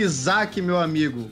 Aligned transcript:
Isaac, 0.00 0.62
meu 0.62 0.78
amigo, 0.78 1.28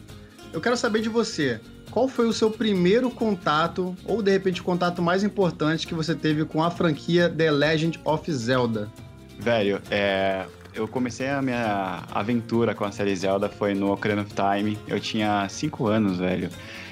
eu 0.52 0.60
quero 0.60 0.76
saber 0.76 1.00
de 1.00 1.08
você. 1.08 1.60
Qual 1.90 2.08
foi 2.08 2.26
o 2.26 2.32
seu 2.32 2.50
primeiro 2.50 3.10
contato, 3.10 3.96
ou 4.04 4.20
de 4.20 4.30
repente 4.30 4.60
o 4.60 4.64
contato 4.64 5.00
mais 5.00 5.22
importante 5.22 5.86
que 5.86 5.94
você 5.94 6.14
teve 6.14 6.44
com 6.44 6.62
a 6.62 6.70
franquia 6.70 7.28
The 7.30 7.50
Legend 7.50 8.00
of 8.04 8.32
Zelda? 8.32 8.90
Velho, 9.38 9.80
é, 9.90 10.46
eu 10.74 10.88
comecei 10.88 11.28
a 11.28 11.40
minha 11.40 12.02
aventura 12.10 12.74
com 12.74 12.84
a 12.84 12.90
série 12.90 13.14
Zelda 13.14 13.48
foi 13.48 13.72
no 13.72 13.92
Ocarina 13.92 14.22
of 14.22 14.32
Time. 14.34 14.76
Eu 14.88 14.98
tinha 14.98 15.48
5 15.48 15.86
anos, 15.86 16.18
velho. 16.18 16.50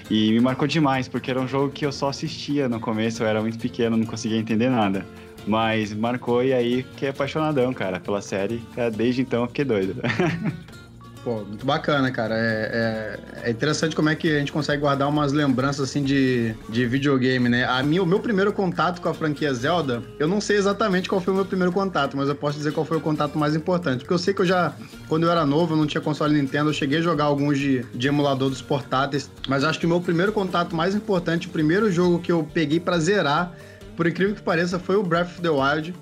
E 0.08 0.32
me 0.32 0.40
marcou 0.40 0.68
demais, 0.68 1.08
porque 1.08 1.30
era 1.30 1.40
um 1.40 1.48
jogo 1.48 1.72
que 1.72 1.84
eu 1.84 1.92
só 1.92 2.10
assistia 2.10 2.68
no 2.68 2.78
começo, 2.78 3.22
eu 3.22 3.26
era 3.26 3.40
muito 3.40 3.58
pequeno, 3.58 3.96
não 3.96 4.06
conseguia 4.06 4.38
entender 4.38 4.70
nada. 4.70 5.04
Mas 5.46 5.92
marcou 5.92 6.42
e 6.44 6.52
aí 6.52 6.82
fiquei 6.82 7.08
apaixonadão, 7.08 7.72
cara, 7.74 7.98
pela 7.98 8.22
série. 8.22 8.62
É, 8.76 8.90
desde 8.90 9.22
então 9.22 9.42
eu 9.42 9.48
fiquei 9.48 9.64
doido. 9.64 9.96
Pô, 11.24 11.36
muito 11.42 11.64
bacana, 11.64 12.10
cara. 12.10 12.34
É, 12.36 13.18
é, 13.42 13.48
é, 13.48 13.50
interessante 13.50 13.96
como 13.96 14.10
é 14.10 14.14
que 14.14 14.30
a 14.30 14.38
gente 14.38 14.52
consegue 14.52 14.82
guardar 14.82 15.08
umas 15.08 15.32
lembranças 15.32 15.88
assim 15.88 16.04
de, 16.04 16.54
de 16.68 16.84
videogame, 16.84 17.48
né? 17.48 17.64
A 17.64 17.82
minha, 17.82 18.02
o 18.02 18.06
meu 18.06 18.20
primeiro 18.20 18.52
contato 18.52 19.00
com 19.00 19.08
a 19.08 19.14
franquia 19.14 19.52
Zelda, 19.54 20.02
eu 20.18 20.28
não 20.28 20.38
sei 20.38 20.58
exatamente 20.58 21.08
qual 21.08 21.22
foi 21.22 21.32
o 21.32 21.36
meu 21.36 21.46
primeiro 21.46 21.72
contato, 21.72 22.14
mas 22.14 22.28
eu 22.28 22.34
posso 22.34 22.58
dizer 22.58 22.72
qual 22.72 22.84
foi 22.84 22.98
o 22.98 23.00
contato 23.00 23.38
mais 23.38 23.56
importante. 23.56 24.00
Porque 24.00 24.12
eu 24.12 24.18
sei 24.18 24.34
que 24.34 24.42
eu 24.42 24.46
já, 24.46 24.74
quando 25.08 25.22
eu 25.22 25.30
era 25.30 25.46
novo, 25.46 25.72
eu 25.72 25.78
não 25.78 25.86
tinha 25.86 26.00
console 26.02 26.34
Nintendo, 26.34 26.68
eu 26.68 26.74
cheguei 26.74 26.98
a 26.98 27.02
jogar 27.02 27.24
alguns 27.24 27.58
de, 27.58 27.82
de 27.94 28.06
emulador 28.06 28.50
dos 28.50 28.60
portáteis, 28.60 29.30
mas 29.48 29.64
acho 29.64 29.80
que 29.80 29.86
o 29.86 29.88
meu 29.88 30.02
primeiro 30.02 30.30
contato 30.30 30.76
mais 30.76 30.94
importante, 30.94 31.46
o 31.46 31.50
primeiro 31.50 31.90
jogo 31.90 32.18
que 32.18 32.30
eu 32.30 32.46
peguei 32.52 32.78
para 32.78 32.98
zerar, 32.98 33.54
por 33.96 34.06
incrível 34.06 34.34
que 34.34 34.42
pareça, 34.42 34.78
foi 34.78 34.96
o 34.96 35.02
Breath 35.02 35.28
of 35.28 35.40
the 35.40 35.48
Wild 35.48 35.94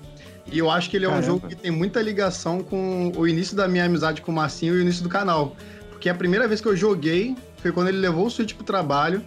e 0.51 0.59
eu 0.59 0.69
acho 0.69 0.89
que 0.89 0.97
ele 0.97 1.05
é 1.05 1.09
Caramba. 1.09 1.25
um 1.25 1.27
jogo 1.27 1.47
que 1.47 1.55
tem 1.55 1.71
muita 1.71 2.01
ligação 2.01 2.63
com 2.63 3.11
o 3.15 3.27
início 3.27 3.55
da 3.55 3.67
minha 3.67 3.85
amizade 3.85 4.21
com 4.21 4.31
o 4.31 4.35
Marcinho 4.35 4.75
e 4.75 4.77
o 4.79 4.81
início 4.81 5.03
do 5.03 5.09
canal. 5.09 5.55
Porque 5.89 6.09
a 6.09 6.15
primeira 6.15 6.47
vez 6.47 6.59
que 6.59 6.67
eu 6.67 6.75
joguei 6.75 7.35
foi 7.57 7.71
quando 7.71 7.87
ele 7.87 7.97
levou 7.97 8.25
o 8.25 8.29
Switch 8.29 8.53
pro 8.53 8.63
trabalho. 8.63 9.23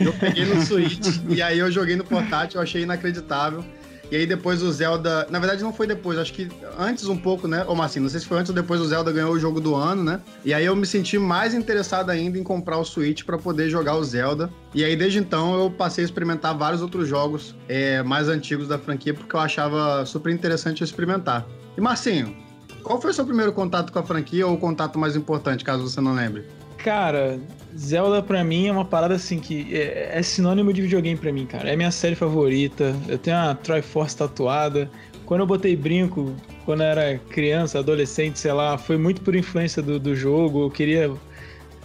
Eu 0.00 0.12
peguei 0.12 0.44
no 0.44 0.60
Switch 0.64 1.20
e 1.28 1.40
aí 1.40 1.58
eu 1.58 1.70
joguei 1.70 1.96
no 1.96 2.04
portátil, 2.04 2.58
eu 2.58 2.62
achei 2.62 2.82
inacreditável. 2.82 3.64
E 4.10 4.16
aí 4.16 4.26
depois 4.26 4.62
o 4.62 4.72
Zelda. 4.72 5.26
Na 5.30 5.38
verdade, 5.38 5.62
não 5.62 5.72
foi 5.72 5.86
depois, 5.86 6.18
acho 6.18 6.32
que 6.32 6.48
antes 6.78 7.06
um 7.06 7.16
pouco, 7.16 7.46
né? 7.46 7.64
Ou 7.66 7.80
assim, 7.82 8.00
não 8.00 8.08
sei 8.08 8.20
se 8.20 8.26
foi 8.26 8.38
antes 8.38 8.50
ou 8.50 8.54
depois 8.54 8.80
o 8.80 8.86
Zelda 8.86 9.12
ganhou 9.12 9.32
o 9.32 9.38
jogo 9.38 9.60
do 9.60 9.74
ano, 9.74 10.02
né? 10.02 10.20
E 10.44 10.54
aí 10.54 10.64
eu 10.64 10.74
me 10.74 10.86
senti 10.86 11.18
mais 11.18 11.54
interessado 11.54 12.10
ainda 12.10 12.38
em 12.38 12.42
comprar 12.42 12.78
o 12.78 12.84
Switch 12.84 13.24
para 13.24 13.36
poder 13.36 13.68
jogar 13.68 13.96
o 13.96 14.04
Zelda. 14.04 14.50
E 14.74 14.84
aí 14.84 14.96
desde 14.96 15.18
então 15.18 15.58
eu 15.58 15.70
passei 15.70 16.04
a 16.04 16.06
experimentar 16.06 16.56
vários 16.56 16.80
outros 16.80 17.08
jogos 17.08 17.54
é, 17.68 18.02
mais 18.02 18.28
antigos 18.28 18.68
da 18.68 18.78
franquia, 18.78 19.12
porque 19.12 19.34
eu 19.34 19.40
achava 19.40 20.04
super 20.06 20.32
interessante 20.32 20.82
experimentar. 20.82 21.46
E 21.76 21.80
Marcinho, 21.80 22.34
qual 22.82 23.00
foi 23.00 23.10
o 23.10 23.14
seu 23.14 23.24
primeiro 23.24 23.52
contato 23.52 23.92
com 23.92 23.98
a 23.98 24.02
franquia 24.02 24.46
ou 24.46 24.54
o 24.54 24.58
contato 24.58 24.98
mais 24.98 25.14
importante, 25.14 25.64
caso 25.64 25.88
você 25.88 26.00
não 26.00 26.14
lembre? 26.14 26.46
Cara, 26.78 27.38
Zelda 27.78 28.20
pra 28.20 28.42
mim 28.42 28.66
é 28.66 28.72
uma 28.72 28.84
parada 28.84 29.14
assim 29.14 29.38
que 29.38 29.74
é, 29.74 30.10
é 30.18 30.22
sinônimo 30.22 30.72
de 30.72 30.82
videogame 30.82 31.16
pra 31.16 31.32
mim, 31.32 31.46
cara. 31.46 31.70
É 31.70 31.76
minha 31.76 31.92
série 31.92 32.16
favorita. 32.16 32.94
Eu 33.06 33.18
tenho 33.18 33.36
a 33.36 33.54
Triforce 33.54 34.16
tatuada. 34.16 34.90
Quando 35.24 35.42
eu 35.42 35.46
botei 35.46 35.76
brinco, 35.76 36.34
quando 36.64 36.82
eu 36.82 36.86
era 36.86 37.18
criança, 37.30 37.78
adolescente, 37.78 38.38
sei 38.38 38.52
lá, 38.52 38.76
foi 38.76 38.96
muito 38.96 39.20
por 39.20 39.36
influência 39.36 39.80
do, 39.80 40.00
do 40.00 40.16
jogo. 40.16 40.64
Eu 40.64 40.70
queria. 40.70 41.12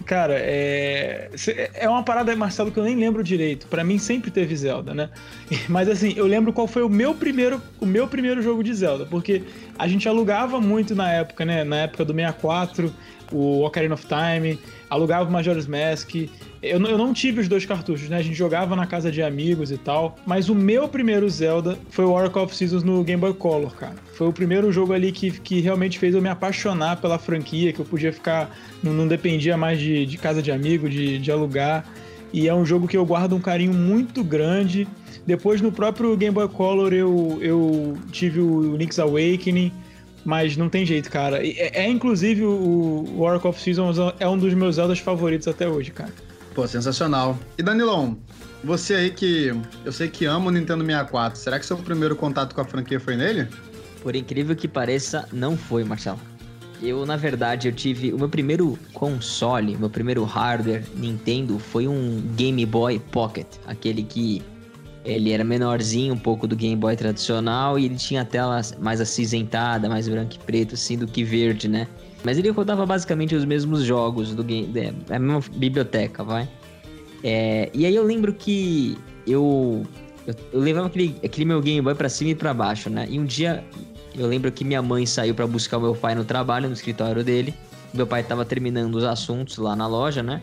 Cara, 0.04 0.34
é. 0.36 1.30
É 1.74 1.88
uma 1.88 2.02
parada, 2.02 2.34
Marcelo, 2.34 2.72
que 2.72 2.78
eu 2.78 2.84
nem 2.84 2.96
lembro 2.96 3.22
direito. 3.22 3.68
Para 3.68 3.84
mim 3.84 3.96
sempre 3.96 4.32
teve 4.32 4.56
Zelda, 4.56 4.92
né? 4.92 5.10
Mas 5.68 5.88
assim, 5.88 6.12
eu 6.16 6.26
lembro 6.26 6.52
qual 6.52 6.66
foi 6.66 6.82
o 6.82 6.88
meu 6.88 7.14
primeiro, 7.14 7.62
o 7.80 7.86
meu 7.86 8.08
primeiro 8.08 8.42
jogo 8.42 8.64
de 8.64 8.74
Zelda, 8.74 9.06
porque 9.06 9.42
a 9.78 9.86
gente 9.86 10.08
alugava 10.08 10.60
muito 10.60 10.92
na 10.92 11.12
época, 11.12 11.44
né? 11.44 11.62
Na 11.62 11.76
época 11.82 12.04
do 12.04 12.12
64 12.12 12.92
o 13.32 13.64
Ocarina 13.64 13.94
of 13.94 14.06
Time, 14.06 14.58
alugava 14.88 15.28
o 15.28 15.32
Majora's 15.32 15.66
Mask. 15.66 16.14
Eu, 16.62 16.80
eu 16.80 16.98
não 16.98 17.12
tive 17.12 17.40
os 17.40 17.48
dois 17.48 17.66
cartuchos, 17.66 18.08
né? 18.08 18.16
A 18.16 18.22
gente 18.22 18.34
jogava 18.34 18.74
na 18.74 18.86
casa 18.86 19.10
de 19.10 19.22
amigos 19.22 19.70
e 19.70 19.78
tal. 19.78 20.16
Mas 20.26 20.48
o 20.48 20.54
meu 20.54 20.88
primeiro 20.88 21.28
Zelda 21.28 21.78
foi 21.90 22.04
o 22.04 22.12
Oracle 22.12 22.42
of 22.42 22.54
Seasons 22.54 22.82
no 22.82 23.02
Game 23.04 23.20
Boy 23.20 23.34
Color, 23.34 23.74
cara. 23.74 23.94
Foi 24.14 24.26
o 24.26 24.32
primeiro 24.32 24.72
jogo 24.72 24.92
ali 24.92 25.12
que, 25.12 25.30
que 25.30 25.60
realmente 25.60 25.98
fez 25.98 26.14
eu 26.14 26.22
me 26.22 26.28
apaixonar 26.28 27.00
pela 27.00 27.18
franquia, 27.18 27.72
que 27.72 27.80
eu 27.80 27.84
podia 27.84 28.12
ficar. 28.12 28.50
Não, 28.82 28.92
não 28.92 29.06
dependia 29.06 29.56
mais 29.56 29.78
de, 29.78 30.06
de 30.06 30.16
casa 30.16 30.42
de 30.42 30.50
amigo, 30.50 30.88
de, 30.88 31.18
de 31.18 31.30
alugar. 31.30 31.84
E 32.32 32.48
é 32.48 32.54
um 32.54 32.66
jogo 32.66 32.88
que 32.88 32.96
eu 32.96 33.04
guardo 33.04 33.34
um 33.36 33.40
carinho 33.40 33.72
muito 33.72 34.24
grande. 34.24 34.88
Depois, 35.26 35.60
no 35.60 35.70
próprio 35.70 36.16
Game 36.16 36.34
Boy 36.34 36.48
Color, 36.48 36.92
eu, 36.92 37.38
eu 37.40 37.96
tive 38.10 38.40
o 38.40 38.76
Link's 38.76 38.98
Awakening 38.98 39.72
mas 40.24 40.56
não 40.56 40.68
tem 40.68 40.86
jeito, 40.86 41.10
cara. 41.10 41.46
É, 41.46 41.84
é 41.84 41.88
inclusive 41.88 42.44
o, 42.44 43.04
o 43.16 43.20
Oracle 43.22 43.50
of 43.50 43.60
Seasons 43.60 43.96
é 44.18 44.28
um 44.28 44.38
dos 44.38 44.54
meus 44.54 44.76
Zeldas 44.76 44.98
favoritos 44.98 45.46
até 45.46 45.68
hoje, 45.68 45.90
cara. 45.90 46.12
Pô, 46.54 46.66
sensacional. 46.66 47.38
E 47.58 47.62
Danilão, 47.62 48.16
você 48.62 48.94
aí 48.94 49.10
que 49.10 49.52
eu 49.84 49.92
sei 49.92 50.08
que 50.08 50.24
ama 50.24 50.46
o 50.46 50.50
Nintendo 50.50 50.84
64, 50.84 51.38
será 51.38 51.58
que 51.58 51.66
seu 51.66 51.76
primeiro 51.76 52.16
contato 52.16 52.54
com 52.54 52.60
a 52.60 52.64
franquia 52.64 53.00
foi 53.00 53.16
nele? 53.16 53.48
Por 54.02 54.14
incrível 54.14 54.54
que 54.54 54.68
pareça, 54.68 55.28
não 55.32 55.56
foi, 55.56 55.84
Marcelo. 55.84 56.20
Eu, 56.82 57.06
na 57.06 57.16
verdade, 57.16 57.68
eu 57.68 57.72
tive 57.72 58.12
o 58.12 58.18
meu 58.18 58.28
primeiro 58.28 58.78
console, 58.92 59.76
meu 59.76 59.88
primeiro 59.88 60.22
hardware 60.24 60.84
Nintendo 60.94 61.58
foi 61.58 61.88
um 61.88 62.20
Game 62.36 62.64
Boy 62.66 62.98
Pocket, 63.10 63.46
aquele 63.66 64.02
que 64.02 64.42
ele 65.04 65.32
era 65.32 65.44
menorzinho 65.44 66.14
um 66.14 66.18
pouco 66.18 66.46
do 66.46 66.56
Game 66.56 66.76
Boy 66.76 66.96
tradicional 66.96 67.78
e 67.78 67.84
ele 67.84 67.96
tinha 67.96 68.22
a 68.22 68.24
tela 68.24 68.60
mais 68.78 69.00
acinzentada, 69.00 69.88
mais 69.88 70.08
branco 70.08 70.34
e 70.34 70.38
preto, 70.38 70.74
assim, 70.74 70.96
do 70.96 71.06
que 71.06 71.22
verde, 71.22 71.68
né? 71.68 71.86
Mas 72.24 72.38
ele 72.38 72.48
rodava 72.48 72.86
basicamente 72.86 73.34
os 73.34 73.44
mesmos 73.44 73.82
jogos 73.82 74.34
do 74.34 74.42
game, 74.42 74.72
é, 74.78 75.14
a 75.14 75.18
mesma 75.18 75.42
biblioteca, 75.56 76.24
vai. 76.24 76.48
É, 77.22 77.70
e 77.74 77.84
aí 77.84 77.94
eu 77.94 78.02
lembro 78.02 78.32
que 78.32 78.96
eu, 79.26 79.82
eu, 80.26 80.34
eu 80.52 80.60
levava 80.60 80.86
aquele, 80.86 81.16
aquele 81.22 81.44
meu 81.44 81.60
Game 81.60 81.82
Boy 81.82 81.94
para 81.94 82.08
cima 82.08 82.30
e 82.30 82.34
para 82.34 82.54
baixo, 82.54 82.88
né? 82.88 83.06
E 83.10 83.18
um 83.18 83.26
dia 83.26 83.62
eu 84.16 84.26
lembro 84.26 84.50
que 84.50 84.64
minha 84.64 84.80
mãe 84.80 85.04
saiu 85.04 85.34
para 85.34 85.46
buscar 85.46 85.76
o 85.76 85.80
meu 85.80 85.94
pai 85.94 86.14
no 86.14 86.24
trabalho, 86.24 86.68
no 86.68 86.74
escritório 86.74 87.22
dele. 87.22 87.52
Meu 87.92 88.06
pai 88.06 88.22
estava 88.22 88.44
terminando 88.44 88.94
os 88.94 89.04
assuntos 89.04 89.58
lá 89.58 89.76
na 89.76 89.86
loja, 89.86 90.22
né? 90.22 90.40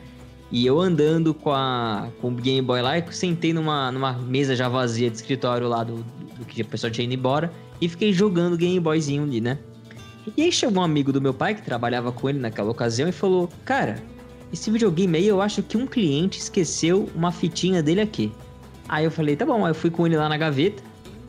E 0.51 0.66
eu 0.66 0.79
andando 0.79 1.34
com, 1.34 1.51
a, 1.51 2.09
com 2.19 2.28
o 2.28 2.31
Game 2.31 2.62
Boy 2.62 2.81
lá, 2.81 2.97
e 2.97 3.13
sentei 3.13 3.53
numa, 3.53 3.91
numa 3.91 4.13
mesa 4.13 4.56
já 4.56 4.67
vazia 4.67 5.09
de 5.09 5.16
escritório 5.16 5.67
lá 5.67 5.84
do, 5.84 6.03
do 6.38 6.45
que 6.45 6.62
a 6.62 6.66
pessoa 6.66 6.91
tinha 6.91 7.06
ido 7.06 7.13
embora 7.13 7.51
e 7.79 7.88
fiquei 7.88 8.12
jogando 8.12 8.57
Game 8.57 8.79
Boyzinho 8.79 9.23
ali, 9.23 9.39
né? 9.39 9.57
E 10.35 10.44
aí 10.44 10.51
chegou 10.51 10.81
um 10.81 10.85
amigo 10.85 11.12
do 11.12 11.22
meu 11.22 11.34
pai 11.34 11.56
que 11.56 11.62
trabalhava 11.62 12.12
com 12.12 12.29
ele 12.29 12.39
naquela 12.39 12.69
ocasião 12.69 13.07
e 13.09 13.12
falou: 13.12 13.50
Cara, 13.66 14.03
esse 14.51 14.69
videogame 14.69 15.17
aí 15.17 15.28
eu 15.28 15.41
acho 15.41 15.63
que 15.63 15.78
um 15.78 15.88
cliente 15.88 16.38
esqueceu 16.38 17.09
uma 17.16 17.31
fitinha 17.31 17.81
dele 17.81 18.01
aqui. 18.01 18.31
Aí 18.88 19.06
eu 19.06 19.12
falei: 19.12 19.35
Tá 19.35 19.45
bom, 19.45 19.66
aí 19.66 19.72
eu 19.72 19.75
fui 19.75 19.89
com 19.89 20.06
ele 20.06 20.18
lá 20.18 20.29
na 20.29 20.38
gaveta, 20.38 20.83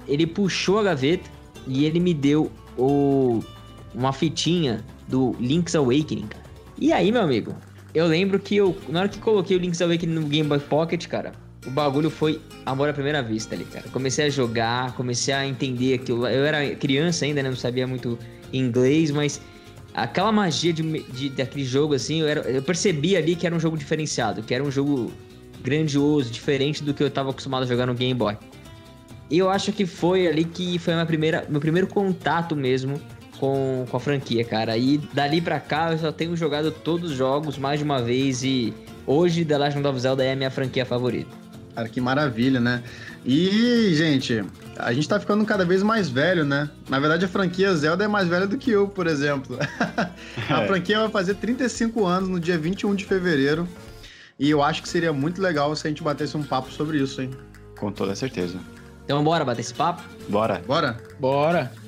ele 0.07 0.27
puxou 0.27 0.79
a 0.81 0.83
gaveta 0.83 1.31
e 1.67 1.85
ele 1.85 2.01
me 2.01 2.13
deu 2.13 2.51
o, 2.77 3.43
uma 3.95 4.13
fitinha 4.13 4.85
do 5.09 5.35
Link's 5.41 5.75
Awakening. 5.75 6.29
E 6.79 6.93
aí, 6.93 7.11
meu 7.13 7.23
amigo, 7.23 7.55
eu 7.95 8.07
lembro 8.07 8.39
que 8.39 8.57
eu, 8.57 8.77
na 8.89 9.01
hora 9.01 9.09
que 9.09 9.19
coloquei 9.19 9.57
o 9.57 9.61
Link's 9.61 9.83
Awakening 9.83 10.15
no 10.15 10.23
Game 10.23 10.49
Boy 10.49 10.61
Pocket, 10.61 11.07
cara, 11.07 11.33
o 11.67 11.71
bagulho 11.71 12.11
foi 12.11 12.41
amor 12.65 12.89
à 12.89 12.93
primeira 12.93 13.23
vista 13.23 13.55
ali, 13.55 13.65
cara. 13.65 13.85
Comecei 13.93 14.27
a 14.27 14.31
jogar, 14.31 14.95
comecei 14.95 15.33
a 15.33 15.47
entender 15.47 15.95
aquilo. 15.95 16.27
Eu 16.27 16.45
era 16.45 16.75
criança 16.75 17.25
ainda, 17.25 17.43
né? 17.43 17.51
Não 17.51 17.57
sabia 17.57 17.87
muito 17.87 18.19
inglês, 18.53 19.11
mas 19.11 19.41
aquela 19.95 20.33
magia 20.33 20.73
de, 20.73 21.03
de, 21.05 21.29
daquele 21.29 21.65
jogo, 21.65 21.95
assim, 21.95 22.21
eu, 22.21 22.29
era, 22.29 22.41
eu 22.51 22.63
percebi 22.63 23.17
ali 23.17 23.37
que 23.37 23.47
era 23.47 23.55
um 23.55 23.61
jogo 23.61 23.77
diferenciado, 23.77 24.43
que 24.43 24.55
era 24.55 24.65
um 24.65 24.71
jogo 24.71 25.13
grandioso, 25.63 26.31
diferente 26.31 26.83
do 26.83 26.93
que 26.93 27.03
eu 27.03 27.11
tava 27.11 27.31
acostumado 27.31 27.63
a 27.63 27.67
jogar 27.67 27.87
no 27.87 27.95
Game 27.95 28.15
Boy. 28.15 28.37
E 29.31 29.39
eu 29.39 29.49
acho 29.49 29.73
que 29.73 29.87
foi 29.87 30.27
ali 30.27 30.45
que 30.45 30.79
foi 30.79 30.95
minha 30.95 31.07
primeira, 31.07 31.47
meu 31.49 31.61
primeiro 31.61 31.87
contato 31.87 32.57
mesmo 32.57 33.01
com, 33.43 33.85
com 33.91 33.97
a 33.97 33.99
franquia, 33.99 34.45
cara. 34.45 34.77
E 34.77 34.99
dali 35.13 35.41
pra 35.41 35.59
cá 35.59 35.91
eu 35.91 35.99
só 35.99 36.13
tenho 36.13 36.37
jogado 36.37 36.71
todos 36.71 37.11
os 37.11 37.17
jogos 37.17 37.59
mais 37.59 37.81
de 37.81 37.85
uma 37.85 38.01
vez 38.01 38.45
e 38.45 38.73
hoje 39.05 39.45
The 39.45 39.59
Legend 39.59 39.85
of 39.85 39.99
Zelda 39.99 40.25
é 40.25 40.33
a 40.33 40.37
minha 40.37 40.51
franquia 40.51 40.87
favorita. 40.87 41.29
Cara, 41.75 41.89
que 41.89 42.01
maravilha, 42.01 42.61
né? 42.61 42.85
E, 43.27 43.93
gente, 43.95 44.45
a 44.77 44.93
gente 44.93 45.09
tá 45.09 45.19
ficando 45.19 45.45
cada 45.45 45.65
vez 45.65 45.83
mais 45.83 46.09
velho, 46.09 46.45
né? 46.45 46.71
Na 46.89 47.01
verdade, 47.01 47.25
a 47.25 47.29
franquia 47.29 47.75
Zelda 47.75 48.05
é 48.05 48.09
mais 48.09 48.29
velha 48.29 48.47
do 48.47 48.57
que 48.57 48.71
eu, 48.71 48.87
por 48.87 49.09
exemplo. 49.09 49.59
a 50.49 50.67
franquia 50.69 51.01
vai 51.01 51.09
fazer 51.09 51.35
35 51.35 52.07
anos 52.07 52.29
no 52.29 52.39
dia 52.39 52.57
21 52.57 52.95
de 52.95 53.05
fevereiro. 53.05 53.67
E 54.39 54.51
eu 54.51 54.63
acho 54.63 54.83
que 54.83 54.89
seria 54.89 55.13
muito 55.13 55.43
legal 55.43 55.75
se 55.75 55.85
a 55.85 55.91
gente 55.91 56.03
batesse 56.03 56.37
um 56.37 56.45
papo 56.45 56.71
sobre 56.71 56.99
isso, 56.99 57.21
hein? 57.21 57.31
Com 57.77 57.91
toda 57.91 58.15
certeza. 58.15 58.61
Então 59.05 59.25
bora 59.25 59.45
bater 59.45 59.63
esse 59.63 59.75
papo? 59.75 60.01
Bora. 60.29 60.63
Bora? 60.65 60.97
Bora. 61.19 61.82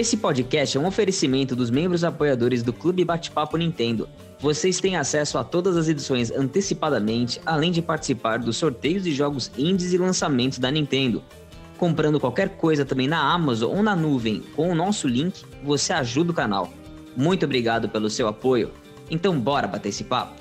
Esse 0.00 0.16
podcast 0.16 0.78
é 0.78 0.80
um 0.80 0.86
oferecimento 0.86 1.54
dos 1.54 1.68
membros 1.70 2.04
apoiadores 2.04 2.62
do 2.62 2.72
Clube 2.72 3.04
Bate-Papo 3.04 3.58
Nintendo. 3.58 4.08
Vocês 4.38 4.80
têm 4.80 4.96
acesso 4.96 5.36
a 5.36 5.44
todas 5.44 5.76
as 5.76 5.88
edições 5.88 6.30
antecipadamente, 6.30 7.38
além 7.44 7.70
de 7.70 7.82
participar 7.82 8.38
dos 8.38 8.56
sorteios 8.56 9.04
de 9.04 9.12
jogos 9.12 9.52
indies 9.58 9.92
e 9.92 9.98
lançamentos 9.98 10.58
da 10.58 10.70
Nintendo. 10.70 11.22
comprando 11.76 12.18
qualquer 12.18 12.56
coisa 12.56 12.82
também 12.82 13.08
na 13.08 13.20
Amazon 13.20 13.76
ou 13.76 13.82
na 13.82 13.94
nuvem 13.94 14.42
com 14.56 14.70
o 14.70 14.74
nosso 14.74 15.06
link, 15.06 15.44
você 15.62 15.92
ajuda 15.92 16.30
o 16.32 16.34
canal. 16.34 16.72
Muito 17.14 17.44
obrigado 17.44 17.86
pelo 17.86 18.08
seu 18.08 18.26
apoio. 18.26 18.70
Então 19.10 19.38
bora 19.38 19.68
bater 19.68 19.90
esse 19.90 20.04
papo. 20.04 20.32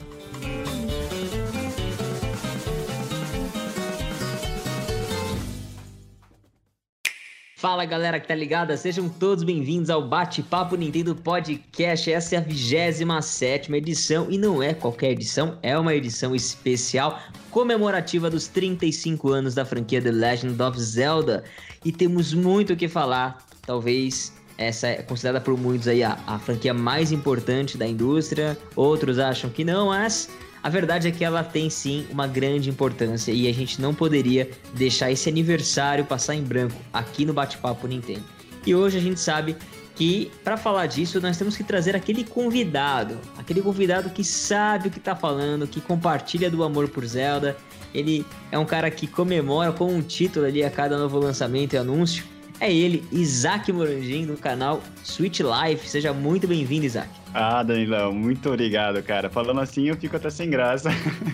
Fala 7.60 7.84
galera 7.84 8.22
que 8.22 8.26
tá 8.26 8.34
ligada, 8.34 8.78
sejam 8.78 9.10
todos 9.10 9.44
bem-vindos 9.44 9.90
ao 9.90 10.02
Bate-Papo 10.02 10.78
Nintendo 10.78 11.14
Podcast. 11.14 12.10
Essa 12.10 12.36
é 12.36 12.38
a 12.38 12.42
27 12.42 13.74
edição 13.74 14.28
e 14.30 14.38
não 14.38 14.64
é 14.64 14.74
qualquer 14.74 15.12
edição, 15.12 15.60
é 15.62 15.78
uma 15.78 15.94
edição 15.94 16.34
especial 16.34 17.20
comemorativa 17.52 18.30
dos 18.30 18.48
35 18.48 19.28
anos 19.28 19.56
da 19.56 19.66
franquia 19.66 20.02
The 20.02 20.10
Legend 20.10 20.62
of 20.64 20.80
Zelda. 20.80 21.44
E 21.84 21.92
temos 21.92 22.34
muito 22.34 22.72
o 22.72 22.78
que 22.78 22.88
falar, 22.88 23.46
talvez 23.66 24.32
essa 24.58 24.88
é 24.88 25.02
considerada 25.04 25.42
por 25.42 25.58
muitos 25.58 25.90
aí 25.90 26.02
a, 26.02 26.18
a 26.28 26.40
franquia 26.40 26.74
mais 26.74 27.12
importante 27.12 27.78
da 27.78 27.86
indústria, 27.86 28.58
outros 28.74 29.20
acham 29.20 29.50
que 29.50 29.66
não, 29.66 29.88
mas 29.88 30.30
a 30.62 30.70
verdade 30.70 31.08
é 31.08 31.12
que 31.12 31.24
ela 31.24 31.44
tem 31.44 31.70
sim 31.70 32.06
uma 32.12 32.28
grande 32.28 32.70
importância 32.70 33.32
e 33.32 33.48
a 33.48 33.54
gente 33.54 33.82
não 33.82 33.94
poderia 33.94 34.50
deixar 34.74 35.12
esse 35.12 35.30
aniversário 35.30 36.06
passar 36.06 36.36
em 36.36 36.44
branco 36.44 36.76
aqui 36.92 37.26
no 37.26 37.34
Bate-Papo 37.34 37.88
Nintendo. 37.88 38.24
E 38.66 38.76
hoje 38.76 38.98
a 38.98 39.02
gente 39.02 39.20
sabe 39.20 39.56
que 39.96 40.32
para 40.44 40.58
falar 40.58 40.86
disso 40.86 41.20
nós 41.20 41.38
temos 41.38 41.58
que 41.58 41.64
trazer 41.64 41.96
aquele 41.96 42.24
convidado, 42.24 43.18
aquele 43.38 43.62
convidado 43.62 44.10
que 44.10 44.24
sabe 44.24 44.88
o 44.88 44.92
que 44.92 44.98
está 44.98 45.16
falando, 45.16 45.68
que 45.68 45.82
compartilha 45.82 46.50
do 46.50 46.64
amor 46.64 46.88
por 46.90 47.06
Zelda. 47.06 47.58
Ele 47.94 48.26
é 48.52 48.58
um 48.58 48.66
cara 48.66 48.92
que 48.92 49.08
comemora 49.08 49.72
com 49.72 49.94
um 49.94 50.02
título 50.02 50.46
ali 50.46 50.64
a 50.64 50.70
cada 50.70 50.98
novo 50.98 51.20
lançamento 51.20 51.74
e 51.74 51.78
anúncio. 51.78 52.24
É 52.62 52.74
ele, 52.74 53.04
Isaac 53.12 53.72
Morandim, 53.72 54.26
do 54.26 54.36
canal 54.36 54.84
Switch 55.02 55.40
Life. 55.40 55.88
Seja 55.88 56.12
muito 56.12 56.46
bem-vindo, 56.46 56.86
Isaac. 56.86 57.10
Ah, 57.34 57.64
Danilão, 57.64 58.12
muito 58.12 58.50
obrigado, 58.50 59.02
cara. 59.02 59.30
Falando 59.30 59.62
assim, 59.62 59.88
eu 59.88 59.96
fico 59.96 60.18
até 60.18 60.30
sem 60.30 60.50
graça. 60.50 60.90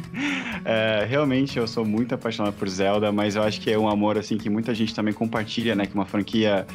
é, 0.63 1.03
realmente, 1.09 1.57
eu 1.57 1.67
sou 1.67 1.83
muito 1.83 2.13
apaixonado 2.13 2.53
por 2.53 2.69
Zelda, 2.69 3.11
mas 3.11 3.35
eu 3.35 3.41
acho 3.41 3.59
que 3.59 3.71
é 3.71 3.77
um 3.77 3.89
amor, 3.89 4.19
assim, 4.19 4.37
que 4.37 4.49
muita 4.51 4.75
gente 4.75 4.93
também 4.93 5.13
compartilha, 5.13 5.73
né? 5.73 5.87
Que 5.87 5.95
uma 5.95 6.05
franquia 6.05 6.67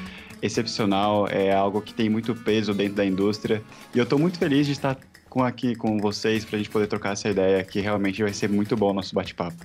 excepcional, 0.43 1.29
é 1.29 1.53
algo 1.53 1.81
que 1.81 1.95
tem 1.95 2.09
muito 2.09 2.35
peso 2.35 2.75
dentro 2.75 2.95
da 2.95 3.05
indústria. 3.05 3.63
E 3.95 3.99
eu 3.99 4.07
tô 4.07 4.19
muito 4.19 4.39
feliz 4.39 4.67
de 4.67 4.73
estar 4.73 4.97
com, 5.29 5.45
aqui 5.45 5.77
com 5.77 5.99
vocês 5.99 6.45
pra 6.45 6.59
gente 6.59 6.71
poder 6.71 6.89
trocar 6.89 7.13
essa 7.13 7.29
ideia, 7.29 7.63
que 7.63 7.79
realmente 7.81 8.23
vai 8.23 8.33
ser 8.33 8.49
muito 8.49 8.77
bom 8.77 8.91
o 8.91 8.95
nosso 8.95 9.15
bate-papo. 9.15 9.65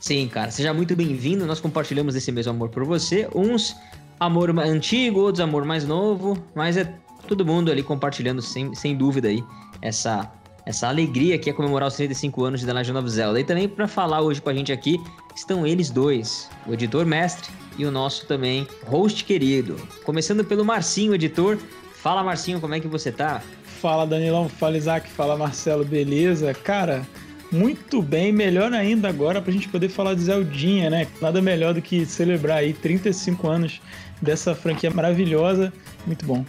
Sim, 0.00 0.28
cara, 0.28 0.50
seja 0.50 0.74
muito 0.74 0.96
bem-vindo. 0.96 1.46
Nós 1.46 1.60
compartilhamos 1.60 2.14
esse 2.16 2.32
mesmo 2.32 2.50
amor 2.50 2.68
por 2.68 2.84
você. 2.84 3.28
Uns 3.34 3.76
amor 4.18 4.56
antigo, 4.58 5.20
outros 5.20 5.40
amor 5.40 5.64
mais 5.64 5.86
novo, 5.86 6.36
mas 6.54 6.76
é 6.76 6.84
todo 7.26 7.44
mundo 7.44 7.70
ali 7.70 7.82
compartilhando 7.82 8.42
sem, 8.42 8.74
sem 8.74 8.96
dúvida 8.96 9.28
aí 9.28 9.42
essa 9.80 10.30
essa 10.66 10.88
alegria 10.88 11.38
que 11.38 11.50
é 11.50 11.52
comemorar 11.52 11.88
os 11.88 11.94
35 11.94 12.42
anos 12.42 12.60
de 12.60 12.66
The 12.66 12.72
Legend 12.72 12.98
of 12.98 13.10
Zelda. 13.10 13.38
E 13.38 13.44
também 13.44 13.68
para 13.68 13.86
falar 13.86 14.22
hoje 14.22 14.40
com 14.40 14.48
a 14.48 14.54
gente 14.54 14.72
aqui 14.72 14.98
estão 15.36 15.66
eles 15.66 15.90
dois, 15.90 16.48
o 16.66 16.72
editor 16.72 17.04
mestre 17.04 17.52
e 17.76 17.84
o 17.84 17.90
nosso 17.90 18.26
também 18.26 18.66
host 18.86 19.24
querido. 19.24 19.76
Começando 20.04 20.44
pelo 20.44 20.64
Marcinho, 20.64 21.14
editor. 21.14 21.58
Fala 21.96 22.22
Marcinho, 22.22 22.60
como 22.60 22.74
é 22.74 22.80
que 22.80 22.88
você 22.88 23.12
tá? 23.12 23.42
Fala 23.80 24.06
Danilão, 24.06 24.48
fala 24.48 24.78
Isaac, 24.78 25.08
fala 25.10 25.36
Marcelo, 25.36 25.84
beleza? 25.84 26.54
Cara, 26.54 27.06
muito 27.52 28.00
bem, 28.00 28.32
melhor 28.32 28.72
ainda 28.72 29.08
agora 29.08 29.40
pra 29.40 29.52
gente 29.52 29.68
poder 29.68 29.88
falar 29.88 30.14
de 30.14 30.22
Zeldinha, 30.22 30.88
né? 30.88 31.06
Nada 31.20 31.40
melhor 31.42 31.74
do 31.74 31.82
que 31.82 32.06
celebrar 32.06 32.58
aí 32.58 32.72
35 32.72 33.46
anos 33.46 33.80
dessa 34.24 34.54
franquia 34.54 34.90
maravilhosa. 34.90 35.72
Muito 36.06 36.24
bom. 36.26 36.44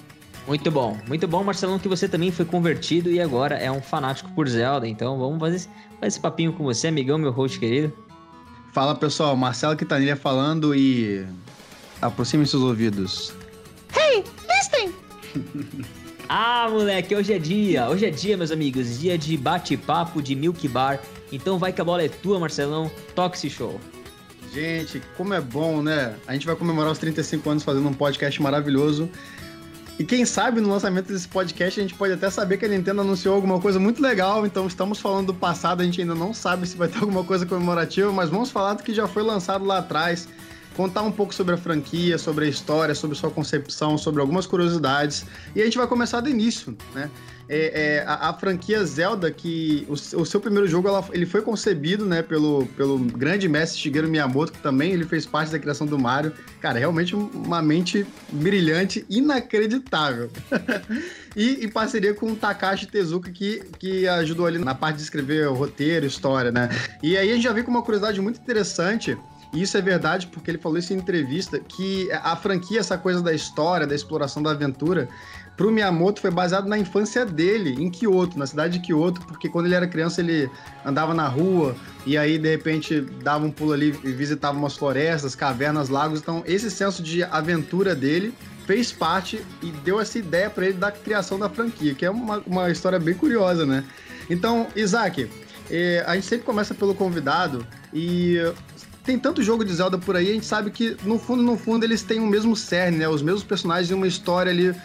Muito 0.48 0.70
bom, 0.70 0.96
muito 1.08 1.28
bom, 1.28 1.44
Marcelão, 1.44 1.80
que 1.80 1.88
você 1.88 2.08
também 2.08 2.32
foi 2.32 2.46
convertido 2.46 3.10
e 3.10 3.20
agora 3.20 3.56
é 3.56 3.72
um 3.72 3.82
fanático 3.82 4.30
por 4.34 4.48
Zelda. 4.48 4.88
Então 4.88 5.18
vamos 5.18 5.40
fazer 5.40 5.56
esse, 5.56 5.68
fazer 5.68 6.08
esse 6.08 6.20
papinho 6.20 6.54
com 6.54 6.64
você, 6.64 6.88
amigão, 6.88 7.18
meu 7.18 7.32
host 7.32 7.60
querido. 7.60 7.92
Fala 8.72 8.94
pessoal, 8.94 9.36
Marcelo 9.36 9.76
Quintanilha 9.76 10.16
falando 10.16 10.76
e 10.76 11.26
aproxime 12.00 12.46
seus 12.46 12.62
ouvidos. 12.62 13.34
Hey, 13.98 14.24
listen! 14.48 14.94
ah, 16.30 16.68
moleque, 16.70 17.16
hoje 17.16 17.34
é 17.34 17.40
dia, 17.40 17.90
hoje 17.90 18.06
é 18.06 18.12
dia, 18.12 18.38
meus 18.38 18.52
amigos, 18.52 19.00
dia 19.00 19.18
de 19.18 19.36
bate-papo 19.36 20.22
de 20.22 20.36
Milk 20.36 20.68
Bar. 20.68 21.00
Então 21.32 21.58
vai 21.58 21.74
que 21.74 21.82
a 21.82 21.84
bola 21.84 22.04
é 22.04 22.10
tua, 22.10 22.40
Marcelão, 22.40 22.92
toque 23.16 23.36
esse 23.36 23.50
show. 23.50 23.80
Gente, 24.56 25.02
como 25.18 25.34
é 25.34 25.42
bom, 25.42 25.82
né? 25.82 26.16
A 26.26 26.32
gente 26.32 26.46
vai 26.46 26.56
comemorar 26.56 26.90
os 26.90 26.98
35 26.98 27.50
anos 27.50 27.62
fazendo 27.62 27.90
um 27.90 27.94
podcast 27.94 28.42
maravilhoso. 28.42 29.10
E 30.00 30.04
quem 30.06 30.26
sabe 30.26 30.62
no 30.62 30.70
lançamento 30.70 31.12
desse 31.12 31.28
podcast 31.28 31.78
a 31.78 31.84
gente 31.84 31.94
pode 31.94 32.14
até 32.14 32.30
saber 32.30 32.56
que 32.56 32.64
a 32.64 32.70
Nintendo 32.70 33.02
anunciou 33.02 33.36
alguma 33.36 33.60
coisa 33.60 33.82
muito 33.82 34.02
legal. 34.02 34.46
Então 34.46 34.66
estamos 34.66 34.98
falando 34.98 35.28
do 35.28 35.34
passado, 35.34 35.82
a 35.82 35.84
gente 35.84 36.00
ainda 36.00 36.16
não 36.16 36.34
sabe 36.34 36.66
se 36.70 36.78
vai 36.78 36.88
ter 36.88 37.00
alguma 37.00 37.26
coisa 37.26 37.46
comemorativa, 37.46 38.10
mas 38.14 38.30
vamos 38.30 38.50
falar 38.50 38.76
do 38.76 38.84
que 38.84 38.94
já 38.94 39.10
foi 39.10 39.24
lançado 39.24 39.66
lá 39.66 39.80
atrás. 39.80 40.26
Contar 40.74 41.02
um 41.02 41.12
pouco 41.12 41.36
sobre 41.36 41.56
a 41.56 41.58
franquia, 41.58 42.18
sobre 42.18 42.46
a 42.46 42.48
história, 42.48 42.96
sobre 42.96 43.18
sua 43.18 43.30
concepção, 43.30 43.98
sobre 43.98 44.22
algumas 44.22 44.48
curiosidades. 44.48 45.26
E 45.54 45.62
a 45.62 45.66
gente 45.66 45.78
vai 45.78 45.88
começar 45.88 46.22
do 46.22 46.30
início, 46.30 46.78
né? 46.94 47.12
É, 47.48 47.98
é, 47.98 48.04
a, 48.08 48.30
a, 48.30 48.34
franquia 48.34 48.84
Zelda, 48.84 49.30
que 49.30 49.86
o, 49.88 49.94
o, 49.94 50.26
seu 50.26 50.40
primeiro 50.40 50.68
jogo 50.68 50.88
ela, 50.88 51.08
ele 51.12 51.26
foi 51.26 51.42
concebido 51.42 52.06
né, 52.06 52.22
pelo, 52.22 52.66
pelo 52.76 52.98
grande 52.98 53.48
mestre 53.48 53.80
Shigeru 53.80 54.08
Miyamoto, 54.08 54.52
que 54.52 54.60
também 54.60 54.92
ele 54.92 55.06
fez 55.06 55.26
parte 55.26 55.52
da 55.52 55.60
criação 55.60 55.86
do 55.86 55.98
Mario. 56.00 56.34
Cara, 56.60 56.80
realmente 56.80 57.16
uma 57.16 57.62
mente 57.62 58.06
brilhante, 58.32 59.06
inacreditável. 59.10 60.30
e 61.36 61.66
em 61.66 61.70
parceria 61.70 62.14
com 62.16 62.32
o 62.32 62.36
Takashi 62.36 62.88
Tezuka, 62.88 63.32
que, 63.32 63.62
que 63.78 64.08
ajudou 64.08 64.48
ali 64.48 64.58
na 64.58 64.74
parte 64.74 64.98
de 64.98 65.04
escrever 65.04 65.48
o 65.48 65.54
roteiro, 65.54 66.06
história, 66.06 66.52
né? 66.52 66.70
E 67.04 67.16
aí 67.16 67.30
a 67.30 67.34
gente 67.36 67.44
já 67.44 67.54
viu 67.54 67.64
com 67.64 67.72
uma 67.72 67.84
curiosidade 67.84 68.20
muito 68.22 68.40
interessante. 68.40 69.16
E 69.54 69.62
isso 69.62 69.78
é 69.78 69.82
verdade 69.82 70.28
porque 70.28 70.52
ele 70.52 70.58
falou 70.58 70.78
isso 70.78 70.94
em 70.94 70.98
entrevista, 70.98 71.60
que 71.60 72.12
a 72.12 72.36
franquia, 72.36 72.80
essa 72.80 72.98
coisa 72.98 73.22
da 73.22 73.34
história, 73.34 73.88
da 73.88 73.96
exploração 73.96 74.44
da 74.44 74.52
aventura, 74.52 75.08
pro 75.56 75.72
Miyamoto 75.72 76.22
foi 76.22 76.32
baseado 76.32 76.68
na 76.68 76.78
infância 76.78 77.26
dele, 77.26 77.82
em 77.82 77.90
Kyoto, 77.90 78.38
na 78.38 78.46
cidade 78.46 78.78
de 78.78 78.86
Kyoto, 78.86 79.22
porque 79.22 79.48
quando 79.48 79.66
ele 79.66 79.76
era 79.76 79.88
criança 79.88 80.22
ele 80.22 80.50
andava 80.86 81.14
na 81.14 81.28
rua 81.28 81.76
e 82.06 82.18
aí 82.18 82.38
de 82.38 82.50
repente 82.50 83.02
dava 83.02 83.46
um 83.46 83.52
pulo 83.52 83.74
ali 83.74 83.98
e 84.04 84.12
visitava 84.12 84.58
umas 84.58 84.76
florestas, 84.76 85.36
cavernas, 85.36 85.90
lagos. 85.90 86.20
Então 86.20 86.44
esse 86.46 86.70
senso 86.70 87.02
de 87.02 87.24
aventura 87.24 87.96
dele 87.96 88.34
fez 88.66 88.92
parte 88.92 89.46
e 89.62 89.72
deu 89.84 90.00
essa 90.00 90.18
ideia 90.18 90.50
para 90.50 90.66
ele 90.66 90.78
da 90.78 90.92
criação 90.92 91.40
da 91.40 91.50
franquia, 91.50 91.94
que 91.94 92.06
é 92.06 92.10
uma, 92.10 92.44
uma 92.46 92.70
história 92.70 93.00
bem 93.00 93.14
curiosa, 93.14 93.66
né? 93.66 93.84
Então, 94.28 94.68
Isaac, 94.76 95.30
eh, 95.70 96.04
a 96.08 96.16
gente 96.16 96.26
sempre 96.26 96.46
começa 96.46 96.74
pelo 96.74 96.96
convidado 96.96 97.66
e 97.94 98.38
tem 99.04 99.20
tanto 99.20 99.44
jogo 99.44 99.64
de 99.64 99.72
Zelda 99.72 100.00
por 100.00 100.16
aí, 100.16 100.32
a 100.32 100.34
gente 100.34 100.48
sabe 100.48 100.72
que 100.72 100.98
no 101.04 101.20
fundo, 101.20 101.44
no 101.44 101.56
fundo, 101.56 101.86
eles 101.86 102.02
têm 102.02 102.20
o 102.20 102.26
mesmo 102.26 102.56
cerne, 102.56 102.98
né? 102.98 103.08
Os 103.08 103.22
mesmos 103.22 103.44
personagens 103.44 103.92
e 103.92 103.94
uma 103.94 104.08
história 104.08 104.52
ali 104.52 104.76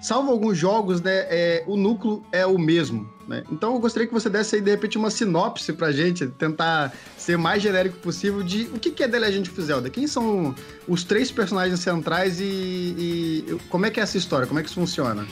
salvo 0.00 0.30
alguns 0.30 0.56
jogos, 0.56 1.00
né, 1.00 1.26
é, 1.28 1.64
o 1.66 1.76
núcleo 1.76 2.22
é 2.32 2.46
o 2.46 2.58
mesmo. 2.58 3.08
Né? 3.26 3.42
Então 3.50 3.74
eu 3.74 3.80
gostaria 3.80 4.06
que 4.06 4.14
você 4.14 4.30
desse 4.30 4.56
aí, 4.56 4.62
de 4.62 4.70
repente, 4.70 4.96
uma 4.96 5.10
sinopse 5.10 5.72
pra 5.72 5.90
gente, 5.90 6.26
tentar 6.26 6.92
ser 7.16 7.36
mais 7.36 7.62
genérico 7.62 7.96
possível 7.98 8.42
de 8.42 8.70
o 8.72 8.78
que 8.78 9.02
é 9.02 9.08
The 9.08 9.18
Legend 9.18 9.50
of 9.50 9.62
Zelda. 9.62 9.90
Quem 9.90 10.06
são 10.06 10.54
os 10.86 11.02
três 11.02 11.30
personagens 11.30 11.80
centrais 11.80 12.38
e, 12.40 12.44
e 12.44 13.58
como 13.68 13.86
é 13.86 13.90
que 13.90 13.98
é 13.98 14.02
essa 14.02 14.16
história? 14.16 14.46
Como 14.46 14.60
é 14.60 14.62
que 14.62 14.68
isso 14.68 14.78
funciona? 14.78 15.26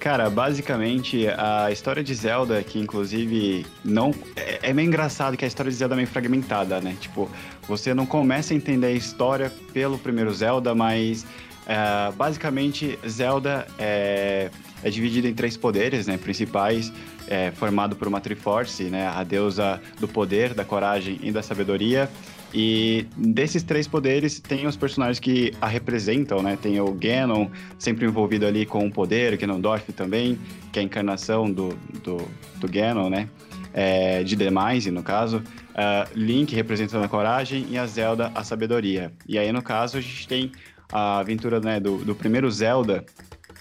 Cara, 0.00 0.30
basicamente 0.30 1.28
a 1.28 1.70
história 1.70 2.02
de 2.02 2.14
Zelda, 2.14 2.62
que 2.62 2.78
inclusive 2.78 3.66
não. 3.84 4.14
É, 4.34 4.70
é, 4.70 4.72
meio 4.72 4.86
engraçado 4.86 5.36
que 5.36 5.44
a 5.44 5.48
história 5.48 5.70
de 5.70 5.76
Zelda 5.76 5.94
é 5.94 5.96
meio 5.96 6.08
fragmentada, 6.08 6.80
né? 6.80 6.96
Tipo, 6.98 7.30
você 7.68 7.92
não 7.92 8.06
começa 8.06 8.54
a 8.54 8.56
entender 8.56 8.86
a 8.86 8.92
história 8.92 9.52
pelo 9.74 9.98
primeiro 9.98 10.32
Zelda, 10.32 10.74
mas 10.74 11.26
é, 11.70 12.10
basicamente, 12.10 12.98
Zelda 13.08 13.64
é, 13.78 14.50
é 14.82 14.90
dividido 14.90 15.28
em 15.28 15.34
três 15.34 15.56
poderes 15.56 16.08
né, 16.08 16.18
principais, 16.18 16.92
é, 17.28 17.52
formado 17.52 17.94
por 17.94 18.08
uma 18.08 18.20
Triforce, 18.20 18.84
né, 18.84 19.06
a 19.06 19.22
deusa 19.22 19.80
do 20.00 20.08
poder, 20.08 20.52
da 20.52 20.64
coragem 20.64 21.20
e 21.22 21.30
da 21.30 21.44
sabedoria. 21.44 22.10
E 22.52 23.06
desses 23.16 23.62
três 23.62 23.86
poderes, 23.86 24.40
tem 24.40 24.66
os 24.66 24.76
personagens 24.76 25.20
que 25.20 25.52
a 25.60 25.68
representam, 25.68 26.42
né? 26.42 26.58
Tem 26.60 26.80
o 26.80 26.92
Ganon, 26.92 27.46
sempre 27.78 28.04
envolvido 28.04 28.44
ali 28.44 28.66
com 28.66 28.84
o 28.84 28.90
poder, 28.90 29.32
o 29.32 29.38
Ganondorf 29.38 29.92
também, 29.92 30.36
que 30.72 30.80
é 30.80 30.82
a 30.82 30.84
encarnação 30.84 31.48
do, 31.48 31.68
do, 32.02 32.16
do 32.56 32.68
Ganon, 32.68 33.08
né? 33.08 33.28
É, 33.72 34.24
de 34.24 34.34
Demise, 34.34 34.90
no 34.90 35.04
caso. 35.04 35.36
Uh, 35.36 36.10
Link 36.16 36.52
representando 36.52 37.04
a 37.04 37.08
coragem 37.08 37.66
e 37.70 37.78
a 37.78 37.86
Zelda 37.86 38.32
a 38.34 38.42
sabedoria. 38.42 39.12
E 39.28 39.38
aí, 39.38 39.52
no 39.52 39.62
caso, 39.62 39.98
a 39.98 40.00
gente 40.00 40.26
tem 40.26 40.50
a 40.92 41.18
aventura 41.18 41.60
né, 41.60 41.78
do, 41.78 41.98
do 41.98 42.14
primeiro 42.14 42.50
Zelda, 42.50 43.04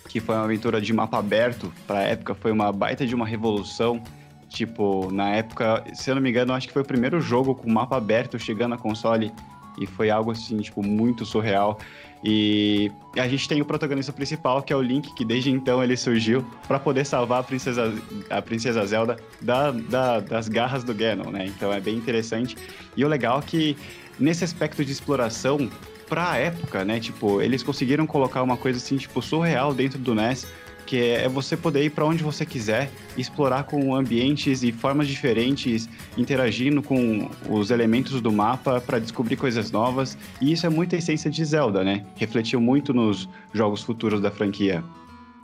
que 0.07 0.19
foi 0.19 0.36
uma 0.36 0.45
aventura 0.45 0.81
de 0.81 0.91
mapa 0.91 1.19
aberto, 1.19 1.71
para 1.86 2.00
a 2.00 2.03
época 2.03 2.33
foi 2.33 2.51
uma 2.51 2.71
baita 2.71 3.05
de 3.05 3.13
uma 3.13 3.25
revolução. 3.25 4.01
Tipo, 4.50 5.12
na 5.12 5.29
época, 5.29 5.83
se 5.93 6.09
eu 6.09 6.15
não 6.15 6.21
me 6.21 6.29
engano, 6.29 6.53
acho 6.53 6.67
que 6.67 6.74
foi 6.74 6.81
o 6.81 6.86
primeiro 6.86 7.21
jogo 7.21 7.53
com 7.53 7.69
mapa 7.71 7.98
aberto 7.98 8.39
chegando 8.39 8.74
a 8.74 8.77
console. 8.77 9.31
E 9.79 9.86
foi 9.86 10.09
algo 10.09 10.31
assim, 10.31 10.57
tipo, 10.57 10.83
muito 10.83 11.25
surreal. 11.25 11.79
E 12.24 12.91
a 13.15 13.27
gente 13.27 13.48
tem 13.48 13.62
o 13.62 13.65
protagonista 13.65 14.12
principal, 14.12 14.62
que 14.62 14.74
é 14.74 14.75
o 14.75 14.81
Link, 14.81 15.13
que 15.13 15.24
desde 15.24 15.51
então 15.51 15.81
ele 15.81 15.95
surgiu 15.95 16.45
para 16.67 16.77
poder 16.77 17.05
salvar 17.05 17.39
a 17.39 17.43
princesa, 17.43 17.93
a 18.29 18.41
princesa 18.41 18.86
Zelda 18.86 19.17
da, 19.41 19.71
da, 19.71 20.19
das 20.19 20.50
garras 20.50 20.83
do 20.83 20.93
Ganon, 20.93 21.31
né? 21.31 21.45
Então 21.45 21.71
é 21.71 21.79
bem 21.79 21.95
interessante. 21.95 22.57
E 22.98 23.05
o 23.05 23.07
legal 23.07 23.39
é 23.39 23.41
que 23.41 23.77
nesse 24.19 24.43
aspecto 24.43 24.83
de 24.83 24.91
exploração, 24.91 25.69
pra 26.09 26.37
época, 26.37 26.83
né? 26.83 26.99
Tipo, 26.99 27.41
eles 27.41 27.63
conseguiram 27.63 28.07
colocar 28.07 28.41
uma 28.43 28.57
coisa 28.57 28.77
assim, 28.77 28.97
tipo, 28.97 29.21
surreal 29.21 29.73
dentro 29.73 29.99
do 29.99 30.15
NES 30.15 30.47
que 30.89 30.97
é 30.97 31.29
você 31.29 31.55
poder 31.55 31.83
ir 31.83 31.91
para 31.91 32.03
onde 32.03 32.23
você 32.23 32.43
quiser, 32.43 32.89
explorar 33.15 33.61
com 33.65 33.93
ambientes 33.93 34.63
e 34.63 34.71
formas 34.71 35.07
diferentes, 35.07 35.87
interagindo 36.17 36.81
com 36.81 37.29
os 37.47 37.69
elementos 37.69 38.19
do 38.19 38.31
mapa 38.31 38.81
para 38.81 38.97
descobrir 38.97 39.35
coisas 39.35 39.69
novas. 39.69 40.17
E 40.41 40.51
isso 40.51 40.65
é 40.65 40.69
muita 40.69 40.95
essência 40.95 41.29
de 41.29 41.45
Zelda, 41.45 41.83
né? 41.83 42.03
Refletiu 42.15 42.59
muito 42.59 42.91
nos 42.91 43.29
jogos 43.53 43.83
futuros 43.83 44.19
da 44.19 44.31
franquia. 44.31 44.83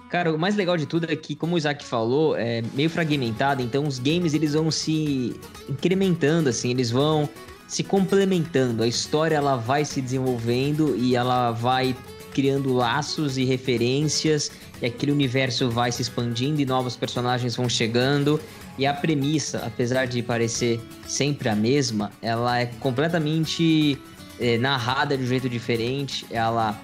Cara, 0.09 0.33
o 0.33 0.39
mais 0.39 0.55
legal 0.55 0.77
de 0.77 0.87
tudo 0.87 1.05
é 1.11 1.15
que, 1.15 1.35
como 1.35 1.53
o 1.53 1.57
Isaac 1.59 1.85
falou, 1.85 2.35
é 2.35 2.63
meio 2.73 2.89
fragmentado, 2.89 3.61
então 3.61 3.85
os 3.85 3.99
games 3.99 4.33
eles 4.33 4.53
vão 4.53 4.71
se 4.71 5.39
incrementando, 5.69 6.49
assim, 6.49 6.71
eles 6.71 6.89
vão 6.89 7.29
se 7.67 7.83
complementando. 7.83 8.83
A 8.83 8.87
história 8.87 9.35
ela 9.35 9.55
vai 9.55 9.85
se 9.85 10.01
desenvolvendo 10.01 10.95
e 10.97 11.15
ela 11.15 11.51
vai 11.51 11.95
criando 12.33 12.73
laços 12.73 13.37
e 13.37 13.45
referências, 13.45 14.51
e 14.81 14.85
aquele 14.85 15.13
universo 15.13 15.69
vai 15.69 15.89
se 15.89 16.01
expandindo 16.01 16.59
e 16.59 16.65
novos 16.65 16.97
personagens 16.97 17.55
vão 17.55 17.69
chegando. 17.69 18.41
E 18.77 18.85
a 18.85 18.93
premissa, 18.93 19.63
apesar 19.65 20.05
de 20.05 20.21
parecer 20.21 20.81
sempre 21.07 21.47
a 21.47 21.55
mesma, 21.55 22.11
ela 22.21 22.59
é 22.59 22.65
completamente 22.65 23.97
é, 24.37 24.57
narrada 24.57 25.17
de 25.17 25.23
um 25.23 25.27
jeito 25.27 25.47
diferente. 25.47 26.25
Ela 26.29 26.77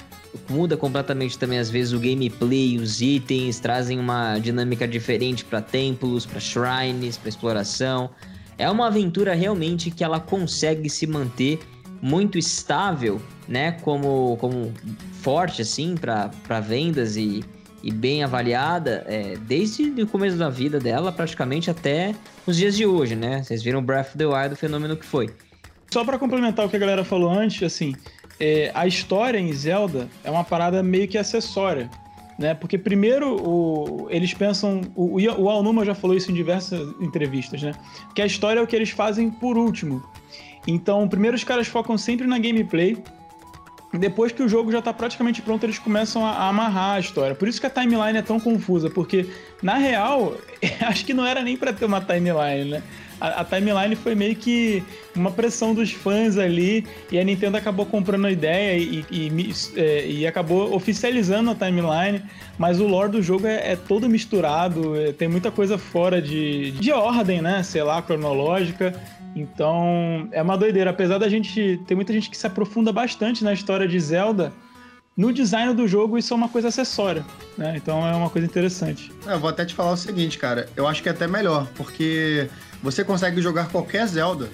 muda 0.50 0.77
completamente 0.77 1.38
também 1.38 1.59
às 1.59 1.69
vezes 1.69 1.91
o 1.91 2.00
gameplay, 2.00 2.77
os 2.77 3.01
itens 3.01 3.59
trazem 3.59 4.00
uma 4.00 4.39
dinâmica 4.39 4.88
diferente 4.88 5.43
para 5.43 5.61
templos, 5.61 6.25
para 6.25 6.39
shrines, 6.39 7.17
para 7.17 7.27
exploração. 7.27 8.09
É 8.62 8.70
uma 8.70 8.86
aventura 8.86 9.34
realmente 9.34 9.89
que 9.89 10.03
ela 10.03 10.20
consegue 10.20 10.88
se 10.88 11.08
manter 11.08 11.60
muito 12.00 12.38
estável, 12.38 13.20
né, 13.48 13.72
como, 13.82 14.38
como 14.38 14.72
forte 15.13 15.63
assim 15.63 15.96
para 15.96 16.60
vendas 16.60 17.18
e, 17.18 17.44
e 17.82 17.91
bem 17.91 18.24
avaliada 18.24 19.03
é, 19.08 19.36
desde 19.48 19.84
o 20.03 20.06
começo 20.06 20.38
da 20.38 20.48
vida 20.48 20.80
dela, 20.80 21.12
praticamente 21.12 21.72
até 21.72 22.13
os 22.46 22.56
dias 22.56 22.77
de 22.77 22.86
hoje, 22.86 23.15
né? 23.15 23.41
Vocês 23.41 23.63
viram 23.63 23.82
Breath 23.82 24.10
of 24.10 24.18
the 24.20 24.27
Wild, 24.27 24.53
o 24.53 24.56
fenômeno 24.56 24.96
que 24.96 25.06
foi. 25.08 25.32
Só 25.91 26.06
para 26.06 26.20
complementar 26.20 26.63
o 26.63 26.70
que 26.70 26.75
a 26.75 26.80
galera 26.80 27.03
falou 27.03 27.32
antes, 27.32 27.63
assim, 27.63 27.96
é, 28.39 28.70
a 28.75 28.86
história 28.86 29.39
em 29.39 29.51
Zelda 29.53 30.08
é 30.24 30.30
uma 30.30 30.44
parada 30.44 30.84
meio 30.84 31.08
que 31.08 31.18
acessória, 31.18 31.89
né? 32.41 32.53
Porque 32.53 32.77
primeiro 32.77 33.38
o, 33.41 34.07
eles 34.10 34.33
pensam, 34.33 34.81
o, 34.95 35.17
o 35.21 35.50
Alnuma 35.50 35.86
já 35.86 35.95
falou 35.95 36.17
isso 36.17 36.31
em 36.31 36.33
diversas 36.33 36.81
entrevistas, 37.00 37.62
né? 37.62 37.74
Que 38.13 38.21
a 38.21 38.25
história 38.25 38.60
é 38.60 38.63
o 38.63 38.67
que 38.67 38.75
eles 38.75 38.89
fazem 38.89 39.29
por 39.29 39.57
último. 39.57 40.03
Então, 40.67 41.07
primeiro 41.07 41.36
os 41.36 41.43
caras 41.43 41.67
focam 41.67 41.98
sempre 41.98 42.27
na 42.27 42.38
gameplay. 42.38 42.98
Depois 43.93 44.31
que 44.31 44.41
o 44.41 44.48
jogo 44.48 44.71
já 44.71 44.79
está 44.79 44.93
praticamente 44.93 45.41
pronto, 45.41 45.65
eles 45.65 45.77
começam 45.77 46.25
a, 46.25 46.31
a, 46.31 46.48
amarrar 46.50 46.95
a 46.95 47.00
história. 47.00 47.36
Por 47.36 47.48
isso 47.48 47.60
que 47.60 47.67
a 47.67 47.69
timeline 47.69 48.17
é 48.17 48.21
tão 48.21 48.39
confusa, 48.39 48.89
porque 48.89 49.29
na 49.62 49.75
real, 49.75 50.36
acho 50.88 51.05
que 51.05 51.13
não 51.13 51.25
era 51.25 51.41
nem 51.41 51.57
para 51.57 51.74
ter 51.74 51.86
uma 51.86 52.01
timeline, 52.01 52.71
né? 52.71 52.83
A, 53.22 53.42
a, 53.42 53.46
timeline 53.46 53.96
foi 53.96 54.16
meio 54.16 54.36
que 54.36 54.84
uma 55.16 55.30
pressão 55.32 55.75
dos 55.75 55.92
fãs 55.92 56.40
ali, 56.40 56.86
e 57.12 57.20
a 57.20 57.24
Nintendo 57.24 57.56
acabou 57.56 57.86
comprando 57.86 58.25
a 58.25 58.32
ideia 58.32 58.78
e, 58.78 59.06
e, 59.12 59.28
e, 59.28 59.54
é, 59.80 60.08
e 60.08 60.28
acabou 60.28 60.74
oficializando 60.75 61.51
a 61.51 61.56
timeline, 61.56 62.24
mas 62.58 62.80
o 62.80 62.88
lore 62.88 63.12
do 63.12 63.22
jogo 63.22 63.46
é, 63.46 63.74
é 63.74 63.75
todo 63.75 64.10
misturado, 64.10 65.00
é, 65.00 65.12
tem 65.12 65.28
muita 65.28 65.51
coisa 65.51 65.78
fora 65.78 66.20
de, 66.20 66.72
de 66.72 66.92
ordem, 66.92 67.42
né? 67.42 67.62
Sei 67.62 67.84
lá, 67.84 68.01
cronológica. 68.01 69.00
Então, 69.36 70.28
é 70.32 70.42
uma 70.42 70.58
doideira. 70.58 70.90
Apesar 70.90 71.18
da 71.18 71.30
gente. 71.30 71.80
Tem 71.88 71.96
muita 71.96 72.12
gente 72.12 72.30
que 72.30 72.38
se 72.38 72.46
aprofunda 72.46 72.92
bastante 72.92 73.44
na 73.44 73.54
história 73.54 73.88
de 73.88 74.00
Zelda. 74.00 74.51
No 75.22 75.32
design 75.32 75.72
do 75.75 75.88
jogo, 75.88 76.18
isso 76.18 76.34
é 76.34 76.36
uma 76.36 76.50
coisa 76.50 76.70
acessória, 76.70 77.24
né? 77.56 77.78
Então 77.78 78.04
é 78.04 78.16
uma 78.16 78.28
coisa 78.28 78.48
interessante. 78.48 79.12
Eu 79.24 79.40
vou 79.40 79.51
até 79.51 79.63
te 79.63 79.75
falar 79.75 79.92
o 79.92 79.96
seguinte, 79.96 80.36
cara. 80.36 80.68
Eu 80.75 80.88
acho 80.88 81.04
que 81.04 81.10
é 81.10 81.12
até 81.12 81.28
melhor, 81.28 81.68
porque 81.75 82.50
você 82.82 83.04
consegue 83.04 83.40
jogar 83.40 83.70
qualquer 83.70 84.08
Zelda. 84.08 84.50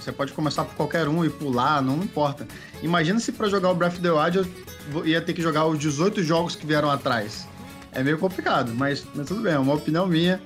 Você 0.00 0.12
pode 0.12 0.32
começar 0.32 0.64
por 0.66 0.76
qualquer 0.76 1.08
um 1.08 1.24
e 1.24 1.30
pular, 1.30 1.82
não 1.82 1.96
importa. 1.96 2.46
Imagina 2.80 3.18
se 3.18 3.32
para 3.32 3.48
jogar 3.48 3.72
o 3.72 3.74
Breath 3.74 3.94
of 3.94 4.02
the 4.02 4.10
Wild 4.12 4.48
eu 4.94 5.04
ia 5.04 5.20
ter 5.20 5.32
que 5.32 5.42
jogar 5.42 5.66
os 5.66 5.80
18 5.80 6.22
jogos 6.22 6.54
que 6.54 6.64
vieram 6.64 6.88
atrás. 6.88 7.48
É 7.90 8.00
meio 8.00 8.16
complicado, 8.16 8.72
mas, 8.72 9.04
mas 9.16 9.26
tudo 9.26 9.40
bem, 9.40 9.54
é 9.54 9.58
uma 9.58 9.74
opinião 9.74 10.06
minha. 10.06 10.40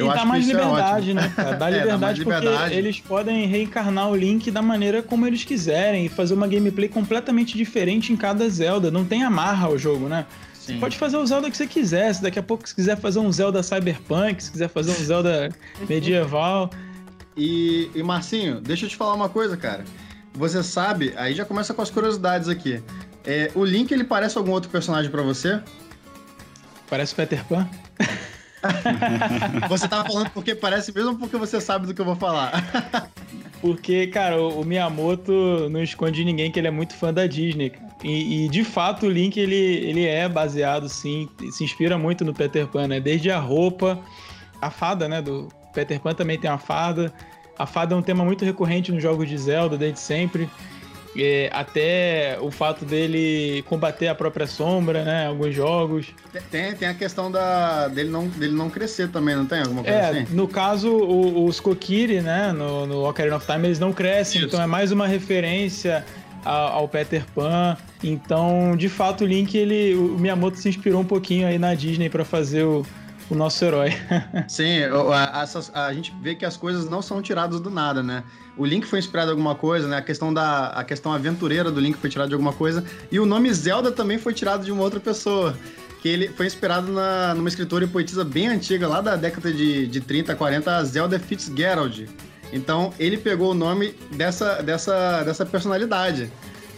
Eu 0.00 0.10
e 0.10 0.14
dá 0.14 0.24
mais 0.24 0.46
liberdade, 0.46 1.10
é 1.10 1.14
né, 1.14 1.32
cara? 1.36 1.56
Dá 1.56 1.68
é, 1.70 1.78
liberdade 1.78 2.24
porque 2.24 2.40
liberdade. 2.40 2.74
eles 2.74 3.00
podem 3.00 3.46
reencarnar 3.46 4.08
o 4.08 4.16
Link 4.16 4.50
da 4.50 4.62
maneira 4.62 5.02
como 5.02 5.26
eles 5.26 5.44
quiserem 5.44 6.06
e 6.06 6.08
fazer 6.08 6.32
uma 6.32 6.48
gameplay 6.48 6.88
completamente 6.88 7.56
diferente 7.56 8.10
em 8.10 8.16
cada 8.16 8.48
Zelda. 8.48 8.90
Não 8.90 9.04
tem 9.04 9.22
amarra 9.22 9.66
ao 9.66 9.76
jogo, 9.76 10.08
né? 10.08 10.24
Sim. 10.54 10.74
Você 10.74 10.80
pode 10.80 10.96
fazer 10.96 11.18
o 11.18 11.26
Zelda 11.26 11.50
que 11.50 11.56
você 11.56 11.66
quiser. 11.66 12.14
Se 12.14 12.22
daqui 12.22 12.38
a 12.38 12.42
pouco 12.42 12.66
você 12.66 12.74
quiser 12.74 12.96
fazer 12.98 13.18
um 13.18 13.30
Zelda 13.30 13.62
Cyberpunk, 13.62 14.42
se 14.42 14.50
quiser 14.50 14.68
fazer 14.68 14.92
um 14.92 15.04
Zelda 15.04 15.50
medieval. 15.86 16.70
E, 17.36 17.90
e 17.94 18.02
Marcinho, 18.02 18.58
deixa 18.58 18.86
eu 18.86 18.88
te 18.88 18.96
falar 18.96 19.12
uma 19.12 19.28
coisa, 19.28 19.54
cara. 19.54 19.84
Você 20.32 20.62
sabe, 20.62 21.12
aí 21.16 21.34
já 21.34 21.44
começa 21.44 21.74
com 21.74 21.82
as 21.82 21.90
curiosidades 21.90 22.48
aqui. 22.48 22.82
É, 23.22 23.50
o 23.54 23.64
Link, 23.64 23.92
ele 23.92 24.04
parece 24.04 24.38
algum 24.38 24.52
outro 24.52 24.70
personagem 24.70 25.10
para 25.10 25.22
você? 25.22 25.60
Parece 26.88 27.14
Peter 27.14 27.44
Pan? 27.44 27.68
você 29.68 29.88
tá 29.88 30.04
falando 30.04 30.30
porque 30.30 30.54
parece 30.54 30.92
mesmo 30.94 31.16
porque 31.18 31.36
você 31.36 31.60
sabe 31.60 31.86
do 31.86 31.94
que 31.94 32.00
eu 32.00 32.04
vou 32.04 32.16
falar? 32.16 33.10
porque, 33.60 34.06
cara, 34.08 34.40
o 34.40 34.64
Miyamoto 34.64 35.68
não 35.70 35.82
esconde 35.82 36.24
ninguém 36.24 36.50
que 36.50 36.58
ele 36.58 36.68
é 36.68 36.70
muito 36.70 36.94
fã 36.94 37.12
da 37.12 37.26
Disney. 37.26 37.72
E, 38.02 38.46
e, 38.46 38.48
de 38.48 38.64
fato 38.64 39.06
o 39.06 39.10
Link 39.10 39.38
ele, 39.38 39.54
ele 39.54 40.06
é 40.06 40.28
baseado, 40.28 40.88
sim, 40.88 41.28
se 41.50 41.64
inspira 41.64 41.98
muito 41.98 42.24
no 42.24 42.32
Peter 42.32 42.66
Pan, 42.66 42.88
né? 42.88 43.00
Desde 43.00 43.30
a 43.30 43.38
roupa, 43.38 43.98
a 44.60 44.70
fada, 44.70 45.08
né? 45.08 45.20
Do 45.20 45.48
Peter 45.74 46.00
Pan 46.00 46.14
também 46.14 46.38
tem 46.38 46.50
a 46.50 46.58
fada. 46.58 47.12
A 47.58 47.66
fada 47.66 47.94
é 47.94 47.98
um 47.98 48.02
tema 48.02 48.24
muito 48.24 48.44
recorrente 48.44 48.90
nos 48.90 49.02
jogos 49.02 49.28
de 49.28 49.36
Zelda 49.36 49.76
desde 49.76 50.00
sempre. 50.00 50.48
É, 51.16 51.50
até 51.52 52.38
o 52.40 52.50
fato 52.50 52.84
dele 52.84 53.64
combater 53.66 54.06
a 54.06 54.14
própria 54.14 54.46
sombra, 54.46 55.04
né? 55.04 55.26
Alguns 55.26 55.54
jogos. 55.54 56.06
Tem, 56.50 56.72
tem 56.74 56.88
a 56.88 56.94
questão 56.94 57.30
da, 57.30 57.88
dele, 57.88 58.10
não, 58.10 58.28
dele 58.28 58.54
não 58.54 58.70
crescer 58.70 59.08
também, 59.08 59.34
não 59.34 59.44
tem 59.44 59.60
alguma 59.60 59.82
coisa 59.82 59.98
é, 59.98 60.10
assim? 60.10 60.34
No 60.34 60.46
caso, 60.46 60.88
o, 60.88 61.44
os 61.46 61.58
Kokiri, 61.58 62.20
né? 62.20 62.52
No, 62.52 62.86
no 62.86 63.08
Ocarina 63.08 63.36
of 63.36 63.46
Time, 63.46 63.66
eles 63.66 63.80
não 63.80 63.92
crescem. 63.92 64.38
Isso. 64.38 64.48
Então 64.48 64.62
é 64.62 64.66
mais 64.66 64.92
uma 64.92 65.06
referência 65.06 66.04
ao, 66.44 66.72
ao 66.78 66.88
Peter 66.88 67.24
Pan. 67.34 67.76
Então, 68.02 68.76
de 68.76 68.88
fato, 68.88 69.24
o 69.24 69.26
Link, 69.26 69.56
ele, 69.56 69.94
o 69.94 70.18
Miyamoto 70.18 70.58
se 70.58 70.68
inspirou 70.68 71.00
um 71.00 71.04
pouquinho 71.04 71.46
aí 71.46 71.58
na 71.58 71.74
Disney 71.74 72.08
para 72.08 72.24
fazer 72.24 72.62
o, 72.62 72.86
o 73.30 73.36
nosso 73.36 73.64
herói. 73.64 73.92
Sim, 74.48 74.82
a, 74.82 75.42
a, 75.42 75.86
a, 75.86 75.94
gente 75.94 76.12
vê 76.20 76.34
que 76.34 76.44
as 76.44 76.56
coisas 76.56 76.88
não 76.88 77.00
são 77.00 77.22
tiradas 77.22 77.60
do 77.60 77.70
nada, 77.70 78.02
né? 78.02 78.24
O 78.56 78.64
Link 78.64 78.86
foi 78.86 78.98
inspirado 78.98 79.28
em 79.28 79.32
alguma 79.32 79.54
coisa, 79.54 79.88
né? 79.88 79.96
A 79.96 80.02
questão 80.02 80.32
da 80.32 80.68
a 80.68 80.84
questão 80.84 81.12
aventureira 81.12 81.70
do 81.70 81.80
Link 81.80 81.96
foi 81.96 82.10
tirada 82.10 82.28
de 82.28 82.34
alguma 82.34 82.52
coisa. 82.52 82.84
E 83.10 83.18
o 83.18 83.26
nome 83.26 83.52
Zelda 83.52 83.90
também 83.90 84.18
foi 84.18 84.34
tirado 84.34 84.64
de 84.64 84.72
uma 84.72 84.82
outra 84.82 85.00
pessoa. 85.00 85.56
Que 86.02 86.08
ele 86.08 86.28
foi 86.28 86.46
inspirado 86.46 86.90
na, 86.90 87.34
numa 87.34 87.48
escritora 87.48 87.84
e 87.84 87.88
poetisa 87.88 88.24
bem 88.24 88.48
antiga, 88.48 88.88
lá 88.88 89.02
da 89.02 89.16
década 89.16 89.52
de, 89.52 89.86
de 89.86 90.00
30, 90.00 90.34
40, 90.34 90.76
a 90.76 90.84
Zelda 90.84 91.18
Fitzgerald. 91.18 92.08
Então, 92.52 92.92
ele 92.98 93.16
pegou 93.18 93.50
o 93.50 93.54
nome 93.54 93.94
dessa, 94.10 94.62
dessa, 94.62 95.22
dessa 95.22 95.46
personalidade. 95.46 96.30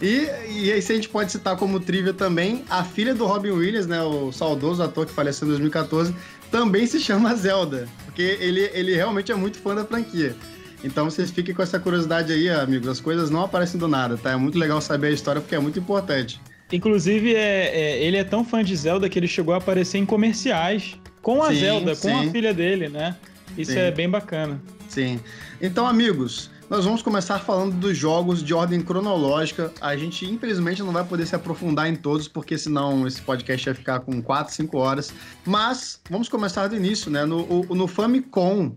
E, 0.03 0.29
e 0.49 0.73
aí, 0.73 0.83
se 0.83 0.91
a 0.91 0.97
gente 0.97 1.09
pode 1.09 1.31
citar 1.31 1.57
como 1.57 1.79
trivia 1.79 2.13
também, 2.13 2.65
a 2.69 2.83
filha 2.83 3.15
do 3.15 3.25
Robin 3.25 3.53
Williams, 3.53 3.87
né, 3.87 4.03
o 4.03 4.33
saudoso 4.33 4.83
ator 4.83 5.07
que 5.07 5.13
faleceu 5.13 5.47
em 5.47 5.51
2014, 5.51 6.13
também 6.53 6.87
se 6.87 7.01
chama 7.01 7.35
Zelda, 7.35 7.89
porque 8.05 8.37
ele, 8.39 8.71
ele 8.75 8.95
realmente 8.95 9.33
é 9.33 9.35
muito 9.35 9.59
fã 9.59 9.75
da 9.75 9.85
franquia. 9.85 10.37
Então 10.85 11.07
vocês 11.07 11.31
fiquem 11.31 11.55
com 11.55 11.63
essa 11.63 11.81
curiosidade 11.81 12.33
aí, 12.33 12.49
amigos. 12.51 12.87
As 12.89 13.01
coisas 13.01 13.31
não 13.31 13.43
aparecem 13.43 13.81
do 13.81 13.89
nada, 13.89 14.19
tá? 14.19 14.33
É 14.33 14.37
muito 14.37 14.59
legal 14.59 14.81
saber 14.81 15.09
a 15.09 15.11
história 15.11 15.41
porque 15.41 15.55
é 15.55 15.59
muito 15.59 15.79
importante. 15.79 16.41
Inclusive, 16.71 17.35
é, 17.35 17.71
é 17.73 18.05
ele 18.05 18.19
é 18.19 18.25
tão 18.25 18.45
fã 18.45 18.63
de 18.63 18.77
Zelda 18.77 19.09
que 19.09 19.19
ele 19.19 19.27
chegou 19.27 19.55
a 19.55 19.57
aparecer 19.57 19.99
em 19.99 20.07
comerciais 20.07 20.99
com 21.23 21.43
a 21.43 21.49
sim, 21.49 21.61
Zelda, 21.61 21.95
sim. 21.95 22.09
com 22.09 22.19
a 22.19 22.31
filha 22.31 22.53
dele, 22.53 22.89
né? 22.89 23.17
Isso 23.57 23.73
sim. 23.73 23.79
é 23.79 23.91
bem 23.91 24.09
bacana. 24.09 24.61
Sim. 24.89 25.21
Então, 25.61 25.87
amigos, 25.87 26.51
nós 26.73 26.87
vamos 26.87 27.03
começar 27.03 27.39
falando 27.39 27.75
dos 27.75 27.99
jogos 27.99 28.43
de 28.43 28.55
ordem 28.55 28.81
cronológica. 28.81 29.71
A 29.79 29.95
gente, 29.95 30.25
infelizmente, 30.25 30.83
não 30.83 30.91
vai 30.91 31.05
poder 31.05 31.27
se 31.27 31.37
aprofundar 31.37 31.87
em 31.87 31.95
todos, 31.95 32.27
porque 32.27 32.57
senão 32.57 33.07
esse 33.07 33.21
podcast 33.21 33.69
ia 33.69 33.75
ficar 33.75 34.01
com 34.01 34.23
4, 34.23 34.55
5 34.55 34.79
horas. 34.79 35.13
Mas 35.45 36.01
vamos 36.09 36.31
começar 36.31 36.69
do 36.69 36.75
início, 36.75 37.11
né? 37.11 37.27
No, 37.27 37.63
no 37.65 37.87
Famicom, 37.87 38.75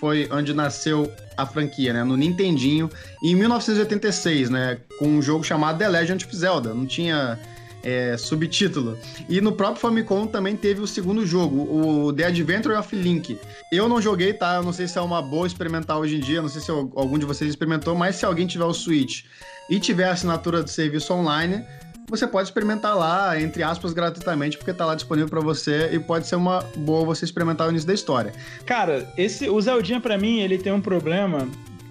foi 0.00 0.26
onde 0.32 0.54
nasceu 0.54 1.12
a 1.36 1.44
franquia, 1.44 1.92
né? 1.92 2.02
No 2.02 2.16
Nintendinho, 2.16 2.88
em 3.22 3.34
1986, 3.34 4.48
né? 4.48 4.78
Com 4.98 5.06
um 5.06 5.20
jogo 5.20 5.44
chamado 5.44 5.76
The 5.76 5.88
Legend 5.88 6.24
of 6.24 6.34
Zelda. 6.34 6.72
Não 6.72 6.86
tinha 6.86 7.38
é, 7.84 8.16
subtítulo. 8.16 8.98
E 9.28 9.40
no 9.40 9.52
próprio 9.52 9.80
Famicom 9.80 10.26
também 10.26 10.56
teve 10.56 10.80
o 10.80 10.86
segundo 10.86 11.24
jogo, 11.26 11.62
o 11.70 12.12
The 12.12 12.24
Adventure 12.24 12.74
of 12.74 12.96
Link. 12.96 13.38
Eu 13.70 13.88
não 13.88 14.00
joguei, 14.00 14.32
tá? 14.32 14.56
Eu 14.56 14.62
não 14.62 14.72
sei 14.72 14.88
se 14.88 14.98
é 14.98 15.00
uma 15.02 15.20
boa 15.20 15.46
experimentar 15.46 15.98
hoje 15.98 16.16
em 16.16 16.20
dia, 16.20 16.40
não 16.40 16.48
sei 16.48 16.62
se 16.62 16.70
algum 16.70 17.18
de 17.18 17.26
vocês 17.26 17.48
experimentou, 17.48 17.94
mas 17.94 18.16
se 18.16 18.24
alguém 18.24 18.46
tiver 18.46 18.64
o 18.64 18.72
Switch 18.72 19.24
e 19.68 19.78
tiver 19.78 20.08
assinatura 20.08 20.64
de 20.64 20.70
serviço 20.70 21.12
online, 21.12 21.64
você 22.08 22.26
pode 22.26 22.48
experimentar 22.48 22.96
lá, 22.96 23.40
entre 23.40 23.62
aspas, 23.62 23.92
gratuitamente, 23.92 24.56
porque 24.58 24.72
tá 24.72 24.84
lá 24.84 24.94
disponível 24.94 25.28
para 25.28 25.40
você 25.40 25.90
e 25.92 25.98
pode 25.98 26.26
ser 26.26 26.36
uma 26.36 26.60
boa 26.76 27.04
você 27.04 27.24
experimentar 27.24 27.66
o 27.66 27.70
início 27.70 27.86
da 27.86 27.94
história. 27.94 28.32
Cara, 28.66 29.10
esse 29.16 29.48
o 29.48 29.60
Zeldinha 29.60 30.00
para 30.00 30.18
mim, 30.18 30.40
ele 30.40 30.58
tem 30.58 30.72
um 30.72 30.80
problema 30.80 31.48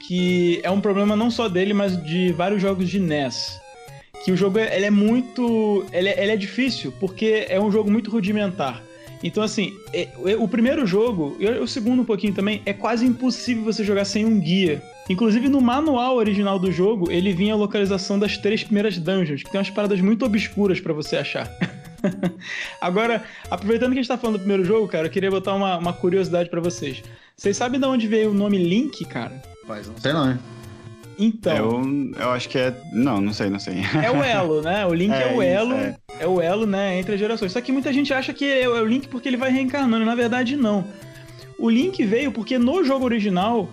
que 0.08 0.60
é 0.64 0.70
um 0.70 0.82
problema 0.82 1.16
não 1.16 1.32
só 1.32 1.48
dele, 1.48 1.74
mas 1.74 2.02
de 2.04 2.32
vários 2.34 2.62
jogos 2.62 2.90
de 2.90 3.00
NES. 3.00 3.63
Que 4.24 4.32
o 4.32 4.38
jogo 4.38 4.60
ele 4.60 4.86
é 4.86 4.92
muito. 4.92 5.86
Ele 5.92 6.10
é, 6.10 6.24
ele 6.24 6.32
é 6.32 6.38
difícil, 6.38 6.94
porque 7.00 7.46
é 7.50 7.60
um 7.60 7.72
jogo 7.72 7.92
muito 7.92 8.10
rudimentar. 8.10 8.82
Então, 9.24 9.42
assim, 9.42 9.74
é, 9.94 10.10
o 10.38 10.48
primeiro 10.50 10.86
jogo, 10.86 11.38
e 11.40 11.48
o 11.48 11.68
segundo 11.68 12.02
um 12.02 12.06
pouquinho 12.06 12.34
também, 12.34 12.62
é 12.66 12.74
quase 12.74 13.06
impossível 13.06 13.64
você 13.64 13.82
jogar 13.84 14.04
sem 14.04 14.26
um 14.26 14.38
guia. 14.38 14.84
Inclusive, 15.10 15.48
no 15.48 15.62
manual 15.62 16.18
original 16.18 16.60
do 16.60 16.72
jogo, 16.72 17.10
ele 17.10 17.32
vinha 17.32 17.54
a 17.54 17.58
localização 17.58 18.20
das 18.20 18.38
três 18.38 18.64
primeiras 18.64 18.98
dungeons, 18.98 19.42
que 19.42 19.50
tem 19.50 19.60
umas 19.60 19.70
paradas 19.70 20.02
muito 20.02 20.26
obscuras 20.26 20.82
para 20.82 20.92
você 20.92 21.16
achar. 21.16 21.50
Agora, 22.82 23.24
aproveitando 23.50 23.94
que 23.94 24.00
a 24.00 24.02
gente 24.02 24.08
tá 24.10 24.18
falando 24.18 24.36
do 24.36 24.40
primeiro 24.40 24.66
jogo, 24.66 24.90
cara, 24.90 25.08
eu 25.08 25.12
queria 25.12 25.32
botar 25.32 25.54
uma, 25.54 25.78
uma 25.78 25.94
curiosidade 25.94 26.50
para 26.50 26.60
vocês. 26.60 27.02
Vocês 27.36 27.56
sabem 27.56 27.80
de 27.80 27.86
onde 27.86 28.08
veio 28.08 28.32
o 28.32 28.34
nome 28.34 28.58
Link, 28.58 29.06
cara? 29.06 29.42
Paz, 29.66 29.88
não 29.88 29.98
sei 29.98 30.12
não, 30.12 30.32
hein? 30.32 30.40
Então. 31.18 31.56
Eu, 31.56 32.12
eu 32.20 32.32
acho 32.32 32.50
que 32.50 32.58
é. 32.58 32.74
Não, 32.92 33.22
não 33.22 33.34
sei, 33.34 33.50
não 33.50 33.60
sei. 33.60 33.76
É 34.04 34.10
o 34.10 34.24
elo, 34.24 34.62
né? 34.62 34.86
O 34.86 34.94
Link 34.94 35.12
é, 35.14 35.32
é 35.32 35.36
o 35.36 35.42
elo. 35.42 35.76
Isso, 35.76 35.84
é. 35.84 35.98
é. 36.20 36.28
o 36.28 36.42
elo, 36.42 36.66
né? 36.66 37.00
Entre 37.00 37.14
as 37.14 37.20
gerações. 37.20 37.52
Só 37.52 37.62
que 37.62 37.72
muita 37.72 37.92
gente 37.94 38.14
acha 38.14 38.34
que 38.34 38.46
é 38.46 38.68
o 38.68 38.86
Link 38.86 39.08
porque 39.08 39.30
ele 39.30 39.38
vai 39.38 39.52
reencarnando. 39.52 40.06
Na 40.06 40.16
verdade, 40.16 40.56
não. 40.56 40.86
O 41.58 41.70
Link 41.70 42.04
veio 42.06 42.32
porque 42.32 42.58
no 42.58 42.84
jogo 42.84 43.06
original, 43.06 43.70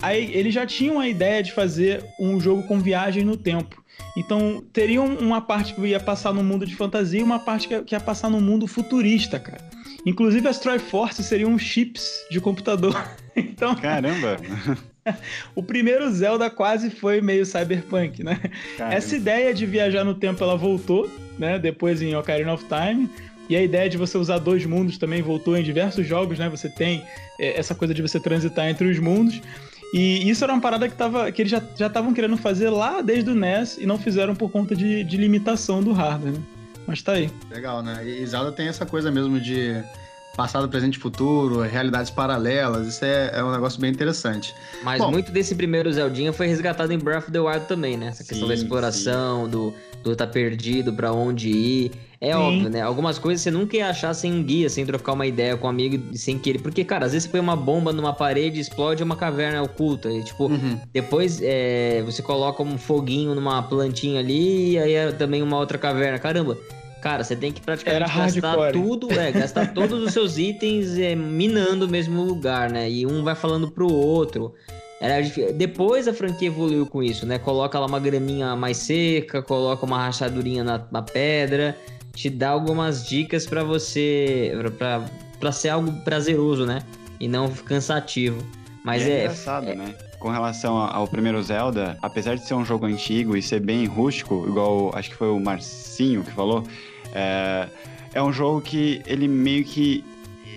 aí 0.00 0.30
eles 0.32 0.54
já 0.54 0.66
tinham 0.66 1.00
a 1.00 1.08
ideia 1.08 1.42
de 1.42 1.52
fazer 1.52 2.04
um 2.20 2.38
jogo 2.38 2.62
com 2.64 2.78
viagem 2.78 3.24
no 3.24 3.36
tempo. 3.36 3.82
Então, 4.16 4.62
teria 4.72 5.00
uma 5.00 5.40
parte 5.40 5.74
que 5.74 5.80
ia 5.86 6.00
passar 6.00 6.34
no 6.34 6.44
mundo 6.44 6.66
de 6.66 6.76
fantasia 6.76 7.20
e 7.20 7.22
uma 7.22 7.38
parte 7.38 7.68
que 7.68 7.94
ia 7.94 8.00
passar 8.00 8.28
no 8.28 8.40
mundo 8.40 8.66
futurista, 8.66 9.38
cara. 9.38 9.62
Inclusive, 10.04 10.46
as 10.48 10.58
Triforce 10.58 11.22
seriam 11.22 11.58
chips 11.58 12.10
de 12.30 12.40
computador. 12.40 12.94
então, 13.34 13.74
Caramba! 13.76 14.36
o 15.54 15.62
primeiro 15.62 16.10
Zelda 16.10 16.48
quase 16.50 16.90
foi 16.90 17.20
meio 17.20 17.44
cyberpunk, 17.44 18.22
né? 18.22 18.40
Caramba. 18.76 18.96
Essa 18.96 19.16
ideia 19.16 19.52
de 19.52 19.66
viajar 19.66 20.04
no 20.04 20.14
tempo, 20.14 20.42
ela 20.42 20.56
voltou, 20.56 21.10
né? 21.38 21.58
Depois 21.58 22.00
em 22.02 22.14
Ocarina 22.14 22.52
of 22.52 22.64
Time. 22.64 23.08
E 23.48 23.56
a 23.56 23.62
ideia 23.62 23.88
de 23.88 23.98
você 23.98 24.16
usar 24.16 24.38
dois 24.38 24.64
mundos 24.64 24.96
também 24.96 25.20
voltou 25.20 25.56
em 25.56 25.62
diversos 25.62 26.06
jogos, 26.06 26.38
né? 26.38 26.48
Você 26.48 26.68
tem 26.68 27.04
é, 27.38 27.58
essa 27.58 27.74
coisa 27.74 27.92
de 27.92 28.00
você 28.00 28.20
transitar 28.20 28.68
entre 28.68 28.88
os 28.88 28.98
mundos. 28.98 29.40
E 29.92 30.28
isso 30.28 30.42
era 30.42 30.52
uma 30.54 30.62
parada 30.62 30.88
que, 30.88 30.94
tava, 30.94 31.30
que 31.30 31.42
eles 31.42 31.50
já 31.50 31.86
estavam 31.86 32.14
querendo 32.14 32.36
fazer 32.36 32.70
lá 32.70 33.02
desde 33.02 33.30
o 33.30 33.34
NES 33.34 33.76
e 33.76 33.84
não 33.84 33.98
fizeram 33.98 34.34
por 34.34 34.50
conta 34.50 34.74
de, 34.74 35.04
de 35.04 35.16
limitação 35.18 35.82
do 35.82 35.92
hardware, 35.92 36.32
né? 36.32 36.40
Mas 36.86 37.02
tá 37.02 37.12
aí. 37.12 37.30
Legal, 37.50 37.82
né? 37.82 38.02
E 38.04 38.26
Zelda 38.26 38.50
tem 38.52 38.68
essa 38.68 38.86
coisa 38.86 39.10
mesmo 39.10 39.38
de 39.38 39.82
passado, 40.36 40.68
presente 40.68 40.96
e 40.96 40.98
futuro, 40.98 41.60
realidades 41.60 42.10
paralelas. 42.10 42.86
Isso 42.86 43.04
é, 43.04 43.30
é 43.34 43.44
um 43.44 43.52
negócio 43.52 43.80
bem 43.80 43.90
interessante. 43.90 44.54
Mas 44.82 45.00
Bom, 45.00 45.10
muito 45.10 45.30
desse 45.30 45.54
primeiro 45.54 45.92
Zeldinha 45.92 46.32
foi 46.32 46.46
resgatado 46.46 46.92
em 46.92 46.98
Breath 46.98 47.24
of 47.24 47.30
the 47.30 47.40
Wild 47.40 47.66
também, 47.66 47.96
né? 47.96 48.08
Essa 48.08 48.24
questão 48.24 48.48
sim, 48.48 48.48
da 48.48 48.54
exploração, 48.54 49.44
sim. 49.44 49.50
do, 49.50 49.74
do 50.02 50.16
tá 50.16 50.26
perdido, 50.26 50.92
para 50.92 51.12
onde 51.12 51.48
ir. 51.48 51.92
É 52.20 52.32
sim. 52.32 52.38
óbvio, 52.38 52.70
né? 52.70 52.80
Algumas 52.80 53.18
coisas 53.18 53.42
você 53.42 53.50
nunca 53.50 53.76
ia 53.76 53.88
achar 53.88 54.14
sem 54.14 54.32
um 54.32 54.42
guia, 54.42 54.68
sem 54.70 54.86
trocar 54.86 55.12
uma 55.12 55.26
ideia 55.26 55.56
com 55.56 55.66
um 55.66 55.70
amigo, 55.70 56.16
sem 56.16 56.38
querer. 56.38 56.60
Porque, 56.60 56.84
cara, 56.84 57.06
às 57.06 57.12
vezes 57.12 57.24
você 57.24 57.32
põe 57.32 57.40
uma 57.40 57.56
bomba 57.56 57.92
numa 57.92 58.12
parede, 58.12 58.60
explode 58.60 59.02
uma 59.02 59.16
caverna 59.16 59.60
oculta. 59.60 60.08
E, 60.08 60.22
tipo, 60.22 60.46
uhum. 60.46 60.78
depois 60.92 61.40
é, 61.42 62.00
você 62.04 62.22
coloca 62.22 62.62
um 62.62 62.78
foguinho 62.78 63.34
numa 63.34 63.60
plantinha 63.64 64.20
ali, 64.20 64.72
e 64.72 64.78
aí 64.78 64.92
é 64.92 65.12
também 65.12 65.42
uma 65.42 65.58
outra 65.58 65.76
caverna. 65.76 66.18
Caramba, 66.18 66.56
Cara, 67.02 67.24
você 67.24 67.34
tem 67.34 67.50
que 67.50 67.60
praticamente 67.60 68.04
Era 68.04 68.24
gastar 68.24 68.56
hardcore. 68.56 68.72
tudo, 68.72 69.12
é, 69.12 69.32
gastar 69.32 69.66
todos 69.74 70.00
os 70.00 70.12
seus 70.12 70.38
itens 70.38 70.96
é, 70.96 71.16
minando 71.16 71.86
o 71.86 71.88
mesmo 71.88 72.22
lugar, 72.22 72.70
né? 72.70 72.88
E 72.88 73.04
um 73.04 73.24
vai 73.24 73.34
falando 73.34 73.68
pro 73.68 73.92
outro. 73.92 74.54
Era 75.00 75.20
Depois 75.52 76.06
a 76.06 76.14
franquia 76.14 76.46
evoluiu 76.46 76.86
com 76.86 77.02
isso, 77.02 77.26
né? 77.26 77.40
Coloca 77.40 77.76
lá 77.76 77.86
uma 77.86 77.98
graminha 77.98 78.54
mais 78.54 78.76
seca, 78.76 79.42
coloca 79.42 79.84
uma 79.84 79.98
rachadurinha 79.98 80.62
na, 80.62 80.80
na 80.92 81.02
pedra, 81.02 81.76
te 82.14 82.30
dá 82.30 82.50
algumas 82.50 83.04
dicas 83.04 83.44
para 83.44 83.64
você. 83.64 84.52
Pra, 84.78 85.04
pra 85.40 85.50
ser 85.50 85.70
algo 85.70 85.90
prazeroso, 86.04 86.64
né? 86.64 86.82
E 87.18 87.26
não 87.26 87.50
cansativo. 87.50 88.40
Mas 88.84 89.02
é. 89.02 89.10
é 89.10 89.20
engraçado, 89.24 89.68
é, 89.70 89.74
né? 89.74 89.94
com 90.22 90.30
relação 90.30 90.76
ao 90.76 91.08
primeiro 91.08 91.42
Zelda, 91.42 91.98
apesar 92.00 92.36
de 92.36 92.46
ser 92.46 92.54
um 92.54 92.64
jogo 92.64 92.86
antigo 92.86 93.36
e 93.36 93.42
ser 93.42 93.58
bem 93.58 93.84
rústico, 93.86 94.46
igual 94.46 94.92
acho 94.94 95.10
que 95.10 95.16
foi 95.16 95.28
o 95.28 95.40
Marcinho 95.40 96.22
que 96.22 96.30
falou, 96.30 96.64
é, 97.12 97.68
é 98.14 98.22
um 98.22 98.32
jogo 98.32 98.60
que 98.60 99.02
ele 99.06 99.28
meio 99.28 99.64
que 99.64 100.04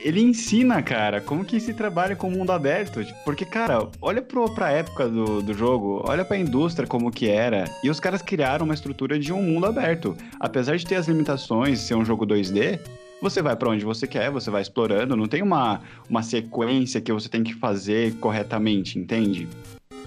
ele 0.05 0.21
ensina, 0.21 0.83
cara, 0.83 1.19
como 1.19 1.43
que 1.43 1.59
se 1.59 1.73
trabalha 1.73 2.15
com 2.15 2.27
o 2.27 2.31
mundo 2.31 2.51
aberto. 2.51 3.03
Porque, 3.23 3.43
cara, 3.43 3.89
olha 3.99 4.21
pro, 4.21 4.53
pra 4.53 4.69
época 4.69 5.09
do, 5.09 5.41
do 5.41 5.51
jogo, 5.51 6.03
olha 6.07 6.23
pra 6.23 6.37
indústria 6.37 6.87
como 6.87 7.09
que 7.09 7.27
era. 7.27 7.65
E 7.83 7.89
os 7.89 7.99
caras 7.99 8.21
criaram 8.21 8.65
uma 8.65 8.75
estrutura 8.75 9.17
de 9.17 9.33
um 9.33 9.41
mundo 9.41 9.65
aberto. 9.65 10.15
Apesar 10.39 10.77
de 10.77 10.85
ter 10.85 10.93
as 10.93 11.07
limitações, 11.07 11.79
ser 11.79 11.95
um 11.95 12.05
jogo 12.05 12.23
2D, 12.23 12.79
você 13.19 13.41
vai 13.41 13.55
para 13.55 13.69
onde 13.69 13.83
você 13.83 14.05
quer, 14.05 14.29
você 14.29 14.51
vai 14.51 14.61
explorando. 14.61 15.15
Não 15.15 15.27
tem 15.27 15.41
uma, 15.41 15.81
uma 16.07 16.21
sequência 16.21 17.01
que 17.01 17.11
você 17.11 17.27
tem 17.27 17.43
que 17.43 17.55
fazer 17.55 18.13
corretamente, 18.17 18.99
entende? 18.99 19.47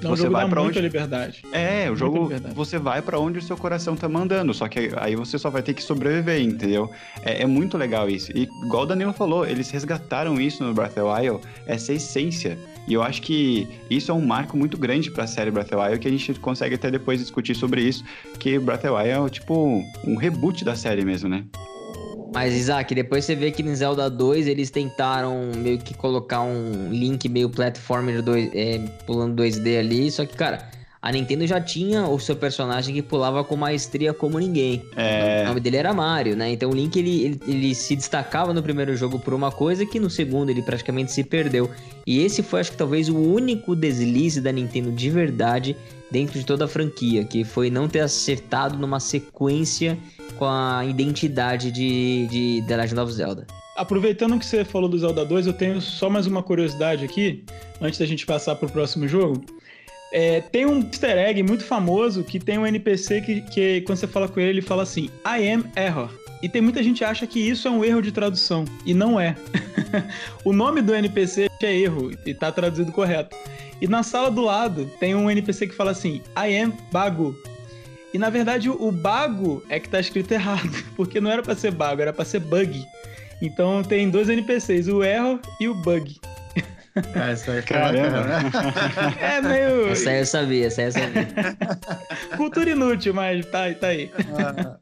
Não, 0.02 0.10
você 0.10 0.22
o 0.22 0.24
jogo 0.24 0.32
vai 0.32 0.48
para 0.48 0.62
onde 0.62 0.80
liberdade. 0.80 1.42
É, 1.52 1.90
o 1.90 1.96
jogo 1.96 2.30
você 2.54 2.78
vai 2.78 3.02
para 3.02 3.18
onde 3.18 3.38
o 3.38 3.42
seu 3.42 3.56
coração 3.56 3.96
tá 3.96 4.08
mandando, 4.08 4.54
só 4.54 4.68
que 4.68 4.90
aí 4.96 5.16
você 5.16 5.38
só 5.38 5.50
vai 5.50 5.62
ter 5.62 5.74
que 5.74 5.82
sobreviver, 5.82 6.40
entendeu? 6.40 6.90
É, 7.22 7.42
é, 7.42 7.46
muito 7.46 7.76
legal 7.76 8.08
isso. 8.08 8.30
E 8.34 8.48
igual 8.64 8.84
o 8.84 8.86
Danilo 8.86 9.12
falou, 9.12 9.46
eles 9.46 9.70
resgataram 9.70 10.40
isso 10.40 10.62
no 10.62 10.72
Breath 10.72 10.96
of 10.96 11.00
the 11.00 11.02
Wild, 11.02 11.46
essa 11.66 11.92
essência. 11.92 12.58
E 12.86 12.94
eu 12.94 13.02
acho 13.02 13.20
que 13.20 13.68
isso 13.90 14.10
é 14.10 14.14
um 14.14 14.24
marco 14.24 14.56
muito 14.56 14.78
grande 14.78 15.10
para 15.10 15.24
a 15.24 15.26
série 15.26 15.50
Breath 15.50 15.66
of 15.66 15.76
the 15.76 15.82
Wild 15.82 15.98
que 15.98 16.08
a 16.08 16.10
gente 16.10 16.34
consegue 16.40 16.74
até 16.76 16.90
depois 16.90 17.20
discutir 17.20 17.54
sobre 17.54 17.82
isso, 17.82 18.04
que 18.38 18.58
Breath 18.58 18.84
of 18.84 18.88
the 18.88 18.90
Wild 18.90 19.26
é 19.26 19.30
tipo 19.30 19.84
um 20.04 20.16
reboot 20.16 20.64
da 20.64 20.74
série 20.74 21.04
mesmo, 21.04 21.28
né? 21.28 21.44
Mas, 22.32 22.54
Isaac, 22.54 22.94
depois 22.94 23.24
você 23.24 23.34
vê 23.34 23.50
que 23.50 23.62
em 23.62 23.74
Zelda 23.74 24.10
2 24.10 24.46
eles 24.46 24.70
tentaram 24.70 25.50
meio 25.56 25.78
que 25.78 25.94
colocar 25.94 26.42
um 26.42 26.88
link 26.90 27.28
meio 27.28 27.48
platformer 27.48 28.22
2, 28.22 28.50
é, 28.54 28.78
pulando 29.06 29.42
2D 29.42 29.78
ali, 29.78 30.10
só 30.10 30.26
que, 30.26 30.36
cara, 30.36 30.68
a 31.00 31.12
Nintendo 31.12 31.46
já 31.46 31.60
tinha 31.60 32.06
o 32.08 32.18
seu 32.18 32.34
personagem 32.34 32.94
que 32.94 33.02
pulava 33.02 33.44
com 33.44 33.56
maestria 33.56 34.12
como 34.12 34.38
ninguém. 34.38 34.82
É... 34.96 35.42
O 35.44 35.48
nome 35.48 35.60
dele 35.60 35.76
era 35.76 35.94
Mario, 35.94 36.36
né? 36.36 36.50
Então 36.50 36.70
o 36.70 36.74
Link 36.74 36.96
ele, 36.98 37.24
ele, 37.24 37.40
ele, 37.46 37.74
se 37.74 37.94
destacava 37.94 38.52
no 38.52 38.62
primeiro 38.62 38.96
jogo 38.96 39.18
por 39.18 39.32
uma 39.32 39.52
coisa 39.52 39.86
que 39.86 40.00
no 40.00 40.10
segundo 40.10 40.50
ele 40.50 40.62
praticamente 40.62 41.12
se 41.12 41.22
perdeu. 41.22 41.70
E 42.06 42.24
esse 42.24 42.42
foi, 42.42 42.60
acho 42.60 42.72
que 42.72 42.76
talvez, 42.76 43.08
o 43.08 43.16
único 43.16 43.76
deslize 43.76 44.40
da 44.40 44.50
Nintendo 44.50 44.90
de 44.90 45.08
verdade 45.08 45.76
dentro 46.10 46.38
de 46.38 46.44
toda 46.44 46.64
a 46.64 46.68
franquia, 46.68 47.24
que 47.24 47.44
foi 47.44 47.70
não 47.70 47.86
ter 47.86 48.00
acertado 48.00 48.76
numa 48.76 48.98
sequência 48.98 49.98
com 50.36 50.46
a 50.46 50.84
identidade 50.84 51.70
de, 51.70 52.26
de 52.28 52.64
The 52.66 52.76
Legend 52.76 53.00
of 53.00 53.12
Zelda. 53.12 53.46
Aproveitando 53.76 54.36
que 54.38 54.44
você 54.44 54.64
falou 54.64 54.88
do 54.88 54.98
Zelda 54.98 55.24
2, 55.24 55.46
eu 55.46 55.52
tenho 55.52 55.80
só 55.80 56.10
mais 56.10 56.26
uma 56.26 56.42
curiosidade 56.42 57.04
aqui, 57.04 57.44
antes 57.80 57.98
da 57.98 58.06
gente 58.06 58.26
passar 58.26 58.56
para 58.56 58.66
o 58.66 58.70
próximo 58.70 59.06
jogo. 59.06 59.40
É, 60.12 60.40
tem 60.40 60.64
um 60.64 60.80
easter 60.80 61.16
egg 61.18 61.42
muito 61.42 61.64
famoso 61.64 62.24
que 62.24 62.38
tem 62.38 62.58
um 62.58 62.66
NPC 62.66 63.20
que, 63.20 63.40
que, 63.42 63.80
quando 63.82 63.98
você 63.98 64.06
fala 64.06 64.28
com 64.28 64.40
ele, 64.40 64.50
ele 64.50 64.62
fala 64.62 64.82
assim: 64.82 65.10
I 65.24 65.48
am 65.50 65.64
error. 65.76 66.10
E 66.42 66.48
tem 66.48 66.62
muita 66.62 66.82
gente 66.82 66.98
que 66.98 67.04
acha 67.04 67.26
que 67.26 67.40
isso 67.40 67.66
é 67.66 67.70
um 67.70 67.84
erro 67.84 68.00
de 68.00 68.12
tradução. 68.12 68.64
E 68.86 68.94
não 68.94 69.18
é. 69.18 69.36
o 70.44 70.52
nome 70.52 70.80
do 70.80 70.94
NPC 70.94 71.48
é 71.62 71.76
erro 71.76 72.12
e 72.24 72.32
tá 72.32 72.52
traduzido 72.52 72.92
correto. 72.92 73.36
E 73.80 73.86
na 73.86 74.02
sala 74.02 74.30
do 74.30 74.40
lado 74.40 74.90
tem 74.98 75.14
um 75.14 75.30
NPC 75.30 75.66
que 75.66 75.74
fala 75.74 75.90
assim: 75.90 76.22
I 76.36 76.56
am 76.56 76.72
Bago. 76.92 77.36
E 78.12 78.18
na 78.18 78.30
verdade 78.30 78.70
o 78.70 78.90
bago 78.90 79.62
é 79.68 79.78
que 79.78 79.88
tá 79.88 80.00
escrito 80.00 80.32
errado, 80.32 80.72
porque 80.96 81.20
não 81.20 81.30
era 81.30 81.42
para 81.42 81.54
ser 81.54 81.72
bago, 81.72 82.00
era 82.00 82.12
para 82.12 82.24
ser 82.24 82.40
bug. 82.40 82.82
Então 83.40 83.82
tem 83.82 84.08
dois 84.08 84.28
NPCs, 84.28 84.88
o 84.88 85.04
error 85.04 85.38
e 85.60 85.68
o 85.68 85.74
bug. 85.74 86.18
Ah, 87.14 87.32
isso 87.32 87.50
aí 87.50 87.62
Caramba. 87.62 88.26
É 89.20 89.40
meio. 89.40 89.88
Essa 89.88 90.10
aí 90.10 90.18
eu 90.20 90.26
sabia, 90.26 90.66
essa 90.66 90.80
aí 90.80 90.86
eu 90.88 90.92
sabia. 90.92 91.28
Cultura 92.36 92.70
inútil, 92.70 93.14
mas 93.14 93.44
tá, 93.46 93.72
tá 93.74 93.88
aí. 93.88 94.10
Ah. 94.38 94.78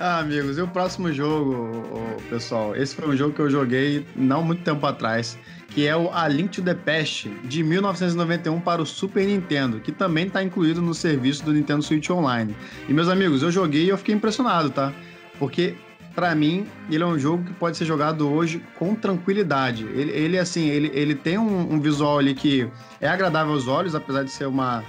Ah, 0.00 0.20
amigos, 0.20 0.56
e 0.56 0.62
o 0.62 0.68
próximo 0.68 1.12
jogo, 1.12 1.82
pessoal? 2.30 2.74
Esse 2.76 2.94
foi 2.94 3.08
um 3.08 3.16
jogo 3.16 3.34
que 3.34 3.40
eu 3.40 3.50
joguei 3.50 4.06
não 4.14 4.44
muito 4.44 4.62
tempo 4.62 4.86
atrás, 4.86 5.36
que 5.78 5.86
é 5.86 5.96
o 5.96 6.12
A 6.12 6.26
Link 6.26 6.50
to 6.50 6.60
the 6.60 6.74
Past, 6.74 7.28
de 7.44 7.62
1991 7.62 8.58
para 8.58 8.82
o 8.82 8.84
Super 8.84 9.24
Nintendo, 9.24 9.78
que 9.78 9.92
também 9.92 10.26
está 10.26 10.42
incluído 10.42 10.82
no 10.82 10.92
serviço 10.92 11.44
do 11.44 11.52
Nintendo 11.52 11.84
Switch 11.84 12.10
Online. 12.10 12.52
E, 12.88 12.92
meus 12.92 13.08
amigos, 13.08 13.44
eu 13.44 13.52
joguei 13.52 13.84
e 13.84 13.88
eu 13.88 13.96
fiquei 13.96 14.12
impressionado, 14.12 14.70
tá? 14.70 14.92
Porque 15.38 15.76
para 16.16 16.34
mim, 16.34 16.66
ele 16.90 17.04
é 17.04 17.06
um 17.06 17.16
jogo 17.16 17.44
que 17.44 17.52
pode 17.52 17.76
ser 17.76 17.84
jogado 17.84 18.28
hoje 18.28 18.60
com 18.76 18.92
tranquilidade. 18.96 19.84
Ele, 19.84 20.10
ele 20.10 20.36
assim, 20.36 20.66
ele, 20.66 20.90
ele 20.92 21.14
tem 21.14 21.38
um, 21.38 21.74
um, 21.74 21.80
visual 21.80 22.18
ali 22.18 22.34
que 22.34 22.68
é 23.00 23.06
agradável 23.06 23.52
aos 23.52 23.68
olhos, 23.68 23.94
apesar 23.94 24.24
de 24.24 24.32
ser 24.32 24.48
uma, 24.48 24.82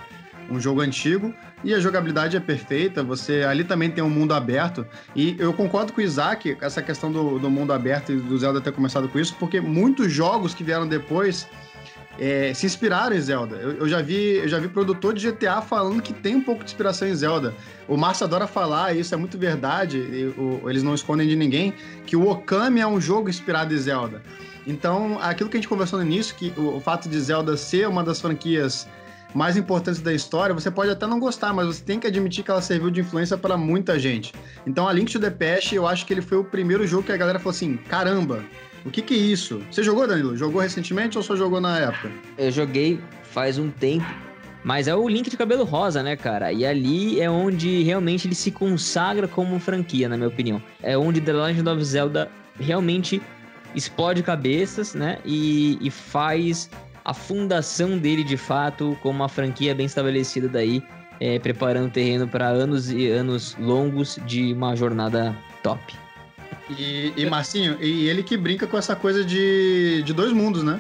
um 0.50 0.60
jogo 0.60 0.82
antigo, 0.82 1.32
e 1.64 1.74
a 1.74 1.80
jogabilidade 1.80 2.38
é 2.38 2.40
perfeita. 2.40 3.04
Você 3.04 3.44
ali 3.44 3.64
também 3.64 3.90
tem 3.90 4.04
um 4.04 4.10
mundo 4.10 4.34
aberto. 4.34 4.86
E 5.16 5.36
eu 5.40 5.54
concordo 5.54 5.94
com 5.94 6.02
o 6.02 6.04
Isaac, 6.04 6.58
essa 6.62 6.82
questão 6.82 7.12
do, 7.12 7.40
do 7.40 7.50
mundo 7.50 7.74
aberto 7.74 8.12
e 8.12 8.16
do 8.18 8.38
Zelda 8.38 8.62
ter 8.62 8.72
começado 8.72 9.08
com 9.10 9.20
isso, 9.20 9.36
porque 9.40 9.60
muitos 9.60 10.12
jogos 10.12 10.54
que 10.54 10.64
vieram 10.64 10.88
depois 10.88 11.48
é, 12.20 12.54
se 12.54 12.66
inspiraram 12.66 13.16
em 13.16 13.22
Zelda. 13.22 13.56
Eu, 13.56 13.72
eu, 13.72 13.90
já 13.90 14.02
vi, 14.02 14.36
eu 14.36 14.48
já 14.48 14.60
vi 14.60 14.68
produtor 14.68 15.14
de 15.14 15.32
GTA 15.32 15.62
falando 15.62 16.02
que 16.02 16.14
tem 16.14 16.36
um 16.36 16.42
pouco 16.42 16.64
de 16.64 16.70
inspiração 16.70 17.08
em 17.08 17.16
Zelda. 17.16 17.56
O 17.88 17.96
Márcio 17.96 18.26
adora 18.26 18.46
falar, 18.46 18.96
e 18.96 19.00
isso 19.00 19.14
é 19.14 19.18
muito 19.18 19.38
verdade, 19.38 19.98
e, 19.98 20.34
o, 20.38 20.70
eles 20.70 20.84
não 20.84 20.94
escondem 20.94 21.28
de 21.28 21.36
ninguém, 21.36 21.74
que 22.06 22.16
o 22.16 22.28
Okami 22.30 22.82
é 22.82 22.88
um 22.88 23.00
jogo 23.00 23.30
inspirado 23.30 23.74
em 23.74 23.78
Zelda. 23.78 24.22
Então, 24.68 25.18
aquilo 25.22 25.50
que 25.50 25.58
a 25.58 25.60
gente 25.60 25.70
conversou 25.70 25.98
no 25.98 26.06
início, 26.06 26.36
que 26.36 26.54
o, 26.58 26.76
o 26.76 26.82
fato 26.82 27.08
de 27.08 27.20
Zelda 27.20 27.56
ser 27.56 27.88
uma 27.88 28.04
das 28.04 28.20
franquias 28.20 28.88
mais 29.34 29.56
importantes 29.58 30.02
da 30.02 30.14
história, 30.14 30.54
você 30.54 30.72
pode 30.72 30.92
até 30.92 31.06
não 31.06 31.20
gostar, 31.20 31.54
mas 31.54 31.68
você 31.68 31.84
tem 31.84 32.00
que 32.00 32.08
admitir 32.08 32.44
que 32.44 32.52
ela 32.52 32.62
serviu 32.62 32.90
de 32.90 33.02
influência 33.02 33.38
para 33.38 33.56
muita 33.58 34.00
gente. 34.00 34.34
Então, 34.66 34.88
a 34.88 34.94
Link 34.94 35.12
to 35.12 35.20
the 35.20 35.30
Past, 35.30 35.74
eu 35.76 35.88
acho 35.88 36.06
que 36.06 36.14
ele 36.14 36.22
foi 36.22 36.38
o 36.38 36.44
primeiro 36.44 36.86
jogo 36.88 37.04
que 37.04 37.12
a 37.12 37.18
galera 37.18 37.40
falou 37.40 37.52
assim: 37.52 37.78
caramba, 37.78 38.44
o 38.86 38.90
que, 38.90 39.02
que 39.02 39.14
é 39.14 39.18
isso? 39.18 39.62
Você 39.70 39.84
jogou, 39.84 40.08
Danilo? 40.08 40.36
Jogou 40.36 40.62
recentemente 40.62 41.18
ou 41.18 41.24
só 41.24 41.36
jogou 41.36 41.62
na 41.62 41.78
época? 41.80 42.12
Eu 42.38 42.52
joguei 42.52 43.00
faz 43.24 43.58
um 43.60 43.70
tempo, 43.70 44.08
mas 44.64 44.88
é 44.88 44.96
o 44.96 45.08
Link 45.08 45.30
de 45.30 45.38
cabelo 45.38 45.64
rosa, 45.64 46.02
né, 46.02 46.16
cara? 46.16 46.52
E 46.52 46.66
ali 46.66 47.22
é 47.22 47.30
onde 47.30 47.84
realmente 47.84 48.28
ele 48.28 48.36
se 48.36 48.52
consagra 48.52 49.28
como 49.28 49.60
franquia, 49.60 50.10
na 50.10 50.18
minha 50.18 50.30
opinião. 50.30 50.62
É 50.82 50.98
onde 50.98 51.22
The 51.22 51.34
Legend 51.34 51.70
of 51.70 51.84
Zelda 51.84 52.32
realmente 52.60 53.22
explode 53.76 54.24
cabeças, 54.24 54.94
né? 54.94 55.20
E, 55.24 55.78
e 55.82 55.92
faz 55.92 56.70
a 57.10 57.14
fundação 57.14 57.98
dele 57.98 58.24
de 58.24 58.38
fato 58.38 58.96
como 59.02 59.16
uma 59.16 59.28
franquia 59.28 59.74
bem 59.74 59.88
estabelecida 59.88 60.48
daí, 60.48 60.84
é, 61.20 61.40
preparando 61.40 61.88
o 61.88 61.92
terreno 61.92 62.28
para 62.28 62.48
anos 62.48 62.92
e 62.92 63.08
anos 63.08 63.58
longos 63.60 64.20
de 64.28 64.54
uma 64.54 64.76
jornada 64.76 65.36
top. 65.64 65.82
E, 66.70 67.12
e 67.18 67.26
Marcinho, 67.26 67.78
e 67.82 68.08
ele 68.08 68.22
que 68.22 68.38
brinca 68.38 68.68
com 68.68 68.78
essa 68.78 68.96
coisa 68.96 69.26
de, 69.26 70.04
de 70.04 70.14
dois 70.14 70.32
mundos, 70.32 70.62
né? 70.62 70.80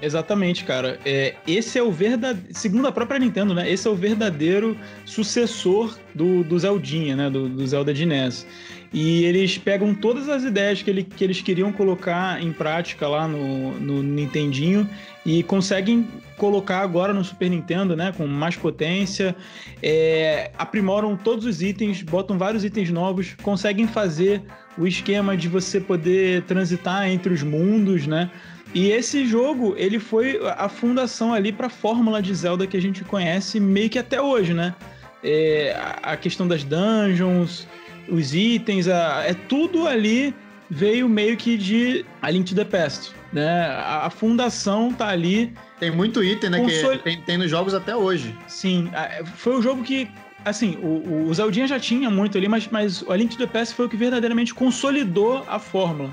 Exatamente, 0.00 0.62
cara. 0.62 1.00
É, 1.04 1.34
esse 1.44 1.76
é 1.76 1.82
o 1.82 1.90
verdadeiro. 1.90 2.54
Segundo 2.54 2.86
a 2.86 2.92
própria 2.92 3.18
Nintendo, 3.18 3.52
né? 3.52 3.68
Esse 3.68 3.88
é 3.88 3.90
o 3.90 3.96
verdadeiro 3.96 4.78
sucessor 5.04 5.98
do, 6.14 6.44
do 6.44 6.56
Zeldinha, 6.56 7.16
né? 7.16 7.28
Do, 7.28 7.48
do 7.48 7.66
Zelda 7.66 7.92
de 7.92 8.06
NES. 8.06 8.46
E 8.92 9.24
eles 9.24 9.58
pegam 9.58 9.94
todas 9.94 10.28
as 10.28 10.44
ideias 10.44 10.82
que, 10.82 10.88
ele, 10.88 11.04
que 11.04 11.22
eles 11.22 11.42
queriam 11.42 11.70
colocar 11.70 12.42
em 12.42 12.52
prática 12.52 13.06
lá 13.06 13.28
no, 13.28 13.78
no 13.78 14.02
Nintendinho 14.02 14.88
e 15.26 15.42
conseguem 15.42 16.08
colocar 16.38 16.80
agora 16.80 17.12
no 17.12 17.22
Super 17.22 17.50
Nintendo, 17.50 17.94
né? 17.94 18.14
Com 18.16 18.26
mais 18.26 18.56
potência. 18.56 19.36
É, 19.82 20.50
aprimoram 20.56 21.16
todos 21.16 21.44
os 21.44 21.60
itens, 21.60 22.00
botam 22.02 22.38
vários 22.38 22.64
itens 22.64 22.90
novos, 22.90 23.34
conseguem 23.42 23.86
fazer 23.86 24.42
o 24.78 24.86
esquema 24.86 25.36
de 25.36 25.48
você 25.48 25.80
poder 25.80 26.42
transitar 26.44 27.08
entre 27.10 27.34
os 27.34 27.42
mundos, 27.42 28.06
né? 28.06 28.30
E 28.74 28.90
esse 28.90 29.26
jogo, 29.26 29.74
ele 29.76 29.98
foi 29.98 30.40
a 30.56 30.68
fundação 30.68 31.34
ali 31.34 31.52
para 31.52 31.66
a 31.66 31.70
fórmula 31.70 32.22
de 32.22 32.34
Zelda 32.34 32.66
que 32.66 32.76
a 32.76 32.80
gente 32.80 33.02
conhece 33.04 33.58
meio 33.58 33.90
que 33.90 33.98
até 33.98 34.20
hoje, 34.20 34.54
né? 34.54 34.74
É, 35.22 35.76
a 36.02 36.16
questão 36.16 36.46
das 36.46 36.62
dungeons, 36.62 37.66
os 38.10 38.34
itens, 38.34 38.88
a, 38.88 39.24
é 39.24 39.34
tudo 39.34 39.86
ali 39.86 40.34
veio 40.70 41.08
meio 41.08 41.36
que 41.36 41.56
de 41.56 42.04
A 42.20 42.30
Link 42.30 42.48
to 42.48 42.54
the 42.54 42.64
Past, 42.64 43.12
né? 43.32 43.66
A, 43.66 44.06
a 44.06 44.10
fundação 44.10 44.92
tá 44.92 45.08
ali. 45.08 45.52
Tem 45.78 45.90
muito 45.90 46.22
item, 46.22 46.50
né? 46.50 46.60
Console... 46.60 46.98
Que 46.98 47.04
tem, 47.04 47.20
tem 47.22 47.38
nos 47.38 47.50
jogos 47.50 47.74
até 47.74 47.94
hoje. 47.94 48.34
Sim, 48.46 48.90
foi 49.36 49.56
o 49.56 49.62
jogo 49.62 49.82
que 49.82 50.08
assim, 50.44 50.78
o, 50.82 51.28
o 51.28 51.34
Zeldinha 51.34 51.66
já 51.66 51.78
tinha 51.78 52.10
muito 52.10 52.38
ali, 52.38 52.48
mas, 52.48 52.68
mas 52.68 53.02
o 53.02 53.12
A 53.12 53.16
Link 53.16 53.36
to 53.36 53.38
the 53.38 53.46
Past 53.46 53.74
foi 53.74 53.86
o 53.86 53.88
que 53.88 53.96
verdadeiramente 53.96 54.54
consolidou 54.54 55.44
a 55.48 55.58
fórmula. 55.58 56.10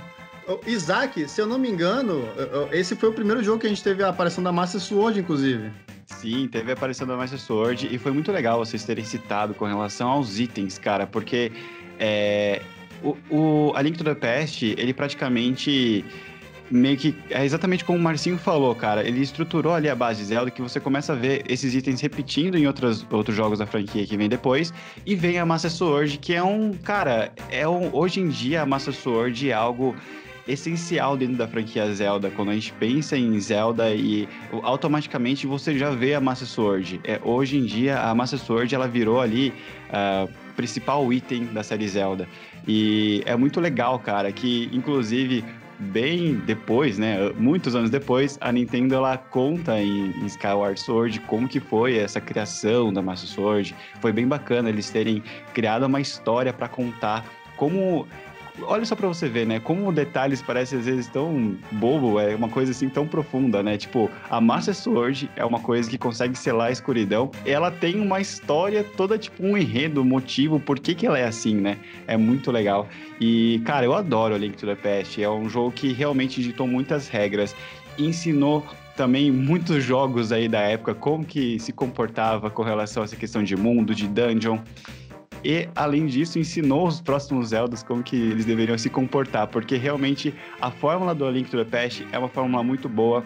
Isaac, 0.68 1.28
se 1.28 1.42
eu 1.42 1.48
não 1.48 1.58
me 1.58 1.70
engano, 1.70 2.24
esse 2.72 2.96
foi 2.96 3.10
o 3.10 3.14
primeiro 3.14 3.44
jogo 3.44 3.60
que 3.60 3.66
a 3.66 3.70
gente 3.70 3.84
teve 3.84 4.04
a 4.04 4.10
aparição 4.10 4.44
da 4.44 4.52
Master 4.52 4.80
Sword, 4.80 5.20
inclusive. 5.20 5.72
Sim, 6.06 6.48
teve 6.48 6.70
a 6.70 6.74
aparição 6.74 7.08
da 7.08 7.18
Master 7.18 7.40
Sword 7.40 7.90
e 7.92 7.98
foi 7.98 8.12
muito 8.12 8.32
legal 8.32 8.60
vocês 8.60 8.84
terem 8.84 9.04
citado 9.04 9.56
com 9.56 9.66
relação 9.66 10.08
aos 10.08 10.38
itens, 10.38 10.78
cara, 10.78 11.08
porque 11.08 11.52
é, 12.00 12.62
o, 13.04 13.18
o 13.30 13.74
A 13.76 13.82
Link 13.82 13.98
to 13.98 14.04
the 14.04 14.16
Past, 14.16 14.66
ele 14.78 14.94
praticamente 14.94 16.04
meio 16.70 16.98
que 16.98 17.16
é 17.30 17.46
exatamente 17.46 17.86
como 17.86 17.98
o 17.98 18.02
Marcinho 18.02 18.38
falou, 18.38 18.74
cara. 18.76 19.08
Ele 19.08 19.22
estruturou 19.22 19.74
ali 19.74 19.90
a 19.90 19.96
base 19.96 20.24
Zelda 20.24 20.50
que 20.50 20.62
você 20.62 20.80
começa 20.80 21.14
a 21.14 21.16
ver 21.16 21.44
esses 21.48 21.76
itens 21.76 22.02
repetindo 22.02 22.58
em 22.58 22.66
outros, 22.68 23.06
outros 23.12 23.36
jogos 23.36 23.60
da 23.60 23.66
franquia 23.66 24.06
que 24.06 24.18
vem 24.18 24.28
depois. 24.28 24.74
E 25.06 25.16
vem 25.16 25.38
a 25.38 25.46
Master 25.46 25.72
Sword, 25.72 26.18
que 26.18 26.34
é 26.34 26.44
um. 26.44 26.74
Cara, 26.74 27.32
é 27.52 27.68
um, 27.68 27.94
hoje 27.96 28.20
em 28.20 28.30
dia 28.30 28.64
a 28.64 28.66
Master 28.66 28.94
Sword 28.94 29.50
é 29.50 29.54
algo 29.54 29.96
essencial 30.48 31.18
dentro 31.18 31.36
da 31.36 31.48
franquia 31.48 31.92
Zelda. 31.94 32.30
Quando 32.30 32.52
a 32.52 32.54
gente 32.54 32.72
pensa 32.74 33.18
em 33.18 33.40
Zelda 33.40 33.94
e 33.94 34.28
automaticamente 34.64 35.48
você 35.48 35.78
já 35.78 35.90
vê 35.90 36.14
a 36.14 36.22
Master 36.22 36.48
Sword. 36.48 37.00
É, 37.04 37.20
hoje 37.24 37.58
em 37.58 37.66
dia 37.66 38.00
a 38.00 38.14
Master 38.14 38.40
Sword 38.40 38.74
ela 38.74 38.88
virou 38.88 39.20
ali 39.20 39.54
uh, 39.90 40.32
principal 40.56 41.12
item 41.12 41.46
da 41.46 41.64
série 41.64 41.88
Zelda. 41.88 42.28
E 42.68 43.22
é 43.26 43.36
muito 43.36 43.60
legal, 43.60 44.00
cara, 44.00 44.32
que 44.32 44.70
inclusive 44.72 45.44
bem 45.78 46.36
depois, 46.36 46.98
né, 46.98 47.18
muitos 47.38 47.76
anos 47.76 47.90
depois, 47.90 48.38
a 48.40 48.52
Nintendo 48.52 48.96
ela 48.96 49.18
conta 49.18 49.80
em, 49.82 50.12
em, 50.12 50.26
Skyward 50.26 50.80
Sword 50.80 51.20
como 51.22 51.48
que 51.48 51.60
foi 51.60 51.98
essa 51.98 52.22
criação 52.22 52.94
da 52.94 53.02
Master 53.02 53.30
Sword. 53.30 53.76
Foi 54.00 54.12
bem 54.12 54.28
bacana 54.28 54.70
eles 54.70 54.90
terem 54.90 55.22
criado 55.54 55.86
uma 55.86 56.00
história 56.00 56.54
para 56.54 56.68
contar 56.68 57.26
como 57.58 58.08
olha 58.62 58.86
só 58.86 58.96
pra 58.96 59.08
você 59.08 59.28
ver, 59.28 59.46
né? 59.46 59.60
Como 59.60 59.92
detalhes 59.92 60.42
parecem 60.42 60.80
às 60.80 60.86
vezes 60.86 61.08
tão 61.08 61.58
bobo, 61.72 62.20
é 62.20 62.36
uma 62.36 62.50
coisa 62.50 62.72
assim 62.72 62.90
tão 62.90 63.08
profunda, 63.08 63.62
né? 63.62 63.78
Tipo, 63.78 64.10
a 64.30 64.40
Master 64.40 64.76
Sword 64.76 65.30
é 65.36 65.46
uma 65.46 65.60
coisa 65.60 65.90
que 65.90 65.98
consegue 65.98 66.38
selar 66.38 66.68
a 66.68 66.72
escuridão. 66.72 67.32
Ela 67.46 67.72
tem 67.72 68.00
uma 68.00 68.20
história 68.20 68.84
toda, 68.84 69.18
tipo, 69.18 69.44
um 69.44 69.58
enredo, 69.58 70.02
um 70.02 70.06
motivo, 70.06 70.60
por 70.60 70.80
que, 70.80 70.96
que 70.96 71.06
ela 71.06 71.18
é 71.18 71.26
assim, 71.26 71.56
né? 71.56 71.78
É 72.08 72.18
muito 72.18 72.52
legal. 72.52 72.88
E, 73.20 73.62
cara, 73.66 73.86
eu 73.86 73.94
adoro 73.94 74.38
Link 74.38 74.58
to 74.58 74.66
the 74.66 74.76
Past. 74.76 75.22
É 75.22 75.30
um 75.30 75.50
jogo 75.50 75.72
que 75.72 75.94
realmente 75.94 76.42
ditou 76.42 76.68
muitas 76.68 77.08
regras. 77.08 77.56
Ensinou 77.98 78.66
também 78.96 79.32
muitos 79.32 79.84
jogos 79.84 80.32
aí 80.32 80.48
da 80.48 80.60
época, 80.60 80.96
como 80.96 81.26
que 81.26 81.60
se 81.60 81.74
comportava 81.74 82.50
com 82.50 82.64
relação 82.64 83.04
a 83.04 83.06
essa 83.06 83.16
questão 83.16 83.44
de 83.44 83.56
mundo, 83.56 83.94
de 83.94 84.08
dungeon. 84.08 84.60
E, 85.46 85.70
além 85.76 86.08
disso, 86.08 86.40
ensinou 86.40 86.88
os 86.88 87.00
próximos 87.00 87.50
Zeldas 87.50 87.84
como 87.84 88.02
que 88.02 88.16
eles 88.16 88.46
deveriam 88.46 88.76
se 88.80 88.90
comportar, 88.90 89.46
porque 89.46 89.78
realmente 89.78 90.34
a 90.60 90.72
fórmula 90.72 91.14
do 91.14 91.24
A 91.24 91.30
Link 91.30 91.52
to 91.52 91.58
the 91.58 91.64
Past 91.64 92.04
é 92.12 92.18
uma 92.18 92.28
fórmula 92.28 92.64
muito 92.64 92.90
boa, 92.90 93.24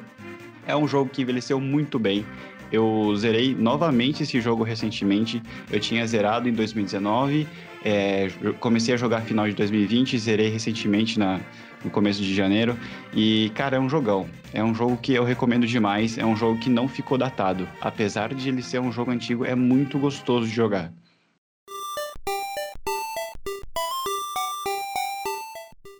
é 0.67 0.75
um 0.75 0.85
jogo 0.85 1.09
que 1.09 1.21
envelheceu 1.21 1.61
muito 1.61 1.97
bem. 1.97 2.25
Eu 2.73 3.15
zerei 3.15 3.55
novamente 3.55 4.23
esse 4.23 4.41
jogo 4.41 4.63
recentemente. 4.63 5.41
Eu 5.71 5.79
tinha 5.79 6.05
zerado 6.05 6.49
em 6.49 6.51
2019, 6.51 7.47
é, 7.85 8.27
comecei 8.59 8.93
a 8.93 8.97
jogar 8.97 9.21
final 9.21 9.47
de 9.47 9.53
2020, 9.53 10.19
zerei 10.19 10.49
recentemente 10.49 11.17
na, 11.17 11.39
no 11.85 11.89
começo 11.89 12.21
de 12.21 12.35
janeiro. 12.35 12.77
E, 13.13 13.49
cara, 13.55 13.77
é 13.77 13.79
um 13.79 13.89
jogão. 13.89 14.27
É 14.53 14.61
um 14.61 14.75
jogo 14.75 14.97
que 14.97 15.13
eu 15.13 15.23
recomendo 15.23 15.65
demais. 15.65 16.17
É 16.17 16.25
um 16.25 16.35
jogo 16.35 16.59
que 16.59 16.69
não 16.69 16.85
ficou 16.85 17.17
datado. 17.17 17.65
Apesar 17.79 18.33
de 18.33 18.49
ele 18.49 18.61
ser 18.61 18.79
um 18.81 18.91
jogo 18.91 19.09
antigo, 19.09 19.45
é 19.45 19.55
muito 19.55 19.97
gostoso 19.97 20.45
de 20.45 20.53
jogar. 20.53 20.91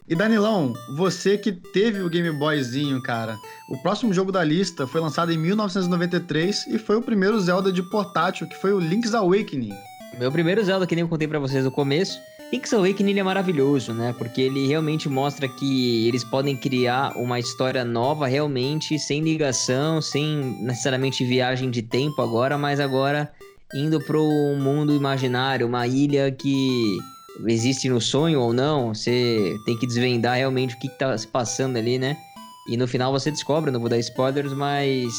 E 0.10 0.16
Danilão, 0.16 0.74
você 0.96 1.38
que 1.38 1.52
teve 1.52 2.02
o 2.02 2.10
Game 2.10 2.32
Boyzinho, 2.32 3.00
cara, 3.00 3.38
o 3.70 3.78
próximo 3.78 4.12
jogo 4.12 4.32
da 4.32 4.44
lista 4.44 4.88
foi 4.88 5.00
lançado 5.00 5.32
em 5.32 5.38
1993 5.38 6.66
e 6.66 6.80
foi 6.80 6.96
o 6.96 7.02
primeiro 7.02 7.40
Zelda 7.40 7.72
de 7.72 7.84
portátil, 7.84 8.48
que 8.48 8.56
foi 8.56 8.74
o 8.74 8.80
Link's 8.80 9.14
Awakening. 9.14 9.78
Meu 10.18 10.32
primeiro 10.32 10.64
Zelda, 10.64 10.88
que 10.88 10.96
nem 10.96 11.04
eu 11.04 11.08
contei 11.08 11.28
para 11.28 11.38
vocês 11.38 11.64
no 11.64 11.70
começo, 11.70 12.20
Link's 12.52 12.74
Awakening 12.74 13.20
é 13.20 13.24
maravilhoso, 13.24 13.94
né? 13.94 14.12
Porque 14.18 14.42
ele 14.42 14.66
realmente 14.66 15.08
mostra 15.08 15.48
que 15.48 16.08
eles 16.08 16.24
podem 16.24 16.58
criar 16.58 17.16
uma 17.16 17.40
história 17.40 17.86
nova 17.86 18.26
realmente, 18.26 18.98
sem 18.98 19.22
ligação, 19.22 20.02
sem 20.02 20.58
necessariamente 20.60 21.24
viagem 21.24 21.70
de 21.70 21.84
tempo 21.84 22.20
agora, 22.24 22.58
mas 22.58 22.80
agora 22.80 23.32
indo 23.76 24.04
um 24.16 24.60
mundo 24.60 24.92
imaginário, 24.92 25.68
uma 25.68 25.86
ilha 25.86 26.32
que 26.32 26.98
existe 27.48 27.90
no 27.90 28.02
sonho 28.02 28.42
ou 28.42 28.54
não. 28.54 28.94
Você 28.94 29.58
tem 29.66 29.78
que 29.78 29.88
desvendar 29.88 30.38
realmente 30.38 30.76
o 30.76 30.80
que, 30.80 30.90
que 30.90 30.98
tá 30.98 31.18
se 31.18 31.28
passando 31.28 31.78
ali, 31.78 31.98
né? 31.98 32.18
E 32.68 32.78
no 32.78 32.88
final 32.88 33.12
você 33.12 33.32
descobre, 33.32 33.72
não 33.72 33.80
vou 33.80 33.90
dar 33.90 33.98
spoilers, 33.98 34.54
mas 34.54 35.12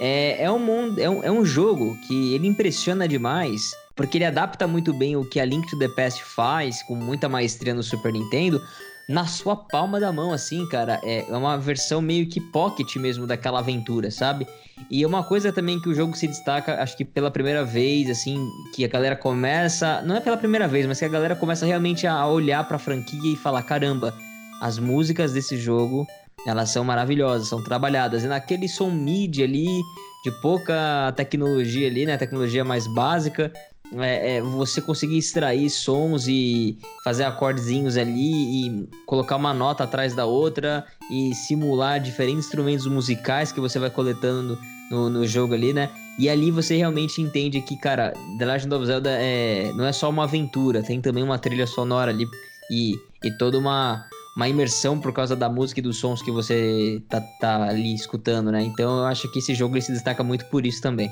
é, 0.00 0.42
é, 0.44 0.50
um, 0.50 0.58
mundo, 0.58 0.98
é, 1.00 1.08
um, 1.08 1.22
é 1.22 1.30
um 1.30 1.44
jogo 1.44 1.96
que 2.06 2.34
ele 2.34 2.46
impressiona 2.46 3.06
demais, 3.06 3.70
porque 3.94 4.18
ele 4.18 4.24
adapta 4.24 4.66
muito 4.66 4.92
bem 4.92 5.16
o 5.16 5.24
que 5.24 5.40
a 5.40 5.44
Link 5.44 5.68
to 5.70 5.78
the 5.78 5.88
Past 5.88 6.22
faz, 6.24 6.82
com 6.82 6.94
muita 6.94 7.28
maestria 7.28 7.72
no 7.72 7.82
Super 7.82 8.12
Nintendo, 8.12 8.60
na 9.08 9.26
sua 9.26 9.56
palma 9.56 9.98
da 9.98 10.12
mão, 10.12 10.32
assim, 10.32 10.66
cara. 10.68 11.00
É 11.04 11.24
uma 11.30 11.58
versão 11.58 12.00
meio 12.00 12.26
que 12.26 12.40
pocket 12.40 12.96
mesmo 12.96 13.26
daquela 13.26 13.58
aventura, 13.58 14.10
sabe? 14.10 14.46
E 14.90 15.04
uma 15.04 15.22
coisa 15.22 15.52
também 15.52 15.80
que 15.80 15.88
o 15.88 15.94
jogo 15.94 16.16
se 16.16 16.26
destaca, 16.26 16.82
acho 16.82 16.96
que 16.96 17.04
pela 17.04 17.30
primeira 17.30 17.64
vez, 17.64 18.10
assim, 18.10 18.48
que 18.74 18.84
a 18.84 18.88
galera 18.88 19.16
começa. 19.16 20.02
Não 20.02 20.16
é 20.16 20.20
pela 20.20 20.36
primeira 20.36 20.66
vez, 20.66 20.86
mas 20.86 20.98
que 20.98 21.04
a 21.04 21.08
galera 21.08 21.36
começa 21.36 21.66
realmente 21.66 22.06
a 22.06 22.26
olhar 22.26 22.66
pra 22.66 22.78
franquia 22.78 23.32
e 23.32 23.36
falar: 23.36 23.62
caramba, 23.62 24.14
as 24.60 24.78
músicas 24.78 25.32
desse 25.32 25.56
jogo, 25.56 26.06
elas 26.46 26.70
são 26.70 26.84
maravilhosas, 26.84 27.48
são 27.48 27.62
trabalhadas. 27.62 28.24
E 28.24 28.26
naquele 28.26 28.68
som 28.68 28.90
MIDI 28.90 29.42
ali, 29.42 29.80
de 30.24 30.30
pouca 30.40 31.12
tecnologia 31.16 31.88
ali, 31.88 32.06
né? 32.06 32.16
Tecnologia 32.16 32.64
mais 32.64 32.86
básica, 32.86 33.52
é, 33.98 34.36
é, 34.36 34.42
você 34.42 34.80
conseguir 34.80 35.18
extrair 35.18 35.68
sons 35.68 36.26
e 36.26 36.78
fazer 37.04 37.24
acordezinhos 37.24 37.96
ali 37.96 38.66
e 38.66 38.88
colocar 39.06 39.36
uma 39.36 39.52
nota 39.52 39.84
atrás 39.84 40.14
da 40.14 40.24
outra 40.24 40.84
e 41.10 41.34
simular 41.34 42.00
diferentes 42.00 42.46
instrumentos 42.46 42.86
musicais 42.86 43.52
que 43.52 43.60
você 43.60 43.78
vai 43.78 43.90
coletando 43.90 44.58
no, 44.90 45.10
no, 45.10 45.26
jogo 45.26 45.54
ali, 45.54 45.72
né? 45.72 45.90
E 46.18 46.28
ali 46.28 46.50
você 46.50 46.76
realmente 46.76 47.20
entende 47.20 47.60
que, 47.60 47.76
cara, 47.76 48.12
The 48.38 48.44
Legend 48.44 48.74
of 48.74 48.86
Zelda 48.86 49.10
é, 49.10 49.72
não 49.74 49.84
é 49.84 49.92
só 49.92 50.08
uma 50.08 50.24
aventura, 50.24 50.82
tem 50.82 51.00
também 51.00 51.22
uma 51.22 51.38
trilha 51.38 51.66
sonora 51.66 52.10
ali 52.10 52.26
e, 52.70 52.94
e 53.24 53.30
toda 53.38 53.58
uma, 53.58 54.04
uma 54.36 54.48
imersão 54.48 54.98
por 54.98 55.12
causa 55.12 55.34
da 55.34 55.48
música 55.48 55.80
e 55.80 55.82
dos 55.82 55.98
sons 55.98 56.22
que 56.22 56.30
você 56.30 57.02
tá, 57.08 57.20
tá 57.40 57.68
ali 57.68 57.94
escutando, 57.94 58.52
né? 58.52 58.62
Então 58.62 58.98
eu 58.98 59.04
acho 59.04 59.30
que 59.32 59.38
esse 59.38 59.54
jogo 59.54 59.80
se 59.80 59.92
destaca 59.92 60.22
muito 60.22 60.44
por 60.46 60.64
isso 60.64 60.80
também. 60.80 61.10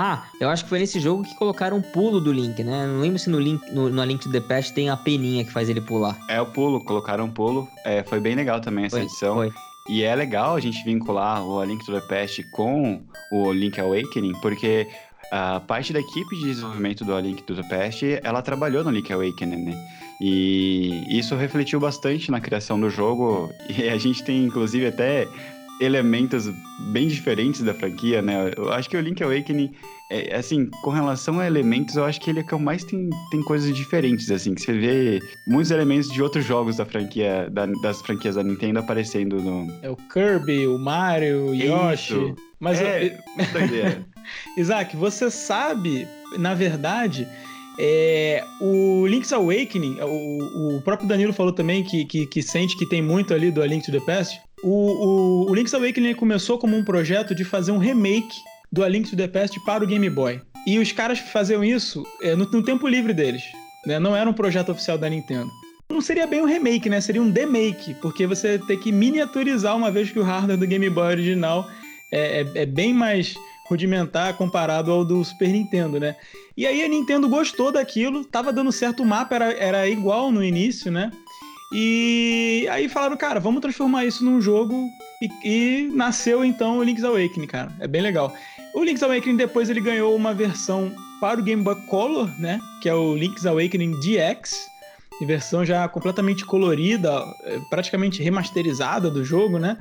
Ah, 0.00 0.22
eu 0.40 0.48
acho 0.48 0.62
que 0.62 0.68
foi 0.70 0.78
nesse 0.78 1.00
jogo 1.00 1.24
que 1.24 1.34
colocaram 1.34 1.76
o 1.78 1.82
pulo 1.82 2.20
do 2.20 2.32
Link, 2.32 2.62
né? 2.62 2.86
Não 2.86 3.00
lembro 3.00 3.18
se 3.18 3.28
no 3.28 3.40
Link, 3.40 3.60
no, 3.72 3.90
no 3.90 4.04
Link 4.04 4.22
to 4.22 4.30
the 4.30 4.38
Past 4.38 4.72
tem 4.72 4.88
a 4.88 4.96
peninha 4.96 5.44
que 5.44 5.50
faz 5.50 5.68
ele 5.68 5.80
pular. 5.80 6.16
É 6.28 6.40
o 6.40 6.46
pulo, 6.46 6.84
colocaram 6.84 7.24
um 7.24 7.30
pulo. 7.30 7.66
É, 7.84 8.04
foi 8.04 8.20
bem 8.20 8.36
legal 8.36 8.60
também 8.60 8.84
essa 8.84 8.94
Foi, 8.94 9.04
edição. 9.04 9.34
foi. 9.34 9.52
E 9.88 10.04
é 10.04 10.14
legal 10.14 10.54
a 10.54 10.60
gente 10.60 10.84
vincular 10.84 11.44
o 11.44 11.58
A 11.58 11.64
Link 11.66 11.84
to 11.84 11.90
the 11.92 12.00
Past 12.02 12.40
com 12.52 13.02
o 13.32 13.52
Link 13.52 13.80
Awakening, 13.80 14.34
porque 14.40 14.86
a 15.32 15.58
parte 15.58 15.92
da 15.92 15.98
equipe 15.98 16.36
de 16.36 16.44
desenvolvimento 16.44 17.04
do 17.04 17.12
A 17.16 17.20
Link 17.20 17.42
to 17.42 17.56
the 17.56 17.64
Past, 17.64 18.20
ela 18.22 18.40
trabalhou 18.40 18.84
no 18.84 18.92
Link 18.92 19.12
Awakening, 19.12 19.64
né? 19.64 19.74
E 20.20 21.06
isso 21.10 21.34
refletiu 21.34 21.80
bastante 21.80 22.30
na 22.30 22.40
criação 22.40 22.78
do 22.78 22.88
jogo, 22.88 23.52
e 23.76 23.88
a 23.88 23.98
gente 23.98 24.22
tem 24.22 24.44
inclusive 24.44 24.86
até 24.86 25.26
elementos 25.80 26.48
bem 26.92 27.08
diferentes 27.08 27.62
da 27.62 27.72
franquia, 27.74 28.20
né? 28.22 28.52
Eu 28.56 28.72
acho 28.72 28.88
que 28.90 28.96
o 28.96 29.00
Link 29.00 29.22
Awakening, 29.22 29.70
é, 30.10 30.34
assim, 30.36 30.68
com 30.82 30.90
relação 30.90 31.38
a 31.38 31.46
elementos, 31.46 31.96
eu 31.96 32.04
acho 32.04 32.20
que 32.20 32.30
ele 32.30 32.40
é 32.40 32.42
que 32.42 32.52
eu 32.52 32.58
mais 32.58 32.82
tem, 32.84 33.08
tem 33.30 33.42
coisas 33.42 33.74
diferentes, 33.76 34.30
assim, 34.30 34.54
que 34.54 34.62
você 34.62 34.72
vê 34.72 35.20
muitos 35.46 35.70
elementos 35.70 36.08
de 36.10 36.22
outros 36.22 36.44
jogos 36.44 36.76
da 36.76 36.84
franquia, 36.84 37.48
da- 37.50 37.66
das 37.82 38.00
franquias 38.02 38.34
da 38.34 38.42
Nintendo 38.42 38.78
aparecendo 38.80 39.36
no... 39.40 39.70
É 39.82 39.90
o 39.90 39.96
Kirby, 39.96 40.66
o 40.66 40.78
Mario, 40.78 41.46
o 41.50 41.54
Yoshi. 41.54 42.14
Isso. 42.14 42.34
Mas, 42.58 42.80
é, 42.80 43.06
eu-. 43.06 44.04
Isaac, 44.60 44.96
você 44.96 45.30
sabe, 45.30 46.06
na 46.38 46.54
verdade, 46.54 47.26
é, 47.78 48.42
o 48.60 49.06
Link's 49.06 49.32
Awakening, 49.32 49.98
o, 50.00 50.76
o 50.78 50.82
próprio 50.82 51.08
Danilo 51.08 51.32
falou 51.32 51.52
também 51.52 51.84
que, 51.84 52.04
que, 52.04 52.26
que 52.26 52.42
sente 52.42 52.76
que 52.76 52.84
tem 52.86 53.00
muito 53.00 53.32
ali 53.32 53.50
do 53.52 53.62
A 53.62 53.66
Link 53.66 53.84
to 53.84 53.92
the 53.92 54.00
Past. 54.00 54.40
O, 54.62 55.46
o, 55.46 55.50
o 55.50 55.54
Link's 55.54 55.74
Awakening 55.74 56.14
começou 56.14 56.58
como 56.58 56.76
um 56.76 56.84
projeto 56.84 57.34
de 57.34 57.44
fazer 57.44 57.70
um 57.72 57.78
remake 57.78 58.34
do 58.70 58.82
A 58.84 58.88
Link 58.88 59.08
to 59.08 59.16
the 59.16 59.28
Past 59.28 59.58
para 59.64 59.84
o 59.84 59.86
Game 59.86 60.08
Boy. 60.10 60.40
E 60.66 60.78
os 60.78 60.92
caras 60.92 61.18
faziam 61.18 61.64
isso 61.64 62.04
é, 62.22 62.34
no, 62.34 62.44
no 62.44 62.62
tempo 62.62 62.86
livre 62.86 63.14
deles. 63.14 63.42
né? 63.86 63.98
Não 63.98 64.14
era 64.14 64.28
um 64.28 64.32
projeto 64.34 64.70
oficial 64.72 64.98
da 64.98 65.08
Nintendo. 65.08 65.48
Não 65.90 66.00
seria 66.02 66.26
bem 66.26 66.42
um 66.42 66.44
remake, 66.44 66.90
né? 66.90 67.00
Seria 67.00 67.22
um 67.22 67.30
demake, 67.30 67.94
porque 68.02 68.26
você 68.26 68.58
tem 68.58 68.78
que 68.78 68.92
miniaturizar 68.92 69.74
uma 69.74 69.90
vez 69.90 70.10
que 70.10 70.18
o 70.18 70.22
hardware 70.22 70.58
do 70.58 70.66
Game 70.66 70.90
Boy 70.90 71.06
original 71.06 71.66
é, 72.12 72.42
é- 72.42 72.62
é 72.62 72.66
bem 72.66 72.92
mais 72.92 73.34
rudimentar 73.70 74.34
comparado 74.34 74.90
ao 74.90 75.04
do 75.04 75.22
Super 75.24 75.48
Nintendo, 75.48 75.98
né? 76.00 76.16
E 76.56 76.66
aí 76.66 76.82
a 76.82 76.88
Nintendo 76.88 77.28
gostou 77.28 77.70
daquilo, 77.72 78.24
tava 78.24 78.52
dando 78.52 78.72
certo, 78.72 79.02
o 79.02 79.06
mapa 79.06 79.34
era, 79.36 79.52
era 79.52 79.88
igual 79.88 80.30
no 80.30 80.42
início, 80.44 80.90
né? 80.90 81.10
E 81.72 82.66
aí 82.70 82.88
falaram, 82.88 83.16
cara, 83.16 83.38
vamos 83.38 83.60
transformar 83.60 84.04
isso 84.04 84.24
num 84.24 84.40
jogo 84.40 84.88
e, 85.20 85.28
e 85.44 85.90
nasceu 85.92 86.44
então 86.44 86.78
o 86.78 86.82
Link's 86.82 87.04
Awakening, 87.04 87.46
cara. 87.46 87.72
É 87.78 87.86
bem 87.86 88.00
legal. 88.00 88.34
O 88.74 88.82
Link's 88.82 89.02
Awakening 89.02 89.36
depois 89.36 89.68
ele 89.68 89.80
ganhou 89.80 90.14
uma 90.16 90.32
versão 90.32 90.94
para 91.20 91.40
o 91.40 91.42
Game 91.42 91.62
Boy 91.62 91.74
Color, 91.86 92.28
né? 92.40 92.60
Que 92.80 92.88
é 92.88 92.94
o 92.94 93.14
Link's 93.14 93.44
Awakening 93.44 93.92
DX, 94.00 94.68
versão 95.26 95.64
já 95.64 95.88
completamente 95.88 96.44
colorida, 96.44 97.22
eh, 97.44 97.58
praticamente 97.68 98.22
remasterizada 98.22 99.10
do 99.10 99.24
jogo, 99.24 99.58
né? 99.58 99.76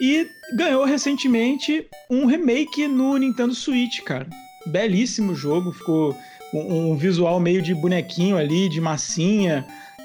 E 0.00 0.28
ganhou 0.54 0.84
recentemente 0.84 1.86
um 2.10 2.26
remake 2.26 2.88
no 2.88 3.16
Nintendo 3.16 3.54
Switch, 3.54 4.00
cara. 4.00 4.26
Belíssimo 4.66 5.34
jogo, 5.34 5.72
ficou 5.72 6.16
um, 6.52 6.90
um 6.90 6.96
visual 6.96 7.38
meio 7.38 7.62
de 7.62 7.74
bonequinho 7.74 8.36
ali, 8.36 8.68
de 8.68 8.80
massinha. 8.80 9.64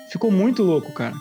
Ficou 0.09 0.31
muito 0.31 0.63
louco, 0.63 0.91
cara. 0.91 1.15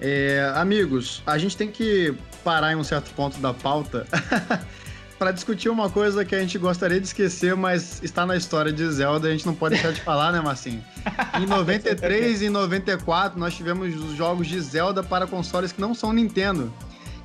É, 0.00 0.52
amigos, 0.56 1.22
a 1.24 1.38
gente 1.38 1.56
tem 1.56 1.70
que 1.70 2.14
parar 2.44 2.72
em 2.72 2.76
um 2.76 2.84
certo 2.84 3.10
ponto 3.14 3.38
da 3.38 3.54
pauta 3.54 4.06
para 5.18 5.30
discutir 5.30 5.70
uma 5.70 5.88
coisa 5.88 6.26
que 6.26 6.34
a 6.34 6.40
gente 6.40 6.58
gostaria 6.58 7.00
de 7.00 7.06
esquecer, 7.06 7.56
mas 7.56 8.02
está 8.02 8.26
na 8.26 8.36
história 8.36 8.70
de 8.70 8.86
Zelda 8.90 9.28
e 9.28 9.30
a 9.30 9.32
gente 9.32 9.46
não 9.46 9.54
pode 9.54 9.76
deixar 9.76 9.92
de 9.92 10.02
falar, 10.02 10.30
né, 10.30 10.42
Marcinho? 10.42 10.84
Em 11.40 11.46
93 11.46 12.42
e 12.42 12.50
94 12.50 13.40
nós 13.40 13.54
tivemos 13.54 13.94
os 13.96 14.14
jogos 14.14 14.46
de 14.46 14.60
Zelda 14.60 15.02
para 15.02 15.26
consoles 15.26 15.72
que 15.72 15.80
não 15.80 15.94
são 15.94 16.12
Nintendo, 16.12 16.70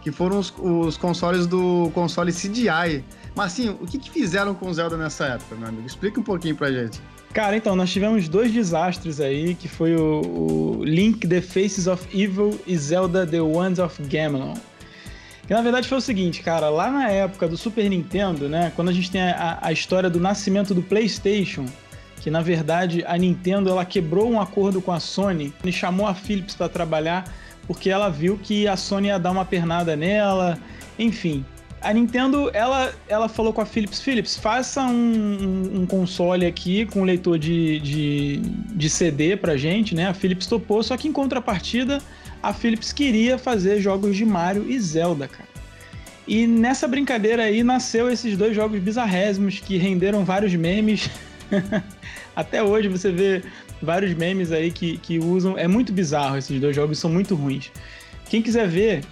que 0.02 0.10
foram 0.10 0.40
os, 0.40 0.54
os 0.58 0.96
consoles 0.96 1.46
do 1.46 1.92
console 1.94 2.32
CDI. 2.32 3.04
Marcinho, 3.36 3.78
o 3.82 3.86
que, 3.86 3.98
que 3.98 4.10
fizeram 4.10 4.54
com 4.54 4.70
o 4.70 4.74
Zelda 4.74 4.98
nessa 4.98 5.26
época, 5.26 5.56
meu 5.56 5.68
amigo? 5.68 5.86
Explica 5.86 6.20
um 6.20 6.24
pouquinho 6.24 6.56
pra 6.56 6.72
gente. 6.72 7.00
Cara, 7.34 7.56
então, 7.56 7.76
nós 7.76 7.92
tivemos 7.92 8.28
dois 8.28 8.52
desastres 8.52 9.22
aí, 9.22 9.54
que 9.54 9.68
foi 9.68 9.96
o, 9.96 10.80
o 10.80 10.84
Link 10.84 11.28
The 11.28 11.42
Faces 11.42 11.88
of 11.88 12.08
Evil 12.12 12.60
e 12.66 12.76
Zelda 12.76 13.26
The 13.26 13.42
Wands 13.42 13.80
of 13.80 14.02
Gamelon. 14.04 14.56
Que 15.48 15.54
na 15.54 15.62
verdade 15.62 15.88
foi 15.88 15.98
o 15.98 16.02
seguinte, 16.02 16.44
cara, 16.44 16.70
lá 16.70 16.92
na 16.92 17.10
época 17.10 17.48
do 17.48 17.58
Super 17.58 17.90
Nintendo, 17.90 18.48
né, 18.48 18.72
quando 18.76 18.90
a 18.90 18.92
gente 18.92 19.10
tem 19.10 19.22
a, 19.22 19.58
a 19.60 19.72
história 19.72 20.08
do 20.08 20.20
nascimento 20.20 20.76
do 20.76 20.84
PlayStation, 20.84 21.66
que 22.22 22.30
na 22.30 22.40
verdade 22.40 23.04
a 23.08 23.18
Nintendo 23.18 23.68
ela 23.68 23.84
quebrou 23.84 24.30
um 24.30 24.40
acordo 24.40 24.80
com 24.80 24.92
a 24.92 25.00
Sony 25.00 25.52
e 25.64 25.72
chamou 25.72 26.06
a 26.06 26.14
Philips 26.14 26.54
para 26.54 26.70
trabalhar 26.70 27.26
porque 27.70 27.92
ela 27.92 28.10
viu 28.10 28.36
que 28.42 28.68
a 28.68 28.76
Sony 28.76 29.10
ia 29.10 29.20
dar 29.20 29.30
uma 29.30 29.46
pernada 29.46 29.96
nela, 29.96 30.58
enfim. 30.98 31.46
A 31.82 31.94
Nintendo, 31.94 32.50
ela, 32.54 32.94
ela 33.08 33.30
falou 33.30 33.54
com 33.54 33.62
a 33.62 33.66
Philips, 33.66 34.02
Philips, 34.02 34.36
faça 34.38 34.82
um, 34.84 34.92
um- 34.92 35.82
um 35.82 35.86
console 35.86 36.46
aqui 36.46 36.86
com 36.86 37.04
leitor 37.04 37.40
de, 37.40 37.80
de, 37.80 38.38
de 38.40 38.90
CD 38.90 39.38
pra 39.38 39.56
gente, 39.56 39.96
né? 39.96 40.08
A 40.08 40.14
Philips 40.14 40.46
topou, 40.46 40.84
só 40.84 40.98
que 40.98 41.08
em 41.08 41.12
contrapartida, 41.14 42.02
a 42.44 42.54
Philips 42.54 42.92
queria 42.92 43.38
fazer 43.38 43.80
jogos 43.80 44.18
de 44.18 44.26
Mario 44.26 44.70
e 44.70 44.78
Zelda, 44.80 45.28
cara. 45.28 45.48
E 46.28 46.46
nessa 46.46 46.88
brincadeira 46.88 47.44
aí 47.44 47.64
nasceu 47.64 48.10
esses 48.10 48.38
dois 48.38 48.54
jogos 48.54 48.80
bizarrésimos 48.80 49.60
que 49.60 49.78
renderam 49.78 50.26
vários 50.26 50.54
memes. 50.54 51.10
Até 52.36 52.62
hoje 52.62 52.88
você 52.88 53.12
vê 53.12 53.42
vários 53.82 54.14
memes 54.14 54.52
aí 54.52 54.70
que, 54.70 54.98
que 54.98 55.18
usam. 55.18 55.58
É 55.58 55.68
muito 55.68 55.92
bizarro 55.94 56.38
esses 56.38 56.60
dois 56.60 56.76
jogos, 56.76 57.00
são 57.00 57.10
muito 57.10 57.36
ruins. 57.36 57.72
Quem 58.30 58.42
quiser 58.42 58.68
ver, 58.68 59.04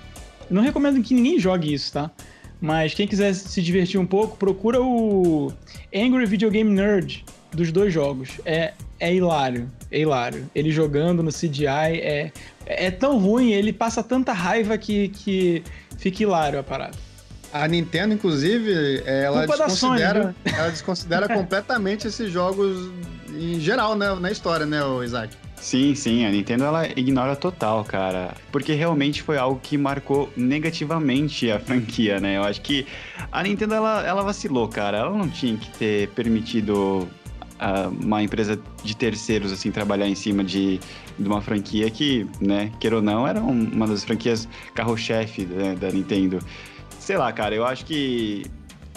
não 0.50 0.62
recomendo 0.62 1.02
que 1.02 1.14
ninguém 1.14 1.40
jogue 1.40 1.74
isso, 1.74 1.94
tá? 1.94 2.12
Mas 2.60 2.94
quem 2.94 3.08
quiser 3.08 3.34
se 3.34 3.62
divertir 3.62 4.00
um 4.00 4.06
pouco, 4.06 4.36
procura 4.38 4.82
o 4.82 5.54
Angry 5.94 6.26
Video 6.26 6.50
Game 6.50 6.70
Nerd 6.70 7.24
dos 7.52 7.72
dois 7.72 7.94
jogos. 7.94 8.42
É, 8.46 8.74
é 9.00 9.14
hilário, 9.14 9.70
é 9.92 10.00
hilário. 10.00 10.50
Ele 10.56 10.72
jogando 10.72 11.22
no 11.22 11.32
CGI 11.32 11.68
é, 11.68 12.32
é 12.66 12.92
tão 12.92 13.20
ruim, 13.20 13.52
ele 13.52 13.72
passa 13.72 14.04
tanta 14.04 14.34
raiva 14.34 14.78
que, 14.78 15.10
que 15.10 15.64
fica 15.98 16.24
hilário 16.24 16.60
a 16.60 16.64
parada. 16.64 16.98
A 17.54 17.68
Nintendo, 17.68 18.14
inclusive, 18.14 19.02
ela 19.06 19.40
Culpa 19.40 19.58
da 19.58 19.70
Sony, 19.70 19.98
desconsidera, 19.98 20.36
ela 20.46 20.70
desconsidera 20.70 21.28
completamente 21.34 22.08
esses 22.08 22.30
jogos 22.32 22.92
em 23.30 23.60
geral, 23.60 23.96
né, 23.96 24.14
na 24.16 24.32
história, 24.32 24.66
né, 24.66 24.80
Isaac? 25.04 25.36
Sim, 25.60 25.96
sim, 25.96 26.26
a 26.26 26.30
Nintendo 26.30 26.64
ela 26.64 26.88
ignora 26.98 27.36
total, 27.36 27.84
cara. 27.84 28.36
Porque 28.52 28.74
realmente 28.74 29.22
foi 29.22 29.38
algo 29.38 29.60
que 29.62 29.78
marcou 29.78 30.32
negativamente 30.38 31.52
a 31.52 31.60
franquia, 31.60 32.20
né? 32.20 32.38
Eu 32.38 32.44
acho 32.44 32.62
que 32.62 32.86
a 33.32 33.44
Nintendo 33.44 33.74
ela, 33.74 34.06
ela 34.06 34.24
vacilou, 34.24 34.68
cara. 34.68 35.00
Ela 35.00 35.18
não 35.18 35.28
tinha 35.28 35.58
que 35.58 35.70
ter 35.78 36.10
permitido 36.10 37.08
uh, 37.58 37.90
uma 38.02 38.22
empresa 38.24 38.60
de 38.84 38.96
terceiros 38.96 39.52
assim 39.52 39.72
trabalhar 39.72 40.08
em 40.08 40.16
cima 40.16 40.44
de, 40.44 40.80
de 41.18 41.28
uma 41.28 41.42
franquia 41.42 41.90
que, 41.90 42.28
né, 42.40 42.72
queira 42.80 42.98
ou 42.98 43.02
não, 43.02 43.28
era 43.28 43.40
uma 43.42 43.88
das 43.88 44.04
franquias 44.04 44.48
carro-chefe 44.74 45.46
né, 45.46 45.76
da 45.76 45.92
Nintendo. 45.92 46.40
Sei 47.00 47.18
lá, 47.18 47.32
cara, 47.32 47.56
eu 47.56 47.66
acho 47.66 47.86
que 47.86 48.46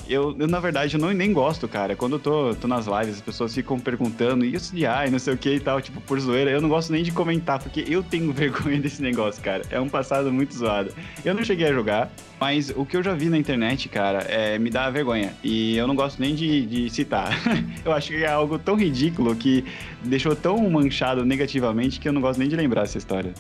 eu, 0.09 0.37
eu, 0.39 0.47
na 0.47 0.61
verdade, 0.61 0.95
eu 0.95 1.01
não, 1.01 1.13
nem 1.13 1.33
gosto, 1.33 1.69
cara. 1.69 1.95
Quando 1.97 2.15
eu 2.15 2.19
tô, 2.19 2.55
tô 2.55 2.69
nas 2.69 2.87
lives, 2.87 3.17
as 3.17 3.21
pessoas 3.21 3.55
ficam 3.55 3.79
perguntando 3.79 4.45
isso 4.45 4.75
de 4.75 4.87
ai, 4.87 5.11
não 5.11 5.19
sei 5.19 5.35
o 5.35 5.37
que 5.37 5.55
e 5.55 5.61
tal, 5.61 5.81
tipo, 5.81 6.01
por 6.01 6.19
zoeira. 6.19 6.51
Eu 6.51 6.61
não 6.61 6.69
gosto 6.69 6.93
nem 6.93 7.03
de 7.03 7.13
comentar, 7.13 7.59
porque 7.59 7.85
eu 7.89 8.03
tenho 8.03 8.33
vergonha 8.35 8.81
desse 8.81 9.03
negócio, 9.03 9.43
cara. 9.43 9.63
É 9.71 9.81
um 9.81 9.89
passado 9.89 10.33
muito 10.33 10.55
zoado. 10.55 10.93
Eu 11.25 11.35
não 11.35 11.45
cheguei 11.45 11.69
a 11.69 11.73
jogar, 11.73 12.11
mas 12.41 12.71
o 12.75 12.85
que 12.85 12.97
eu 12.97 13.03
já 13.03 13.15
vi 13.15 13.29
na 13.29 13.39
internet, 13.39 13.89
cara, 13.89 14.21
é, 14.23 14.59
me 14.59 14.71
dá 14.71 14.89
vergonha. 14.91 15.35
E 15.43 15.77
eu 15.77 15.87
não 15.87 15.95
gosto 15.95 16.21
nem 16.21 16.35
de, 16.35 16.67
de 16.67 16.91
citar. 16.91 17.31
eu 17.85 17.93
acho 17.93 18.09
que 18.09 18.25
é 18.25 18.31
algo 18.31 18.59
tão 18.59 18.77
ridículo 18.77 19.35
que 19.35 19.65
deixou 20.03 20.35
tão 20.35 20.59
manchado 20.71 21.25
negativamente 21.25 22.01
que 22.01 22.09
eu 22.09 22.13
não 22.13 22.21
gosto 22.21 22.39
nem 22.39 22.49
de 22.49 22.57
lembrar 22.57 22.83
essa 22.83 22.99
história. 22.99 23.33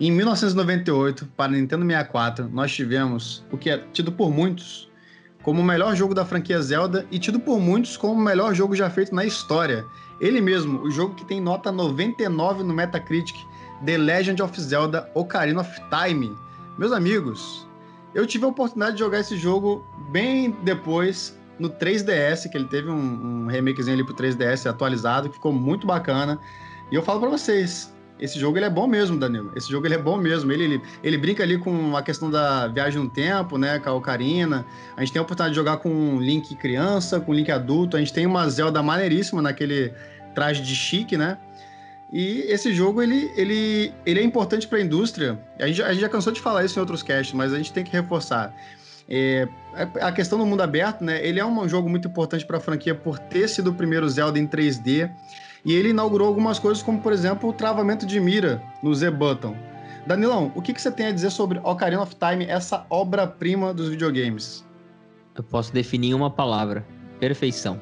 Em 0.00 0.10
1998, 0.10 1.26
para 1.36 1.52
Nintendo 1.52 1.86
64, 1.86 2.48
nós 2.52 2.74
tivemos 2.74 3.44
o 3.52 3.56
que 3.56 3.70
é 3.70 3.78
tido 3.92 4.10
por 4.10 4.30
muitos 4.30 4.90
como 5.44 5.60
o 5.60 5.64
melhor 5.64 5.94
jogo 5.94 6.14
da 6.14 6.24
franquia 6.24 6.60
Zelda 6.60 7.06
e 7.10 7.18
tido 7.18 7.38
por 7.38 7.60
muitos 7.60 7.96
como 7.98 8.14
o 8.14 8.24
melhor 8.24 8.54
jogo 8.54 8.74
já 8.74 8.88
feito 8.88 9.14
na 9.14 9.24
história. 9.24 9.84
Ele 10.20 10.40
mesmo, 10.40 10.80
o 10.80 10.90
jogo 10.90 11.14
que 11.14 11.24
tem 11.24 11.40
nota 11.40 11.70
99 11.70 12.64
no 12.64 12.72
Metacritic, 12.74 13.36
The 13.84 13.98
Legend 13.98 14.42
of 14.42 14.60
Zelda 14.60 15.08
Ocarina 15.14 15.60
of 15.60 15.80
Time. 15.90 16.34
Meus 16.78 16.92
amigos, 16.92 17.68
eu 18.14 18.26
tive 18.26 18.46
a 18.46 18.48
oportunidade 18.48 18.96
de 18.96 19.00
jogar 19.00 19.20
esse 19.20 19.36
jogo 19.36 19.86
bem 20.10 20.50
depois 20.62 21.38
no 21.58 21.68
3DS, 21.68 22.50
que 22.50 22.56
ele 22.56 22.66
teve 22.66 22.88
um, 22.88 23.44
um 23.44 23.46
remakezinho 23.46 23.94
ali 23.94 24.04
pro 24.04 24.14
3DS 24.14 24.68
atualizado, 24.68 25.28
que 25.28 25.34
ficou 25.34 25.52
muito 25.52 25.86
bacana. 25.86 26.40
E 26.90 26.94
eu 26.94 27.02
falo 27.02 27.20
para 27.20 27.28
vocês, 27.28 27.93
esse 28.18 28.38
jogo 28.38 28.56
ele 28.56 28.64
é 28.64 28.70
bom 28.70 28.86
mesmo, 28.86 29.18
Danilo. 29.18 29.52
Esse 29.56 29.68
jogo 29.70 29.86
ele 29.86 29.94
é 29.94 29.98
bom 29.98 30.16
mesmo. 30.16 30.52
Ele, 30.52 30.64
ele, 30.64 30.82
ele 31.02 31.18
brinca 31.18 31.42
ali 31.42 31.58
com 31.58 31.96
a 31.96 32.02
questão 32.02 32.30
da 32.30 32.68
viagem 32.68 33.02
no 33.02 33.10
tempo, 33.10 33.58
né? 33.58 33.78
Com 33.78 33.90
a 33.90 33.92
Ocarina. 33.94 34.64
A 34.96 35.00
gente 35.00 35.12
tem 35.12 35.20
a 35.20 35.22
oportunidade 35.22 35.50
de 35.50 35.56
jogar 35.56 35.78
com 35.78 36.18
Link 36.20 36.54
criança, 36.54 37.20
com 37.20 37.34
Link 37.34 37.50
adulto. 37.50 37.96
A 37.96 38.00
gente 38.00 38.12
tem 38.12 38.24
uma 38.24 38.48
Zelda 38.48 38.82
maneiríssima 38.82 39.42
naquele 39.42 39.92
traje 40.34 40.62
de 40.62 40.74
chique, 40.74 41.16
né? 41.16 41.38
E 42.12 42.42
esse 42.48 42.72
jogo 42.72 43.02
ele, 43.02 43.32
ele, 43.36 43.92
ele 44.06 44.20
é 44.20 44.22
importante 44.22 44.68
para 44.68 44.78
a 44.78 44.82
indústria. 44.82 45.36
A 45.58 45.66
gente, 45.66 45.82
a 45.82 45.90
gente 45.90 46.00
já 46.00 46.08
cansou 46.08 46.32
de 46.32 46.40
falar 46.40 46.64
isso 46.64 46.78
em 46.78 46.80
outros 46.80 47.02
casts, 47.02 47.34
mas 47.34 47.52
a 47.52 47.56
gente 47.56 47.72
tem 47.72 47.82
que 47.82 47.90
reforçar. 47.90 48.54
É, 49.08 49.48
a 50.00 50.12
questão 50.12 50.38
do 50.38 50.46
mundo 50.46 50.62
aberto, 50.62 51.02
né? 51.02 51.26
Ele 51.26 51.40
é 51.40 51.44
um 51.44 51.68
jogo 51.68 51.88
muito 51.88 52.06
importante 52.06 52.46
para 52.46 52.58
a 52.58 52.60
franquia 52.60 52.94
por 52.94 53.18
ter 53.18 53.48
sido 53.48 53.70
o 53.70 53.74
primeiro 53.74 54.08
Zelda 54.08 54.38
em 54.38 54.46
3D. 54.46 55.10
E 55.64 55.72
ele 55.72 55.90
inaugurou 55.90 56.28
algumas 56.28 56.58
coisas, 56.58 56.82
como 56.82 57.00
por 57.00 57.12
exemplo 57.12 57.48
o 57.48 57.52
travamento 57.52 58.04
de 58.04 58.20
mira 58.20 58.62
no 58.82 58.94
Z-Button. 58.94 59.56
Danilão, 60.06 60.52
o 60.54 60.60
que, 60.60 60.74
que 60.74 60.82
você 60.82 60.92
tem 60.92 61.06
a 61.06 61.12
dizer 61.12 61.30
sobre 61.30 61.58
Ocarina 61.64 62.02
of 62.02 62.14
Time, 62.16 62.44
essa 62.44 62.86
obra-prima 62.90 63.72
dos 63.72 63.88
videogames? 63.88 64.64
Eu 65.34 65.42
posso 65.42 65.72
definir 65.72 66.14
uma 66.14 66.30
palavra: 66.30 66.86
perfeição. 67.18 67.80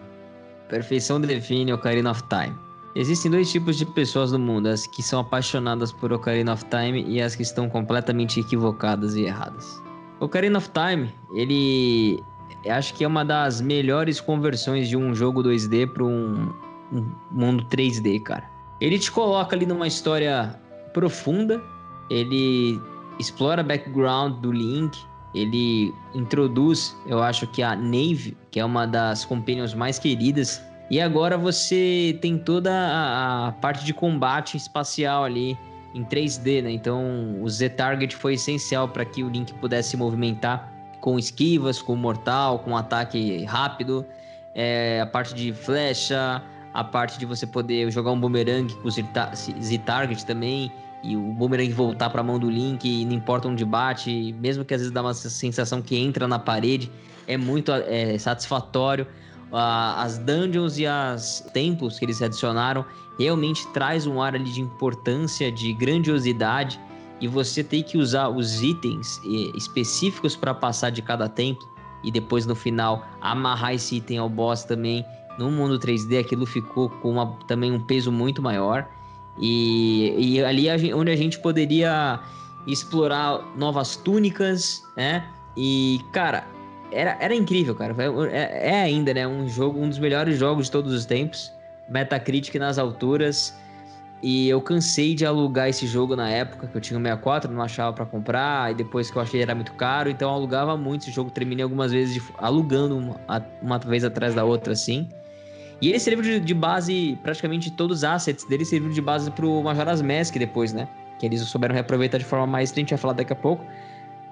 Perfeição 0.68 1.20
define 1.20 1.72
Ocarina 1.72 2.12
of 2.12 2.22
Time. 2.28 2.56
Existem 2.94 3.30
dois 3.30 3.50
tipos 3.50 3.76
de 3.76 3.84
pessoas 3.84 4.30
no 4.30 4.38
mundo: 4.38 4.68
as 4.68 4.86
que 4.86 5.02
são 5.02 5.20
apaixonadas 5.20 5.92
por 5.92 6.12
Ocarina 6.12 6.52
of 6.52 6.64
Time 6.66 7.04
e 7.08 7.20
as 7.20 7.34
que 7.34 7.42
estão 7.42 7.68
completamente 7.68 8.38
equivocadas 8.38 9.16
e 9.16 9.22
erradas. 9.22 9.82
Ocarina 10.20 10.58
of 10.58 10.70
Time, 10.70 11.12
ele 11.34 12.22
acho 12.68 12.94
que 12.94 13.02
é 13.02 13.08
uma 13.08 13.24
das 13.24 13.60
melhores 13.60 14.20
conversões 14.20 14.88
de 14.88 14.96
um 14.96 15.12
jogo 15.12 15.42
2D 15.42 15.92
para 15.92 16.04
um 16.04 16.52
um 16.92 17.10
mundo 17.30 17.64
3D, 17.64 18.22
cara. 18.22 18.44
Ele 18.80 18.98
te 18.98 19.10
coloca 19.10 19.56
ali 19.56 19.64
numa 19.64 19.86
história 19.86 20.58
profunda, 20.92 21.62
ele 22.10 22.80
explora 23.18 23.62
background 23.62 24.40
do 24.40 24.52
Link, 24.52 24.98
ele 25.34 25.94
introduz, 26.14 26.96
eu 27.06 27.22
acho 27.22 27.46
que 27.46 27.62
a 27.62 27.74
Nave, 27.74 28.36
que 28.50 28.60
é 28.60 28.64
uma 28.64 28.86
das 28.86 29.24
companions 29.24 29.72
mais 29.72 29.98
queridas, 29.98 30.62
e 30.90 31.00
agora 31.00 31.38
você 31.38 32.18
tem 32.20 32.36
toda 32.36 32.70
a, 32.70 33.48
a 33.48 33.52
parte 33.52 33.84
de 33.84 33.94
combate 33.94 34.56
espacial 34.56 35.24
ali 35.24 35.56
em 35.94 36.04
3D, 36.04 36.62
né? 36.62 36.70
Então 36.70 37.40
o 37.40 37.48
Z-Target 37.48 38.14
foi 38.14 38.34
essencial 38.34 38.88
para 38.88 39.04
que 39.04 39.22
o 39.22 39.28
Link 39.28 39.54
pudesse 39.54 39.90
se 39.90 39.96
movimentar 39.96 40.70
com 41.00 41.18
esquivas, 41.18 41.80
com 41.80 41.96
mortal, 41.96 42.58
com 42.60 42.76
ataque 42.76 43.44
rápido, 43.44 44.04
é, 44.54 45.00
a 45.00 45.06
parte 45.06 45.34
de 45.34 45.52
flecha, 45.52 46.42
a 46.72 46.82
parte 46.82 47.18
de 47.18 47.26
você 47.26 47.46
poder 47.46 47.90
jogar 47.90 48.12
um 48.12 48.20
boomerang 48.20 48.72
com 48.76 48.90
Z-Target 48.90 50.24
também, 50.24 50.72
e 51.02 51.16
o 51.16 51.32
boomerang 51.32 51.72
voltar 51.72 52.10
para 52.10 52.20
a 52.20 52.24
mão 52.24 52.38
do 52.38 52.48
Link, 52.48 53.04
não 53.04 53.12
importa 53.12 53.48
onde 53.48 53.64
bate, 53.64 54.34
mesmo 54.38 54.64
que 54.64 54.72
às 54.72 54.80
vezes 54.80 54.92
dá 54.92 55.02
uma 55.02 55.14
sensação 55.14 55.82
que 55.82 55.96
entra 55.96 56.28
na 56.28 56.38
parede, 56.38 56.90
é 57.26 57.36
muito 57.36 57.72
é, 57.72 58.16
satisfatório. 58.18 59.06
as 59.50 60.18
dungeons 60.18 60.78
e 60.78 60.86
as 60.86 61.40
templos 61.52 61.98
que 61.98 62.04
eles 62.04 62.22
adicionaram 62.22 62.84
realmente 63.18 63.66
traz 63.68 64.06
um 64.06 64.22
ar 64.22 64.34
ali 64.34 64.50
de 64.50 64.60
importância, 64.60 65.50
de 65.50 65.72
grandiosidade, 65.74 66.80
e 67.20 67.28
você 67.28 67.62
tem 67.62 67.82
que 67.82 67.98
usar 67.98 68.28
os 68.28 68.62
itens 68.62 69.20
específicos 69.56 70.34
para 70.34 70.54
passar 70.54 70.90
de 70.90 71.02
cada 71.02 71.28
templo 71.28 71.70
e 72.02 72.10
depois 72.10 72.46
no 72.46 72.54
final 72.54 73.06
amarrar 73.20 73.74
esse 73.74 73.96
item 73.96 74.18
ao 74.18 74.28
boss 74.28 74.64
também 74.64 75.04
no 75.38 75.50
mundo 75.50 75.78
3D 75.78 76.20
aquilo 76.20 76.46
ficou 76.46 76.88
com 76.88 77.10
uma, 77.10 77.36
também 77.46 77.72
um 77.72 77.80
peso 77.80 78.10
muito 78.12 78.42
maior. 78.42 78.88
E, 79.38 80.14
e 80.18 80.44
ali 80.44 80.68
a 80.68 80.76
gente, 80.76 80.92
onde 80.92 81.10
a 81.10 81.16
gente 81.16 81.38
poderia 81.38 82.20
explorar 82.66 83.40
novas 83.56 83.96
túnicas, 83.96 84.82
né? 84.96 85.24
E, 85.56 86.00
cara, 86.12 86.44
era, 86.90 87.16
era 87.20 87.34
incrível, 87.34 87.74
cara. 87.74 87.94
É, 88.30 88.70
é 88.70 88.82
ainda, 88.82 89.14
né? 89.14 89.26
Um 89.26 89.48
jogo, 89.48 89.80
um 89.80 89.88
dos 89.88 89.98
melhores 89.98 90.38
jogos 90.38 90.66
de 90.66 90.72
todos 90.72 90.92
os 90.92 91.04
tempos. 91.04 91.52
Metacritic 91.88 92.54
nas 92.56 92.78
alturas. 92.78 93.54
E 94.22 94.48
eu 94.48 94.60
cansei 94.60 95.14
de 95.14 95.26
alugar 95.26 95.68
esse 95.68 95.84
jogo 95.84 96.14
na 96.14 96.30
época, 96.30 96.68
que 96.68 96.76
eu 96.76 96.80
tinha 96.80 96.96
o 96.96 97.02
64, 97.02 97.50
não 97.52 97.60
achava 97.60 97.92
para 97.92 98.06
comprar, 98.06 98.70
e 98.70 98.74
depois 98.74 99.10
que 99.10 99.18
eu 99.18 99.22
achei 99.22 99.42
era 99.42 99.52
muito 99.52 99.72
caro, 99.72 100.08
então 100.08 100.28
eu 100.28 100.34
alugava 100.36 100.76
muito 100.76 101.02
esse 101.02 101.10
jogo, 101.10 101.28
terminei 101.28 101.64
algumas 101.64 101.90
vezes 101.90 102.14
de, 102.14 102.22
alugando 102.38 102.96
uma, 102.96 103.16
uma 103.60 103.78
vez 103.80 104.04
atrás 104.04 104.32
da 104.32 104.44
outra 104.44 104.74
assim. 104.74 105.08
E 105.82 105.88
ele 105.88 105.98
serviu 105.98 106.22
de, 106.22 106.38
de 106.38 106.54
base, 106.54 107.18
praticamente 107.24 107.68
todos 107.72 107.98
os 107.98 108.04
assets 108.04 108.44
dele 108.44 108.64
serviram 108.64 108.94
de 108.94 109.02
base 109.02 109.28
pro 109.32 109.60
Majora's 109.64 110.00
Mask 110.00 110.36
depois, 110.36 110.72
né? 110.72 110.88
Que 111.18 111.26
eles 111.26 111.40
souberam 111.40 111.74
reaproveitar 111.74 112.18
de 112.18 112.24
forma 112.24 112.46
mais, 112.46 112.70
a 112.70 112.74
gente 112.76 112.90
vai 112.90 112.98
falar 112.98 113.14
daqui 113.14 113.32
a 113.32 113.36
pouco. 113.36 113.66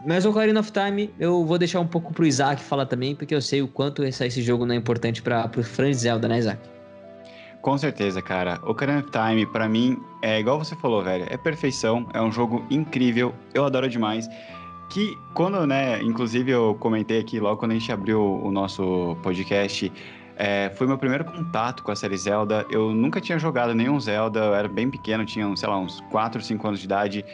Mas 0.07 0.25
o 0.25 0.31
Ocarina 0.31 0.61
of 0.61 0.71
Time 0.71 1.13
eu 1.19 1.45
vou 1.45 1.59
deixar 1.59 1.81
um 1.81 1.87
pouco 1.89 2.13
pro 2.13 2.25
Isaac 2.25 2.63
falar 2.63 2.87
também, 2.87 3.17
porque 3.17 3.35
eu 3.35 3.43
sei 3.43 3.61
o 3.63 3.67
quanto 3.67 4.05
esse, 4.05 4.25
esse 4.25 4.41
jogo 4.41 4.65
não 4.65 4.77
é 4.77 4.79
importante 4.79 5.21
para 5.21 5.49
pro 5.49 5.63
de 5.63 5.95
Zelda, 5.95 6.29
né, 6.29 6.39
Isaac? 6.39 6.61
Com 7.61 7.77
certeza, 7.77 8.23
cara. 8.23 8.61
Ocarina 8.65 9.01
of 9.01 9.11
Time, 9.11 9.45
para 9.45 9.69
mim, 9.69 9.99
é 10.23 10.39
igual 10.39 10.57
você 10.57 10.77
falou, 10.77 11.03
velho. 11.03 11.27
É 11.29 11.37
perfeição, 11.37 12.09
é 12.15 12.23
um 12.23 12.31
jogo 12.31 12.65
incrível, 12.71 13.35
eu 13.53 13.65
adoro 13.65 13.89
demais. 13.89 14.29
Que 14.89 15.19
quando, 15.35 15.67
né, 15.67 16.01
inclusive 16.01 16.53
eu 16.53 16.77
comentei 16.79 17.21
aqui 17.21 17.41
logo 17.41 17.59
quando 17.59 17.73
a 17.73 17.75
gente 17.75 17.91
abriu 17.91 18.21
o 18.23 18.53
nosso 18.53 19.17
podcast, 19.23 19.93
é, 20.43 20.71
foi 20.75 20.87
meu 20.87 20.97
primeiro 20.97 21.23
contato 21.23 21.83
com 21.83 21.91
a 21.91 21.95
série 21.95 22.17
Zelda. 22.17 22.67
Eu 22.71 22.95
nunca 22.95 23.21
tinha 23.21 23.39
jogado 23.39 23.75
nenhum 23.75 24.01
Zelda, 24.01 24.41
eu 24.41 24.55
era 24.55 24.69
bem 24.69 24.91
pequeno, 24.91 25.23
tinha, 25.23 25.55
sei 25.55 25.69
lá, 25.69 25.79
uns 25.79 26.01
4, 26.11 26.41
5 26.41 26.67
anos 26.67 26.81
de 26.81 26.87
idade. 26.87 27.25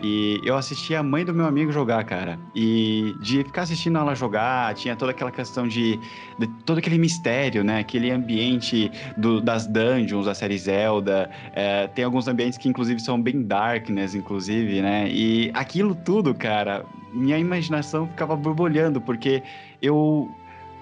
E 0.00 0.40
eu 0.44 0.56
assisti 0.56 0.94
a 0.94 1.02
mãe 1.02 1.24
do 1.24 1.34
meu 1.34 1.44
amigo 1.44 1.72
jogar, 1.72 2.04
cara. 2.04 2.38
E 2.54 3.16
de 3.20 3.42
ficar 3.42 3.62
assistindo 3.62 3.98
ela 3.98 4.14
jogar, 4.14 4.74
tinha 4.74 4.94
toda 4.94 5.10
aquela 5.10 5.32
questão 5.32 5.66
de, 5.66 5.98
de 6.38 6.46
todo 6.64 6.78
aquele 6.78 6.98
mistério, 6.98 7.64
né? 7.64 7.80
Aquele 7.80 8.12
ambiente 8.12 8.92
do, 9.16 9.40
das 9.40 9.66
dungeons 9.66 10.26
da 10.26 10.34
série 10.34 10.56
Zelda. 10.56 11.28
É, 11.54 11.88
tem 11.88 12.04
alguns 12.04 12.28
ambientes 12.28 12.58
que, 12.58 12.68
inclusive, 12.68 13.00
são 13.00 13.20
bem 13.20 13.42
darkness, 13.42 14.14
inclusive, 14.14 14.80
né? 14.80 15.08
E 15.10 15.50
aquilo 15.52 15.96
tudo, 15.96 16.32
cara, 16.32 16.86
minha 17.12 17.38
imaginação 17.38 18.06
ficava 18.06 18.36
borbulhando, 18.36 19.00
porque 19.00 19.42
eu 19.80 20.30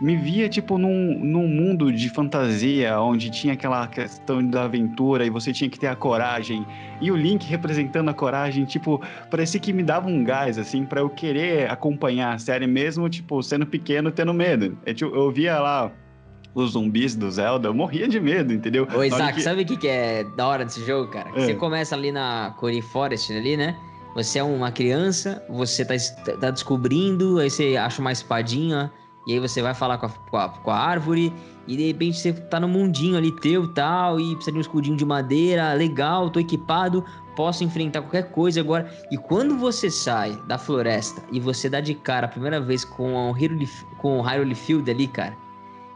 me 0.01 0.17
via, 0.17 0.49
tipo, 0.49 0.79
num, 0.79 1.19
num 1.19 1.47
mundo 1.47 1.93
de 1.93 2.09
fantasia, 2.09 2.99
onde 3.01 3.31
tinha 3.31 3.53
aquela 3.53 3.87
questão 3.87 4.45
da 4.45 4.65
aventura 4.65 5.27
e 5.27 5.31
você 5.31 5.53
tinha 5.53 5.69
que 5.69 5.79
ter 5.79 5.89
a 5.89 5.95
coragem. 5.95 6.67
E 7.01 7.11
o 7.11 7.17
Link 7.17 7.47
representando 7.47 8.09
a 8.09 8.15
coragem, 8.15 8.65
tipo, 8.65 9.01
parecia 9.31 9.61
que 9.61 9.73
me 9.73 9.83
dava 9.83 10.09
um 10.09 10.25
gás, 10.25 10.59
assim, 10.59 10.85
para 10.85 11.01
eu 11.01 11.11
querer 11.11 11.71
acompanhar 11.71 12.35
a 12.35 12.39
série 12.39 12.67
mesmo, 12.67 13.09
tipo, 13.11 13.43
sendo 13.43 13.67
pequeno, 13.67 14.11
tendo 14.11 14.33
medo. 14.33 14.79
Eu, 14.87 14.95
tipo, 14.95 15.15
eu 15.15 15.31
via 15.31 15.59
lá 15.59 15.93
os 16.55 16.73
zumbis 16.73 17.15
do 17.15 17.31
Zelda, 17.31 17.69
eu 17.69 17.75
morria 17.75 18.09
de 18.09 18.19
medo, 18.19 18.53
entendeu? 18.53 18.89
Ô, 18.95 19.05
Isaac, 19.05 19.35
que... 19.35 19.43
sabe 19.43 19.63
o 19.63 19.67
que, 19.67 19.77
que 19.77 19.89
é 19.89 20.25
da 20.37 20.47
hora 20.47 20.65
desse 20.65 20.85
jogo, 20.85 21.11
cara? 21.11 21.31
É. 21.37 21.41
Você 21.41 21.55
começa 21.55 21.95
ali 21.95 22.11
na 22.11 22.55
Cori 22.59 22.81
Forest, 22.81 23.33
ali, 23.33 23.57
né? 23.57 23.77
Você 24.15 24.39
é 24.39 24.43
uma 24.43 24.73
criança, 24.73 25.45
você 25.49 25.85
tá, 25.85 25.95
tá 26.41 26.51
descobrindo, 26.51 27.39
aí 27.39 27.49
você 27.49 27.77
acha 27.77 28.01
uma 28.01 28.11
espadinha, 28.11 28.91
e 29.27 29.35
aí 29.35 29.39
você 29.39 29.61
vai 29.61 29.75
falar 29.75 29.99
com 29.99 30.07
a, 30.07 30.09
com 30.09 30.37
a, 30.37 30.49
com 30.49 30.71
a 30.71 30.77
árvore, 30.77 31.33
e 31.67 31.77
de 31.77 31.87
repente 31.87 32.19
você 32.19 32.33
tá 32.33 32.59
no 32.59 32.69
mundinho 32.69 33.17
ali 33.17 33.31
teu 33.31 33.69
tal, 33.69 34.19
e 34.19 34.35
precisa 34.35 34.53
de 34.53 34.59
um 34.59 34.61
escudinho 34.61 34.97
de 34.97 35.05
madeira, 35.05 35.73
legal, 35.75 36.31
tô 36.31 36.41
equipado, 36.41 37.05
posso 37.37 37.63
enfrentar 37.63 38.01
qualquer 38.03 38.31
coisa 38.31 38.61
agora. 38.61 38.91
E 39.11 39.17
quando 39.17 39.57
você 39.59 39.91
sai 39.91 40.41
da 40.47 40.57
floresta 40.57 41.23
e 41.31 41.39
você 41.39 41.69
dá 41.69 41.81
de 41.81 41.95
cara 41.95 42.27
a 42.27 42.31
primeira 42.31 42.61
vez 42.61 42.85
com 42.85 43.15
o 43.15 43.33
Hyrule, 43.33 43.69
com 43.99 44.19
o 44.19 44.23
Hyrule 44.23 44.55
Field 44.55 44.91
ali, 44.91 45.07
cara, 45.07 45.37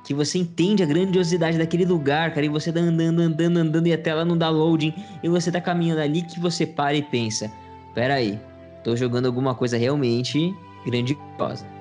que 0.04 0.12
você 0.12 0.38
entende 0.38 0.82
a 0.82 0.86
grandiosidade 0.86 1.56
daquele 1.56 1.86
lugar, 1.86 2.32
cara, 2.34 2.44
e 2.44 2.48
você 2.48 2.70
tá 2.70 2.80
andando, 2.80 3.20
andando, 3.20 3.56
andando 3.56 3.86
e 3.86 3.92
a 3.94 3.98
tela 3.98 4.22
não 4.24 4.36
dá 4.36 4.50
loading, 4.50 4.94
e 5.22 5.28
você 5.30 5.50
tá 5.50 5.62
caminhando 5.62 6.02
ali 6.02 6.22
que 6.22 6.38
você 6.38 6.66
para 6.66 6.94
e 6.94 7.02
pensa: 7.02 7.50
pera 7.94 8.14
aí, 8.14 8.38
tô 8.84 8.94
jogando 8.94 9.26
alguma 9.26 9.54
coisa 9.54 9.78
realmente 9.78 10.54
grandiosa. 10.84 11.73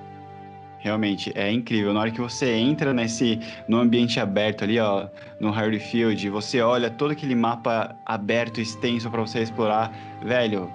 Realmente, 0.83 1.31
é 1.33 1.49
incrível. 1.49 1.93
Na 1.93 2.01
hora 2.01 2.11
que 2.11 2.19
você 2.19 2.51
entra 2.51 2.93
nesse 2.93 3.39
no 3.69 3.77
ambiente 3.77 4.19
aberto 4.19 4.65
ali, 4.65 4.77
ó, 4.77 5.07
no 5.39 5.49
Harry 5.49 5.79
Field, 5.79 6.29
você 6.29 6.59
olha 6.59 6.89
todo 6.89 7.11
aquele 7.11 7.35
mapa 7.35 7.95
aberto, 8.05 8.59
extenso 8.59 9.09
para 9.09 9.21
você 9.21 9.39
explorar, 9.39 9.93
velho. 10.21 10.69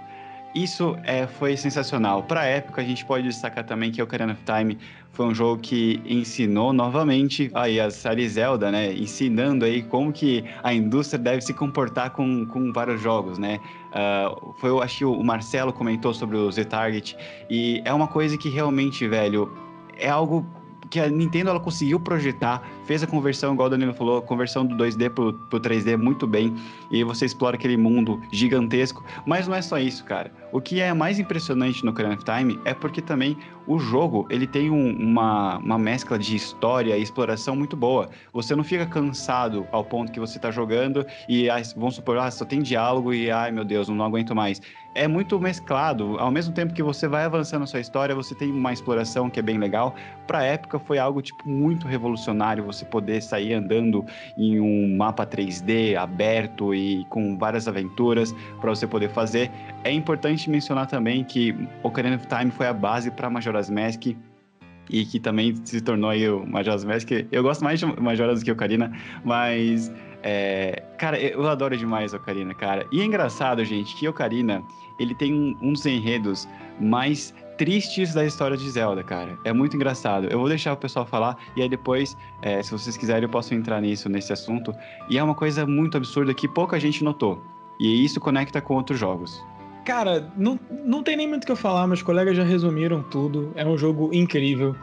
Isso 0.54 0.96
é, 1.04 1.26
foi 1.26 1.58
sensacional. 1.58 2.22
Para 2.22 2.46
época, 2.46 2.80
a 2.80 2.84
gente 2.84 3.04
pode 3.04 3.24
destacar 3.24 3.64
também 3.64 3.92
que 3.92 4.00
Ocarina 4.00 4.32
of 4.32 4.42
Time 4.44 4.78
foi 5.12 5.26
um 5.26 5.34
jogo 5.34 5.60
que 5.60 6.00
ensinou 6.06 6.72
novamente 6.72 7.50
aí 7.52 7.78
a 7.78 7.90
série 7.90 8.26
Zelda, 8.26 8.72
né? 8.72 8.94
Ensinando 8.94 9.66
aí 9.66 9.82
como 9.82 10.10
que 10.10 10.42
a 10.62 10.72
indústria 10.72 11.18
deve 11.18 11.42
se 11.42 11.52
comportar 11.52 12.12
com, 12.12 12.46
com 12.46 12.72
vários 12.72 13.02
jogos, 13.02 13.36
né? 13.38 13.60
Uh, 13.90 14.54
foi, 14.54 14.70
eu 14.70 14.82
acho 14.82 14.98
que 14.98 15.04
o 15.04 15.22
Marcelo 15.22 15.70
comentou 15.70 16.14
sobre 16.14 16.38
o 16.38 16.50
Z-Target 16.50 17.14
e 17.50 17.82
é 17.84 17.92
uma 17.92 18.08
coisa 18.08 18.38
que 18.38 18.48
realmente, 18.48 19.06
velho, 19.06 19.67
é 19.98 20.08
algo 20.08 20.46
que 20.88 21.00
a 21.00 21.08
Nintendo 21.08 21.50
ela 21.50 21.60
conseguiu 21.60 22.00
projetar, 22.00 22.62
fez 22.88 23.02
a 23.02 23.06
conversão, 23.06 23.52
igual 23.52 23.66
o 23.66 23.70
Danilo 23.70 23.92
falou, 23.92 24.16
a 24.16 24.22
conversão 24.22 24.64
do 24.64 24.74
2D 24.74 25.10
pro, 25.10 25.34
pro 25.34 25.60
3D 25.60 25.94
muito 25.94 26.26
bem, 26.26 26.54
e 26.90 27.04
você 27.04 27.26
explora 27.26 27.54
aquele 27.54 27.76
mundo 27.76 28.18
gigantesco. 28.32 29.04
Mas 29.26 29.46
não 29.46 29.54
é 29.54 29.60
só 29.60 29.78
isso, 29.78 30.02
cara. 30.06 30.32
O 30.52 30.58
que 30.58 30.80
é 30.80 30.94
mais 30.94 31.18
impressionante 31.18 31.84
no 31.84 31.90
Ocarina 31.90 32.14
of 32.14 32.24
Time 32.24 32.58
é 32.64 32.72
porque 32.72 33.02
também 33.02 33.36
o 33.66 33.78
jogo 33.78 34.26
ele 34.30 34.46
tem 34.46 34.70
um, 34.70 34.96
uma, 34.96 35.58
uma 35.58 35.78
mescla 35.78 36.18
de 36.18 36.34
história 36.34 36.96
e 36.96 37.02
exploração 37.02 37.54
muito 37.54 37.76
boa. 37.76 38.08
Você 38.32 38.56
não 38.56 38.64
fica 38.64 38.86
cansado 38.86 39.66
ao 39.70 39.84
ponto 39.84 40.10
que 40.10 40.18
você 40.18 40.38
está 40.38 40.50
jogando 40.50 41.04
e 41.28 41.50
ah, 41.50 41.60
vamos 41.76 41.96
supor, 41.96 42.16
ah, 42.16 42.30
só 42.30 42.46
tem 42.46 42.62
diálogo 42.62 43.12
e 43.12 43.30
ai 43.30 43.52
meu 43.52 43.66
Deus, 43.66 43.90
não 43.90 44.02
aguento 44.02 44.34
mais 44.34 44.62
é 44.98 45.06
muito 45.06 45.38
mesclado. 45.38 46.18
Ao 46.18 46.30
mesmo 46.30 46.52
tempo 46.52 46.74
que 46.74 46.82
você 46.82 47.06
vai 47.06 47.24
avançando 47.24 47.62
a 47.62 47.66
sua 47.66 47.78
história, 47.78 48.14
você 48.14 48.34
tem 48.34 48.50
uma 48.50 48.72
exploração 48.72 49.30
que 49.30 49.38
é 49.38 49.42
bem 49.42 49.56
legal. 49.56 49.94
Para 50.26 50.40
a 50.40 50.42
época 50.42 50.78
foi 50.78 50.98
algo 50.98 51.22
tipo 51.22 51.48
muito 51.48 51.86
revolucionário 51.86 52.64
você 52.78 52.84
poder 52.84 53.22
sair 53.22 53.54
andando 53.54 54.04
em 54.36 54.60
um 54.60 54.96
mapa 54.96 55.26
3D 55.26 55.96
aberto 55.96 56.74
e 56.74 57.04
com 57.10 57.36
várias 57.36 57.66
aventuras 57.68 58.34
para 58.60 58.70
você 58.70 58.86
poder 58.86 59.10
fazer. 59.10 59.50
É 59.84 59.90
importante 59.90 60.48
mencionar 60.48 60.86
também 60.86 61.24
que 61.24 61.54
Ocarina 61.82 62.16
of 62.16 62.26
Time 62.26 62.50
foi 62.50 62.66
a 62.66 62.72
base 62.72 63.10
para 63.10 63.28
Majora's 63.28 63.70
Mask 63.70 64.06
e 64.90 65.04
que 65.04 65.20
também 65.20 65.54
se 65.64 65.80
tornou 65.80 66.10
aí 66.10 66.28
o 66.28 66.46
Majora's 66.46 66.84
Mask. 66.84 67.10
Eu 67.30 67.42
gosto 67.42 67.62
mais 67.62 67.80
de 67.80 67.86
Majora's 67.86 68.40
do 68.40 68.44
que 68.44 68.52
Ocarina, 68.52 68.92
mas 69.24 69.92
é, 70.22 70.82
cara, 70.98 71.18
eu 71.18 71.46
adoro 71.46 71.76
demais 71.76 72.14
Ocarina, 72.14 72.54
cara. 72.54 72.86
E 72.92 73.00
é 73.00 73.04
engraçado, 73.04 73.64
gente, 73.64 73.94
que 73.96 74.08
Ocarina, 74.08 74.62
ele 74.98 75.14
tem 75.14 75.34
um, 75.34 75.56
um 75.62 75.72
dos 75.72 75.84
enredos 75.86 76.48
mais 76.80 77.34
tristes 77.58 78.14
da 78.14 78.24
história 78.24 78.56
de 78.56 78.70
Zelda, 78.70 79.02
cara. 79.02 79.36
É 79.44 79.52
muito 79.52 79.76
engraçado. 79.76 80.28
Eu 80.30 80.38
vou 80.38 80.48
deixar 80.48 80.72
o 80.72 80.76
pessoal 80.76 81.04
falar 81.04 81.36
e 81.56 81.60
aí 81.60 81.68
depois, 81.68 82.16
é, 82.40 82.62
se 82.62 82.70
vocês 82.70 82.96
quiserem, 82.96 83.24
eu 83.24 83.28
posso 83.28 83.52
entrar 83.52 83.80
nisso, 83.80 84.08
nesse 84.08 84.32
assunto. 84.32 84.72
E 85.10 85.18
é 85.18 85.22
uma 85.22 85.34
coisa 85.34 85.66
muito 85.66 85.96
absurda 85.96 86.32
que 86.32 86.48
pouca 86.48 86.78
gente 86.78 87.04
notou. 87.04 87.42
E 87.78 88.04
isso 88.04 88.20
conecta 88.20 88.60
com 88.60 88.74
outros 88.74 88.98
jogos. 88.98 89.44
Cara, 89.84 90.30
não, 90.36 90.58
não 90.84 91.02
tem 91.02 91.16
nem 91.16 91.26
muito 91.26 91.42
o 91.42 91.46
que 91.46 91.52
eu 91.52 91.56
falar, 91.56 91.86
meus 91.86 92.02
colegas 92.02 92.36
já 92.36 92.44
resumiram 92.44 93.02
tudo. 93.02 93.52
É 93.56 93.66
um 93.66 93.76
jogo 93.76 94.10
incrível. 94.12 94.76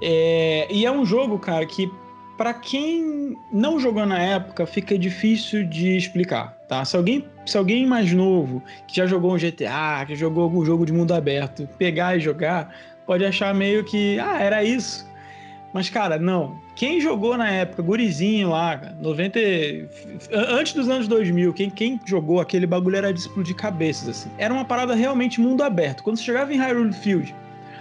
É, 0.00 0.66
e 0.70 0.86
é 0.86 0.90
um 0.90 1.04
jogo, 1.04 1.38
cara, 1.38 1.66
que 1.66 1.92
para 2.36 2.54
quem 2.54 3.36
não 3.52 3.78
jogou 3.78 4.06
na 4.06 4.18
época, 4.18 4.64
fica 4.66 4.98
difícil 4.98 5.66
de 5.66 5.96
explicar, 5.96 6.56
tá? 6.70 6.84
Se 6.84 6.96
alguém, 6.96 7.24
se 7.44 7.58
alguém 7.58 7.84
mais 7.84 8.12
novo, 8.12 8.62
que 8.86 8.96
já 8.96 9.04
jogou 9.04 9.34
um 9.34 9.36
GTA, 9.36 10.06
que 10.06 10.14
jogou 10.14 10.44
algum 10.44 10.64
jogo 10.64 10.86
de 10.86 10.92
mundo 10.92 11.12
aberto, 11.12 11.68
pegar 11.76 12.16
e 12.16 12.20
jogar, 12.20 12.72
pode 13.04 13.24
achar 13.24 13.52
meio 13.52 13.82
que, 13.82 14.20
ah, 14.20 14.40
era 14.40 14.62
isso. 14.62 15.10
Mas, 15.72 15.90
cara, 15.90 16.16
não. 16.16 16.60
Quem 16.76 17.00
jogou 17.00 17.36
na 17.36 17.50
época, 17.50 17.82
gurizinho 17.82 18.50
lá, 18.50 18.94
90. 19.00 19.38
Antes 20.32 20.72
dos 20.72 20.88
anos 20.88 21.08
2000, 21.08 21.52
quem, 21.52 21.70
quem 21.70 22.00
jogou 22.04 22.40
aquele 22.40 22.66
bagulho 22.66 22.96
era 22.96 23.12
de 23.12 23.18
explodir 23.18 23.56
cabeças, 23.56 24.08
assim. 24.08 24.30
Era 24.38 24.54
uma 24.54 24.64
parada 24.64 24.94
realmente 24.94 25.40
mundo 25.40 25.62
aberto. 25.62 26.04
Quando 26.04 26.18
você 26.18 26.24
chegava 26.24 26.52
em 26.54 26.56
Hyrule 26.56 26.92
Field, 26.92 27.34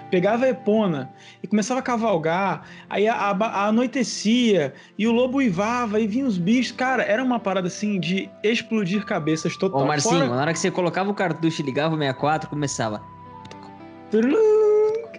pegava 0.10 0.46
a 0.46 0.50
Epona 0.50 1.12
e 1.42 1.48
começava 1.48 1.80
a 1.80 1.84
cavalgar, 1.84 2.64
aí 2.90 3.08
a, 3.08 3.16
a, 3.16 3.32
a 3.32 3.68
anoitecia 3.68 4.74
e 4.98 5.08
o 5.08 5.12
lobo 5.12 5.38
uivava 5.38 6.00
e 6.00 6.08
vinha 6.08 6.26
os 6.26 6.38
bichos. 6.38 6.72
Cara, 6.72 7.04
era 7.04 7.24
uma 7.24 7.40
parada 7.40 7.68
assim 7.68 8.00
de 8.00 8.30
explodir 8.44 9.06
cabeças 9.06 9.56
total. 9.58 9.82
Ô, 9.82 9.86
Marcinho, 9.86 10.16
Fora... 10.16 10.30
na 10.30 10.42
hora 10.42 10.54
que 10.54 10.60
você 10.60 10.72
colocava 10.72 11.10
o 11.10 11.14
cartucho 11.14 11.62
e 11.62 11.66
ligava 11.66 11.96
o 11.96 11.98
64, 11.98 12.50
começava. 12.50 13.02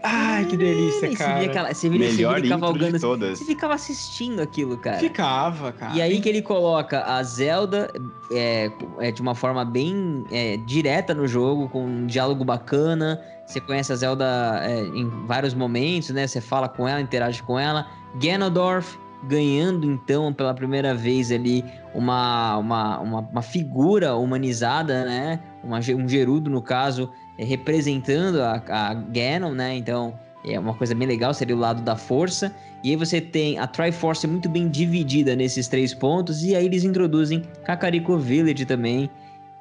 Ai, 0.03 0.45
que 0.47 0.57
delícia, 0.57 1.15
cara. 1.17 1.35
Você 1.35 1.39
via, 1.41 1.51
aquela, 1.51 1.75
você 1.75 1.89
via, 1.89 1.99
Melhor 1.99 2.35
você 2.35 2.41
via 2.41 2.51
cavalgando. 2.51 2.93
De 2.93 3.01
todas. 3.01 3.39
Você 3.39 3.45
ficava 3.45 3.75
assistindo 3.75 4.41
aquilo, 4.41 4.77
cara. 4.79 4.99
Ficava, 4.99 5.73
cara. 5.73 5.95
E 5.95 6.01
aí 6.01 6.21
que 6.21 6.29
ele 6.29 6.43
coloca 6.43 7.05
a 7.05 7.23
Zelda 7.23 7.93
é, 8.33 8.71
é 8.99 9.11
de 9.11 9.21
uma 9.21 9.35
forma 9.35 9.65
bem 9.65 10.25
é, 10.31 10.57
direta 10.59 11.15
no 11.15 11.27
jogo, 11.27 11.69
com 11.69 11.85
um 11.85 12.07
diálogo 12.07 12.45
bacana. 12.45 13.21
Você 13.47 13.61
conhece 13.61 13.93
a 13.93 13.97
Zelda 13.97 14.61
é, 14.63 14.81
em 14.81 15.09
vários 15.27 15.55
momentos, 15.55 16.11
né? 16.11 16.27
Você 16.27 16.41
fala 16.41 16.69
com 16.69 16.89
ela, 16.89 17.01
interage 17.01 17.43
com 17.43 17.59
ela. 17.59 17.87
Ganondorf 18.15 18.99
ganhando, 19.25 19.87
então, 19.87 20.33
pela 20.33 20.55
primeira 20.55 20.95
vez 20.95 21.31
ali, 21.31 21.65
uma, 21.95 22.57
uma, 22.57 22.99
uma, 23.01 23.21
uma 23.21 23.43
figura 23.43 24.17
humanizada, 24.17 25.05
né? 25.05 25.41
Uma, 25.63 25.79
um 25.79 26.09
Gerudo, 26.09 26.51
no 26.51 26.63
caso, 26.63 27.11
representando 27.45 28.41
a, 28.43 28.63
a 28.69 28.95
Ganon, 28.95 29.53
né? 29.53 29.77
Então 29.77 30.19
é 30.45 30.59
uma 30.59 30.75
coisa 30.75 30.95
bem 30.95 31.07
legal, 31.07 31.35
seria 31.35 31.55
o 31.55 31.59
lado 31.59 31.83
da 31.83 31.97
força. 31.97 32.55
E 32.83 32.91
aí 32.91 32.97
você 32.97 33.21
tem 33.21 33.59
a 33.59 33.67
Triforce 33.67 34.27
muito 34.27 34.49
bem 34.49 34.69
dividida 34.69 35.37
nesses 35.37 35.69
três 35.69 35.93
pontos, 35.93 36.43
e 36.43 36.57
aí 36.57 36.65
eles 36.65 36.85
introduzem 36.85 37.43
Kakariko 37.65 38.17
Village 38.17 38.65
também. 38.65 39.11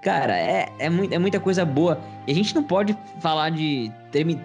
Cara, 0.01 0.37
é, 0.37 0.69
é, 0.79 0.85
é 0.85 1.19
muita 1.19 1.39
coisa 1.39 1.65
boa. 1.65 1.99
E 2.25 2.31
a 2.31 2.35
gente 2.35 2.55
não 2.55 2.63
pode 2.63 2.97
falar 3.19 3.49
de. 3.49 3.91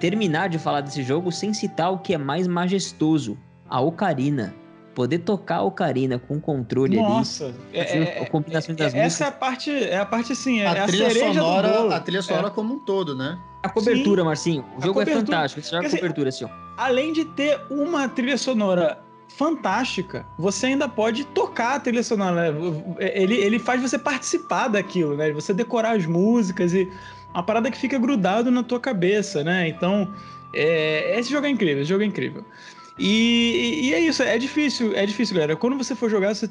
terminar 0.01 0.49
de 0.49 0.59
falar 0.59 0.81
desse 0.81 1.03
jogo 1.03 1.31
sem 1.31 1.55
citar 1.55 1.93
o 1.93 1.99
que 1.99 2.15
é 2.15 2.19
mais 2.19 2.49
majestoso: 2.49 3.39
a 3.69 3.81
Ocarina 3.81 4.53
poder 4.95 5.19
tocar 5.19 5.57
a 5.57 5.63
ocarina 5.63 6.19
com 6.19 6.41
controle 6.41 6.97
Nossa, 6.97 7.47
ali. 7.47 7.55
É, 7.73 7.99
é, 7.99 8.23
a 8.23 8.31
combinação 8.31 8.75
das 8.75 8.95
é, 8.95 9.03
músicas. 9.03 9.13
Essa 9.13 9.25
é 9.25 9.29
a 9.29 9.33
parte, 9.33 9.71
é 9.71 9.99
a 9.99 10.07
parte 10.07 10.33
assim, 10.33 10.61
é 10.61 10.67
a, 10.67 10.85
a 10.85 10.87
trilha 10.87 11.11
sonora, 11.11 11.97
a 11.97 12.01
trilha 12.01 12.23
sonora 12.23 12.47
é. 12.47 12.51
como 12.51 12.75
um 12.75 12.79
todo, 12.79 13.15
né? 13.15 13.39
A 13.63 13.69
cobertura, 13.69 14.23
Sim, 14.23 14.27
Marcinho. 14.27 14.65
O 14.79 14.83
jogo 14.83 15.01
é 15.01 15.07
fantástico. 15.07 15.63
Você 15.63 15.75
joga 15.75 15.89
a 15.89 15.91
cobertura, 15.91 16.29
assim, 16.29 16.45
ó. 16.45 16.49
Além 16.77 17.13
de 17.13 17.25
ter 17.25 17.61
uma 17.71 18.09
trilha 18.09 18.37
sonora 18.37 18.99
fantástica, 19.29 20.25
você 20.39 20.67
ainda 20.67 20.89
pode 20.89 21.25
tocar 21.25 21.75
a 21.75 21.81
trilha 21.81 22.03
sonora. 22.03 22.53
Né? 22.53 22.83
Ele, 23.01 23.35
ele 23.35 23.59
faz 23.59 23.81
você 23.81 23.99
participar 23.99 24.69
daquilo, 24.69 25.17
né? 25.17 25.33
Você 25.33 25.53
decorar 25.53 25.97
as 25.97 26.07
músicas 26.07 26.73
e 26.73 26.91
uma 27.33 27.43
parada 27.43 27.71
que 27.71 27.77
fica 27.77 27.99
grudado 27.99 28.51
na 28.51 28.63
tua 28.63 28.79
cabeça, 28.79 29.43
né? 29.43 29.69
Então, 29.69 30.13
é, 30.55 31.19
esse 31.19 31.31
jogo 31.31 31.47
é 31.47 31.51
incrível, 31.51 31.83
esse 31.83 31.89
jogo 31.89 32.03
é 32.03 32.07
incrível. 32.07 32.45
E, 32.99 33.89
e, 33.89 33.95
é 33.95 34.01
isso, 34.01 34.23
é 34.23 34.39
difícil, 34.39 34.95
é 34.95 35.05
difícil, 35.05 35.35
galera. 35.35 35.57
Quando 35.57 35.77
você 35.77 35.97
for 35.97 36.09
jogar, 36.09 36.35
você, 36.35 36.49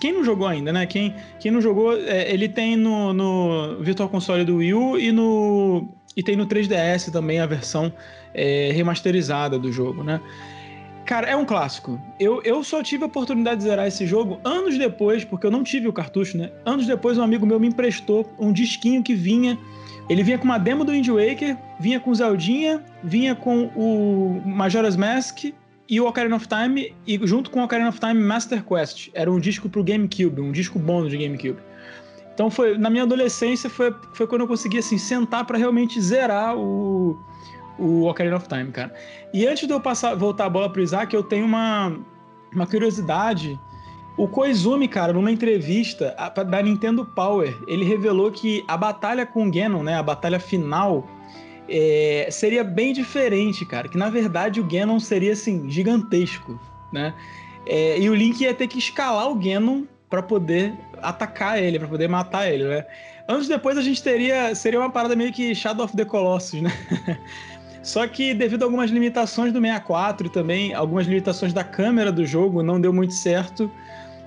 quem 0.00 0.12
não 0.12 0.22
jogou 0.22 0.46
ainda, 0.46 0.72
né? 0.72 0.86
Quem, 0.86 1.14
quem 1.40 1.50
não 1.50 1.60
jogou, 1.60 1.96
é, 1.96 2.32
ele 2.32 2.48
tem 2.48 2.76
no, 2.76 3.12
no 3.12 3.76
Virtual 3.80 4.08
Console 4.08 4.44
do 4.44 4.56
Wii 4.56 4.74
U 4.74 4.98
e, 4.98 5.10
no, 5.10 5.88
e 6.16 6.22
tem 6.22 6.36
no 6.36 6.46
3DS 6.46 7.10
também 7.10 7.40
a 7.40 7.46
versão 7.46 7.92
é, 8.32 8.70
remasterizada 8.72 9.58
do 9.58 9.72
jogo, 9.72 10.04
né? 10.04 10.20
Cara, 11.04 11.26
é 11.26 11.34
um 11.34 11.44
clássico. 11.44 12.00
Eu, 12.20 12.40
eu 12.44 12.62
só 12.62 12.84
tive 12.84 13.02
a 13.02 13.06
oportunidade 13.08 13.56
de 13.56 13.64
zerar 13.64 13.88
esse 13.88 14.06
jogo 14.06 14.38
anos 14.44 14.78
depois, 14.78 15.24
porque 15.24 15.44
eu 15.44 15.50
não 15.50 15.64
tive 15.64 15.88
o 15.88 15.92
cartucho, 15.92 16.38
né? 16.38 16.52
Anos 16.64 16.86
depois, 16.86 17.18
um 17.18 17.22
amigo 17.22 17.44
meu 17.44 17.58
me 17.58 17.66
emprestou 17.66 18.32
um 18.38 18.52
disquinho 18.52 19.02
que 19.02 19.12
vinha. 19.12 19.58
Ele 20.08 20.22
vinha 20.22 20.38
com 20.38 20.44
uma 20.44 20.58
demo 20.58 20.84
do 20.84 20.92
Wind 20.92 21.08
Waker, 21.08 21.56
vinha 21.80 21.98
com 21.98 22.14
Zeldinha, 22.14 22.80
vinha 23.02 23.34
com 23.34 23.64
o 23.74 24.40
Majora's 24.46 24.94
Mask 24.94 25.46
e 25.90 26.00
o 26.00 26.06
Ocarina 26.06 26.36
of 26.36 26.46
Time, 26.46 26.94
e 27.04 27.18
junto 27.26 27.50
com 27.50 27.60
o 27.60 27.64
Ocarina 27.64 27.88
of 27.88 27.98
Time 27.98 28.14
Master 28.14 28.62
Quest. 28.62 29.10
Era 29.12 29.30
um 29.30 29.40
disco 29.40 29.68
pro 29.68 29.82
GameCube, 29.82 30.40
um 30.40 30.52
disco 30.52 30.78
bônus 30.78 31.10
de 31.10 31.18
GameCube. 31.18 31.58
Então 32.32 32.48
foi 32.48 32.78
na 32.78 32.88
minha 32.88 33.02
adolescência 33.02 33.68
foi, 33.68 33.92
foi 34.14 34.26
quando 34.26 34.42
eu 34.42 34.48
consegui 34.48 34.78
assim 34.78 34.96
sentar 34.96 35.44
para 35.44 35.58
realmente 35.58 36.00
zerar 36.00 36.56
o 36.56 37.18
o 37.80 38.06
Ocarina 38.06 38.36
of 38.36 38.46
Time, 38.46 38.70
cara. 38.70 38.92
E 39.32 39.46
antes 39.46 39.66
de 39.66 39.72
eu 39.72 39.80
passar, 39.80 40.14
voltar 40.14 40.44
a 40.44 40.50
bola 40.50 40.70
pro 40.70 40.82
Isaac, 40.82 41.14
eu 41.14 41.22
tenho 41.22 41.46
uma, 41.46 41.96
uma 42.54 42.66
curiosidade. 42.66 43.58
O 44.18 44.28
Koizumi, 44.28 44.86
cara, 44.86 45.14
numa 45.14 45.32
entrevista 45.32 46.14
da 46.46 46.62
Nintendo 46.62 47.06
Power, 47.06 47.56
ele 47.66 47.84
revelou 47.84 48.30
que 48.30 48.62
a 48.68 48.76
batalha 48.76 49.24
com 49.24 49.48
o 49.48 49.50
Ganon, 49.50 49.82
né, 49.82 49.94
a 49.94 50.02
batalha 50.02 50.38
final, 50.38 51.08
é, 51.70 52.28
seria 52.30 52.64
bem 52.64 52.92
diferente, 52.92 53.64
cara. 53.64 53.88
Que 53.88 53.96
na 53.96 54.10
verdade 54.10 54.60
o 54.60 54.64
Ganon 54.64 54.98
seria 54.98 55.32
assim 55.32 55.70
gigantesco, 55.70 56.60
né? 56.92 57.14
É, 57.66 57.98
e 58.00 58.10
o 58.10 58.14
Link 58.14 58.40
ia 58.40 58.52
ter 58.52 58.66
que 58.66 58.78
escalar 58.78 59.30
o 59.30 59.34
Ganon 59.36 59.84
para 60.08 60.22
poder 60.22 60.74
atacar 61.00 61.62
ele, 61.62 61.78
para 61.78 61.86
poder 61.86 62.08
matar 62.08 62.52
ele, 62.52 62.64
né? 62.64 62.84
Anos 63.28 63.46
depois 63.46 63.78
a 63.78 63.82
gente 63.82 64.02
teria 64.02 64.54
seria 64.54 64.80
uma 64.80 64.90
parada 64.90 65.14
meio 65.14 65.32
que 65.32 65.54
Shadow 65.54 65.84
of 65.84 65.96
the 65.96 66.04
Colossus, 66.04 66.60
né? 66.60 66.72
Só 67.82 68.06
que 68.06 68.34
devido 68.34 68.62
a 68.62 68.66
algumas 68.66 68.90
limitações 68.90 69.52
do 69.52 69.60
64 69.60 70.26
e 70.26 70.30
também 70.30 70.74
algumas 70.74 71.06
limitações 71.06 71.52
da 71.52 71.64
câmera 71.64 72.12
do 72.12 72.26
jogo, 72.26 72.62
não 72.62 72.80
deu 72.80 72.92
muito 72.92 73.14
certo. 73.14 73.70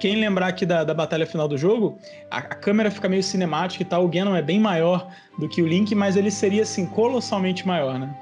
Quem 0.04 0.18
lembrar 0.18 0.48
aqui 0.48 0.66
da, 0.66 0.84
da 0.84 0.94
batalha 0.94 1.26
final 1.26 1.48
do 1.48 1.58
jogo, 1.58 1.98
a, 2.30 2.40
a, 2.40 2.42
câmera 2.42 2.92
fica 2.92 3.08
meio 3.08 3.24
cinemática 3.24 3.84
e 3.84 3.86
tal. 3.86 4.04
O 4.04 4.10
Ganon 4.10 4.36
é 4.36 4.42
bem 4.42 4.60
maior 4.60 5.08
do 5.40 5.48
que 5.48 5.62
o 5.62 5.66
Link, 5.66 5.96
mas 5.96 6.18
ele 6.18 6.30
seria 6.30 6.64
assim 6.64 6.86
colossalmente 6.86 7.66
maior, 7.66 7.98
né? 7.98 8.14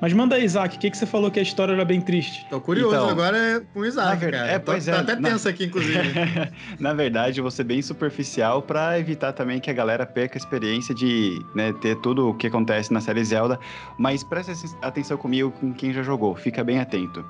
Mas 0.00 0.14
manda 0.14 0.36
aí, 0.36 0.44
Isaac, 0.46 0.78
o 0.78 0.80
que, 0.80 0.90
que 0.90 0.96
você 0.96 1.04
falou 1.04 1.30
que 1.30 1.38
a 1.38 1.42
história 1.42 1.74
era 1.74 1.84
bem 1.84 2.00
triste? 2.00 2.46
Tô 2.48 2.58
curioso 2.58 2.96
então, 2.96 3.10
agora 3.10 3.62
com 3.74 3.80
o 3.80 3.84
Isaac, 3.84 4.16
ver... 4.16 4.30
cara. 4.30 4.50
É, 4.50 4.58
pois 4.58 4.86
Tô, 4.86 4.92
é. 4.92 4.94
Tá 4.94 5.00
até 5.00 5.16
tenso 5.16 5.44
na... 5.44 5.50
aqui, 5.50 5.64
inclusive. 5.66 5.98
na 6.80 6.94
verdade, 6.94 7.38
eu 7.38 7.44
vou 7.44 7.50
ser 7.50 7.64
bem 7.64 7.82
superficial 7.82 8.62
para 8.62 8.98
evitar 8.98 9.34
também 9.34 9.60
que 9.60 9.68
a 9.68 9.74
galera 9.74 10.06
perca 10.06 10.38
a 10.38 10.40
experiência 10.40 10.94
de 10.94 11.44
né, 11.54 11.74
ter 11.82 11.96
tudo 11.96 12.30
o 12.30 12.34
que 12.34 12.46
acontece 12.46 12.94
na 12.94 13.00
série 13.02 13.22
Zelda. 13.22 13.60
Mas 13.98 14.24
preste 14.24 14.52
atenção 14.80 15.18
comigo, 15.18 15.50
com 15.50 15.70
quem 15.74 15.92
já 15.92 16.02
jogou. 16.02 16.34
Fica 16.34 16.64
bem 16.64 16.80
atento. 16.80 17.22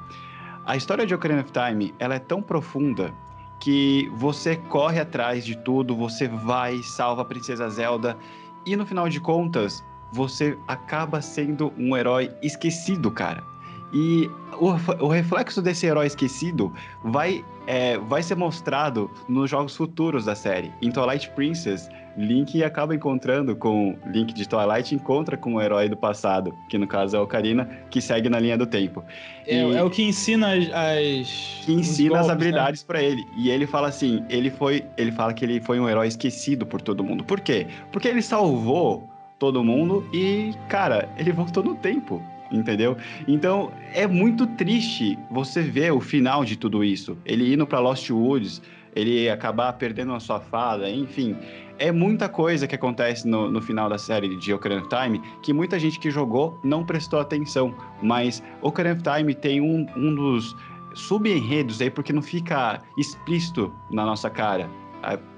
A 0.64 0.76
história 0.76 1.04
de 1.04 1.12
Ocarina 1.12 1.40
of 1.40 1.50
Time, 1.50 1.92
ela 1.98 2.14
é 2.14 2.20
tão 2.20 2.40
profunda 2.40 3.12
que 3.60 4.10
você 4.14 4.56
corre 4.56 4.98
atrás 4.98 5.44
de 5.44 5.54
tudo, 5.54 5.94
você 5.94 6.26
vai, 6.26 6.82
salva 6.82 7.22
a 7.22 7.24
Princesa 7.24 7.68
Zelda, 7.68 8.16
e 8.64 8.74
no 8.74 8.86
final 8.86 9.08
de 9.08 9.20
contas, 9.20 9.84
você 10.12 10.58
acaba 10.66 11.20
sendo 11.20 11.72
um 11.76 11.96
herói 11.96 12.30
esquecido, 12.42 13.10
cara. 13.10 13.44
E 13.92 14.30
o, 14.58 15.04
o 15.04 15.08
reflexo 15.08 15.60
desse 15.60 15.86
herói 15.86 16.06
esquecido 16.06 16.72
vai, 17.02 17.44
é, 17.66 17.98
vai 17.98 18.22
ser 18.22 18.36
mostrado 18.36 19.10
nos 19.28 19.50
jogos 19.50 19.76
futuros 19.76 20.24
da 20.24 20.34
série. 20.34 20.72
Em 20.80 20.90
Twilight 20.90 21.28
Princess, 21.30 21.88
Link 22.16 22.62
acaba 22.62 22.94
encontrando 22.94 23.54
com. 23.56 23.96
Link 24.06 24.32
de 24.32 24.48
Twilight 24.48 24.94
encontra 24.94 25.36
com 25.36 25.54
o 25.54 25.62
herói 25.62 25.88
do 25.88 25.96
passado, 25.96 26.54
que 26.68 26.76
no 26.76 26.86
caso 26.86 27.16
é 27.16 27.18
a 27.18 27.22
Ocarina, 27.22 27.66
que 27.88 28.00
segue 28.00 28.28
na 28.28 28.38
linha 28.38 28.58
do 28.58 28.66
tempo. 28.66 29.02
É, 29.46 29.62
e, 29.62 29.76
é 29.76 29.82
o 29.82 29.90
que 29.90 30.02
ensina 30.02 30.54
as. 30.54 30.70
as 30.72 31.62
que 31.64 31.72
ensina 31.72 32.10
golpes, 32.10 32.20
as 32.20 32.26
né? 32.26 32.32
habilidades 32.32 32.82
né? 32.82 32.86
para 32.86 33.02
ele. 33.02 33.24
E 33.36 33.50
ele 33.50 33.66
fala 33.66 33.88
assim: 33.88 34.24
ele 34.28 34.50
foi. 34.50 34.84
Ele 34.96 35.12
fala 35.12 35.32
que 35.32 35.44
ele 35.44 35.60
foi 35.60 35.78
um 35.78 35.88
herói 35.88 36.08
esquecido 36.08 36.66
por 36.66 36.80
todo 36.82 37.02
mundo. 37.04 37.24
Por 37.24 37.40
quê? 37.40 37.66
Porque 37.92 38.08
ele 38.08 38.22
salvou 38.22 39.08
todo 39.40 39.64
mundo 39.64 40.06
e, 40.12 40.52
cara, 40.68 41.08
ele 41.16 41.32
voltou 41.32 41.64
no 41.64 41.74
tempo, 41.74 42.22
entendeu? 42.50 42.96
Então 43.26 43.72
é 43.94 44.06
muito 44.06 44.46
triste 44.46 45.18
você 45.30 45.62
ver 45.62 45.92
o 45.92 46.00
final 46.00 46.44
de 46.44 46.56
tudo 46.56 46.82
isso. 46.84 47.16
Ele 47.24 47.52
indo 47.52 47.66
para 47.66 47.78
Lost 47.78 48.10
Woods, 48.10 48.62
ele 48.94 49.28
acabar 49.28 49.72
perdendo 49.74 50.12
a 50.14 50.20
sua 50.20 50.40
fada, 50.40 50.90
enfim. 50.90 51.36
É 51.78 51.90
muita 51.90 52.28
coisa 52.28 52.66
que 52.66 52.74
acontece 52.74 53.26
no, 53.26 53.50
no 53.50 53.62
final 53.62 53.88
da 53.88 53.96
série 53.96 54.36
de 54.36 54.52
Ocarina 54.52 54.82
of 54.82 54.88
Time 54.90 55.20
que 55.42 55.52
muita 55.52 55.78
gente 55.78 55.98
que 55.98 56.10
jogou 56.10 56.58
não 56.62 56.84
prestou 56.84 57.20
atenção. 57.20 57.74
Mas 58.02 58.42
Ocarina 58.60 58.94
of 58.94 59.02
Time 59.02 59.34
tem 59.34 59.60
um, 59.60 59.86
um 59.96 60.14
dos 60.14 60.54
subenredos 60.94 61.80
aí, 61.80 61.88
porque 61.88 62.12
não 62.12 62.20
fica 62.20 62.82
explícito 62.98 63.72
na 63.90 64.04
nossa 64.04 64.28
cara 64.28 64.68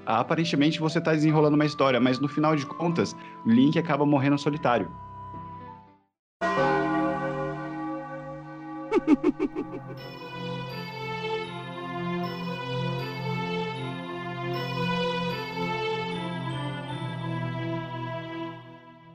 aparentemente 0.05 0.79
você 0.79 0.99
está 0.99 1.11
desenrolando 1.11 1.55
uma 1.55 1.65
história, 1.65 1.99
mas 1.99 2.19
no 2.19 2.27
final 2.27 2.55
de 2.55 2.65
contas, 2.65 3.15
Link 3.45 3.77
acaba 3.77 4.05
morrendo 4.05 4.37
solitário. 4.37 4.91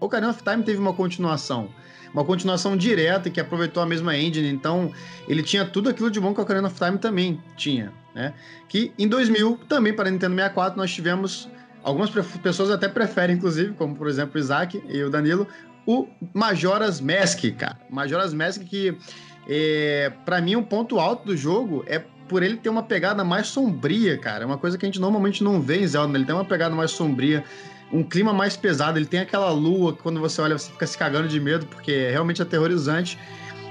Ocarina 0.00 0.30
of 0.30 0.42
Time 0.42 0.62
teve 0.62 0.78
uma 0.78 0.94
continuação 0.94 1.68
uma 2.12 2.24
continuação 2.24 2.76
direta 2.76 3.30
que 3.30 3.40
aproveitou 3.40 3.82
a 3.82 3.86
mesma 3.86 4.16
engine, 4.16 4.48
então 4.48 4.92
ele 5.26 5.42
tinha 5.42 5.64
tudo 5.64 5.88
aquilo 5.90 6.10
de 6.10 6.20
bom 6.20 6.32
que 6.32 6.40
o 6.40 6.42
Ocarina 6.42 6.68
of 6.68 6.78
Time 6.78 6.98
também 6.98 7.42
tinha, 7.56 7.92
né? 8.14 8.34
Que 8.68 8.92
em 8.98 9.06
2000, 9.06 9.60
também 9.68 9.92
para 9.92 10.08
a 10.08 10.10
Nintendo 10.10 10.34
64, 10.34 10.78
nós 10.78 10.92
tivemos, 10.92 11.48
algumas 11.82 12.10
pessoas 12.10 12.70
até 12.70 12.88
preferem, 12.88 13.36
inclusive, 13.36 13.74
como 13.74 13.94
por 13.94 14.08
exemplo 14.08 14.36
o 14.36 14.38
Isaac 14.38 14.82
e 14.88 15.02
o 15.02 15.10
Danilo, 15.10 15.46
o 15.86 16.06
Majora's 16.34 17.00
Mask, 17.00 17.44
cara. 17.56 17.78
Majora's 17.88 18.34
Mask 18.34 18.62
que, 18.62 18.96
é, 19.48 20.12
para 20.24 20.40
mim, 20.40 20.56
um 20.56 20.62
ponto 20.62 20.98
alto 20.98 21.26
do 21.26 21.36
jogo 21.36 21.84
é 21.86 22.02
por 22.28 22.42
ele 22.42 22.58
ter 22.58 22.68
uma 22.68 22.82
pegada 22.82 23.24
mais 23.24 23.46
sombria, 23.48 24.18
cara. 24.18 24.44
É 24.44 24.46
uma 24.46 24.58
coisa 24.58 24.76
que 24.76 24.84
a 24.84 24.88
gente 24.88 25.00
normalmente 25.00 25.42
não 25.42 25.60
vê 25.60 25.80
em 25.80 25.86
Zelda, 25.86 26.12
né? 26.12 26.18
ele 26.18 26.26
tem 26.26 26.34
uma 26.34 26.44
pegada 26.44 26.74
mais 26.74 26.90
sombria 26.90 27.42
um 27.92 28.02
clima 28.02 28.32
mais 28.32 28.56
pesado. 28.56 28.98
Ele 28.98 29.06
tem 29.06 29.20
aquela 29.20 29.50
lua 29.50 29.94
que 29.94 30.02
quando 30.02 30.20
você 30.20 30.40
olha 30.40 30.58
você 30.58 30.70
fica 30.70 30.86
se 30.86 30.96
cagando 30.96 31.28
de 31.28 31.40
medo, 31.40 31.66
porque 31.66 31.92
é 31.92 32.10
realmente 32.10 32.42
aterrorizante. 32.42 33.18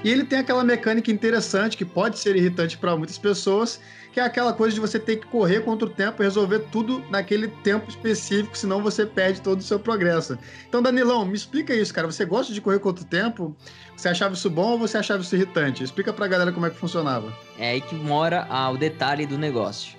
E 0.04 0.10
ele 0.10 0.24
tem 0.24 0.38
aquela 0.38 0.62
mecânica 0.62 1.10
interessante 1.10 1.76
que 1.76 1.84
pode 1.84 2.18
ser 2.18 2.36
irritante 2.36 2.78
para 2.78 2.96
muitas 2.96 3.18
pessoas, 3.18 3.80
que 4.12 4.20
é 4.20 4.22
aquela 4.22 4.52
coisa 4.52 4.74
de 4.74 4.80
você 4.80 4.98
ter 4.98 5.16
que 5.16 5.26
correr 5.26 5.60
contra 5.60 5.86
o 5.86 5.90
tempo 5.90 6.22
e 6.22 6.24
resolver 6.24 6.60
tudo 6.70 7.02
naquele 7.10 7.48
tempo 7.48 7.88
específico, 7.90 8.56
senão 8.56 8.82
você 8.82 9.04
perde 9.04 9.40
todo 9.40 9.58
o 9.58 9.62
seu 9.62 9.78
progresso. 9.78 10.38
Então, 10.68 10.80
Danilão, 10.80 11.24
me 11.24 11.34
explica 11.34 11.74
isso, 11.74 11.92
cara. 11.92 12.06
Você 12.06 12.24
gosta 12.24 12.52
de 12.52 12.60
correr 12.60 12.78
contra 12.78 13.04
o 13.04 13.06
tempo? 13.06 13.56
Você 13.96 14.08
achava 14.08 14.34
isso 14.34 14.48
bom 14.48 14.72
ou 14.72 14.78
você 14.78 14.98
achava 14.98 15.22
isso 15.22 15.34
irritante? 15.34 15.82
Explica 15.82 16.12
pra 16.12 16.28
galera 16.28 16.52
como 16.52 16.66
é 16.66 16.70
que 16.70 16.76
funcionava. 16.76 17.32
É 17.58 17.70
aí 17.70 17.80
que 17.80 17.94
mora 17.94 18.46
ah, 18.48 18.70
o 18.70 18.76
detalhe 18.76 19.26
do 19.26 19.36
negócio. 19.36 19.98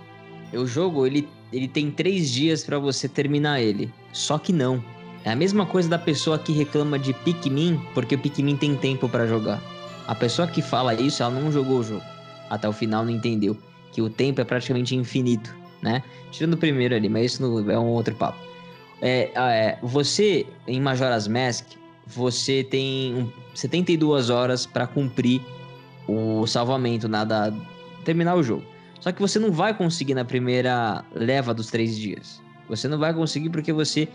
O 0.53 0.65
jogo, 0.65 1.05
ele 1.05 1.27
ele 1.51 1.67
tem 1.67 1.89
três 1.89 2.29
dias 2.29 2.63
para 2.63 2.77
você 2.77 3.07
terminar 3.07 3.61
ele. 3.61 3.91
Só 4.13 4.37
que 4.37 4.53
não. 4.53 4.83
É 5.23 5.31
a 5.31 5.35
mesma 5.35 5.65
coisa 5.65 5.89
da 5.89 5.97
pessoa 5.97 6.39
que 6.39 6.51
reclama 6.51 6.97
de 6.97 7.13
Pikmin, 7.13 7.81
porque 7.93 8.15
o 8.15 8.19
Pikmin 8.19 8.55
tem 8.55 8.75
tempo 8.75 9.09
para 9.09 9.27
jogar. 9.27 9.61
A 10.10 10.16
pessoa 10.16 10.47
que 10.47 10.60
fala 10.60 10.95
isso, 10.95 11.22
ela 11.22 11.39
não 11.39 11.51
jogou 11.51 11.82
o 11.82 11.84
jogo. 11.84 12.03
Até 12.49 12.68
o 12.68 12.74
final 12.74 13.05
não 13.05 13.12
entendeu. 13.12 13.55
Que 13.91 14.01
o 14.01 14.10
tempo 14.10 14.41
é 14.41 14.43
praticamente 14.43 14.95
infinito, 14.95 15.55
né? 15.84 16.01
Tirando 16.32 16.55
o 16.55 16.57
primeiro 16.57 16.95
ali, 16.95 17.07
mas 17.07 17.34
isso 17.34 17.70
é 17.70 17.78
um 17.78 17.89
outro 17.89 18.16
papo. 18.16 18.39
É, 19.03 19.30
é, 19.36 19.78
você, 19.84 20.47
em 20.68 20.82
Majora's 20.82 21.28
Mask, 21.28 21.68
você 22.07 22.64
tem 22.64 23.14
um, 23.14 23.32
72 23.53 24.32
horas 24.32 24.66
para 24.66 24.88
cumprir 24.88 25.41
o 26.07 26.47
salvamento, 26.47 27.07
nada, 27.07 27.53
terminar 28.03 28.34
o 28.34 28.41
jogo. 28.41 28.64
Só 28.99 29.12
que 29.12 29.22
você 29.22 29.38
não 29.38 29.51
vai 29.51 29.76
conseguir 29.76 30.16
na 30.16 30.26
primeira 30.26 31.05
leva 31.14 31.53
dos 31.53 31.68
três 31.68 31.95
dias. 31.95 32.41
Você 32.68 32.88
não 32.88 32.97
vai 32.97 33.14
conseguir 33.14 33.51
porque 33.51 33.72
você 33.72 34.07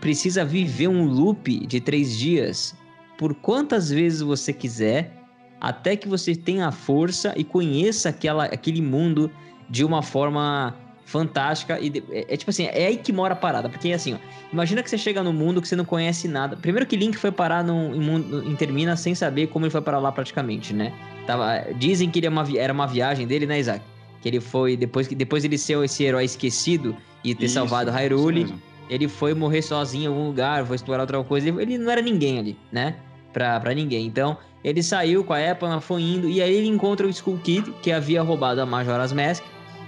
precisa 0.00 0.42
viver 0.42 0.88
um 0.88 1.04
loop 1.04 1.66
de 1.66 1.82
três 1.82 2.16
dias 2.16 2.74
por 3.18 3.34
quantas 3.34 3.90
vezes 3.90 4.20
você 4.20 4.52
quiser, 4.52 5.12
até 5.60 5.96
que 5.96 6.08
você 6.08 6.34
tenha 6.34 6.70
força 6.70 7.32
e 7.36 7.44
conheça 7.44 8.08
aquela, 8.08 8.44
aquele 8.44 8.82
mundo 8.82 9.30
de 9.68 9.84
uma 9.84 10.02
forma 10.02 10.74
fantástica. 11.04 11.78
E 11.78 12.02
é, 12.10 12.34
é, 12.34 12.36
tipo 12.36 12.50
assim, 12.50 12.64
é 12.64 12.86
aí 12.86 12.96
que 12.96 13.12
mora 13.12 13.34
a 13.34 13.36
parada. 13.36 13.68
Porque 13.68 13.92
assim, 13.92 14.14
ó, 14.14 14.16
imagina 14.52 14.82
que 14.82 14.90
você 14.90 14.98
chega 14.98 15.22
no 15.22 15.32
mundo 15.32 15.62
que 15.62 15.68
você 15.68 15.76
não 15.76 15.84
conhece 15.84 16.26
nada. 16.26 16.56
Primeiro 16.56 16.86
que 16.86 16.96
Link 16.96 17.16
foi 17.16 17.30
parar 17.30 17.62
no, 17.62 17.94
em, 17.94 18.00
mundo, 18.00 18.42
em 18.48 18.56
Termina 18.56 18.96
sem 18.96 19.14
saber 19.14 19.48
como 19.48 19.64
ele 19.64 19.70
foi 19.70 19.80
parar 19.82 19.98
lá 19.98 20.10
praticamente, 20.10 20.72
né? 20.74 20.92
Tava, 21.26 21.64
dizem 21.76 22.10
que 22.10 22.18
ele 22.18 22.26
é 22.26 22.30
uma, 22.30 22.44
era 22.56 22.72
uma 22.72 22.86
viagem 22.86 23.26
dele, 23.26 23.46
né, 23.46 23.60
Isaac? 23.60 23.82
que 24.22 24.28
ele 24.28 24.40
foi 24.40 24.76
depois 24.76 25.08
que 25.08 25.14
depois 25.14 25.44
ele 25.44 25.58
ser 25.58 25.76
esse 25.84 26.04
herói 26.04 26.24
esquecido 26.24 26.96
e 27.24 27.34
ter 27.34 27.46
isso, 27.46 27.54
salvado 27.54 27.90
Hyrule, 27.90 28.54
ele 28.92 29.08
foi 29.08 29.32
morrer 29.32 29.62
sozinho 29.62 30.04
em 30.04 30.06
algum 30.08 30.26
lugar, 30.26 30.66
foi 30.66 30.76
explorar 30.76 31.04
outra 31.04 31.24
coisa, 31.24 31.48
ele 31.48 31.78
não 31.78 31.90
era 31.90 32.02
ninguém 32.02 32.38
ali, 32.38 32.58
né? 32.70 32.96
Pra, 33.32 33.58
pra 33.58 33.72
ninguém. 33.72 34.06
Então, 34.06 34.36
Ele 34.62 34.82
saiu 34.82 35.24
com 35.24 35.32
a 35.32 35.40
Epona, 35.40 35.80
foi 35.80 36.02
indo, 36.02 36.28
e 36.28 36.40
aí 36.40 36.54
ele 36.54 36.68
encontra 36.68 37.06
o 37.06 37.10
Skull 37.10 37.38
Kid, 37.38 37.72
que 37.82 37.90
havia 37.90 38.22
roubado 38.22 38.60
a 38.60 38.66
Majora's 38.66 39.12
Mask, 39.12 39.42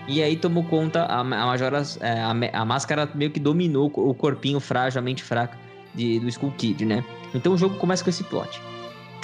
e 0.09 0.23
aí 0.23 0.37
tomou 0.37 0.65
conta, 0.65 1.03
a, 1.03 1.21
a 1.21 1.25
Majora's, 1.25 1.99
é, 2.01 2.19
a, 2.19 2.31
a, 2.31 2.65
máscara 2.65 3.09
meio 3.15 3.31
que 3.31 3.39
dominou 3.39 3.93
o 3.95 4.15
corpinho 4.15 4.59
frágil, 4.59 4.99
a 4.99 5.03
mente 5.03 5.23
fraca 5.23 5.57
de, 5.95 6.19
do 6.19 6.29
Skull 6.29 6.53
Kid, 6.53 6.85
né? 6.87 7.05
Então 7.35 7.53
o 7.53 7.59
jogo 7.59 7.77
começa 7.77 8.03
com 8.03 8.11
esse 8.11 8.25
plot. 8.25 8.61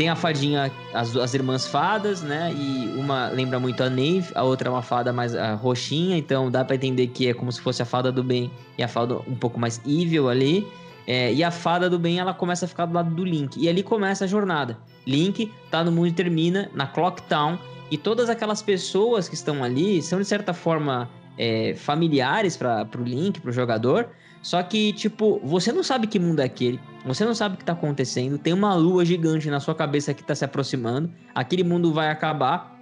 Tem 0.01 0.09
a 0.09 0.17
fadinha, 0.17 0.73
as, 0.95 1.15
as 1.15 1.35
irmãs 1.35 1.67
fadas, 1.67 2.23
né? 2.23 2.51
E 2.57 2.95
uma 2.97 3.29
lembra 3.29 3.61
muito 3.61 3.83
a 3.83 3.91
Nave, 3.91 4.29
a 4.35 4.43
outra 4.43 4.71
é 4.71 4.73
uma 4.73 4.81
fada 4.81 5.13
mais 5.13 5.35
a, 5.35 5.53
roxinha, 5.53 6.17
então 6.17 6.51
dá 6.51 6.65
para 6.65 6.75
entender 6.75 7.09
que 7.09 7.29
é 7.29 7.35
como 7.35 7.53
se 7.53 7.61
fosse 7.61 7.83
a 7.83 7.85
fada 7.85 8.11
do 8.11 8.25
bem 8.25 8.51
e 8.79 8.83
a 8.83 8.89
fada 8.89 9.17
um 9.29 9.35
pouco 9.35 9.61
mais 9.61 9.79
evil 9.87 10.31
ali. 10.31 10.67
É, 11.07 11.31
e 11.35 11.45
a 11.45 11.51
fada 11.51 11.91
do 11.91 11.99
bem 11.99 12.19
ela 12.19 12.33
começa 12.33 12.65
a 12.65 12.69
ficar 12.69 12.87
do 12.87 12.95
lado 12.95 13.15
do 13.15 13.23
Link. 13.23 13.61
E 13.61 13.69
ali 13.69 13.83
começa 13.83 14.25
a 14.25 14.27
jornada. 14.27 14.79
Link 15.07 15.53
tá 15.71 15.85
no 15.85 15.93
mundo 15.93 16.07
e 16.07 16.13
termina 16.13 16.71
na 16.73 16.87
Clock 16.87 17.21
Town. 17.25 17.59
E 17.91 17.99
todas 17.99 18.31
aquelas 18.31 18.63
pessoas 18.63 19.29
que 19.29 19.35
estão 19.35 19.63
ali 19.63 20.01
são 20.01 20.19
de 20.19 20.25
certa 20.25 20.55
forma 20.55 21.11
é, 21.37 21.75
familiares 21.75 22.57
para 22.57 22.89
o 22.99 23.03
Link, 23.03 23.39
para 23.39 23.51
o 23.51 23.53
jogador. 23.53 24.09
Só 24.43 24.63
que, 24.63 24.93
tipo, 24.95 25.39
você 25.45 25.71
não 25.71 25.83
sabe 25.83 26.07
que 26.07 26.19
mundo 26.19 26.41
é 26.41 26.45
aquele, 26.45 26.81
você 27.05 27.25
não 27.25 27.35
sabe 27.35 27.55
o 27.55 27.59
que 27.59 27.65
tá 27.65 27.73
acontecendo, 27.73 28.39
tem 28.39 28.53
uma 28.53 28.75
lua 28.75 29.05
gigante 29.05 29.51
na 29.51 29.61
sua 29.61 29.75
cabeça 29.75 30.15
que 30.15 30.23
tá 30.23 30.35
se 30.35 30.45
aproximando, 30.45 31.11
aquele 31.35 31.63
mundo 31.63 31.93
vai 31.93 32.09
acabar, 32.11 32.80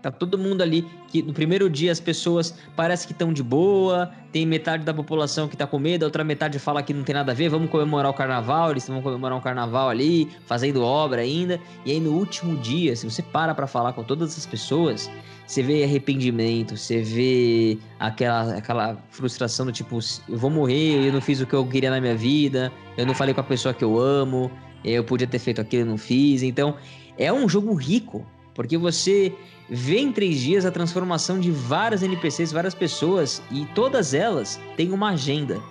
Tá 0.00 0.12
todo 0.12 0.38
mundo 0.38 0.62
ali 0.62 0.86
que 1.08 1.22
no 1.22 1.32
primeiro 1.32 1.68
dia 1.68 1.90
as 1.90 1.98
pessoas 1.98 2.54
parece 2.76 3.04
que 3.04 3.12
estão 3.12 3.32
de 3.32 3.42
boa, 3.42 4.12
tem 4.30 4.46
metade 4.46 4.84
da 4.84 4.94
população 4.94 5.48
que 5.48 5.56
tá 5.56 5.66
com 5.66 5.76
medo, 5.76 6.04
a 6.04 6.06
outra 6.06 6.22
metade 6.22 6.56
fala 6.60 6.84
que 6.84 6.94
não 6.94 7.02
tem 7.02 7.14
nada 7.14 7.32
a 7.32 7.34
ver, 7.34 7.48
vamos 7.48 7.68
comemorar 7.68 8.08
o 8.08 8.14
carnaval, 8.14 8.70
eles 8.70 8.86
vão 8.86 9.02
comemorar 9.02 9.36
um 9.36 9.40
carnaval 9.40 9.88
ali, 9.88 10.28
fazendo 10.46 10.82
obra 10.82 11.22
ainda. 11.22 11.58
E 11.84 11.90
aí 11.90 11.98
no 11.98 12.12
último 12.12 12.56
dia, 12.58 12.94
se 12.94 13.10
você 13.10 13.22
para 13.22 13.54
para 13.56 13.66
falar 13.66 13.92
com 13.92 14.04
todas 14.04 14.30
essas 14.30 14.46
pessoas, 14.46 15.10
você 15.44 15.64
vê 15.64 15.82
arrependimento, 15.82 16.76
você 16.76 17.02
vê 17.02 17.78
aquela, 17.98 18.54
aquela 18.54 18.96
frustração 19.10 19.66
do 19.66 19.72
tipo, 19.72 19.98
eu 20.28 20.38
vou 20.38 20.50
morrer, 20.50 21.06
eu 21.06 21.12
não 21.12 21.20
fiz 21.20 21.40
o 21.40 21.46
que 21.46 21.54
eu 21.54 21.66
queria 21.66 21.90
na 21.90 22.00
minha 22.00 22.14
vida, 22.14 22.70
eu 22.96 23.04
não 23.04 23.14
falei 23.14 23.34
com 23.34 23.40
a 23.40 23.44
pessoa 23.44 23.74
que 23.74 23.82
eu 23.82 23.98
amo, 23.98 24.48
eu 24.84 25.02
podia 25.02 25.26
ter 25.26 25.40
feito 25.40 25.60
aquilo 25.60 25.82
e 25.82 25.88
não 25.88 25.98
fiz. 25.98 26.42
Então, 26.42 26.76
é 27.16 27.32
um 27.32 27.48
jogo 27.48 27.74
rico, 27.74 28.24
porque 28.58 28.76
você 28.76 29.32
vê 29.70 30.00
em 30.00 30.10
três 30.10 30.40
dias 30.40 30.66
a 30.66 30.72
transformação 30.72 31.38
de 31.38 31.48
várias 31.48 32.02
NPCs, 32.02 32.50
várias 32.50 32.74
pessoas, 32.74 33.40
e 33.52 33.64
todas 33.66 34.14
elas 34.14 34.60
têm 34.76 34.90
uma 34.90 35.10
agenda. 35.10 35.62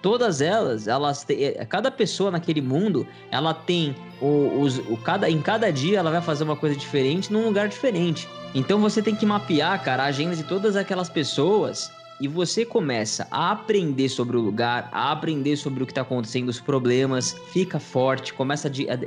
Todas 0.00 0.40
elas, 0.40 0.88
elas 0.88 1.22
têm, 1.22 1.44
é, 1.44 1.66
cada 1.66 1.90
pessoa 1.90 2.30
naquele 2.30 2.62
mundo, 2.62 3.06
ela 3.30 3.52
tem 3.52 3.94
o, 4.22 4.64
o 4.88 4.96
cada, 4.96 5.28
em 5.28 5.42
cada 5.42 5.70
dia 5.70 5.98
ela 5.98 6.10
vai 6.10 6.22
fazer 6.22 6.44
uma 6.44 6.56
coisa 6.56 6.74
diferente 6.74 7.30
num 7.30 7.44
lugar 7.44 7.68
diferente. 7.68 8.26
Então 8.54 8.80
você 8.80 9.02
tem 9.02 9.14
que 9.14 9.26
mapear, 9.26 9.84
cara, 9.84 10.04
a 10.04 10.06
agenda 10.06 10.34
de 10.34 10.44
todas 10.44 10.76
aquelas 10.76 11.10
pessoas 11.10 11.92
e 12.22 12.26
você 12.26 12.64
começa 12.64 13.28
a 13.30 13.50
aprender 13.50 14.08
sobre 14.08 14.38
o 14.38 14.40
lugar, 14.40 14.88
a 14.92 15.12
aprender 15.12 15.58
sobre 15.58 15.82
o 15.82 15.86
que 15.86 15.92
está 15.92 16.00
acontecendo, 16.00 16.48
os 16.48 16.58
problemas, 16.58 17.36
fica 17.52 17.78
forte, 17.78 18.32
começa 18.32 18.68
a, 18.68 18.70
de, 18.70 18.88
a, 18.88 18.98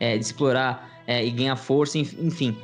é, 0.00 0.16
de 0.16 0.24
explorar 0.24 1.02
é, 1.06 1.24
e 1.24 1.30
ganhar 1.30 1.56
força, 1.56 1.98
enfim. 1.98 2.56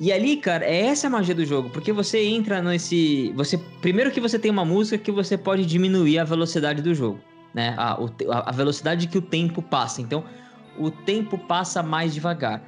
E 0.00 0.12
ali, 0.12 0.36
cara, 0.36 0.64
é 0.64 0.86
essa 0.86 1.06
a 1.06 1.10
magia 1.10 1.34
do 1.34 1.44
jogo, 1.44 1.70
porque 1.70 1.92
você 1.92 2.24
entra 2.24 2.60
nesse. 2.60 3.32
Você 3.36 3.56
Primeiro 3.80 4.10
que 4.10 4.20
você 4.20 4.38
tem 4.38 4.50
uma 4.50 4.64
música 4.64 4.98
que 4.98 5.12
você 5.12 5.38
pode 5.38 5.64
diminuir 5.64 6.18
a 6.18 6.24
velocidade 6.24 6.82
do 6.82 6.92
jogo, 6.94 7.20
né? 7.54 7.74
A, 7.78 7.96
a 8.28 8.52
velocidade 8.52 9.06
que 9.06 9.18
o 9.18 9.22
tempo 9.22 9.62
passa. 9.62 10.02
Então, 10.02 10.24
o 10.78 10.90
tempo 10.90 11.38
passa 11.38 11.82
mais 11.82 12.12
devagar. 12.12 12.62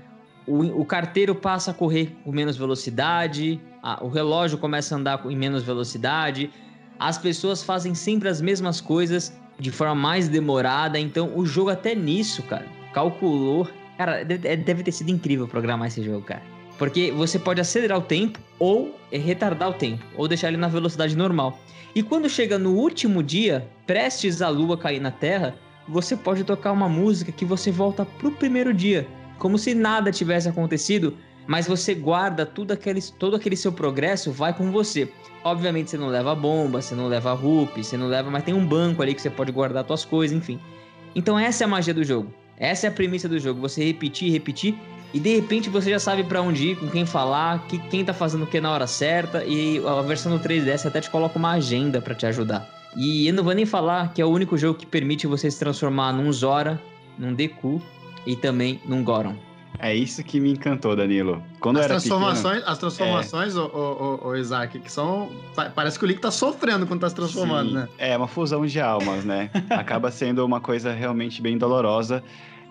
O, 0.46 0.80
o 0.80 0.84
carteiro 0.84 1.34
passa 1.34 1.72
a 1.72 1.74
correr 1.74 2.16
com 2.24 2.30
menos 2.30 2.56
velocidade, 2.56 3.60
a, 3.82 4.04
o 4.04 4.08
relógio 4.08 4.56
começa 4.58 4.94
a 4.94 4.98
andar 4.98 5.26
em 5.26 5.36
menos 5.36 5.64
velocidade. 5.64 6.50
As 6.98 7.18
pessoas 7.18 7.62
fazem 7.62 7.94
sempre 7.94 8.28
as 8.28 8.40
mesmas 8.40 8.80
coisas 8.80 9.36
de 9.58 9.72
forma 9.72 9.96
mais 9.96 10.28
demorada. 10.28 10.98
Então, 10.98 11.32
o 11.36 11.44
jogo, 11.44 11.70
até 11.70 11.94
nisso, 11.94 12.42
cara, 12.44 12.66
calculou. 12.94 13.68
Cara, 13.98 14.24
deve 14.24 14.82
ter 14.84 14.92
sido 14.92 15.10
incrível 15.10 15.48
programar 15.48 15.88
esse 15.88 16.02
jogo, 16.02 16.22
cara. 16.22 16.55
Porque 16.78 17.10
você 17.10 17.38
pode 17.38 17.60
acelerar 17.60 17.98
o 17.98 18.02
tempo 18.02 18.38
ou 18.58 18.98
retardar 19.10 19.70
o 19.70 19.74
tempo, 19.74 20.04
ou 20.16 20.28
deixar 20.28 20.48
ele 20.48 20.56
na 20.56 20.68
velocidade 20.68 21.16
normal. 21.16 21.58
E 21.94 22.02
quando 22.02 22.28
chega 22.28 22.58
no 22.58 22.74
último 22.74 23.22
dia, 23.22 23.66
prestes 23.86 24.42
a 24.42 24.48
lua 24.48 24.76
cair 24.76 25.00
na 25.00 25.10
Terra, 25.10 25.54
você 25.88 26.16
pode 26.16 26.44
tocar 26.44 26.72
uma 26.72 26.88
música 26.88 27.32
que 27.32 27.44
você 27.44 27.70
volta 27.70 28.04
pro 28.04 28.30
primeiro 28.30 28.74
dia, 28.74 29.06
como 29.38 29.56
se 29.56 29.74
nada 29.74 30.12
tivesse 30.12 30.48
acontecido, 30.48 31.16
mas 31.46 31.66
você 31.66 31.94
guarda 31.94 32.44
tudo 32.44 32.72
aquele, 32.72 33.00
todo 33.00 33.36
aquele 33.36 33.56
seu 33.56 33.72
progresso 33.72 34.32
vai 34.32 34.52
com 34.52 34.70
você. 34.70 35.08
Obviamente 35.44 35.90
você 35.90 35.96
não 35.96 36.08
leva 36.08 36.34
bomba, 36.34 36.82
você 36.82 36.94
não 36.94 37.06
leva 37.06 37.32
rup, 37.32 37.76
você 37.76 37.96
não 37.96 38.08
leva, 38.08 38.30
mas 38.30 38.42
tem 38.42 38.52
um 38.52 38.66
banco 38.66 39.00
ali 39.00 39.14
que 39.14 39.22
você 39.22 39.30
pode 39.30 39.52
guardar 39.52 39.86
suas 39.86 40.04
coisas, 40.04 40.36
enfim. 40.36 40.58
Então 41.14 41.38
essa 41.38 41.62
é 41.62 41.66
a 41.66 41.68
magia 41.68 41.94
do 41.94 42.02
jogo. 42.02 42.32
Essa 42.58 42.86
é 42.86 42.88
a 42.88 42.92
premissa 42.92 43.28
do 43.28 43.38
jogo, 43.38 43.60
você 43.60 43.84
repetir, 43.84 44.32
repetir 44.32 44.74
e 45.12 45.20
de 45.20 45.34
repente 45.34 45.70
você 45.70 45.90
já 45.90 45.98
sabe 45.98 46.24
para 46.24 46.42
onde 46.42 46.68
ir, 46.68 46.76
com 46.76 46.88
quem 46.88 47.06
falar, 47.06 47.66
que, 47.66 47.78
quem 47.78 48.04
tá 48.04 48.12
fazendo 48.12 48.44
o 48.44 48.46
que 48.46 48.60
na 48.60 48.70
hora 48.70 48.86
certa, 48.86 49.44
e 49.44 49.80
a 49.86 50.02
versão 50.02 50.36
do 50.36 50.42
3DS 50.42 50.86
até 50.86 51.00
te 51.00 51.10
coloca 51.10 51.38
uma 51.38 51.52
agenda 51.52 52.00
para 52.00 52.14
te 52.14 52.26
ajudar. 52.26 52.68
E 52.96 53.28
eu 53.28 53.34
não 53.34 53.44
vou 53.44 53.52
nem 53.52 53.66
falar 53.66 54.12
que 54.12 54.22
é 54.22 54.24
o 54.24 54.28
único 54.28 54.56
jogo 54.56 54.78
que 54.78 54.86
permite 54.86 55.26
você 55.26 55.50
se 55.50 55.58
transformar 55.58 56.12
num 56.12 56.32
Zora, 56.32 56.80
num 57.18 57.34
Deku 57.34 57.80
e 58.26 58.34
também 58.34 58.80
num 58.86 59.04
Goron. 59.04 59.34
É 59.78 59.94
isso 59.94 60.24
que 60.24 60.40
me 60.40 60.50
encantou, 60.50 60.96
Danilo. 60.96 61.42
Quando 61.60 61.78
as 61.78 61.84
era 61.84 61.94
transformações, 61.94 62.54
pequeno, 62.56 62.72
as 62.72 62.78
transformações, 62.78 63.56
é... 63.56 63.58
o, 63.58 63.66
o, 63.66 64.28
o, 64.28 64.36
Isaac, 64.36 64.78
que 64.78 64.90
são. 64.90 65.30
Parece 65.74 65.98
que 65.98 66.04
o 66.04 66.08
Link 66.08 66.20
tá 66.20 66.30
sofrendo 66.30 66.86
quando 66.86 67.00
tá 67.00 67.08
se 67.10 67.14
transformando, 67.14 67.68
Sim, 67.68 67.74
né? 67.74 67.88
É 67.98 68.16
uma 68.16 68.26
fusão 68.26 68.64
de 68.64 68.80
almas, 68.80 69.24
né? 69.24 69.50
Acaba 69.68 70.10
sendo 70.10 70.44
uma 70.44 70.60
coisa 70.60 70.92
realmente 70.92 71.42
bem 71.42 71.58
dolorosa. 71.58 72.22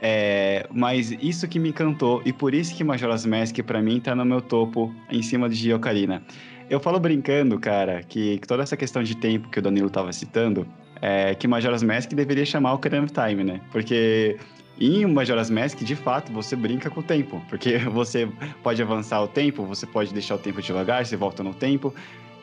É, 0.07 0.67
mas 0.71 1.09
isso 1.19 1.47
que 1.47 1.57
me 1.57 1.69
encantou, 1.69 2.21
e 2.23 2.31
por 2.31 2.53
isso 2.53 2.75
que 2.75 2.83
Majora's 2.83 3.25
Mask 3.25 3.57
para 3.63 3.81
mim 3.81 3.99
tá 3.99 4.13
no 4.13 4.23
meu 4.23 4.39
topo, 4.39 4.93
em 5.09 5.23
cima 5.23 5.49
de 5.49 5.73
Ocarina. 5.73 6.21
Eu 6.69 6.79
falo 6.79 6.99
brincando, 6.99 7.57
cara, 7.59 8.03
que, 8.03 8.39
toda 8.47 8.61
essa 8.61 8.77
questão 8.77 9.01
de 9.01 9.17
tempo 9.17 9.49
que 9.49 9.57
o 9.57 9.61
Danilo 9.63 9.89
tava 9.89 10.13
citando, 10.13 10.67
é 11.01 11.33
que 11.33 11.47
Majora's 11.47 11.81
Mask 11.81 12.11
deveria 12.13 12.45
chamar 12.45 12.73
o 12.73 12.75
Ocarina 12.75 13.03
of 13.03 13.13
Time, 13.13 13.43
né? 13.43 13.59
Porque 13.71 14.37
em 14.79 15.07
Majora's 15.07 15.49
Mask, 15.49 15.79
de 15.79 15.95
fato, 15.95 16.31
você 16.31 16.55
brinca 16.55 16.87
com 16.87 16.99
o 16.99 17.03
tempo, 17.03 17.41
porque 17.49 17.79
você 17.89 18.29
pode 18.61 18.79
avançar 18.83 19.23
o 19.23 19.27
tempo, 19.27 19.65
você 19.65 19.87
pode 19.87 20.13
deixar 20.13 20.35
o 20.35 20.37
tempo 20.37 20.61
devagar, 20.61 21.03
você 21.03 21.17
volta 21.17 21.41
no 21.41 21.55
tempo. 21.55 21.91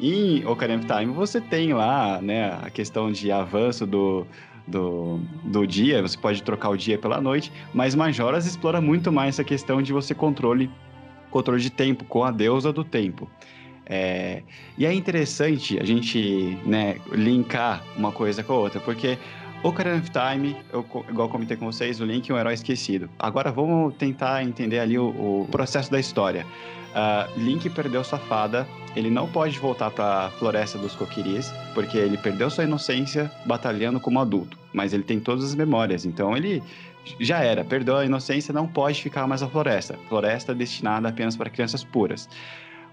Em 0.01 0.45
Ocarina 0.45 0.81
of 0.81 0.89
Time, 0.89 1.15
você 1.15 1.41
tem 1.41 1.73
lá, 1.73 2.21
né, 2.21 2.59
a 2.61 2.71
questão 2.71 3.13
de 3.13 3.31
avanço 3.31 3.87
do, 3.87 4.27
do, 4.67 5.21
do 5.45 5.67
dia, 5.67 6.03
você 6.03 6.17
pode 6.17 6.43
trocar 6.43 6.71
o 6.71 6.77
dia 6.77 6.99
pela 6.99 7.21
noite, 7.21 7.53
mas 7.73 7.95
Majoras 7.95 8.47
explora 8.47 8.81
muito 8.81 9.13
mais 9.13 9.35
essa 9.35 9.45
questão 9.45 9.83
de 9.83 9.93
você 9.93 10.15
controle, 10.15 10.71
controle 11.31 11.61
de 11.61 11.71
tempo, 11.71 12.05
com 12.05 12.25
a 12.25 12.31
deusa 12.31 12.73
do 12.73 12.85
tempo. 12.85 13.29
É, 13.85 14.43
e 14.79 14.87
é 14.87 14.93
interessante 14.95 15.79
a 15.79 15.85
gente 15.85 16.57
né, 16.65 16.97
linkar 17.11 17.83
uma 17.97 18.13
coisa 18.13 18.43
com 18.43 18.53
a 18.53 18.57
outra, 18.57 18.81
porque 18.81 19.19
Ocarina 19.63 19.97
of 19.97 20.11
Time, 20.11 20.57
eu, 20.73 20.85
igual 21.09 21.29
comentei 21.29 21.57
com 21.57 21.67
vocês, 21.67 22.01
o 22.01 22.05
Link 22.05 22.31
é 22.31 22.35
um 22.35 22.39
herói 22.39 22.55
esquecido. 22.55 23.09
Agora 23.19 23.53
vamos 23.53 23.95
tentar 23.95 24.43
entender 24.43 24.81
ali 24.81 24.99
o, 24.99 25.09
o 25.43 25.49
processo 25.51 25.91
da 25.91 26.01
história. 26.01 26.45
Uh, 26.93 27.39
Link 27.39 27.69
perdeu 27.71 28.05
sua 28.05 28.19
fada 28.19 28.67
ele 28.95 29.09
não 29.09 29.27
pode 29.27 29.59
voltar 29.59 29.91
para 29.91 30.27
a 30.27 30.31
floresta 30.31 30.77
dos 30.77 30.95
Coquiris, 30.95 31.51
porque 31.75 31.97
ele 31.97 32.19
perdeu 32.19 32.51
sua 32.51 32.65
inocência 32.65 33.31
batalhando 33.47 33.99
como 33.99 34.21
adulto, 34.21 34.59
mas 34.73 34.93
ele 34.93 35.03
tem 35.03 35.19
todas 35.19 35.45
as 35.45 35.55
memórias, 35.55 36.05
então 36.05 36.37
ele 36.37 36.63
já 37.19 37.41
era, 37.41 37.65
perdeu 37.65 37.97
a 37.97 38.05
inocência, 38.05 38.53
não 38.53 38.67
pode 38.67 39.03
ficar 39.03 39.27
mais 39.27 39.41
na 39.41 39.49
floresta. 39.49 39.99
Floresta 40.09 40.55
destinada 40.55 41.09
apenas 41.09 41.37
para 41.37 41.49
crianças 41.49 41.83
puras. 41.83 42.29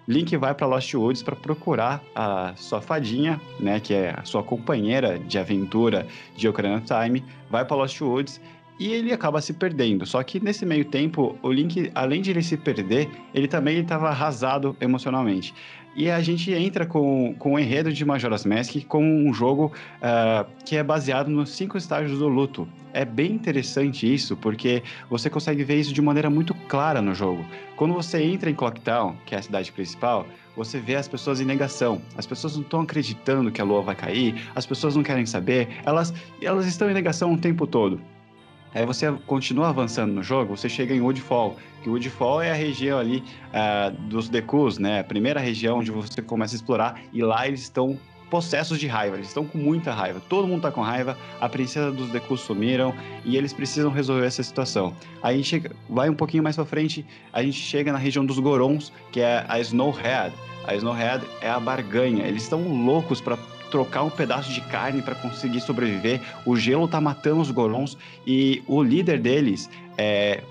Link 0.08 0.36
vai 0.38 0.56
para 0.56 0.66
Lost 0.66 0.92
Woods 0.94 1.22
para 1.22 1.36
procurar 1.36 2.02
a 2.16 2.54
sua 2.56 2.82
fadinha, 2.82 3.40
né, 3.60 3.80
que 3.80 3.94
é 3.94 4.16
a 4.18 4.24
sua 4.24 4.42
companheira 4.42 5.20
de 5.20 5.38
aventura 5.38 6.08
de 6.36 6.48
Ocarina 6.48 6.78
of 6.78 6.86
Time, 6.86 7.24
vai 7.50 7.66
para 7.66 7.76
Lost 7.76 8.00
Woods 8.02 8.42
e 8.80 8.94
ele 8.94 9.12
acaba 9.12 9.42
se 9.42 9.54
perdendo. 9.54 10.06
Só 10.06 10.24
que 10.24 10.40
nesse 10.40 10.66
meio 10.66 10.86
tempo, 10.86 11.38
o 11.44 11.52
Link, 11.52 11.92
além 11.94 12.22
de 12.22 12.32
ele 12.32 12.42
se 12.42 12.56
perder, 12.56 13.10
ele 13.34 13.48
também 13.48 13.80
estava 13.80 14.08
arrasado 14.08 14.76
emocionalmente. 14.80 15.54
E 15.96 16.10
a 16.10 16.22
gente 16.22 16.52
entra 16.54 16.86
com, 16.86 17.36
com 17.38 17.54
o 17.54 17.60
enredo 17.60 17.92
de 17.92 18.06
Majora's 18.06 18.46
Mask 18.46 18.76
com 18.88 19.04
um 19.04 19.34
jogo 19.34 19.74
uh, 19.98 20.50
que 20.64 20.78
é 20.78 20.84
baseado 20.84 21.30
nos 21.30 21.50
cinco 21.50 21.78
estágios 21.78 22.20
do 22.20 22.28
luto. 22.28 22.68
É 22.94 23.04
bem 23.04 23.34
interessante 23.34 24.12
isso, 24.12 24.38
porque 24.38 24.82
você 25.10 25.30
consegue 25.30 25.64
ver 25.64 25.80
isso 25.80 25.92
de 25.92 26.02
maneira 26.02 26.30
muito 26.30 26.54
clara 26.54 27.02
no 27.02 27.14
jogo. 27.14 27.44
Quando 27.76 27.94
você 27.94 28.24
entra 28.24 28.50
em 28.50 28.54
Clocktown, 28.54 29.16
que 29.26 29.36
é 29.36 29.40
a 29.40 29.42
cidade 29.42 29.72
principal, 29.72 30.26
você 30.56 30.80
vê 30.80 30.96
as 30.96 31.08
pessoas 31.08 31.42
em 31.42 31.46
negação. 31.46 32.02
As 32.16 32.26
pessoas 32.26 32.56
não 32.56 32.62
estão 32.62 32.82
acreditando 32.82 33.52
que 33.52 33.60
a 33.60 33.64
lua 33.64 33.82
vai 33.82 33.96
cair, 33.96 34.36
as 34.56 34.66
pessoas 34.66 34.96
não 34.96 35.04
querem 35.04 35.26
saber, 35.26 35.68
elas, 35.86 36.14
elas 36.42 36.66
estão 36.66 36.90
em 36.90 36.94
negação 36.94 37.34
o 37.34 37.38
tempo 37.38 37.68
todo. 37.68 38.00
Aí 38.74 38.86
você 38.86 39.12
continua 39.26 39.70
avançando 39.70 40.14
no 40.14 40.22
jogo, 40.22 40.56
você 40.56 40.70
chega 40.70 40.94
em 40.94 41.02
Woodfall, 41.02 41.58
que 41.82 41.90
Woodfall 41.90 42.42
é 42.42 42.52
a 42.52 42.56
região 42.56 43.00
ali 43.00 43.24
uh, 43.50 43.92
dos 44.08 44.30
Dekus, 44.30 44.78
né? 44.78 45.00
A 45.00 45.04
primeira 45.04 45.40
região 45.40 45.80
onde 45.80 45.92
você 45.92 46.22
começa 46.22 46.54
a 46.54 46.58
explorar, 46.58 47.00
e 47.12 47.22
lá 47.22 47.48
eles 47.48 47.62
estão 47.62 47.98
possessos 48.30 48.80
de 48.80 48.88
raiva, 48.88 49.16
eles 49.16 49.28
estão 49.28 49.44
com 49.46 49.58
muita 49.58 49.92
raiva. 49.92 50.22
Todo 50.30 50.48
mundo 50.48 50.62
tá 50.62 50.72
com 50.72 50.82
raiva, 50.82 51.18
a 51.42 51.50
princesa 51.50 51.92
dos 51.92 52.10
Dekus 52.10 52.42
sumiram 52.42 52.94
e 53.26 53.36
eles 53.36 53.52
precisam 53.52 53.92
resolver 53.92 54.26
essa 54.26 54.44
situação. 54.44 54.94
Aí 55.22 55.34
a 55.34 55.38
gente 55.38 55.48
chega, 55.48 55.72
vai 55.90 56.10
um 56.10 56.16
pouquinho 56.16 56.44
mais 56.44 56.56
pra 56.56 56.66
frente, 56.66 57.06
a 57.34 57.42
gente 57.42 57.58
chega 57.58 57.92
na 57.92 57.98
região 57.98 58.26
dos 58.26 58.38
Gorons, 58.40 58.94
que 59.12 59.20
é 59.20 59.46
a 59.48 59.60
Snowhead. 59.60 60.34
A 60.68 60.76
Snowhead 60.76 61.26
é 61.42 61.50
a 61.50 61.60
barganha, 61.60 62.28
eles 62.28 62.44
estão 62.44 62.62
loucos 62.86 63.20
para 63.20 63.36
trocar 63.70 64.04
um 64.04 64.10
pedaço 64.10 64.52
de 64.52 64.62
carne 64.62 65.02
para 65.02 65.16
conseguir 65.16 65.62
sobreviver. 65.62 66.22
O 66.46 66.56
gelo 66.56 66.88
tá 66.88 67.00
matando 67.00 67.42
os 67.42 67.52
Gorons 67.52 67.98
e 68.26 68.64
o 68.68 68.84
líder 68.84 69.20
deles 69.20 69.70
é, 69.98 70.44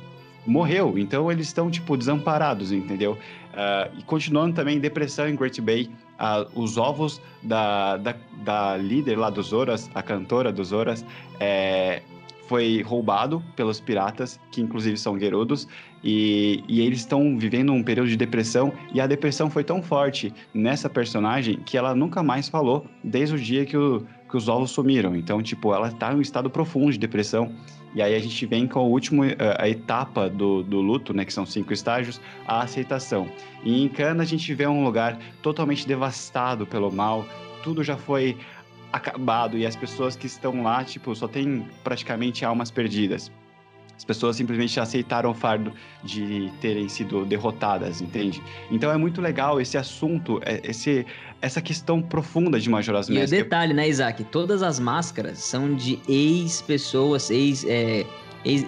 morreu, 0.47 0.99
então 0.99 1.31
eles 1.31 1.47
estão 1.47 1.71
tipo 1.71 1.97
desamparados, 1.97 2.73
entendeu? 2.73 3.13
Uh, 3.13 3.99
e 3.99 4.03
continuando 4.03 4.55
também 4.55 4.79
depressão 4.79 5.29
em 5.29 5.35
Great 5.35 5.61
Bay, 5.61 5.91
uh, 6.19 6.61
os 6.61 6.77
ovos 6.77 7.21
da, 7.43 7.97
da, 7.97 8.15
da, 8.45 8.77
líder 8.77 9.19
lá 9.19 9.31
dos 9.31 9.49
Zoras, 9.49 9.91
a 9.95 10.03
cantora 10.03 10.53
dos 10.53 10.69
Zoras, 10.69 11.05
é, 11.41 12.03
foi 12.47 12.83
roubado 12.83 13.43
pelos 13.55 13.81
piratas, 13.81 14.41
que 14.51 14.61
inclusive 14.61 14.97
são 14.97 15.19
Gerudos, 15.19 15.69
e, 16.03 16.63
e 16.69 16.81
eles 16.81 17.01
estão 17.01 17.39
vivendo 17.39 17.73
um 17.73 17.83
período 17.83 18.09
de 18.09 18.17
depressão, 18.17 18.73
e 18.93 19.01
a 19.01 19.07
depressão 19.07 19.51
foi 19.51 19.65
tão 19.65 19.83
forte 19.83 20.33
nessa 20.55 20.89
personagem 20.89 21.59
que 21.65 21.77
ela 21.77 21.95
nunca 21.95 22.23
mais 22.23 22.49
falou 22.49 22.87
desde 23.03 23.35
o 23.35 23.39
dia 23.39 23.65
que, 23.65 23.77
o, 23.77 24.07
que 24.29 24.37
os 24.37 24.49
ovos 24.49 24.71
sumiram. 24.71 25.17
Então, 25.17 25.43
tipo, 25.43 25.75
ela 25.75 25.89
está 25.89 26.13
em 26.13 26.17
um 26.17 26.21
estado 26.21 26.49
profundo 26.49 26.93
de 26.93 26.99
depressão, 26.99 27.53
e 27.95 28.03
aí 28.03 28.15
a 28.15 28.19
gente 28.19 28.45
vem 28.47 28.67
com 28.67 28.79
a 28.79 28.83
última 28.83 29.27
a 29.59 29.69
etapa 29.69 30.29
do, 30.29 30.63
do 30.63 30.81
luto, 30.81 31.15
né, 31.15 31.25
que 31.25 31.33
são 31.33 31.47
cinco 31.47 31.73
estágios, 31.73 32.21
a 32.47 32.61
aceitação. 32.63 33.29
E 33.65 33.83
em 33.83 33.89
Cana 33.89 34.23
a 34.23 34.27
gente 34.27 34.53
vê 34.55 34.67
um 34.67 34.85
lugar 34.85 35.19
totalmente 35.43 35.87
devastado 35.87 36.67
pelo 36.67 36.93
mal, 36.93 37.27
tudo 37.63 37.83
já 37.83 37.97
foi 37.97 38.37
acabado 38.93 39.59
e 39.59 39.67
as 39.67 39.77
pessoas 39.77 40.17
que 40.17 40.27
estão 40.27 40.63
lá, 40.63 40.85
tipo, 40.85 41.15
só 41.15 41.29
tem 41.29 41.67
praticamente 41.83 42.45
almas 42.45 42.71
perdidas. 42.71 43.31
As 43.99 44.05
pessoas 44.05 44.37
simplesmente 44.37 44.79
aceitaram 44.79 45.31
o 45.33 45.35
fardo 45.35 45.73
de 46.05 46.53
terem 46.61 46.89
sido 46.89 47.25
derrotadas, 47.25 48.01
entende? 48.01 48.41
Então 48.71 48.93
é 48.93 48.97
muito 48.97 49.21
legal 49.21 49.61
esse 49.61 49.77
assunto, 49.77 50.41
é, 50.45 50.61
esse, 50.63 51.05
essa 51.43 51.61
questão 51.61 52.01
profunda 52.01 52.61
de 52.61 52.71
Majora's 52.71 53.09
Mask. 53.09 53.21
E 53.21 53.25
o 53.25 53.29
detalhe, 53.29 53.75
né, 53.75 53.89
Isaac? 53.89 54.23
Todas 54.23 54.63
as 54.63 54.79
máscaras 54.79 55.41
são 55.41 55.75
de 55.75 55.99
ex-pessoas, 56.09 57.29
ex... 57.29 57.65
É 57.69 58.07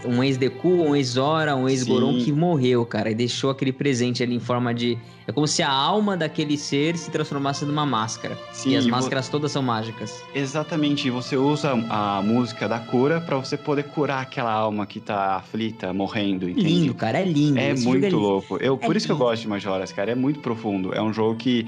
um 0.04 0.22
ex-Deku, 0.22 0.68
um 0.68 0.96
ex-Zora, 0.96 1.54
um 1.56 1.68
ex-Goron 1.68 2.18
que 2.18 2.32
morreu, 2.32 2.84
cara, 2.84 3.10
e 3.10 3.14
deixou 3.14 3.50
aquele 3.50 3.72
presente 3.72 4.22
ali 4.22 4.34
em 4.34 4.40
forma 4.40 4.74
de. 4.74 4.98
É 5.26 5.32
como 5.32 5.46
se 5.46 5.62
a 5.62 5.70
alma 5.70 6.16
daquele 6.16 6.56
ser 6.56 6.96
se 6.96 7.10
transformasse 7.10 7.64
numa 7.64 7.86
máscara. 7.86 8.36
Sim, 8.52 8.70
e 8.70 8.76
as 8.76 8.86
máscaras 8.86 9.26
vo... 9.26 9.32
todas 9.32 9.52
são 9.52 9.62
mágicas. 9.62 10.24
Exatamente, 10.34 11.06
e 11.06 11.10
você 11.10 11.36
usa 11.36 11.72
a 11.88 12.20
música 12.20 12.68
da 12.68 12.80
cura 12.80 13.20
para 13.20 13.36
você 13.36 13.56
poder 13.56 13.84
curar 13.84 14.22
aquela 14.22 14.52
alma 14.52 14.86
que 14.86 14.98
tá 14.98 15.36
aflita, 15.36 15.92
morrendo, 15.92 16.48
entende? 16.48 16.68
Lindo, 16.68 16.94
cara, 16.94 17.20
é 17.20 17.24
lindo. 17.24 17.58
É 17.58 17.70
Esse 17.70 17.86
muito 17.86 18.06
é 18.06 18.10
louco. 18.10 18.56
Eu, 18.56 18.74
é 18.74 18.76
por 18.76 18.96
isso 18.96 19.06
lindo. 19.06 19.18
que 19.18 19.22
eu 19.22 19.26
gosto 19.28 19.42
de 19.42 19.48
Majora's, 19.48 19.92
cara, 19.92 20.10
é 20.10 20.16
muito 20.16 20.40
profundo. 20.40 20.92
É 20.92 21.00
um 21.00 21.12
jogo 21.12 21.36
que 21.36 21.66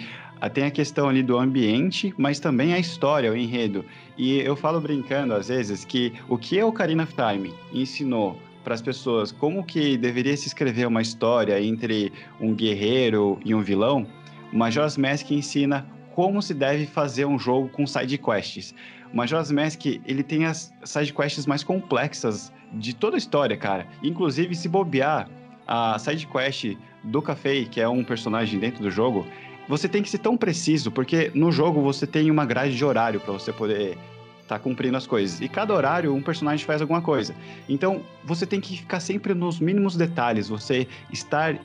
tem 0.49 0.64
a 0.64 0.70
questão 0.70 1.09
ali 1.09 1.22
do 1.22 1.38
ambiente, 1.38 2.12
mas 2.18 2.40
também 2.40 2.74
a 2.74 2.78
história, 2.78 3.30
o 3.30 3.36
enredo. 3.36 3.84
E 4.18 4.40
eu 4.40 4.57
falo 4.57 4.80
brincando 4.80 5.34
às 5.34 5.49
vezes 5.49 5.84
que 5.84 6.12
o 6.28 6.36
que 6.36 6.59
a 6.59 6.66
Ocarina 6.66 7.05
of 7.05 7.14
Time 7.14 7.55
ensinou 7.72 8.38
para 8.64 8.74
as 8.74 8.82
pessoas 8.82 9.32
como 9.32 9.64
que 9.64 9.97
deveria 9.97 10.36
se 10.36 10.49
escrever 10.49 10.86
uma 10.86 11.03
história 11.03 11.61
entre 11.61 12.12
um 12.40 12.55
guerreiro 12.55 13.38
e 13.45 13.55
um 13.55 13.62
vilão, 13.62 14.07
o 14.53 14.57
Majora's 14.57 14.97
Mask 14.97 15.30
ensina 15.30 15.86
como 16.14 16.43
se 16.43 16.53
deve 16.55 16.86
fazer 16.86 17.24
um 17.24 17.38
jogo 17.38 17.68
com 17.68 17.86
side 17.86 18.18
quests. 18.18 18.74
O 19.12 19.16
Majora's 19.16 19.51
Mask, 19.51 19.86
ele 19.86 20.22
tem 20.22 20.45
as 20.45 20.72
side 20.84 21.12
quests 21.12 21.47
mais 21.47 21.64
complexas 21.64 22.53
de 22.72 22.95
toda 22.95 23.16
a 23.16 23.18
história, 23.18 23.57
cara. 23.57 23.86
Inclusive, 24.03 24.55
se 24.55 24.68
bobear, 24.68 25.28
a 25.66 25.99
side 25.99 26.26
quest 26.26 26.76
do 27.05 27.22
Café, 27.22 27.64
que 27.64 27.80
é 27.80 27.88
um 27.88 28.05
personagem 28.05 28.59
dentro 28.59 28.82
do 28.82 28.90
jogo, 28.90 29.26
você 29.68 29.88
tem 29.88 30.02
que 30.02 30.10
ser 30.10 30.18
tão 30.18 30.36
preciso, 30.36 30.90
porque 30.90 31.30
no 31.34 31.50
jogo 31.52 31.80
você 31.80 32.06
tem 32.06 32.30
uma 32.30 32.44
grade 32.44 32.76
de 32.76 32.84
horário 32.84 33.20
para 33.20 33.32
você 33.32 33.52
poder 33.52 33.98
estar 34.40 34.56
tá 34.56 34.58
cumprindo 34.58 34.96
as 34.96 35.06
coisas. 35.06 35.40
E 35.40 35.48
cada 35.48 35.74
horário 35.74 36.14
um 36.14 36.22
personagem 36.22 36.64
faz 36.66 36.80
alguma 36.80 37.00
coisa. 37.00 37.34
Então 37.68 38.02
você 38.24 38.46
tem 38.46 38.60
que 38.60 38.78
ficar 38.78 39.00
sempre 39.00 39.34
nos 39.34 39.60
mínimos 39.60 39.96
detalhes, 39.96 40.48
você 40.48 40.86
estar 41.10 41.58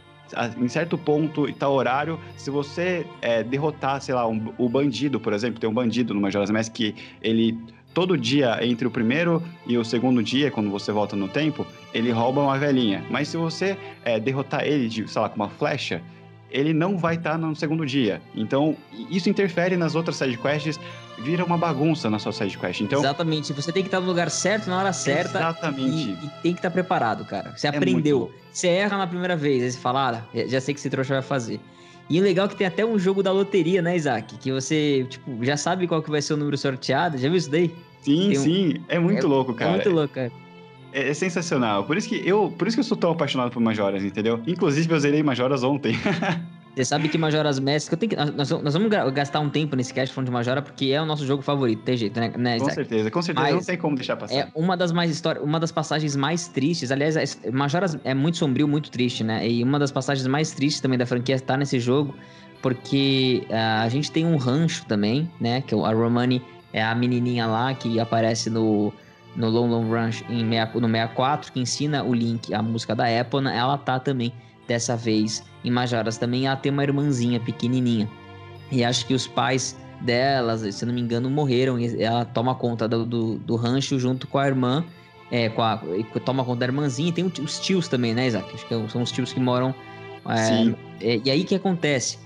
em 0.60 0.68
certo 0.68 0.98
ponto 0.98 1.48
e 1.48 1.54
tal 1.54 1.74
horário, 1.74 2.20
se 2.36 2.50
você 2.50 3.06
é, 3.22 3.44
derrotar, 3.44 4.02
sei 4.02 4.14
lá, 4.14 4.28
um, 4.28 4.54
o 4.58 4.68
bandido, 4.68 5.20
por 5.20 5.34
exemplo, 5.34 5.60
tem 5.60 5.70
um 5.70 5.74
bandido 5.74 6.14
no 6.14 6.20
Majora's 6.20 6.50
Mask 6.50 6.74
que 6.74 6.96
ele 7.22 7.58
todo 7.94 8.18
dia 8.18 8.60
entre 8.64 8.88
o 8.88 8.92
primeiro 8.92 9.42
e 9.66 9.78
o 9.78 9.84
segundo 9.84 10.22
dia, 10.22 10.52
quando 10.52 10.70
você 10.70 10.92
volta 10.92 11.16
no 11.16 11.28
tempo, 11.28 11.66
ele 11.94 12.12
rouba 12.12 12.42
uma 12.42 12.58
velhinha. 12.58 13.04
Mas 13.10 13.28
se 13.30 13.38
você 13.38 13.76
é, 14.06 14.20
derrotar 14.20 14.64
ele, 14.66 14.88
de, 14.88 15.08
sei 15.08 15.22
lá, 15.22 15.30
com 15.30 15.36
uma 15.38 15.50
flecha, 15.50 16.02
ele 16.50 16.74
não 16.74 16.98
vai 16.98 17.16
estar 17.16 17.32
tá 17.32 17.38
no 17.38 17.56
segundo 17.56 17.86
dia. 17.86 18.22
Então, 18.36 18.76
isso 19.10 19.30
interfere 19.30 19.76
nas 19.76 19.96
outras 19.96 20.16
sidequests, 20.16 20.80
vira 21.20 21.44
uma 21.44 21.58
bagunça 21.58 22.10
na 22.10 22.20
sua 22.20 22.32
sidequest. 22.32 22.82
Então, 22.82 23.00
Exatamente. 23.00 23.54
Você 23.54 23.72
tem 23.72 23.84
que 23.84 23.88
estar 23.88 24.00
no 24.00 24.08
lugar 24.08 24.30
certo, 24.30 24.70
na 24.70 24.80
hora 24.80 24.94
certa. 24.94 25.40
Exatamente. 25.40 26.10
E, 26.10 26.26
e 26.26 26.30
tem 26.42 26.54
que 26.54 26.60
estar 26.60 26.72
preparado, 26.72 27.26
cara. 27.26 27.54
Você 27.56 27.68
é 27.68 27.70
aprendeu. 27.70 28.32
Você 28.52 28.68
erra 28.68 28.98
na 28.98 29.08
primeira 29.08 29.36
vez, 29.36 29.64
aí 29.64 29.72
você 29.72 29.78
fala, 29.78 30.26
ah, 30.34 30.48
já 30.48 30.62
sei 30.62 30.74
que 30.74 30.80
esse 30.80 30.90
trouxa 30.90 31.14
vai 31.14 31.24
fazer. 31.24 31.60
E 32.10 32.20
o 32.20 32.24
legal 32.24 32.46
é 32.46 32.50
que 32.50 32.56
tem 32.56 32.66
até 32.66 32.86
um 32.86 32.98
jogo 32.98 33.22
da 33.22 33.32
loteria, 33.32 33.82
né, 33.82 33.96
Isaac? 33.96 34.38
Que 34.38 34.52
você, 34.52 35.06
tipo, 35.10 35.44
já 35.44 35.58
sabe 35.58 35.88
qual 35.88 36.02
que 36.02 36.10
vai 36.10 36.22
ser 36.22 36.34
o 36.34 36.38
número 36.38 36.58
sorteado. 36.58 37.18
Já 37.18 37.28
viu 37.28 37.38
isso 37.38 37.52
daí? 37.52 37.74
Sim, 38.02 38.32
um... 38.32 38.36
sim. 38.36 38.82
É 38.88 38.98
muito 38.98 39.26
é, 39.26 39.30
louco, 39.30 39.54
cara. 39.54 39.72
É 39.72 39.74
muito 39.74 39.90
louco, 39.90 40.14
cara. 40.14 40.32
É, 40.92 41.10
é, 41.10 41.14
sensacional. 41.14 41.84
Por 41.84 41.98
isso, 41.98 42.10
que 42.10 42.16
eu, 42.28 42.54
por 42.58 42.68
isso 42.68 42.78
que 42.78 42.82
eu 42.82 42.84
sou 42.84 42.98
tão 42.98 43.12
apaixonado 43.12 43.52
por 43.52 43.60
Majoras, 43.60 44.04
entendeu? 44.04 44.42
Inclusive, 44.48 44.92
eu 44.94 45.00
zerei 45.00 45.24
Majoras 45.24 45.64
ontem. 45.64 45.96
Você 46.78 46.86
sabe 46.86 47.10
que 47.10 47.18
Majora's 47.18 47.60
Mask. 47.60 47.92
Eu 47.92 47.98
tenho 47.98 48.12
que, 48.12 48.16
nós, 48.16 48.52
nós, 48.52 48.74
vamos 48.76 48.90
gastar 49.12 49.40
um 49.40 49.50
tempo 49.50 49.76
nesse 49.76 49.92
cast 49.92 50.14
falando 50.14 50.28
de 50.28 50.32
Majora, 50.32 50.62
porque 50.62 50.86
é 50.92 51.02
o 51.02 51.08
nosso 51.08 51.26
jogo 51.26 51.42
favorito, 51.42 51.82
tem 51.82 51.98
jeito, 51.98 52.20
né, 52.20 52.32
né 52.38 52.60
Com 52.60 52.70
certeza, 52.70 53.10
com 53.10 53.20
certeza. 53.20 53.48
Mas 53.48 53.56
não 53.56 53.64
tem 53.64 53.78
como 53.78 53.96
deixar 53.96 54.16
passar. 54.16 54.36
É 54.36 54.48
uma 54.54 54.78
das 54.78 54.92
mais 54.92 55.10
histórias, 55.10 55.44
uma 55.44 55.60
das 55.60 55.72
passagens 55.72 56.16
mais 56.16 56.48
tristes. 56.48 56.92
Aliás, 56.92 57.42
Majora's 57.52 57.98
é 58.04 58.14
muito 58.14 58.38
sombrio, 58.38 58.68
muito 58.68 58.92
triste, 58.92 59.24
né? 59.24 59.50
E 59.50 59.64
uma 59.64 59.80
das 59.80 59.92
passagens 59.92 60.28
mais 60.28 60.52
tristes 60.52 60.80
também 60.80 61.00
da 61.00 61.06
franquia 61.08 61.34
está 61.34 61.58
nesse 61.58 61.80
jogo, 61.80 62.14
porque 62.62 63.44
uh, 63.50 63.82
a 63.82 63.90
gente 63.90 64.12
tem 64.12 64.24
um 64.24 64.38
rancho 64.38 64.86
também, 64.86 65.28
né? 65.42 65.62
Que 65.62 65.74
a 65.74 65.92
Romani 65.92 66.44
é 66.72 66.84
a 66.84 66.94
menininha 66.94 67.48
lá 67.48 67.74
que 67.74 68.00
aparece 68.00 68.52
no 68.52 68.94
no 69.38 69.50
Long 69.50 69.70
Long 69.70 69.90
Ranch 69.90 70.26
em 70.28 70.44
no 70.44 70.88
64, 70.90 71.54
que 71.54 71.60
ensina 71.60 72.04
o 72.04 72.14
Link 72.14 72.54
a 72.54 72.62
música 72.62 72.96
da 72.96 73.10
Epona, 73.10 73.54
ela 73.54 73.78
tá 73.78 74.00
também 74.00 74.34
dessa 74.68 74.98
vez 74.98 75.44
em 75.64 75.70
Majoras 75.70 76.18
também. 76.18 76.48
Ela 76.48 76.56
tem 76.56 76.72
uma 76.72 76.84
irmãzinha 76.84 77.40
pequenininha. 77.40 78.10
E 78.72 78.84
acho 78.84 79.06
que 79.06 79.14
os 79.14 79.28
pais 79.28 79.78
delas, 80.02 80.62
se 80.76 80.86
não 80.86 80.94
me 80.94 81.00
engano, 81.00 81.30
morreram. 81.30 81.80
E 81.80 82.02
ela 82.02 82.26
toma 82.26 82.56
conta 82.56 82.88
do, 82.88 83.06
do, 83.06 83.38
do 83.38 83.56
rancho 83.56 83.98
junto 84.00 84.28
com 84.28 84.40
a 84.40 84.48
irmã. 84.48 84.84
É, 85.30 85.50
com 85.50 85.62
a, 85.62 85.80
toma 86.26 86.44
conta 86.44 86.62
da 86.62 86.66
irmãzinha. 86.66 87.10
E 87.10 87.12
tem 87.12 87.26
os 87.26 87.60
tios 87.60 87.88
também, 87.88 88.14
né, 88.14 88.28
Isaac? 88.28 88.54
Acho 88.54 88.68
que 88.68 88.74
é 88.74 88.88
são 88.90 89.04
os 89.04 89.12
tios 89.12 89.32
que 89.32 89.40
moram. 89.40 89.74
É, 90.28 90.36
Sim. 90.36 90.76
É, 91.00 91.22
e 91.24 91.32
aí 91.32 91.44
que 91.44 91.56
acontece? 91.56 92.18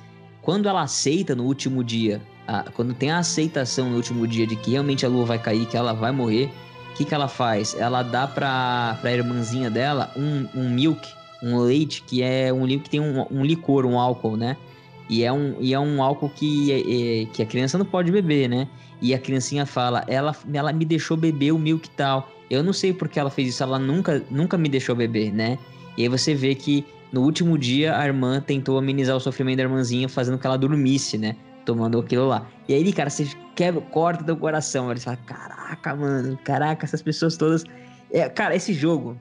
Quando 0.42 0.68
ela 0.68 0.82
aceita 0.82 1.36
no 1.36 1.44
último 1.44 1.84
dia, 1.84 2.22
a, 2.48 2.64
quando 2.72 2.94
tem 2.94 3.12
a 3.12 3.20
aceitação 3.20 3.90
no 3.90 3.98
último 3.98 4.26
dia 4.26 4.48
de 4.48 4.56
que 4.56 4.72
realmente 4.72 5.06
a 5.06 5.10
lua 5.10 5.26
vai 5.26 5.38
cair, 5.38 5.68
que 5.68 5.78
ela 5.78 5.94
vai 5.94 6.12
morrer, 6.12 6.50
o 6.92 6.94
que, 6.96 7.06
que 7.06 7.14
ela 7.14 7.28
faz? 7.28 7.76
Ela 7.80 8.04
dá 8.04 8.28
pra, 8.28 8.98
pra 9.02 9.12
irmãzinha 9.12 9.70
dela 9.70 10.12
um, 10.16 10.48
um 10.54 10.70
milk, 10.70 11.08
um 11.42 11.58
leite, 11.60 12.04
que 12.04 12.22
é 12.22 12.52
um 12.52 12.68
que 12.68 12.90
tem 12.90 13.00
um, 13.00 13.26
um 13.32 13.44
licor, 13.44 13.86
um 13.86 13.98
álcool, 13.98 14.36
né? 14.36 14.58
E 15.10 15.24
é 15.24 15.32
um, 15.32 15.56
e 15.60 15.74
é 15.74 15.80
um 15.80 16.02
álcool 16.02 16.30
que, 16.30 16.72
é, 16.72 16.80
é, 16.80 17.26
que 17.26 17.42
a 17.42 17.46
criança 17.46 17.78
não 17.78 17.86
pode 17.86 18.12
beber, 18.12 18.48
né? 18.48 18.68
E 19.02 19.14
a 19.14 19.20
criancinha 19.20 19.66
fala, 19.66 20.04
ela, 20.08 20.36
ela 20.54 20.72
me 20.72 20.86
deixou 20.86 21.18
beber 21.18 21.52
o 21.52 21.60
milk 21.60 21.90
tal. 21.92 22.30
Eu 22.50 22.62
não 22.62 22.74
sei 22.74 22.94
porque 22.94 23.20
ela 23.20 23.30
fez 23.30 23.50
isso, 23.50 23.64
ela 23.64 23.80
nunca, 23.80 24.24
nunca 24.30 24.58
me 24.58 24.70
deixou 24.70 24.96
beber, 24.96 25.34
né? 25.34 25.58
E 25.98 26.04
aí 26.04 26.10
você 26.10 26.36
vê 26.36 26.54
que 26.54 26.86
no 27.12 27.22
último 27.22 27.58
dia 27.58 27.98
a 27.98 28.06
irmã 28.06 28.40
tentou 28.40 28.78
amenizar 28.78 29.16
o 29.16 29.20
sofrimento 29.20 29.58
da 29.58 29.64
irmãzinha, 29.64 30.08
fazendo 30.08 30.38
que 30.38 30.46
ela 30.46 30.58
dormisse, 30.58 31.18
né? 31.18 31.36
Tomando 31.72 32.00
aquilo 32.00 32.28
lá. 32.28 32.46
E 32.68 32.74
aí, 32.74 32.92
cara, 32.92 33.10
você 33.10 33.26
quebra, 33.56 33.80
corta 33.80 34.26
do 34.26 34.36
coração. 34.36 34.88
Você 34.88 35.06
fala, 35.06 35.16
caraca, 35.26 35.96
mano, 35.96 36.38
caraca, 36.44 36.86
essas 36.86 37.02
pessoas 37.02 37.38
todas. 37.38 37.64
É, 38.12 38.28
cara, 38.28 38.54
esse 38.54 38.74
jogo. 38.74 39.16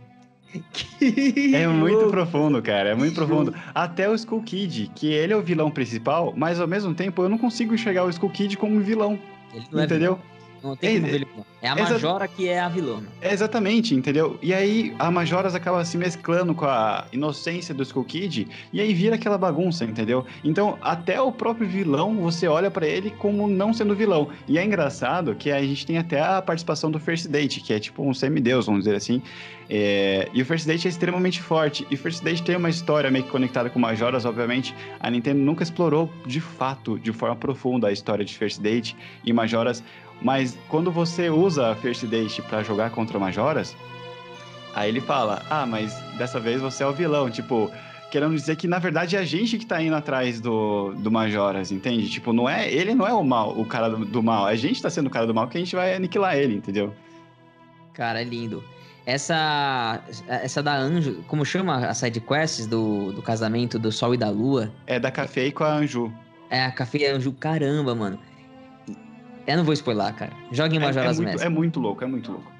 é 1.55 1.68
muito 1.68 2.09
profundo, 2.09 2.61
cara. 2.61 2.88
É 2.88 2.94
muito 2.96 3.14
profundo. 3.14 3.55
Até 3.72 4.11
o 4.11 4.16
Skull 4.16 4.42
Kid, 4.42 4.90
que 4.96 5.12
ele 5.12 5.32
é 5.32 5.36
o 5.36 5.42
vilão 5.42 5.70
principal, 5.70 6.34
mas 6.36 6.59
ao 6.59 6.66
mesmo 6.66 6.92
tempo 6.92 7.22
eu 7.22 7.28
não 7.28 7.38
consigo 7.38 7.72
enxergar 7.72 8.05
o 8.05 8.11
Skull 8.11 8.30
Kid 8.30 8.57
como 8.57 8.74
um 8.74 8.80
vilão. 8.80 9.16
É 9.55 9.84
entendeu? 9.84 10.18
Não 10.63 10.77
tem 10.77 10.97
como 10.97 11.07
É, 11.07 11.11
ver 11.11 11.17
ele 11.17 11.25
vilão. 11.27 11.47
É 11.63 11.69
a 11.69 11.75
Majora 11.75 12.27
que 12.27 12.49
é 12.49 12.61
a 12.61 12.69
vilona. 12.69 13.07
É, 13.21 13.33
exatamente, 13.33 13.95
entendeu? 13.95 14.39
E 14.43 14.55
aí 14.55 14.95
a 14.99 15.11
Majoras 15.11 15.55
acaba 15.55 15.85
se 15.85 15.99
mesclando 15.99 16.55
com 16.55 16.65
a 16.65 17.07
inocência 17.13 17.75
do 17.75 17.83
Skull 17.83 18.05
Kid 18.05 18.49
e 18.73 18.81
aí 18.81 18.95
vira 18.95 19.17
aquela 19.17 19.37
bagunça, 19.37 19.85
entendeu? 19.85 20.25
Então, 20.43 20.79
até 20.81 21.21
o 21.21 21.31
próprio 21.31 21.69
vilão, 21.69 22.17
você 22.17 22.49
olha 22.49 22.71
pra 22.71 22.87
ele 22.87 23.11
como 23.11 23.47
não 23.47 23.73
sendo 23.73 23.95
vilão. 23.95 24.29
E 24.49 24.59
é 24.59 24.65
engraçado 24.65 25.35
que 25.35 25.51
a 25.51 25.61
gente 25.63 25.85
tem 25.87 25.99
até 25.99 26.21
a 26.21 26.41
participação 26.41 26.91
do 26.91 26.99
First 26.99 27.29
Date, 27.29 27.61
que 27.61 27.73
é 27.73 27.79
tipo 27.79 28.03
um 28.03 28.15
semideus, 28.15 28.67
vamos 28.67 28.85
dizer 28.85 28.97
assim. 28.97 29.23
É, 29.73 30.29
E 30.35 30.43
o 30.43 30.45
First 30.45 30.67
Date 30.67 30.89
é 30.89 30.91
extremamente 30.91 31.41
forte. 31.41 31.87
E 31.91 31.95
o 31.95 31.99
First 31.99 32.25
Date 32.25 32.43
tem 32.43 32.57
uma 32.57 32.69
história 32.69 33.11
meio 33.11 33.25
que 33.25 33.31
conectada 33.31 33.71
com 33.71 33.79
Majoras, 33.79 34.25
obviamente. 34.25 34.75
A 34.99 35.09
Nintendo 35.11 35.39
nunca 35.41 35.63
explorou 35.63 36.11
de 36.27 36.41
fato, 36.41 36.99
de 36.99 37.13
forma 37.13 37.37
profunda, 37.37 37.87
a 37.87 37.93
história 37.93 38.25
de 38.25 38.37
First 38.37 38.61
Date 38.61 38.97
e 39.25 39.33
Majoras. 39.33 39.85
Mas 40.23 40.57
quando 40.68 40.91
você 40.91 41.31
usa 41.31 41.73
a 41.73 41.75
First 41.75 42.05
Date 42.05 42.43
pra 42.43 42.62
jogar 42.62 42.91
contra 42.91 43.18
Majoras, 43.18 43.77
aí 44.75 44.89
ele 44.89 45.01
fala: 45.01 45.43
Ah, 45.49 45.66
mas 45.66 45.95
dessa 46.18 46.39
vez 46.39 46.61
você 46.61 46.83
é 46.83 46.87
o 46.87 46.93
vilão. 46.93 47.31
Tipo, 47.31 47.71
querendo 48.11 48.35
dizer 48.35 48.57
que 48.57 48.68
na 48.68 48.79
verdade 48.79 49.16
é 49.16 49.18
a 49.18 49.25
gente 49.25 49.57
que 49.57 49.64
tá 49.64 49.81
indo 49.83 49.95
atrás 49.95 50.41
do, 50.41 50.93
do 50.95 51.11
Majoras, 51.11 51.73
entende? 51.73 52.09
Tipo, 52.11 52.33
não 52.33 52.49
é, 52.49 52.71
ele 52.71 52.95
não 52.95 53.07
é 53.07 53.12
o 53.12 53.25
mal, 53.25 53.59
o 53.59 53.64
cara 53.64 53.89
do, 53.89 54.05
do 54.05 54.23
mal. 54.23 54.47
A 54.47 54.57
gente 54.57 54.83
tá 54.83 54.91
sendo 54.91 55.07
o 55.07 55.11
cara 55.11 55.27
do 55.27 55.35
mal 55.35 55.49
que 55.49 55.57
a 55.57 55.61
gente 55.61 55.75
vai 55.75 55.95
aniquilar 55.95 56.37
ele, 56.37 56.57
entendeu? 56.57 56.93
Cara, 57.95 58.21
é 58.21 58.25
lindo. 58.25 58.62
Essa. 59.07 60.03
Essa 60.29 60.62
da 60.62 60.77
Anjo. 60.77 61.23
Como 61.27 61.45
chama 61.45 61.87
a 61.87 61.95
side 61.95 62.21
quests 62.21 62.66
do, 62.66 63.12
do 63.12 63.23
casamento 63.23 63.79
do 63.79 63.91
Sol 63.91 64.14
e 64.14 64.16
da 64.16 64.29
Lua? 64.29 64.71
É 64.87 65.01
da 65.01 65.11
Café 65.11 65.51
com 65.51 65.64
a 65.64 65.73
Anju. 65.73 66.12
É 66.49 66.64
a 66.64 66.71
Café 66.71 67.11
Anjo, 67.11 67.33
caramba, 67.33 67.95
mano. 67.95 68.18
Eu 69.47 69.57
não 69.57 69.64
vou 69.64 69.72
spoiler, 69.74 70.14
cara. 70.14 70.32
Jogue 70.53 70.76
em 70.76 70.78
É, 70.78 70.82
é, 70.82 70.86
Majora's 70.86 71.18
muito, 71.18 71.32
Mask. 71.32 71.45
é 71.45 71.49
muito 71.49 71.80
louco, 71.80 72.05
é 72.05 72.07
muito 72.07 72.32
louco. 72.32 72.53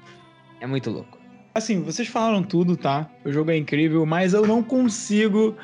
É 0.59 0.67
muito 0.67 0.89
louco. 0.89 1.17
Assim, 1.53 1.81
vocês 1.83 2.07
falaram 2.07 2.43
tudo, 2.43 2.77
tá? 2.77 3.09
O 3.25 3.31
jogo 3.31 3.51
é 3.51 3.57
incrível, 3.57 4.05
mas 4.05 4.33
eu 4.33 4.45
não 4.47 4.63
consigo 4.63 5.55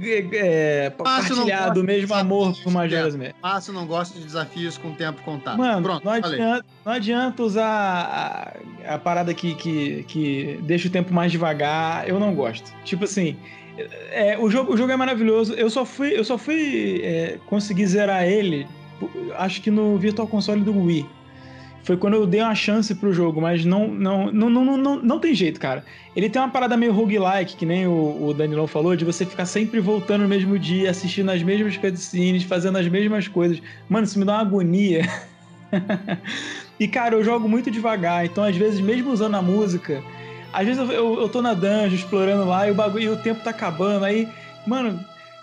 é, 0.00 0.92
Márcio 0.98 1.30
não 1.30 1.44
partilhar 1.44 1.58
gosta 1.60 1.74
do 1.74 1.80
de 1.80 1.86
mesmo 1.86 2.14
amor 2.14 2.46
por 2.48 2.54
desafios, 2.54 2.74
Majora's 2.74 3.16
Mask. 3.16 3.34
Márcio 3.42 3.72
não 3.72 3.86
gosta 3.86 4.18
de 4.18 4.24
desafios 4.24 4.78
com 4.78 4.92
tempo 4.94 5.22
contado. 5.22 5.58
Mano, 5.58 5.82
Pronto, 5.82 6.04
não, 6.04 6.12
adianta, 6.12 6.66
não 6.84 6.92
adianta 6.92 7.42
usar 7.42 7.66
a, 8.86 8.94
a 8.94 8.98
parada 8.98 9.32
que, 9.34 9.54
que, 9.54 10.04
que 10.04 10.60
deixa 10.62 10.88
o 10.88 10.90
tempo 10.90 11.12
mais 11.12 11.30
devagar. 11.30 12.08
Eu 12.08 12.18
não 12.18 12.34
gosto. 12.34 12.72
Tipo 12.84 13.04
assim, 13.04 13.36
é, 14.10 14.36
o, 14.38 14.50
jogo, 14.50 14.72
o 14.72 14.76
jogo 14.76 14.92
é 14.92 14.96
maravilhoso. 14.96 15.54
Eu 15.54 15.70
só 15.70 15.84
fui, 15.84 16.18
eu 16.18 16.24
só 16.24 16.36
fui 16.36 17.00
é, 17.02 17.38
conseguir 17.46 17.86
zerar 17.86 18.24
ele, 18.24 18.66
acho 19.36 19.60
que 19.60 19.70
no 19.70 19.96
Virtual 19.98 20.26
Console 20.28 20.62
do 20.62 20.76
Wii. 20.76 21.06
Foi 21.84 21.96
quando 21.96 22.14
eu 22.14 22.26
dei 22.26 22.40
uma 22.40 22.54
chance 22.54 22.94
pro 22.94 23.12
jogo, 23.12 23.40
mas 23.40 23.64
não, 23.64 23.88
não, 23.88 24.30
não, 24.30 24.48
não, 24.48 24.64
não, 24.64 24.76
não, 24.76 25.02
não 25.02 25.18
tem 25.18 25.34
jeito, 25.34 25.58
cara. 25.58 25.84
Ele 26.14 26.30
tem 26.30 26.40
uma 26.40 26.48
parada 26.48 26.76
meio 26.76 26.92
roguelike, 26.92 27.56
que 27.56 27.66
nem 27.66 27.88
o, 27.88 28.28
o 28.28 28.32
Danilão 28.32 28.68
falou, 28.68 28.94
de 28.94 29.04
você 29.04 29.26
ficar 29.26 29.46
sempre 29.46 29.80
voltando 29.80 30.22
no 30.22 30.28
mesmo 30.28 30.56
dia, 30.58 30.90
assistindo 30.90 31.30
as 31.30 31.42
mesmas 31.42 31.76
cutscenes, 31.76 32.44
fazendo 32.44 32.78
as 32.78 32.86
mesmas 32.86 33.26
coisas. 33.26 33.60
Mano, 33.88 34.04
isso 34.04 34.16
me 34.16 34.24
dá 34.24 34.34
uma 34.34 34.42
agonia. 34.42 35.08
e, 36.78 36.86
cara, 36.86 37.16
eu 37.16 37.24
jogo 37.24 37.48
muito 37.48 37.68
devagar, 37.68 38.24
então 38.24 38.44
às 38.44 38.56
vezes, 38.56 38.80
mesmo 38.80 39.10
usando 39.10 39.34
a 39.34 39.42
música, 39.42 40.00
às 40.52 40.64
vezes 40.64 40.80
eu, 40.80 40.92
eu, 40.92 41.20
eu 41.22 41.28
tô 41.28 41.42
na 41.42 41.54
dungeon 41.54 41.94
explorando 41.94 42.44
lá 42.44 42.68
e 42.68 42.70
o 42.70 42.74
bagulho, 42.74 43.04
e 43.04 43.08
o 43.08 43.16
tempo 43.16 43.42
tá 43.42 43.50
acabando, 43.50 44.04
aí, 44.04 44.28
mano, 44.66 45.00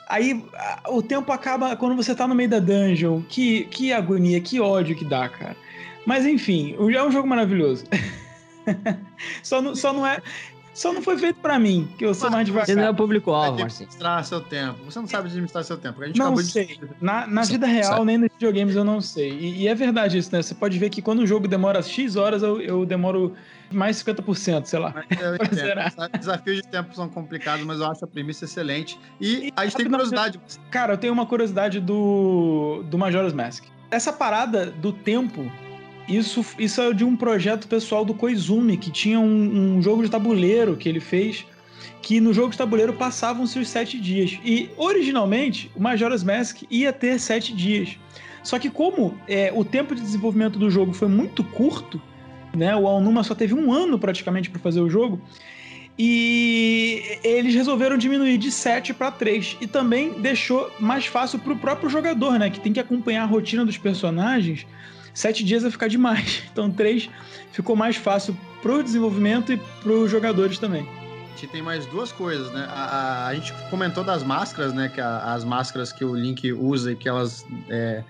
aí 0.10 0.43
o 0.88 1.01
tempo 1.01 1.32
acaba 1.32 1.76
quando 1.76 1.95
você 1.95 2.16
tá 2.16 2.28
no 2.28 2.36
meio 2.36 2.49
da 2.49 2.60
dungeon. 2.60 3.22
Que, 3.30 3.66
que 3.66 3.93
agonia, 3.93 4.41
que 4.41 4.60
ódio 4.60 4.95
que 4.95 5.05
dá, 5.05 5.30
cara. 5.30 5.55
Mas 6.05 6.26
enfim, 6.26 6.76
é 6.76 7.03
um 7.03 7.12
jogo 7.12 7.28
maravilhoso. 7.28 7.86
só, 9.43 9.62
não, 9.62 9.76
só 9.76 9.93
não 9.93 10.05
é. 10.05 10.22
Só 10.80 10.94
não 10.94 11.02
foi 11.02 11.18
feito 11.18 11.42
pra 11.42 11.60
mim, 11.60 11.90
que 11.98 12.06
eu 12.06 12.14
sou 12.14 12.32
mais 12.32 12.48
Você 12.48 12.54
não 12.54 12.62
é 12.62 12.66
devagar. 12.86 12.92
o 12.94 12.96
público-alvo, 12.96 13.60
Marcinho. 13.60 13.90
administrar 13.90 14.24
seu 14.24 14.40
tempo. 14.40 14.78
Você 14.86 14.98
não 14.98 15.08
sabe 15.08 15.28
administrar 15.28 15.62
seu 15.66 15.76
tempo. 15.78 16.02
A 16.02 16.08
gente 16.08 16.18
Não 16.18 16.28
acabou 16.28 16.42
sei. 16.44 16.68
de. 16.68 16.80
Na, 17.02 17.28
na 17.28 17.42
vida 17.44 17.68
real, 17.68 17.84
sabe. 17.96 18.06
nem 18.06 18.18
nos 18.18 18.30
videogames 18.32 18.78
eu 18.78 18.86
não 18.86 19.02
sei. 19.02 19.30
E, 19.32 19.64
e 19.64 19.68
é 19.68 19.76
verdade 19.76 20.18
isso, 20.18 20.30
né? 20.34 20.42
Você 20.42 20.56
pode 20.56 20.80
ver 20.80 20.90
que 20.90 21.02
quando 21.02 21.20
um 21.20 21.28
jogo 21.28 21.50
demora 21.50 21.82
X 21.82 22.16
horas, 22.16 22.42
eu, 22.44 22.62
eu 22.62 22.86
demoro 22.86 23.36
mais 23.70 24.02
50%, 24.02 24.66
sei 24.68 24.80
lá. 24.80 24.94
Mas 24.96 25.20
eu 25.22 25.36
entendo. 25.44 25.56
zerar. 25.56 25.94
Desafios 26.18 26.56
de 26.62 26.68
tempo 26.70 26.96
são 26.96 27.10
complicados, 27.10 27.66
mas 27.66 27.82
eu 27.82 27.86
acho 27.86 28.06
a 28.06 28.08
premissa 28.08 28.46
excelente. 28.46 28.98
E 29.20 29.52
a 29.58 29.66
gente 29.66 29.76
tem 29.76 29.90
curiosidade. 29.90 30.40
Cara, 30.72 30.94
eu 30.94 30.98
tenho 30.98 31.12
uma 31.12 31.26
curiosidade 31.26 31.82
do, 31.82 32.84
do 32.86 32.98
Majora's 32.98 33.34
Mask. 33.34 33.66
Essa 33.92 34.14
parada 34.14 34.68
do 34.68 34.94
tempo, 34.94 35.52
isso, 36.10 36.45
isso 36.57 36.82
é 36.82 36.93
de 36.93 37.05
um 37.05 37.16
projeto 37.16 37.68
pessoal 37.68 38.03
do 38.03 38.14
Koizumi, 38.14 38.78
que 38.78 38.89
tinha 38.89 39.20
um, 39.20 39.78
um 39.78 39.82
jogo 39.82 40.03
de 40.03 40.10
tabuleiro 40.10 40.76
que 40.76 40.89
ele 40.89 40.99
fez, 40.99 41.45
que 42.01 42.20
no 42.20 42.34
jogo 42.34 42.49
de 42.49 42.57
tabuleiro 42.57 42.93
passavam-se 42.93 43.60
os 43.60 43.70
sete 43.70 43.99
dias. 43.99 44.39
E, 44.43 44.70
originalmente, 44.78 45.72
o 45.76 45.82
Majora's 45.82 46.24
Mask 46.24 46.64
ia 46.70 46.91
ter 46.91 47.20
sete 47.20 47.53
dias. 47.53 47.97
Só 48.43 48.57
que 48.57 48.70
como 48.70 49.18
é, 49.28 49.51
o 49.53 49.64
tempo 49.64 49.93
de 49.93 50.01
desenvolvimento 50.01 50.57
do 50.57 50.70
jogo 50.70 50.93
foi 50.93 51.07
muito 51.07 51.43
curto, 51.43 52.01
né? 52.55 52.76
O 52.76 52.88
Aonuma 52.88 53.24
só 53.24 53.36
teve 53.36 53.53
um 53.53 53.72
ano 53.72 53.99
praticamente 53.99 54.49
para 54.49 54.60
fazer 54.60 54.80
o 54.80 54.89
jogo. 54.89 55.22
E 56.01 57.20
eles 57.26 57.53
resolveram 57.53 57.97
diminuir 57.97 58.38
de 58.38 58.49
7 58.49 58.93
para 58.93 59.12
3 59.12 59.57
e 59.60 59.68
também 59.68 60.14
deixou 60.22 60.72
mais 60.80 61.05
fácil 61.05 61.39
para 61.39 61.51
o 61.51 61.57
próprio 61.57 61.89
jogador, 61.89 62.39
né, 62.39 62.49
que 62.49 62.62
tem 62.62 62.72
que 62.72 62.80
acompanhar 62.80 63.24
a 63.24 63.26
rotina 63.26 63.66
dos 63.66 63.78
personagens. 63.78 64.66
7 65.20 65.43
dias 65.43 65.63
vai 65.63 65.72
ficar 65.72 65.88
demais. 65.88 66.43
Então 66.51 66.72
3 66.72 67.09
ficou 67.51 67.76
mais 67.76 67.95
fácil 67.95 68.36
pro 68.61 68.82
desenvolvimento 68.84 69.51
e 69.51 69.57
pros 69.84 70.09
jogadores 70.09 70.57
também. 70.59 70.88
A 71.26 71.39
gente 71.39 71.51
tem 71.51 71.61
mais 71.61 71.86
duas 71.86 72.11
coisas, 72.11 72.51
né? 72.53 72.65
A, 72.70 72.84
a- 72.84 73.28
a 73.28 73.36
gente 73.36 73.53
comentou 73.70 74.03
das 74.03 74.24
máscaras, 74.24 74.74
né? 74.74 74.89
Que 74.93 74.99
a- 75.01 75.34
as 75.34 75.43
máscaras 75.43 75.91
que 75.93 76.03
o 76.05 76.13
Link 76.15 76.51
usa 76.53 76.91
e 76.91 76.95
que 76.95 77.07
elas 77.07 77.45
é, 77.70 78.03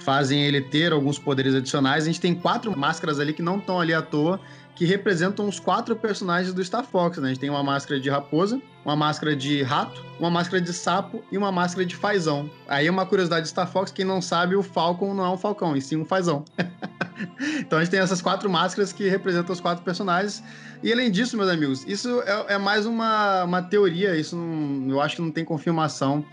fazem 0.00 0.40
ele 0.44 0.60
ter 0.60 0.92
alguns 0.92 1.18
poderes 1.18 1.54
adicionais. 1.54 2.04
A 2.04 2.06
gente 2.06 2.20
tem 2.20 2.34
quatro 2.34 2.76
máscaras 2.76 3.18
ali 3.20 3.32
que 3.32 3.42
não 3.42 3.58
estão 3.58 3.80
ali 3.80 3.94
à 3.94 4.02
toa, 4.02 4.40
que 4.74 4.84
representam 4.86 5.46
os 5.46 5.60
quatro 5.60 5.94
personagens 5.94 6.54
do 6.54 6.64
Star 6.64 6.84
Fox, 6.84 7.18
né? 7.18 7.26
A 7.26 7.28
gente 7.28 7.40
tem 7.40 7.50
uma 7.50 7.62
máscara 7.62 8.00
de 8.00 8.08
raposa, 8.08 8.60
uma 8.84 8.96
máscara 8.96 9.36
de 9.36 9.62
rato, 9.62 10.02
uma 10.18 10.30
máscara 10.30 10.60
de 10.60 10.72
sapo 10.72 11.22
e 11.30 11.36
uma 11.36 11.52
máscara 11.52 11.84
de 11.84 11.94
fazão. 11.94 12.50
Aí 12.66 12.88
uma 12.88 13.04
curiosidade 13.04 13.42
de 13.44 13.50
Star 13.50 13.70
Fox, 13.70 13.92
quem 13.92 14.04
não 14.04 14.22
sabe, 14.22 14.56
o 14.56 14.62
Falcon 14.62 15.12
não 15.14 15.24
é 15.24 15.30
um 15.30 15.36
falcão, 15.36 15.76
e 15.76 15.80
sim 15.82 15.96
um 15.96 16.04
fazão. 16.04 16.44
então 17.58 17.78
a 17.78 17.82
gente 17.82 17.90
tem 17.90 18.00
essas 18.00 18.22
quatro 18.22 18.48
máscaras 18.48 18.92
que 18.92 19.08
representam 19.08 19.52
os 19.52 19.60
quatro 19.60 19.84
personagens. 19.84 20.42
E 20.82 20.92
além 20.92 21.10
disso, 21.10 21.36
meus 21.36 21.50
amigos, 21.50 21.84
isso 21.86 22.22
é, 22.22 22.54
é 22.54 22.58
mais 22.58 22.86
uma, 22.86 23.44
uma 23.44 23.62
teoria, 23.62 24.16
isso 24.16 24.34
não- 24.36 24.90
eu 24.90 25.00
acho 25.00 25.16
que 25.16 25.22
não 25.22 25.30
tem 25.30 25.44
confirmação. 25.44 26.24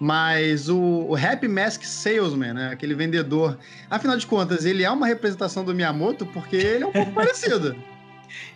Mas 0.00 0.68
o, 0.68 0.78
o 1.08 1.14
Happy 1.16 1.46
Mask 1.48 1.82
Salesman, 1.84 2.52
né? 2.54 2.70
Aquele 2.72 2.94
vendedor. 2.94 3.56
Afinal 3.88 4.16
de 4.16 4.26
contas, 4.26 4.64
ele 4.64 4.82
é 4.82 4.90
uma 4.90 5.06
representação 5.06 5.64
do 5.64 5.74
Miyamoto 5.74 6.26
porque 6.26 6.56
ele 6.56 6.84
é 6.84 6.86
um 6.86 6.92
pouco 6.92 7.12
parecido. 7.14 7.76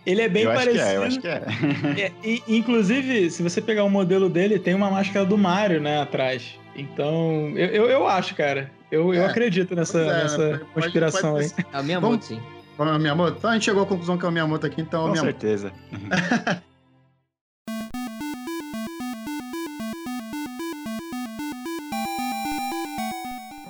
Ele 0.04 0.22
é 0.22 0.28
bem 0.28 0.44
eu 0.44 0.52
parecido. 0.52 1.02
acho 1.02 1.20
que 1.20 1.28
é, 1.28 1.36
eu 1.36 1.42
acho 1.42 1.90
que 1.92 1.98
é. 1.98 2.02
É, 2.06 2.12
e- 2.24 2.42
inclusive, 2.48 3.30
se 3.30 3.42
você 3.42 3.60
pegar 3.60 3.84
o 3.84 3.90
modelo 3.90 4.28
dele, 4.28 4.58
tem 4.58 4.74
uma 4.74 4.90
máscara 4.90 5.24
do 5.24 5.36
Mario, 5.36 5.80
né, 5.80 6.00
atrás. 6.00 6.58
Então, 6.74 7.50
eu, 7.56 7.66
eu, 7.68 7.86
eu 7.90 8.06
acho, 8.06 8.34
cara. 8.34 8.70
Eu, 8.90 9.12
eu 9.14 9.22
É, 9.22 9.26
acredito 9.26 9.74
nessa, 9.74 9.98
é, 10.00 10.22
nessa 10.22 10.38
pode- 10.38 10.64
conspiração 10.74 11.32
pode 11.34 11.44
aí. 11.58 11.64
É 11.72 11.80
o 11.80 11.84
Miyamoto, 11.84 12.10
Vamos- 12.12 12.24
sim. 12.26 12.40
É 12.78 12.82
o 12.82 12.98
Miyamoto? 12.98 13.36
Então 13.38 13.50
a 13.50 13.54
gente 13.54 13.64
chegou 13.64 13.82
à 13.82 13.86
conclusão 13.86 14.16
que 14.18 14.24
é 14.24 14.28
o 14.28 14.32
Miyamoto 14.32 14.66
aqui, 14.66 14.80
então 14.80 15.00
é 15.00 15.04
o 15.04 15.06
Com 15.08 15.12
Miyamoto. 15.12 15.40
certeza. 15.40 15.72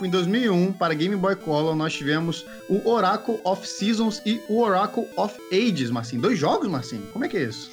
Em 0.02 0.10
2001, 0.10 0.74
para 0.74 0.92
Game 0.92 1.16
Boy 1.16 1.36
Color, 1.36 1.74
nós 1.74 1.94
tivemos 1.94 2.44
o 2.68 2.86
Oracle 2.88 3.40
of 3.44 3.66
Seasons 3.66 4.20
e 4.26 4.40
o 4.46 4.60
Oracle 4.60 5.06
of 5.16 5.34
Ages, 5.50 5.90
Marcinho. 5.90 6.20
Dois 6.20 6.38
jogos, 6.38 6.68
Marcinho? 6.68 7.06
Como 7.12 7.24
é 7.24 7.28
que 7.28 7.36
é 7.38 7.44
isso? 7.44 7.70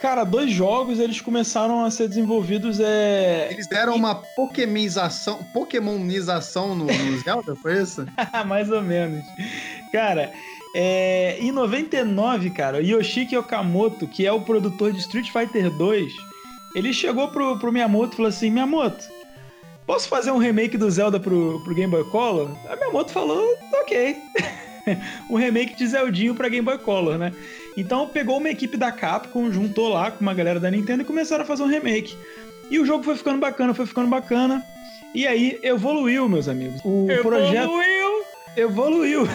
Cara, 0.00 0.24
dois 0.24 0.50
jogos, 0.50 0.98
eles 0.98 1.20
começaram 1.20 1.84
a 1.84 1.90
ser 1.90 2.08
desenvolvidos 2.08 2.78
é... 2.80 3.48
Eles 3.50 3.68
deram 3.68 3.94
uma 3.94 4.16
Pokémonização, 4.36 5.42
Pokémonização 5.52 6.74
no, 6.74 6.86
no 6.86 7.18
Zelda, 7.22 7.54
foi 7.56 7.82
isso? 7.82 8.06
mais 8.46 8.70
ou 8.70 8.82
menos. 8.82 9.24
Cara, 9.92 10.32
é, 10.74 11.38
em 11.40 11.50
99, 11.50 12.50
cara, 12.50 12.80
Yoshiki 12.80 13.36
Okamoto, 13.36 14.06
que 14.06 14.26
é 14.26 14.32
o 14.32 14.40
produtor 14.40 14.92
de 14.92 14.98
Street 14.98 15.30
Fighter 15.32 15.70
2, 15.70 16.12
ele 16.74 16.92
chegou 16.92 17.28
pro, 17.28 17.58
pro 17.58 17.72
Miyamoto 17.72 18.12
e 18.12 18.16
falou 18.16 18.28
assim: 18.28 18.50
Miyamoto, 18.50 19.04
posso 19.88 20.06
fazer 20.06 20.30
um 20.30 20.36
remake 20.36 20.76
do 20.76 20.88
Zelda 20.90 21.18
pro, 21.18 21.60
pro 21.64 21.74
Game 21.74 21.90
Boy 21.90 22.04
Color? 22.04 22.50
A 22.68 22.76
Miyamoto 22.76 23.10
falou: 23.10 23.42
ok. 23.80 24.16
um 25.30 25.36
remake 25.36 25.74
de 25.74 25.86
Zeldinho 25.86 26.34
pra 26.34 26.50
Game 26.50 26.64
Boy 26.64 26.76
Color, 26.76 27.16
né? 27.16 27.32
Então 27.74 28.06
pegou 28.06 28.36
uma 28.36 28.50
equipe 28.50 28.76
da 28.76 28.92
Capcom, 28.92 29.50
juntou 29.50 29.88
lá 29.88 30.10
com 30.10 30.20
uma 30.20 30.34
galera 30.34 30.60
da 30.60 30.70
Nintendo 30.70 31.02
e 31.02 31.06
começaram 31.06 31.42
a 31.42 31.46
fazer 31.46 31.62
um 31.62 31.68
remake. 31.68 32.14
E 32.70 32.78
o 32.78 32.84
jogo 32.84 33.02
foi 33.02 33.16
ficando 33.16 33.40
bacana, 33.40 33.72
foi 33.72 33.86
ficando 33.86 34.08
bacana. 34.08 34.62
E 35.14 35.26
aí 35.26 35.58
evoluiu, 35.62 36.28
meus 36.28 36.48
amigos. 36.48 36.82
O 36.84 37.06
projeto 37.22 37.72
evoluiu. 38.56 39.26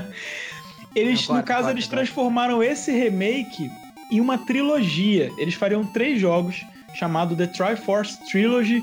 eles, 0.94 1.26
no 1.26 1.42
caso, 1.42 1.70
eles 1.70 1.86
transformaram 1.86 2.62
esse 2.62 2.92
remake 2.92 3.70
em 4.12 4.20
uma 4.20 4.36
trilogia. 4.36 5.30
Eles 5.38 5.54
fariam 5.54 5.84
três 5.86 6.20
jogos 6.20 6.62
chamado 6.94 7.34
The 7.34 7.46
Triforce 7.46 8.18
Trilogy, 8.30 8.82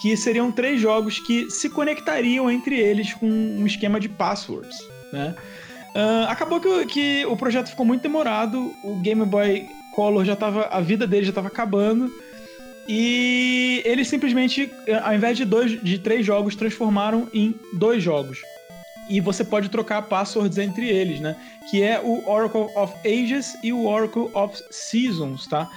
que 0.00 0.16
seriam 0.16 0.50
três 0.52 0.80
jogos 0.80 1.18
que 1.18 1.50
se 1.50 1.68
conectariam 1.68 2.50
entre 2.50 2.78
eles 2.78 3.12
com 3.14 3.26
um 3.26 3.66
esquema 3.66 3.98
de 3.98 4.08
passwords, 4.08 4.76
né? 5.12 5.34
Ah, 5.94 6.26
acabou 6.30 6.60
que, 6.60 6.68
o- 6.68 6.86
que 6.86 7.26
o 7.26 7.36
projeto 7.36 7.68
ficou 7.70 7.84
muito 7.84 8.02
demorado, 8.02 8.72
o 8.84 8.96
Game 8.96 9.24
Boy 9.24 9.66
Color 9.94 10.24
já 10.24 10.36
tava, 10.36 10.66
a 10.70 10.80
vida 10.80 11.06
dele 11.06 11.24
já 11.24 11.30
estava 11.30 11.48
acabando, 11.48 12.08
e 12.88 13.82
eles 13.84 14.08
simplesmente, 14.08 14.70
eh, 14.86 14.94
ao 15.02 15.14
invés 15.14 15.36
de 15.36 15.44
dois, 15.44 15.82
de 15.82 15.98
três 15.98 16.24
jogos, 16.24 16.54
transformaram 16.56 17.28
em 17.34 17.54
dois 17.74 18.02
jogos. 18.02 18.38
E 19.10 19.20
você 19.20 19.42
pode 19.42 19.68
trocar 19.70 20.02
passwords 20.02 20.58
entre 20.58 20.86
eles, 20.88 21.18
né? 21.20 21.34
Que 21.70 21.82
é 21.82 21.98
o 22.00 22.28
Oracle 22.28 22.66
of 22.76 22.94
Ages 23.06 23.56
e 23.62 23.72
o 23.72 23.86
Oracle 23.86 24.28
of 24.34 24.54
Seasons, 24.70 25.46
tá? 25.46 25.68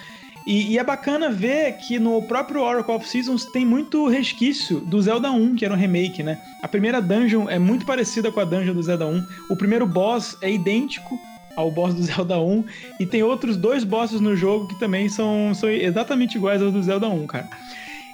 E, 0.45 0.71
e 0.73 0.77
é 0.79 0.83
bacana 0.83 1.29
ver 1.29 1.73
que 1.77 1.99
no 1.99 2.21
próprio 2.23 2.61
Oracle 2.61 2.95
of 2.95 3.07
Seasons 3.07 3.45
tem 3.45 3.63
muito 3.65 4.07
resquício 4.07 4.79
do 4.79 4.99
Zelda 5.01 5.31
1, 5.31 5.55
que 5.55 5.63
era 5.65 5.73
um 5.73 5.77
remake, 5.77 6.23
né? 6.23 6.39
A 6.61 6.67
primeira 6.67 6.99
dungeon 7.01 7.47
é 7.49 7.59
muito 7.59 7.85
parecida 7.85 8.31
com 8.31 8.39
a 8.39 8.45
dungeon 8.45 8.73
do 8.73 8.81
Zelda 8.81 9.05
1. 9.05 9.23
O 9.49 9.55
primeiro 9.55 9.85
boss 9.85 10.35
é 10.41 10.51
idêntico 10.51 11.19
ao 11.55 11.69
boss 11.69 11.93
do 11.93 12.01
Zelda 12.03 12.39
1. 12.39 12.63
E 12.99 13.05
tem 13.05 13.21
outros 13.21 13.55
dois 13.55 13.83
bosses 13.83 14.19
no 14.19 14.35
jogo 14.35 14.67
que 14.67 14.79
também 14.79 15.07
são, 15.09 15.53
são 15.53 15.69
exatamente 15.69 16.37
iguais 16.37 16.61
ao 16.61 16.71
do 16.71 16.81
Zelda 16.81 17.07
1, 17.07 17.27
cara. 17.27 17.47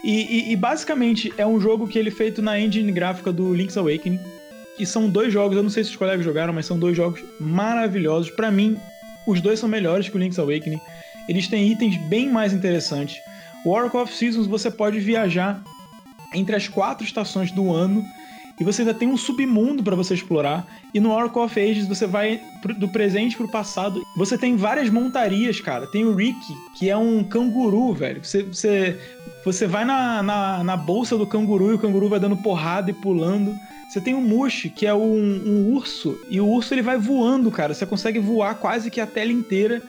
E, 0.03 0.11
e- 0.49 0.51
e 0.51 0.55
basicamente 0.55 1.34
é 1.38 1.45
um 1.47 1.59
jogo 1.59 1.88
que 1.88 1.97
ele 1.97 2.09
é 2.09 2.11
feito 2.11 2.41
na 2.41 2.59
engine 2.59 2.91
gráfica 2.91 3.32
do 3.32 3.53
Link's 3.53 3.78
Awakening. 3.78 4.19
E 4.78 4.86
são 4.86 5.09
dois 5.09 5.32
jogos, 5.34 5.55
eu 5.57 5.63
não 5.63 5.69
sei 5.71 5.84
se 5.84 5.89
os 5.91 5.95
colegas 5.95 6.23
jogaram, 6.25 6.53
mas 6.53 6.65
são 6.65 6.78
dois 6.78 6.95
jogos 6.95 7.23
maravilhosos. 7.39 8.30
Pra 8.30 8.51
mim, 8.51 8.78
os 9.25 9.41
dois 9.41 9.59
são 9.59 9.67
melhores 9.67 10.07
que 10.07 10.15
o 10.15 10.19
Link's 10.19 10.38
Awakening. 10.38 10.80
Eles 11.28 11.47
têm 11.47 11.71
itens 11.71 11.97
bem 11.97 12.30
mais 12.30 12.53
interessantes. 12.53 13.17
O 13.65 13.71
Oracle 13.71 13.99
of 13.99 14.13
Seasons 14.13 14.47
você 14.47 14.71
pode 14.71 14.99
viajar 14.99 15.61
entre 16.34 16.55
as 16.55 16.67
quatro 16.67 17.05
estações 17.05 17.51
do 17.51 17.73
ano 17.73 18.05
e 18.59 18.63
você 18.63 18.82
ainda 18.82 18.93
tem 18.93 19.07
um 19.07 19.17
submundo 19.17 19.84
para 19.84 19.95
você 19.95 20.15
explorar. 20.15 20.65
E 20.93 20.99
no 20.99 21.11
Oracle 21.11 21.41
of 21.41 21.59
Ages 21.59 21.88
você 21.88 22.07
vai 22.07 22.41
do 22.78 22.88
presente 22.88 23.38
pro 23.38 23.47
passado. 23.47 24.01
Você 24.15 24.38
tem 24.38 24.55
várias 24.55 24.89
montarias, 24.89 25.61
cara. 25.61 25.86
Tem 25.86 26.05
o 26.05 26.15
Ricky, 26.15 26.53
que 26.75 26.89
é 26.89 26.97
um 26.97 27.23
canguru, 27.23 27.93
velho. 27.93 28.23
Você, 28.23 28.43
você, 28.43 28.99
você 29.45 29.67
vai 29.67 29.86
na, 29.86 30.23
na, 30.23 30.63
na 30.63 30.78
bolsa 30.78 31.15
do 31.17 31.28
canguru 31.28 31.71
e 31.71 31.75
o 31.75 31.80
canguru 31.80 32.09
vai 32.09 32.19
dando 32.19 32.38
porrada 32.38 32.89
e 32.89 32.93
pulando. 32.93 33.55
Você 33.88 34.01
tem 34.01 34.15
o 34.15 34.21
Mush, 34.21 34.71
que 34.75 34.88
é 34.88 34.93
um, 34.93 34.97
um 34.97 35.73
urso, 35.73 36.19
e 36.30 36.41
o 36.41 36.47
urso 36.47 36.73
ele 36.73 36.82
vai 36.82 36.97
voando, 36.97 37.49
cara. 37.49 37.73
Você 37.73 37.86
consegue 37.86 38.19
voar 38.19 38.55
quase 38.55 38.89
que 38.89 38.99
a 38.99 39.07
tela 39.07 39.32
inteira. 39.32 39.82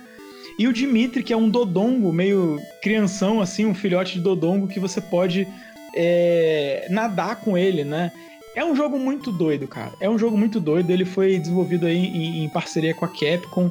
E 0.58 0.66
o 0.66 0.72
Dimitri, 0.72 1.22
que 1.22 1.32
é 1.32 1.36
um 1.36 1.48
dodongo, 1.48 2.12
meio 2.12 2.60
crianção, 2.82 3.40
assim, 3.40 3.64
um 3.64 3.74
filhote 3.74 4.14
de 4.14 4.20
dodongo, 4.20 4.66
que 4.66 4.80
você 4.80 5.00
pode 5.00 5.46
é, 5.94 6.86
nadar 6.90 7.36
com 7.36 7.56
ele, 7.56 7.84
né? 7.84 8.10
É 8.56 8.64
um 8.64 8.74
jogo 8.74 8.98
muito 8.98 9.30
doido, 9.30 9.68
cara. 9.68 9.92
É 10.00 10.10
um 10.10 10.18
jogo 10.18 10.36
muito 10.36 10.58
doido. 10.58 10.90
Ele 10.90 11.04
foi 11.04 11.38
desenvolvido 11.38 11.86
aí 11.86 11.96
em, 11.96 12.44
em 12.44 12.48
parceria 12.48 12.92
com 12.92 13.04
a 13.04 13.08
Capcom. 13.08 13.70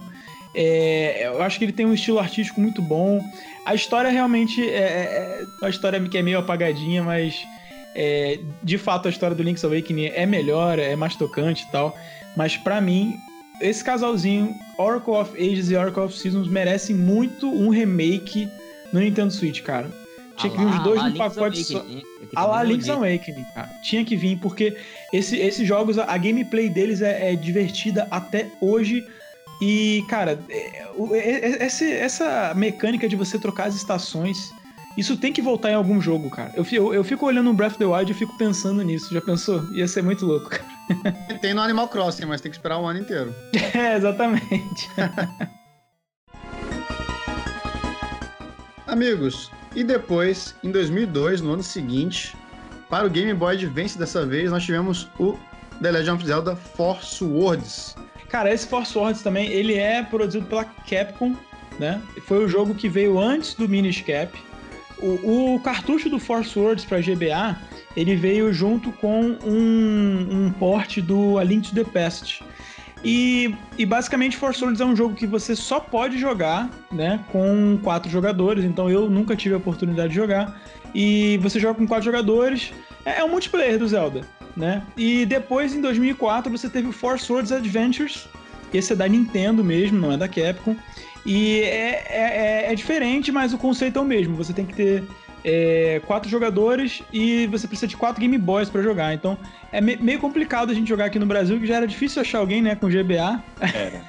É, 0.55 1.27
eu 1.27 1.41
acho 1.41 1.59
que 1.59 1.65
ele 1.65 1.73
tem 1.73 1.85
um 1.85 1.93
estilo 1.93 2.19
artístico 2.19 2.61
muito 2.61 2.81
bom. 2.81 3.21
A 3.65 3.75
história 3.75 4.09
realmente 4.09 4.61
é, 4.61 4.77
é 4.77 5.45
é 5.61 5.65
uma 5.65 5.69
história 5.69 5.99
que 5.99 6.17
é 6.17 6.21
meio 6.21 6.39
apagadinha, 6.39 7.03
mas 7.03 7.45
é, 7.93 8.39
de 8.63 8.77
fato 8.77 9.07
a 9.07 9.11
história 9.11 9.35
do 9.35 9.43
Link's 9.43 9.65
Awakening 9.65 10.05
é 10.05 10.25
melhor, 10.25 10.79
é 10.79 10.95
mais 10.95 11.15
tocante 11.15 11.65
e 11.67 11.71
tal. 11.71 11.97
Mas 12.35 12.55
pra 12.55 12.79
mim, 12.79 13.17
esse 13.61 13.83
casalzinho, 13.83 14.55
Oracle 14.77 15.13
of 15.13 15.31
Ages 15.37 15.69
e 15.69 15.75
Oracle 15.75 16.03
of 16.03 16.17
Seasons, 16.17 16.47
merecem 16.47 16.95
muito 16.95 17.47
um 17.49 17.69
remake 17.69 18.47
no 18.93 18.99
Nintendo 18.99 19.31
Switch, 19.33 19.61
cara. 19.61 19.89
Tinha 20.37 20.51
que 20.53 20.57
vir 20.59 20.65
os 20.67 20.83
dois 20.83 21.01
no 21.03 21.17
pacote 21.17 21.63
só. 21.63 21.83
A 22.35 22.45
lá 22.45 22.63
Link's 22.63 22.87
Awakening, 22.89 23.45
cara. 23.55 23.69
Tinha 23.81 24.05
que 24.05 24.15
vir, 24.15 24.37
porque 24.37 24.77
esse- 25.11 25.37
esses 25.37 25.67
jogos, 25.67 25.97
a, 25.97 26.15
gameplay 26.17 26.69
deles 26.69 27.01
é, 27.01 27.31
é 27.33 27.35
divertida 27.35 28.07
até 28.11 28.47
hoje. 28.61 29.03
E, 29.59 30.03
cara, 30.07 30.39
é- 30.49 30.83
é- 31.13 31.49
é- 31.63 31.65
esse- 31.65 31.91
essa 31.91 32.53
mecânica 32.55 33.09
de 33.09 33.15
você 33.15 33.39
trocar 33.39 33.65
as 33.67 33.75
estações, 33.75 34.37
isso 34.95 35.17
tem 35.17 35.33
que 35.33 35.41
voltar 35.41 35.71
em 35.71 35.75
algum 35.75 35.99
jogo, 35.99 36.29
cara. 36.29 36.51
Eu, 36.55 36.63
eu, 36.71 36.93
eu 36.93 37.03
fico 37.03 37.25
olhando 37.25 37.45
no 37.45 37.53
Breath 37.55 37.71
of 37.71 37.79
the 37.79 37.85
Wild 37.85 38.11
e 38.11 38.15
fico 38.15 38.37
pensando 38.37 38.83
nisso. 38.83 39.11
Já 39.11 39.21
pensou? 39.21 39.63
Ia 39.73 39.87
ser 39.87 40.03
muito 40.03 40.23
louco, 40.23 40.49
cara. 40.49 40.76
Tem 41.41 41.53
no 41.53 41.61
Animal 41.61 41.87
Crossing, 41.87 42.25
mas 42.25 42.41
tem 42.41 42.51
que 42.51 42.57
esperar 42.57 42.79
um 42.79 42.87
ano 42.87 42.99
inteiro. 42.99 43.33
É, 43.73 43.95
exatamente. 43.95 44.89
Amigos, 48.87 49.51
e 49.75 49.83
depois, 49.83 50.55
em 50.63 50.71
2002, 50.71 51.41
no 51.41 51.53
ano 51.53 51.63
seguinte, 51.63 52.35
para 52.89 53.05
o 53.05 53.09
Game 53.09 53.33
Boy 53.33 53.55
Advance 53.55 53.97
dessa 53.97 54.25
vez, 54.25 54.49
nós 54.49 54.63
tivemos 54.63 55.09
o 55.19 55.37
The 55.81 55.91
Legend 55.91 56.17
of 56.17 56.25
Zelda 56.25 56.55
Force 56.55 57.23
Words. 57.23 57.95
Cara, 58.29 58.53
esse 58.53 58.67
Force 58.67 58.97
Words 58.97 59.21
também, 59.21 59.47
ele 59.51 59.75
é 59.75 60.01
produzido 60.03 60.45
pela 60.45 60.63
Capcom, 60.63 61.35
né? 61.79 62.01
Foi 62.25 62.43
o 62.43 62.47
jogo 62.47 62.73
que 62.73 62.89
veio 62.89 63.19
antes 63.19 63.53
do 63.53 63.67
Minish 63.67 64.01
Cap. 64.01 64.46
O, 64.99 65.55
o 65.55 65.59
cartucho 65.59 66.09
do 66.09 66.19
Force 66.19 66.57
Words 66.57 66.85
para 66.85 66.99
GBA, 66.99 67.57
ele 67.95 68.15
veio 68.15 68.51
junto 68.53 68.91
com 68.93 69.37
um, 69.43 70.27
um 70.29 70.51
port 70.51 70.99
do 70.99 71.37
A 71.37 71.43
Link 71.43 71.69
to 71.69 71.75
the 71.75 71.83
Past. 71.83 72.43
E, 73.03 73.55
e 73.77 73.85
basicamente 73.85 74.37
Force 74.37 74.63
Words 74.63 74.81
é 74.81 74.85
um 74.85 74.95
jogo 74.95 75.15
que 75.15 75.27
você 75.27 75.55
só 75.55 75.79
pode 75.79 76.17
jogar, 76.17 76.69
né, 76.91 77.23
com 77.31 77.79
quatro 77.83 78.09
jogadores. 78.09 78.63
Então 78.63 78.89
eu 78.89 79.09
nunca 79.09 79.35
tive 79.35 79.53
a 79.55 79.57
oportunidade 79.57 80.09
de 80.09 80.15
jogar. 80.15 80.59
E 80.93 81.37
você 81.37 81.59
joga 81.59 81.75
com 81.75 81.87
quatro 81.87 82.05
jogadores. 82.05 82.73
É, 83.05 83.19
é 83.19 83.23
um 83.23 83.29
multiplayer 83.29 83.77
do 83.77 83.87
Zelda, 83.87 84.21
né? 84.55 84.81
E 84.97 85.25
depois 85.25 85.73
em 85.73 85.81
2004 85.81 86.51
você 86.51 86.69
teve 86.69 86.87
o 86.87 86.91
Force 86.91 87.31
Words 87.31 87.51
Adventures. 87.51 88.27
Esse 88.73 88.93
é 88.93 88.95
da 88.95 89.07
Nintendo 89.07 89.63
mesmo, 89.63 89.97
não 89.99 90.11
é 90.11 90.17
da 90.17 90.27
Capcom. 90.27 90.75
E 91.27 91.59
é, 91.61 92.03
é, 92.09 92.65
é- 92.69 92.71
é 92.71 92.75
diferente, 92.75 93.31
mas 93.31 93.53
o 93.53 93.57
conceito 93.57 93.99
é 93.99 94.01
o 94.01 94.05
mesmo. 94.05 94.35
Você 94.37 94.53
tem 94.53 94.65
que 94.65 94.73
ter 94.73 95.03
é, 95.43 96.01
quatro 96.07 96.29
jogadores 96.29 97.03
e 97.13 97.45
você 97.47 97.67
precisa 97.67 97.87
de 97.87 97.95
quatro 97.97 98.19
Game 98.19 98.37
Boys 98.37 98.69
pra 98.69 98.81
jogar. 98.81 99.13
Então 99.13 99.37
é 99.71 99.79
me- 99.81 99.97
meio 99.97 100.19
complicado 100.19 100.71
a 100.71 100.73
gente 100.73 100.87
jogar 100.87 101.05
aqui 101.05 101.19
no 101.19 101.25
Brasil, 101.25 101.59
que 101.59 101.67
já 101.67 101.75
era 101.75 101.87
difícil 101.87 102.21
achar 102.21 102.39
alguém, 102.39 102.61
né, 102.61 102.75
com 102.75 102.89
GBA. 102.89 103.43
Era. 103.61 104.01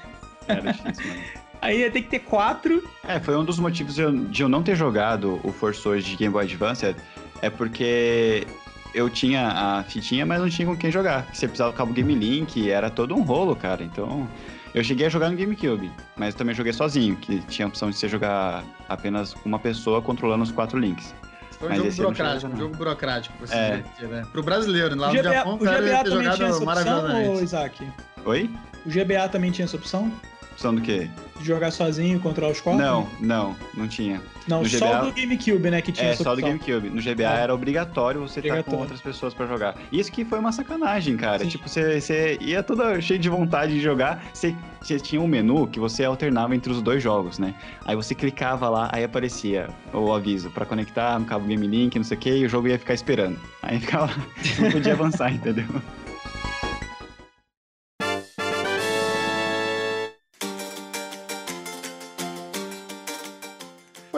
Era 0.49 0.73
difícil, 0.73 1.07
mano. 1.09 1.21
Aí 1.61 1.81
ia 1.81 1.91
ter 1.91 2.03
que 2.03 2.09
ter 2.09 2.21
quatro. 2.21 2.83
É, 3.07 3.19
foi 3.19 3.37
um 3.37 3.45
dos 3.45 3.59
motivos 3.59 3.97
de 3.97 4.01
eu, 4.03 4.13
de 4.13 4.43
eu 4.45 4.49
não 4.49 4.63
ter 4.63 4.77
jogado 4.77 5.41
o 5.43 5.51
Force 5.53 5.83
de 6.03 6.15
Game 6.17 6.33
Boy 6.33 6.45
Advance, 6.45 6.95
é 7.43 7.51
porque 7.51 8.47
eu 8.95 9.11
tinha 9.11 9.49
a 9.49 9.83
fitinha, 9.83 10.25
mas 10.25 10.41
não 10.41 10.49
tinha 10.49 10.67
com 10.69 10.77
quem 10.77 10.91
jogar. 10.93 11.27
Você 11.33 11.49
precisava 11.49 11.73
do 11.73 11.77
cabo 11.77 11.93
Game 11.93 12.15
Link, 12.15 12.71
era 12.71 12.89
todo 12.91 13.15
um 13.17 13.23
rolo, 13.23 13.57
cara. 13.57 13.83
Então, 13.83 14.29
eu 14.75 14.85
cheguei 14.85 15.07
a 15.07 15.09
jogar 15.09 15.31
no 15.31 15.37
GameCube, 15.37 15.91
mas 16.17 16.35
também 16.35 16.55
joguei 16.55 16.73
sozinho, 16.73 17.17
que 17.17 17.41
tinha 17.43 17.67
a 17.67 17.69
opção 17.69 17.91
de 17.91 17.97
você 17.97 18.09
jogar 18.09 18.65
apenas 18.89 19.35
uma 19.45 19.59
pessoa 19.59 20.01
controlando 20.03 20.43
os 20.45 20.51
quatro 20.51 20.79
links. 20.79 21.15
Foi 21.59 21.67
um 21.67 21.71
Mas 21.71 21.97
jogo 21.97 22.13
burocrático, 22.13 22.53
um 22.53 22.57
jogo 22.57 22.77
burocrático, 22.77 23.37
pra 23.37 23.47
se 23.49 23.55
É. 23.55 23.77
divertir, 23.79 24.09
né? 24.09 24.27
Pro 24.31 24.43
brasileiro, 24.45 24.97
lá 24.97 25.09
o 25.11 25.13
no 25.13 25.19
GBA, 25.21 25.33
Japão, 25.35 25.53
o 25.53 25.57
o 25.57 25.59
cara 25.59 25.79
GBA 25.79 25.89
ia 25.89 26.05
ter 26.05 26.11
também 26.11 26.31
tinha 26.31 26.49
essa 26.49 26.59
jogado 26.61 26.79
opção. 27.07 27.43
Isaac? 27.43 27.89
Oi? 28.25 28.51
O 28.87 28.89
GBA 28.89 29.29
também 29.29 29.51
tinha 29.51 29.65
essa 29.65 29.77
opção? 29.77 30.13
Opção 30.59 30.75
do 30.75 30.81
quê? 30.81 31.09
De 31.39 31.45
jogar 31.47 31.71
sozinho, 31.71 32.19
controlar 32.19 32.51
os 32.51 32.61
quatro? 32.61 32.83
Não, 32.85 33.07
não, 33.21 33.55
não 33.77 33.87
tinha. 33.87 34.21
Não, 34.49 34.63
no 34.63 34.69
só 34.69 34.89
GBA 34.89 35.05
do 35.05 35.13
GameCube, 35.13 35.71
né, 35.71 35.81
que 35.81 35.93
tinha 35.93 36.11
É, 36.11 36.17
só 36.17 36.35
do. 36.35 36.41
GameCube. 36.43 36.91
No 36.91 37.01
GBA 37.01 37.23
É. 37.23 37.43
era 37.43 37.55
obrigatório 37.55 38.21
você 38.23 38.41
estar 38.41 38.49
com 38.49 38.55
Obrigatório. 38.55 38.81
outras 38.81 39.01
pessoas 39.01 39.33
pra 39.33 39.47
jogar. 39.47 39.77
Isso 39.93 40.11
que 40.11 40.25
foi 40.25 40.41
uma 40.41 40.51
sacanagem, 40.51 41.17
cara. 41.17 41.39
Sim. 41.45 41.49
Tipo, 41.51 41.69
você, 41.69 42.01
você 42.01 42.39
ia 42.41 42.61
toda 42.61 43.01
cheio 43.01 43.21
de 43.21 43.29
vontade 43.29 43.75
de 43.75 43.81
jogar. 43.81 44.21
Você, 44.35 44.53
você 44.81 44.99
tinha 44.99 45.21
um 45.23 45.29
menu 45.29 45.69
que 45.69 45.79
você 45.79 46.03
alternava 46.05 46.57
entre 46.57 46.73
os 46.73 46.83
dois 46.83 47.01
jogos, 47.01 47.39
né? 47.39 47.55
Aí 47.85 47.95
você 47.95 48.13
clicava 48.13 48.69
lá, 48.69 48.89
aí 48.93 49.05
aparecia 49.05 49.69
o 49.93 50.13
aviso 50.13 50.51
pra 50.51 50.67
conectar 50.67 51.17
no 51.21 51.25
cabo 51.25 51.47
Game 51.47 51.69
Link, 51.69 51.95
não 51.97 52.05
sei 52.05 52.17
o 52.17 52.21
que, 52.21 52.31
e 52.31 52.45
o 52.45 52.49
jogo 52.49 52.67
ia 52.67 52.81
ficar 52.81 52.95
esperando. 52.95 53.39
Aí 53.63 53.79
ficava. 53.79 54.11
não 54.59 54.73
podia 54.73 54.95
avançar, 54.95 55.31
entendeu? 55.33 55.67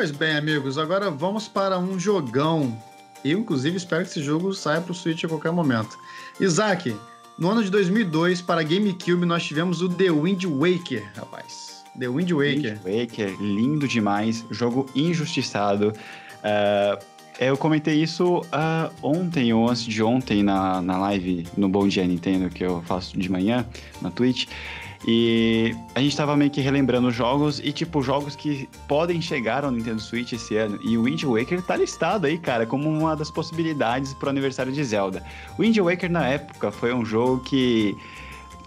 Pois 0.00 0.10
bem, 0.10 0.34
amigos, 0.34 0.78
agora 0.78 1.10
vamos 1.10 1.46
para 1.46 1.78
um 1.78 1.98
jogão. 1.98 2.74
Eu, 3.22 3.38
inclusive, 3.38 3.76
espero 3.76 4.02
que 4.02 4.08
esse 4.08 4.22
jogo 4.22 4.54
saia 4.54 4.80
pro 4.80 4.94
Switch 4.94 5.24
a 5.24 5.28
qualquer 5.28 5.52
momento. 5.52 5.94
Isaac, 6.40 6.96
no 7.38 7.50
ano 7.50 7.62
de 7.62 7.70
2002, 7.70 8.40
para 8.40 8.62
GameCube, 8.62 9.26
nós 9.26 9.44
tivemos 9.44 9.82
o 9.82 9.90
The 9.90 10.10
Wind 10.10 10.46
Waker, 10.46 11.06
rapaz. 11.14 11.84
The 11.98 12.08
Wind 12.08 12.30
Waker. 12.30 12.80
Wind 12.82 13.02
Waker, 13.02 13.42
lindo 13.42 13.86
demais. 13.86 14.42
Jogo 14.50 14.88
injustiçado. 14.94 15.92
É, 16.42 16.98
eu 17.38 17.58
comentei 17.58 18.02
isso 18.02 18.38
uh, 18.38 18.90
ontem 19.02 19.52
ou 19.52 19.68
antes 19.68 19.84
de 19.84 20.02
ontem 20.02 20.42
na, 20.42 20.80
na 20.80 20.96
live 20.96 21.46
no 21.58 21.68
Bom 21.68 21.86
Dia 21.86 22.06
Nintendo 22.06 22.48
que 22.48 22.64
eu 22.64 22.82
faço 22.86 23.18
de 23.18 23.30
manhã 23.30 23.66
na 24.00 24.10
Twitch. 24.10 24.46
E 25.06 25.74
a 25.94 26.00
gente 26.00 26.14
tava 26.14 26.36
meio 26.36 26.50
que 26.50 26.60
relembrando 26.60 27.10
jogos 27.10 27.58
e, 27.58 27.72
tipo, 27.72 28.02
jogos 28.02 28.36
que 28.36 28.68
podem 28.86 29.20
chegar 29.20 29.64
ao 29.64 29.70
Nintendo 29.70 30.00
Switch 30.00 30.32
esse 30.32 30.56
ano. 30.56 30.78
E 30.82 30.98
o 30.98 31.04
Wind 31.04 31.24
Waker 31.24 31.62
tá 31.62 31.76
listado 31.76 32.26
aí, 32.26 32.38
cara, 32.38 32.66
como 32.66 32.88
uma 32.88 33.16
das 33.16 33.30
possibilidades 33.30 34.12
pro 34.12 34.28
aniversário 34.28 34.72
de 34.72 34.84
Zelda. 34.84 35.24
O 35.58 35.62
Wind 35.62 35.78
Waker, 35.78 36.10
na 36.10 36.26
época, 36.26 36.70
foi 36.70 36.92
um 36.92 37.04
jogo 37.04 37.42
que 37.42 37.96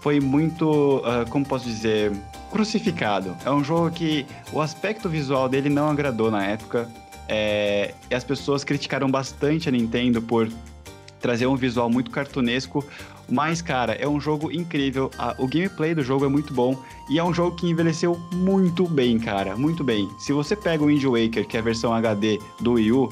foi 0.00 0.18
muito, 0.18 0.98
uh, 0.98 1.28
como 1.30 1.46
posso 1.46 1.66
dizer, 1.66 2.12
crucificado. 2.50 3.36
É 3.44 3.50
um 3.50 3.62
jogo 3.62 3.90
que 3.90 4.26
o 4.52 4.60
aspecto 4.60 5.08
visual 5.08 5.48
dele 5.48 5.68
não 5.68 5.88
agradou 5.88 6.30
na 6.30 6.44
época. 6.44 6.90
É, 7.28 7.94
e 8.10 8.14
as 8.14 8.22
pessoas 8.22 8.64
criticaram 8.64 9.10
bastante 9.10 9.68
a 9.68 9.72
Nintendo 9.72 10.20
por 10.20 10.48
trazer 11.24 11.46
um 11.46 11.56
visual 11.56 11.88
muito 11.88 12.10
cartunesco. 12.10 12.84
Mas, 13.26 13.62
cara, 13.62 13.94
é 13.94 14.06
um 14.06 14.20
jogo 14.20 14.52
incrível. 14.52 15.10
o 15.38 15.48
gameplay 15.48 15.94
do 15.94 16.02
jogo 16.02 16.26
é 16.26 16.28
muito 16.28 16.52
bom. 16.52 16.78
E 17.08 17.18
é 17.18 17.24
um 17.24 17.32
jogo 17.32 17.56
que 17.56 17.66
envelheceu 17.66 18.20
muito 18.34 18.86
bem, 18.86 19.18
cara. 19.18 19.56
Muito 19.56 19.82
bem. 19.82 20.06
Se 20.18 20.34
você 20.34 20.54
pega 20.54 20.84
o 20.84 20.88
Wind 20.88 21.02
Waker, 21.02 21.46
que 21.46 21.56
é 21.56 21.60
a 21.60 21.62
versão 21.62 21.94
HD 21.94 22.38
do 22.60 22.72
Wii 22.72 22.92
U, 22.92 23.08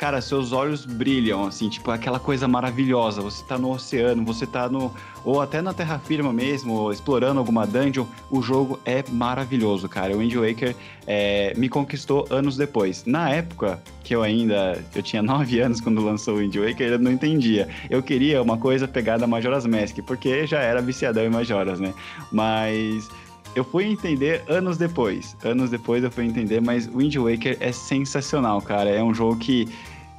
cara, 0.00 0.22
seus 0.22 0.50
olhos 0.50 0.86
brilham, 0.86 1.44
assim, 1.44 1.68
tipo, 1.68 1.90
aquela 1.90 2.18
coisa 2.18 2.48
maravilhosa. 2.48 3.20
Você 3.20 3.44
tá 3.44 3.58
no 3.58 3.70
oceano, 3.70 4.24
você 4.24 4.46
tá 4.46 4.66
no. 4.66 4.90
ou 5.26 5.42
até 5.42 5.60
na 5.60 5.74
terra 5.74 5.98
firma 5.98 6.32
mesmo, 6.32 6.90
explorando 6.90 7.38
alguma 7.38 7.66
dungeon. 7.66 8.06
O 8.30 8.40
jogo 8.40 8.80
é 8.86 9.04
maravilhoso, 9.10 9.90
cara. 9.90 10.16
O 10.16 10.20
Wind 10.20 10.34
Waker 10.34 10.74
é, 11.06 11.52
me 11.54 11.68
conquistou 11.68 12.26
anos 12.30 12.56
depois. 12.56 13.04
Na 13.04 13.28
época, 13.28 13.78
que 14.02 14.14
eu 14.16 14.22
ainda. 14.22 14.82
eu 14.94 15.02
tinha 15.02 15.20
9 15.22 15.60
anos 15.60 15.82
quando 15.82 16.02
lançou 16.02 16.36
o 16.36 16.38
Wind 16.38 16.56
Waker, 16.56 16.92
eu 16.92 16.98
não 16.98 17.12
entendia. 17.12 17.68
Eu 17.90 18.02
queria 18.02 18.40
uma 18.40 18.56
coisa 18.56 18.88
pegada 18.88 19.26
Majora's 19.26 19.66
Mask, 19.66 19.98
porque 20.06 20.46
já 20.46 20.60
era 20.60 20.80
viciadão 20.80 21.24
em 21.24 21.28
Majoras, 21.28 21.78
né? 21.78 21.92
Mas 22.32 23.06
eu 23.54 23.64
fui 23.64 23.84
entender 23.84 24.42
anos 24.48 24.78
depois. 24.78 25.36
Anos 25.44 25.70
depois 25.70 26.04
eu 26.04 26.10
fui 26.10 26.24
entender, 26.24 26.60
mas 26.60 26.86
Wind 26.86 27.16
Waker 27.16 27.56
é 27.60 27.72
sensacional, 27.72 28.62
cara. 28.62 28.88
É 28.88 29.02
um 29.02 29.12
jogo 29.12 29.36
que 29.36 29.68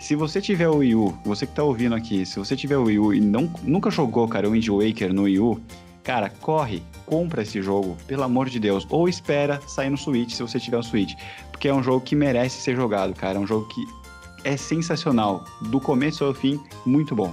se 0.02 0.16
você 0.16 0.42
tiver 0.42 0.68
o 0.68 0.78
Wii 0.78 0.96
U, 0.96 1.16
você 1.24 1.46
que 1.46 1.54
tá 1.54 1.64
ouvindo 1.64 1.94
aqui, 1.94 2.26
se 2.26 2.40
você 2.40 2.56
tiver 2.56 2.76
o 2.76 2.86
Wii 2.86 3.00
U 3.00 3.14
e 3.14 3.22
não, 3.22 3.48
nunca 3.62 3.92
jogou, 3.92 4.28
cara, 4.28 4.50
o 4.50 4.52
Wind 4.54 4.68
Waker 4.68 5.14
no 5.14 5.24
Wii 5.24 5.40
U, 5.40 5.62
cara, 6.04 6.28
corre, 6.42 6.82
compra 7.06 7.44
esse 7.44 7.62
jogo, 7.62 7.96
pelo 8.08 8.24
amor 8.24 8.50
de 8.50 8.60
Deus. 8.60 8.86
Ou 8.90 9.08
espera 9.08 9.62
sair 9.68 9.92
no 9.92 9.98
Switch, 9.98 10.32
se 10.32 10.42
você 10.42 10.60
tiver 10.60 10.80
o 10.80 10.84
Switch. 10.84 11.14
Porque 11.52 11.68
é 11.68 11.74
um 11.74 11.84
jogo 11.84 12.02
que 12.02 12.16
merece 12.16 12.60
ser 12.62 12.76
jogado, 12.76 13.14
cara. 13.14 13.38
É 13.38 13.40
um 13.40 13.46
jogo 13.46 13.68
que 13.68 13.86
é 14.44 14.58
sensacional. 14.58 15.46
Do 15.70 15.80
começo 15.80 16.26
ao 16.26 16.34
fim, 16.34 16.60
muito 16.84 17.16
bom. 17.16 17.32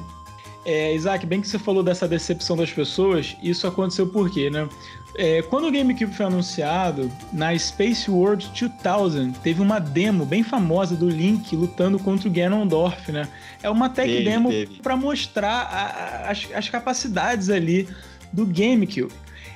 É, 0.67 0.95
Isaac, 0.95 1.25
bem 1.25 1.41
que 1.41 1.49
você 1.49 1.59
falou 1.59 1.83
dessa 1.83 2.07
decepção 2.07 2.55
das 2.55 2.71
pessoas, 2.71 3.35
isso 3.43 3.67
aconteceu 3.67 4.07
por 4.07 4.29
quê, 4.29 4.51
né? 4.51 4.69
É, 5.15 5.43
quando 5.43 5.67
o 5.67 5.73
GameCube 5.73 6.15
foi 6.15 6.27
anunciado, 6.27 7.11
na 7.33 7.57
Space 7.59 8.11
World 8.11 8.51
2000, 8.53 9.33
teve 9.43 9.61
uma 9.61 9.79
demo 9.79 10.25
bem 10.25 10.43
famosa 10.43 10.95
do 10.95 11.09
Link 11.09 11.57
lutando 11.57 11.99
contra 11.99 12.29
o 12.29 12.31
Ganondorf, 12.31 13.11
né? 13.11 13.29
É 13.63 13.69
uma 13.69 13.89
tech 13.89 14.09
teve, 14.09 14.25
demo 14.25 14.51
para 14.83 14.97
mostrar 14.97 15.63
a, 15.63 16.29
a, 16.29 16.31
as, 16.31 16.47
as 16.55 16.69
capacidades 16.69 17.51
ali 17.51 17.89
do 18.33 18.47
GameCube. 18.47 19.13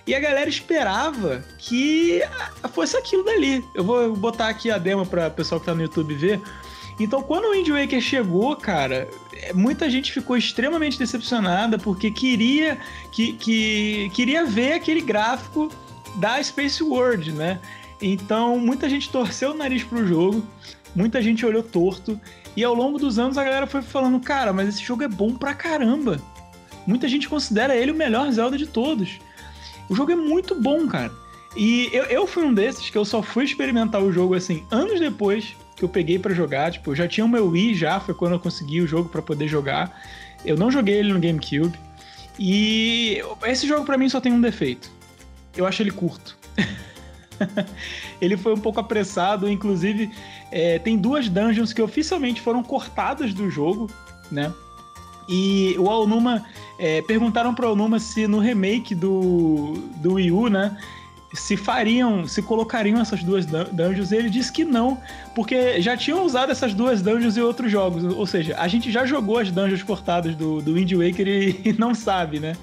E 0.06 0.14
a 0.14 0.20
galera 0.20 0.48
esperava 0.48 1.44
que 1.58 2.22
fosse 2.72 2.96
aquilo 2.96 3.24
dali. 3.24 3.62
Eu 3.74 3.84
vou 3.84 4.16
botar 4.16 4.48
aqui 4.48 4.70
a 4.70 4.78
demo 4.78 5.06
para 5.06 5.28
o 5.28 5.30
pessoal 5.30 5.60
que 5.60 5.66
tá 5.66 5.74
no 5.74 5.82
YouTube 5.82 6.14
ver. 6.14 6.40
Então, 6.98 7.22
quando 7.22 7.46
o 7.46 7.52
Wind 7.52 7.68
Waker 7.68 8.00
chegou, 8.00 8.56
cara, 8.56 9.08
muita 9.54 9.90
gente 9.90 10.12
ficou 10.12 10.36
extremamente 10.36 10.98
decepcionada 10.98 11.78
porque 11.78 12.10
queria 12.10 12.78
que, 13.10 13.32
que 13.34 14.10
queria 14.14 14.44
ver 14.44 14.74
aquele 14.74 15.00
gráfico 15.00 15.70
da 16.16 16.42
Space 16.42 16.82
World, 16.82 17.32
né? 17.32 17.60
Então, 18.00 18.58
muita 18.58 18.88
gente 18.88 19.08
torceu 19.10 19.52
o 19.52 19.54
nariz 19.54 19.84
pro 19.84 20.06
jogo, 20.06 20.44
muita 20.94 21.22
gente 21.22 21.46
olhou 21.46 21.62
torto, 21.62 22.20
e 22.56 22.64
ao 22.64 22.74
longo 22.74 22.98
dos 22.98 23.18
anos 23.18 23.38
a 23.38 23.44
galera 23.44 23.66
foi 23.66 23.82
falando: 23.82 24.20
cara, 24.20 24.52
mas 24.52 24.68
esse 24.68 24.82
jogo 24.82 25.02
é 25.02 25.08
bom 25.08 25.34
pra 25.34 25.54
caramba. 25.54 26.20
Muita 26.86 27.08
gente 27.08 27.28
considera 27.28 27.76
ele 27.76 27.92
o 27.92 27.94
melhor 27.94 28.30
Zelda 28.32 28.58
de 28.58 28.66
todos. 28.66 29.20
O 29.88 29.94
jogo 29.94 30.12
é 30.12 30.16
muito 30.16 30.54
bom, 30.60 30.86
cara. 30.88 31.12
E 31.56 31.90
eu, 31.92 32.04
eu 32.04 32.26
fui 32.26 32.44
um 32.44 32.52
desses 32.52 32.90
que 32.90 32.98
eu 32.98 33.04
só 33.04 33.22
fui 33.22 33.44
experimentar 33.44 34.02
o 34.02 34.12
jogo 34.12 34.34
assim 34.34 34.64
anos 34.70 34.98
depois 34.98 35.54
que 35.82 35.84
eu 35.84 35.88
peguei 35.88 36.18
para 36.18 36.32
jogar. 36.32 36.70
Tipo, 36.70 36.92
eu 36.92 36.96
já 36.96 37.08
tinha 37.08 37.24
o 37.24 37.28
meu 37.28 37.48
Wii 37.48 37.74
já, 37.74 37.98
foi 37.98 38.14
quando 38.14 38.32
eu 38.34 38.40
consegui 38.40 38.80
o 38.80 38.86
jogo 38.86 39.08
para 39.08 39.20
poder 39.20 39.48
jogar. 39.48 40.00
Eu 40.44 40.56
não 40.56 40.70
joguei 40.70 40.94
ele 40.94 41.12
no 41.12 41.18
GameCube. 41.18 41.76
E 42.38 43.20
esse 43.44 43.66
jogo 43.66 43.84
para 43.84 43.98
mim 43.98 44.08
só 44.08 44.20
tem 44.20 44.32
um 44.32 44.40
defeito. 44.40 44.90
Eu 45.56 45.66
acho 45.66 45.82
ele 45.82 45.90
curto. 45.90 46.38
ele 48.20 48.36
foi 48.36 48.54
um 48.54 48.58
pouco 48.58 48.78
apressado, 48.78 49.50
inclusive 49.50 50.10
é, 50.52 50.78
tem 50.78 50.96
duas 50.96 51.28
dungeons 51.28 51.72
que 51.72 51.82
oficialmente 51.82 52.40
foram 52.40 52.62
cortadas 52.62 53.34
do 53.34 53.50
jogo, 53.50 53.90
né? 54.30 54.52
E 55.28 55.74
o 55.78 55.90
Alnuma 55.90 56.44
é, 56.78 57.02
perguntaram 57.02 57.54
para 57.54 57.66
o 57.66 57.68
Alnuma 57.70 57.98
se 57.98 58.26
no 58.26 58.38
remake 58.38 58.94
do, 58.94 59.74
do 59.96 60.14
Wii 60.14 60.32
U, 60.32 60.48
né, 60.48 60.76
se 61.34 61.56
fariam, 61.56 62.26
se 62.26 62.42
colocariam 62.42 63.00
essas 63.00 63.22
duas 63.22 63.46
dungeons, 63.46 64.12
e 64.12 64.16
ele 64.16 64.30
disse 64.30 64.52
que 64.52 64.64
não, 64.64 64.98
porque 65.34 65.80
já 65.80 65.96
tinham 65.96 66.24
usado 66.24 66.52
essas 66.52 66.74
duas 66.74 67.00
dungeons 67.00 67.36
em 67.36 67.40
outros 67.40 67.70
jogos, 67.70 68.04
ou 68.04 68.26
seja, 68.26 68.54
a 68.58 68.68
gente 68.68 68.90
já 68.90 69.06
jogou 69.06 69.38
as 69.38 69.50
dungeons 69.50 69.82
cortadas 69.82 70.34
do, 70.34 70.60
do 70.60 70.74
Wind 70.74 70.92
Waker 70.92 71.26
e, 71.26 71.60
e 71.64 71.72
não 71.78 71.94
sabe, 71.94 72.38
né? 72.38 72.56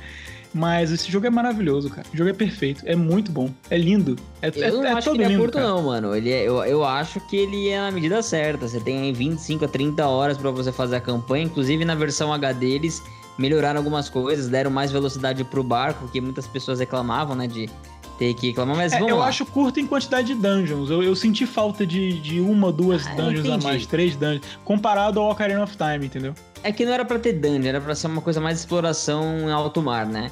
Mas 0.54 0.92
esse 0.92 1.12
jogo 1.12 1.28
é 1.28 1.30
maravilhoso, 1.30 1.90
cara. 1.92 2.08
O 2.12 2.18
jogo 2.18 2.30
é 2.30 2.34
perfeito, 2.34 2.84
é 2.86 2.96
muito 2.96 3.32
bom, 3.32 3.52
é 3.70 3.78
lindo. 3.78 4.16
É, 4.42 4.50
eu 4.50 4.64
é, 4.64 4.72
não 4.72 4.84
é 4.84 4.92
acho 4.94 5.12
que 5.12 5.22
ele 5.22 5.34
é 5.36 5.38
curto, 5.38 5.60
não, 5.60 5.84
mano. 5.84 6.16
Ele 6.16 6.32
é, 6.32 6.42
eu, 6.42 6.64
eu 6.64 6.84
acho 6.84 7.20
que 7.28 7.38
ele 7.38 7.70
é 7.70 7.80
na 7.80 7.92
medida 7.92 8.22
certa. 8.24 8.68
Você 8.68 8.80
tem 8.80 9.00
aí 9.00 9.14
25 9.14 9.66
a 9.66 9.68
30 9.68 10.08
horas 10.08 10.38
para 10.40 10.50
você 10.50 10.72
fazer 10.72 10.96
a 10.96 11.02
campanha. 11.02 11.46
Inclusive 11.46 11.86
na 11.86 11.94
versão 11.94 12.34
HD 12.34 12.66
eles 12.66 13.04
melhoraram 13.38 13.78
algumas 13.78 14.10
coisas, 14.10 14.50
deram 14.50 14.72
mais 14.72 14.92
velocidade 14.92 15.44
pro 15.44 15.64
barco, 15.64 16.02
porque 16.02 16.20
muitas 16.20 16.48
pessoas 16.48 16.80
reclamavam, 16.80 17.36
né, 17.36 17.48
de 17.48 17.70
ter 18.20 18.34
que 18.34 18.48
reclamar, 18.48 18.76
mas 18.76 18.92
é, 18.92 18.98
vamos 18.98 19.12
Eu 19.12 19.18
lá. 19.20 19.28
acho 19.28 19.46
curto 19.46 19.80
em 19.80 19.88
quantidade 19.88 20.28
de 20.28 20.36
dungeons. 20.36 20.90
Eu, 20.90 21.02
eu 21.02 21.16
senti 21.16 21.46
falta 21.46 21.88
de, 21.88 22.20
de 22.20 22.42
uma, 22.42 22.70
duas 22.70 23.08
ah, 23.08 23.14
dungeons 23.16 23.50
a 23.50 23.58
mais, 23.58 23.86
três 23.86 24.16
dungeons, 24.18 24.42
comparado 24.66 25.22
ao 25.22 25.32
Ocarina 25.32 25.64
of 25.64 25.76
Time, 25.78 26.06
entendeu? 26.06 26.36
É 26.62 26.72
que 26.74 26.86
não 26.86 26.92
era 26.92 27.06
para 27.06 27.18
ter 27.18 27.32
dungeon, 27.34 27.70
era 27.70 27.80
para 27.80 27.96
ser 27.96 28.08
uma 28.08 28.22
coisa 28.22 28.42
mais 28.42 28.60
exploração 28.60 29.48
em 29.48 29.52
alto 29.52 29.82
mar, 29.82 30.06
né? 30.06 30.30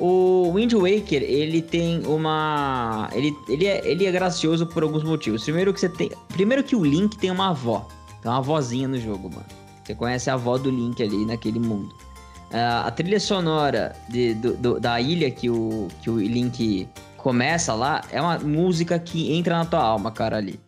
O 0.00 0.52
Wind 0.54 0.72
Waker, 0.72 1.22
ele 1.22 1.60
tem 1.60 2.06
uma. 2.06 3.10
Ele, 3.12 3.36
ele, 3.48 3.66
é, 3.66 3.82
ele 3.84 4.06
é 4.06 4.12
gracioso 4.12 4.64
por 4.64 4.82
alguns 4.82 5.02
motivos. 5.02 5.42
Primeiro 5.42 5.74
que 5.74 5.80
você 5.80 5.88
tem. 5.88 6.10
Primeiro 6.28 6.62
que 6.62 6.76
o 6.76 6.84
Link 6.84 7.18
tem 7.18 7.30
uma 7.30 7.50
avó. 7.50 7.86
Tem 8.22 8.30
uma 8.30 8.38
avózinha 8.38 8.86
no 8.86 8.98
jogo, 8.98 9.28
mano. 9.28 9.44
Você 9.84 9.96
conhece 9.96 10.30
a 10.30 10.34
avó 10.34 10.56
do 10.56 10.70
Link 10.70 11.02
ali 11.02 11.26
naquele 11.26 11.58
mundo. 11.58 11.92
Uh, 12.50 12.86
a 12.86 12.90
trilha 12.92 13.18
sonora 13.18 13.94
de, 14.08 14.34
do, 14.34 14.56
do, 14.56 14.80
da 14.80 15.00
ilha 15.00 15.30
que 15.30 15.50
o, 15.50 15.88
que 16.00 16.08
o 16.08 16.18
Link 16.18 16.88
começa 17.28 17.74
lá, 17.74 18.00
é 18.10 18.18
uma 18.22 18.38
música 18.38 18.98
que 18.98 19.34
entra 19.34 19.58
na 19.58 19.66
tua 19.66 19.82
alma, 19.82 20.10
cara, 20.10 20.38
ali. 20.38 20.58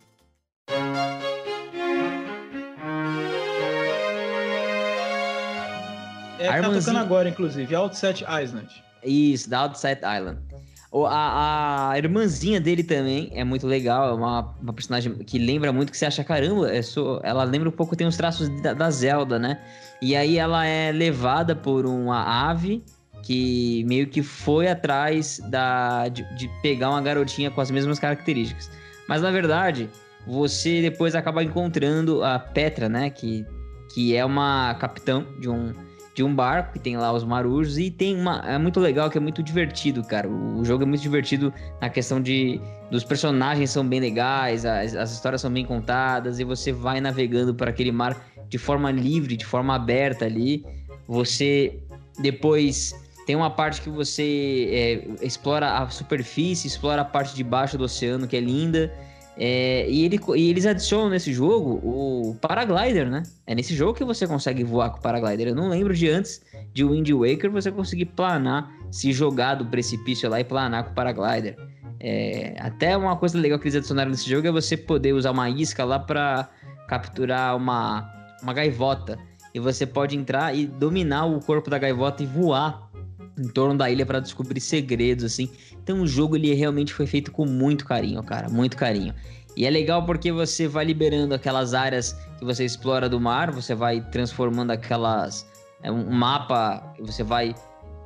É, 6.38 6.46
tá 6.46 6.52
Armanzinho... 6.52 6.80
tocando 6.80 6.98
agora, 6.98 7.30
inclusive, 7.30 7.74
Outset 7.74 8.22
Island. 8.24 8.68
Isso, 9.02 9.48
da 9.48 9.60
Outset 9.60 10.02
Island. 10.04 10.38
A, 11.08 11.92
a, 11.92 11.96
irmãzinha 11.98 12.60
dele 12.60 12.84
também 12.84 13.30
é 13.32 13.42
muito 13.42 13.66
legal, 13.66 14.10
é 14.10 14.12
uma, 14.12 14.54
uma 14.60 14.72
personagem 14.74 15.14
que 15.14 15.38
lembra 15.38 15.72
muito, 15.72 15.90
que 15.90 15.96
você 15.96 16.04
acha, 16.04 16.22
caramba, 16.22 16.70
é 16.70 16.82
ela 17.22 17.42
lembra 17.44 17.70
um 17.70 17.72
pouco, 17.72 17.96
tem 17.96 18.06
os 18.06 18.18
traços 18.18 18.50
da, 18.60 18.74
da 18.74 18.90
Zelda, 18.90 19.38
né? 19.38 19.62
E 20.02 20.14
aí 20.14 20.36
ela 20.36 20.66
é 20.66 20.92
levada 20.92 21.56
por 21.56 21.86
uma 21.86 22.50
ave 22.50 22.84
que 23.22 23.84
meio 23.86 24.06
que 24.06 24.22
foi 24.22 24.68
atrás 24.68 25.40
da, 25.48 26.08
de, 26.08 26.22
de, 26.36 26.48
pegar 26.62 26.90
uma 26.90 27.02
garotinha 27.02 27.50
com 27.50 27.60
as 27.60 27.70
mesmas 27.70 27.98
características. 27.98 28.70
Mas 29.08 29.22
na 29.22 29.30
verdade, 29.30 29.88
você 30.26 30.80
depois 30.82 31.14
acaba 31.14 31.42
encontrando 31.42 32.22
a 32.24 32.38
Petra, 32.38 32.88
né? 32.88 33.10
Que, 33.10 33.44
que 33.92 34.16
é 34.16 34.24
uma 34.24 34.74
capitã 34.74 35.24
de 35.38 35.48
um, 35.48 35.72
de 36.14 36.22
um 36.22 36.34
barco 36.34 36.74
que 36.74 36.78
tem 36.78 36.96
lá 36.96 37.12
os 37.12 37.24
marujos 37.24 37.78
e 37.78 37.90
tem 37.90 38.16
uma. 38.16 38.40
É 38.46 38.58
muito 38.58 38.80
legal, 38.80 39.10
que 39.10 39.18
é 39.18 39.20
muito 39.20 39.42
divertido, 39.42 40.02
cara. 40.02 40.28
O, 40.28 40.60
o 40.60 40.64
jogo 40.64 40.84
é 40.84 40.86
muito 40.86 41.02
divertido 41.02 41.52
na 41.80 41.88
questão 41.88 42.20
de. 42.20 42.60
Dos 42.90 43.04
personagens 43.04 43.70
são 43.70 43.86
bem 43.86 44.00
legais, 44.00 44.64
as, 44.64 44.96
as 44.96 45.12
histórias 45.12 45.40
são 45.40 45.52
bem 45.52 45.64
contadas 45.64 46.40
e 46.40 46.44
você 46.44 46.72
vai 46.72 47.00
navegando 47.00 47.54
por 47.54 47.68
aquele 47.68 47.92
mar 47.92 48.16
de 48.48 48.58
forma 48.58 48.90
livre, 48.90 49.36
de 49.36 49.46
forma 49.46 49.76
aberta 49.76 50.24
ali. 50.24 50.64
Você 51.06 51.80
depois 52.20 52.92
tem 53.30 53.36
uma 53.36 53.48
parte 53.48 53.80
que 53.80 53.88
você 53.88 54.68
é, 55.20 55.24
explora 55.24 55.78
a 55.78 55.88
superfície, 55.88 56.66
explora 56.66 57.02
a 57.02 57.04
parte 57.04 57.32
de 57.32 57.44
baixo 57.44 57.78
do 57.78 57.84
oceano, 57.84 58.26
que 58.26 58.36
é 58.36 58.40
linda. 58.40 58.92
É, 59.36 59.88
e, 59.88 60.04
ele, 60.04 60.18
e 60.34 60.50
eles 60.50 60.66
adicionam 60.66 61.08
nesse 61.08 61.32
jogo 61.32 61.80
o 61.84 62.34
paraglider, 62.40 63.08
né? 63.08 63.22
É 63.46 63.54
nesse 63.54 63.72
jogo 63.72 63.94
que 63.94 64.02
você 64.02 64.26
consegue 64.26 64.64
voar 64.64 64.90
com 64.90 64.98
o 64.98 65.00
paraglider. 65.00 65.46
Eu 65.46 65.54
não 65.54 65.68
lembro 65.68 65.94
de 65.94 66.08
antes 66.08 66.42
de 66.72 66.82
Wind 66.82 67.08
Waker 67.08 67.52
você 67.52 67.70
conseguir 67.70 68.06
planar, 68.06 68.68
se 68.90 69.12
jogar 69.12 69.54
do 69.54 69.64
precipício 69.66 70.28
lá 70.28 70.40
e 70.40 70.44
planar 70.44 70.82
com 70.82 70.90
o 70.90 70.94
paraglider. 70.94 71.54
É, 72.00 72.56
até 72.58 72.96
uma 72.96 73.14
coisa 73.16 73.38
legal 73.38 73.60
que 73.60 73.66
eles 73.66 73.76
adicionaram 73.76 74.10
nesse 74.10 74.28
jogo 74.28 74.48
é 74.48 74.50
você 74.50 74.76
poder 74.76 75.12
usar 75.12 75.30
uma 75.30 75.48
isca 75.48 75.84
lá 75.84 76.00
para 76.00 76.50
capturar 76.88 77.56
uma, 77.56 78.12
uma 78.42 78.52
gaivota. 78.52 79.16
E 79.54 79.60
você 79.60 79.86
pode 79.86 80.16
entrar 80.16 80.52
e 80.52 80.66
dominar 80.66 81.26
o 81.26 81.38
corpo 81.38 81.70
da 81.70 81.78
gaivota 81.78 82.24
e 82.24 82.26
voar 82.26 82.89
em 83.38 83.48
torno 83.48 83.76
da 83.76 83.90
ilha 83.90 84.04
para 84.04 84.20
descobrir 84.20 84.60
segredos, 84.60 85.24
assim. 85.24 85.50
Então 85.82 86.02
o 86.02 86.06
jogo 86.06 86.36
ele 86.36 86.52
realmente 86.54 86.92
foi 86.92 87.06
feito 87.06 87.32
com 87.32 87.46
muito 87.46 87.84
carinho, 87.84 88.22
cara, 88.22 88.48
muito 88.48 88.76
carinho. 88.76 89.14
E 89.56 89.66
é 89.66 89.70
legal 89.70 90.04
porque 90.04 90.30
você 90.30 90.68
vai 90.68 90.84
liberando 90.84 91.34
aquelas 91.34 91.74
áreas 91.74 92.12
que 92.38 92.44
você 92.44 92.64
explora 92.64 93.08
do 93.08 93.20
mar, 93.20 93.50
você 93.50 93.74
vai 93.74 94.00
transformando 94.00 94.70
aquelas. 94.70 95.46
É 95.82 95.90
um 95.90 96.10
mapa, 96.10 96.94
você 97.00 97.22
vai. 97.22 97.54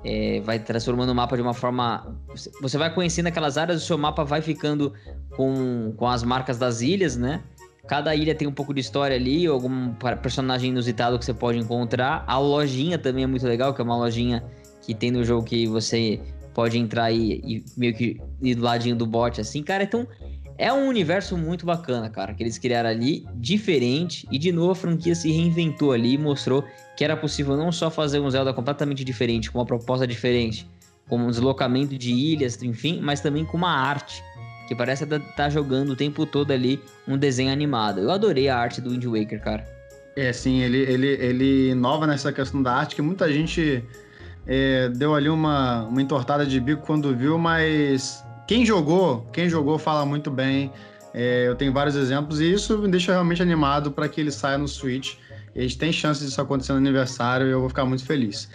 É, 0.06 0.40
vai 0.40 0.58
transformando 0.58 1.10
o 1.10 1.14
mapa 1.14 1.34
de 1.34 1.42
uma 1.42 1.54
forma. 1.54 2.16
Você 2.60 2.76
vai 2.76 2.92
conhecendo 2.92 3.26
aquelas 3.26 3.56
áreas, 3.56 3.82
o 3.82 3.86
seu 3.86 3.96
mapa 3.96 4.24
vai 4.24 4.42
ficando 4.42 4.92
com, 5.36 5.94
com 5.96 6.06
as 6.06 6.22
marcas 6.22 6.58
das 6.58 6.80
ilhas, 6.80 7.16
né? 7.16 7.42
Cada 7.86 8.14
ilha 8.14 8.34
tem 8.34 8.48
um 8.48 8.52
pouco 8.52 8.72
de 8.72 8.80
história 8.80 9.14
ali, 9.14 9.46
algum 9.46 9.92
personagem 10.22 10.70
inusitado 10.70 11.18
que 11.18 11.24
você 11.24 11.34
pode 11.34 11.58
encontrar. 11.58 12.24
A 12.26 12.38
lojinha 12.38 12.98
também 12.98 13.24
é 13.24 13.26
muito 13.26 13.46
legal, 13.46 13.74
que 13.74 13.80
é 13.80 13.84
uma 13.84 13.96
lojinha 13.96 14.42
que 14.84 14.94
tem 14.94 15.10
no 15.10 15.24
jogo 15.24 15.44
que 15.44 15.66
você 15.66 16.20
pode 16.52 16.78
entrar 16.78 17.10
e, 17.10 17.40
e 17.44 17.64
meio 17.76 17.94
que 17.94 18.20
ir 18.42 18.54
do 18.54 18.62
ladinho 18.62 18.96
do 18.96 19.06
bot, 19.06 19.40
assim, 19.40 19.62
cara. 19.62 19.82
Então, 19.82 20.06
é 20.56 20.72
um 20.72 20.86
universo 20.86 21.36
muito 21.36 21.66
bacana, 21.66 22.08
cara, 22.08 22.32
que 22.32 22.42
eles 22.42 22.58
criaram 22.58 22.88
ali, 22.88 23.26
diferente, 23.34 24.26
e 24.30 24.38
de 24.38 24.52
novo 24.52 24.70
a 24.70 24.74
franquia 24.74 25.14
se 25.14 25.30
reinventou 25.30 25.92
ali 25.92 26.14
e 26.14 26.18
mostrou 26.18 26.64
que 26.96 27.02
era 27.04 27.16
possível 27.16 27.56
não 27.56 27.72
só 27.72 27.90
fazer 27.90 28.20
um 28.20 28.30
Zelda 28.30 28.52
completamente 28.52 29.04
diferente, 29.04 29.50
com 29.50 29.58
uma 29.58 29.66
proposta 29.66 30.06
diferente, 30.06 30.68
com 31.08 31.18
um 31.18 31.28
deslocamento 31.28 31.98
de 31.98 32.12
ilhas, 32.12 32.62
enfim, 32.62 33.00
mas 33.02 33.20
também 33.20 33.44
com 33.44 33.56
uma 33.56 33.70
arte 33.70 34.22
que 34.68 34.74
parece 34.74 35.04
estar 35.04 35.18
tá 35.20 35.50
jogando 35.50 35.90
o 35.90 35.96
tempo 35.96 36.24
todo 36.24 36.50
ali 36.52 36.80
um 37.06 37.18
desenho 37.18 37.52
animado. 37.52 38.00
Eu 38.00 38.10
adorei 38.10 38.48
a 38.48 38.56
arte 38.56 38.80
do 38.80 38.90
Wind 38.90 39.04
Waker, 39.04 39.42
cara. 39.42 39.66
É, 40.16 40.32
sim, 40.32 40.60
ele, 40.62 40.78
ele, 40.78 41.08
ele 41.08 41.70
inova 41.70 42.06
nessa 42.06 42.32
questão 42.32 42.62
da 42.62 42.72
arte 42.72 42.94
que 42.94 43.02
muita 43.02 43.30
gente 43.32 43.82
é, 44.46 44.88
deu 44.90 45.14
ali 45.14 45.28
uma, 45.28 45.84
uma 45.84 46.02
entortada 46.02 46.44
de 46.44 46.60
bico 46.60 46.82
quando 46.86 47.14
viu, 47.16 47.38
mas 47.38 48.24
quem 48.46 48.64
jogou, 48.64 49.26
quem 49.32 49.48
jogou 49.48 49.78
fala 49.78 50.04
muito 50.04 50.30
bem. 50.30 50.70
É, 51.12 51.46
eu 51.46 51.54
tenho 51.54 51.72
vários 51.72 51.94
exemplos 51.94 52.40
e 52.40 52.52
isso 52.52 52.76
me 52.78 52.88
deixa 52.88 53.12
realmente 53.12 53.40
animado 53.40 53.92
para 53.92 54.08
que 54.08 54.20
ele 54.20 54.30
saia 54.30 54.58
no 54.58 54.66
Switch. 54.66 55.14
A 55.54 55.60
gente 55.60 55.78
tem 55.78 55.92
chance 55.92 56.24
disso 56.24 56.40
acontecer 56.40 56.72
no 56.72 56.78
aniversário 56.78 57.46
e 57.46 57.50
eu 57.50 57.60
vou 57.60 57.68
ficar 57.68 57.84
muito 57.84 58.04
feliz. 58.04 58.50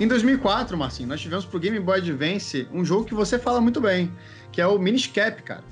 Em 0.00 0.08
2004, 0.08 0.78
Marcinho, 0.78 1.10
nós 1.10 1.20
tivemos 1.20 1.44
pro 1.44 1.60
Game 1.60 1.78
Boy 1.78 1.98
Advance 1.98 2.66
um 2.72 2.82
jogo 2.82 3.04
que 3.04 3.12
você 3.12 3.38
fala 3.38 3.60
muito 3.60 3.82
bem, 3.82 4.10
que 4.50 4.58
é 4.58 4.66
o 4.66 4.78
Minish 4.78 5.08
Cap, 5.08 5.42
cara. 5.42 5.62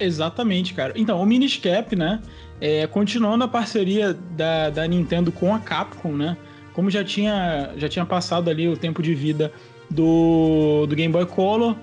Exatamente, 0.00 0.72
cara. 0.72 0.94
Então, 0.96 1.20
o 1.20 1.26
Minish 1.26 1.58
Cap, 1.58 1.94
né, 1.94 2.22
é, 2.58 2.86
continuando 2.86 3.44
a 3.44 3.48
parceria 3.48 4.14
da, 4.14 4.70
da 4.70 4.88
Nintendo 4.88 5.30
com 5.30 5.54
a 5.54 5.58
Capcom, 5.58 6.16
né, 6.16 6.34
como 6.72 6.90
já 6.90 7.04
tinha, 7.04 7.74
já 7.76 7.90
tinha 7.90 8.06
passado 8.06 8.48
ali 8.48 8.66
o 8.66 8.74
tempo 8.74 9.02
de 9.02 9.14
vida 9.14 9.52
do, 9.90 10.86
do 10.86 10.96
Game 10.96 11.12
Boy 11.12 11.26
Color, 11.26 11.76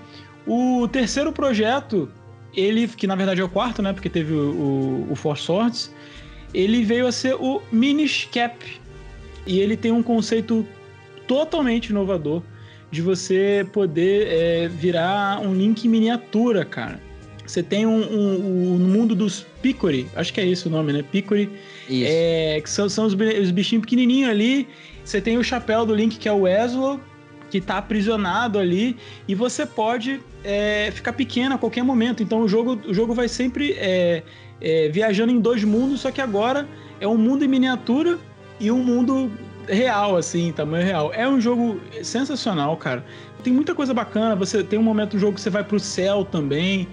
o 0.48 0.88
terceiro 0.88 1.32
projeto, 1.32 2.10
ele, 2.56 2.88
que 2.88 3.06
na 3.06 3.16
verdade 3.16 3.42
é 3.42 3.44
o 3.44 3.50
quarto, 3.50 3.84
né, 3.84 3.94
porque 3.94 4.10
teve 4.10 4.34
o, 4.34 5.06
o, 5.08 5.12
o 5.12 5.16
Four 5.16 5.38
Swords, 5.38 5.94
ele 6.52 6.84
veio 6.84 7.06
a 7.06 7.12
ser 7.12 7.36
o 7.36 7.62
Minish 7.72 8.28
Cap. 8.34 8.58
E 9.46 9.60
ele 9.60 9.78
tem 9.78 9.92
um 9.92 10.04
conceito 10.04 10.68
totalmente 11.30 11.92
inovador 11.92 12.42
de 12.90 13.04
você 13.04 13.66
poder 13.72 14.28
é, 14.28 14.68
virar 14.68 15.40
um 15.40 15.54
link 15.54 15.86
em 15.86 15.88
miniatura, 15.88 16.66
cara. 16.66 17.00
Você 17.46 17.62
tem 17.62 17.86
um, 17.86 18.02
um, 18.02 18.76
um, 18.76 18.78
mundo 18.80 19.16
dos 19.16 19.46
Picori, 19.62 20.08
acho 20.16 20.34
que 20.34 20.42
é 20.42 20.46
isso 20.46 20.70
o 20.70 20.72
nome, 20.72 20.92
né? 20.92 21.04
Picori. 21.04 21.50
É, 21.90 22.60
que 22.64 22.70
são, 22.70 22.90
são 22.90 23.06
os, 23.06 23.14
os, 23.14 23.52
bichinhos 23.52 23.82
pequenininhos 23.82 24.30
ali. 24.30 24.68
Você 25.04 25.22
tem 25.22 25.38
o 25.38 25.44
chapéu 25.44 25.86
do 25.86 25.94
Link, 25.94 26.18
que 26.18 26.28
é 26.28 26.32
o 26.32 26.48
Ezlo, 26.48 27.00
que 27.50 27.62
tá 27.62 27.78
aprisionado 27.78 28.58
ali. 28.58 28.98
E 29.28 29.36
você 29.36 29.66
pode 29.66 30.20
é, 30.44 30.92
ficar 30.92 31.14
pequeno 31.14 31.56
a 31.56 31.58
qualquer 31.58 31.84
momento. 31.84 32.24
Então 32.24 32.42
o 32.42 32.48
jogo, 32.48 32.80
o 32.88 32.94
jogo 32.94 33.14
vai 33.14 33.28
sempre 33.28 33.74
é, 33.74 34.24
é 34.60 34.90
viajando 34.90 35.32
em 35.32 35.40
dois 35.40 35.64
mundos, 35.64 36.02
só 36.02 36.12
que 36.12 36.22
agora 36.22 36.68
é 37.00 37.08
um 37.08 37.18
mundo 37.18 37.44
em 37.44 37.48
miniatura 37.48 38.18
e 38.60 38.72
um 38.72 38.84
mundo 38.84 39.32
real, 39.70 40.18
assim, 40.18 40.52
tamanho 40.52 40.86
real. 40.86 41.12
É 41.14 41.28
um 41.28 41.40
jogo 41.40 41.80
sensacional, 42.04 42.76
cara. 42.78 43.04
Tem 43.44 43.54
muita 43.54 43.74
coisa 43.74 43.94
bacana. 43.94 44.36
Você 44.36 44.64
tem 44.64 44.78
um 44.78 44.84
momento 44.84 45.12
do 45.12 45.20
jogo 45.20 45.34
que 45.36 45.42
você 45.42 45.50
vai 45.50 45.64
pro 45.64 45.80
céu 45.80 46.26
também. 46.26 46.88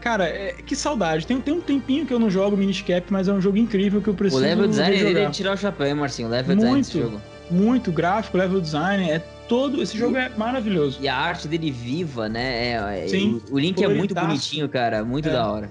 Cara, 0.00 0.24
é, 0.24 0.54
que 0.64 0.76
saudade. 0.76 1.26
Tem, 1.26 1.40
tem 1.40 1.54
um 1.54 1.60
tempinho 1.60 2.06
que 2.06 2.14
eu 2.14 2.18
não 2.18 2.30
jogo 2.30 2.56
Miniscap, 2.56 3.12
mas 3.12 3.28
é 3.28 3.32
um 3.32 3.40
jogo 3.40 3.56
incrível 3.56 4.00
que 4.00 4.08
eu 4.08 4.14
preciso. 4.14 4.42
O 4.42 4.46
level 4.46 4.68
design 4.68 4.96
dele 4.96 5.20
é 5.20 5.30
tirar 5.30 5.54
o 5.54 5.56
chapéu, 5.56 5.86
hein, 5.86 5.94
Marcinho? 5.94 6.28
O 6.28 6.30
level 6.30 6.56
muito, 6.56 6.60
design 6.60 6.80
desse 6.80 6.98
jogo. 7.00 7.20
Muito 7.50 7.90
gráfico, 7.90 8.36
level 8.36 8.60
design, 8.60 9.10
é 9.10 9.18
todo. 9.48 9.82
Esse 9.82 9.98
jogo 9.98 10.16
é 10.16 10.28
maravilhoso. 10.36 10.98
E 11.00 11.08
a 11.08 11.16
arte 11.16 11.48
dele 11.48 11.70
viva, 11.70 12.28
né? 12.28 12.68
É, 12.68 13.04
é 13.04 13.08
Sim, 13.08 13.42
o, 13.50 13.58
Link 13.58 13.82
é 13.82 13.88
muito 13.88 14.14
bonitinho, 14.14 14.68
cara. 14.68 15.04
Muito 15.04 15.28
é. 15.28 15.32
da 15.32 15.50
hora. 15.50 15.70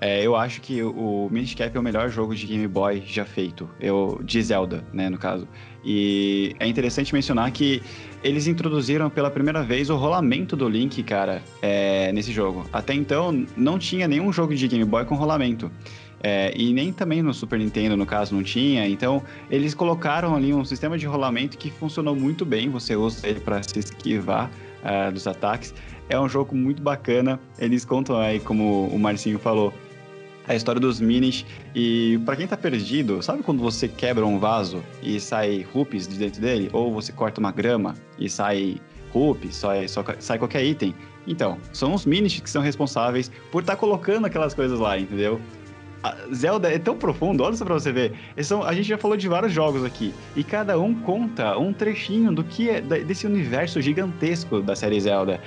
É, 0.00 0.22
eu 0.22 0.36
acho 0.36 0.60
que 0.60 0.82
o, 0.82 1.26
o 1.26 1.30
Minish 1.30 1.54
Cap 1.54 1.74
é 1.74 1.80
o 1.80 1.82
melhor 1.82 2.10
jogo 2.10 2.34
de 2.34 2.46
Game 2.46 2.66
Boy 2.68 3.02
já 3.06 3.24
feito. 3.24 3.68
Eu, 3.80 4.20
de 4.22 4.42
Zelda, 4.42 4.84
né, 4.92 5.08
no 5.08 5.18
caso. 5.18 5.48
E 5.84 6.56
é 6.58 6.66
interessante 6.66 7.12
mencionar 7.12 7.50
que 7.50 7.82
eles 8.22 8.46
introduziram 8.46 9.10
pela 9.10 9.30
primeira 9.30 9.62
vez 9.62 9.90
o 9.90 9.96
rolamento 9.96 10.56
do 10.56 10.68
Link, 10.68 11.02
cara, 11.02 11.42
é, 11.60 12.10
nesse 12.12 12.32
jogo. 12.32 12.66
Até 12.72 12.94
então, 12.94 13.46
não 13.56 13.78
tinha 13.78 14.08
nenhum 14.08 14.32
jogo 14.32 14.54
de 14.54 14.66
Game 14.66 14.84
Boy 14.84 15.04
com 15.04 15.14
rolamento. 15.14 15.70
É, 16.26 16.54
e 16.56 16.72
nem 16.72 16.90
também 16.90 17.22
no 17.22 17.34
Super 17.34 17.58
Nintendo, 17.58 17.98
no 17.98 18.06
caso, 18.06 18.34
não 18.34 18.42
tinha. 18.42 18.88
Então, 18.88 19.22
eles 19.50 19.74
colocaram 19.74 20.34
ali 20.34 20.54
um 20.54 20.64
sistema 20.64 20.96
de 20.96 21.04
rolamento 21.04 21.58
que 21.58 21.70
funcionou 21.70 22.16
muito 22.16 22.46
bem. 22.46 22.70
Você 22.70 22.96
usa 22.96 23.28
ele 23.28 23.40
para 23.40 23.62
se 23.62 23.78
esquivar 23.78 24.50
uh, 24.82 25.12
dos 25.12 25.26
ataques. 25.26 25.74
É 26.08 26.18
um 26.18 26.26
jogo 26.26 26.56
muito 26.56 26.82
bacana. 26.82 27.38
Eles 27.58 27.84
contam 27.84 28.16
aí, 28.16 28.40
como 28.40 28.86
o 28.86 28.98
Marcinho 28.98 29.38
falou, 29.38 29.70
a 30.46 30.54
história 30.54 30.80
dos 30.80 31.00
minis. 31.00 31.44
E 31.74 32.20
para 32.24 32.36
quem 32.36 32.46
tá 32.46 32.56
perdido, 32.56 33.22
sabe 33.22 33.42
quando 33.42 33.62
você 33.62 33.88
quebra 33.88 34.24
um 34.24 34.38
vaso 34.38 34.82
e 35.02 35.18
sai 35.18 35.66
rupees 35.72 36.06
de 36.06 36.18
dentro 36.18 36.40
dele? 36.40 36.70
Ou 36.72 36.92
você 36.92 37.12
corta 37.12 37.40
uma 37.40 37.52
grama 37.52 37.94
e 38.18 38.28
sai 38.28 38.76
rupees, 39.12 39.56
sai, 39.56 39.86
sai 40.18 40.38
qualquer 40.38 40.64
item? 40.64 40.94
Então, 41.26 41.58
são 41.72 41.94
os 41.94 42.04
minis 42.04 42.38
que 42.40 42.50
são 42.50 42.62
responsáveis 42.62 43.30
por 43.50 43.62
estar 43.62 43.74
tá 43.74 43.78
colocando 43.78 44.26
aquelas 44.26 44.52
coisas 44.54 44.78
lá, 44.78 44.98
entendeu? 44.98 45.40
A 46.02 46.14
Zelda 46.34 46.70
é 46.70 46.78
tão 46.78 46.98
profundo, 46.98 47.42
olha 47.42 47.56
só 47.56 47.64
pra 47.64 47.72
você 47.72 47.90
ver. 47.90 48.12
São, 48.42 48.62
a 48.62 48.74
gente 48.74 48.86
já 48.86 48.98
falou 48.98 49.16
de 49.16 49.26
vários 49.26 49.52
jogos 49.52 49.82
aqui, 49.82 50.12
e 50.36 50.44
cada 50.44 50.78
um 50.78 50.94
conta 50.94 51.56
um 51.56 51.72
trechinho 51.72 52.30
do 52.30 52.44
que 52.44 52.68
é 52.68 52.80
desse 52.82 53.26
universo 53.26 53.80
gigantesco 53.80 54.60
da 54.60 54.76
série 54.76 55.00
Zelda. 55.00 55.40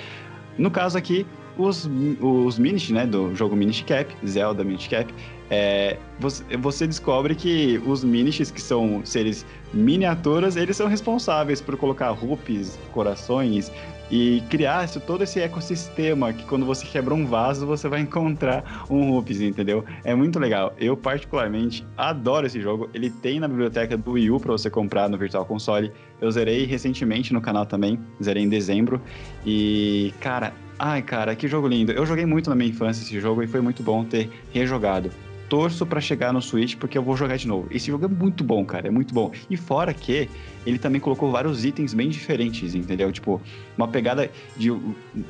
No 0.57 0.72
caso 0.72 0.98
aqui, 0.98 1.28
os, 1.58 1.90
os 2.22 2.60
Minish, 2.60 2.90
né, 2.90 3.06
do 3.06 3.34
jogo 3.36 3.56
Minish 3.56 3.84
Cap, 3.84 4.14
Zelda 4.26 4.64
Minish 4.64 4.88
Cap, 4.88 5.14
é, 5.50 5.98
você, 6.20 6.44
você, 6.58 6.86
descobre 6.86 7.34
que 7.34 7.82
os 7.86 8.04
Minishes, 8.04 8.52
que 8.52 8.62
são 8.62 9.02
seres 9.06 9.46
miniaturas, 9.74 10.58
eles 10.58 10.76
são 10.76 10.88
responsáveis 10.88 11.62
por 11.62 11.78
colocar 11.78 12.10
rupees, 12.10 12.78
corações 12.92 13.72
e 14.12 14.42
criar 14.50 14.88
todo 15.02 15.24
esse 15.24 15.40
ecossistema 15.40 16.32
que 16.32 16.46
quando 16.46 16.66
você 16.66 16.86
quebra 16.86 17.14
um 17.14 17.26
vaso, 17.26 17.66
você 17.66 17.88
vai 17.88 18.00
encontrar 18.02 18.86
um 18.90 19.12
rupees, 19.12 19.42
entendeu? 19.42 19.86
É 20.04 20.14
muito 20.14 20.38
legal. 20.38 20.74
Eu 20.78 20.98
particularmente 20.98 21.86
adoro 21.98 22.46
esse 22.46 22.62
jogo. 22.62 22.90
Ele 22.94 23.10
tem 23.10 23.40
na 23.40 23.48
biblioteca 23.48 23.98
do 23.98 24.12
Wii 24.12 24.32
U 24.32 24.40
para 24.40 24.52
você 24.52 24.70
comprar 24.70 25.10
no 25.10 25.18
Virtual 25.18 25.46
Console. 25.46 25.92
Eu 26.20 26.30
zerei 26.32 26.66
recentemente 26.66 27.34
no 27.34 27.42
canal 27.42 27.66
também, 27.66 28.00
zerei 28.22 28.44
em 28.44 28.50
dezembro. 28.50 29.02
E, 29.46 30.14
cara, 30.20 30.54
Ai, 30.80 31.02
cara, 31.02 31.36
que 31.36 31.48
jogo 31.48 31.68
lindo. 31.68 31.91
Eu 31.91 32.06
joguei 32.06 32.26
muito 32.26 32.49
na 32.49 32.56
minha 32.56 32.70
infância 32.70 33.02
esse 33.02 33.20
jogo 33.20 33.41
e 33.41 33.48
foi 33.48 33.62
muito 33.62 33.82
bom 33.82 34.04
ter 34.04 34.30
rejogado. 34.54 35.10
Torço 35.49 35.86
para 35.86 36.02
chegar 36.02 36.34
no 36.34 36.41
Switch 36.41 36.76
porque 36.76 36.98
eu 36.98 37.02
vou 37.02 37.16
jogar 37.16 37.38
de 37.38 37.48
novo. 37.48 37.68
Esse 37.72 37.88
jogo 37.88 38.06
é 38.06 38.08
muito 38.08 38.44
bom, 38.44 38.64
cara, 38.66 38.88
é 38.88 38.91
muito 38.91 39.14
bom. 39.14 39.32
E 39.49 39.56
fora 39.56 39.94
que 39.94 40.30
ele 40.66 40.78
também 40.78 40.99
colocou 40.99 41.32
vários 41.32 41.64
itens 41.64 41.94
bem 41.94 42.10
diferentes, 42.10 42.76
entendeu? 42.76 43.12
Tipo, 43.12 43.41
uma 43.78 43.88
pegada 43.88 44.30
de, 44.58 44.70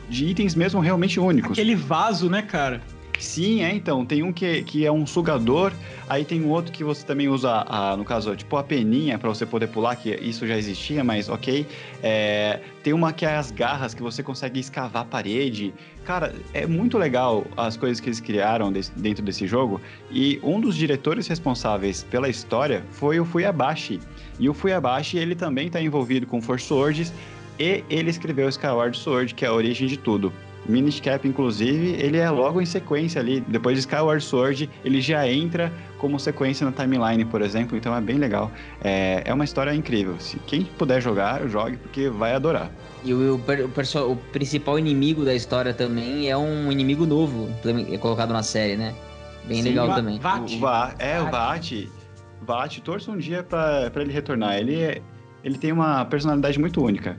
de 0.09 0.25
itens 0.25 0.55
mesmo 0.55 0.81
realmente 0.81 1.19
únicos. 1.19 1.51
Aquele 1.51 1.75
vaso, 1.75 2.29
né, 2.29 2.41
cara? 2.41 2.81
Sim, 3.19 3.63
é 3.63 3.73
então. 3.73 4.05
Tem 4.05 4.23
um 4.23 4.31
que, 4.31 4.63
que 4.63 4.85
é 4.85 4.91
um 4.91 5.05
sugador, 5.05 5.71
aí 6.07 6.23
tem 6.23 6.41
um 6.43 6.49
outro 6.49 6.71
que 6.71 6.83
você 6.83 7.05
também 7.05 7.27
usa, 7.27 7.65
a, 7.67 7.97
no 7.97 8.05
caso, 8.05 8.35
tipo 8.35 8.55
a 8.57 8.63
peninha 8.63 9.17
para 9.17 9.29
você 9.29 9.45
poder 9.45 9.67
pular, 9.67 9.95
que 9.95 10.13
isso 10.15 10.45
já 10.45 10.57
existia, 10.57 11.03
mas 11.03 11.29
ok. 11.29 11.65
É, 12.03 12.59
tem 12.83 12.93
uma 12.93 13.11
que 13.11 13.25
é 13.25 13.35
as 13.35 13.51
garras, 13.51 13.93
que 13.93 14.01
você 14.01 14.21
consegue 14.21 14.59
escavar 14.59 15.01
a 15.03 15.05
parede. 15.05 15.73
Cara, 16.05 16.33
é 16.53 16.65
muito 16.65 16.97
legal 16.97 17.45
as 17.57 17.75
coisas 17.75 17.99
que 17.99 18.07
eles 18.07 18.19
criaram 18.19 18.71
dentro 18.95 19.23
desse 19.23 19.45
jogo. 19.45 19.81
E 20.09 20.39
um 20.43 20.59
dos 20.59 20.75
diretores 20.75 21.27
responsáveis 21.27 22.03
pela 22.03 22.29
história 22.29 22.83
foi 22.91 23.19
o 23.19 23.25
Fuyabashi. 23.25 23.99
E 24.39 24.47
o 24.47 24.53
Fuyabashi, 24.53 25.17
ele 25.17 25.35
também 25.35 25.67
está 25.67 25.81
envolvido 25.81 26.25
com 26.27 26.41
Force 26.41 26.65
Swords, 26.65 27.11
e 27.59 27.83
ele 27.89 28.09
escreveu 28.09 28.47
Skyward 28.49 28.95
Sword, 28.95 29.33
que 29.33 29.43
é 29.43 29.47
a 29.47 29.53
origem 29.53 29.87
de 29.87 29.97
tudo. 29.97 30.31
Minish 30.67 30.99
Cap, 30.99 31.27
inclusive, 31.27 31.95
ele 31.99 32.17
é 32.17 32.29
logo 32.29 32.61
em 32.61 32.65
sequência 32.65 33.21
ali. 33.21 33.41
Depois 33.41 33.75
de 33.75 33.79
Skyward 33.81 34.23
Sword, 34.23 34.69
ele 34.83 35.01
já 35.01 35.27
entra 35.27 35.71
como 35.97 36.19
sequência 36.19 36.65
na 36.65 36.71
timeline, 36.71 37.25
por 37.25 37.41
exemplo. 37.41 37.77
Então 37.77 37.95
é 37.95 38.01
bem 38.01 38.17
legal. 38.17 38.51
É, 38.83 39.23
é 39.25 39.33
uma 39.33 39.43
história 39.43 39.73
incrível. 39.73 40.15
Se 40.19 40.37
quem 40.39 40.63
puder 40.63 41.01
jogar, 41.01 41.47
jogue, 41.47 41.77
porque 41.77 42.09
vai 42.09 42.33
adorar. 42.33 42.69
E 43.03 43.13
o, 43.13 43.35
o, 43.35 43.37
o, 43.37 44.11
o 44.11 44.15
principal 44.31 44.77
inimigo 44.77 45.23
da 45.23 45.33
história 45.33 45.73
também 45.73 46.29
é 46.29 46.35
um 46.35 46.71
inimigo 46.71 47.05
novo, 47.05 47.47
colocado 47.99 48.33
na 48.33 48.43
série, 48.43 48.75
né? 48.75 48.93
Bem 49.45 49.63
Sim, 49.63 49.69
legal 49.69 49.93
também. 49.93 50.19
Vat. 50.19 50.53
O, 50.53 50.59
Va 50.59 50.93
é, 50.99 51.21
o 51.21 51.31
Vat. 51.31 51.71
Vat, 52.41 52.79
torça 52.79 53.11
um 53.11 53.17
dia 53.17 53.43
para 53.43 53.91
ele 53.95 54.11
retornar. 54.11 54.57
Ele, 54.57 54.75
é, 54.75 55.01
ele 55.43 55.57
tem 55.57 55.71
uma 55.71 56.03
personalidade 56.05 56.59
muito 56.59 56.83
única. 56.83 57.17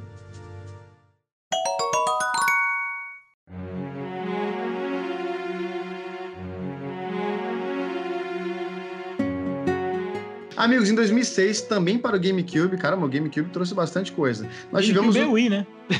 Amigos, 10.68 10.90
em 10.90 10.94
2006, 10.94 11.62
também 11.62 11.96
para 11.96 12.16
o 12.16 12.20
GameCube, 12.20 12.76
caramba, 12.76 13.06
o 13.06 13.08
GameCube 13.08 13.48
trouxe 13.48 13.72
bastante 13.74 14.12
coisa. 14.12 14.46
Nós 14.70 14.86
GameCube 14.86 15.12
tivemos. 15.12 15.30
O... 15.30 15.32
Wii, 15.32 15.48
né? 15.48 15.66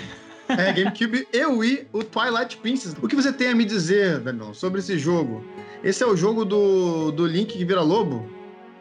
É, 0.49 0.73
GameCube 0.73 1.29
e 1.31 1.45
Wii, 1.45 1.89
o 1.93 2.03
Twilight 2.03 2.57
Princess. 2.57 2.97
O 3.03 3.07
que 3.07 3.15
você 3.15 3.31
tem 3.31 3.49
a 3.49 3.55
me 3.55 3.67
dizer, 3.67 4.19
Daniel, 4.21 4.55
sobre 4.55 4.81
esse 4.81 4.99
jogo? 4.99 5.45
Esse 5.85 6.03
é 6.03 6.07
o 6.07 6.17
jogo 6.17 6.43
do, 6.43 7.11
do 7.13 7.27
Link 7.27 7.53
que 7.53 7.65
vira 7.67 7.83
lobo? 7.83 8.27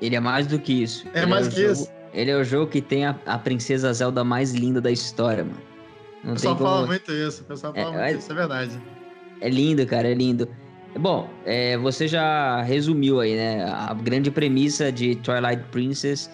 Ele 0.01 0.15
é 0.15 0.19
mais 0.21 0.47
do 0.47 0.57
que 0.57 0.83
isso. 0.83 1.05
É 1.13 1.23
ele 1.23 1.25
mais 1.25 1.47
é 1.47 1.49
que 1.49 1.61
jogo, 1.63 1.73
isso. 1.73 1.91
Ele 2.13 2.31
é 2.31 2.37
o 2.37 2.43
jogo 2.45 2.71
que 2.71 2.81
tem 2.81 3.05
a, 3.05 3.19
a 3.25 3.37
princesa 3.37 3.91
Zelda 3.91 4.23
mais 4.23 4.53
linda 4.53 4.79
da 4.79 4.89
história, 4.89 5.43
mano. 5.43 5.61
Não 6.23 6.31
o 6.31 6.35
pessoal 6.35 6.55
como... 6.55 6.69
fala 6.69 6.87
muito 6.87 7.11
isso, 7.11 7.41
o 7.41 7.45
pessoal 7.45 7.73
fala 7.73 7.85
é, 7.85 7.91
muito 7.91 8.15
é, 8.15 8.17
isso, 8.17 8.31
é 8.31 8.35
verdade. 8.35 8.81
É 9.41 9.49
lindo, 9.49 9.85
cara, 9.85 10.07
é 10.07 10.13
lindo. 10.13 10.47
Bom, 10.95 11.29
é, 11.45 11.77
você 11.77 12.07
já 12.07 12.61
resumiu 12.61 13.19
aí, 13.19 13.35
né? 13.35 13.65
A 13.65 13.93
grande 13.93 14.31
premissa 14.31 14.91
de 14.91 15.15
Twilight 15.15 15.63
Princess, 15.71 16.29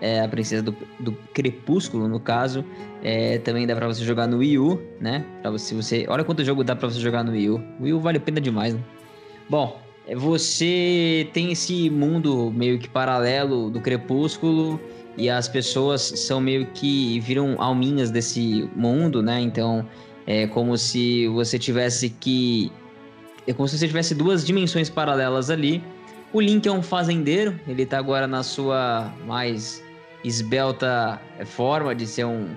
é, 0.00 0.20
a 0.20 0.28
princesa 0.28 0.62
do, 0.62 0.76
do 1.00 1.12
Crepúsculo, 1.32 2.06
no 2.06 2.20
caso, 2.20 2.64
é, 3.02 3.38
também 3.38 3.66
dá 3.66 3.74
pra 3.74 3.86
você 3.86 4.04
jogar 4.04 4.26
no 4.26 4.38
Wii 4.38 4.58
U, 4.58 4.80
né? 5.00 5.24
Pra 5.42 5.50
você, 5.50 5.74
você, 5.74 6.06
olha 6.08 6.22
quanto 6.22 6.44
jogo 6.44 6.62
dá 6.62 6.76
pra 6.76 6.88
você 6.88 7.00
jogar 7.00 7.24
no 7.24 7.32
Wii 7.32 7.50
U. 7.50 7.62
O 7.80 7.82
Wii 7.84 7.92
U 7.94 8.00
vale 8.00 8.18
a 8.18 8.20
pena 8.20 8.40
demais, 8.40 8.74
né? 8.74 8.80
Bom, 9.48 9.80
é, 10.06 10.14
você 10.14 11.28
tem 11.32 11.50
esse 11.50 11.90
mundo 11.90 12.52
meio 12.54 12.78
que 12.78 12.88
paralelo 12.88 13.70
do 13.70 13.80
Crepúsculo 13.80 14.80
e 15.16 15.28
as 15.30 15.48
pessoas 15.48 16.02
são 16.02 16.40
meio 16.40 16.66
que 16.66 17.18
viram 17.20 17.56
alminhas 17.58 18.10
desse 18.10 18.68
mundo, 18.76 19.22
né? 19.22 19.40
Então, 19.40 19.86
é 20.26 20.46
como 20.46 20.76
se 20.76 21.26
você 21.28 21.58
tivesse 21.58 22.10
que 22.10 22.70
é 23.46 23.52
como 23.52 23.68
se 23.68 23.78
você 23.78 23.86
tivesse 23.86 24.14
duas 24.14 24.44
dimensões 24.44 24.88
paralelas 24.88 25.50
ali. 25.50 25.82
O 26.32 26.40
Link 26.40 26.66
é 26.66 26.72
um 26.72 26.82
fazendeiro, 26.82 27.58
ele 27.68 27.82
está 27.82 27.98
agora 27.98 28.26
na 28.26 28.42
sua 28.42 29.12
mais 29.26 29.82
esbelta 30.24 31.20
forma 31.44 31.94
de 31.94 32.06
ser 32.06 32.24
um, 32.24 32.48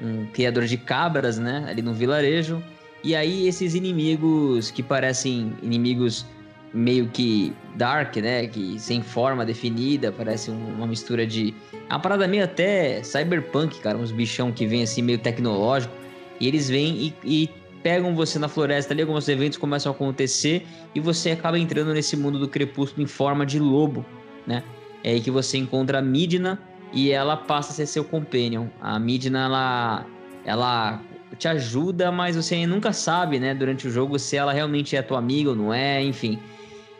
um 0.00 0.26
criador 0.32 0.64
de 0.64 0.76
cabras, 0.76 1.38
né? 1.38 1.66
Ali 1.68 1.82
no 1.82 1.92
vilarejo. 1.92 2.62
E 3.02 3.14
aí 3.14 3.46
esses 3.46 3.74
inimigos 3.74 4.70
que 4.70 4.82
parecem 4.82 5.52
inimigos 5.62 6.24
meio 6.72 7.08
que 7.08 7.52
dark, 7.74 8.16
né? 8.16 8.46
Que 8.46 8.78
sem 8.78 9.02
forma 9.02 9.44
definida, 9.44 10.12
parece 10.12 10.50
uma 10.50 10.86
mistura 10.86 11.26
de. 11.26 11.54
É 11.88 11.92
uma 11.92 12.00
parada 12.00 12.26
meio 12.28 12.44
até 12.44 13.02
cyberpunk, 13.02 13.80
cara. 13.80 13.98
Uns 13.98 14.12
bichão 14.12 14.52
que 14.52 14.66
vem 14.66 14.82
assim 14.82 15.02
meio 15.02 15.18
tecnológico. 15.18 15.94
E 16.40 16.46
eles 16.46 16.68
vêm 16.68 16.96
e, 16.96 17.14
e 17.24 17.50
pegam 17.86 18.16
você 18.16 18.36
na 18.36 18.48
floresta 18.48 18.92
ali, 18.92 19.02
alguns 19.02 19.28
eventos 19.28 19.56
começam 19.56 19.92
a 19.92 19.94
acontecer 19.94 20.66
e 20.92 20.98
você 20.98 21.30
acaba 21.30 21.56
entrando 21.56 21.94
nesse 21.94 22.16
mundo 22.16 22.36
do 22.36 22.48
crepúsculo 22.48 23.04
em 23.04 23.06
forma 23.06 23.46
de 23.46 23.60
lobo, 23.60 24.04
né? 24.44 24.64
É 25.04 25.10
aí 25.10 25.20
que 25.20 25.30
você 25.30 25.56
encontra 25.56 26.00
a 26.00 26.02
Midna 26.02 26.60
e 26.92 27.12
ela 27.12 27.36
passa 27.36 27.70
a 27.70 27.74
ser 27.76 27.86
seu 27.86 28.02
companion. 28.02 28.66
A 28.80 28.98
Midna, 28.98 29.44
ela, 29.44 30.06
ela 30.44 31.00
te 31.38 31.46
ajuda, 31.46 32.10
mas 32.10 32.34
você 32.34 32.66
nunca 32.66 32.92
sabe, 32.92 33.38
né, 33.38 33.54
durante 33.54 33.86
o 33.86 33.90
jogo 33.90 34.18
se 34.18 34.36
ela 34.36 34.52
realmente 34.52 34.96
é 34.96 35.00
tua 35.00 35.18
amiga 35.18 35.50
ou 35.50 35.54
não 35.54 35.72
é, 35.72 36.02
enfim. 36.02 36.40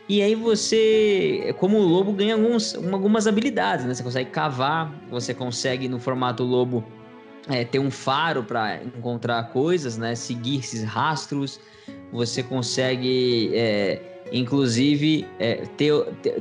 E 0.08 0.22
aí 0.22 0.36
você, 0.36 1.52
como 1.58 1.80
lobo, 1.80 2.12
ganha 2.12 2.34
alguns, 2.34 2.76
algumas 2.76 3.26
habilidades, 3.26 3.86
né? 3.86 3.92
Você 3.92 4.04
consegue 4.04 4.30
cavar, 4.30 4.94
você 5.10 5.34
consegue 5.34 5.88
no 5.88 5.98
formato 5.98 6.44
lobo 6.44 6.84
é, 7.48 7.64
ter 7.64 7.78
um 7.78 7.90
faro 7.90 8.43
para 8.43 8.82
encontrar 8.82 9.43
coisas, 9.51 9.97
né? 9.97 10.14
Seguir 10.14 10.60
esses 10.60 10.82
rastros. 10.85 11.60
Você 12.12 12.43
consegue, 12.43 13.51
é, 13.55 14.01
inclusive, 14.32 15.27
é, 15.39 15.56
ter, 15.77 15.93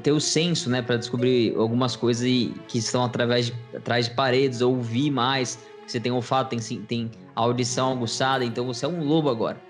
ter, 0.02 0.12
o 0.12 0.20
senso, 0.20 0.70
né? 0.70 0.82
Para 0.82 0.98
descobrir 0.98 1.56
algumas 1.56 1.96
coisas 1.96 2.26
que 2.68 2.78
estão 2.78 3.04
através 3.04 3.48
de, 3.48 3.54
atrás 3.76 4.10
de 4.10 4.16
paredes, 4.16 4.62
ou 4.62 4.76
ouvir 4.76 5.12
mais. 5.12 5.60
Você 5.86 6.00
tem 6.00 6.12
olfato, 6.12 6.56
tem, 6.56 6.82
tem 6.82 7.12
audição 7.36 7.92
aguçada, 7.92 8.44
então 8.44 8.66
você 8.66 8.86
é 8.86 8.88
um 8.88 9.04
lobo 9.04 9.30
agora. 9.30 9.62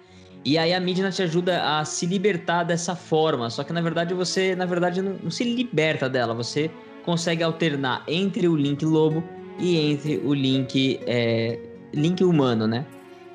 E 0.45 0.57
aí 0.57 0.74
a 0.74 0.80
Midna 0.80 1.10
te 1.12 1.24
ajuda 1.24 1.80
a 1.80 1.84
se 1.84 2.06
libertar 2.06 2.64
dessa 2.64 2.95
forma. 2.95 3.49
Só 3.49 3.64
que 3.64 3.74
na 3.74 3.82
verdade 3.82 4.14
você, 4.14 4.56
na 4.56 4.66
verdade, 4.66 5.02
não, 5.02 5.18
não 5.24 5.32
se 5.32 5.44
liberta 5.44 6.07
dela. 6.07 6.34
Você 6.36 6.70
consegue 7.03 7.44
alternar 7.44 8.03
entre 8.07 8.48
o 8.48 8.56
Link 8.56 8.86
Lobo 8.86 9.24
e 9.57 9.77
entre 9.77 10.18
o 10.23 10.34
Link, 10.34 10.99
é, 11.06 11.60
Link 11.94 12.23
humano, 12.23 12.68
né? 12.68 12.86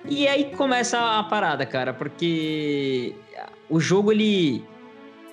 E 0.08 0.26
aí 0.26 0.44
começa 0.56 1.18
a 1.18 1.22
parada, 1.24 1.66
cara, 1.66 1.92
porque 1.92 3.14
o 3.68 3.78
jogo 3.78 4.10
ele 4.12 4.64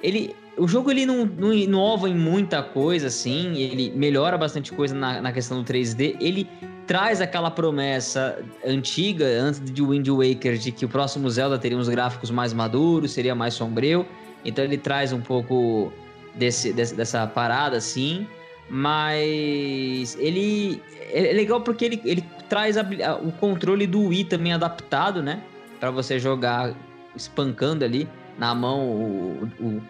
ele 0.03 0.35
o 0.57 0.67
jogo 0.67 0.89
ele 0.89 1.05
não, 1.05 1.25
não 1.25 1.53
inova 1.53 2.09
em 2.09 2.15
muita 2.15 2.63
coisa, 2.63 3.07
assim, 3.07 3.55
ele 3.57 3.91
melhora 3.95 4.37
bastante 4.37 4.71
coisa 4.73 4.95
na, 4.95 5.21
na 5.21 5.31
questão 5.31 5.61
do 5.61 5.71
3D, 5.71 6.17
ele 6.19 6.49
traz 6.87 7.21
aquela 7.21 7.51
promessa 7.51 8.43
antiga, 8.65 9.25
antes 9.25 9.59
de 9.63 9.83
Wind 9.83 10.07
Waker, 10.07 10.57
de 10.57 10.71
que 10.71 10.85
o 10.85 10.89
próximo 10.89 11.29
Zelda 11.29 11.59
teria 11.59 11.77
uns 11.77 11.87
gráficos 11.87 12.31
mais 12.31 12.53
maduros, 12.53 13.11
seria 13.11 13.35
mais 13.35 13.53
sombrio, 13.53 14.05
então 14.43 14.65
ele 14.65 14.77
traz 14.77 15.13
um 15.13 15.21
pouco 15.21 15.91
desse, 16.33 16.73
desse 16.73 16.95
dessa 16.95 17.27
parada, 17.27 17.77
assim, 17.77 18.25
mas 18.69 20.17
ele 20.19 20.81
é 21.11 21.33
legal 21.33 21.61
porque 21.61 21.85
ele, 21.85 22.01
ele 22.03 22.23
traz 22.49 22.77
a, 22.77 22.83
o 23.21 23.31
controle 23.31 23.87
do 23.87 24.07
Wii 24.07 24.25
também 24.25 24.53
adaptado, 24.53 25.21
né? 25.23 25.41
Para 25.79 25.91
você 25.91 26.19
jogar 26.19 26.73
espancando 27.15 27.85
ali 27.85 28.07
na 28.37 28.53
mão, 28.53 28.87
o, 28.89 29.49
o, 29.59 29.81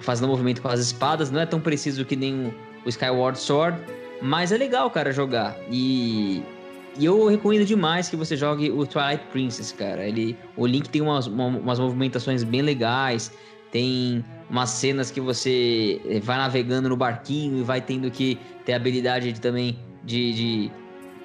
fazendo 0.00 0.28
movimento 0.28 0.62
com 0.62 0.68
as 0.68 0.80
espadas. 0.80 1.30
Não 1.30 1.40
é 1.40 1.46
tão 1.46 1.60
preciso 1.60 2.04
que 2.04 2.16
nem 2.16 2.52
o, 2.84 2.88
Skyward 2.88 3.38
Sword, 3.38 3.78
mas 4.22 4.52
é 4.52 4.56
legal, 4.56 4.90
cara, 4.90 5.12
jogar. 5.12 5.56
E, 5.70 6.42
e 6.98 7.04
eu 7.04 7.26
recomendo 7.26 7.64
demais 7.64 8.08
que 8.08 8.16
você 8.16 8.36
jogue 8.36 8.70
o 8.70 8.86
Twilight 8.86 9.24
Princess, 9.32 9.72
cara. 9.72 10.06
Ele, 10.06 10.36
o 10.56 10.66
Link 10.66 10.88
tem 10.88 11.02
umas, 11.02 11.26
uma, 11.26 11.46
umas 11.46 11.78
movimentações 11.78 12.42
bem 12.42 12.62
legais. 12.62 13.32
Tem 13.70 14.24
umas 14.50 14.70
cenas 14.70 15.10
que 15.10 15.20
você 15.20 16.00
eh, 16.04 16.20
vai 16.20 16.36
navegando 16.36 16.88
no 16.88 16.96
barquinho 16.96 17.58
e 17.58 17.62
vai 17.62 17.80
tendo 17.80 18.10
que 18.10 18.36
ter 18.64 18.72
a 18.72 18.76
habilidade 18.76 19.32
de, 19.32 19.40
também 19.40 19.78
de, 20.04 20.32
de, 20.32 20.70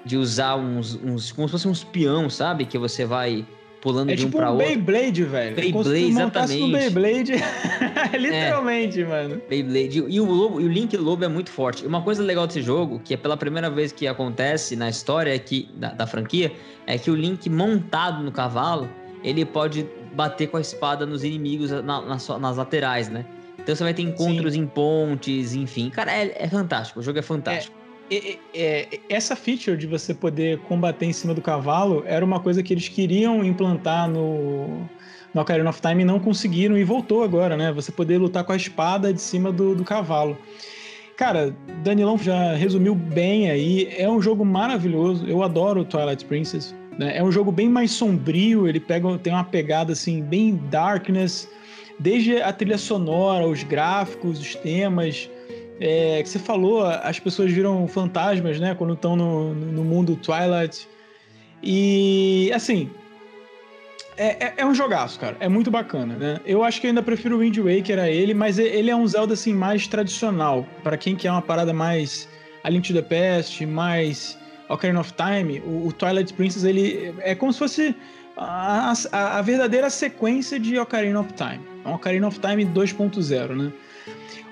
de, 0.06 0.18
usar 0.18 0.56
uns, 0.56 0.96
uns. 1.04 1.32
como 1.32 1.48
se 1.48 1.52
fosse 1.54 1.68
uns 1.68 1.84
peão, 1.84 2.30
sabe? 2.30 2.66
Que 2.66 2.78
você 2.78 3.04
vai 3.04 3.46
pulando 3.82 4.12
é 4.12 4.16
de 4.16 4.24
um 4.24 4.26
tipo 4.28 4.38
pra 4.38 4.52
um 4.52 4.54
outro. 4.54 4.68
Beyblade, 4.68 5.24
velho. 5.24 5.56
Beyblade, 5.56 6.04
exatamente. 6.06 6.62
No 6.62 6.72
Beyblade, 6.72 7.34
literalmente, 8.18 9.02
é. 9.02 9.06
mano. 9.06 9.42
Beyblade. 9.50 10.06
E 10.08 10.22
o, 10.22 10.26
lobo, 10.26 10.62
e 10.62 10.66
o 10.66 10.68
Link 10.68 10.96
Lobo 10.96 11.24
é 11.24 11.28
muito 11.28 11.50
forte. 11.50 11.86
Uma 11.86 12.02
coisa 12.02 12.22
legal 12.22 12.46
desse 12.46 12.62
jogo, 12.62 13.00
que 13.04 13.16
é 13.16 13.18
pela 13.18 13.36
primeira 13.36 13.70
vez 13.70 13.92
que 13.92 14.08
acontece 14.08 14.76
na 14.76 14.90
história 14.90 15.34
é 15.34 15.40
que, 15.40 15.68
da, 15.76 15.90
da 15.94 16.06
franquia, 16.06 16.52
é 16.86 16.98
que 16.98 17.10
o 17.10 17.16
Link 17.16 17.50
montado 17.50 18.24
no 18.24 18.32
cavalo, 18.32 18.90
ele 19.24 19.44
pode 19.46 19.88
bater 20.16 20.48
com 20.48 20.58
a 20.58 20.62
espada 20.62 21.06
nos 21.06 21.24
inimigos 21.24 21.72
na, 21.72 22.02
nas, 22.02 22.28
nas 22.28 22.58
laterais, 22.58 23.10
né? 23.10 23.26
Então 23.60 23.76
você 23.76 23.84
vai 23.84 23.94
ter 23.94 24.04
encontros 24.04 24.54
Sim. 24.54 24.62
em 24.62 24.68
pontes, 24.68 25.56
enfim. 25.56 25.90
Cara, 25.90 26.12
é, 26.12 26.36
é, 26.36 26.48
fantástico. 26.48 27.00
O 27.00 27.04
jogo 27.04 27.20
é 27.20 27.22
fantástico. 27.22 27.76
É, 28.12 28.38
é, 28.54 29.00
essa 29.10 29.36
feature 29.36 29.76
de 29.76 29.88
você 29.88 30.14
poder 30.14 30.60
combater 30.60 31.08
em 31.08 31.14
cima 31.14 31.34
do 31.34 31.42
cavalo 31.42 32.04
era 32.06 32.24
uma 32.24 32.40
coisa 32.40 32.62
que 32.62 32.72
eles 32.72 32.88
queriam 32.88 33.44
implantar 33.44 34.08
no, 34.08 34.88
no 35.34 35.42
Ocarina 35.42 35.70
of 35.70 35.82
Time 35.82 36.06
não 36.06 36.20
conseguiram 36.20 36.78
e 36.78 36.84
voltou 36.84 37.24
agora, 37.24 37.58
né? 37.58 37.72
Você 37.72 37.92
poder 37.92 38.20
lutar 38.20 38.44
com 38.44 38.52
a 38.52 38.56
espada 38.56 39.12
de 39.12 39.20
cima 39.20 39.52
do, 39.52 39.76
do 39.76 39.84
cavalo. 39.84 40.38
Cara, 41.18 41.56
Danilão 41.84 42.18
já 42.18 42.54
resumiu 42.54 42.94
bem 42.94 43.50
aí. 43.50 43.88
É 43.98 44.08
um 44.10 44.22
jogo 44.22 44.46
maravilhoso. 44.46 45.26
Eu 45.26 45.42
adoro 45.42 45.84
Twilight 45.84 46.24
Princess. 46.26 46.76
Né? 46.98 47.18
É 47.18 47.24
um 47.24 47.32
jogo 47.32 47.52
bem 47.52 47.70
mais 47.70 47.92
sombrio. 47.92 48.68
Ele 48.68 48.80
pega, 48.80 49.18
tem 49.18 49.34
uma 49.34 49.44
pegada 49.44 49.94
assim 49.94 50.22
bem 50.22 50.56
darkness, 50.70 51.48
desde 52.00 52.42
a 52.42 52.52
trilha 52.52 52.78
sonora, 52.78 53.48
os 53.48 53.64
gráficos, 53.64 54.40
os 54.40 54.56
temas. 54.56 55.30
É, 55.80 56.24
que 56.24 56.30
você 56.30 56.40
falou, 56.40 56.86
as 56.86 57.20
pessoas 57.20 57.52
viram 57.52 57.86
fantasmas, 57.88 58.60
né? 58.60 58.74
Quando 58.76 58.94
estão 58.94 59.16
no, 59.16 59.54
no 59.54 59.84
mundo 59.84 60.16
Twilight. 60.16 60.88
E 61.62 62.50
assim, 62.54 62.90
é, 64.18 64.46
é, 64.46 64.54
é, 64.58 64.66
um 64.66 64.74
jogaço, 64.74 65.20
cara. 65.20 65.36
É 65.40 65.50
muito 65.50 65.70
bacana, 65.70 66.16
né? 66.16 66.40
Eu 66.46 66.64
acho 66.64 66.80
que 66.80 66.88
ainda 66.88 67.04
prefiro 67.04 67.36
o 67.36 67.40
Wind 67.40 67.58
Waker 67.58 68.00
a 68.00 68.10
ele, 68.10 68.34
mas 68.34 68.58
ele 68.58 68.90
é 68.90 68.96
um 68.96 69.06
Zelda, 69.06 69.34
assim, 69.34 69.54
mais 69.54 69.88
tradicional. 69.88 70.66
para 70.84 70.98
quem 70.98 71.16
quer 71.16 71.32
uma 71.32 71.42
parada 71.42 71.74
mais 71.74 72.28
A 72.64 72.70
Link 72.70 72.88
to 72.88 72.94
the 72.94 73.02
Past, 73.02 73.66
mais 73.66 74.38
Ocarina 74.70 75.00
of 75.00 75.14
Time, 75.14 75.62
o, 75.66 75.88
o 75.88 75.94
Twilight 75.94 76.34
Princess, 76.34 76.64
ele 76.64 77.14
é 77.20 77.36
como 77.36 77.54
se 77.54 77.60
fosse 77.60 77.96
a, 78.38 78.94
a, 79.12 79.40
a, 79.40 79.42
verdadeira 79.42 79.90
sequência 79.90 80.60
de 80.60 80.78
Ocarina 80.78 81.20
of 81.20 81.34
Time. 81.34 81.62
É 81.86 81.90
Ocarina 81.90 82.28
of 82.28 82.40
Time 82.40 82.66
2.0, 82.66 83.56
né? 83.56 83.72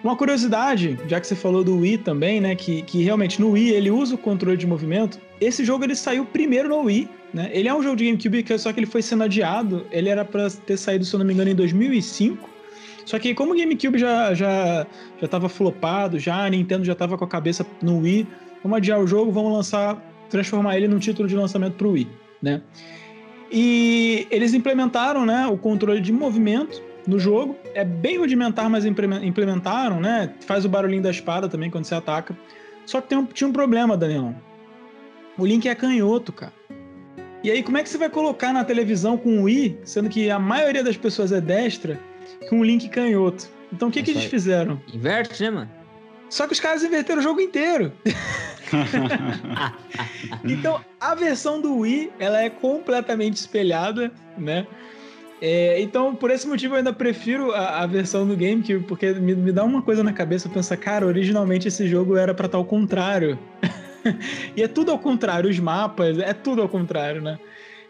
Uma 0.03 0.17
curiosidade, 0.17 0.99
já 1.07 1.19
que 1.19 1.27
você 1.27 1.35
falou 1.35 1.63
do 1.63 1.77
Wii 1.77 1.99
também, 1.99 2.41
né? 2.41 2.55
Que, 2.55 2.81
que 2.81 3.03
realmente 3.03 3.39
no 3.39 3.51
Wii 3.51 3.69
ele 3.69 3.89
usa 3.89 4.15
o 4.15 4.17
controle 4.17 4.57
de 4.57 4.67
movimento. 4.67 5.17
Esse 5.39 5.63
jogo 5.63 5.85
ele 5.85 5.95
saiu 5.95 6.25
primeiro 6.25 6.67
no 6.69 6.81
Wii, 6.81 7.09
né? 7.33 7.49
Ele 7.53 7.69
é 7.69 7.73
um 7.73 7.81
jogo 7.81 7.95
de 7.95 8.05
GameCube, 8.05 8.59
só 8.59 8.73
que 8.73 8.79
ele 8.79 8.85
foi 8.85 9.01
sendo 9.01 9.23
adiado. 9.23 9.85
Ele 9.91 10.09
era 10.09 10.25
para 10.25 10.49
ter 10.49 10.77
saído, 10.77 11.05
se 11.05 11.13
eu 11.13 11.19
não 11.19 11.25
me 11.25 11.33
engano, 11.33 11.49
em 11.49 11.55
2005. 11.55 12.49
Só 13.05 13.17
que 13.19 13.33
como 13.33 13.53
o 13.53 13.57
GameCube 13.57 13.97
já 13.97 14.33
já 14.33 14.85
já 15.19 15.25
estava 15.25 15.47
flopado, 15.47 16.19
já 16.19 16.45
a 16.45 16.49
Nintendo 16.49 16.83
já 16.83 16.93
estava 16.93 17.17
com 17.17 17.25
a 17.25 17.27
cabeça 17.27 17.65
no 17.81 17.99
Wii, 17.99 18.27
vamos 18.63 18.77
adiar 18.77 18.99
o 18.99 19.05
jogo, 19.05 19.31
vamos 19.31 19.51
lançar, 19.51 20.01
transformar 20.29 20.77
ele 20.77 20.87
num 20.87 20.99
título 20.99 21.27
de 21.27 21.35
lançamento 21.35 21.73
para 21.73 21.87
o 21.87 21.91
Wii, 21.91 22.07
né? 22.41 22.61
E 23.51 24.27
eles 24.31 24.53
implementaram, 24.53 25.25
né, 25.25 25.45
o 25.45 25.57
controle 25.57 26.01
de 26.01 26.11
movimento 26.11 26.81
no 27.05 27.19
jogo. 27.19 27.55
É 27.75 27.85
bem 27.85 28.17
rudimentar, 28.17 28.69
mas 28.69 28.85
implementaram, 28.85 29.99
né? 29.99 30.33
Faz 30.45 30.65
o 30.65 30.69
barulhinho 30.69 31.03
da 31.03 31.11
espada 31.11 31.47
também 31.47 31.69
quando 31.69 31.85
você 31.85 31.93
ataca. 31.93 32.35
Só 32.85 32.99
que 32.99 33.13
um, 33.15 33.25
tinha 33.25 33.47
um 33.47 33.53
problema, 33.53 33.95
Daniel. 33.95 34.33
O 35.37 35.45
Link 35.45 35.67
é 35.67 35.75
canhoto, 35.75 36.31
cara. 36.31 36.53
E 37.43 37.51
aí, 37.51 37.61
como 37.61 37.77
é 37.77 37.83
que 37.83 37.89
você 37.89 37.97
vai 37.97 38.09
colocar 38.09 38.53
na 38.53 38.63
televisão 38.63 39.17
com 39.17 39.39
o 39.39 39.43
Wii, 39.43 39.79
sendo 39.83 40.09
que 40.09 40.29
a 40.29 40.39
maioria 40.39 40.83
das 40.83 40.95
pessoas 40.95 41.31
é 41.31 41.41
destra, 41.41 41.99
com 42.49 42.59
o 42.59 42.63
Link 42.63 42.87
canhoto? 42.89 43.47
Então 43.71 43.89
o 43.89 43.91
que, 43.91 44.01
que 44.01 44.11
eles 44.11 44.25
fizeram? 44.25 44.79
Inverte, 44.93 45.43
né, 45.43 45.49
mano? 45.49 45.69
Só 46.33 46.47
que 46.47 46.53
os 46.53 46.59
caras 46.59 46.83
inverteram 46.83 47.19
o 47.19 47.23
jogo 47.23 47.39
inteiro. 47.39 47.93
então, 50.43 50.83
a 50.99 51.13
versão 51.13 51.61
do 51.61 51.77
Wii, 51.77 52.11
ela 52.17 52.41
é 52.41 52.49
completamente 52.49 53.35
espelhada, 53.35 54.11
né? 54.35 54.65
É, 55.39 55.79
então, 55.79 56.15
por 56.15 56.31
esse 56.31 56.47
motivo, 56.47 56.73
eu 56.73 56.79
ainda 56.79 56.91
prefiro 56.91 57.51
a, 57.51 57.83
a 57.83 57.85
versão 57.85 58.25
do 58.25 58.35
GameCube, 58.35 58.83
porque 58.87 59.13
me, 59.13 59.35
me, 59.35 59.51
dá 59.51 59.63
uma 59.63 59.83
coisa 59.83 60.03
na 60.03 60.11
cabeça, 60.11 60.49
pensar, 60.49 60.75
cara, 60.77 61.05
originalmente 61.05 61.67
esse 61.67 61.87
jogo 61.87 62.17
era 62.17 62.33
para 62.33 62.47
estar 62.47 62.57
ao 62.57 62.65
contrário. 62.65 63.37
e 64.57 64.63
é 64.63 64.67
tudo 64.67 64.89
ao 64.89 64.97
contrário, 64.97 65.47
os 65.47 65.59
mapas, 65.59 66.17
é 66.17 66.33
tudo 66.33 66.63
ao 66.63 66.67
contrário, 66.67 67.21
né? 67.21 67.37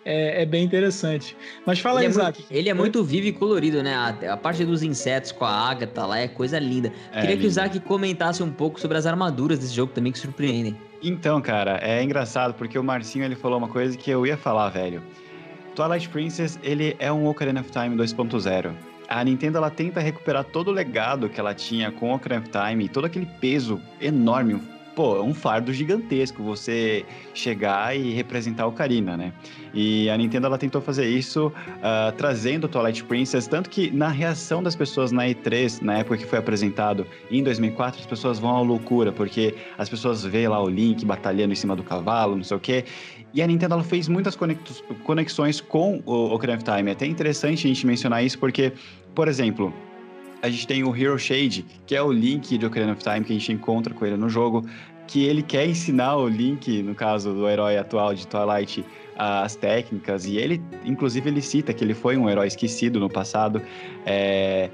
É, 0.06 0.42
é, 0.42 0.46
bem 0.46 0.64
interessante. 0.64 1.36
Mas 1.66 1.80
fala 1.80 2.00
ele 2.00 2.08
aí, 2.08 2.08
é 2.08 2.10
Isaac. 2.10 2.40
Muito, 2.40 2.54
ele 2.54 2.70
é 2.70 2.74
muito 2.74 3.04
vivo 3.04 3.28
e 3.28 3.32
colorido, 3.32 3.82
né? 3.82 3.96
A, 3.96 4.34
a, 4.34 4.38
parte 4.38 4.66
dos 4.66 4.84
insetos 4.84 5.32
com 5.32 5.46
a 5.46 5.70
ágata 5.70 6.06
lá 6.06 6.20
é 6.20 6.28
coisa 6.28 6.60
linda. 6.60 6.92
É, 7.12 7.22
Queria 7.22 7.38
que 7.38 7.46
o 7.46 7.48
Isaac 7.48 7.80
comentasse 7.82 8.44
um 8.44 8.52
pouco 8.52 8.80
sobre 8.80 8.98
as 8.98 9.06
armaduras 9.06 9.60
desse 9.60 9.74
jogo 9.74 9.94
também 9.94 10.12
que 10.12 10.20
surpreendem. 10.20 10.76
Então, 11.02 11.42
cara, 11.42 11.80
é 11.82 12.04
engraçado 12.04 12.54
porque 12.54 12.78
o 12.78 12.84
Marcinho 12.84 13.26
ele 13.26 13.36
falou 13.36 13.58
uma 13.58 13.68
coisa 13.68 13.98
que 13.98 14.12
eu 14.12 14.26
ia 14.26 14.38
falar, 14.38 14.70
velho. 14.70 15.02
Twilight 15.76 16.08
Princess, 16.10 16.60
ele 16.62 16.96
é 17.00 17.12
um 17.12 17.28
Ocarina 17.28 17.62
of 17.62 17.72
Time 17.72 17.96
2.0. 17.96 18.72
A 19.10 19.24
Nintendo 19.24 19.58
ela 19.58 19.70
tenta 19.70 20.00
recuperar 20.00 20.44
todo 20.44 20.70
o 20.70 20.72
legado 20.72 21.30
que 21.30 21.40
ela 21.40 21.54
tinha 21.54 21.92
com 21.92 22.14
Ocarina 22.14 22.42
of 22.42 22.50
Time, 22.50 22.88
todo 22.88 23.06
aquele 23.06 23.26
peso 23.26 23.82
enorme, 24.00 24.62
pô, 24.96 25.18
é 25.18 25.22
um 25.22 25.34
fardo 25.34 25.74
gigantesco 25.74 26.44
você 26.44 27.06
chegar 27.34 27.96
e 27.96 28.12
representar 28.12 28.68
Ocarina, 28.68 29.18
né? 29.18 29.34
E 29.74 30.10
a 30.10 30.18
Nintendo 30.18 30.48
ela 30.48 30.58
tentou 30.58 30.82
fazer 30.82 31.08
isso 31.08 31.48
uh, 31.48 32.12
trazendo 32.16 32.68
Twilight 32.68 33.04
Princess, 33.04 33.48
tanto 33.48 33.70
que 33.70 33.90
na 33.92 34.10
reação 34.10 34.62
das 34.62 34.76
pessoas 34.76 35.12
na 35.12 35.26
E3, 35.26 35.82
na 35.82 36.00
época 36.00 36.18
que 36.18 36.26
foi 36.26 36.40
apresentado 36.40 37.06
em 37.32 37.44
2004, 37.44 38.02
as 38.02 38.06
pessoas 38.06 38.40
vão 38.40 38.56
à 38.56 38.62
loucura, 38.62 39.12
porque 39.12 39.56
as 39.78 39.90
pessoas 39.90 40.24
veem 40.24 40.48
lá 40.48 40.62
o 40.62 40.70
Link 40.70 41.04
batalhando 41.06 41.54
em 41.54 41.56
cima 41.56 41.76
do 41.76 41.84
cavalo, 41.84 42.36
não 42.36 42.44
sei 42.44 42.58
o 42.58 42.60
quê, 42.60 42.86
e 43.34 43.42
a 43.42 43.48
Nintendo 43.48 43.74
ela 43.74 43.84
fez 43.84 44.08
muitas 44.08 44.38
conexões 45.04 45.60
com 45.60 46.04
o 46.06 46.34
Ocarina 46.36 46.58
of 46.58 46.64
Time. 46.64 46.90
É 46.92 46.94
até 46.94 47.08
interessante 47.08 47.66
a 47.66 47.68
gente 47.68 47.88
mencionar 47.88 48.24
isso 48.24 48.38
porque, 48.38 48.72
por 49.16 49.28
exemplo, 49.28 49.74
a 50.44 50.50
gente 50.50 50.68
tem 50.68 50.84
o 50.84 50.94
Hero 50.94 51.18
Shade, 51.18 51.66
que 51.88 51.96
é 51.96 52.04
o 52.04 52.12
Link 52.12 52.58
de 52.58 52.66
Ocarina 52.66 52.92
of 52.92 53.02
Time 53.02 53.24
que 53.24 53.32
a 53.32 53.40
gente 53.40 53.54
encontra 53.54 53.94
com 53.94 54.06
ele 54.06 54.18
no 54.18 54.28
jogo, 54.28 54.68
que 55.08 55.24
ele 55.24 55.42
quer 55.42 55.66
ensinar 55.66 56.18
o 56.18 56.28
Link, 56.28 56.84
no 56.84 56.94
caso 56.94 57.34
do 57.34 57.48
herói 57.48 57.78
atual 57.78 58.14
de 58.14 58.28
Twilight, 58.28 58.84
as 59.18 59.56
técnicas, 59.56 60.26
e 60.26 60.36
ele, 60.36 60.62
inclusive, 60.84 61.30
ele 61.30 61.42
cita 61.42 61.74
que 61.74 61.82
ele 61.82 61.94
foi 61.94 62.18
um 62.18 62.30
herói 62.30 62.48
esquecido 62.48 63.00
no 63.00 63.10
passado. 63.10 63.62
É 64.06 64.70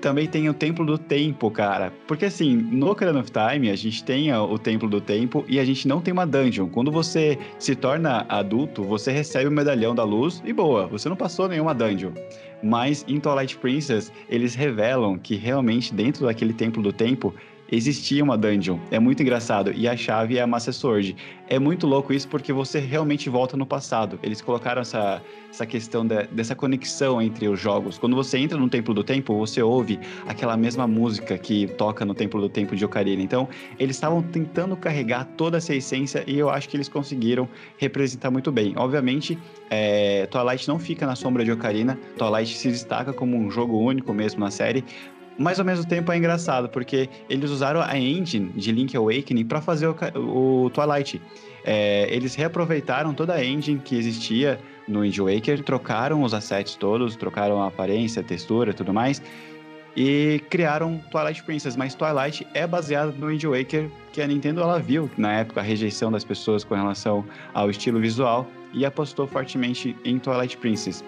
também 0.00 0.26
tem 0.26 0.48
o 0.48 0.54
Templo 0.54 0.84
do 0.84 0.96
Tempo, 0.96 1.50
cara. 1.50 1.92
Porque 2.06 2.24
assim, 2.24 2.56
no 2.56 2.90
Ocarina 2.90 3.20
of 3.20 3.30
Time, 3.30 3.70
a 3.70 3.76
gente 3.76 4.02
tem 4.02 4.32
o 4.32 4.58
Templo 4.58 4.88
do 4.88 5.00
Tempo 5.00 5.44
e 5.46 5.60
a 5.60 5.64
gente 5.64 5.86
não 5.86 6.00
tem 6.00 6.12
uma 6.12 6.26
dungeon. 6.26 6.68
Quando 6.68 6.90
você 6.90 7.38
se 7.58 7.76
torna 7.76 8.24
adulto, 8.28 8.82
você 8.82 9.12
recebe 9.12 9.46
o 9.46 9.50
Medalhão 9.50 9.94
da 9.94 10.02
Luz 10.02 10.42
e 10.44 10.52
boa, 10.52 10.86
você 10.86 11.08
não 11.08 11.16
passou 11.16 11.48
nenhuma 11.48 11.74
dungeon. 11.74 12.12
Mas 12.62 13.04
em 13.08 13.18
Twilight 13.18 13.56
Princess, 13.58 14.12
eles 14.28 14.54
revelam 14.54 15.18
que 15.18 15.36
realmente 15.36 15.94
dentro 15.94 16.26
daquele 16.26 16.52
Templo 16.52 16.82
do 16.82 16.92
Tempo 16.92 17.34
existia 17.70 18.22
uma 18.22 18.36
dungeon. 18.36 18.78
É 18.90 18.98
muito 18.98 19.22
engraçado. 19.22 19.72
E 19.72 19.88
a 19.88 19.96
chave 19.96 20.38
é 20.38 20.42
a 20.42 20.46
Master 20.46 20.74
Sword. 20.74 21.16
É 21.48 21.58
muito 21.58 21.86
louco 21.86 22.12
isso 22.12 22.28
porque 22.28 22.52
você 22.52 22.78
realmente 22.78 23.28
volta 23.28 23.56
no 23.56 23.66
passado. 23.66 24.18
Eles 24.22 24.40
colocaram 24.40 24.82
essa, 24.82 25.22
essa 25.50 25.66
questão 25.66 26.06
de, 26.06 26.26
dessa 26.28 26.54
conexão 26.54 27.20
entre 27.20 27.48
os 27.48 27.60
jogos. 27.60 27.98
Quando 27.98 28.16
você 28.16 28.38
entra 28.38 28.58
no 28.58 28.68
Templo 28.68 28.94
do 28.94 29.02
Tempo, 29.02 29.36
você 29.36 29.62
ouve 29.62 29.98
aquela 30.26 30.56
mesma 30.56 30.86
música 30.86 31.36
que 31.38 31.66
toca 31.66 32.04
no 32.04 32.14
Templo 32.14 32.40
do 32.40 32.48
Tempo 32.48 32.76
de 32.76 32.84
Ocarina. 32.84 33.22
Então, 33.22 33.48
eles 33.78 33.96
estavam 33.96 34.22
tentando 34.22 34.76
carregar 34.76 35.24
toda 35.36 35.58
essa 35.58 35.74
essência 35.74 36.24
e 36.26 36.38
eu 36.38 36.50
acho 36.50 36.68
que 36.68 36.76
eles 36.76 36.88
conseguiram 36.88 37.48
representar 37.78 38.30
muito 38.30 38.50
bem. 38.52 38.74
Obviamente, 38.76 39.38
é, 39.68 40.26
Twilight 40.26 40.68
não 40.68 40.78
fica 40.78 41.06
na 41.06 41.16
sombra 41.16 41.44
de 41.44 41.52
Ocarina. 41.52 41.98
Twilight 42.16 42.56
se 42.56 42.68
destaca 42.68 43.12
como 43.12 43.36
um 43.36 43.50
jogo 43.50 43.78
único 43.78 44.12
mesmo 44.12 44.40
na 44.40 44.50
série, 44.50 44.84
mas 45.40 45.58
ao 45.58 45.64
mesmo 45.64 45.86
tempo 45.86 46.12
é 46.12 46.18
engraçado, 46.18 46.68
porque 46.68 47.08
eles 47.26 47.50
usaram 47.50 47.80
a 47.80 47.98
engine 47.98 48.52
de 48.54 48.70
Link 48.70 48.94
Awakening 48.94 49.46
para 49.46 49.62
fazer 49.62 49.86
o, 49.86 50.66
o 50.66 50.70
Twilight. 50.70 51.18
É, 51.64 52.06
eles 52.14 52.34
reaproveitaram 52.34 53.14
toda 53.14 53.32
a 53.32 53.42
engine 53.42 53.80
que 53.82 53.96
existia 53.96 54.60
no 54.86 55.00
Wind 55.00 55.18
Waker, 55.18 55.64
trocaram 55.64 56.22
os 56.22 56.34
assets 56.34 56.74
todos, 56.74 57.16
trocaram 57.16 57.62
a 57.62 57.68
aparência, 57.68 58.20
a 58.20 58.22
textura 58.22 58.72
e 58.72 58.74
tudo 58.74 58.92
mais, 58.92 59.22
e 59.96 60.42
criaram 60.50 61.02
Twilight 61.10 61.42
Princess. 61.42 61.74
Mas 61.74 61.94
Twilight 61.94 62.46
é 62.52 62.66
baseado 62.66 63.14
no 63.16 63.28
Wind 63.28 63.44
Waker, 63.44 63.88
que 64.12 64.20
a 64.20 64.26
Nintendo 64.26 64.60
ela 64.60 64.78
viu 64.78 65.10
na 65.16 65.32
época 65.32 65.60
a 65.60 65.64
rejeição 65.64 66.12
das 66.12 66.22
pessoas 66.22 66.64
com 66.64 66.74
relação 66.74 67.24
ao 67.54 67.70
estilo 67.70 67.98
visual 67.98 68.46
e 68.74 68.84
apostou 68.84 69.26
fortemente 69.26 69.96
em 70.04 70.18
Twilight 70.18 70.58
Princess. 70.58 71.02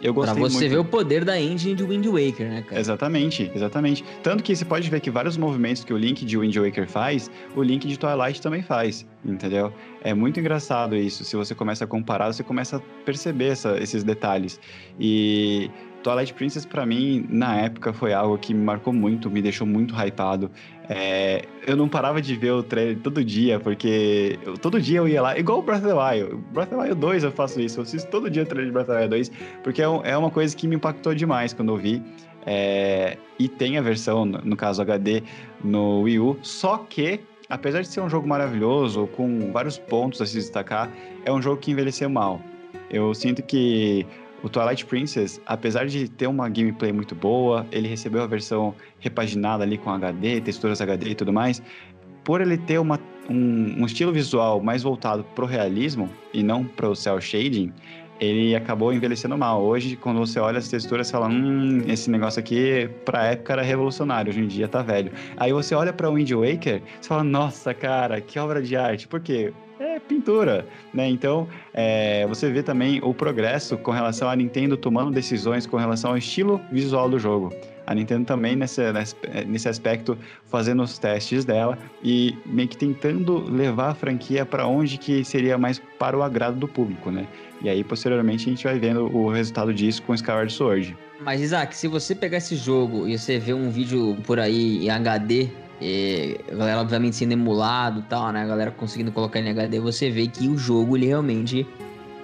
Eu 0.00 0.14
gostei 0.14 0.34
pra 0.34 0.48
você 0.48 0.58
muito. 0.58 0.70
ver 0.70 0.78
o 0.78 0.84
poder 0.84 1.24
da 1.24 1.40
engine 1.40 1.74
de 1.74 1.82
Wind 1.82 2.06
Waker, 2.06 2.48
né, 2.48 2.62
cara? 2.62 2.80
Exatamente, 2.80 3.50
exatamente. 3.54 4.04
Tanto 4.22 4.42
que 4.44 4.54
você 4.54 4.64
pode 4.64 4.88
ver 4.88 5.00
que 5.00 5.10
vários 5.10 5.36
movimentos 5.36 5.84
que 5.84 5.92
o 5.92 5.96
Link 5.96 6.24
de 6.24 6.38
Wind 6.38 6.56
Waker 6.56 6.88
faz, 6.88 7.30
o 7.56 7.62
Link 7.62 7.86
de 7.86 7.98
Twilight 7.98 8.40
também 8.40 8.62
faz, 8.62 9.06
entendeu? 9.24 9.72
É 10.02 10.14
muito 10.14 10.38
engraçado 10.38 10.94
isso. 10.94 11.24
Se 11.24 11.34
você 11.34 11.54
começa 11.54 11.84
a 11.84 11.86
comparar, 11.86 12.32
você 12.32 12.44
começa 12.44 12.76
a 12.76 12.80
perceber 13.04 13.48
essa, 13.48 13.76
esses 13.78 14.04
detalhes. 14.04 14.60
E 15.00 15.70
Twilight 16.02 16.32
Princess, 16.32 16.64
para 16.64 16.86
mim, 16.86 17.26
na 17.28 17.56
época, 17.56 17.92
foi 17.92 18.12
algo 18.12 18.38
que 18.38 18.54
me 18.54 18.62
marcou 18.62 18.92
muito, 18.92 19.28
me 19.30 19.42
deixou 19.42 19.66
muito 19.66 19.94
hypado. 19.94 20.50
É, 20.88 21.44
eu 21.66 21.76
não 21.76 21.88
parava 21.88 22.20
de 22.20 22.34
ver 22.34 22.52
o 22.52 22.62
trailer 22.62 22.98
todo 22.98 23.22
dia, 23.22 23.60
porque 23.60 24.38
eu, 24.42 24.56
todo 24.56 24.80
dia 24.80 24.98
eu 24.98 25.08
ia 25.08 25.20
lá, 25.20 25.38
igual 25.38 25.58
o 25.58 25.62
Breath 25.62 25.84
of 25.84 25.88
the 25.88 25.94
Wild. 25.94 26.36
Breath 26.52 26.72
of 26.72 26.76
the 26.76 26.82
Wild 26.82 27.00
2 27.00 27.24
eu 27.24 27.32
faço 27.32 27.60
isso, 27.60 27.78
eu 27.78 27.82
assisto 27.82 28.10
todo 28.10 28.30
dia 28.30 28.42
o 28.42 28.46
trailer 28.46 28.66
de 28.66 28.72
Breath 28.72 28.88
of 28.88 28.96
the 28.96 29.02
Wild 29.02 29.10
2, 29.10 29.32
porque 29.62 29.82
é, 29.82 29.84
é 29.84 30.16
uma 30.16 30.30
coisa 30.30 30.56
que 30.56 30.66
me 30.66 30.76
impactou 30.76 31.14
demais 31.14 31.52
quando 31.52 31.72
eu 31.72 31.76
vi. 31.76 32.02
É, 32.46 33.18
e 33.38 33.48
tem 33.48 33.76
a 33.76 33.82
versão, 33.82 34.24
no 34.24 34.56
caso 34.56 34.80
HD, 34.80 35.22
no 35.62 36.02
Wii 36.02 36.18
U, 36.20 36.38
só 36.42 36.78
que 36.78 37.20
apesar 37.48 37.82
de 37.82 37.88
ser 37.88 38.00
um 38.00 38.08
jogo 38.08 38.26
maravilhoso, 38.26 39.06
com 39.08 39.50
vários 39.52 39.78
pontos 39.78 40.20
a 40.20 40.26
se 40.26 40.34
destacar, 40.34 40.90
é 41.24 41.32
um 41.32 41.40
jogo 41.40 41.60
que 41.60 41.70
envelheceu 41.70 42.08
mal. 42.08 42.40
Eu 42.90 43.14
sinto 43.14 43.42
que 43.42 44.06
o 44.42 44.48
Twilight 44.48 44.86
Princess, 44.86 45.40
apesar 45.46 45.86
de 45.86 46.08
ter 46.08 46.26
uma 46.26 46.48
gameplay 46.48 46.92
muito 46.92 47.14
boa, 47.14 47.66
ele 47.72 47.88
recebeu 47.88 48.22
a 48.22 48.26
versão 48.26 48.74
repaginada 49.00 49.64
ali 49.64 49.76
com 49.76 49.90
HD, 49.90 50.40
texturas 50.40 50.80
HD 50.80 51.10
e 51.10 51.14
tudo 51.14 51.32
mais. 51.32 51.62
Por 52.24 52.40
ele 52.40 52.56
ter 52.58 52.78
uma, 52.78 53.00
um, 53.28 53.82
um 53.82 53.86
estilo 53.86 54.12
visual 54.12 54.60
mais 54.60 54.82
voltado 54.82 55.24
pro 55.34 55.46
realismo 55.46 56.08
e 56.32 56.42
não 56.42 56.64
pro 56.64 56.94
cel 56.94 57.20
shading, 57.20 57.72
ele 58.20 58.54
acabou 58.54 58.92
envelhecendo 58.92 59.36
mal. 59.36 59.62
Hoje, 59.62 59.96
quando 59.96 60.18
você 60.18 60.38
olha 60.38 60.58
as 60.58 60.68
texturas, 60.68 61.06
você 61.06 61.12
fala, 61.12 61.28
hum, 61.28 61.82
esse 61.86 62.10
negócio 62.10 62.40
aqui, 62.40 62.90
pra 63.04 63.26
época 63.26 63.52
era 63.52 63.62
revolucionário, 63.62 64.30
hoje 64.30 64.40
em 64.40 64.46
dia 64.46 64.68
tá 64.68 64.82
velho. 64.82 65.12
Aí 65.36 65.52
você 65.52 65.74
olha 65.74 65.92
pra 65.92 66.10
Wind 66.10 66.30
Waker, 66.30 66.82
você 67.00 67.08
fala, 67.08 67.24
nossa, 67.24 67.72
cara, 67.72 68.20
que 68.20 68.38
obra 68.38 68.60
de 68.60 68.76
arte. 68.76 69.06
Por 69.06 69.20
quê? 69.20 69.52
É 69.80 70.00
pintura, 70.00 70.66
né? 70.92 71.08
Então, 71.08 71.46
é, 71.72 72.26
você 72.26 72.50
vê 72.50 72.62
também 72.62 73.00
o 73.02 73.14
progresso 73.14 73.78
com 73.78 73.92
relação 73.92 74.28
a 74.28 74.34
Nintendo 74.34 74.76
tomando 74.76 75.12
decisões 75.12 75.66
com 75.66 75.76
relação 75.76 76.10
ao 76.10 76.18
estilo 76.18 76.60
visual 76.72 77.08
do 77.08 77.18
jogo. 77.18 77.52
A 77.86 77.94
Nintendo 77.94 78.26
também 78.26 78.54
nesse, 78.54 78.82
nesse 79.46 79.68
aspecto 79.68 80.18
fazendo 80.46 80.82
os 80.82 80.98
testes 80.98 81.44
dela 81.44 81.78
e 82.02 82.36
meio 82.44 82.68
que 82.68 82.76
tentando 82.76 83.38
levar 83.50 83.90
a 83.90 83.94
franquia 83.94 84.44
para 84.44 84.66
onde 84.66 84.98
que 84.98 85.24
seria 85.24 85.56
mais 85.56 85.80
para 85.98 86.16
o 86.16 86.22
agrado 86.22 86.58
do 86.58 86.68
público, 86.68 87.10
né? 87.10 87.26
E 87.62 87.68
aí, 87.68 87.82
posteriormente, 87.82 88.46
a 88.46 88.50
gente 88.50 88.64
vai 88.64 88.78
vendo 88.78 89.06
o 89.16 89.30
resultado 89.30 89.72
disso 89.72 90.02
com 90.02 90.14
Skyward 90.14 90.52
Sword. 90.52 90.96
Mas, 91.20 91.40
Isaac, 91.40 91.74
se 91.74 91.88
você 91.88 92.14
pegar 92.14 92.38
esse 92.38 92.56
jogo 92.56 93.08
e 93.08 93.18
você 93.18 93.38
ver 93.38 93.54
um 93.54 93.70
vídeo 93.70 94.16
por 94.24 94.38
aí 94.38 94.84
em 94.84 94.90
HD, 94.90 95.48
e 95.80 96.38
a 96.50 96.54
galera 96.54 96.80
obviamente 96.80 97.16
sendo 97.16 97.32
emulado 97.32 98.00
e 98.00 98.02
tal, 98.02 98.32
né? 98.32 98.42
A 98.42 98.46
galera 98.46 98.70
conseguindo 98.70 99.12
colocar 99.12 99.40
em 99.40 99.48
HD, 99.48 99.78
você 99.78 100.10
vê 100.10 100.26
que 100.26 100.48
o 100.48 100.56
jogo, 100.58 100.96
ele 100.96 101.06
realmente... 101.06 101.66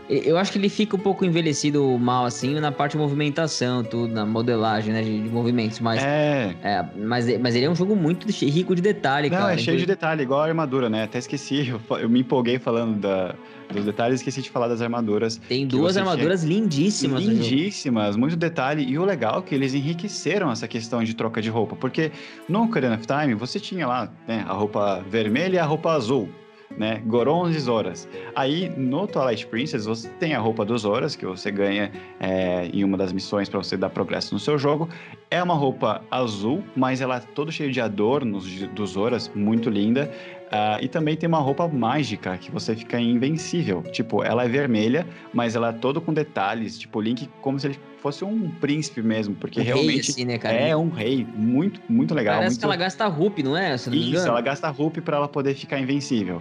Eu 0.09 0.36
acho 0.36 0.52
que 0.52 0.59
ele 0.59 0.68
fica 0.68 0.97
um 0.97 0.98
pouco 0.98 1.24
envelhecido 1.24 1.98
mal, 1.98 2.26
assim, 2.26 2.60
na 2.60 2.70
parte 2.70 2.93
de 2.93 2.98
movimentação, 2.98 3.82
tudo, 3.82 4.12
na 4.12 4.26
modelagem, 4.26 4.93
né, 4.93 5.02
de, 5.02 5.22
de 5.22 5.28
movimentos, 5.31 5.81
mas... 5.81 6.02
É. 6.02 6.55
é. 6.62 6.85
mas, 6.97 7.39
mas 7.39 7.55
ele 7.55 7.64
é 7.64 7.70
um 7.70 7.74
jogo 7.74 7.97
muito 7.97 8.28
rico 8.31 8.74
de 8.74 8.82
detalhe, 8.82 9.31
Não, 9.31 9.39
cara. 9.39 9.55
é 9.55 9.59
cheio 9.59 9.78
de 9.78 9.86
detalhe, 9.86 10.22
igual 10.22 10.40
a 10.43 10.44
armadura, 10.44 10.90
né? 10.90 11.05
Até 11.05 11.18
esqueci, 11.18 11.68
eu, 11.90 11.98
eu 11.98 12.09
me 12.09 12.20
empolguei 12.20 12.59
falando 12.59 13.01
da, 13.01 13.35
dos 13.72 13.85
detalhes, 13.85 14.20
esqueci 14.20 14.43
de 14.43 14.51
falar 14.51 14.68
das 14.68 14.82
armaduras. 14.82 15.40
Tem 15.48 15.66
duas 15.66 15.97
armaduras 15.97 16.43
tinha... 16.43 16.55
lindíssimas. 16.55 17.22
Lindíssimas, 17.22 18.16
muito 18.16 18.36
detalhe. 18.36 18.85
E 18.85 18.98
o 18.98 19.05
legal 19.05 19.39
é 19.39 19.43
que 19.43 19.55
eles 19.55 19.72
enriqueceram 19.72 20.51
essa 20.51 20.68
questão 20.68 21.02
de 21.02 21.14
troca 21.14 21.40
de 21.40 21.48
roupa, 21.48 21.76
porque 21.76 22.12
no 22.48 22.64
Ocarina 22.64 22.94
of 22.94 23.06
Time 23.06 23.35
você 23.35 23.59
tinha 23.59 23.86
lá 23.86 24.12
né, 24.28 24.44
a 24.47 24.52
roupa 24.52 25.02
vermelha 25.09 25.56
e 25.56 25.59
a 25.59 25.64
roupa 25.64 25.93
azul 25.93 26.28
né? 26.76 27.02
Gorons 27.06 27.55
e 27.55 27.60
Zoras. 27.60 28.09
Aí 28.34 28.68
no 28.76 29.06
Twilight 29.06 29.46
Princess 29.46 29.86
você 29.86 30.09
tem 30.20 30.34
a 30.34 30.38
roupa 30.38 30.64
dos 30.64 30.82
Zoras 30.82 31.16
que 31.16 31.26
você 31.26 31.51
ganha 31.51 31.90
é, 32.20 32.66
em 32.72 32.84
uma 32.84 32.96
das 32.96 33.12
missões 33.12 33.48
para 33.48 33.59
você 33.59 33.76
dar 33.76 33.90
progresso 33.90 34.34
no 34.34 34.40
seu 34.40 34.59
jogo. 34.59 34.88
É 35.30 35.42
uma 35.42 35.55
roupa 35.55 36.02
azul, 36.10 36.62
mas 36.76 37.01
ela 37.01 37.16
é 37.16 37.20
toda 37.20 37.51
cheia 37.51 37.70
de 37.70 37.80
adornos 37.80 38.46
dos 38.68 38.90
Zoras, 38.90 39.30
muito 39.34 39.70
linda. 39.70 40.10
Uh, 40.46 40.78
e 40.82 40.88
também 40.88 41.16
tem 41.16 41.28
uma 41.28 41.38
roupa 41.38 41.66
mágica 41.66 42.36
que 42.36 42.50
você 42.50 42.76
fica 42.76 43.00
invencível. 43.00 43.82
Tipo, 43.82 44.22
ela 44.22 44.44
é 44.44 44.48
vermelha, 44.48 45.06
mas 45.32 45.56
ela 45.56 45.70
é 45.70 45.72
todo 45.72 46.00
com 46.00 46.12
detalhes. 46.12 46.78
Tipo, 46.78 46.98
o 46.98 47.02
Link 47.02 47.28
como 47.40 47.58
se 47.58 47.66
ele 47.66 47.78
fosse 47.98 48.24
um 48.24 48.50
príncipe 48.50 49.02
mesmo, 49.02 49.34
porque 49.34 49.60
um 49.60 49.64
realmente 49.64 49.90
rei, 49.90 50.00
assim, 50.00 50.24
né, 50.24 50.38
é 50.68 50.76
um 50.76 50.90
rei. 50.90 51.26
Muito, 51.34 51.80
muito 51.88 52.14
legal. 52.14 52.36
Parece 52.36 52.52
muito... 52.52 52.60
que 52.60 52.64
ela 52.66 52.76
gasta 52.76 53.06
rup, 53.06 53.38
não 53.38 53.56
é? 53.56 53.70
não 53.70 53.94
Isso, 53.94 54.28
ela 54.28 54.40
gasta 54.40 54.68
rup 54.68 54.98
para 54.98 55.16
ela 55.16 55.28
poder 55.28 55.54
ficar 55.54 55.80
invencível. 55.80 56.40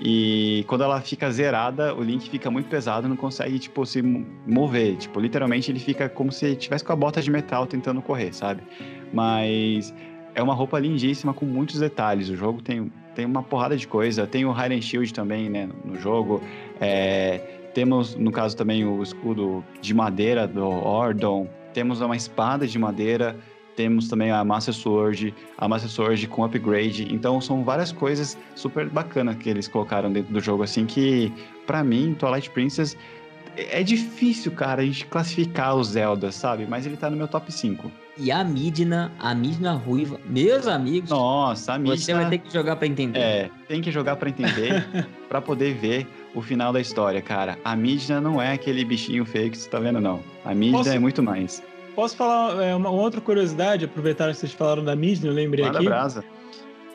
E 0.00 0.64
quando 0.68 0.84
ela 0.84 1.00
fica 1.00 1.28
zerada, 1.30 1.92
o 1.94 2.02
Link 2.02 2.30
fica 2.30 2.50
muito 2.50 2.68
pesado, 2.68 3.08
não 3.08 3.16
consegue, 3.16 3.58
tipo, 3.58 3.84
se 3.84 4.00
mover. 4.46 4.96
Tipo, 4.96 5.18
literalmente 5.18 5.72
ele 5.72 5.80
fica 5.80 6.08
como 6.08 6.30
se 6.30 6.54
tivesse 6.54 6.84
com 6.84 6.92
a 6.92 6.96
bota 6.96 7.20
de 7.20 7.30
metal 7.30 7.66
tentando 7.66 8.00
correr, 8.00 8.32
sabe? 8.32 8.62
Mas 9.12 9.92
é 10.38 10.42
uma 10.42 10.54
roupa 10.54 10.78
lindíssima 10.78 11.34
com 11.34 11.44
muitos 11.44 11.80
detalhes. 11.80 12.28
O 12.28 12.36
jogo 12.36 12.62
tem, 12.62 12.92
tem 13.12 13.26
uma 13.26 13.42
porrada 13.42 13.76
de 13.76 13.88
coisa. 13.88 14.24
Tem 14.24 14.44
o 14.44 14.52
Hidden 14.52 14.80
Shield 14.80 15.12
também, 15.12 15.50
né, 15.50 15.68
no 15.84 15.98
jogo. 15.98 16.40
É, 16.80 17.38
temos, 17.74 18.14
no 18.14 18.30
caso, 18.30 18.56
também 18.56 18.84
o 18.84 19.02
escudo 19.02 19.64
de 19.80 19.92
madeira 19.92 20.46
do 20.46 20.64
Ordon. 20.64 21.48
Temos 21.74 22.00
uma 22.00 22.14
espada 22.14 22.68
de 22.68 22.78
madeira 22.78 23.36
temos 23.74 24.08
também 24.08 24.32
a 24.32 24.42
Master 24.44 24.74
Sword, 24.74 25.32
a 25.56 25.68
Master 25.68 25.88
Sword 25.88 26.26
com 26.26 26.42
upgrade. 26.42 27.06
Então 27.14 27.40
são 27.40 27.62
várias 27.62 27.92
coisas 27.92 28.36
super 28.56 28.88
bacanas 28.88 29.36
que 29.36 29.48
eles 29.48 29.68
colocaram 29.68 30.12
dentro 30.12 30.32
do 30.32 30.40
jogo, 30.40 30.64
assim, 30.64 30.84
que 30.84 31.32
para 31.64 31.84
mim, 31.84 32.12
Twilight 32.18 32.50
Princess 32.50 32.96
é 33.56 33.84
difícil, 33.84 34.50
cara, 34.50 34.82
a 34.82 34.84
gente 34.84 35.06
classificar 35.06 35.76
o 35.76 35.84
Zelda, 35.84 36.32
sabe? 36.32 36.66
Mas 36.66 36.86
ele 36.86 36.96
tá 36.96 37.08
no 37.08 37.16
meu 37.16 37.28
top 37.28 37.52
5. 37.52 37.88
E 38.18 38.32
a 38.32 38.42
Midna, 38.42 39.12
a 39.18 39.32
Midna 39.32 39.74
ruiva, 39.74 40.20
meus 40.26 40.66
amigos. 40.66 41.08
Nossa, 41.10 41.74
a 41.74 41.78
Midna. 41.78 41.96
Você 41.96 42.12
vai 42.12 42.28
ter 42.28 42.38
que 42.38 42.52
jogar 42.52 42.74
para 42.74 42.88
entender. 42.88 43.18
É, 43.20 43.50
tem 43.68 43.80
que 43.80 43.92
jogar 43.92 44.16
para 44.16 44.28
entender, 44.28 44.84
para 45.28 45.40
poder 45.40 45.74
ver 45.74 46.04
o 46.34 46.42
final 46.42 46.72
da 46.72 46.80
história, 46.80 47.22
cara. 47.22 47.56
A 47.64 47.76
Midna 47.76 48.20
não 48.20 48.42
é 48.42 48.52
aquele 48.54 48.84
bichinho 48.84 49.24
feio 49.24 49.50
que 49.52 49.56
você 49.56 49.70
tá 49.70 49.78
vendo, 49.78 50.00
não. 50.00 50.20
A 50.44 50.52
Midna 50.52 50.78
Posso... 50.78 50.90
é 50.90 50.98
muito 50.98 51.22
mais. 51.22 51.62
Posso 51.94 52.16
falar 52.16 52.60
é, 52.62 52.74
uma 52.74 52.90
outra 52.90 53.20
curiosidade, 53.20 53.84
aproveitar 53.84 54.28
que 54.32 54.34
vocês 54.34 54.52
falaram 54.52 54.84
da 54.84 54.96
Midna, 54.96 55.30
eu 55.30 55.34
lembrei 55.34 55.64
Manda 55.64 55.78
aqui. 55.78 55.86
Brasa. 55.86 56.24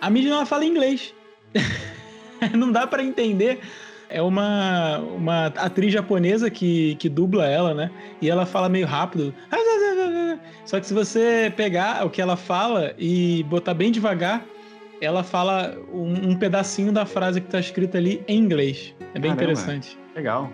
A 0.01 0.09
Midna 0.09 0.35
ela 0.35 0.45
fala 0.45 0.65
inglês. 0.65 1.13
Não 2.53 2.69
dá 2.69 2.85
para 2.85 3.01
entender. 3.01 3.59
É 4.09 4.21
uma, 4.21 4.99
uma 4.99 5.45
atriz 5.47 5.91
japonesa 5.91 6.49
que, 6.49 6.95
que 6.95 7.09
dubla 7.09 7.47
ela, 7.47 7.73
né? 7.73 7.89
E 8.21 8.29
ela 8.29 8.45
fala 8.45 8.69
meio 8.69 8.85
rápido. 8.85 9.33
Só 10.65 10.79
que 10.79 10.87
se 10.87 10.93
você 10.93 11.51
pegar 11.55 12.05
o 12.05 12.09
que 12.09 12.21
ela 12.21 12.37
fala 12.37 12.93
e 12.97 13.43
botar 13.43 13.73
bem 13.73 13.91
devagar, 13.91 14.45
ela 15.01 15.23
fala 15.23 15.77
um, 15.91 16.29
um 16.31 16.35
pedacinho 16.37 16.91
da 16.91 17.05
frase 17.05 17.41
que 17.41 17.47
tá 17.49 17.59
escrita 17.59 17.97
ali 17.97 18.23
em 18.27 18.39
inglês. 18.39 18.93
É 19.13 19.19
bem 19.19 19.35
Caramba, 19.35 19.43
interessante. 19.43 19.97
Legal. 20.15 20.49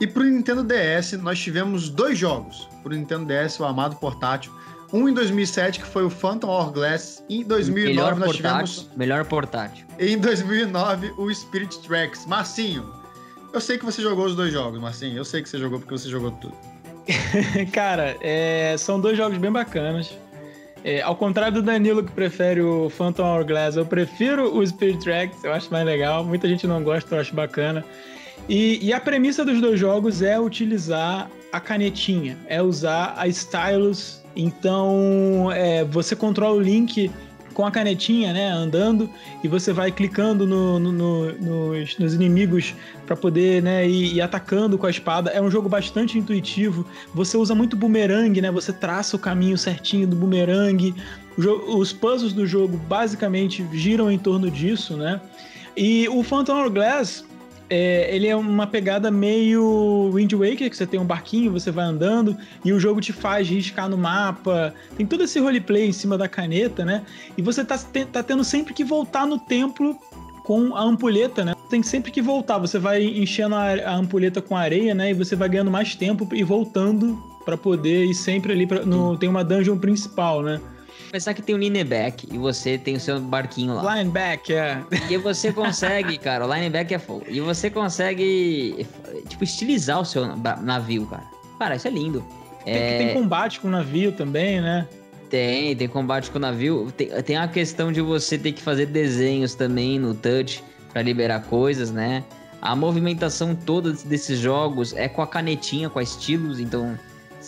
E 0.00 0.06
pro 0.06 0.24
Nintendo 0.24 0.64
DS, 0.64 1.12
nós 1.20 1.38
tivemos 1.38 1.90
dois 1.90 2.18
jogos. 2.18 2.66
Pro 2.82 2.94
Nintendo 2.94 3.26
DS, 3.26 3.60
o 3.60 3.64
amado 3.64 3.96
portátil. 3.96 4.50
Um 4.90 5.06
em 5.08 5.12
2007, 5.12 5.80
que 5.80 5.86
foi 5.86 6.04
o 6.04 6.10
Phantom 6.10 6.48
Hourglass. 6.48 7.22
E 7.28 7.42
em 7.42 7.44
2009, 7.44 7.88
melhor 7.88 8.16
nós 8.16 8.32
portátil, 8.32 8.66
tivemos... 8.66 8.96
Melhor 8.96 9.24
portátil. 9.26 9.86
Em 9.98 10.16
2009, 10.18 11.12
o 11.18 11.32
Spirit 11.32 11.78
Tracks. 11.80 12.24
Marcinho, 12.24 12.90
eu 13.52 13.60
sei 13.60 13.78
que 13.78 13.84
você 13.84 14.02
jogou 14.02 14.26
os 14.26 14.34
dois 14.34 14.52
jogos, 14.52 14.80
Marcinho. 14.80 15.16
Eu 15.16 15.24
sei 15.24 15.42
que 15.42 15.48
você 15.48 15.58
jogou 15.58 15.78
porque 15.78 15.96
você 15.96 16.08
jogou 16.08 16.30
tudo. 16.32 16.54
Cara, 17.72 18.16
é... 18.20 18.76
são 18.78 19.00
dois 19.00 19.16
jogos 19.16 19.38
bem 19.38 19.50
bacanas. 19.50 20.16
É, 20.82 21.02
ao 21.02 21.14
contrário 21.14 21.54
do 21.54 21.62
Danilo 21.62 22.02
que 22.02 22.12
prefere 22.12 22.62
o 22.62 22.88
Phantom 22.88 23.24
Hourglass, 23.24 23.76
eu 23.76 23.84
prefiro 23.84 24.56
o 24.56 24.66
Spirit 24.66 24.98
Tracks, 25.04 25.44
eu 25.44 25.52
acho 25.52 25.70
mais 25.70 25.84
legal. 25.84 26.24
Muita 26.24 26.48
gente 26.48 26.66
não 26.66 26.82
gosta, 26.82 27.14
eu 27.14 27.20
acho 27.20 27.34
bacana. 27.34 27.84
E, 28.48 28.84
e, 28.84 28.92
a 28.92 28.98
premissa 28.98 29.44
dos 29.44 29.60
dois 29.60 29.78
jogos 29.78 30.22
é 30.22 30.40
utilizar 30.40 31.30
a 31.52 31.60
canetinha, 31.60 32.38
é 32.46 32.62
usar 32.62 33.14
a 33.16 33.28
stylus. 33.28 34.22
Então, 34.34 35.50
é, 35.52 35.84
você 35.84 36.16
controla 36.16 36.56
o 36.56 36.60
Link 36.60 37.10
com 37.60 37.66
a 37.66 37.70
canetinha, 37.70 38.32
né, 38.32 38.50
andando, 38.50 39.10
e 39.44 39.48
você 39.48 39.70
vai 39.70 39.92
clicando 39.92 40.46
no, 40.46 40.78
no, 40.78 40.90
no, 40.90 41.32
nos, 41.34 41.98
nos, 41.98 42.14
inimigos 42.14 42.74
para 43.04 43.14
poder, 43.14 43.62
né, 43.62 43.86
ir, 43.86 44.18
atacando 44.22 44.78
com 44.78 44.86
a 44.86 44.90
espada. 44.90 45.30
É 45.30 45.42
um 45.42 45.50
jogo 45.50 45.68
bastante 45.68 46.18
intuitivo. 46.18 46.86
Você 47.12 47.36
usa 47.36 47.54
muito 47.54 47.76
boomerang, 47.76 48.40
né? 48.40 48.50
Você 48.50 48.72
traça 48.72 49.14
o 49.14 49.18
caminho 49.18 49.58
certinho 49.58 50.06
do 50.06 50.16
boomerang. 50.16 50.94
Os 51.36 51.92
puzzles 51.92 52.32
do 52.32 52.46
jogo 52.46 52.78
basicamente 52.88 53.66
giram 53.74 54.10
em 54.10 54.18
torno 54.18 54.50
disso, 54.50 54.96
né? 54.96 55.20
E 55.76 56.08
o 56.08 56.22
Phantom 56.22 56.54
Hourglass 56.54 57.26
é, 57.70 58.14
ele 58.14 58.26
é 58.26 58.34
uma 58.34 58.66
pegada 58.66 59.12
meio 59.12 60.10
Wind 60.12 60.32
Waker, 60.32 60.68
que 60.68 60.76
você 60.76 60.86
tem 60.86 60.98
um 60.98 61.04
barquinho, 61.04 61.52
você 61.52 61.70
vai 61.70 61.84
andando 61.84 62.36
e 62.64 62.72
o 62.72 62.80
jogo 62.80 63.00
te 63.00 63.12
faz 63.12 63.48
riscar 63.48 63.88
no 63.88 63.96
mapa. 63.96 64.74
Tem 64.96 65.06
todo 65.06 65.22
esse 65.22 65.38
roleplay 65.38 65.86
em 65.86 65.92
cima 65.92 66.18
da 66.18 66.28
caneta, 66.28 66.84
né? 66.84 67.02
E 67.38 67.42
você 67.42 67.64
tá, 67.64 67.78
tá 68.12 68.22
tendo 68.24 68.42
sempre 68.42 68.74
que 68.74 68.82
voltar 68.82 69.24
no 69.24 69.38
templo 69.38 69.96
com 70.42 70.74
a 70.74 70.82
ampulheta, 70.82 71.44
né? 71.44 71.54
Tem 71.70 71.80
sempre 71.80 72.10
que 72.10 72.20
voltar. 72.20 72.58
Você 72.58 72.76
vai 72.76 73.04
enchendo 73.04 73.54
a, 73.54 73.66
a 73.66 73.94
ampulheta 73.94 74.42
com 74.42 74.56
areia, 74.56 74.92
né? 74.92 75.12
E 75.12 75.14
você 75.14 75.36
vai 75.36 75.48
ganhando 75.48 75.70
mais 75.70 75.94
tempo 75.94 76.28
e 76.34 76.42
voltando 76.42 77.22
para 77.44 77.56
poder 77.56 78.06
ir 78.06 78.14
sempre 78.14 78.52
ali. 78.52 78.66
Pra, 78.66 78.84
no, 78.84 79.16
tem 79.16 79.28
uma 79.28 79.44
dungeon 79.44 79.78
principal, 79.78 80.42
né? 80.42 80.60
Pensar 81.10 81.34
que 81.34 81.42
tem 81.42 81.54
o 81.54 81.58
Lineback 81.58 82.28
e 82.30 82.38
você 82.38 82.78
tem 82.78 82.96
o 82.96 83.00
seu 83.00 83.20
barquinho 83.20 83.74
lá. 83.74 83.96
Lineback, 83.96 84.52
é. 84.52 84.82
E 85.08 85.16
você 85.16 85.52
consegue, 85.52 86.16
cara, 86.18 86.46
o 86.46 86.54
Lineback 86.54 86.94
é 86.94 86.98
fogo. 86.98 87.24
E 87.28 87.40
você 87.40 87.70
consegue, 87.70 88.86
tipo, 89.28 89.44
estilizar 89.44 90.00
o 90.00 90.04
seu 90.04 90.24
navio, 90.36 91.06
cara. 91.06 91.24
Cara, 91.58 91.76
isso 91.76 91.88
é 91.88 91.90
lindo. 91.90 92.24
Tem, 92.64 92.74
é... 92.74 92.98
tem 92.98 93.14
combate 93.14 93.60
com 93.60 93.68
o 93.68 93.70
navio 93.70 94.12
também, 94.12 94.60
né? 94.60 94.86
Tem, 95.28 95.76
tem 95.76 95.88
combate 95.88 96.30
com 96.30 96.38
o 96.38 96.40
navio. 96.40 96.92
Tem, 96.96 97.08
tem 97.22 97.36
a 97.36 97.46
questão 97.46 97.92
de 97.92 98.00
você 98.00 98.36
ter 98.36 98.52
que 98.52 98.62
fazer 98.62 98.86
desenhos 98.86 99.54
também 99.54 99.98
no 99.98 100.14
touch 100.14 100.62
para 100.92 101.02
liberar 101.02 101.42
coisas, 101.44 101.90
né? 101.90 102.24
A 102.60 102.76
movimentação 102.76 103.54
toda 103.54 103.92
desses 103.92 104.38
jogos 104.38 104.92
é 104.94 105.08
com 105.08 105.22
a 105.22 105.26
canetinha, 105.26 105.88
com 105.88 105.98
a 105.98 106.02
estilos, 106.02 106.60
então 106.60 106.98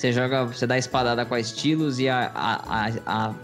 você 0.02 0.12
joga, 0.12 0.44
você 0.44 0.66
dá 0.66 0.76
espadada 0.76 1.24
com 1.24 1.34
a 1.34 1.38
estilos 1.38 2.00
e 2.00 2.08
a, 2.08 2.32
a, 2.34 2.86
a, 2.86 2.92
a 3.06 3.34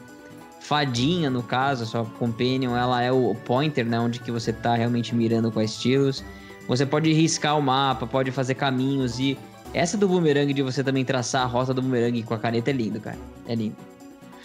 fadinha, 0.61 1.31
no 1.31 1.41
caso, 1.41 1.85
a 1.85 1.87
sua 1.87 2.05
companion, 2.05 2.77
ela 2.77 3.01
é 3.01 3.13
o 3.13 3.33
pointer, 3.45 3.87
né? 3.87 3.99
Onde 4.01 4.19
que 4.19 4.33
você 4.33 4.53
tá 4.53 4.75
realmente 4.75 5.15
mirando 5.15 5.53
com 5.53 5.61
a 5.61 5.65
estilos. 5.65 6.25
Você 6.67 6.85
pode 6.85 7.13
riscar 7.13 7.57
o 7.57 7.63
mapa, 7.63 8.07
pode 8.07 8.33
fazer 8.33 8.55
caminhos 8.55 9.21
e 9.21 9.39
essa 9.73 9.97
do 9.97 10.09
boomerang 10.09 10.53
de 10.53 10.63
você 10.63 10.83
também 10.83 11.05
traçar 11.05 11.43
a 11.43 11.47
rota 11.47 11.73
do 11.73 11.81
boomerang 11.81 12.23
com 12.25 12.35
a 12.35 12.39
caneta 12.39 12.71
é 12.71 12.73
lindo, 12.73 13.01
cara. 13.01 13.19
É 13.47 13.55
lindo. 13.55 13.77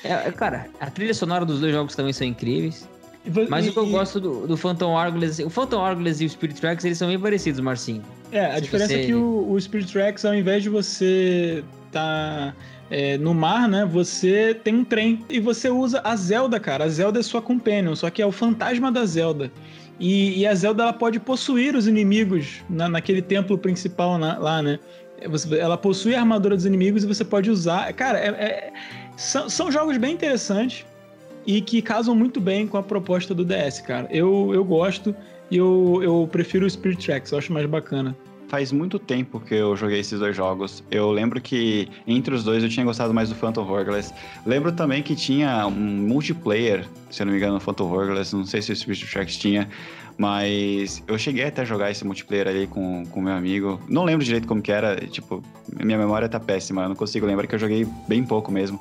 É, 0.04 0.32
cara, 0.32 0.68
a 0.80 0.92
trilha 0.92 1.14
sonora 1.16 1.44
dos 1.44 1.62
dois 1.62 1.74
jogos 1.74 1.96
também 1.96 2.14
são 2.14 2.28
incríveis. 2.28 2.88
Mas 3.50 3.66
e, 3.66 3.70
o 3.70 3.74
que 3.74 3.80
eu 3.80 3.88
gosto 3.88 4.20
do, 4.20 4.46
do 4.46 4.56
Phantom 4.56 4.92
Hourglass, 4.94 5.40
o 5.40 5.50
Phantom 5.50 5.78
Hourglass 5.78 6.22
e 6.22 6.26
o 6.26 6.30
Spirit 6.30 6.60
Tracks, 6.60 6.86
eles 6.86 6.98
são 6.98 7.08
bem 7.08 7.20
parecidos, 7.20 7.60
Marcinho. 7.60 8.04
É, 8.32 8.46
a 8.46 8.60
diferença 8.60 8.94
você... 8.94 9.02
é 9.02 9.06
que 9.06 9.16
o, 9.16 9.50
o, 9.50 9.60
Spirit 9.60 9.92
Tracks, 9.92 10.26
ao 10.26 10.36
invés 10.36 10.62
de 10.62 10.70
você 10.70 11.64
tá 11.94 12.54
é, 12.90 13.18
no 13.18 13.34
mar, 13.34 13.68
né, 13.68 13.86
você 13.86 14.54
tem 14.64 14.76
um 14.76 14.86
trem 14.86 15.26
e 15.30 15.40
você 15.40 15.70
usa 15.70 16.02
a 16.04 16.16
Zelda, 16.16 16.60
cara. 16.60 16.84
A 16.84 16.90
Zelda 16.90 17.20
é 17.20 17.24
sua 17.24 17.42
companion, 17.42 17.96
só 17.96 18.10
que 18.10 18.22
é 18.22 18.26
o 18.26 18.32
fantasma 18.32 18.92
da 18.92 19.06
Zelda. 19.06 19.52
E, 20.00 20.40
e 20.40 20.48
a 20.48 20.54
Zelda 20.54 20.84
ela 20.84 20.94
pode 20.94 21.20
possuir 21.20 21.76
os 21.76 21.88
inimigos 21.88 22.62
na, 22.70 22.90
naquele 22.90 23.22
templo 23.22 23.58
principal 23.58 24.18
na, 24.18 24.38
lá, 24.38 24.62
né? 24.62 24.80
Você, 25.28 25.58
ela 25.58 25.78
possui 25.78 26.16
a 26.16 26.20
armadura 26.20 26.56
dos 26.56 26.66
inimigos 26.66 27.04
e 27.04 27.08
você 27.08 27.24
pode 27.24 27.50
usar. 27.50 27.94
Cara, 27.94 28.20
é, 28.20 28.28
é, 28.28 28.74
são, 29.16 29.50
são 29.50 29.72
jogos 29.72 29.98
bem 29.98 30.14
interessantes 30.14 30.86
e 31.46 31.62
que 31.62 31.82
casam 31.82 32.16
muito 32.16 32.42
bem 32.42 32.68
com 32.68 32.78
a 32.78 32.84
proposta 32.84 33.34
do 33.34 33.46
DS, 33.46 33.82
cara. 33.82 34.08
Eu, 34.12 34.52
eu 34.54 34.64
gosto 34.64 35.16
e 35.50 35.58
eu, 35.58 36.02
eu 36.04 36.28
prefiro 36.32 36.66
o 36.66 36.70
Spirit 36.70 37.06
Tracks, 37.06 37.32
eu 37.32 37.38
acho 37.38 37.54
mais 37.54 37.66
bacana. 37.66 38.16
Faz 38.54 38.72
muito 38.72 39.00
tempo 39.00 39.40
que 39.40 39.56
eu 39.56 39.76
joguei 39.76 40.00
esses 40.00 40.20
dois 40.20 40.36
jogos. 40.36 40.84
Eu 40.92 41.10
lembro 41.10 41.42
que 41.42 41.90
entre 42.06 42.36
os 42.36 42.44
dois 42.44 42.62
eu 42.62 42.70
tinha 42.70 42.86
gostado 42.86 43.12
mais 43.12 43.30
do 43.30 43.34
Phantom 43.34 43.68
Hourglass. 43.68 44.14
Lembro 44.46 44.72
também 44.72 45.02
que 45.02 45.16
tinha 45.16 45.66
um 45.66 45.72
multiplayer, 45.72 46.86
se 47.10 47.24
eu 47.24 47.26
não 47.26 47.32
me 47.32 47.40
engano, 47.40 47.56
no 47.56 47.60
Phantom 47.60 47.92
Hourglass. 47.92 48.32
Não 48.32 48.46
sei 48.46 48.62
se 48.62 48.72
o 48.72 48.76
Spirit 48.76 49.12
Tracks 49.12 49.38
tinha, 49.38 49.68
mas 50.20 51.04
eu 51.08 51.18
cheguei 51.18 51.46
até 51.46 51.64
a 51.64 51.66
jogar 51.66 51.90
esse 51.90 52.06
multiplayer 52.06 52.48
ali 52.48 52.68
com, 52.68 53.04
com 53.08 53.22
meu 53.22 53.34
amigo. 53.34 53.82
Não 53.90 54.04
lembro 54.04 54.24
direito 54.24 54.48
como 54.48 54.62
que 54.62 54.72
era, 54.72 54.98
tipo, 55.08 55.42
minha 55.84 55.98
memória 55.98 56.30
tá 56.30 56.40
péssima, 56.40 56.84
eu 56.84 56.90
não 56.90 56.96
consigo 56.96 57.26
lembrar 57.26 57.48
que 57.48 57.56
eu 57.56 57.60
joguei 57.60 57.88
bem 58.08 58.24
pouco 58.24 58.52
mesmo. 58.52 58.80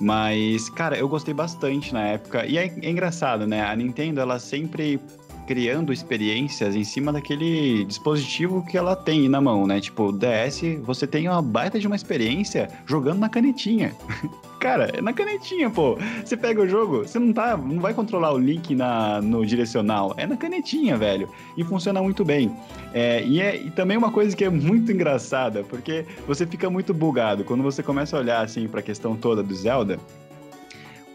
Mas, 0.00 0.70
cara, 0.70 0.96
eu 0.96 1.10
gostei 1.10 1.34
bastante 1.34 1.92
na 1.92 2.06
época. 2.06 2.46
E 2.46 2.56
é, 2.56 2.74
é 2.80 2.90
engraçado, 2.90 3.46
né? 3.46 3.62
A 3.66 3.76
Nintendo, 3.76 4.22
ela 4.22 4.38
sempre 4.38 4.98
criando 5.46 5.92
experiências 5.92 6.74
em 6.74 6.84
cima 6.84 7.12
daquele 7.12 7.84
dispositivo 7.84 8.64
que 8.64 8.76
ela 8.76 8.96
tem 8.96 9.28
na 9.28 9.40
mão, 9.40 9.66
né? 9.66 9.80
Tipo, 9.80 10.12
DS, 10.12 10.62
você 10.82 11.06
tem 11.06 11.28
uma 11.28 11.42
baita 11.42 11.78
de 11.78 11.86
uma 11.86 11.96
experiência 11.96 12.68
jogando 12.86 13.18
na 13.18 13.28
canetinha. 13.28 13.94
Cara, 14.58 14.90
é 14.94 15.02
na 15.02 15.12
canetinha, 15.12 15.68
pô. 15.68 15.98
Você 16.24 16.38
pega 16.38 16.62
o 16.62 16.66
jogo, 16.66 17.00
você 17.00 17.18
não 17.18 17.34
tá, 17.34 17.54
não 17.54 17.80
vai 17.80 17.92
controlar 17.92 18.32
o 18.32 18.38
link 18.38 18.74
na, 18.74 19.20
no 19.20 19.44
direcional, 19.44 20.14
é 20.16 20.26
na 20.26 20.38
canetinha, 20.38 20.96
velho. 20.96 21.28
E 21.54 21.62
funciona 21.62 22.00
muito 22.02 22.24
bem. 22.24 22.50
É, 22.94 23.22
e 23.22 23.42
é 23.42 23.56
e 23.56 23.70
também 23.70 23.96
uma 23.96 24.10
coisa 24.10 24.34
que 24.34 24.42
é 24.42 24.48
muito 24.48 24.90
engraçada, 24.90 25.62
porque 25.64 26.06
você 26.26 26.46
fica 26.46 26.70
muito 26.70 26.94
bugado 26.94 27.44
quando 27.44 27.62
você 27.62 27.82
começa 27.82 28.16
a 28.16 28.20
olhar 28.20 28.42
assim 28.42 28.66
para 28.66 28.80
a 28.80 28.82
questão 28.82 29.14
toda 29.14 29.42
do 29.42 29.54
Zelda. 29.54 29.98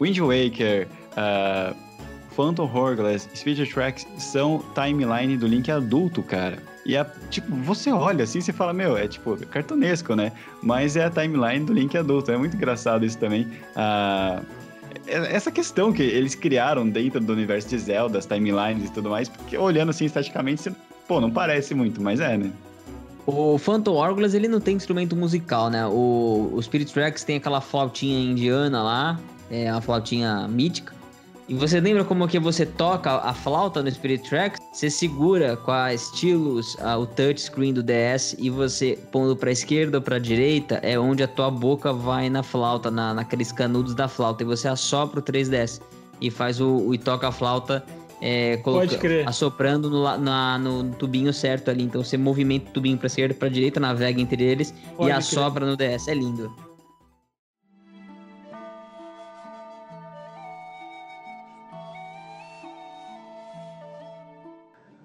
Wind 0.00 0.18
Waker, 0.18 0.88
uh, 1.12 1.76
Phantom 2.30 2.70
Hourglass, 2.72 3.28
Speed 3.34 3.68
Tracks 3.72 4.06
são 4.18 4.64
timeline 4.74 5.36
do 5.36 5.46
Link 5.46 5.70
adulto, 5.70 6.22
cara. 6.22 6.58
E 6.86 6.96
é, 6.96 7.04
tipo, 7.28 7.54
você 7.56 7.90
olha 7.92 8.24
assim, 8.24 8.40
você 8.40 8.52
fala, 8.52 8.72
meu, 8.72 8.96
é 8.96 9.06
tipo, 9.06 9.36
cartunesco, 9.46 10.14
né? 10.14 10.32
Mas 10.62 10.96
é 10.96 11.04
a 11.04 11.10
timeline 11.10 11.64
do 11.64 11.72
Link 11.72 11.96
adulto. 11.96 12.32
É 12.32 12.36
muito 12.36 12.56
engraçado 12.56 13.04
isso 13.04 13.18
também. 13.18 13.46
Ah, 13.76 14.40
é, 15.06 15.34
essa 15.34 15.50
questão 15.50 15.92
que 15.92 16.02
eles 16.02 16.34
criaram 16.34 16.88
dentro 16.88 17.20
do 17.20 17.32
universo 17.32 17.68
de 17.68 17.78
Zelda, 17.78 18.18
as 18.18 18.26
timelines 18.26 18.88
e 18.88 18.92
tudo 18.92 19.10
mais, 19.10 19.28
porque 19.28 19.56
olhando 19.56 19.90
assim 19.90 20.04
esteticamente, 20.04 20.62
você, 20.62 20.72
pô, 21.06 21.20
não 21.20 21.30
parece 21.30 21.74
muito, 21.74 22.00
mas 22.00 22.20
é, 22.20 22.36
né? 22.36 22.50
O 23.26 23.58
Phantom 23.58 23.92
Hourglass, 23.92 24.34
ele 24.34 24.48
não 24.48 24.60
tem 24.60 24.76
instrumento 24.76 25.14
musical, 25.14 25.70
né? 25.70 25.86
O, 25.86 26.50
o 26.52 26.62
Spirit 26.62 26.92
Tracks 26.92 27.22
tem 27.22 27.36
aquela 27.36 27.60
flautinha 27.60 28.18
indiana 28.18 28.82
lá, 28.82 29.20
é 29.50 29.70
uma 29.70 29.80
flautinha 29.80 30.48
mítica. 30.48 30.99
E 31.50 31.54
você 31.54 31.80
lembra 31.80 32.04
como 32.04 32.28
que 32.28 32.38
você 32.38 32.64
toca 32.64 33.10
a 33.10 33.34
flauta 33.34 33.82
no 33.82 33.90
Spirit 33.90 34.22
Tracks? 34.22 34.60
Você 34.72 34.88
segura 34.88 35.56
com 35.56 35.72
a 35.72 35.92
stylus 35.92 36.76
a, 36.78 36.96
o 36.96 37.04
touchscreen 37.04 37.74
do 37.74 37.82
DS 37.82 38.36
e 38.38 38.48
você 38.48 38.96
pondo 39.10 39.34
para 39.34 39.50
esquerda 39.50 39.98
ou 39.98 40.02
para 40.02 40.20
direita 40.20 40.76
é 40.76 40.96
onde 40.96 41.24
a 41.24 41.26
tua 41.26 41.50
boca 41.50 41.92
vai 41.92 42.30
na 42.30 42.44
flauta, 42.44 42.88
na, 42.88 43.12
naqueles 43.12 43.50
canudos 43.50 43.96
da 43.96 44.06
flauta. 44.06 44.44
E 44.44 44.46
você 44.46 44.68
assopra 44.68 45.18
o 45.18 45.22
3DS 45.24 45.80
e 46.20 46.30
faz 46.30 46.60
o, 46.60 46.68
o 46.86 46.94
e 46.94 46.98
toca 46.98 47.26
a 47.26 47.32
flauta 47.32 47.84
é, 48.22 48.58
coloca, 48.58 48.86
assoprando 49.26 49.90
no, 49.90 50.04
na, 50.18 50.56
no 50.56 50.92
tubinho 50.92 51.32
certo 51.32 51.68
ali. 51.68 51.82
Então 51.82 52.04
você 52.04 52.16
movimenta 52.16 52.70
o 52.70 52.72
tubinho 52.74 52.96
para 52.96 53.08
esquerda, 53.08 53.34
para 53.34 53.48
direita, 53.48 53.80
navega 53.80 54.20
entre 54.20 54.44
eles 54.44 54.72
Pode 54.96 55.08
e 55.08 55.12
assopra 55.12 55.66
crer. 55.66 55.70
no 55.70 55.76
DS. 55.76 56.06
É 56.06 56.14
lindo. 56.14 56.69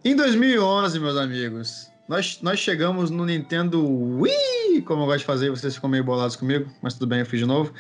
Em 0.08 0.16
2011, 0.16 1.00
meus 1.00 1.18
amigos, 1.18 1.92
nós, 2.08 2.40
nós 2.40 2.60
chegamos 2.60 3.10
no 3.10 3.26
Nintendo 3.26 3.84
Wii, 4.20 4.84
como 4.84 5.02
eu 5.02 5.08
gosto 5.08 5.22
de 5.22 5.26
fazer, 5.26 5.50
vocês 5.50 5.74
ficam 5.74 5.90
meio 5.90 6.04
bolados 6.04 6.36
comigo, 6.36 6.70
mas 6.80 6.94
tudo 6.94 7.08
bem, 7.08 7.22
eu 7.22 7.26
fiz 7.26 7.40
de 7.40 7.46
novo. 7.48 7.74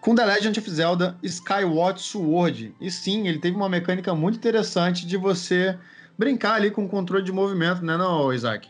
Com 0.00 0.14
The 0.14 0.24
Legend 0.24 0.60
of 0.60 0.70
Zelda 0.70 1.18
Skyward 1.24 2.00
Sword. 2.00 2.72
E 2.80 2.88
sim, 2.88 3.26
ele 3.26 3.40
teve 3.40 3.56
uma 3.56 3.68
mecânica 3.68 4.14
muito 4.14 4.36
interessante 4.36 5.04
de 5.04 5.16
você 5.16 5.76
brincar 6.16 6.54
ali 6.54 6.70
com 6.70 6.84
o 6.84 6.88
controle 6.88 7.24
de 7.24 7.32
movimento, 7.32 7.84
né, 7.84 7.96
não, 7.96 8.32
Isaac? 8.32 8.68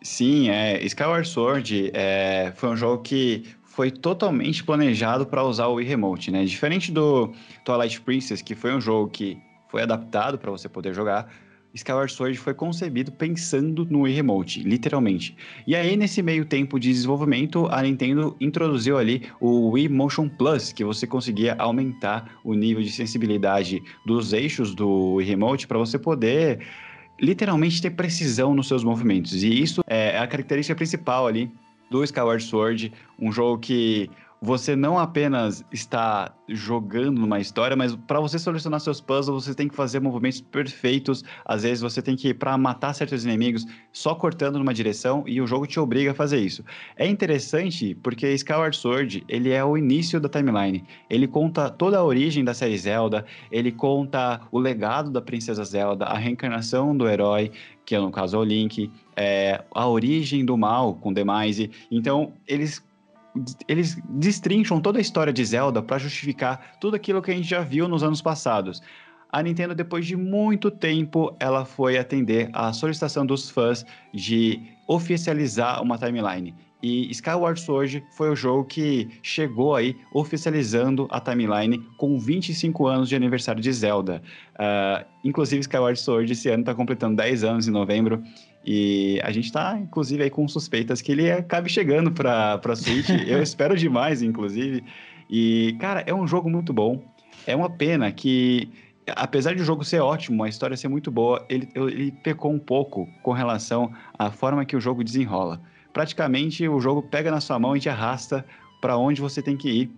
Sim, 0.00 0.48
é, 0.48 0.80
Skyward 0.84 1.28
Sword 1.28 1.90
é, 1.92 2.52
foi 2.54 2.68
um 2.68 2.76
jogo 2.76 3.02
que 3.02 3.56
foi 3.64 3.90
totalmente 3.90 4.62
planejado 4.62 5.26
para 5.26 5.42
usar 5.42 5.66
o 5.66 5.74
Wii 5.74 5.88
Remote, 5.88 6.30
né? 6.30 6.44
Diferente 6.44 6.92
do 6.92 7.32
Twilight 7.64 8.00
Princess, 8.02 8.40
que 8.40 8.54
foi 8.54 8.72
um 8.72 8.80
jogo 8.80 9.10
que 9.10 9.36
foi 9.68 9.82
adaptado 9.82 10.38
para 10.38 10.52
você 10.52 10.68
poder 10.68 10.94
jogar, 10.94 11.28
Skyward 11.76 12.10
Sword 12.10 12.38
foi 12.38 12.54
concebido 12.54 13.12
pensando 13.12 13.84
no 13.84 14.02
Wii 14.02 14.14
Remote, 14.14 14.62
literalmente. 14.62 15.36
E 15.66 15.76
aí, 15.76 15.96
nesse 15.96 16.22
meio 16.22 16.44
tempo 16.44 16.80
de 16.80 16.88
desenvolvimento, 16.88 17.66
a 17.70 17.82
Nintendo 17.82 18.34
introduziu 18.40 18.96
ali 18.96 19.22
o 19.38 19.70
Wii 19.70 19.88
Motion 19.90 20.28
Plus, 20.28 20.72
que 20.72 20.82
você 20.82 21.06
conseguia 21.06 21.54
aumentar 21.58 22.38
o 22.42 22.54
nível 22.54 22.82
de 22.82 22.90
sensibilidade 22.90 23.82
dos 24.06 24.32
eixos 24.32 24.74
do 24.74 25.14
Wii 25.14 25.28
Remote 25.28 25.66
para 25.66 25.78
você 25.78 25.98
poder 25.98 26.60
literalmente 27.20 27.80
ter 27.80 27.90
precisão 27.90 28.54
nos 28.54 28.68
seus 28.68 28.82
movimentos. 28.82 29.42
E 29.42 29.62
isso 29.62 29.82
é 29.86 30.18
a 30.18 30.26
característica 30.26 30.74
principal 30.74 31.26
ali 31.26 31.50
do 31.90 32.02
Skyward 32.02 32.42
Sword, 32.42 32.92
um 33.18 33.30
jogo 33.30 33.58
que 33.60 34.10
você 34.46 34.76
não 34.76 34.96
apenas 34.96 35.64
está 35.72 36.32
jogando 36.48 37.20
numa 37.20 37.40
história, 37.40 37.76
mas 37.76 37.96
para 37.96 38.20
você 38.20 38.38
solucionar 38.38 38.78
seus 38.78 39.00
puzzles, 39.00 39.44
você 39.44 39.52
tem 39.52 39.66
que 39.66 39.74
fazer 39.74 39.98
movimentos 39.98 40.40
perfeitos. 40.40 41.24
Às 41.44 41.64
vezes 41.64 41.80
você 41.80 42.00
tem 42.00 42.14
que 42.14 42.28
ir 42.28 42.34
para 42.34 42.56
matar 42.56 42.94
certos 42.94 43.24
inimigos 43.24 43.66
só 43.92 44.14
cortando 44.14 44.56
numa 44.56 44.72
direção 44.72 45.24
e 45.26 45.40
o 45.40 45.48
jogo 45.48 45.66
te 45.66 45.80
obriga 45.80 46.12
a 46.12 46.14
fazer 46.14 46.38
isso. 46.38 46.64
É 46.96 47.08
interessante 47.08 47.96
porque 47.96 48.32
Skyward 48.34 48.76
Sword, 48.76 49.24
ele 49.28 49.50
é 49.50 49.64
o 49.64 49.76
início 49.76 50.20
da 50.20 50.28
timeline. 50.28 50.84
Ele 51.10 51.26
conta 51.26 51.68
toda 51.68 51.98
a 51.98 52.04
origem 52.04 52.44
da 52.44 52.54
série 52.54 52.78
Zelda, 52.78 53.26
ele 53.50 53.72
conta 53.72 54.42
o 54.52 54.60
legado 54.60 55.10
da 55.10 55.20
princesa 55.20 55.64
Zelda, 55.64 56.04
a 56.04 56.16
reencarnação 56.16 56.96
do 56.96 57.08
herói, 57.08 57.50
que 57.84 57.96
é 57.96 57.98
no 57.98 58.12
caso 58.12 58.38
o 58.38 58.44
Link, 58.44 58.92
é, 59.16 59.64
a 59.74 59.88
origem 59.88 60.44
do 60.44 60.56
mal 60.56 60.94
com 60.94 61.12
Demise. 61.12 61.70
Então, 61.90 62.32
eles 62.46 62.85
eles 63.68 63.98
destrincham 64.08 64.80
toda 64.80 64.98
a 64.98 65.00
história 65.00 65.32
de 65.32 65.44
Zelda 65.44 65.82
para 65.82 65.98
justificar 65.98 66.76
tudo 66.80 66.96
aquilo 66.96 67.22
que 67.22 67.30
a 67.30 67.34
gente 67.34 67.48
já 67.48 67.60
viu 67.60 67.88
nos 67.88 68.02
anos 68.02 68.22
passados. 68.22 68.82
A 69.30 69.42
Nintendo, 69.42 69.74
depois 69.74 70.06
de 70.06 70.16
muito 70.16 70.70
tempo, 70.70 71.34
ela 71.38 71.64
foi 71.64 71.98
atender 71.98 72.48
a 72.52 72.72
solicitação 72.72 73.26
dos 73.26 73.50
fãs 73.50 73.84
de 74.14 74.62
oficializar 74.86 75.82
uma 75.82 75.98
timeline. 75.98 76.54
E 76.82 77.10
Skyward 77.10 77.58
Sword 77.60 78.04
foi 78.16 78.30
o 78.30 78.36
jogo 78.36 78.64
que 78.64 79.08
chegou 79.22 79.74
aí 79.74 79.96
oficializando 80.12 81.08
a 81.10 81.20
timeline 81.20 81.78
com 81.96 82.18
25 82.18 82.86
anos 82.86 83.08
de 83.08 83.16
aniversário 83.16 83.60
de 83.62 83.72
Zelda. 83.72 84.22
Uh, 84.52 85.04
inclusive, 85.24 85.60
Skyward 85.60 85.98
Sword 85.98 86.32
esse 86.32 86.48
ano 86.48 86.60
está 86.60 86.74
completando 86.74 87.16
10 87.16 87.44
anos 87.44 87.66
em 87.66 87.70
novembro. 87.70 88.22
E 88.66 89.20
a 89.22 89.30
gente 89.30 89.52
tá, 89.52 89.78
inclusive, 89.80 90.24
aí 90.24 90.30
com 90.30 90.48
suspeitas 90.48 91.00
que 91.00 91.12
ele 91.12 91.30
acabe 91.30 91.70
chegando 91.70 92.10
pra, 92.10 92.58
pra 92.58 92.74
Switch. 92.74 93.08
Eu 93.26 93.40
espero 93.42 93.76
demais, 93.76 94.22
inclusive. 94.22 94.82
E, 95.30 95.76
cara, 95.78 96.02
é 96.06 96.12
um 96.12 96.26
jogo 96.26 96.50
muito 96.50 96.72
bom. 96.72 97.04
É 97.46 97.54
uma 97.54 97.70
pena 97.70 98.10
que 98.10 98.68
apesar 99.14 99.54
de 99.54 99.62
o 99.62 99.64
jogo 99.64 99.84
ser 99.84 100.00
ótimo, 100.00 100.42
a 100.42 100.48
história 100.48 100.76
ser 100.76 100.88
muito 100.88 101.10
boa, 101.10 101.44
ele, 101.48 101.68
ele 101.74 102.10
pecou 102.10 102.50
um 102.50 102.58
pouco 102.58 103.08
com 103.22 103.32
relação 103.32 103.92
à 104.18 104.30
forma 104.30 104.64
que 104.64 104.76
o 104.76 104.80
jogo 104.80 105.04
desenrola. 105.04 105.60
Praticamente 105.92 106.66
o 106.68 106.80
jogo 106.80 107.02
pega 107.02 107.30
na 107.30 107.40
sua 107.40 107.58
mão 107.58 107.76
e 107.76 107.80
te 107.80 107.88
arrasta 107.88 108.44
para 108.80 108.96
onde 108.96 109.20
você 109.20 109.40
tem 109.40 109.56
que 109.56 109.68
ir. 109.68 109.90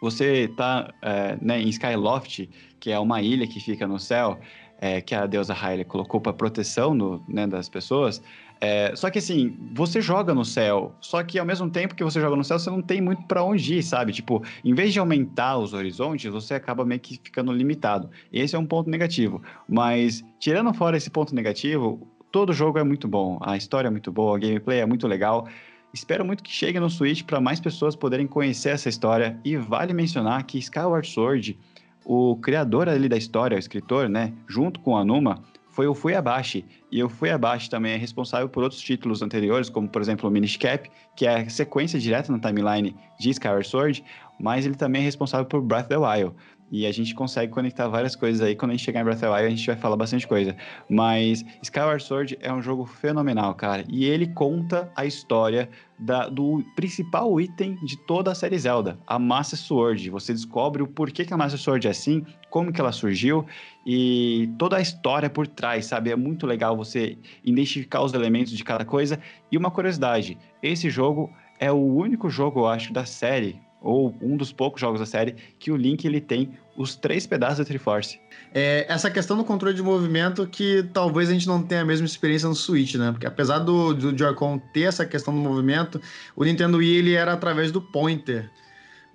Você 0.00 0.44
está 0.44 0.92
é, 1.02 1.36
né, 1.40 1.60
em 1.60 1.68
Skyloft, 1.68 2.48
que 2.80 2.90
é 2.90 2.98
uma 2.98 3.20
ilha 3.20 3.46
que 3.46 3.60
fica 3.60 3.86
no 3.86 3.98
céu, 3.98 4.40
é, 4.80 5.00
que 5.00 5.14
a 5.14 5.26
deusa 5.26 5.52
Hylia 5.52 5.84
colocou 5.84 6.20
para 6.20 6.32
proteção 6.32 6.94
no, 6.94 7.22
né, 7.28 7.46
das 7.46 7.68
pessoas. 7.68 8.22
É, 8.60 8.94
só 8.94 9.10
que 9.10 9.18
assim, 9.18 9.56
você 9.72 10.02
joga 10.02 10.34
no 10.34 10.44
céu, 10.44 10.94
só 11.00 11.22
que 11.22 11.38
ao 11.38 11.46
mesmo 11.46 11.70
tempo 11.70 11.94
que 11.94 12.04
você 12.04 12.20
joga 12.20 12.36
no 12.36 12.44
céu, 12.44 12.58
você 12.58 12.68
não 12.70 12.82
tem 12.82 13.00
muito 13.00 13.22
para 13.22 13.42
onde 13.42 13.76
ir, 13.76 13.82
sabe? 13.82 14.12
Tipo, 14.12 14.42
em 14.62 14.74
vez 14.74 14.92
de 14.92 14.98
aumentar 14.98 15.56
os 15.58 15.72
horizontes, 15.72 16.30
você 16.30 16.54
acaba 16.54 16.84
meio 16.84 17.00
que 17.00 17.18
ficando 17.22 17.52
limitado. 17.52 18.10
Esse 18.32 18.56
é 18.56 18.58
um 18.58 18.66
ponto 18.66 18.90
negativo. 18.90 19.42
Mas, 19.68 20.22
tirando 20.38 20.74
fora 20.74 20.96
esse 20.96 21.08
ponto 21.08 21.34
negativo, 21.34 22.06
todo 22.30 22.52
jogo 22.52 22.78
é 22.78 22.84
muito 22.84 23.08
bom. 23.08 23.38
A 23.40 23.56
história 23.56 23.88
é 23.88 23.90
muito 23.90 24.12
boa, 24.12 24.36
a 24.36 24.40
gameplay 24.40 24.80
é 24.80 24.86
muito 24.86 25.06
legal. 25.08 25.48
Espero 25.92 26.24
muito 26.24 26.42
que 26.42 26.52
chegue 26.52 26.78
no 26.78 26.88
Switch 26.88 27.24
para 27.24 27.40
mais 27.40 27.58
pessoas 27.60 27.96
poderem 27.96 28.26
conhecer 28.26 28.70
essa 28.70 28.88
história. 28.88 29.38
E 29.42 29.56
vale 29.56 29.92
mencionar 29.94 30.44
que 30.44 30.58
Skyward 30.58 31.08
Sword, 31.08 31.58
o 32.04 32.36
criador 32.36 32.88
ali 32.88 33.08
da 33.08 33.16
história, 33.16 33.56
o 33.56 33.58
escritor, 33.58 34.08
né, 34.08 34.32
junto 34.48 34.80
com 34.80 34.96
a 34.96 35.04
Numa, 35.04 35.42
foi 35.70 35.86
o 35.86 35.94
Fuyabashi. 35.94 36.64
E 36.90 37.02
o 37.02 37.08
Fuyabashi 37.08 37.70
também 37.70 37.92
é 37.92 37.96
responsável 37.96 38.48
por 38.48 38.62
outros 38.62 38.80
títulos 38.80 39.22
anteriores, 39.22 39.70
como 39.70 39.88
por 39.88 40.02
exemplo 40.02 40.28
o 40.28 40.32
Minish 40.32 40.56
Cap, 40.56 40.90
que 41.16 41.26
é 41.26 41.40
a 41.40 41.50
sequência 41.50 41.98
direta 41.98 42.32
na 42.32 42.38
timeline 42.38 42.96
de 43.18 43.30
Skyward 43.30 43.66
Sword, 43.66 44.04
mas 44.40 44.66
ele 44.66 44.74
também 44.74 45.02
é 45.02 45.04
responsável 45.04 45.46
por 45.46 45.62
Breath 45.62 45.84
of 45.84 45.88
the 45.88 45.96
Wild. 45.96 46.34
E 46.70 46.86
a 46.86 46.92
gente 46.92 47.14
consegue 47.14 47.52
conectar 47.52 47.88
várias 47.88 48.14
coisas 48.14 48.40
aí. 48.40 48.54
Quando 48.54 48.70
a 48.70 48.74
gente 48.74 48.84
chegar 48.84 49.00
em 49.00 49.04
Breath 49.04 49.16
of 49.16 49.26
the 49.26 49.30
Wild, 49.30 49.46
a 49.46 49.50
gente 49.50 49.66
vai 49.66 49.76
falar 49.76 49.96
bastante 49.96 50.26
coisa. 50.26 50.56
Mas 50.88 51.44
Skyward 51.62 52.02
Sword 52.02 52.38
é 52.40 52.52
um 52.52 52.62
jogo 52.62 52.86
fenomenal, 52.86 53.54
cara. 53.54 53.84
E 53.88 54.04
ele 54.04 54.28
conta 54.28 54.90
a 54.94 55.04
história 55.04 55.68
da, 55.98 56.28
do 56.28 56.64
principal 56.76 57.40
item 57.40 57.74
de 57.84 57.96
toda 58.06 58.30
a 58.30 58.34
série 58.34 58.58
Zelda, 58.58 58.98
a 59.06 59.18
Master 59.18 59.58
Sword. 59.58 60.10
Você 60.10 60.32
descobre 60.32 60.82
o 60.82 60.86
porquê 60.86 61.24
que 61.24 61.34
a 61.34 61.36
Master 61.36 61.60
Sword 61.60 61.86
é 61.86 61.90
assim, 61.90 62.24
como 62.48 62.72
que 62.72 62.80
ela 62.80 62.92
surgiu 62.92 63.44
e 63.84 64.48
toda 64.58 64.76
a 64.76 64.80
história 64.80 65.28
por 65.28 65.46
trás, 65.46 65.86
sabe? 65.86 66.10
É 66.10 66.16
muito 66.16 66.46
legal 66.46 66.76
você 66.76 67.18
identificar 67.44 68.02
os 68.02 68.14
elementos 68.14 68.52
de 68.52 68.62
cada 68.62 68.84
coisa. 68.84 69.18
E 69.50 69.58
uma 69.58 69.70
curiosidade, 69.70 70.38
esse 70.62 70.88
jogo 70.88 71.30
é 71.58 71.70
o 71.70 71.76
único 71.76 72.30
jogo, 72.30 72.60
eu 72.60 72.66
acho, 72.66 72.92
da 72.92 73.04
série 73.04 73.60
ou 73.80 74.14
um 74.20 74.36
dos 74.36 74.52
poucos 74.52 74.80
jogos 74.80 75.00
da 75.00 75.06
série, 75.06 75.34
que 75.58 75.70
o 75.70 75.76
Link 75.76 76.04
ele 76.04 76.20
tem 76.20 76.50
os 76.76 76.96
três 76.96 77.26
pedaços 77.26 77.58
da 77.58 77.64
Triforce. 77.64 78.20
É, 78.54 78.86
essa 78.88 79.10
questão 79.10 79.36
do 79.36 79.44
controle 79.44 79.74
de 79.74 79.82
movimento 79.82 80.46
que 80.46 80.82
talvez 80.92 81.28
a 81.28 81.32
gente 81.32 81.46
não 81.46 81.62
tenha 81.62 81.82
a 81.82 81.84
mesma 81.84 82.06
experiência 82.06 82.48
no 82.48 82.54
Switch, 82.54 82.94
né? 82.96 83.10
Porque 83.12 83.26
apesar 83.26 83.58
do, 83.58 83.94
do 83.94 84.16
Joy-Con 84.16 84.58
ter 84.72 84.82
essa 84.82 85.06
questão 85.06 85.34
do 85.34 85.40
movimento, 85.40 86.00
o 86.34 86.44
Nintendo 86.44 86.78
Wii 86.78 86.96
ele 86.96 87.14
era 87.14 87.32
através 87.32 87.70
do 87.70 87.80
pointer. 87.80 88.50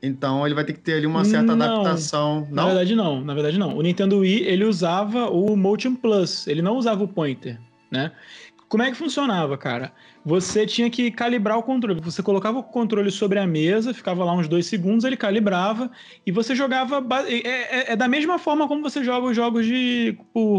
Então 0.01 0.45
ele 0.45 0.53
vai 0.53 0.63
ter 0.63 0.73
que 0.73 0.79
ter 0.79 0.93
ali 0.93 1.07
uma 1.07 1.25
certa 1.25 1.55
não, 1.55 1.81
adaptação. 1.81 2.47
Não? 2.49 2.55
Na 2.55 2.65
verdade 2.67 2.95
não, 2.95 3.21
na 3.21 3.33
verdade 3.33 3.57
não. 3.57 3.75
O 3.75 3.81
Nintendo 3.81 4.19
Wii 4.19 4.43
ele 4.43 4.63
usava 4.63 5.29
o 5.29 5.55
Motion 5.55 5.95
Plus, 5.95 6.47
ele 6.47 6.61
não 6.61 6.77
usava 6.77 7.03
o 7.03 7.07
pointer, 7.07 7.59
né? 7.89 8.11
Como 8.67 8.81
é 8.81 8.89
que 8.89 8.97
funcionava, 8.97 9.57
cara? 9.57 9.93
Você 10.25 10.65
tinha 10.65 10.89
que 10.89 11.11
calibrar 11.11 11.57
o 11.57 11.63
controle. 11.63 12.01
Você 12.01 12.23
colocava 12.23 12.59
o 12.59 12.63
controle 12.63 13.11
sobre 13.11 13.37
a 13.37 13.45
mesa, 13.45 13.93
ficava 13.93 14.23
lá 14.23 14.33
uns 14.33 14.47
dois 14.47 14.65
segundos, 14.65 15.05
ele 15.05 15.15
calibrava 15.15 15.91
e 16.25 16.31
você 16.31 16.55
jogava. 16.55 17.05
É, 17.27 17.47
é, 17.47 17.91
é 17.93 17.95
da 17.95 18.07
mesma 18.07 18.39
forma 18.39 18.67
como 18.67 18.81
você 18.81 19.03
joga 19.03 19.27
os 19.27 19.35
jogos 19.35 19.65
de 19.65 20.17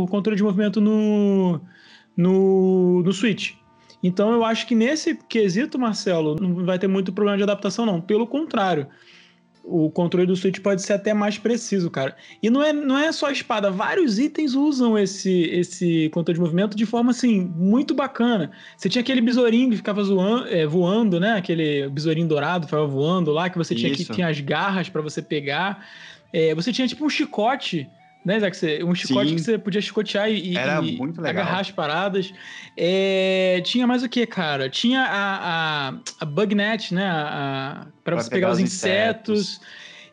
controle 0.08 0.36
de 0.36 0.42
movimento 0.42 0.80
no, 0.80 1.60
no, 2.16 3.02
no 3.02 3.12
Switch. 3.12 3.54
Então 4.02 4.32
eu 4.32 4.44
acho 4.44 4.66
que 4.68 4.74
nesse 4.74 5.16
quesito, 5.28 5.78
Marcelo, 5.78 6.36
não 6.40 6.64
vai 6.64 6.78
ter 6.78 6.86
muito 6.86 7.12
problema 7.12 7.36
de 7.36 7.42
adaptação, 7.42 7.84
não. 7.84 8.00
Pelo 8.00 8.26
contrário 8.26 8.86
o 9.66 9.90
controle 9.90 10.26
do 10.26 10.36
Switch 10.36 10.60
pode 10.60 10.80
ser 10.82 10.93
até 10.93 11.12
mais 11.12 11.36
preciso, 11.38 11.90
cara. 11.90 12.16
E 12.40 12.48
não 12.48 12.62
é, 12.62 12.72
não 12.72 12.97
é 12.97 13.10
só 13.10 13.26
a 13.26 13.32
espada, 13.32 13.70
vários 13.70 14.18
itens 14.18 14.55
usam 14.55 14.97
esse, 14.97 15.43
esse 15.51 16.09
controle 16.10 16.38
de 16.38 16.40
movimento 16.40 16.76
de 16.76 16.86
forma 16.86 17.10
assim, 17.10 17.40
muito 17.56 17.94
bacana. 17.94 18.52
Você 18.76 18.88
tinha 18.88 19.02
aquele 19.02 19.20
besourinho 19.20 19.70
que 19.70 19.76
ficava 19.76 20.02
zoando, 20.05 20.47
é, 20.48 20.64
voando, 20.66 21.18
né? 21.18 21.32
Aquele 21.32 21.88
besourinho 21.88 22.28
dourado 22.28 22.66
ficava 22.66 22.86
voando 22.86 23.32
lá, 23.32 23.51
que 23.51 23.59
você 23.59 23.74
tinha 23.74 23.90
Isso. 23.90 24.06
que 24.06 24.12
tinha 24.12 24.28
as 24.28 24.38
garras 24.40 24.88
para 24.88 25.02
você 25.02 25.20
pegar. 25.20 25.84
É, 26.32 26.55
você 26.55 26.72
tinha 26.72 26.86
tipo 26.86 27.05
um 27.05 27.10
chicote 27.10 27.88
né, 28.26 28.40
Zé? 28.40 28.52
Você, 28.52 28.84
um 28.84 28.92
chicote 28.92 29.28
Sim. 29.28 29.36
que 29.36 29.40
você 29.40 29.56
podia 29.56 29.80
chicotear 29.80 30.28
e, 30.28 30.56
Era 30.56 30.82
e 30.82 30.96
muito 30.96 31.20
legal. 31.20 31.44
agarrar 31.44 31.60
as 31.60 31.70
paradas. 31.70 32.34
É, 32.76 33.62
tinha 33.64 33.86
mais 33.86 34.02
o 34.02 34.08
que, 34.08 34.26
cara? 34.26 34.68
Tinha 34.68 35.00
a, 35.02 35.90
a, 35.90 35.94
a 36.20 36.24
bugnet, 36.24 36.92
né? 36.92 37.08
A, 37.08 37.86
pra, 38.02 38.16
pra 38.16 38.22
você 38.22 38.28
pegar, 38.28 38.48
pegar 38.48 38.52
os 38.54 38.58
insetos. 38.58 39.40
insetos. 39.40 39.60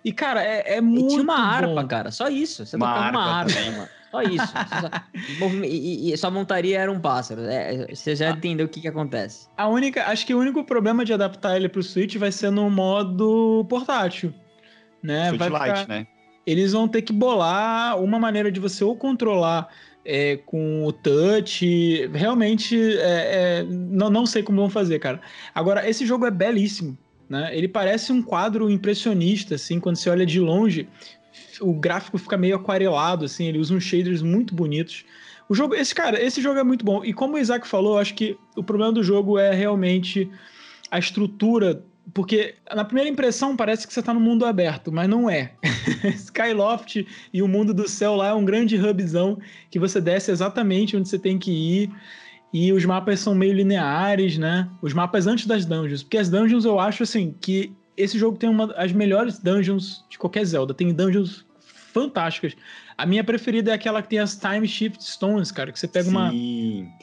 E, 0.06 0.14
cara, 0.14 0.44
é, 0.44 0.76
é 0.76 0.82
muito. 0.82 1.06
E 1.06 1.08
tinha 1.10 1.24
uma 1.24 1.40
harpa, 1.40 1.82
bom. 1.82 1.88
cara. 1.88 2.12
Só 2.12 2.30
isso. 2.30 2.64
Você 2.64 2.76
uma 2.76 2.86
tocava 2.86 3.06
harpa 3.06 3.18
uma 3.18 3.40
harpa, 3.40 3.72
mano. 3.72 3.90
Só 4.12 4.22
isso. 4.22 4.54
e, 5.66 6.14
e, 6.14 6.18
sua 6.18 6.30
montaria 6.30 6.80
era 6.82 6.92
um 6.92 7.00
pássaro. 7.00 7.42
É, 7.46 7.88
você 7.96 8.16
já 8.16 8.28
ah. 8.28 8.32
entendeu 8.34 8.68
o 8.68 8.70
que, 8.70 8.80
que 8.80 8.88
acontece. 8.88 9.48
A 9.58 9.68
única, 9.68 10.06
acho 10.06 10.24
que 10.28 10.36
o 10.36 10.40
único 10.40 10.64
problema 10.64 11.04
de 11.04 11.14
adaptar 11.14 11.56
ele 11.56 11.68
pro 11.68 11.82
Switch 11.82 12.16
vai 12.18 12.32
ser 12.32 12.52
no 12.52 12.70
modo 12.70 13.66
portátil. 13.68 14.32
Né? 15.02 15.30
Switch 15.30 15.40
vai 15.40 15.74
Lite, 15.74 15.90
né? 15.90 16.08
Eles 16.46 16.74
vão 16.74 16.88
ter 16.88 17.02
que 17.02 17.14
bolar 17.14 18.00
uma 18.02 18.20
maneira 18.20 18.52
de 18.52 18.60
você 18.60 18.84
ou 18.84 18.96
controlar 18.96 19.70
é, 20.06 20.38
com 20.46 20.86
o 20.86 20.92
touch. 20.92 22.10
Realmente, 22.14 22.78
é, 22.98 23.60
é, 23.60 23.64
não, 23.64 24.10
não 24.10 24.26
sei 24.26 24.44
como 24.44 24.62
vão 24.62 24.70
fazer, 24.70 25.00
cara. 25.00 25.22
Agora, 25.54 25.88
esse 25.90 26.06
jogo 26.06 26.26
é 26.26 26.32
belíssimo. 26.32 26.98
Né? 27.30 27.56
Ele 27.58 27.68
parece 27.68 28.12
um 28.12 28.22
quadro 28.22 28.70
impressionista, 28.70 29.56
assim, 29.56 29.80
quando 29.80 29.96
você 29.96 30.10
olha 30.10 30.26
de 30.26 30.40
longe, 30.40 30.88
o 31.62 31.74
gráfico 31.74 32.18
fica 32.18 32.38
meio 32.38 32.56
aquarelado, 32.56 33.26
assim, 33.26 33.48
ele 33.48 33.60
usa 33.60 33.74
uns 33.74 33.84
shaders 33.84 34.22
muito 34.22 34.54
bonitos. 34.54 35.06
O 35.50 35.56
jogo, 35.56 35.76
esse 35.76 35.96
cara, 35.96 36.22
esse 36.22 36.42
jogo 36.42 36.60
é 36.60 36.64
muito 36.64 36.86
bom. 36.86 37.04
E 37.04 37.14
como 37.14 37.36
o 37.36 37.40
Isaac 37.40 37.68
falou, 37.68 37.98
acho 37.98 38.14
que 38.14 38.38
o 38.56 38.64
problema 38.64 38.92
do 38.92 39.04
jogo 39.04 39.38
é 39.38 39.54
realmente 39.54 40.30
a 40.92 41.00
estrutura 41.00 41.84
porque 42.12 42.56
na 42.74 42.84
primeira 42.84 43.10
impressão 43.10 43.56
parece 43.56 43.88
que 43.88 43.94
você 43.94 44.00
está 44.00 44.14
no 44.14 44.20
mundo 44.20 44.46
aberto, 44.46 44.92
mas 44.92 45.08
não 45.08 45.30
é. 45.30 45.54
Skyloft 46.16 47.06
e 47.32 47.42
o 47.42 47.48
mundo 47.48 47.74
do 47.74 47.88
céu 47.88 48.16
lá 48.16 48.30
é 48.30 48.34
um 48.34 48.44
grande 48.44 48.78
hubzão 48.78 49.40
que 49.70 49.80
você 49.80 50.02
desce 50.02 50.32
exatamente 50.32 50.98
onde 50.98 51.08
você 51.08 51.20
tem 51.20 51.38
que 51.38 51.52
ir. 51.52 51.92
E 52.52 52.72
os 52.72 52.86
mapas 52.86 53.20
são 53.20 53.34
meio 53.34 53.54
lineares, 53.54 54.38
né? 54.38 54.70
Os 54.82 54.94
mapas 54.94 55.26
antes 55.26 55.48
das 55.48 55.66
dungeons. 55.66 56.04
Porque 56.04 56.18
as 56.18 56.30
dungeons 56.30 56.66
eu 56.66 56.80
acho 56.80 57.04
assim 57.04 57.36
que 57.42 57.74
esse 57.96 58.18
jogo 58.18 58.38
tem 58.38 58.50
uma 58.50 58.72
as 58.74 58.92
melhores 58.92 59.40
dungeons 59.40 60.06
de 60.10 60.20
qualquer 60.20 60.46
Zelda. 60.46 60.74
Tem 60.74 60.94
dungeons 60.94 61.46
fantásticas. 61.94 62.56
A 62.98 63.06
minha 63.06 63.24
preferida 63.24 63.72
é 63.72 63.74
aquela 63.74 64.02
que 64.02 64.10
tem 64.10 64.20
as 64.20 64.36
Time 64.36 64.68
Shift 64.68 65.04
Stones, 65.04 65.52
cara, 65.52 65.72
que 65.72 65.80
você 65.80 65.88
pega 65.88 66.06
Sim. 66.06 66.12
uma. 66.12 66.32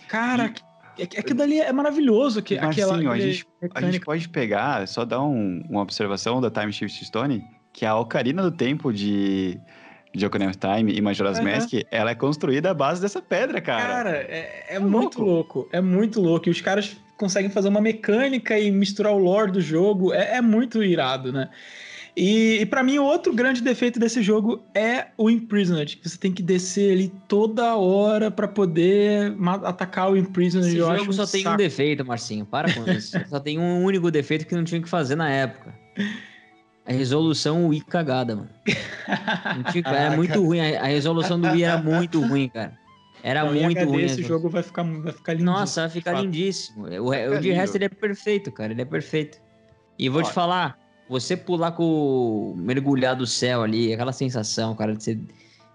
Cara, 0.09 0.45
é 0.45 0.70
que 1.07 1.35
dali 1.35 1.61
é 1.61 1.73
maravilhoso. 1.73 2.43
Que, 2.43 2.59
aquela, 2.59 2.99
sim, 2.99 3.07
a, 3.07 3.19
gente, 3.19 3.47
a 3.75 3.81
gente 3.83 4.01
pode 4.01 4.29
pegar, 4.29 4.87
só 4.89 5.05
dar 5.05 5.23
um, 5.23 5.63
uma 5.69 5.83
observação 5.83 6.41
da 6.41 6.51
Time 6.51 6.73
Shift 6.73 7.05
Stone, 7.05 7.45
que 7.73 7.87
a 7.87 7.97
Ocarina 7.97 8.43
do 8.43 8.51
Tempo 8.51 8.93
de, 8.93 9.59
de 10.15 10.27
Ocarina 10.27 10.51
of 10.51 10.59
Time 10.59 10.93
e 10.93 11.01
Majora's 11.01 11.39
uhum. 11.39 11.45
Mask, 11.45 11.73
ela 11.91 12.11
é 12.11 12.15
construída 12.15 12.71
à 12.71 12.75
base 12.75 13.01
dessa 13.01 13.23
pedra, 13.23 13.61
cara. 13.61 13.87
Cara, 13.87 14.17
é, 14.17 14.65
é, 14.69 14.77
é 14.77 14.79
muito 14.79 15.21
louco. 15.23 15.59
louco. 15.59 15.69
É 15.73 15.81
muito 15.81 16.21
louco. 16.21 16.49
E 16.49 16.51
os 16.51 16.61
caras 16.61 16.97
conseguem 17.17 17.51
fazer 17.51 17.69
uma 17.69 17.81
mecânica 17.81 18.59
e 18.59 18.71
misturar 18.71 19.13
o 19.13 19.19
lore 19.19 19.53
do 19.53 19.61
jogo. 19.61 20.13
É, 20.13 20.37
é 20.37 20.41
muito 20.41 20.83
irado, 20.83 21.33
né? 21.33 21.51
E, 22.17 22.59
e 22.61 22.67
para 22.67 22.83
mim, 22.83 22.99
outro 22.99 23.33
grande 23.33 23.63
defeito 23.63 23.99
desse 24.01 24.23
jogo 24.23 24.63
é 24.75 25.09
o 25.17 25.31
Imprisoned. 25.31 26.01
Você 26.03 26.19
tem 26.19 26.33
que 26.33 26.43
descer 26.43 26.93
ali 26.93 27.13
toda 27.29 27.77
hora 27.77 28.31
para 28.31 28.49
poder 28.49 29.35
atacar 29.65 30.11
o 30.11 30.17
Imprisoned. 30.17 30.69
Esse 30.69 30.77
Eu 30.77 30.97
jogo 30.97 31.13
só 31.13 31.23
um 31.23 31.27
tem 31.27 31.43
saco. 31.43 31.55
um 31.55 31.57
defeito, 31.57 32.05
Marcinho. 32.05 32.45
Para 32.45 32.73
com 32.73 32.91
isso. 32.91 33.19
só 33.29 33.39
tem 33.39 33.59
um 33.59 33.85
único 33.85 34.11
defeito 34.11 34.47
que 34.47 34.55
não 34.55 34.65
tinha 34.65 34.83
que 34.83 34.89
fazer 34.89 35.15
na 35.15 35.31
época. 35.31 35.75
A 36.85 36.93
resolução 36.93 37.69
Wii 37.69 37.83
cagada, 37.83 38.35
mano. 38.35 38.51
Tinha, 39.71 39.85
era 39.87 40.17
muito 40.17 40.45
ruim. 40.45 40.61
A, 40.61 40.87
resolução 40.87 41.41
do 41.41 41.49
Wii 41.49 41.63
era 41.63 41.79
muito 41.81 42.21
ruim, 42.21 42.49
cara. 42.49 42.77
Era 43.23 43.45
não, 43.45 43.53
muito 43.53 43.85
ruim. 43.85 44.03
Esse 44.03 44.23
jogo 44.23 44.49
vai 44.49 44.63
ficar, 44.63 44.83
vai 44.83 45.13
ficar 45.13 45.35
lindíssimo. 45.35 45.59
Nossa, 45.59 45.81
vai 45.83 45.91
ficar 45.91 46.13
lindíssimo. 46.21 46.87
O, 46.87 47.11
o 47.11 47.41
de 47.41 47.53
resto 47.53 47.77
ele 47.77 47.85
é 47.85 47.89
perfeito, 47.89 48.51
cara. 48.51 48.73
Ele 48.73 48.83
é 48.83 48.85
perfeito. 48.85 49.39
E 49.99 50.09
vou 50.09 50.23
te 50.23 50.33
falar, 50.33 50.79
você 51.11 51.37
pular 51.37 51.73
com. 51.73 52.55
mergulhar 52.57 53.17
do 53.17 53.27
céu 53.27 53.63
ali, 53.63 53.93
aquela 53.93 54.13
sensação, 54.13 54.77
cara, 54.77 54.95
de 54.95 55.03
você, 55.03 55.15
de 55.17 55.27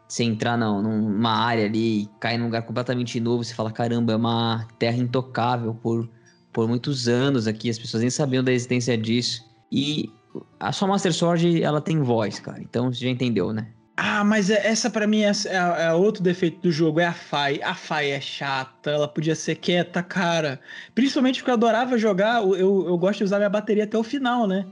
você 0.07 0.23
entrar 0.23 0.57
não, 0.57 0.81
numa 0.81 1.31
área 1.31 1.65
ali 1.65 2.03
e 2.03 2.09
cair 2.21 2.37
num 2.37 2.45
lugar 2.45 2.61
completamente 2.61 3.19
novo, 3.19 3.43
você 3.43 3.53
fala: 3.53 3.69
caramba, 3.69 4.13
é 4.13 4.15
uma 4.15 4.65
terra 4.79 4.95
intocável 4.97 5.73
por, 5.75 6.09
por 6.53 6.69
muitos 6.69 7.09
anos 7.09 7.47
aqui, 7.47 7.69
as 7.69 7.77
pessoas 7.77 8.01
nem 8.01 8.09
sabiam 8.09 8.41
da 8.41 8.53
existência 8.53 8.97
disso. 8.97 9.43
E 9.69 10.09
a 10.57 10.71
sua 10.71 10.87
Master 10.87 11.13
Sword, 11.13 11.61
ela 11.61 11.81
tem 11.81 12.01
voz, 12.01 12.39
cara, 12.39 12.61
então 12.61 12.91
você 12.91 13.03
já 13.03 13.09
entendeu, 13.09 13.51
né? 13.51 13.67
Ah, 13.97 14.23
mas 14.23 14.49
é- 14.49 14.67
essa 14.67 14.89
pra 14.89 15.07
mim 15.07 15.21
é, 15.21 15.31
é- 15.47 15.83
é 15.87 15.93
outro 15.93 16.21
defeito 16.23 16.61
do 16.61 16.71
jogo, 16.71 16.99
é 16.99 17.05
a 17.05 17.13
Fai. 17.13 17.61
A 17.61 17.73
Fai 17.73 18.11
é 18.11 18.21
chata, 18.21 18.91
ela 18.91 19.07
podia 19.07 19.35
ser 19.35 19.55
quieta, 19.55 20.03
cara. 20.03 20.59
Principalmente 20.93 21.39
porque 21.39 21.49
eu 21.51 21.55
adorava 21.55 21.97
jogar, 21.97 22.41
eu, 22.41 22.87
eu 22.87 22.97
gosto 22.97 23.19
de 23.19 23.23
usar 23.25 23.37
minha 23.37 23.49
bateria 23.49 23.85
até 23.85 23.97
o 23.97 24.03
final, 24.03 24.47
né? 24.47 24.65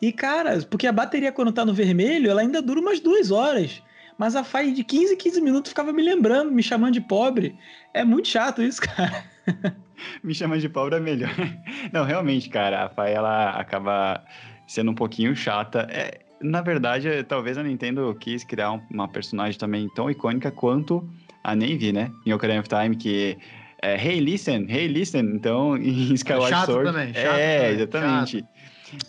E, 0.00 0.12
cara, 0.12 0.58
porque 0.70 0.86
a 0.86 0.92
bateria 0.92 1.32
quando 1.32 1.52
tá 1.52 1.64
no 1.64 1.74
vermelho, 1.74 2.30
ela 2.30 2.40
ainda 2.40 2.62
dura 2.62 2.80
umas 2.80 3.00
duas 3.00 3.30
horas. 3.30 3.82
Mas 4.16 4.34
a 4.34 4.42
Fai 4.42 4.72
de 4.72 4.82
15 4.82 5.14
em 5.14 5.16
15 5.16 5.40
minutos 5.40 5.70
ficava 5.70 5.92
me 5.92 6.02
lembrando, 6.02 6.50
me 6.50 6.62
chamando 6.62 6.94
de 6.94 7.00
pobre. 7.00 7.56
É 7.94 8.04
muito 8.04 8.28
chato 8.28 8.62
isso, 8.62 8.80
cara. 8.82 9.24
Me 10.22 10.34
chama 10.34 10.58
de 10.58 10.68
pobre 10.68 10.96
é 10.96 11.00
melhor. 11.00 11.30
Não, 11.92 12.04
realmente, 12.04 12.48
cara, 12.48 12.84
a 12.84 12.88
Fai 12.88 13.14
ela 13.14 13.50
acaba 13.50 14.22
sendo 14.66 14.90
um 14.90 14.94
pouquinho 14.94 15.34
chata. 15.36 15.86
É, 15.90 16.20
na 16.40 16.60
verdade, 16.60 17.08
é, 17.08 17.22
talvez 17.22 17.56
a 17.58 17.62
Nintendo 17.62 18.14
quis 18.18 18.44
criar 18.44 18.72
um- 18.72 18.82
uma 18.90 19.08
personagem 19.08 19.58
também 19.58 19.88
tão 19.94 20.10
icônica 20.10 20.50
quanto 20.50 21.08
a 21.42 21.54
Navy, 21.56 21.92
né? 21.92 22.10
Em 22.26 22.32
Ocarina 22.32 22.60
of 22.60 22.68
Time, 22.68 22.96
que 22.96 23.38
é 23.80 23.94
Hey 23.96 24.20
Listen, 24.20 24.66
Hey 24.68 24.88
Listen. 24.88 25.20
Então, 25.34 25.76
em 25.76 26.12
Skyward 26.14 26.50
chato 26.50 26.66
Sword. 26.66 26.90
também, 26.92 27.14
chato 27.14 27.36
é, 27.38 27.58
também, 27.58 27.74
exatamente. 27.76 28.44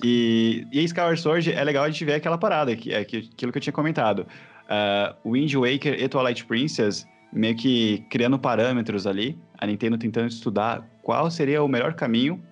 E, 0.03 0.67
e 0.71 0.83
Skyward 0.83 1.19
Sword 1.19 1.53
é 1.53 1.63
legal 1.63 1.83
a 1.83 1.89
gente 1.89 2.03
ver 2.05 2.15
aquela 2.15 2.37
parada, 2.37 2.75
que, 2.75 2.93
é 2.93 2.99
aquilo 2.99 3.51
que 3.51 3.57
eu 3.57 3.61
tinha 3.61 3.73
comentado. 3.73 4.25
Ah, 4.67 5.15
Wind 5.25 5.53
Waker 5.55 6.01
e 6.01 6.07
Twilight 6.07 6.45
Princess 6.45 7.07
meio 7.31 7.55
que 7.55 8.05
criando 8.09 8.39
parâmetros 8.39 9.05
ali, 9.05 9.37
a 9.57 9.65
Nintendo 9.65 9.97
tentando 9.97 10.29
estudar 10.29 10.87
qual 11.01 11.29
seria 11.29 11.63
o 11.63 11.67
melhor 11.67 11.93
caminho, 11.93 12.43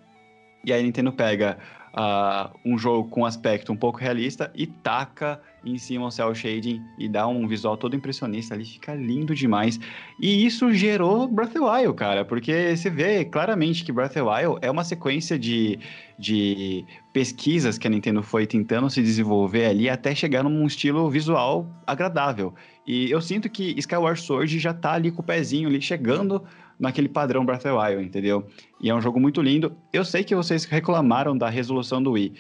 e 0.64 0.72
aí 0.72 0.80
a 0.80 0.84
Nintendo 0.84 1.12
pega 1.12 1.58
ah, 1.94 2.52
um 2.66 2.78
jogo 2.78 3.10
com 3.10 3.26
aspecto 3.26 3.72
um 3.72 3.78
pouco 3.78 4.00
realista 4.00 4.52
e 4.54 4.68
taca 4.68 5.42
em 5.72 5.78
cima 5.78 6.06
o 6.08 6.12
cel 6.12 6.34
shading 6.34 6.84
e 6.98 7.08
dá 7.08 7.28
um 7.28 7.48
visual 7.48 7.78
todo 7.78 7.96
impressionista 7.96 8.54
ali, 8.54 8.66
fica 8.66 8.94
lindo 8.94 9.36
demais. 9.36 9.80
E 10.20 10.46
isso 10.46 10.74
gerou 10.74 11.28
Breath 11.28 11.56
of 11.56 11.60
the 11.60 11.66
Wild, 11.66 11.96
cara, 11.96 12.26
porque 12.26 12.76
você 12.76 12.90
vê 12.90 13.26
claramente 13.26 13.84
que 13.84 13.92
Breath 13.92 14.12
of 14.12 14.20
the 14.20 14.22
Wild 14.22 14.60
é 14.62 14.70
uma 14.72 14.84
sequência 14.84 15.38
de, 15.38 15.80
de 16.18 16.86
pesquisas 17.14 17.78
que 17.78 17.88
a 17.88 17.90
Nintendo 17.90 18.24
foi 18.24 18.46
tentando 18.46 18.90
se 18.90 19.02
desenvolver 19.02 19.66
ali 19.66 19.90
até 19.90 20.14
chegar 20.16 20.44
num 20.44 20.66
estilo 20.66 21.10
visual 21.10 21.68
agradável. 21.86 22.54
E 22.86 23.12
eu 23.12 23.22
sinto 23.22 23.50
que 23.50 23.76
Skyward 23.78 24.22
Sword 24.22 24.60
já 24.60 24.74
tá 24.74 24.94
ali 24.94 25.12
com 25.12 25.22
o 25.22 25.26
pezinho 25.26 25.68
ali 25.68 25.82
chegando 25.82 26.44
naquele 26.80 27.10
padrão 27.10 27.46
Breath 27.46 27.66
of 27.66 27.70
the 27.70 27.72
Wild, 27.74 28.06
entendeu? 28.06 28.48
E 28.80 28.90
é 28.90 28.96
um 28.96 29.02
jogo 29.02 29.20
muito 29.20 29.42
lindo. 29.42 29.76
Eu 29.92 30.06
sei 30.06 30.24
que 30.24 30.36
vocês 30.36 30.64
reclamaram 30.66 31.38
da 31.38 31.50
resolução 31.50 32.02
do 32.02 32.12
Wii, 32.12 32.34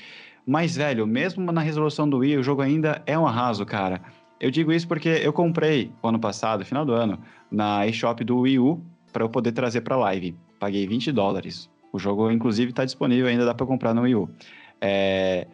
mas 0.48 0.78
velho, 0.78 1.06
mesmo 1.06 1.52
na 1.52 1.60
resolução 1.60 2.10
do 2.10 2.20
Wii, 2.20 2.38
o 2.38 2.44
jogo 2.44 2.62
ainda 2.62 3.02
é 3.06 3.20
um 3.20 3.28
arraso, 3.28 3.66
cara. 3.66 4.02
Eu 4.40 4.50
digo 4.50 4.72
isso 4.72 4.88
porque 4.88 5.10
eu 5.10 5.34
comprei 5.34 5.92
ano 6.02 6.18
passado, 6.18 6.64
final 6.64 6.86
do 6.86 6.94
ano, 6.94 7.20
na 7.52 7.86
eShop 7.86 8.24
do 8.24 8.40
Wii 8.40 8.60
U 8.60 8.82
para 9.12 9.26
eu 9.26 9.30
poder 9.30 9.52
trazer 9.52 9.82
para 9.82 9.98
live. 9.98 10.36
Paguei 10.58 10.88
20 10.88 11.12
dólares. 11.12 11.70
O 11.92 12.00
jogo, 12.00 12.32
inclusive, 12.32 12.70
está 12.70 12.86
disponível, 12.86 13.28
ainda 13.28 13.44
dá 13.44 13.54
para 13.54 13.66
comprar 13.66 13.94
no 13.94 14.04
Wii 14.04 14.16
U. 14.16 14.30
É... 14.80 15.48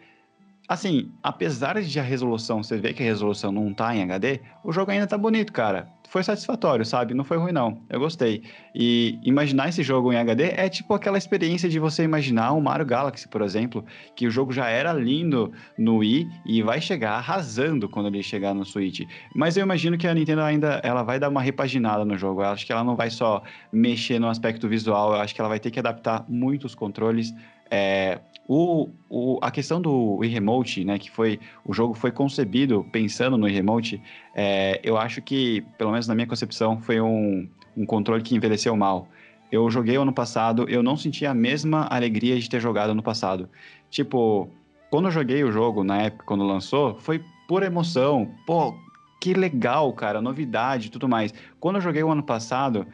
Assim, 0.66 1.12
apesar 1.22 1.80
de 1.82 2.00
a 2.00 2.02
resolução, 2.02 2.62
você 2.62 2.78
ver 2.78 2.94
que 2.94 3.02
a 3.02 3.06
resolução 3.06 3.52
não 3.52 3.72
tá 3.74 3.94
em 3.94 4.02
HD, 4.02 4.40
o 4.62 4.72
jogo 4.72 4.90
ainda 4.90 5.06
tá 5.06 5.18
bonito, 5.18 5.52
cara. 5.52 5.86
Foi 6.08 6.22
satisfatório, 6.22 6.86
sabe? 6.86 7.12
Não 7.12 7.24
foi 7.24 7.36
ruim, 7.36 7.52
não. 7.52 7.82
Eu 7.90 7.98
gostei. 8.00 8.42
E 8.74 9.18
imaginar 9.22 9.68
esse 9.68 9.82
jogo 9.82 10.10
em 10.12 10.16
HD 10.16 10.44
é 10.44 10.68
tipo 10.68 10.94
aquela 10.94 11.18
experiência 11.18 11.68
de 11.68 11.78
você 11.78 12.02
imaginar 12.04 12.52
o 12.52 12.62
Mario 12.62 12.86
Galaxy, 12.86 13.28
por 13.28 13.42
exemplo, 13.42 13.84
que 14.14 14.26
o 14.26 14.30
jogo 14.30 14.52
já 14.52 14.68
era 14.68 14.92
lindo 14.92 15.52
no 15.76 15.96
Wii 15.98 16.28
e 16.46 16.62
vai 16.62 16.80
chegar 16.80 17.12
arrasando 17.12 17.88
quando 17.88 18.06
ele 18.06 18.22
chegar 18.22 18.54
no 18.54 18.64
Switch. 18.64 19.00
Mas 19.34 19.56
eu 19.56 19.64
imagino 19.64 19.98
que 19.98 20.06
a 20.06 20.14
Nintendo 20.14 20.42
ainda 20.42 20.80
ela 20.82 21.02
vai 21.02 21.18
dar 21.18 21.28
uma 21.28 21.42
repaginada 21.42 22.04
no 22.04 22.16
jogo. 22.16 22.42
Eu 22.42 22.46
acho 22.46 22.64
que 22.64 22.72
ela 22.72 22.84
não 22.84 22.96
vai 22.96 23.10
só 23.10 23.42
mexer 23.72 24.18
no 24.18 24.28
aspecto 24.28 24.66
visual, 24.66 25.14
eu 25.14 25.20
acho 25.20 25.34
que 25.34 25.40
ela 25.40 25.48
vai 25.48 25.58
ter 25.58 25.70
que 25.70 25.80
adaptar 25.80 26.24
muito 26.28 26.64
os 26.64 26.74
controles. 26.74 27.34
É, 27.70 28.20
o, 28.46 28.88
o, 29.08 29.38
a 29.40 29.50
questão 29.50 29.80
do 29.80 30.16
Wii 30.16 30.30
Remote, 30.30 30.84
né, 30.84 30.98
que 30.98 31.10
foi 31.10 31.40
o 31.64 31.72
jogo 31.72 31.94
foi 31.94 32.10
concebido 32.10 32.86
pensando 32.92 33.38
no 33.38 33.46
Wii 33.46 33.54
Remote, 33.54 34.02
é, 34.34 34.80
eu 34.82 34.98
acho 34.98 35.22
que, 35.22 35.62
pelo 35.78 35.90
menos 35.90 36.06
na 36.06 36.14
minha 36.14 36.26
concepção, 36.26 36.80
foi 36.80 37.00
um, 37.00 37.48
um 37.76 37.86
controle 37.86 38.22
que 38.22 38.34
envelheceu 38.34 38.76
mal. 38.76 39.08
Eu 39.50 39.70
joguei 39.70 39.96
ano 39.96 40.12
passado, 40.12 40.68
eu 40.68 40.82
não 40.82 40.96
senti 40.96 41.24
a 41.24 41.32
mesma 41.32 41.86
alegria 41.86 42.38
de 42.38 42.48
ter 42.48 42.60
jogado 42.60 42.90
ano 42.90 43.02
passado. 43.02 43.48
Tipo, 43.88 44.50
quando 44.90 45.06
eu 45.06 45.10
joguei 45.10 45.42
o 45.44 45.52
jogo, 45.52 45.84
na 45.84 46.02
época, 46.02 46.24
quando 46.26 46.44
lançou, 46.44 46.96
foi 46.96 47.22
pura 47.46 47.66
emoção. 47.66 48.30
Pô, 48.46 48.74
que 49.20 49.32
legal, 49.32 49.92
cara, 49.92 50.20
novidade 50.20 50.88
e 50.88 50.90
tudo 50.90 51.08
mais. 51.08 51.32
Quando 51.60 51.76
eu 51.76 51.80
joguei 51.82 52.02
o 52.02 52.10
ano 52.10 52.22
passado, 52.22 52.86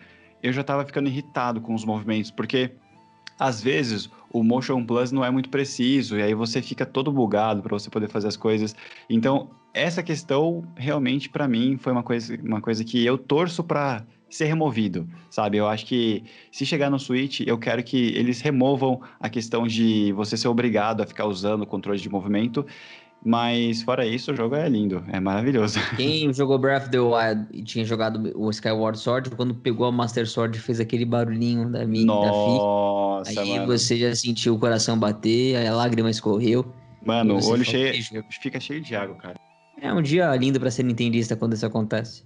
eu 0.42 0.52
já 0.52 0.62
tava 0.62 0.84
ficando 0.84 1.08
irritado 1.08 1.60
com 1.60 1.74
os 1.74 1.84
movimentos, 1.84 2.30
porque 2.30 2.72
às 3.40 3.62
vezes 3.62 4.10
o 4.30 4.44
Motion 4.44 4.84
Plus 4.84 5.10
não 5.10 5.24
é 5.24 5.30
muito 5.30 5.48
preciso 5.48 6.18
e 6.18 6.22
aí 6.22 6.34
você 6.34 6.60
fica 6.60 6.84
todo 6.84 7.10
bugado 7.10 7.62
para 7.62 7.76
você 7.76 7.88
poder 7.88 8.08
fazer 8.08 8.28
as 8.28 8.36
coisas. 8.36 8.76
Então, 9.08 9.48
essa 9.72 10.02
questão 10.02 10.62
realmente 10.76 11.28
para 11.30 11.48
mim 11.48 11.78
foi 11.78 11.90
uma 11.90 12.02
coisa, 12.02 12.38
uma 12.44 12.60
coisa 12.60 12.84
que 12.84 13.04
eu 13.04 13.16
torço 13.16 13.64
para 13.64 14.04
ser 14.28 14.44
removido, 14.44 15.08
sabe? 15.28 15.56
Eu 15.56 15.66
acho 15.66 15.86
que 15.86 16.22
se 16.52 16.64
chegar 16.66 16.90
no 16.90 16.98
Switch, 16.98 17.40
eu 17.40 17.58
quero 17.58 17.82
que 17.82 18.14
eles 18.14 18.40
removam 18.40 19.00
a 19.18 19.28
questão 19.28 19.66
de 19.66 20.12
você 20.12 20.36
ser 20.36 20.46
obrigado 20.46 21.00
a 21.02 21.06
ficar 21.06 21.24
usando 21.24 21.62
o 21.62 21.66
controle 21.66 21.98
de 21.98 22.08
movimento. 22.08 22.64
Mas 23.22 23.82
fora 23.82 24.06
isso, 24.06 24.32
o 24.32 24.36
jogo 24.36 24.54
é 24.54 24.66
lindo, 24.66 25.04
é 25.12 25.20
maravilhoso. 25.20 25.78
Quem 25.96 26.32
jogou 26.32 26.58
Breath 26.58 26.84
of 26.84 26.90
the 26.90 27.00
Wild 27.00 27.46
e 27.52 27.62
tinha 27.62 27.84
jogado 27.84 28.32
o 28.34 28.48
Skyward 28.48 28.98
Sword, 28.98 29.30
quando 29.30 29.54
pegou 29.54 29.86
a 29.86 29.92
Master 29.92 30.26
Sword 30.26 30.58
fez 30.58 30.80
aquele 30.80 31.04
barulhinho 31.04 31.70
da 31.70 31.84
minha 31.84 32.06
da 32.06 32.32
Fi. 32.32 33.09
Nossa, 33.20 33.40
Aí 33.40 33.50
mano. 33.58 33.66
você 33.66 33.96
já 33.96 34.14
sentiu 34.14 34.54
o 34.54 34.58
coração 34.58 34.98
bater, 34.98 35.56
aí 35.56 35.66
a 35.66 35.74
lágrima 35.74 36.10
escorreu. 36.10 36.64
Mano, 37.04 37.38
o 37.38 37.48
olho 37.50 37.64
cheio, 37.64 37.92
"Beijo". 37.92 38.24
fica 38.42 38.58
cheio 38.58 38.80
de 38.80 38.94
água, 38.96 39.14
cara. 39.16 39.34
É 39.80 39.92
um 39.92 40.02
dia 40.02 40.34
lindo 40.36 40.58
pra 40.60 40.70
ser 40.70 40.82
nintendista 40.82 41.36
quando 41.36 41.54
isso 41.54 41.64
acontece. 41.66 42.22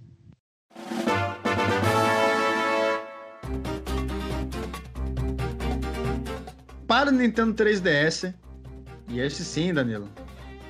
Para 6.87 7.11
o 7.11 7.13
Nintendo 7.13 7.55
3DS, 7.55 8.33
e 9.09 9.19
esse 9.21 9.45
sim, 9.45 9.73
Danilo, 9.73 10.09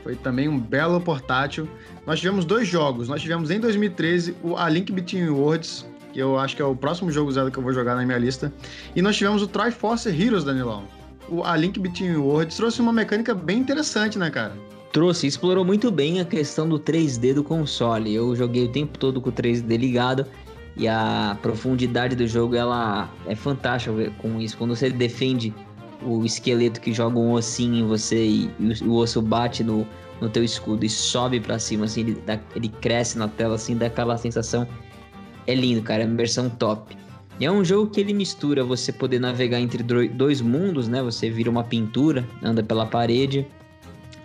foi 0.02 0.14
também 0.16 0.48
um 0.48 0.58
belo 0.58 1.00
portátil. 1.00 1.68
Nós 2.06 2.20
tivemos 2.20 2.44
dois 2.44 2.68
jogos. 2.68 3.08
Nós 3.08 3.20
tivemos 3.20 3.50
em 3.50 3.58
2013 3.58 4.36
o 4.42 4.56
A 4.56 4.68
Link 4.68 4.92
Between 4.92 5.28
Worlds, 5.28 5.86
que 6.14 6.20
eu 6.20 6.38
acho 6.38 6.54
que 6.54 6.62
é 6.62 6.64
o 6.64 6.76
próximo 6.76 7.10
jogo 7.10 7.32
Zelda 7.32 7.50
que 7.50 7.58
eu 7.58 7.62
vou 7.62 7.72
jogar 7.72 7.96
na 7.96 8.06
minha 8.06 8.16
lista. 8.16 8.52
E 8.94 9.02
nós 9.02 9.16
tivemos 9.16 9.42
o 9.42 9.48
Triforce 9.48 10.08
Heroes, 10.08 10.44
Danilão. 10.44 10.84
O 11.28 11.42
A 11.42 11.56
Link 11.56 11.80
Between 11.80 12.16
Worlds 12.16 12.56
trouxe 12.56 12.80
uma 12.80 12.92
mecânica 12.92 13.34
bem 13.34 13.58
interessante, 13.58 14.16
né, 14.16 14.30
cara? 14.30 14.52
Trouxe, 14.92 15.26
explorou 15.26 15.64
muito 15.64 15.90
bem 15.90 16.20
a 16.20 16.24
questão 16.24 16.68
do 16.68 16.78
3D 16.78 17.34
do 17.34 17.42
console. 17.42 18.14
Eu 18.14 18.36
joguei 18.36 18.64
o 18.64 18.68
tempo 18.68 18.96
todo 18.96 19.20
com 19.20 19.30
o 19.30 19.32
3D 19.32 19.76
ligado 19.76 20.24
e 20.76 20.86
a 20.86 21.36
profundidade 21.42 22.14
do 22.14 22.28
jogo 22.28 22.54
ela 22.54 23.10
é 23.26 23.34
fantástica 23.34 24.12
com 24.18 24.40
isso. 24.40 24.56
Quando 24.56 24.76
você 24.76 24.90
defende 24.90 25.52
o 26.00 26.24
esqueleto 26.24 26.80
que 26.80 26.92
joga 26.92 27.18
um 27.18 27.32
ossinho 27.32 27.74
em 27.74 27.88
você 27.88 28.24
e, 28.24 28.50
o, 28.84 28.90
o 28.90 28.94
osso 28.98 29.20
bate 29.20 29.64
no, 29.64 29.84
no 30.20 30.28
teu 30.28 30.44
escudo 30.44 30.84
e 30.84 30.88
sobe 30.88 31.40
pra 31.40 31.58
cima, 31.58 31.86
assim, 31.86 32.02
ele, 32.02 32.22
ele 32.54 32.68
cresce 32.68 33.18
na 33.18 33.26
tela, 33.26 33.56
assim, 33.56 33.76
dá 33.76 33.86
aquela 33.86 34.16
sensação. 34.16 34.64
É 35.46 35.54
lindo, 35.54 35.82
cara, 35.82 36.02
é 36.02 36.06
uma 36.06 36.16
versão 36.16 36.48
top. 36.48 36.96
E 37.38 37.44
é 37.44 37.50
um 37.50 37.64
jogo 37.64 37.90
que 37.90 38.00
ele 38.00 38.12
mistura 38.12 38.62
você 38.62 38.92
poder 38.92 39.18
navegar 39.18 39.60
entre 39.60 39.82
dois 39.82 40.40
mundos, 40.40 40.88
né? 40.88 41.02
Você 41.02 41.28
vira 41.28 41.50
uma 41.50 41.64
pintura, 41.64 42.24
anda 42.42 42.62
pela 42.62 42.86
parede. 42.86 43.46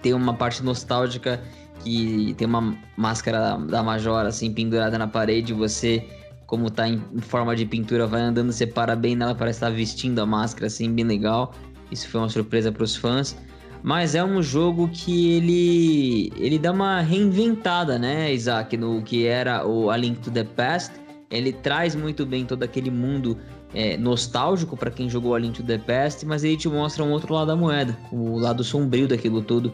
Tem 0.02 0.14
uma 0.14 0.34
parte 0.34 0.64
nostálgica 0.64 1.41
que 1.84 2.36
tem 2.38 2.48
uma 2.48 2.78
máscara 2.96 3.58
da 3.58 3.82
Majora, 3.82 4.30
assim, 4.30 4.54
pendurada 4.54 4.98
na 4.98 5.08
parede. 5.08 5.54
Você, 5.54 6.06
como 6.46 6.70
tá 6.70 6.88
em 6.88 7.02
forma 7.20 7.56
de 7.56 7.66
pintura, 7.66 8.06
vai 8.06 8.22
andando, 8.22 8.52
você 8.52 8.68
para 8.68 8.96
bem 8.96 9.16
nela, 9.16 9.34
parece 9.34 9.58
estar 9.58 9.72
vestindo 9.72 10.20
a 10.20 10.26
máscara, 10.26 10.68
assim, 10.68 10.94
bem 10.94 11.06
legal. 11.06 11.54
Isso 11.91 12.08
foi 12.08 12.22
uma 12.22 12.30
surpresa 12.30 12.72
para 12.72 12.84
os 12.84 12.96
fãs. 12.96 13.36
Mas 13.82 14.14
é 14.14 14.24
um 14.24 14.44
jogo 14.44 14.90
que 14.90 15.36
ele 15.36 16.34
ele 16.36 16.60
dá 16.60 16.72
uma 16.72 17.00
reinventada, 17.00 17.98
né, 17.98 18.32
Isaac, 18.34 18.76
no 18.76 19.02
que 19.02 19.26
era 19.26 19.66
o 19.66 19.90
A 19.90 19.98
Link 19.98 20.20
to 20.20 20.30
the 20.30 20.44
Past. 20.44 20.94
Ele 21.30 21.51
traz 21.53 21.95
muito 21.95 22.26
bem 22.26 22.45
todo 22.45 22.64
aquele 22.64 22.89
mundo 22.89 23.38
é, 23.73 23.95
nostálgico 23.97 24.76
para 24.76 24.89
quem 24.89 25.10
jogou 25.10 25.35
A 25.35 25.39
Link 25.39 25.53
to 25.61 25.64
the 25.64 25.77
Past, 25.77 26.26
mas 26.26 26.43
ele 26.43 26.57
te 26.57 26.68
mostra 26.68 27.03
um 27.03 27.11
outro 27.11 27.34
lado 27.34 27.47
da 27.47 27.56
moeda, 27.56 27.95
o 28.11 28.38
lado 28.39 28.64
sombrio 28.64 29.07
daquilo 29.07 29.41
tudo 29.41 29.72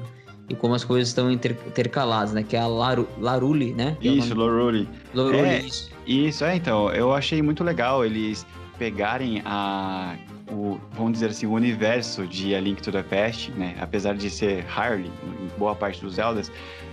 e 0.49 0.53
como 0.53 0.73
as 0.75 0.83
coisas 0.83 1.07
estão 1.07 1.31
inter- 1.31 1.57
intercaladas, 1.65 2.33
né? 2.33 2.43
Que 2.43 2.55
é 2.55 2.59
a 2.59 2.67
Laru, 2.67 3.07
Laruli, 3.19 3.73
né? 3.73 3.97
Que 3.99 4.09
é 4.09 4.11
Isso, 4.11 4.35
Loruli. 4.35 4.87
Laruli, 5.13 5.37
É. 5.39 5.59
isso. 5.61 5.89
Isso, 6.05 6.43
é, 6.45 6.55
então, 6.55 6.91
eu 6.91 7.13
achei 7.13 7.41
muito 7.41 7.63
legal 7.63 8.05
eles 8.05 8.45
pegarem 8.77 9.41
a, 9.45 10.15
o, 10.51 10.77
vamos 10.91 11.13
dizer 11.13 11.27
assim, 11.29 11.47
o 11.47 11.53
universo 11.53 12.27
de 12.27 12.53
A 12.53 12.59
Link 12.59 12.81
to 12.81 12.91
the 12.91 13.01
Past, 13.01 13.49
né, 13.53 13.75
apesar 13.79 14.13
de 14.15 14.29
ser 14.29 14.63
Harley 14.69 15.09
em 15.41 15.57
boa 15.57 15.73
parte 15.73 15.99
dos 16.01 16.15
Zeldas, 16.15 16.51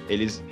eles 0.08 0.42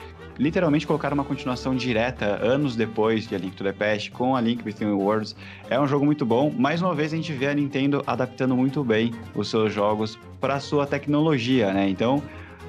literalmente 0.41 0.87
colocaram 0.87 1.13
uma 1.13 1.25
continuação 1.25 1.77
direta 1.77 2.25
anos 2.43 2.75
depois 2.75 3.29
de 3.29 3.35
A 3.35 3.39
Link 3.39 3.55
to 3.55 3.63
the 3.63 3.73
Past 3.73 4.11
com 4.11 4.35
A 4.35 4.41
Link 4.41 4.63
Between 4.65 4.93
Worlds. 4.93 5.37
É 5.69 5.79
um 5.79 5.87
jogo 5.87 6.07
muito 6.07 6.25
bom. 6.25 6.51
Mais 6.51 6.81
uma 6.81 6.95
vez 6.95 7.13
a 7.13 7.17
gente 7.17 7.31
vê 7.35 7.49
a 7.49 7.55
Nintendo 7.55 8.03
adaptando 8.07 8.57
muito 8.57 8.83
bem 8.83 9.13
os 9.35 9.51
seus 9.51 9.71
jogos 9.71 10.19
para 10.41 10.59
sua 10.59 10.87
tecnologia, 10.87 11.75
né? 11.75 11.91
Então, 11.91 12.23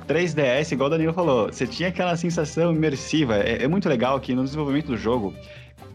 3DS, 0.05 0.73
igual 0.73 0.87
o 0.87 0.89
Danilo 0.89 1.13
falou, 1.13 1.45
você 1.45 1.65
tinha 1.65 1.87
aquela 1.87 2.17
sensação 2.17 2.73
imersiva. 2.73 3.37
É, 3.37 3.63
é 3.63 3.67
muito 3.69 3.87
legal 3.87 4.19
que 4.19 4.35
no 4.35 4.43
desenvolvimento 4.43 4.87
do 4.87 4.97
jogo, 4.97 5.33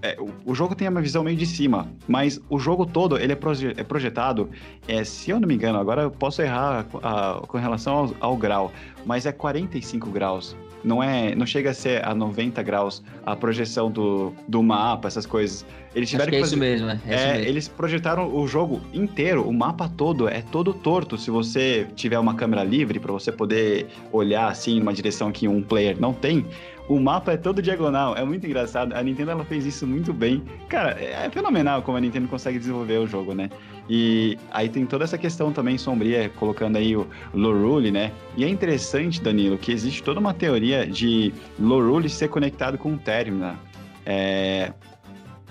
é, 0.00 0.16
o, 0.18 0.52
o, 0.52 0.54
jogo 0.54 0.74
tem 0.74 0.88
uma 0.88 1.02
visão 1.02 1.22
meio 1.22 1.36
de 1.36 1.44
cima, 1.44 1.88
mas 2.08 2.40
o 2.48 2.58
jogo 2.58 2.86
todo 2.86 3.18
ele 3.18 3.34
é, 3.34 3.36
proje 3.36 3.74
é 3.76 3.84
projetado, 3.84 4.48
é, 4.88 5.04
se 5.04 5.30
eu 5.30 5.38
não 5.38 5.46
me 5.46 5.54
engano, 5.54 5.78
agora 5.78 6.02
eu 6.02 6.10
posso 6.10 6.40
errar 6.40 6.86
a, 7.02 7.36
a, 7.36 7.40
com 7.40 7.58
relação 7.58 7.94
ao, 7.94 8.30
ao, 8.30 8.36
grau, 8.36 8.72
mas 9.04 9.26
é 9.26 9.32
45 9.32 10.08
graus. 10.10 10.56
Não 10.84 11.02
é, 11.02 11.34
não 11.34 11.46
chega 11.46 11.70
a 11.70 11.74
ser 11.74 12.06
a 12.06 12.14
90 12.14 12.62
graus 12.62 13.02
a 13.24 13.34
projeção 13.34 13.90
do, 13.90 14.32
do 14.46 14.62
mapa, 14.62 15.08
essas 15.08 15.26
coisas. 15.26 15.66
Eles 15.94 16.10
tiveram 16.10 16.28
Acho 16.28 16.30
que, 16.30 16.36
que 16.36 16.36
é 16.36 16.40
fazer, 16.40 16.54
isso 16.54 16.60
mesmo, 16.60 16.88
é, 16.90 16.92
é, 16.92 17.16
isso 17.16 17.26
mesmo. 17.26 17.48
Eles 17.48 17.68
projetaram 17.68 18.34
o 18.34 18.46
jogo 18.46 18.80
inteiro, 18.92 19.42
o 19.48 19.52
mapa 19.52 19.88
todo 19.88 20.28
é 20.28 20.42
todo 20.42 20.72
torto. 20.74 21.16
Se 21.16 21.30
você 21.30 21.86
tiver 21.96 22.18
uma 22.18 22.34
câmera 22.34 22.62
livre 22.62 23.00
para 23.00 23.12
você 23.12 23.32
poder 23.32 23.86
olhar 24.12 24.48
assim 24.48 24.78
numa 24.78 24.92
direção 24.92 25.32
que 25.32 25.48
um 25.48 25.62
player 25.62 25.98
não 25.98 26.12
tem, 26.12 26.46
o 26.88 27.00
mapa 27.00 27.32
é 27.32 27.36
todo 27.36 27.60
diagonal, 27.60 28.16
é 28.16 28.24
muito 28.24 28.46
engraçado. 28.46 28.92
A 28.94 29.02
Nintendo 29.02 29.32
ela 29.32 29.44
fez 29.44 29.66
isso 29.66 29.86
muito 29.86 30.12
bem. 30.12 30.42
Cara, 30.68 30.90
é 31.00 31.28
fenomenal 31.30 31.82
como 31.82 31.98
a 31.98 32.00
Nintendo 32.00 32.28
consegue 32.28 32.58
desenvolver 32.58 32.98
o 32.98 33.06
jogo, 33.06 33.34
né? 33.34 33.50
E 33.88 34.38
aí 34.50 34.68
tem 34.68 34.84
toda 34.84 35.04
essa 35.04 35.16
questão 35.16 35.52
também 35.52 35.78
sombria, 35.78 36.28
colocando 36.30 36.76
aí 36.76 36.96
o 36.96 37.06
Lorule, 37.32 37.90
né? 37.90 38.12
E 38.36 38.44
é 38.44 38.48
interessante, 38.48 39.20
Danilo, 39.20 39.56
que 39.56 39.70
existe 39.70 40.02
toda 40.02 40.18
uma 40.18 40.34
teoria 40.34 40.86
de 40.86 41.32
Lorule 41.58 42.08
ser 42.08 42.28
conectado 42.28 42.76
com 42.76 42.94
o 42.94 42.98
Termina. 42.98 43.58
É, 44.04 44.72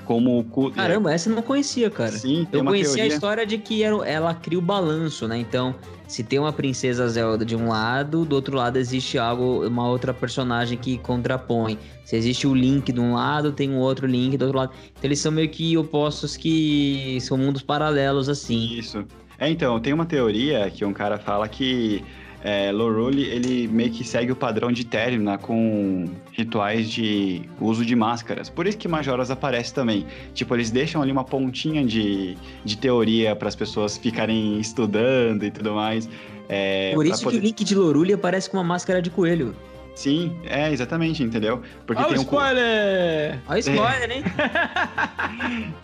como 0.05 0.45
Caramba, 0.73 1.13
essa 1.13 1.29
eu 1.29 1.35
não 1.35 1.41
conhecia, 1.41 1.89
cara. 1.89 2.11
Sim, 2.11 2.47
eu 2.51 2.63
conhecia 2.63 2.95
teoria... 2.95 3.03
a 3.11 3.15
história 3.15 3.45
de 3.45 3.57
que 3.57 3.83
ela 3.83 4.33
cria 4.33 4.57
o 4.57 4.61
balanço, 4.61 5.27
né? 5.27 5.37
Então, 5.37 5.75
se 6.07 6.23
tem 6.23 6.39
uma 6.39 6.53
princesa 6.53 7.07
Zelda 7.07 7.43
de 7.43 7.55
um 7.55 7.67
lado, 7.69 8.23
do 8.23 8.35
outro 8.35 8.55
lado 8.55 8.77
existe 8.77 9.17
algo, 9.17 9.67
uma 9.67 9.87
outra 9.87 10.13
personagem 10.13 10.77
que 10.77 10.97
contrapõe. 10.99 11.77
Se 12.03 12.15
existe 12.15 12.47
o 12.47 12.53
Link 12.53 12.91
de 12.91 12.99
um 12.99 13.15
lado, 13.15 13.51
tem 13.51 13.69
um 13.71 13.77
outro 13.77 14.05
Link 14.05 14.37
do 14.37 14.45
outro 14.45 14.59
lado. 14.59 14.71
Então 14.91 15.01
eles 15.03 15.19
são 15.19 15.31
meio 15.31 15.49
que 15.49 15.75
opostos 15.77 16.37
que 16.37 17.17
são 17.21 17.37
mundos 17.37 17.63
paralelos 17.63 18.29
assim. 18.29 18.77
Isso. 18.77 19.05
É, 19.37 19.49
então, 19.49 19.79
tem 19.79 19.91
uma 19.91 20.05
teoria 20.05 20.69
que 20.69 20.85
um 20.85 20.93
cara 20.93 21.17
fala 21.17 21.47
que 21.47 22.03
é, 22.45 22.71
Lorule, 22.71 23.23
ele 23.23 23.67
meio 23.67 23.89
que 23.89 24.03
segue 24.03 24.31
o 24.31 24.35
padrão 24.35 24.71
de 24.71 24.85
Termina 24.85 25.35
com 25.35 26.05
rituais 26.31 26.87
de 26.87 27.41
uso 27.59 27.83
de 27.83 27.95
máscaras. 27.95 28.51
Por 28.51 28.67
isso 28.67 28.77
que 28.77 28.87
Majoras 28.87 29.31
aparece 29.31 29.73
também. 29.73 30.05
Tipo, 30.31 30.53
eles 30.53 30.69
deixam 30.69 31.01
ali 31.01 31.11
uma 31.11 31.23
pontinha 31.23 31.83
de, 31.83 32.37
de 32.63 32.77
teoria 32.77 33.35
para 33.35 33.47
as 33.47 33.55
pessoas 33.55 33.97
ficarem 33.97 34.59
estudando 34.59 35.43
e 35.43 35.49
tudo 35.49 35.73
mais. 35.73 36.07
É, 36.47 36.91
Por 36.93 37.07
isso 37.07 37.23
poder... 37.23 37.37
que 37.37 37.41
o 37.41 37.47
Link 37.47 37.63
de 37.63 37.73
Lorule 37.73 38.13
aparece 38.13 38.47
com 38.47 38.57
uma 38.57 38.63
máscara 38.63 39.01
de 39.01 39.09
coelho. 39.09 39.55
Sim, 39.95 40.37
é, 40.43 40.71
exatamente, 40.71 41.23
entendeu? 41.23 41.63
Porque 41.87 41.99
Olha 41.99 42.09
tem 42.09 42.17
o 42.17 42.19
um... 42.19 42.23
spoiler! 42.25 43.39
Olha 43.47 43.55
o 43.55 43.59
spoiler, 43.59 44.11
hein? 44.11 44.23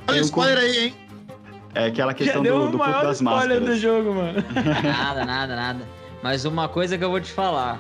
Olha 0.07 0.21
o 0.21 0.21
spoiler 0.21 0.57
aí, 0.59 0.77
hein? 0.77 0.93
É 1.73 1.85
aquela 1.85 2.13
questão 2.13 2.43
do, 2.43 2.69
do 2.69 2.77
culto 2.77 3.01
das 3.01 3.19
máscaras. 3.19 3.65
do 3.65 3.75
jogo, 3.77 4.13
mano. 4.13 4.43
Nada, 4.83 5.25
nada, 5.25 5.55
nada. 5.55 6.00
Mas 6.21 6.45
uma 6.45 6.69
coisa 6.69 6.97
que 6.97 7.03
eu 7.03 7.09
vou 7.09 7.19
te 7.19 7.31
falar. 7.31 7.79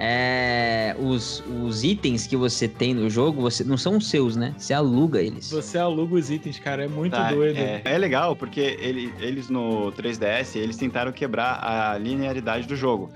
É, 0.00 0.94
os, 1.00 1.42
os 1.64 1.82
itens 1.82 2.24
que 2.24 2.36
você 2.36 2.68
tem 2.68 2.94
no 2.94 3.10
jogo, 3.10 3.42
você 3.42 3.64
não 3.64 3.76
são 3.76 4.00
seus, 4.00 4.36
né? 4.36 4.54
Você 4.56 4.72
aluga 4.72 5.20
eles. 5.20 5.50
Você 5.50 5.76
aluga 5.76 6.14
os 6.14 6.30
itens, 6.30 6.60
cara, 6.60 6.84
é 6.84 6.88
muito 6.88 7.14
tá, 7.14 7.32
doido. 7.32 7.56
É, 7.56 7.82
é, 7.84 7.98
legal 7.98 8.36
porque 8.36 8.60
ele, 8.80 9.12
eles 9.18 9.50
no 9.50 9.90
3DS, 9.92 10.54
eles 10.54 10.76
tentaram 10.76 11.10
quebrar 11.10 11.58
a 11.64 11.98
linearidade 11.98 12.68
do 12.68 12.76
jogo. 12.76 13.10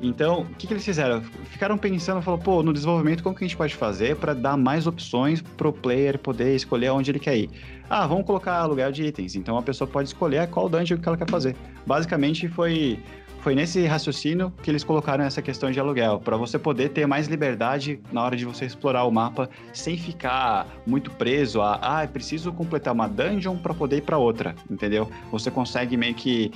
Então, 0.00 0.42
o 0.42 0.54
que, 0.54 0.68
que 0.68 0.72
eles 0.72 0.84
fizeram? 0.84 1.20
Ficaram 1.46 1.76
pensando, 1.76 2.22
falou, 2.22 2.38
pô, 2.38 2.62
no 2.62 2.72
desenvolvimento, 2.72 3.20
como 3.20 3.34
que 3.34 3.42
a 3.42 3.48
gente 3.48 3.56
pode 3.56 3.74
fazer 3.74 4.14
para 4.14 4.32
dar 4.32 4.56
mais 4.56 4.86
opções 4.86 5.42
pro 5.42 5.72
player 5.72 6.18
poder 6.20 6.54
escolher 6.54 6.90
onde 6.90 7.10
ele 7.10 7.18
quer 7.18 7.36
ir? 7.36 7.50
Ah, 7.90 8.06
vamos 8.06 8.24
colocar 8.24 8.60
aluguel 8.60 8.92
de 8.92 9.02
itens. 9.02 9.34
Então 9.34 9.58
a 9.58 9.62
pessoa 9.62 9.88
pode 9.88 10.08
escolher 10.08 10.46
qual 10.48 10.68
dungeon 10.68 10.98
que 10.98 11.08
ela 11.08 11.16
quer 11.16 11.28
fazer. 11.28 11.56
Basicamente 11.84 12.46
foi 12.46 13.02
foi 13.40 13.54
nesse 13.54 13.86
raciocínio 13.86 14.52
que 14.62 14.70
eles 14.70 14.84
colocaram 14.84 15.24
essa 15.24 15.40
questão 15.40 15.70
de 15.70 15.78
aluguel, 15.78 16.20
para 16.20 16.36
você 16.36 16.58
poder 16.58 16.90
ter 16.90 17.06
mais 17.06 17.28
liberdade 17.28 18.00
na 18.12 18.22
hora 18.22 18.36
de 18.36 18.44
você 18.44 18.64
explorar 18.64 19.04
o 19.04 19.10
mapa 19.10 19.48
sem 19.72 19.96
ficar 19.96 20.66
muito 20.86 21.10
preso 21.12 21.60
a, 21.60 21.74
ah, 21.74 22.06
preciso 22.06 22.52
completar 22.52 22.92
uma 22.92 23.08
dungeon 23.08 23.56
para 23.56 23.72
poder 23.74 23.98
ir 23.98 24.02
para 24.02 24.18
outra, 24.18 24.54
entendeu? 24.70 25.08
Você 25.30 25.50
consegue 25.50 25.96
meio 25.96 26.14
que 26.14 26.50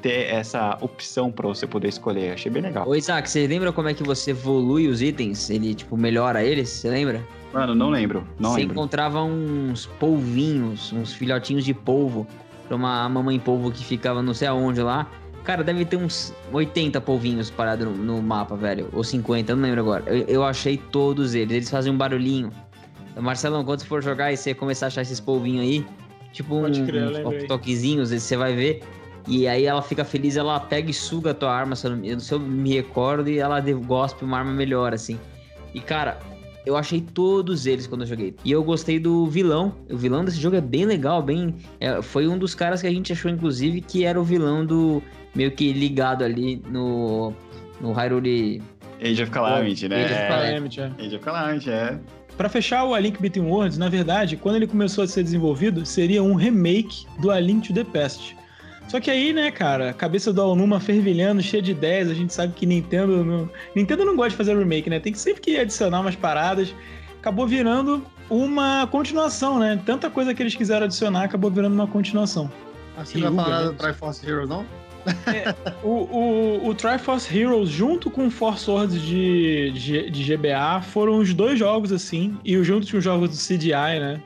ter 0.00 0.34
essa 0.34 0.76
opção 0.80 1.30
para 1.30 1.46
você 1.46 1.66
poder 1.66 1.88
escolher. 1.88 2.32
Achei 2.32 2.50
bem 2.50 2.62
legal. 2.62 2.86
Ô 2.88 2.94
Isaac, 2.94 3.30
você 3.30 3.46
lembra 3.46 3.72
como 3.72 3.88
é 3.88 3.94
que 3.94 4.02
você 4.02 4.32
evolui 4.32 4.88
os 4.88 5.00
itens? 5.00 5.48
Ele, 5.48 5.74
tipo, 5.74 5.96
melhora 5.96 6.42
eles? 6.42 6.68
Você 6.68 6.90
lembra? 6.90 7.22
Mano, 7.52 7.74
não 7.74 7.88
lembro. 7.88 8.26
Não 8.38 8.50
você 8.50 8.60
lembro. 8.60 8.74
encontrava 8.74 9.22
uns 9.22 9.86
polvinhos, 9.86 10.92
uns 10.92 11.12
filhotinhos 11.12 11.64
de 11.64 11.72
polvo, 11.72 12.26
pra 12.66 12.76
uma 12.76 13.08
mamãe 13.08 13.38
polvo 13.38 13.70
que 13.70 13.84
ficava 13.84 14.22
não 14.22 14.34
sei 14.34 14.48
aonde 14.48 14.82
lá. 14.82 15.06
Cara, 15.44 15.64
deve 15.64 15.84
ter 15.84 15.96
uns 15.96 16.32
80 16.52 17.00
polvinhos 17.00 17.50
parados 17.50 17.86
no, 17.86 17.92
no 17.92 18.22
mapa, 18.22 18.54
velho. 18.54 18.88
Ou 18.92 19.02
50, 19.02 19.50
eu 19.50 19.56
não 19.56 19.64
lembro 19.64 19.80
agora. 19.80 20.04
Eu, 20.06 20.24
eu, 20.26 20.44
achei 20.44 20.76
todos 20.76 21.34
eles. 21.34 21.56
Eles 21.56 21.70
fazem 21.70 21.92
um 21.92 21.96
barulhinho. 21.96 22.50
Marcelão, 23.16 23.64
quando 23.64 23.80
você 23.80 23.86
for 23.86 24.02
jogar 24.02 24.32
e 24.32 24.36
você 24.36 24.54
começar 24.54 24.86
a 24.86 24.88
achar 24.88 25.02
esses 25.02 25.20
polvinhos 25.20 25.62
aí, 25.62 25.86
tipo 26.32 26.54
um, 26.54 26.86
crer, 26.86 27.26
uns 27.26 27.44
toquezinhos, 27.46 28.10
você 28.10 28.36
vai 28.36 28.54
ver. 28.54 28.82
E 29.26 29.46
aí 29.46 29.64
ela 29.64 29.82
fica 29.82 30.04
feliz, 30.04 30.36
ela 30.36 30.58
pega 30.58 30.90
e 30.90 30.94
suga 30.94 31.30
a 31.30 31.34
tua 31.34 31.52
arma, 31.52 31.76
se 31.76 31.86
eu, 31.86 31.96
não, 31.96 32.20
se 32.20 32.32
eu 32.32 32.40
me 32.40 32.74
recordo, 32.74 33.28
e 33.28 33.38
ela 33.38 33.60
gospe 33.60 34.24
uma 34.24 34.38
arma 34.38 34.52
melhor, 34.52 34.94
assim. 34.94 35.18
E 35.74 35.80
cara, 35.80 36.18
eu 36.64 36.76
achei 36.76 37.00
todos 37.00 37.66
eles 37.66 37.86
quando 37.86 38.02
eu 38.02 38.06
joguei. 38.06 38.34
E 38.44 38.50
eu 38.50 38.62
gostei 38.62 38.98
do 38.98 39.26
vilão. 39.26 39.74
O 39.90 39.96
vilão 39.96 40.24
desse 40.24 40.40
jogo 40.40 40.56
é 40.56 40.60
bem 40.60 40.86
legal, 40.86 41.22
bem. 41.22 41.54
É, 41.80 42.00
foi 42.00 42.28
um 42.28 42.38
dos 42.38 42.54
caras 42.54 42.80
que 42.80 42.86
a 42.86 42.90
gente 42.90 43.12
achou, 43.12 43.30
inclusive, 43.30 43.80
que 43.80 44.04
era 44.04 44.20
o 44.20 44.24
vilão 44.24 44.64
do 44.64 45.02
meio 45.34 45.50
que 45.50 45.72
ligado 45.72 46.24
ali 46.24 46.62
no, 46.68 47.32
no 47.80 47.92
Hyrule... 47.92 48.62
Age 49.00 49.22
of 49.22 49.32
Calamity, 49.32 49.88
né? 49.88 50.04
Age 50.04 50.14
of 50.14 50.28
Calamity, 50.28 50.80
é. 50.80 50.92
Age 50.98 51.16
of 51.16 51.24
Calamity, 51.24 51.70
é. 51.70 51.98
Pra 52.36 52.48
fechar 52.48 52.84
o 52.84 52.94
A 52.94 53.00
Link 53.00 53.20
Between 53.20 53.46
Worlds, 53.46 53.76
na 53.76 53.88
verdade, 53.88 54.36
quando 54.36 54.56
ele 54.56 54.66
começou 54.66 55.04
a 55.04 55.06
ser 55.06 55.22
desenvolvido, 55.22 55.84
seria 55.84 56.22
um 56.22 56.34
remake 56.34 57.06
do 57.20 57.30
A 57.30 57.38
Link 57.40 57.68
to 57.68 57.74
the 57.74 57.84
Past. 57.84 58.36
Só 58.88 59.00
que 59.00 59.10
aí, 59.10 59.32
né, 59.32 59.50
cara, 59.50 59.90
a 59.90 59.92
cabeça 59.92 60.32
do 60.32 60.40
Alnuma 60.40 60.80
fervilhando, 60.80 61.42
cheia 61.42 61.62
de 61.62 61.70
ideias, 61.70 62.10
a 62.10 62.14
gente 62.14 62.32
sabe 62.32 62.52
que 62.52 62.66
Nintendo 62.66 63.24
não... 63.24 63.50
Nintendo 63.74 64.04
não 64.04 64.16
gosta 64.16 64.30
de 64.30 64.36
fazer 64.36 64.56
remake, 64.56 64.88
né? 64.88 65.00
Tem 65.00 65.12
que 65.12 65.18
sempre 65.18 65.40
que 65.40 65.58
adicionar 65.58 66.00
umas 66.00 66.16
paradas. 66.16 66.74
Acabou 67.18 67.46
virando 67.46 68.04
uma 68.28 68.86
continuação, 68.88 69.58
né? 69.58 69.80
Tanta 69.84 70.10
coisa 70.10 70.34
que 70.34 70.42
eles 70.42 70.54
quiseram 70.54 70.86
adicionar, 70.86 71.24
acabou 71.24 71.50
virando 71.50 71.74
uma 71.74 71.86
continuação. 71.86 72.50
Ah, 72.96 73.04
você 73.04 73.18
não 73.18 73.34
vai 73.34 73.44
falar 73.44 73.62
do 73.64 73.74
Triforce 73.74 74.28
Heroes, 74.28 74.48
não? 74.48 74.66
É, 75.26 75.54
o, 75.82 75.88
o, 75.88 76.68
o 76.68 76.74
Triforce 76.74 77.36
Heroes, 77.36 77.68
junto 77.68 78.10
com 78.10 78.30
Force 78.30 78.64
Swords 78.64 79.00
de, 79.00 79.70
de, 79.72 80.10
de, 80.10 80.36
GBA, 80.36 80.80
foram 80.82 81.18
os 81.18 81.34
dois 81.34 81.58
jogos, 81.58 81.92
assim, 81.92 82.36
e 82.44 82.62
junto 82.62 82.90
com 82.90 82.98
os 82.98 83.04
jogos 83.04 83.30
do 83.30 83.36
CDI, 83.36 83.98
né? 84.00 84.22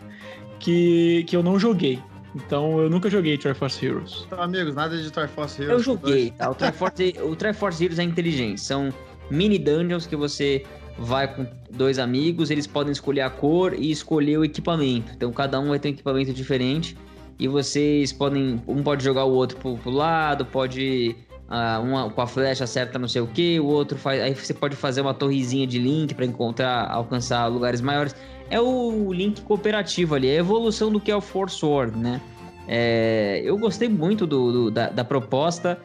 Que, 0.59 1.25
que 1.27 1.37
eu 1.37 1.43
não 1.43 1.59
joguei. 1.59 2.01
Então 2.35 2.79
eu 2.81 2.91
nunca 2.91 3.09
joguei 3.09 3.39
Triforce 3.39 3.85
Heroes. 3.85 4.25
Então, 4.27 4.43
amigos, 4.43 4.75
nada 4.75 4.97
de 4.97 5.11
Triforce 5.11 5.63
Heroes. 5.63 5.79
Eu 5.79 5.83
joguei, 5.83 6.31
tá? 6.33 6.51
O 6.51 6.55
Triforce, 6.55 7.15
o 7.23 7.35
Triforce 7.35 7.85
Heroes 7.85 7.99
é 7.99 8.03
inteligente. 8.03 8.61
São 8.61 8.93
mini 9.31 9.59
dungeons 9.59 10.07
que 10.07 10.15
você 10.15 10.63
vai 10.99 11.33
com 11.33 11.47
dois 11.71 11.99
amigos, 11.99 12.51
eles 12.51 12.67
podem 12.67 12.93
escolher 12.93 13.23
a 13.23 13.31
cor 13.31 13.75
e 13.75 13.91
escolher 13.91 14.39
o 14.39 14.45
equipamento. 14.45 15.13
Então 15.15 15.33
cada 15.33 15.59
um 15.61 15.69
vai 15.69 15.79
ter 15.79 15.89
um 15.89 15.93
equipamento 15.93 16.33
diferente 16.33 16.97
e 17.39 17.49
vocês 17.49 18.13
podem. 18.13 18.63
Um 18.67 18.83
pode 18.83 19.05
jogar 19.05 19.25
o 19.25 19.33
outro 19.33 19.57
pro, 19.59 19.77
pro 19.77 19.91
lado, 19.91 20.45
pode. 20.45 21.17
Uh, 21.49 21.81
uma 21.81 22.11
com 22.11 22.21
a 22.21 22.27
flecha 22.27 22.65
acerta 22.65 22.99
não 22.99 23.07
sei 23.07 23.23
o 23.23 23.27
que, 23.29 23.61
o 23.61 23.67
outro 23.67 23.97
faz. 23.97 24.21
Aí 24.21 24.35
você 24.35 24.53
pode 24.53 24.75
fazer 24.75 25.01
uma 25.01 25.15
torrezinha 25.15 25.67
de 25.67 25.79
link 25.79 26.13
para 26.15 26.25
encontrar, 26.25 26.91
alcançar 26.91 27.47
lugares 27.47 27.81
maiores. 27.81 28.17
É 28.51 28.61
o 28.61 29.13
link 29.13 29.43
cooperativo 29.43 30.15
ali, 30.15 30.29
é 30.29 30.33
a 30.33 30.37
evolução 30.37 30.91
do 30.91 31.01
que 31.01 31.11
é 31.11 31.17
o 31.17 31.21
Force 31.21 31.57
Sword, 31.57 31.97
né? 31.97 32.21
É, 32.69 33.43
eu 33.45 33.57
gostei 33.59 33.89
muito 33.89 34.27
do, 34.27 34.53
do 34.53 34.71
da, 34.71 34.89
da, 34.89 35.05
proposta. 35.05 35.79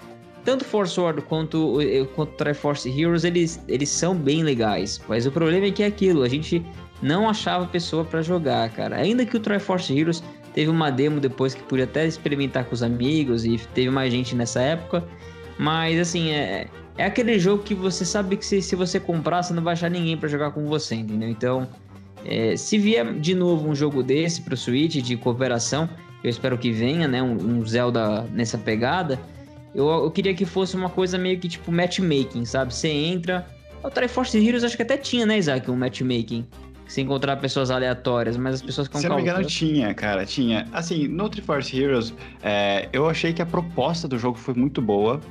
Tanto 0.43 0.65
Force 0.65 0.93
Sword 0.93 1.21
quanto, 1.21 1.77
quanto 2.15 2.31
Triforce 2.33 2.89
Heroes, 2.89 3.23
eles, 3.23 3.63
eles 3.67 3.89
são 3.89 4.15
bem 4.15 4.41
legais. 4.41 4.99
Mas 5.07 5.27
o 5.27 5.31
problema 5.31 5.67
é 5.67 5.71
que 5.71 5.83
é 5.83 5.85
aquilo, 5.85 6.23
a 6.23 6.27
gente 6.27 6.65
não 7.01 7.29
achava 7.29 7.67
pessoa 7.67 8.03
para 8.03 8.23
jogar, 8.23 8.69
cara. 8.71 8.95
Ainda 8.95 9.23
que 9.25 9.37
o 9.37 9.39
Triforce 9.39 9.95
Heroes 9.95 10.23
Teve 10.53 10.69
uma 10.69 10.89
demo 10.89 11.19
depois 11.19 11.53
que 11.53 11.63
podia 11.63 11.85
até 11.85 12.05
experimentar 12.05 12.65
com 12.65 12.73
os 12.73 12.83
amigos 12.83 13.45
e 13.45 13.57
teve 13.73 13.89
mais 13.89 14.11
gente 14.11 14.35
nessa 14.35 14.61
época. 14.61 15.03
Mas 15.57 15.99
assim, 15.99 16.31
é, 16.31 16.67
é 16.97 17.05
aquele 17.05 17.39
jogo 17.39 17.63
que 17.63 17.73
você 17.73 18.03
sabe 18.03 18.35
que 18.37 18.45
se, 18.45 18.61
se 18.61 18.75
você 18.75 18.99
comprar, 18.99 19.43
você 19.43 19.53
não 19.53 19.63
vai 19.63 19.73
achar 19.73 19.89
ninguém 19.89 20.17
para 20.17 20.27
jogar 20.27 20.51
com 20.51 20.65
você, 20.65 20.95
entendeu? 20.95 21.29
Então, 21.29 21.67
é, 22.25 22.55
se 22.55 22.77
vier 22.77 23.13
de 23.13 23.33
novo 23.33 23.67
um 23.67 23.75
jogo 23.75 24.03
desse 24.03 24.41
pro 24.41 24.55
Switch 24.57 24.95
de 24.97 25.15
cooperação, 25.17 25.89
eu 26.23 26.29
espero 26.29 26.57
que 26.57 26.71
venha, 26.71 27.07
né? 27.07 27.21
Um, 27.21 27.33
um 27.33 27.65
Zelda 27.65 28.23
nessa 28.33 28.57
pegada. 28.57 29.19
Eu, 29.73 29.87
eu, 29.87 30.11
queria 30.11 30.33
que 30.33 30.45
fosse 30.45 30.75
uma 30.75 30.89
coisa 30.89 31.17
meio 31.17 31.39
que 31.39 31.47
tipo 31.47 31.71
matchmaking, 31.71 32.45
sabe? 32.45 32.73
Você 32.73 32.89
entra. 32.89 33.47
O 33.83 33.89
Triforce 33.89 34.37
Heroes 34.37 34.63
acho 34.63 34.75
que 34.75 34.83
até 34.83 34.97
tinha, 34.97 35.25
né, 35.25 35.37
Isaac? 35.37 35.69
Um 35.71 35.75
matchmaking. 35.75 36.45
Se 36.91 36.99
encontrar 36.99 37.38
pessoas 37.38 37.72
aleatórias, 37.72 38.35
mas 38.35 38.55
as 38.55 38.61
pessoas 38.61 38.88
ficam 38.88 38.99
Se 38.99 39.07
não 39.07 39.15
me 39.15 39.22
engano, 39.22 39.45
tinha, 39.45 39.93
cara, 39.93 40.26
tinha. 40.26 40.68
Assim, 40.73 41.07
no 41.07 41.30
Triforce 41.30 41.81
Heroes, 41.81 42.13
é, 42.43 42.89
eu 42.91 43.07
achei 43.07 43.31
que 43.31 43.41
a 43.41 43.45
proposta 43.45 44.09
do 44.09 44.18
jogo 44.18 44.38
foi 44.38 44.53
muito 44.53 44.81
boa 44.81 45.22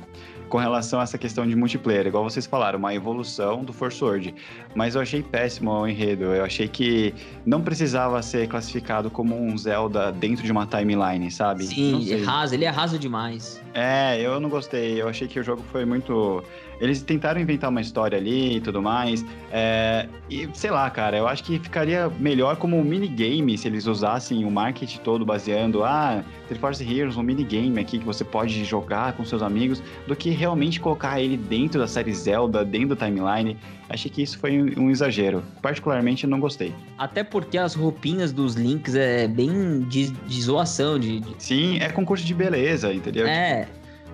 com 0.49 0.57
relação 0.57 0.99
a 0.99 1.03
essa 1.03 1.19
questão 1.19 1.45
de 1.45 1.55
multiplayer, 1.55 2.07
igual 2.07 2.23
vocês 2.23 2.47
falaram, 2.47 2.79
uma 2.79 2.95
evolução 2.95 3.63
do 3.63 3.71
Force 3.71 3.95
Sword. 3.95 4.33
Mas 4.75 4.95
eu 4.95 5.01
achei 5.01 5.21
péssimo 5.21 5.71
o 5.71 5.87
enredo. 5.87 6.25
Eu 6.25 6.43
achei 6.43 6.67
que 6.67 7.13
não 7.45 7.61
precisava 7.61 8.21
ser 8.21 8.47
classificado 8.47 9.09
como 9.09 9.39
um 9.39 9.57
Zelda 9.57 10.11
dentro 10.11 10.43
de 10.43 10.51
uma 10.51 10.65
timeline, 10.65 11.29
sabe? 11.31 11.63
Sim, 11.65 12.11
é 12.11 12.23
raso, 12.23 12.53
ele 12.53 12.65
é 12.65 12.69
raso 12.69 12.97
demais. 12.97 13.61
É, 13.73 14.19
eu 14.21 14.39
não 14.39 14.49
gostei. 14.49 15.01
Eu 15.01 15.07
achei 15.07 15.27
que 15.27 15.39
o 15.39 15.43
jogo 15.43 15.63
foi 15.71 15.85
muito 15.85 16.43
eles 16.81 17.03
tentaram 17.03 17.39
inventar 17.39 17.69
uma 17.69 17.79
história 17.79 18.17
ali 18.17 18.57
e 18.57 18.59
tudo 18.59 18.81
mais. 18.81 19.23
É, 19.51 20.09
e 20.27 20.49
sei 20.55 20.71
lá, 20.71 20.89
cara, 20.89 21.15
eu 21.15 21.27
acho 21.27 21.43
que 21.43 21.59
ficaria 21.59 22.09
melhor 22.19 22.55
como 22.55 22.75
um 22.75 22.83
minigame 22.83 23.55
se 23.55 23.67
eles 23.67 23.85
usassem 23.85 24.43
o 24.43 24.49
marketing 24.49 24.97
todo 25.01 25.23
baseando, 25.23 25.83
ah, 25.83 26.23
Triforce 26.47 26.83
Heroes, 26.83 27.17
um 27.17 27.21
minigame 27.21 27.79
aqui 27.79 27.99
que 27.99 28.05
você 28.05 28.25
pode 28.25 28.65
jogar 28.65 29.13
com 29.13 29.23
seus 29.23 29.43
amigos, 29.43 29.81
do 30.07 30.15
que 30.15 30.31
realmente 30.31 30.79
colocar 30.79 31.21
ele 31.21 31.37
dentro 31.37 31.79
da 31.79 31.87
série 31.87 32.11
Zelda, 32.15 32.65
dentro 32.65 32.95
da 32.95 33.05
timeline. 33.05 33.55
Achei 33.93 34.09
que 34.09 34.21
isso 34.21 34.39
foi 34.39 34.57
um, 34.61 34.89
exagero. 34.89 35.43
Particularmente, 35.61 36.25
não 36.25 36.39
gostei. 36.39 36.73
Até 36.97 37.25
porque 37.25 37.57
as 37.57 37.75
roupinhas 37.75 38.31
dos 38.31 38.55
links 38.55 38.95
é 38.95 39.27
bem 39.27 39.81
de, 39.81 40.11
de 40.11 40.41
zoação. 40.41 40.97
De, 40.97 41.19
de... 41.19 41.35
Sim, 41.37 41.77
é 41.77 41.89
concurso 41.89 42.25
de 42.25 42.33
beleza, 42.33 42.93
entendeu? 42.93 43.27
É. 43.27 43.67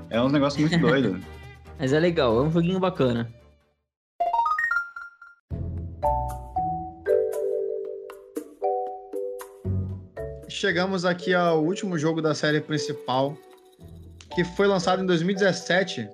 É 0.09 0.19
um 0.19 0.29
negócio 0.29 0.59
muito 0.59 0.75
doido. 0.81 1.19
Mas 1.77 1.93
é 1.93 1.99
legal, 1.99 2.39
é 2.39 2.41
um 2.41 2.51
joguinho 2.51 2.79
bacana. 2.79 3.31
Chegamos 10.49 11.05
aqui 11.05 11.35
ao 11.35 11.63
último 11.63 11.99
jogo 11.99 12.19
da 12.19 12.33
série 12.33 12.61
principal, 12.61 13.37
que 14.33 14.43
foi 14.43 14.65
lançado 14.65 15.03
em 15.03 15.05
2017 15.05 16.09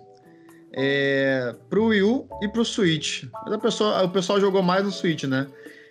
é, 0.73 1.53
pro 1.69 1.85
Wii 1.85 2.03
U 2.03 2.27
e 2.41 2.47
pro 2.47 2.65
Switch. 2.65 3.25
Mas 3.45 3.53
a 3.53 3.57
pessoa, 3.57 4.03
o 4.03 4.09
pessoal 4.09 4.39
jogou 4.39 4.61
mais 4.61 4.83
no 4.83 4.91
Switch, 4.91 5.23
né? 5.23 5.47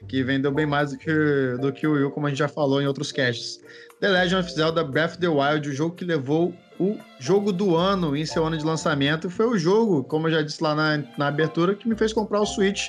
Que 0.09 0.23
vendeu 0.23 0.51
bem 0.51 0.67
mais 0.67 0.91
do 0.91 0.99
que, 0.99 1.57
do 1.61 1.73
que 1.73 1.87
o 1.87 1.93
Wii 1.93 2.05
U, 2.05 2.11
como 2.11 2.27
a 2.27 2.31
gente 2.31 2.39
já 2.39 2.49
falou 2.49 2.83
em 2.83 2.87
outros 2.87 3.13
casts. 3.13 3.61
The 4.01 4.09
Legend 4.09 4.45
of 4.45 4.53
Zelda 4.53 4.83
Breath 4.83 5.13
of 5.13 5.19
the 5.19 5.29
Wild, 5.29 5.69
o 5.69 5.73
jogo 5.73 5.95
que 5.95 6.05
levou 6.05 6.53
o 6.81 6.99
jogo 7.21 7.53
do 7.53 7.77
ano 7.77 8.17
em 8.17 8.27
seu 8.27 8.45
ano 8.45 8.59
de 8.59 8.65
lançamento. 8.65 9.31
Foi 9.31 9.47
o 9.47 9.57
jogo, 9.57 10.03
como 10.03 10.27
eu 10.27 10.33
já 10.33 10.43
disse 10.43 10.61
lá 10.63 10.75
na, 10.75 11.05
na 11.17 11.29
abertura, 11.29 11.77
que 11.77 11.89
me 11.89 11.95
fez 11.95 12.13
comprar 12.13 12.41
o 12.41 12.47
Switch. 12.47 12.89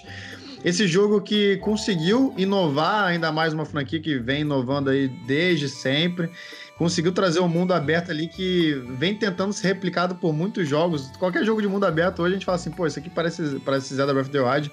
Esse 0.65 0.87
jogo 0.87 1.21
que 1.21 1.57
conseguiu 1.57 2.33
inovar 2.37 3.03
ainda 3.03 3.31
mais 3.31 3.53
uma 3.53 3.65
franquia 3.65 3.99
que 3.99 4.17
vem 4.17 4.41
inovando 4.41 4.89
aí 4.89 5.07
desde 5.27 5.69
sempre. 5.69 6.31
Conseguiu 6.77 7.11
trazer 7.11 7.39
um 7.39 7.47
mundo 7.47 7.73
aberto 7.73 8.09
ali 8.09 8.27
que 8.27 8.73
vem 8.97 9.15
tentando 9.15 9.53
ser 9.53 9.67
replicado 9.67 10.15
por 10.15 10.33
muitos 10.33 10.67
jogos. 10.67 11.11
Qualquer 11.17 11.45
jogo 11.45 11.61
de 11.61 11.67
mundo 11.67 11.85
aberto 11.85 12.21
hoje 12.21 12.31
a 12.31 12.37
gente 12.37 12.45
fala 12.45 12.55
assim, 12.55 12.71
pô, 12.71 12.87
isso 12.87 12.97
aqui 12.97 13.09
parece, 13.09 13.59
parece 13.59 13.93
Zelda 13.93 14.13
Breath 14.13 14.27
of 14.27 14.31
the 14.31 14.41
Wild. 14.41 14.71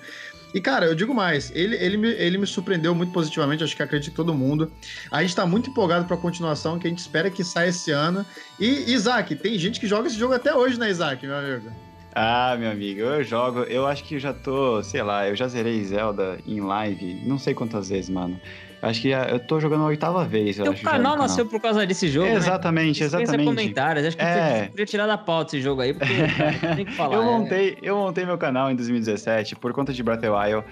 E, 0.52 0.60
cara, 0.60 0.86
eu 0.86 0.94
digo 0.94 1.14
mais, 1.14 1.52
ele, 1.54 1.76
ele, 1.76 1.96
me, 1.96 2.08
ele 2.08 2.38
me 2.38 2.46
surpreendeu 2.46 2.94
muito 2.94 3.12
positivamente, 3.12 3.62
acho 3.62 3.76
que 3.76 3.82
acredito 3.82 4.10
que 4.10 4.16
todo 4.16 4.34
mundo. 4.34 4.72
A 5.10 5.22
gente 5.22 5.36
tá 5.36 5.46
muito 5.46 5.70
empolgado 5.70 6.06
pra 6.06 6.16
continuação, 6.16 6.78
que 6.78 6.86
a 6.86 6.90
gente 6.90 6.98
espera 6.98 7.30
que 7.30 7.44
saia 7.44 7.68
esse 7.68 7.92
ano. 7.92 8.26
E, 8.58 8.92
Isaac, 8.92 9.34
tem 9.36 9.56
gente 9.58 9.78
que 9.78 9.86
joga 9.86 10.08
esse 10.08 10.18
jogo 10.18 10.34
até 10.34 10.52
hoje, 10.54 10.78
né, 10.78 10.90
Isaac, 10.90 11.24
meu 11.24 11.36
amigo? 11.36 11.70
Ah, 12.12 12.56
meu 12.58 12.70
amigo, 12.70 13.00
eu 13.00 13.22
jogo, 13.22 13.60
eu 13.60 13.86
acho 13.86 14.02
que 14.02 14.18
já 14.18 14.32
tô, 14.32 14.82
sei 14.82 15.02
lá, 15.02 15.28
eu 15.28 15.36
já 15.36 15.46
zerei 15.46 15.84
Zelda 15.84 16.38
em 16.44 16.60
live, 16.60 17.22
não 17.24 17.38
sei 17.38 17.54
quantas 17.54 17.88
vezes, 17.88 18.10
mano. 18.10 18.40
Acho 18.82 19.02
que 19.02 19.08
eu 19.08 19.38
tô 19.38 19.60
jogando 19.60 19.84
a 19.84 19.86
oitava 19.86 20.24
vez. 20.24 20.58
O 20.58 20.74
canal 20.82 21.16
nasceu 21.16 21.44
por 21.44 21.60
causa 21.60 21.86
desse 21.86 22.08
jogo. 22.08 22.28
Né? 22.28 22.34
Exatamente, 22.34 23.00
né? 23.00 23.06
exatamente. 23.06 23.44
comentários. 23.44 24.06
Acho 24.06 24.16
que 24.16 24.22
é. 24.22 24.68
podia 24.68 24.86
tirar 24.86 25.06
da 25.06 25.18
pauta 25.18 25.54
esse 25.54 25.62
jogo 25.62 25.82
aí, 25.82 25.92
porque 25.92 26.14
tem 26.76 26.86
que 26.86 26.92
falar. 26.92 27.16
eu, 27.16 27.24
montei, 27.24 27.70
é. 27.72 27.76
eu 27.82 27.96
montei 27.96 28.24
meu 28.24 28.38
canal 28.38 28.70
em 28.70 28.76
2017 28.76 29.56
por 29.56 29.72
conta 29.72 29.92
de 29.92 30.02
Breath 30.02 30.20
of 30.20 30.26
the 30.26 30.30
Wild. 30.30 30.64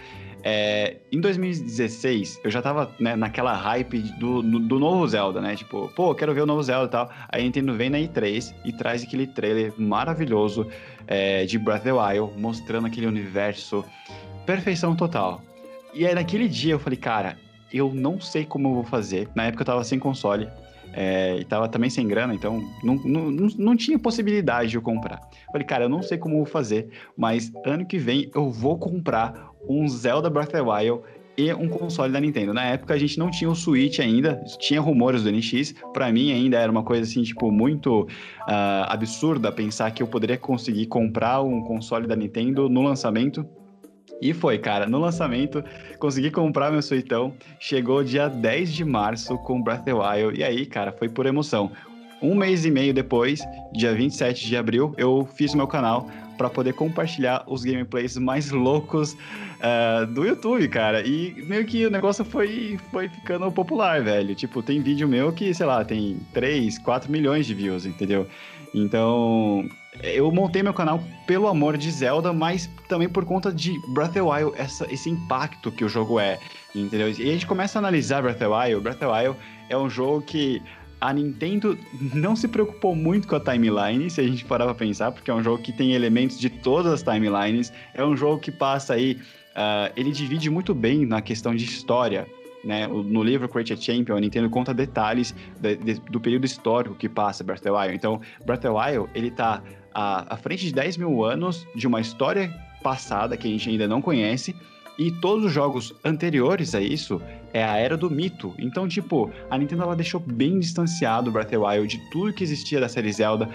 É, 0.42 0.96
em 1.10 1.20
2016, 1.20 2.40
eu 2.44 2.50
já 2.50 2.62
tava 2.62 2.90
né, 2.98 3.16
naquela 3.16 3.52
hype 3.52 3.98
do, 4.18 4.40
do, 4.40 4.58
do, 4.60 4.78
novo 4.78 5.06
Zelda, 5.06 5.40
né? 5.40 5.56
Tipo, 5.56 5.88
pô, 5.94 6.14
quero 6.14 6.32
ver 6.32 6.42
o 6.42 6.46
novo 6.46 6.62
Zelda 6.62 6.86
e 6.86 6.90
tal. 6.90 7.10
Aí 7.28 7.40
a 7.42 7.44
Nintendo 7.44 7.74
vem 7.74 7.90
na 7.90 7.98
E3 7.98 8.54
e 8.64 8.72
traz 8.72 9.02
aquele 9.02 9.26
trailer 9.26 9.72
maravilhoso 9.76 10.66
é, 11.06 11.44
de 11.44 11.58
Breath 11.58 11.80
of 11.80 11.84
the 11.84 11.92
Wild, 11.92 12.40
mostrando 12.40 12.86
aquele 12.86 13.06
universo. 13.06 13.84
Perfeição 14.46 14.96
total. 14.96 15.42
E 15.92 16.06
aí 16.06 16.14
naquele 16.14 16.48
dia 16.48 16.74
eu 16.74 16.78
falei, 16.78 16.96
cara, 16.96 17.36
eu 17.72 17.92
não 17.92 18.20
sei 18.20 18.44
como 18.44 18.68
eu 18.68 18.74
vou 18.74 18.84
fazer. 18.84 19.28
Na 19.34 19.44
época 19.44 19.62
eu 19.62 19.66
tava 19.66 19.84
sem 19.84 19.98
console. 19.98 20.48
É, 20.92 21.36
e 21.38 21.44
tava 21.44 21.68
também 21.68 21.90
sem 21.90 22.08
grana, 22.08 22.34
então 22.34 22.66
não, 22.82 22.94
não, 22.94 23.30
não, 23.30 23.76
tinha 23.76 23.98
possibilidade 23.98 24.70
de 24.70 24.76
eu 24.76 24.82
comprar. 24.82 25.20
Falei, 25.52 25.66
cara, 25.66 25.84
eu 25.84 25.88
não 25.88 26.02
sei 26.02 26.16
como 26.16 26.34
eu 26.34 26.38
vou 26.38 26.46
fazer, 26.46 26.88
mas 27.14 27.52
ano 27.66 27.84
que 27.84 27.98
vem 27.98 28.30
eu 28.34 28.50
vou 28.50 28.78
comprar 28.78 29.50
um 29.68 29.86
Zelda 29.86 30.30
Breath 30.30 30.48
of 30.48 30.52
the 30.54 30.62
Wild 30.62 31.02
e 31.38 31.54
um 31.54 31.68
console 31.68 32.12
da 32.12 32.20
Nintendo. 32.20 32.52
Na 32.52 32.64
época 32.64 32.94
a 32.94 32.98
gente 32.98 33.16
não 33.16 33.30
tinha 33.30 33.48
o 33.48 33.54
Switch 33.54 34.00
ainda, 34.00 34.42
tinha 34.58 34.80
rumores 34.80 35.22
do 35.22 35.30
NX. 35.30 35.72
Para 35.92 36.10
mim 36.10 36.32
ainda 36.32 36.58
era 36.58 36.70
uma 36.70 36.82
coisa 36.82 37.08
assim, 37.08 37.22
tipo, 37.22 37.52
muito 37.52 38.02
uh, 38.02 38.08
absurda 38.88 39.52
pensar 39.52 39.92
que 39.92 40.02
eu 40.02 40.08
poderia 40.08 40.36
conseguir 40.36 40.86
comprar 40.86 41.40
um 41.42 41.62
console 41.62 42.08
da 42.08 42.16
Nintendo 42.16 42.68
no 42.68 42.82
lançamento. 42.82 43.46
E 44.20 44.32
foi, 44.32 44.58
cara, 44.58 44.86
no 44.86 44.98
lançamento, 44.98 45.62
consegui 45.98 46.30
comprar 46.30 46.70
meu 46.70 46.82
suitão. 46.82 47.32
Chegou 47.60 48.02
dia 48.02 48.28
10 48.28 48.72
de 48.72 48.84
março 48.84 49.38
com 49.38 49.62
Breath 49.62 49.80
of 49.80 49.84
the 49.84 49.94
Wild. 49.94 50.40
E 50.40 50.44
aí, 50.44 50.66
cara, 50.66 50.92
foi 50.92 51.08
por 51.08 51.26
emoção. 51.26 51.70
Um 52.20 52.34
mês 52.34 52.64
e 52.64 52.70
meio 52.70 52.92
depois, 52.92 53.40
dia 53.72 53.94
27 53.94 54.46
de 54.46 54.56
abril, 54.56 54.92
eu 54.98 55.28
fiz 55.36 55.54
meu 55.54 55.68
canal 55.68 56.08
para 56.36 56.50
poder 56.50 56.72
compartilhar 56.72 57.44
os 57.46 57.64
gameplays 57.64 58.16
mais 58.16 58.50
loucos 58.50 59.12
uh, 59.12 60.06
do 60.06 60.24
YouTube, 60.24 60.66
cara. 60.68 61.06
E 61.06 61.34
meio 61.46 61.64
que 61.64 61.86
o 61.86 61.90
negócio 61.90 62.24
foi, 62.24 62.78
foi 62.90 63.08
ficando 63.08 63.50
popular, 63.52 64.02
velho. 64.02 64.34
Tipo, 64.34 64.62
tem 64.62 64.80
vídeo 64.80 65.06
meu 65.06 65.32
que, 65.32 65.52
sei 65.54 65.66
lá, 65.66 65.84
tem 65.84 66.18
3, 66.32 66.78
4 66.78 67.10
milhões 67.10 67.46
de 67.46 67.54
views, 67.54 67.86
entendeu? 67.86 68.26
Então, 68.74 69.68
eu 70.02 70.30
montei 70.30 70.62
meu 70.62 70.74
canal 70.74 71.02
pelo 71.26 71.48
amor 71.48 71.76
de 71.76 71.90
Zelda, 71.90 72.32
mas 72.32 72.70
também 72.88 73.08
por 73.08 73.24
conta 73.24 73.52
de 73.52 73.78
Breath 73.88 74.10
of 74.10 74.14
the 74.14 74.22
Wild, 74.22 74.52
essa, 74.56 74.86
esse 74.92 75.10
impacto 75.10 75.70
que 75.70 75.84
o 75.84 75.88
jogo 75.88 76.20
é, 76.20 76.38
entendeu? 76.74 77.08
E 77.08 77.28
a 77.28 77.32
gente 77.32 77.46
começa 77.46 77.78
a 77.78 77.80
analisar 77.80 78.22
Breath 78.22 78.36
of 78.36 78.44
the 78.44 78.48
Wild. 78.48 78.82
Breath 78.82 78.96
of 78.96 79.06
the 79.06 79.06
Wild 79.06 79.38
é 79.68 79.76
um 79.76 79.90
jogo 79.90 80.22
que 80.22 80.62
a 81.00 81.12
Nintendo 81.12 81.78
não 82.14 82.34
se 82.34 82.48
preocupou 82.48 82.94
muito 82.94 83.28
com 83.28 83.36
a 83.36 83.40
timeline, 83.40 84.10
se 84.10 84.20
a 84.20 84.24
gente 84.24 84.44
parar 84.44 84.64
pra 84.64 84.74
pensar, 84.74 85.12
porque 85.12 85.30
é 85.30 85.34
um 85.34 85.42
jogo 85.42 85.62
que 85.62 85.72
tem 85.72 85.92
elementos 85.92 86.38
de 86.38 86.50
todas 86.50 86.92
as 86.92 87.02
timelines. 87.02 87.72
É 87.94 88.04
um 88.04 88.16
jogo 88.16 88.40
que 88.40 88.50
passa 88.50 88.94
aí. 88.94 89.18
Uh, 89.50 89.92
ele 89.96 90.12
divide 90.12 90.50
muito 90.50 90.74
bem 90.74 91.06
na 91.06 91.20
questão 91.20 91.54
de 91.54 91.64
história. 91.64 92.26
Né? 92.64 92.86
No 92.88 93.22
livro 93.22 93.48
Create 93.48 93.72
a 93.72 93.76
Champion, 93.76 94.16
a 94.16 94.20
Nintendo 94.20 94.50
conta 94.50 94.74
detalhes 94.74 95.34
de, 95.60 95.76
de, 95.76 95.94
do 95.94 96.20
período 96.20 96.44
histórico 96.44 96.96
que 96.96 97.08
passa 97.08 97.44
Breath 97.44 97.60
of 97.60 97.64
the 97.64 97.70
Wild. 97.70 97.94
Então, 97.94 98.20
Breath 98.44 98.64
of 98.64 98.74
the 98.74 98.96
Wild, 98.96 99.10
ele 99.14 99.30
tá 99.30 99.62
à, 99.94 100.34
à 100.34 100.36
frente 100.36 100.64
de 100.64 100.72
10 100.72 100.96
mil 100.96 101.24
anos 101.24 101.66
de 101.74 101.86
uma 101.86 102.00
história 102.00 102.52
passada 102.82 103.36
que 103.36 103.46
a 103.46 103.50
gente 103.50 103.68
ainda 103.68 103.88
não 103.88 104.00
conhece, 104.00 104.54
e 104.98 105.12
todos 105.12 105.44
os 105.44 105.52
jogos 105.52 105.94
anteriores 106.04 106.74
a 106.74 106.80
isso 106.80 107.22
é 107.52 107.62
a 107.62 107.76
era 107.76 107.96
do 107.96 108.10
mito. 108.10 108.52
Então, 108.58 108.88
tipo, 108.88 109.30
a 109.48 109.56
Nintendo 109.56 109.84
ela 109.84 109.94
deixou 109.94 110.18
bem 110.18 110.58
distanciado 110.58 111.30
o 111.30 111.32
Breath 111.32 111.46
of 111.46 111.56
the 111.56 111.58
Wild 111.58 111.96
de 111.96 112.10
tudo 112.10 112.32
que 112.32 112.42
existia 112.42 112.80
da 112.80 112.88
série 112.88 113.12
Zelda 113.12 113.48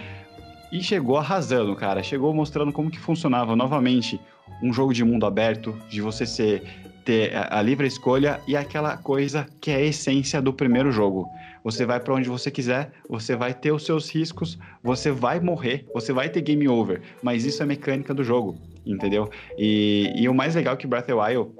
e 0.72 0.82
chegou 0.82 1.18
arrasando, 1.18 1.76
cara. 1.76 2.02
Chegou 2.02 2.34
mostrando 2.34 2.72
como 2.72 2.90
que 2.90 2.98
funcionava 2.98 3.56
novamente 3.58 4.20
um 4.62 4.72
jogo 4.72 4.94
de 4.94 5.04
mundo 5.04 5.26
aberto, 5.26 5.78
de 5.90 6.02
você 6.02 6.26
ser 6.26 6.64
ter 7.04 7.36
a 7.36 7.62
livre 7.62 7.86
escolha 7.86 8.40
e 8.48 8.56
aquela 8.56 8.96
coisa 8.96 9.46
que 9.60 9.70
é 9.70 9.76
a 9.76 9.82
essência 9.82 10.42
do 10.42 10.54
primeiro 10.54 10.92
jogo. 10.92 11.28
Você 11.64 11.86
vai 11.86 12.00
para 12.00 12.14
onde 12.14 12.30
você 12.30 12.52
quiser, 12.52 12.92
você 13.08 13.36
vai 13.36 13.54
ter 13.54 13.72
os 13.72 13.86
seus 13.86 14.10
riscos, 14.10 14.58
você 14.84 15.12
vai 15.12 15.40
morrer, 15.40 15.86
você 15.94 16.12
vai 16.12 16.30
ter 16.30 16.42
game 16.42 16.68
over, 16.68 17.02
mas 17.22 17.46
isso 17.46 17.64
é 17.64 17.66
mecânica 17.66 18.14
do 18.14 18.24
jogo 18.24 18.58
entendeu? 18.86 19.30
E, 19.58 20.14
e 20.16 20.28
o 20.28 20.34
mais 20.34 20.56
legal 20.56 20.74
é 20.74 20.78
que 20.78 20.88
Breath 20.88 21.10
of 21.10 21.14
the 21.14 21.14
Wild 21.14 21.52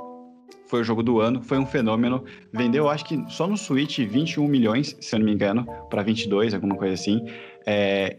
foi 0.68 0.82
o 0.82 0.84
jogo 0.84 1.04
do 1.04 1.20
ano, 1.20 1.42
foi 1.42 1.58
um 1.58 1.66
fenômeno. 1.66 2.24
Vendeu, 2.52 2.90
acho 2.90 3.06
que 3.06 3.24
só 3.30 3.48
no 3.48 3.58
Switch, 3.58 4.00
21 4.00 4.48
milhões, 4.48 4.96
se 5.00 5.16
eu 5.16 5.20
não 5.20 5.26
me 5.26 5.34
engano, 5.34 5.66
para 5.90 6.02
22, 6.02 6.54
alguma 6.54 6.76
coisa 6.76 6.94
assim. 6.94 7.26
É, 7.66 8.18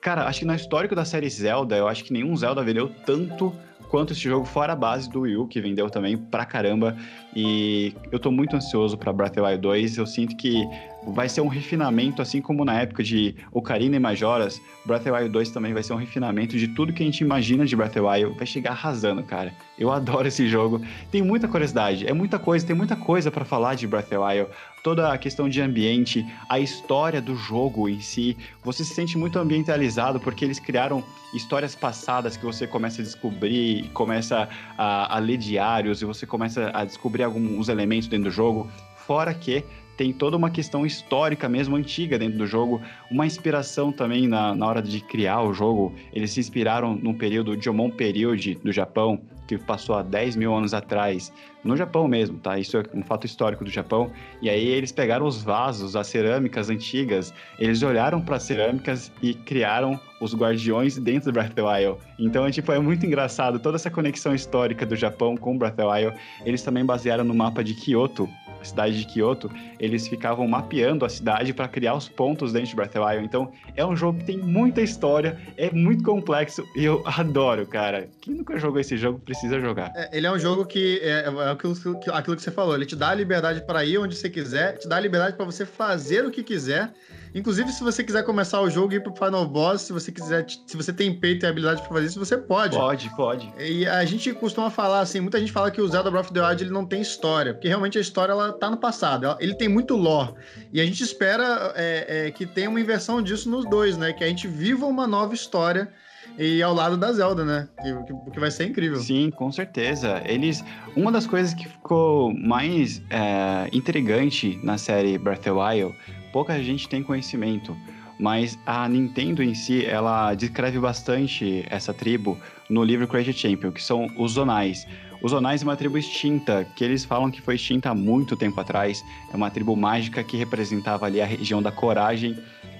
cara, 0.00 0.26
acho 0.26 0.40
que 0.40 0.46
no 0.46 0.54
histórico 0.54 0.94
da 0.94 1.04
série 1.04 1.28
Zelda, 1.28 1.76
eu 1.76 1.88
acho 1.88 2.04
que 2.04 2.12
nenhum 2.12 2.36
Zelda 2.36 2.62
vendeu 2.62 2.88
tanto 3.06 3.52
quanto 3.94 4.12
esse 4.12 4.22
jogo 4.22 4.44
fora 4.44 4.72
a 4.72 4.76
base 4.76 5.08
do 5.08 5.20
Wii 5.20 5.36
U, 5.36 5.46
que 5.46 5.60
vendeu 5.60 5.88
também 5.88 6.16
pra 6.16 6.44
caramba. 6.44 6.96
E 7.32 7.94
eu 8.10 8.18
tô 8.18 8.32
muito 8.32 8.56
ansioso 8.56 8.98
pra 8.98 9.12
Breath 9.12 9.34
of 9.34 9.40
the 9.40 9.46
Wild 9.46 9.60
2. 9.62 9.98
Eu 9.98 10.04
sinto 10.04 10.34
que 10.34 10.64
vai 11.06 11.28
ser 11.28 11.42
um 11.42 11.46
refinamento, 11.46 12.20
assim 12.20 12.42
como 12.42 12.64
na 12.64 12.80
época 12.80 13.04
de 13.04 13.36
Ocarina 13.52 13.94
e 13.94 14.00
Majoras, 14.00 14.60
Breath 14.84 15.02
of 15.02 15.10
the 15.10 15.16
Wild 15.16 15.28
2 15.28 15.50
também 15.50 15.72
vai 15.72 15.84
ser 15.84 15.92
um 15.92 15.96
refinamento 15.96 16.58
de 16.58 16.66
tudo 16.66 16.92
que 16.92 17.04
a 17.04 17.06
gente 17.06 17.20
imagina 17.20 17.64
de 17.64 17.76
Breath 17.76 17.90
of 17.90 18.00
the 18.00 18.24
Wild. 18.24 18.36
Vai 18.36 18.46
chegar 18.48 18.72
arrasando, 18.72 19.22
cara. 19.22 19.54
Eu 19.78 19.92
adoro 19.92 20.26
esse 20.26 20.48
jogo. 20.48 20.80
Tem 21.12 21.22
muita 21.22 21.46
curiosidade, 21.46 22.04
é 22.04 22.12
muita 22.12 22.36
coisa, 22.36 22.66
tem 22.66 22.74
muita 22.74 22.96
coisa 22.96 23.30
para 23.30 23.44
falar 23.44 23.76
de 23.76 23.86
Breath 23.86 24.06
of 24.06 24.10
the 24.10 24.18
Wild. 24.18 24.50
Toda 24.84 25.14
a 25.14 25.16
questão 25.16 25.48
de 25.48 25.62
ambiente, 25.62 26.26
a 26.46 26.60
história 26.60 27.18
do 27.18 27.34
jogo 27.34 27.88
em 27.88 28.00
si. 28.02 28.36
Você 28.62 28.84
se 28.84 28.94
sente 28.94 29.16
muito 29.16 29.38
ambientalizado 29.38 30.20
porque 30.20 30.44
eles 30.44 30.58
criaram 30.58 31.02
histórias 31.32 31.74
passadas 31.74 32.36
que 32.36 32.44
você 32.44 32.66
começa 32.66 33.00
a 33.00 33.04
descobrir, 33.04 33.88
começa 33.94 34.46
a, 34.76 35.16
a 35.16 35.18
ler 35.18 35.38
diários 35.38 36.02
e 36.02 36.04
você 36.04 36.26
começa 36.26 36.70
a 36.74 36.84
descobrir 36.84 37.22
alguns 37.22 37.70
elementos 37.70 38.08
dentro 38.08 38.28
do 38.28 38.30
jogo. 38.30 38.70
Fora 38.94 39.32
que 39.32 39.64
tem 39.96 40.12
toda 40.12 40.36
uma 40.36 40.50
questão 40.50 40.84
histórica 40.84 41.48
mesmo, 41.48 41.76
antiga 41.76 42.18
dentro 42.18 42.38
do 42.38 42.46
jogo, 42.46 42.80
uma 43.10 43.26
inspiração 43.26 43.92
também 43.92 44.26
na, 44.26 44.54
na 44.54 44.66
hora 44.66 44.82
de 44.82 45.00
criar 45.00 45.42
o 45.42 45.52
jogo. 45.52 45.94
Eles 46.12 46.32
se 46.32 46.40
inspiraram 46.40 46.94
no 46.94 47.14
período 47.14 47.60
Jomon 47.60 47.90
Period 47.90 48.58
do 48.62 48.72
Japão, 48.72 49.20
que 49.46 49.58
passou 49.58 49.96
há 49.96 50.02
10 50.02 50.36
mil 50.36 50.54
anos 50.54 50.72
atrás, 50.72 51.32
no 51.62 51.76
Japão 51.76 52.08
mesmo, 52.08 52.38
tá? 52.38 52.58
Isso 52.58 52.76
é 52.76 52.82
um 52.94 53.02
fato 53.02 53.26
histórico 53.26 53.64
do 53.64 53.70
Japão. 53.70 54.10
E 54.40 54.48
aí 54.48 54.66
eles 54.66 54.92
pegaram 54.92 55.26
os 55.26 55.42
vasos, 55.42 55.96
as 55.96 56.06
cerâmicas 56.06 56.70
antigas, 56.70 57.32
eles 57.58 57.82
olharam 57.82 58.20
para 58.20 58.36
as 58.36 58.42
cerâmicas 58.42 59.12
e 59.22 59.34
criaram 59.34 59.98
os 60.20 60.34
guardiões 60.34 60.96
dentro 60.98 61.30
do 61.30 61.34
Breath 61.34 61.48
of 61.48 61.54
the 61.56 61.62
Wild. 61.62 61.98
Então, 62.18 62.46
é, 62.46 62.50
tipo, 62.50 62.72
é 62.72 62.78
muito 62.78 63.04
engraçado 63.04 63.58
toda 63.58 63.76
essa 63.76 63.90
conexão 63.90 64.34
histórica 64.34 64.86
do 64.86 64.96
Japão 64.96 65.36
com 65.36 65.54
o 65.54 65.58
Breath 65.58 65.74
of 65.74 65.82
the 65.82 65.86
Wild. 65.86 66.16
Eles 66.44 66.62
também 66.62 66.84
basearam 66.84 67.24
no 67.24 67.34
mapa 67.34 67.62
de 67.62 67.74
Kyoto, 67.74 68.28
cidade 68.64 68.98
de 68.98 69.06
Kyoto, 69.06 69.50
eles 69.78 70.06
ficavam 70.08 70.46
mapeando 70.46 71.04
a 71.04 71.08
cidade 71.08 71.52
para 71.52 71.68
criar 71.68 71.94
os 71.94 72.08
pontos 72.08 72.52
dentro 72.52 72.70
de 72.70 72.76
Breath 72.76 72.90
of 72.90 72.98
the 72.98 73.04
Wild. 73.04 73.24
Então, 73.24 73.52
é 73.76 73.84
um 73.84 73.96
jogo 73.96 74.18
que 74.18 74.24
tem 74.24 74.38
muita 74.38 74.80
história, 74.80 75.38
é 75.56 75.70
muito 75.70 76.02
complexo 76.02 76.64
e 76.76 76.84
eu 76.84 77.02
adoro, 77.06 77.66
cara. 77.66 78.08
Quem 78.20 78.34
nunca 78.34 78.58
jogou 78.58 78.80
esse 78.80 78.96
jogo 78.96 79.18
precisa 79.18 79.60
jogar. 79.60 79.92
É, 79.94 80.16
ele 80.16 80.26
é 80.26 80.32
um 80.32 80.38
jogo 80.38 80.64
que 80.64 81.00
é, 81.02 81.24
é 81.26 81.50
aquilo, 81.50 81.74
aquilo 82.12 82.36
que 82.36 82.42
você 82.42 82.50
falou, 82.50 82.74
ele 82.74 82.86
te 82.86 82.96
dá 82.96 83.10
a 83.10 83.14
liberdade 83.14 83.60
para 83.62 83.84
ir 83.84 83.98
onde 83.98 84.16
você 84.16 84.30
quiser, 84.30 84.78
te 84.78 84.88
dá 84.88 84.96
a 84.96 85.00
liberdade 85.00 85.36
para 85.36 85.44
você 85.44 85.64
fazer 85.66 86.24
o 86.24 86.30
que 86.30 86.42
quiser. 86.42 86.92
Inclusive, 87.34 87.72
se 87.72 87.82
você 87.82 88.04
quiser 88.04 88.22
começar 88.22 88.60
o 88.60 88.70
jogo 88.70 88.92
e 88.92 88.96
ir 88.96 89.00
pro 89.00 89.12
Final 89.12 89.44
Boss, 89.46 89.82
se 89.82 89.92
você 89.92 90.12
quiser, 90.12 90.46
se 90.48 90.76
você 90.76 90.92
tem 90.92 91.12
peito 91.12 91.44
e 91.44 91.48
habilidade 91.48 91.82
para 91.82 91.90
fazer 91.90 92.06
isso, 92.06 92.18
você 92.18 92.38
pode. 92.38 92.76
Pode, 92.76 93.10
pode. 93.16 93.52
E 93.58 93.86
a 93.86 94.04
gente 94.04 94.32
costuma 94.32 94.70
falar 94.70 95.00
assim, 95.00 95.20
muita 95.20 95.40
gente 95.40 95.50
fala 95.50 95.70
que 95.70 95.80
o 95.80 95.88
Zelda 95.88 96.10
Breath 96.10 96.26
of 96.26 96.32
the 96.32 96.46
Wild 96.46 96.62
ele 96.62 96.70
não 96.70 96.86
tem 96.86 97.00
história, 97.00 97.52
porque 97.52 97.66
realmente 97.66 97.98
a 97.98 98.00
história 98.00 98.30
ela 98.30 98.52
tá 98.52 98.70
no 98.70 98.76
passado, 98.76 99.36
ele 99.40 99.54
tem 99.54 99.68
muito 99.68 99.96
lore. 99.96 100.34
E 100.72 100.80
a 100.80 100.84
gente 100.84 101.02
espera 101.02 101.72
é, 101.74 102.26
é, 102.26 102.30
que 102.30 102.46
tenha 102.46 102.70
uma 102.70 102.80
inversão 102.80 103.20
disso 103.20 103.50
nos 103.50 103.68
dois, 103.68 103.96
né? 103.96 104.12
Que 104.12 104.22
a 104.22 104.28
gente 104.28 104.46
viva 104.46 104.86
uma 104.86 105.06
nova 105.06 105.34
história 105.34 105.92
e 106.38 106.62
ao 106.62 106.74
lado 106.74 106.96
da 106.96 107.12
Zelda, 107.12 107.44
né? 107.44 107.68
Que, 107.82 108.30
que, 108.30 108.40
vai 108.40 108.50
ser 108.50 108.66
incrível. 108.66 108.98
Sim, 108.98 109.30
com 109.30 109.50
certeza. 109.52 110.22
Eles. 110.24 110.64
Uma 110.96 111.12
das 111.12 111.26
coisas 111.26 111.54
que 111.54 111.68
ficou 111.68 112.32
mais 112.34 113.02
é, 113.10 113.68
intrigante 113.72 114.58
na 114.62 114.78
série 114.78 115.18
Breath 115.18 115.40
of 115.40 115.44
the 115.44 115.52
Wild 115.52 115.96
pouca 116.34 116.60
gente 116.60 116.88
tem 116.88 117.00
conhecimento, 117.00 117.76
mas 118.18 118.58
a 118.66 118.88
Nintendo 118.88 119.40
em 119.40 119.54
si, 119.54 119.86
ela 119.86 120.34
descreve 120.34 120.80
bastante 120.80 121.64
essa 121.70 121.94
tribo 121.94 122.36
no 122.68 122.82
livro 122.82 123.06
Crazy 123.06 123.32
Champion, 123.32 123.70
que 123.70 123.80
são 123.80 124.08
os 124.18 124.32
Zonais. 124.32 124.84
Os 125.22 125.30
Zonais 125.30 125.62
é 125.62 125.64
uma 125.64 125.76
tribo 125.76 125.96
extinta, 125.96 126.66
que 126.74 126.82
eles 126.82 127.04
falam 127.04 127.30
que 127.30 127.40
foi 127.40 127.54
extinta 127.54 127.90
há 127.90 127.94
muito 127.94 128.36
tempo 128.36 128.60
atrás. 128.60 129.04
É 129.32 129.36
uma 129.36 129.48
tribo 129.48 129.76
mágica 129.76 130.24
que 130.24 130.36
representava 130.36 131.06
ali 131.06 131.20
a 131.20 131.24
região 131.24 131.62
da 131.62 131.70
coragem. 131.70 132.36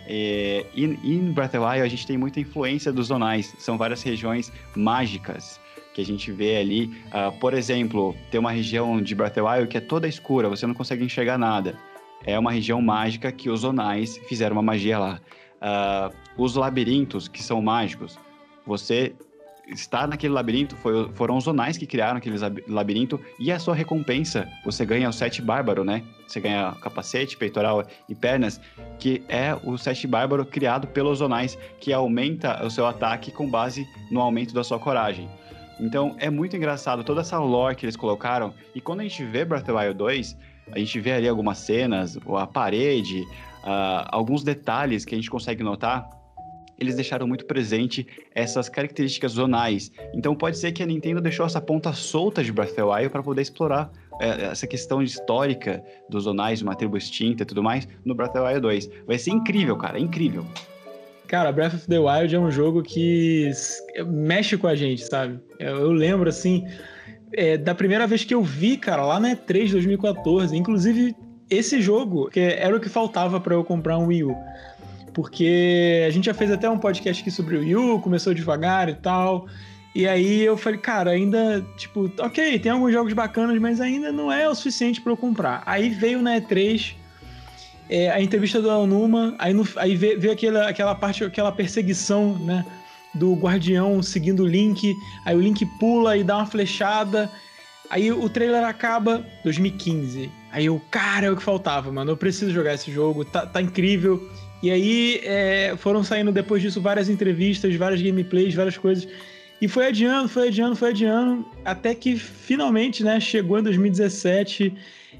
E, 0.08 0.66
e 0.74 0.84
em 0.84 1.30
Breath 1.30 1.54
of 1.54 1.58
the 1.58 1.58
Wild 1.60 1.82
a 1.82 1.88
gente 1.88 2.08
tem 2.08 2.18
muita 2.18 2.40
influência 2.40 2.92
dos 2.92 3.06
Zonais. 3.06 3.54
São 3.60 3.78
várias 3.78 4.02
regiões 4.02 4.52
mágicas 4.74 5.60
que 5.94 6.00
a 6.00 6.04
gente 6.04 6.32
vê 6.32 6.56
ali. 6.56 6.86
Uh, 7.06 7.30
por 7.38 7.54
exemplo, 7.54 8.16
tem 8.32 8.40
uma 8.40 8.50
região 8.50 9.00
de 9.00 9.14
Breath 9.14 9.38
of 9.38 9.40
the 9.40 9.42
Wild 9.42 9.68
que 9.68 9.78
é 9.78 9.80
toda 9.80 10.08
escura, 10.08 10.48
você 10.48 10.66
não 10.66 10.74
consegue 10.74 11.04
enxergar 11.04 11.38
nada 11.38 11.78
é 12.26 12.38
uma 12.38 12.52
região 12.52 12.80
mágica 12.80 13.30
que 13.30 13.50
os 13.50 13.60
Zonais 13.60 14.18
fizeram 14.28 14.56
uma 14.56 14.62
magia 14.62 14.98
lá. 14.98 15.20
Uh, 15.60 16.14
os 16.36 16.54
labirintos, 16.56 17.28
que 17.28 17.42
são 17.42 17.60
mágicos, 17.62 18.18
você 18.66 19.14
está 19.68 20.06
naquele 20.06 20.32
labirinto, 20.32 20.76
foi, 20.76 21.08
foram 21.14 21.36
os 21.36 21.44
Zonais 21.44 21.78
que 21.78 21.86
criaram 21.86 22.18
aquele 22.18 22.36
labirinto, 22.68 23.20
e 23.38 23.50
a 23.50 23.58
sua 23.58 23.74
recompensa, 23.74 24.48
você 24.64 24.84
ganha 24.84 25.08
o 25.08 25.12
Sete 25.12 25.40
Bárbaro, 25.40 25.84
né? 25.84 26.02
Você 26.26 26.40
ganha 26.40 26.72
capacete, 26.80 27.36
peitoral 27.36 27.84
e 28.08 28.14
pernas, 28.14 28.60
que 28.98 29.22
é 29.28 29.56
o 29.62 29.78
Sete 29.78 30.06
Bárbaro 30.06 30.44
criado 30.44 30.86
pelos 30.88 31.18
Zonais, 31.18 31.58
que 31.80 31.92
aumenta 31.92 32.64
o 32.64 32.70
seu 32.70 32.86
ataque 32.86 33.30
com 33.30 33.48
base 33.48 33.86
no 34.10 34.20
aumento 34.20 34.52
da 34.52 34.62
sua 34.62 34.78
coragem. 34.78 35.28
Então 35.80 36.14
é 36.18 36.30
muito 36.30 36.56
engraçado 36.56 37.02
toda 37.02 37.22
essa 37.22 37.38
lore 37.38 37.74
que 37.74 37.84
eles 37.84 37.96
colocaram, 37.96 38.54
e 38.74 38.80
quando 38.80 39.00
a 39.00 39.02
gente 39.02 39.24
vê 39.24 39.44
Breath 39.44 39.62
of 39.62 39.72
the 39.72 39.78
Wild 39.78 39.98
2, 39.98 40.36
a 40.70 40.78
gente 40.78 40.98
vê 41.00 41.12
ali 41.12 41.28
algumas 41.28 41.58
cenas, 41.58 42.16
a 42.16 42.46
parede, 42.46 43.20
uh, 43.62 44.06
alguns 44.08 44.42
detalhes 44.42 45.04
que 45.04 45.14
a 45.14 45.18
gente 45.18 45.30
consegue 45.30 45.62
notar. 45.62 46.08
Eles 46.78 46.96
deixaram 46.96 47.26
muito 47.26 47.46
presente 47.46 48.06
essas 48.34 48.68
características 48.68 49.32
zonais. 49.32 49.92
Então 50.12 50.34
pode 50.34 50.58
ser 50.58 50.72
que 50.72 50.82
a 50.82 50.86
Nintendo 50.86 51.20
deixou 51.20 51.46
essa 51.46 51.60
ponta 51.60 51.92
solta 51.92 52.42
de 52.42 52.50
Breath 52.50 52.70
of 52.70 52.76
the 52.76 52.82
Wild 52.82 53.10
para 53.10 53.22
poder 53.22 53.42
explorar 53.42 53.92
é, 54.20 54.46
essa 54.46 54.66
questão 54.66 55.00
histórica 55.00 55.84
dos 56.08 56.24
zonais, 56.24 56.62
uma 56.62 56.74
tribo 56.74 56.96
extinta 56.96 57.44
e 57.44 57.46
tudo 57.46 57.62
mais, 57.62 57.86
no 58.04 58.14
Breath 58.14 58.30
of 58.30 58.40
the 58.40 58.46
Wild 58.46 58.60
2. 58.60 58.90
Vai 59.06 59.18
ser 59.18 59.30
incrível, 59.30 59.76
cara, 59.76 59.98
incrível. 60.00 60.44
Cara, 61.28 61.50
Breath 61.52 61.74
of 61.74 61.86
the 61.86 61.98
Wild 61.98 62.34
é 62.34 62.38
um 62.38 62.50
jogo 62.50 62.82
que 62.82 63.50
mexe 64.06 64.56
com 64.58 64.66
a 64.66 64.74
gente, 64.74 65.02
sabe? 65.04 65.40
Eu, 65.58 65.78
eu 65.78 65.92
lembro, 65.92 66.28
assim, 66.28 66.66
é, 67.36 67.56
da 67.56 67.74
primeira 67.74 68.06
vez 68.06 68.24
que 68.24 68.34
eu 68.34 68.42
vi, 68.42 68.76
cara, 68.76 69.04
lá 69.04 69.20
na 69.20 69.34
E3 69.34 69.72
2014. 69.72 70.56
Inclusive, 70.56 71.14
esse 71.50 71.80
jogo 71.80 72.28
que 72.30 72.40
era 72.40 72.76
o 72.76 72.80
que 72.80 72.88
faltava 72.88 73.40
para 73.40 73.54
eu 73.54 73.64
comprar 73.64 73.98
um 73.98 74.06
Wii 74.06 74.24
U. 74.24 74.36
Porque 75.12 76.04
a 76.06 76.10
gente 76.10 76.26
já 76.26 76.34
fez 76.34 76.50
até 76.50 76.68
um 76.68 76.78
podcast 76.78 77.22
aqui 77.22 77.30
sobre 77.30 77.56
o 77.56 77.60
Wii 77.60 77.76
U, 77.76 78.00
começou 78.00 78.34
devagar 78.34 78.88
e 78.88 78.94
tal. 78.94 79.46
E 79.94 80.08
aí 80.08 80.42
eu 80.42 80.56
falei, 80.56 80.78
cara, 80.80 81.12
ainda, 81.12 81.64
tipo, 81.76 82.10
ok, 82.18 82.58
tem 82.58 82.72
alguns 82.72 82.92
jogos 82.92 83.12
bacanas, 83.12 83.56
mas 83.60 83.80
ainda 83.80 84.10
não 84.10 84.30
é 84.32 84.48
o 84.48 84.54
suficiente 84.54 85.00
para 85.00 85.12
eu 85.12 85.16
comprar. 85.16 85.62
Aí 85.64 85.88
veio 85.88 86.20
na 86.20 86.40
E3 86.40 86.96
é, 87.88 88.10
a 88.10 88.20
entrevista 88.20 88.60
do 88.60 88.70
Alnuma, 88.70 89.34
aí, 89.38 89.52
no, 89.52 89.66
aí 89.76 89.94
veio, 89.94 90.20
veio 90.20 90.32
aquela, 90.32 90.68
aquela 90.68 90.94
parte, 90.94 91.22
aquela 91.22 91.52
perseguição, 91.52 92.36
né? 92.38 92.64
Do 93.14 93.34
guardião 93.34 94.02
seguindo 94.02 94.42
o 94.42 94.46
Link, 94.46 94.96
aí 95.24 95.36
o 95.36 95.40
Link 95.40 95.64
pula 95.78 96.16
e 96.16 96.24
dá 96.24 96.36
uma 96.36 96.46
flechada. 96.46 97.30
Aí 97.90 98.10
o 98.10 98.28
trailer 98.28 98.64
acaba 98.64 99.24
2015. 99.44 100.30
Aí 100.50 100.66
eu, 100.66 100.80
cara, 100.90 101.26
é 101.26 101.30
o 101.30 101.36
que 101.36 101.42
faltava, 101.42 101.92
mano. 101.92 102.10
Eu 102.10 102.16
preciso 102.16 102.50
jogar 102.50 102.74
esse 102.74 102.90
jogo, 102.90 103.24
tá, 103.24 103.46
tá 103.46 103.60
incrível. 103.60 104.28
E 104.62 104.70
aí 104.70 105.20
é, 105.22 105.74
foram 105.76 106.02
saindo 106.02 106.32
depois 106.32 106.62
disso 106.62 106.80
várias 106.80 107.08
entrevistas, 107.08 107.74
várias 107.76 108.00
gameplays, 108.00 108.54
várias 108.54 108.78
coisas. 108.78 109.06
E 109.60 109.68
foi 109.68 109.86
adiando, 109.86 110.28
foi 110.28 110.48
adiando, 110.48 110.74
foi 110.74 110.90
adiando, 110.90 111.44
até 111.64 111.94
que 111.94 112.16
finalmente, 112.16 113.04
né, 113.04 113.20
chegou 113.20 113.58
em 113.58 113.62
2017. 113.62 114.74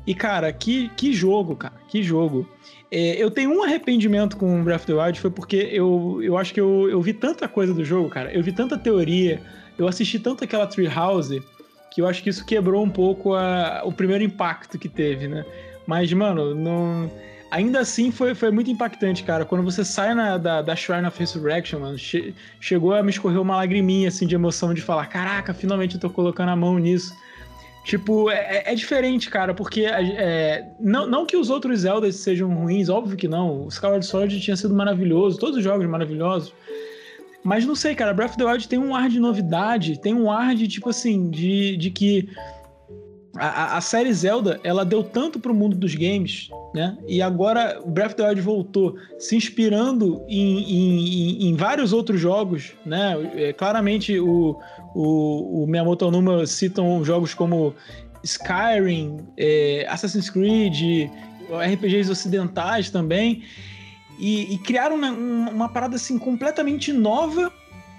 E, 0.07 0.15
cara, 0.15 0.53
que, 0.53 0.91
que 0.97 1.13
jogo, 1.13 1.57
cara, 1.57 1.75
que 1.89 2.03
jogo. 2.03 2.49
É, 2.97 3.21
eu 3.21 3.29
tenho 3.29 3.51
um 3.51 3.65
arrependimento 3.65 4.37
com 4.37 4.63
Breath 4.63 4.83
of 4.83 4.87
the 4.87 4.95
Wild, 4.95 5.21
foi 5.21 5.29
porque 5.29 5.57
eu, 5.73 6.21
eu 6.23 6.39
acho 6.39 6.55
que 6.55 6.61
eu, 6.61 6.89
eu 6.89 7.03
vi 7.03 7.13
tanta 7.13 7.49
coisa 7.49 7.75
do 7.75 7.85
jogo, 7.85 8.09
cara. 8.09 8.33
Eu 8.33 8.41
vi 8.41 8.53
tanta 8.53 8.79
teoria, 8.79 9.43
eu 9.77 9.89
assisti 9.89 10.17
tanto 10.21 10.45
aquela 10.45 10.65
Treehouse, 10.65 11.43
que 11.91 12.01
eu 12.01 12.07
acho 12.07 12.23
que 12.23 12.31
isso 12.31 12.47
quebrou 12.47 12.85
um 12.85 12.89
pouco 12.89 13.35
a, 13.35 13.83
o 13.85 13.91
primeiro 13.91 14.23
impacto 14.23 14.79
que 14.79 14.89
teve, 14.89 15.27
né? 15.27 15.45
Mas, 15.85 16.13
mano, 16.13 16.55
não 16.55 17.11
ainda 17.51 17.81
assim 17.81 18.13
foi, 18.13 18.33
foi 18.33 18.53
muito 18.53 18.71
impactante, 18.71 19.25
cara. 19.25 19.45
Quando 19.45 19.65
você 19.65 19.85
sai 19.85 20.15
na, 20.15 20.39
da, 20.39 20.63
da 20.63 20.77
Shrine 20.77 21.09
of 21.09 21.19
Resurrection, 21.19 21.81
mano, 21.81 21.99
che 21.99 22.33
chegou 22.61 22.95
a 22.95 23.03
me 23.03 23.11
escorrer 23.11 23.41
uma 23.41 23.57
lagriminha, 23.57 24.07
assim, 24.07 24.25
de 24.25 24.37
emoção 24.37 24.73
de 24.73 24.81
falar: 24.81 25.07
caraca, 25.07 25.53
finalmente 25.53 25.97
eu 25.97 26.01
tô 26.01 26.11
colocando 26.11 26.51
a 26.51 26.57
mão 26.57 26.79
nisso. 26.79 27.13
Tipo, 27.85 28.31
é, 28.31 28.35
é, 28.35 28.73
é 28.73 28.75
diferente, 28.75 29.29
cara, 29.29 29.53
porque 29.53 29.85
é, 29.85 30.67
não, 30.81 31.07
não 31.07 31.27
que 31.27 31.37
os 31.37 31.51
outros 31.51 31.81
Zeldas 31.81 32.17
sejam 32.17 32.53
ruins, 32.53 32.89
óbvio 32.89 33.15
que 33.15 33.29
não. 33.29 33.65
O 33.65 33.69
Skyward 33.69 34.07
Sword 34.07 34.41
tinha 34.41 34.57
sido 34.57 34.75
maravilhoso, 34.75 35.39
todos 35.39 35.59
os 35.59 35.63
jogos 35.63 35.87
maravilhosos. 35.87 36.55
Mas 37.45 37.67
não 37.67 37.75
sei, 37.75 37.95
cara, 37.95 38.15
Breath 38.15 38.31
of 38.31 38.39
the 38.39 38.45
Wild 38.45 38.67
tem 38.67 38.79
um 38.79 38.97
ar 38.97 39.11
de 39.11 39.21
novidade, 39.21 40.01
tem 40.01 40.15
um 40.15 40.31
ar 40.31 40.55
de, 40.55 40.67
tipo 40.67 40.89
assim, 40.89 41.29
de, 41.29 41.77
de 41.77 41.91
que 41.91 42.31
a, 43.37 43.77
a 43.77 43.81
série 43.81 44.13
Zelda, 44.13 44.61
ela 44.63 44.85
deu 44.85 45.03
tanto 45.03 45.41
pro 45.41 45.55
mundo 45.55 45.77
dos 45.77 45.95
games, 45.95 46.49
né? 46.73 46.97
E 47.07 47.21
agora 47.21 47.81
o 47.85 47.91
Breath 47.91 48.13
of 48.13 48.17
the 48.17 48.29
Wild 48.29 48.41
voltou 48.41 48.97
se 49.19 49.37
inspirando 49.37 50.23
em, 50.29 50.59
em, 50.59 51.49
em 51.49 51.55
vários 51.57 51.93
outros 51.93 52.21
jogos, 52.21 52.73
né? 52.87 53.15
É, 53.35 53.53
claramente 53.53 54.19
o, 54.21 54.59
o, 54.95 55.65
o 55.65 55.67
Miyamoto 55.67 56.07
citam 56.47 57.05
jogos 57.05 57.35
como 57.35 57.75
Skyrim, 58.23 59.19
é, 59.37 59.87
Assassin's 59.89 60.31
Creed, 60.31 61.11
RPGs 61.51 62.11
ocidentais 62.11 62.91
também, 62.91 63.43
e, 64.19 64.55
e 64.55 64.59
criaram 64.59 64.97
uma, 64.97 65.11
uma, 65.11 65.69
parada 65.69 65.97
assim 65.97 66.19
completamente 66.19 66.93
nova 66.93 67.53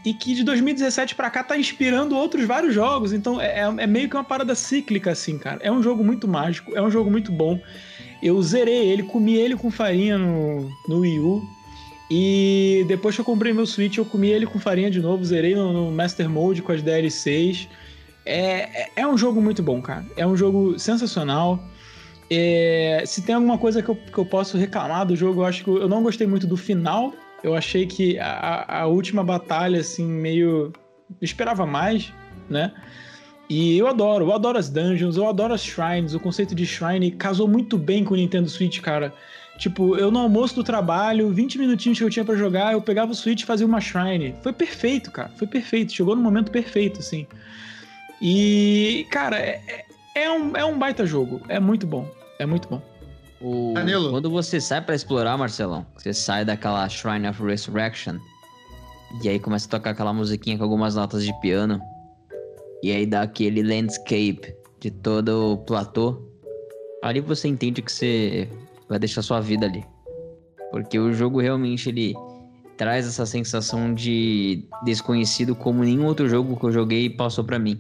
e 0.06 0.14
que 0.14 0.36
de 0.36 0.44
2017 0.44 1.16
para 1.16 1.32
cá 1.32 1.44
tá 1.44 1.58
inspirando 1.58 2.16
outros 2.16 2.46
vários 2.46 2.74
jogos. 2.74 3.12
Então 3.12 3.42
é, 3.42 3.62
é, 3.62 3.62
é 3.62 3.88
meio 3.88 4.08
que 4.08 4.16
uma 4.16 4.24
parada 4.24 4.54
cíclica, 4.54 5.12
assim, 5.12 5.40
cara. 5.40 5.60
É 5.64 5.72
um 5.72 5.82
jogo 5.82 6.04
muito 6.04 6.28
mágico, 6.28 6.76
é 6.76 6.82
um 6.82 6.92
jogo 6.92 7.10
muito 7.10 7.32
bom. 7.32 7.60
Eu 8.22 8.42
zerei 8.44 8.88
ele, 8.88 9.04
comi 9.04 9.36
ele 9.36 9.56
com 9.56 9.72
farinha 9.72 10.18
no, 10.18 10.70
no 10.88 11.00
Wii 11.00 11.20
U. 11.20 11.42
E 12.10 12.86
depois 12.88 13.16
que 13.16 13.22
eu 13.22 13.26
comprei 13.26 13.52
meu 13.52 13.66
Switch, 13.66 13.98
eu 13.98 14.06
comi 14.06 14.30
ele 14.30 14.46
com 14.46 14.60
farinha 14.60 14.92
de 14.92 15.02
novo, 15.02 15.26
zerei 15.26 15.56
no, 15.56 15.74
no 15.74 15.92
Master 15.92 16.30
Mode 16.30 16.62
com 16.62 16.72
as 16.72 16.84
DLCs. 16.84 17.68
É, 18.24 18.84
é, 18.84 18.92
é 18.98 19.08
um 19.08 19.18
jogo 19.18 19.42
muito 19.42 19.64
bom, 19.64 19.82
cara. 19.82 20.06
É 20.16 20.26
um 20.26 20.38
jogo 20.38 20.78
sensacional. 20.78 21.60
É, 22.30 23.04
se 23.08 23.24
tem 23.24 23.34
alguma 23.34 23.58
coisa 23.58 23.82
que 23.82 23.90
eu, 23.90 23.96
que 23.96 24.18
eu 24.18 24.26
posso 24.26 24.56
reclamar 24.56 25.06
do 25.06 25.16
jogo, 25.16 25.42
eu 25.42 25.46
acho 25.46 25.64
que 25.64 25.70
eu 25.70 25.90
não 25.90 26.04
gostei 26.04 26.28
muito 26.28 26.46
do 26.46 26.56
final. 26.58 27.12
Eu 27.46 27.54
achei 27.54 27.86
que 27.86 28.18
a, 28.18 28.80
a 28.80 28.88
última 28.88 29.24
batalha, 29.24 29.80
assim, 29.80 30.04
meio. 30.04 30.74
Eu 31.10 31.16
esperava 31.22 31.64
mais, 31.64 32.12
né? 32.50 32.74
E 33.48 33.78
eu 33.78 33.86
adoro, 33.86 34.26
eu 34.26 34.34
adoro 34.34 34.58
as 34.58 34.68
dungeons, 34.68 35.16
eu 35.16 35.30
adoro 35.30 35.54
as 35.54 35.62
shrines, 35.64 36.16
o 36.16 36.20
conceito 36.20 36.56
de 36.56 36.66
shrine 36.66 37.12
casou 37.12 37.48
muito 37.48 37.78
bem 37.78 38.04
com 38.04 38.16
o 38.16 38.18
Nintendo 38.18 38.50
Switch, 38.50 38.82
cara. 38.82 39.14
Tipo, 39.60 39.96
eu 39.96 40.10
no 40.10 40.18
almoço 40.18 40.56
do 40.56 40.64
trabalho, 40.64 41.30
20 41.30 41.60
minutinhos 41.60 42.00
que 42.00 42.04
eu 42.04 42.10
tinha 42.10 42.26
para 42.26 42.36
jogar, 42.36 42.74
eu 42.74 42.82
pegava 42.82 43.12
o 43.12 43.16
Switch 43.16 43.44
e 43.44 43.46
fazia 43.46 43.68
uma 43.68 43.80
shrine. 43.80 44.34
Foi 44.42 44.52
perfeito, 44.52 45.12
cara, 45.12 45.30
foi 45.38 45.46
perfeito, 45.46 45.94
chegou 45.94 46.16
no 46.16 46.24
momento 46.24 46.50
perfeito, 46.50 47.00
assim. 47.00 47.28
E, 48.20 49.06
cara, 49.12 49.38
é, 49.38 49.62
é, 50.16 50.24
é 50.24 50.32
um, 50.32 50.58
é 50.58 50.66
um 50.66 50.80
baita 50.80 51.06
jogo, 51.06 51.40
é 51.48 51.60
muito 51.60 51.86
bom, 51.86 52.10
é 52.40 52.46
muito 52.48 52.68
bom. 52.68 52.82
O... 53.46 53.76
Danilo. 53.76 54.10
Quando 54.10 54.28
você 54.32 54.60
sai 54.60 54.82
para 54.82 54.96
explorar, 54.96 55.38
Marcelão, 55.38 55.86
você 55.96 56.12
sai 56.12 56.44
daquela 56.44 56.90
Shrine 56.90 57.28
of 57.28 57.44
Resurrection, 57.44 58.18
e 59.24 59.30
aí 59.30 59.40
começa 59.40 59.68
a 59.68 59.70
tocar 59.70 59.92
aquela 59.92 60.12
musiquinha 60.12 60.58
com 60.58 60.64
algumas 60.64 60.96
notas 60.96 61.24
de 61.24 61.32
piano, 61.42 61.80
e 62.82 62.92
aí 62.92 63.06
dá 63.06 63.22
aquele 63.22 63.62
landscape 63.62 64.52
de 64.80 64.90
todo 64.90 65.54
o 65.54 65.58
platô. 65.58 66.24
Ali 67.04 67.22
você 67.22 67.48
entende 67.48 67.84
que 67.84 67.92
você 67.92 68.50
vai 68.90 68.98
deixar 68.98 69.22
sua 69.22 69.40
vida 69.42 69.68
ali. 69.68 69.86
Porque 70.72 70.98
o 70.98 71.14
jogo 71.14 71.40
realmente 71.40 71.90
ele 71.90 72.16
traz 72.78 73.08
essa 73.08 73.28
sensação 73.28 73.94
de 73.94 74.68
desconhecido 74.84 75.56
como 75.56 75.84
nenhum 75.84 76.08
outro 76.08 76.28
jogo 76.28 76.58
que 76.58 76.66
eu 76.66 76.72
joguei 76.72 77.12
passou 77.12 77.44
para 77.44 77.60
mim. 77.60 77.80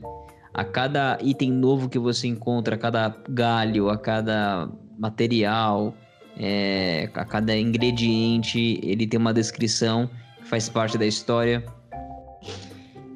A 0.54 0.64
cada 0.64 1.18
item 1.22 1.52
novo 1.52 1.90
que 1.90 1.98
você 1.98 2.28
encontra, 2.28 2.76
a 2.76 2.78
cada 2.78 3.10
galho, 3.28 3.90
a 3.90 3.98
cada 3.98 4.70
material, 4.98 5.96
é, 6.38 7.10
a 7.14 7.26
cada 7.26 7.58
ingrediente, 7.58 8.80
ele 8.84 9.08
tem 9.08 9.20
uma 9.20 9.34
descrição 9.34 10.10
que 10.38 10.48
faz 10.48 10.70
parte 10.70 10.98
da 10.98 11.06
história 11.06 11.64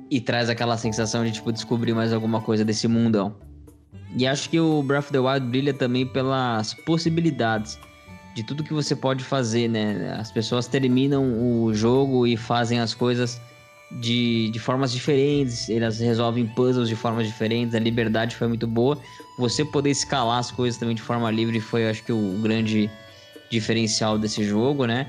e 0.10 0.20
traz 0.20 0.50
aquela 0.50 0.78
sensação 0.78 1.24
de 1.24 1.32
tipo 1.32 1.52
descobrir 1.52 1.94
mais 1.94 2.14
alguma 2.14 2.42
coisa 2.42 2.66
desse 2.66 2.88
mundão. 2.88 3.36
E 4.18 4.26
acho 4.26 4.50
que 4.50 4.60
o 4.60 4.82
Breath 4.82 5.06
of 5.06 5.12
the 5.12 5.20
Wild 5.20 5.48
brilha 5.48 5.74
também 5.74 6.06
pelas 6.06 6.74
possibilidades 6.74 7.78
de 8.36 8.44
tudo 8.44 8.64
que 8.64 8.74
você 8.74 8.96
pode 8.96 9.24
fazer, 9.24 9.68
né? 9.68 10.16
As 10.18 10.32
pessoas 10.32 10.68
terminam 10.68 11.24
o 11.64 11.74
jogo 11.74 12.26
e 12.26 12.36
fazem 12.36 12.80
as 12.80 12.94
coisas 12.94 13.40
de, 13.92 14.50
de 14.50 14.60
formas 14.60 14.92
diferentes, 14.92 15.70
elas 15.70 16.00
resolvem 16.00 16.46
puzzles 16.46 16.88
de 16.88 16.96
formas 16.96 17.28
diferentes, 17.28 17.74
a 17.74 17.80
liberdade 17.80 18.36
foi 18.36 18.48
muito 18.48 18.68
boa. 18.68 18.98
Você 19.38 19.66
poder 19.66 19.90
escalar 19.90 20.40
as 20.40 20.52
coisas 20.52 20.80
também 20.80 20.96
de 20.96 21.02
forma 21.02 21.30
livre 21.32 21.60
foi, 21.60 21.90
acho 21.90 22.04
que, 22.04 22.12
o 22.12 22.40
grande 22.42 22.90
diferencial 23.50 24.18
desse 24.18 24.44
jogo, 24.44 24.86
né? 24.86 25.08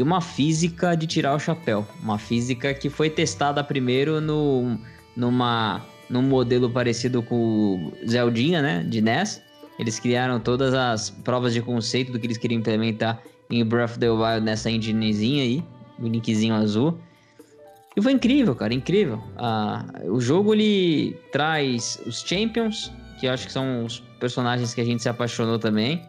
e 0.00 0.02
uma 0.02 0.22
física 0.22 0.94
de 0.94 1.06
tirar 1.06 1.34
o 1.34 1.38
chapéu. 1.38 1.86
Uma 2.02 2.16
física 2.16 2.72
que 2.72 2.88
foi 2.88 3.10
testada 3.10 3.62
primeiro 3.62 4.18
no, 4.18 4.78
numa, 5.14 5.82
num 6.08 6.22
modelo 6.22 6.70
parecido 6.70 7.22
com 7.22 7.36
o 7.36 8.08
Zeldinha, 8.08 8.62
né? 8.62 8.82
De 8.82 9.02
NES. 9.02 9.42
Eles 9.78 10.00
criaram 10.00 10.40
todas 10.40 10.72
as 10.72 11.10
provas 11.10 11.52
de 11.52 11.60
conceito 11.60 12.12
do 12.12 12.18
que 12.18 12.26
eles 12.26 12.38
queriam 12.38 12.60
implementar 12.60 13.20
em 13.50 13.62
Breath 13.62 13.90
of 13.90 13.98
the 13.98 14.08
Wild 14.08 14.40
nessa 14.40 14.70
enginezinha 14.70 15.42
aí, 15.42 15.62
o 15.98 16.08
linkzinho 16.08 16.54
azul. 16.54 16.98
E 18.00 18.02
foi 18.02 18.12
incrível, 18.12 18.54
cara, 18.54 18.74
incrível. 18.74 19.22
Ah, 19.36 19.84
o 20.04 20.20
jogo 20.20 20.54
ele 20.54 21.16
traz 21.32 22.00
os 22.06 22.20
Champions, 22.20 22.92
que 23.18 23.26
eu 23.26 23.32
acho 23.32 23.46
que 23.46 23.52
são 23.52 23.84
os 23.84 24.00
personagens 24.18 24.74
que 24.74 24.80
a 24.80 24.84
gente 24.84 25.02
se 25.02 25.08
apaixonou 25.08 25.58
também. 25.58 26.02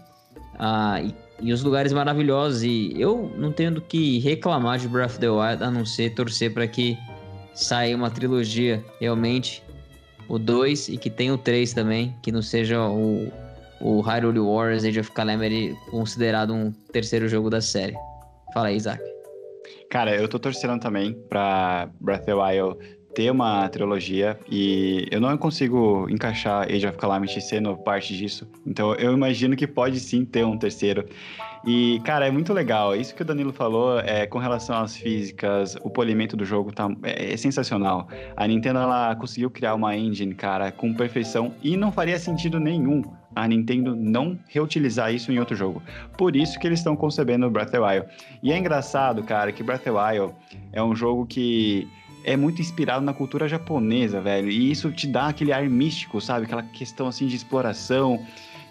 Ah, 0.57 1.01
e 1.01 1.13
e 1.41 1.51
os 1.51 1.63
lugares 1.63 1.91
maravilhosos. 1.91 2.63
E 2.63 2.93
eu 2.95 3.31
não 3.37 3.51
tenho 3.51 3.71
do 3.71 3.81
que 3.81 4.19
reclamar 4.19 4.77
de 4.77 4.87
Breath 4.87 5.11
of 5.11 5.19
the 5.19 5.29
Wild, 5.29 5.63
a 5.63 5.71
não 5.71 5.85
ser 5.85 6.13
torcer 6.13 6.53
para 6.53 6.67
que 6.67 6.97
saia 7.53 7.95
uma 7.95 8.09
trilogia 8.09 8.83
realmente. 8.99 9.63
O 10.29 10.39
2 10.39 10.89
e 10.89 10.97
que 10.97 11.09
tenha 11.09 11.33
o 11.33 11.37
3 11.37 11.73
também, 11.73 12.15
que 12.21 12.31
não 12.31 12.41
seja 12.41 12.81
o, 12.87 13.29
o 13.81 13.99
Hyrule 13.99 14.39
Warriors 14.39 14.85
Age 14.85 14.99
of 14.99 15.11
Calamity 15.11 15.75
considerado 15.89 16.53
um 16.53 16.71
terceiro 16.93 17.27
jogo 17.27 17.49
da 17.49 17.59
série. 17.59 17.95
Fala 18.53 18.67
aí, 18.67 18.77
Isaac. 18.77 19.03
Cara, 19.91 20.15
eu 20.15 20.25
tô 20.25 20.39
torcendo 20.39 20.79
também 20.79 21.13
pra 21.27 21.89
Breath 21.99 22.21
of 22.21 22.25
the 22.25 22.33
Wild 22.33 22.77
ter 23.13 23.29
uma 23.29 23.67
trilogia 23.67 24.39
e 24.49 25.05
eu 25.11 25.19
não 25.19 25.37
consigo 25.37 26.07
encaixar 26.09 26.63
Age 26.63 26.87
of 26.87 26.97
Calamity 26.97 27.41
sendo 27.41 27.75
parte 27.75 28.15
disso. 28.15 28.49
Então 28.65 28.95
eu 28.95 29.11
imagino 29.11 29.53
que 29.53 29.67
pode 29.67 29.99
sim 29.99 30.23
ter 30.23 30.45
um 30.45 30.57
terceiro. 30.57 31.05
E, 31.67 31.99
cara, 32.05 32.25
é 32.25 32.31
muito 32.31 32.53
legal. 32.53 32.95
Isso 32.95 33.13
que 33.13 33.21
o 33.21 33.25
Danilo 33.25 33.51
falou 33.51 33.99
é 33.99 34.25
com 34.25 34.39
relação 34.39 34.77
às 34.77 34.95
físicas, 34.95 35.75
o 35.83 35.89
polimento 35.89 36.37
do 36.37 36.45
jogo 36.45 36.71
tá, 36.71 36.87
é, 37.03 37.33
é 37.33 37.35
sensacional. 37.35 38.07
A 38.37 38.47
Nintendo 38.47 38.79
ela 38.79 39.13
conseguiu 39.17 39.51
criar 39.51 39.75
uma 39.75 39.93
engine, 39.93 40.33
cara, 40.33 40.71
com 40.71 40.93
perfeição 40.93 41.53
e 41.61 41.75
não 41.75 41.91
faria 41.91 42.17
sentido 42.17 42.61
nenhum 42.61 43.03
a 43.35 43.47
Nintendo 43.47 43.95
não 43.95 44.37
reutilizar 44.47 45.13
isso 45.13 45.31
em 45.31 45.39
outro 45.39 45.55
jogo. 45.55 45.81
Por 46.17 46.35
isso 46.35 46.59
que 46.59 46.67
eles 46.67 46.79
estão 46.79 46.95
concebendo 46.95 47.49
Breath 47.49 47.69
of 47.69 47.77
the 47.77 47.79
Wild. 47.79 48.07
E 48.43 48.51
é 48.51 48.57
engraçado, 48.57 49.23
cara, 49.23 49.51
que 49.51 49.63
Breath 49.63 49.81
of 49.81 49.91
the 49.91 49.91
Wild 49.91 50.33
é 50.71 50.83
um 50.83 50.95
jogo 50.95 51.25
que 51.25 51.87
é 52.23 52.37
muito 52.37 52.61
inspirado 52.61 53.03
na 53.03 53.13
cultura 53.13 53.47
japonesa, 53.47 54.21
velho. 54.21 54.49
E 54.49 54.71
isso 54.71 54.91
te 54.91 55.07
dá 55.07 55.27
aquele 55.27 55.51
ar 55.51 55.67
místico, 55.69 56.21
sabe? 56.21 56.45
Aquela 56.45 56.63
questão 56.63 57.07
assim 57.07 57.27
de 57.27 57.35
exploração. 57.35 58.23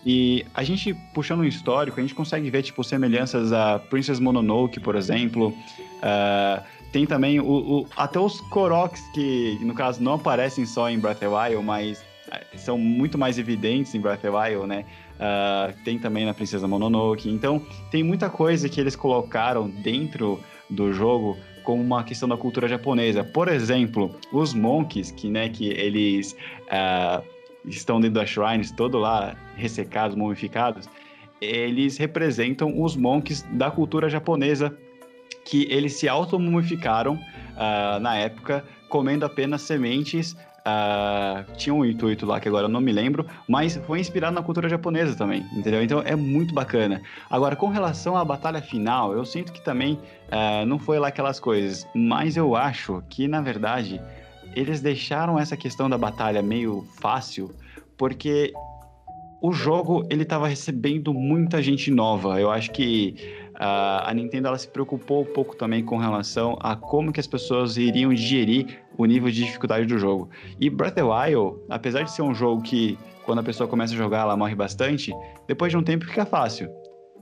E 0.05 0.47
a 0.55 0.63
gente, 0.63 0.95
puxando 1.13 1.41
um 1.41 1.45
histórico, 1.45 1.99
a 1.99 2.03
gente 2.03 2.15
consegue 2.15 2.49
ver, 2.49 2.63
tipo, 2.63 2.83
semelhanças 2.83 3.53
a 3.53 3.79
Princess 3.79 4.19
Mononoke, 4.19 4.81
por 4.81 4.95
exemplo. 4.95 5.49
Uh, 5.49 6.63
tem 6.93 7.07
também 7.07 7.39
o, 7.39 7.45
o, 7.45 7.87
até 7.97 8.19
os 8.19 8.41
Koroks, 8.41 9.03
que 9.15 9.59
no 9.61 9.75
caso 9.75 10.03
não 10.03 10.15
aparecem 10.15 10.65
só 10.65 10.89
em 10.89 10.99
Breath 10.99 11.23
of 11.23 11.27
the 11.27 11.29
Wild, 11.29 11.65
mas 11.65 12.05
são 12.57 12.79
muito 12.79 13.19
mais 13.19 13.39
evidentes 13.39 13.95
em 13.95 14.01
Breath 14.01 14.19
of 14.19 14.23
the 14.23 14.31
Wild, 14.31 14.67
né? 14.67 14.85
Uh, 15.17 15.75
tem 15.85 15.99
também 15.99 16.25
na 16.25 16.33
Princesa 16.33 16.67
Mononoke. 16.67 17.29
Então, 17.29 17.65
tem 17.91 18.03
muita 18.03 18.31
coisa 18.31 18.69
que 18.69 18.81
eles 18.81 18.97
colocaram 18.97 19.69
dentro 19.69 20.41
do 20.69 20.93
jogo 20.93 21.37
como 21.63 21.83
uma 21.83 22.03
questão 22.03 22.29
da 22.29 22.37
cultura 22.37 22.67
japonesa. 22.69 23.23
Por 23.23 23.49
exemplo, 23.49 24.15
os 24.33 24.55
monks, 24.55 25.11
que, 25.11 25.29
né, 25.29 25.49
que 25.49 25.69
eles 25.69 26.37
uh, 26.67 27.23
estão 27.67 28.01
dentro 28.01 28.15
das 28.15 28.31
shrines, 28.31 28.73
todo 28.73 28.99
lá 28.99 29.37
ressecados, 29.57 30.17
mumificados, 30.17 30.89
eles 31.41 31.97
representam 31.97 32.81
os 32.81 32.97
monks 32.97 33.43
da 33.53 33.71
cultura 33.71 34.09
japonesa, 34.09 34.77
que 35.45 35.67
eles 35.71 35.95
se 35.95 36.09
automumificaram 36.09 37.15
uh, 37.15 38.01
na 38.01 38.17
época, 38.17 38.65
comendo 38.89 39.25
apenas 39.25 39.63
sementes 39.63 40.37
Uh, 40.61 41.51
tinha 41.57 41.75
um 41.75 41.85
intuito 41.85 42.27
lá 42.27 42.39
que 42.39 42.47
agora 42.47 42.67
eu 42.67 42.69
não 42.69 42.81
me 42.81 42.93
lembro, 42.93 43.27
mas 43.49 43.77
foi 43.77 43.99
inspirado 43.99 44.35
na 44.35 44.43
cultura 44.43 44.69
japonesa 44.69 45.17
também, 45.17 45.47
entendeu? 45.55 45.83
Então 45.83 46.03
é 46.05 46.15
muito 46.15 46.53
bacana. 46.53 47.01
Agora, 47.31 47.57
com 47.57 47.69
relação 47.69 48.17
à 48.17 48.25
batalha 48.25 48.61
final, 48.61 49.15
eu 49.15 49.25
sinto 49.25 49.53
que 49.53 49.63
também 49.63 49.95
uh, 49.95 50.67
não 50.67 50.79
foi 50.79 50.99
lá 50.99 51.09
aquelas 51.09 51.41
coisas, 51.41 51.87
mas 51.95 52.37
eu 52.37 52.55
acho 52.55 53.03
que 53.09 53.27
na 53.27 53.41
verdade 53.41 54.01
eles 54.55 54.81
deixaram 54.81 55.39
essa 55.39 55.57
questão 55.57 55.89
da 55.89 55.97
batalha 55.97 56.43
meio 56.43 56.87
fácil, 57.01 57.55
porque 57.97 58.53
o 59.41 59.53
jogo 59.53 60.07
ele 60.11 60.25
estava 60.25 60.47
recebendo 60.47 61.15
muita 61.15 61.63
gente 61.63 61.91
nova. 61.91 62.39
Eu 62.39 62.51
acho 62.51 62.71
que 62.71 63.15
Uh, 63.61 64.01
a 64.07 64.15
Nintendo 64.15 64.49
ela 64.49 64.57
se 64.57 64.67
preocupou 64.67 65.21
um 65.21 65.27
pouco 65.35 65.55
também 65.55 65.85
com 65.85 65.99
relação 65.99 66.57
a 66.63 66.75
como 66.75 67.13
que 67.13 67.21
as 67.21 67.27
pessoas 67.27 67.77
iriam 67.77 68.15
digerir 68.15 68.83
o 69.03 69.07
nível 69.07 69.31
de 69.31 69.45
dificuldade 69.45 69.87
do 69.87 69.99
jogo. 69.99 70.29
E 70.61 70.69
Breath 70.69 70.93
of 70.93 70.95
the 70.97 71.03
Wild, 71.03 71.59
apesar 71.69 72.03
de 72.03 72.13
ser 72.13 72.23
um 72.23 72.35
jogo 72.35 72.63
que 72.63 72.99
quando 73.25 73.39
a 73.39 73.43
pessoa 73.43 73.69
começa 73.69 73.95
a 73.95 73.97
jogar 73.97 74.21
ela 74.21 74.37
morre 74.37 74.55
bastante, 74.55 75.13
depois 75.47 75.73
de 75.73 75.79
um 75.79 75.83
tempo 75.83 76.05
fica 76.05 76.27
fácil. 76.27 76.69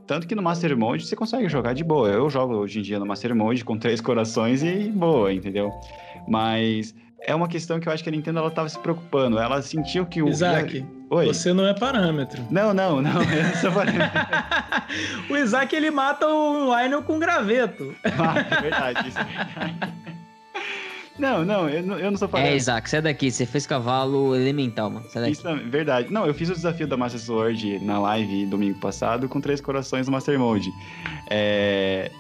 Tanto 0.07 0.27
que 0.27 0.35
no 0.35 0.43
Master 0.43 0.77
Mode 0.77 1.07
você 1.07 1.15
consegue 1.15 1.49
jogar 1.49 1.75
de 1.75 1.85
boa. 1.85 2.09
Eu 2.09 2.31
jogo 2.31 2.55
hoje 2.55 2.79
em 2.79 2.83
dia 2.83 2.99
no 2.99 3.07
Master 3.07 3.35
Mode 3.35 3.65
com 3.65 3.79
três 3.79 4.01
corações 4.01 4.63
e 4.63 4.89
boa, 4.89 5.33
entendeu? 5.33 5.71
Mas 6.27 6.95
é 7.21 7.35
uma 7.35 7.47
questão 7.47 7.79
que 7.79 7.89
eu 7.89 7.93
acho 7.93 8.03
que 8.03 8.09
a 8.09 8.13
Nintendo 8.13 8.39
ela 8.39 8.51
tava 8.51 8.69
se 8.69 8.79
preocupando. 8.79 9.39
Ela 9.39 9.61
sentiu 9.61 10.07
que 10.07 10.23
o. 10.23 10.29
Isaac, 10.29 10.85
Oi. 11.11 11.27
você 11.27 11.53
não 11.53 11.67
é 11.67 11.75
parâmetro. 11.75 12.43
Não, 12.51 12.73
não, 12.73 13.03
não. 13.03 13.23
Eu 13.23 13.43
não 13.45 13.55
sou 13.57 13.73
parâmetro. 13.73 14.19
o 15.29 15.37
Isaac 15.37 15.77
ele 15.77 15.91
mata 15.91 16.27
o 16.27 16.65
Lionel 16.65 17.03
com 17.03 17.19
graveto. 17.19 17.95
Ah, 18.05 18.57
é 18.57 18.63
verdade, 18.63 19.09
isso 19.09 19.19
é 19.19 19.25
verdade. 19.25 19.98
Não, 21.19 21.45
não, 21.45 21.69
eu 21.69 21.83
não, 21.83 21.99
eu 21.99 22.11
não 22.11 22.19
sou 22.19 22.29
É, 22.29 22.31
parâmetro. 22.31 22.57
Isaac, 22.57 22.89
sai 22.89 23.03
daqui. 23.03 23.31
Você 23.31 23.45
fez 23.45 23.67
cavalo 23.67 24.35
elemental, 24.37 24.89
mano. 24.91 25.07
Sai 25.09 25.23
daqui. 25.23 25.33
Isso 25.33 25.49
é 25.49 25.57
verdade. 25.57 26.13
Não, 26.13 26.27
eu 26.27 26.33
fiz 26.35 26.49
o 26.49 26.55
desafio 26.55 26.87
da 26.87 26.97
Master 26.97 27.21
Sword 27.21 27.79
na 27.81 27.99
live 27.99 28.47
domingo 28.47 28.79
passado 28.79 29.29
com 29.29 29.41
três 29.41 29.61
corações 29.61 30.07
no 30.07 30.13
Master 30.13 30.39
Mode. 30.39 30.71
É... 31.29 32.11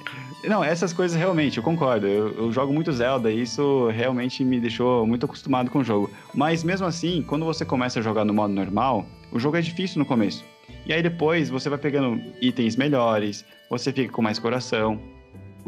Não, 0.44 0.62
essas 0.62 0.92
coisas 0.92 1.16
realmente, 1.18 1.58
eu 1.58 1.62
concordo. 1.62 2.06
Eu, 2.06 2.28
eu 2.36 2.52
jogo 2.52 2.72
muito 2.72 2.92
Zelda 2.92 3.30
e 3.30 3.42
isso 3.42 3.88
realmente 3.88 4.44
me 4.44 4.60
deixou 4.60 5.06
muito 5.06 5.26
acostumado 5.26 5.70
com 5.70 5.80
o 5.80 5.84
jogo. 5.84 6.10
Mas 6.34 6.62
mesmo 6.62 6.86
assim, 6.86 7.22
quando 7.26 7.44
você 7.44 7.64
começa 7.64 7.98
a 7.98 8.02
jogar 8.02 8.24
no 8.24 8.32
modo 8.32 8.52
normal, 8.52 9.04
o 9.32 9.38
jogo 9.38 9.56
é 9.56 9.60
difícil 9.60 9.98
no 9.98 10.06
começo. 10.06 10.44
E 10.86 10.92
aí 10.92 11.02
depois 11.02 11.50
você 11.50 11.68
vai 11.68 11.78
pegando 11.78 12.20
itens 12.40 12.76
melhores, 12.76 13.44
você 13.68 13.92
fica 13.92 14.12
com 14.12 14.22
mais 14.22 14.38
coração. 14.38 14.98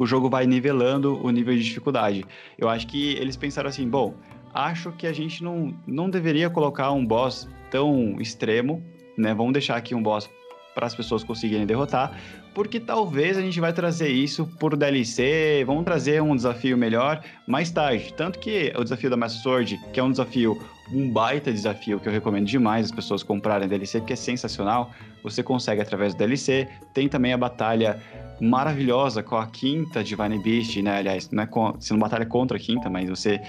O 0.01 0.06
jogo 0.06 0.31
vai 0.31 0.47
nivelando 0.47 1.22
o 1.22 1.28
nível 1.28 1.55
de 1.55 1.62
dificuldade. 1.62 2.24
Eu 2.56 2.70
acho 2.70 2.86
que 2.86 3.16
eles 3.16 3.36
pensaram 3.36 3.68
assim, 3.68 3.86
bom, 3.86 4.14
acho 4.55 4.90
que 4.93 5.06
a 5.06 5.12
gente 5.12 5.44
não, 5.44 5.74
não 5.86 6.09
deveria 6.09 6.48
colocar 6.48 6.90
um 6.90 7.05
boss 7.05 7.47
tão 7.70 8.18
extremo, 8.18 8.82
né? 9.14 9.35
Vamos 9.35 9.52
deixar 9.52 9.77
aqui 9.77 9.94
um 9.94 10.02
boss 10.02 10.31
para 10.74 10.86
as 10.86 10.94
pessoas 10.94 11.22
conseguirem 11.22 11.66
derrotar, 11.66 12.18
porque 12.55 12.81
talvez 12.81 13.36
a 13.36 13.43
gente 13.43 13.60
vai 13.60 13.74
trazer 13.74 14.09
isso 14.09 14.47
por 14.59 14.74
DLC, 14.74 15.64
vamos 15.66 15.85
trazer 15.85 16.22
um 16.22 16.35
desafio 16.35 16.78
melhor 16.78 17.22
mais 17.47 17.70
tarde. 17.70 18.14
Tanto 18.16 18.39
que 18.39 18.72
o 18.78 18.82
desafio 18.82 19.10
da 19.10 19.18
Master 19.18 19.43
Sword, 19.43 19.78
que 19.93 20.01
é 20.01 20.02
um 20.02 20.10
desafio, 20.10 20.59
um 20.93 21.11
baita 21.11 21.53
desafio 21.53 22.01
que 22.01 22.09
eu 22.09 22.12
recomendo 22.12 22.47
demais 22.47 22.87
as 22.87 22.93
pessoas 22.93 23.23
comprarem 23.23 23.69
DLC, 23.69 23.99
porque 23.99 24.12
é 24.12 24.17
sensacional, 24.17 24.91
você 25.23 25.43
consegue 25.43 25.81
através 25.81 26.15
do 26.15 26.19
DLC. 26.19 26.69
Tem 26.93 27.09
também 27.09 27.33
a 27.33 27.39
batalha 27.39 28.01
maravilhosa 28.41 29.23
com 29.23 29.37
a 29.37 29.47
quinta 29.47 30.03
Divine 30.03 30.39
Beast, 30.39 30.77
né? 30.79 30.99
Aliás, 30.99 31.31
não 31.31 31.43
é 31.43 31.47
com, 31.47 31.73
você 31.73 31.93
não 31.93 32.01
batalha 32.01 32.27
contra 32.27 32.57
a 32.57 32.61
quinta, 32.61 32.89
mas 32.89 33.09
você 33.09 33.41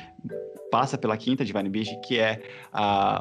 passa 0.70 0.98
pela 0.98 1.18
quinta 1.18 1.44
Divine 1.44 1.70
Beast, 1.70 2.00
que 2.02 2.18
é 2.18 2.42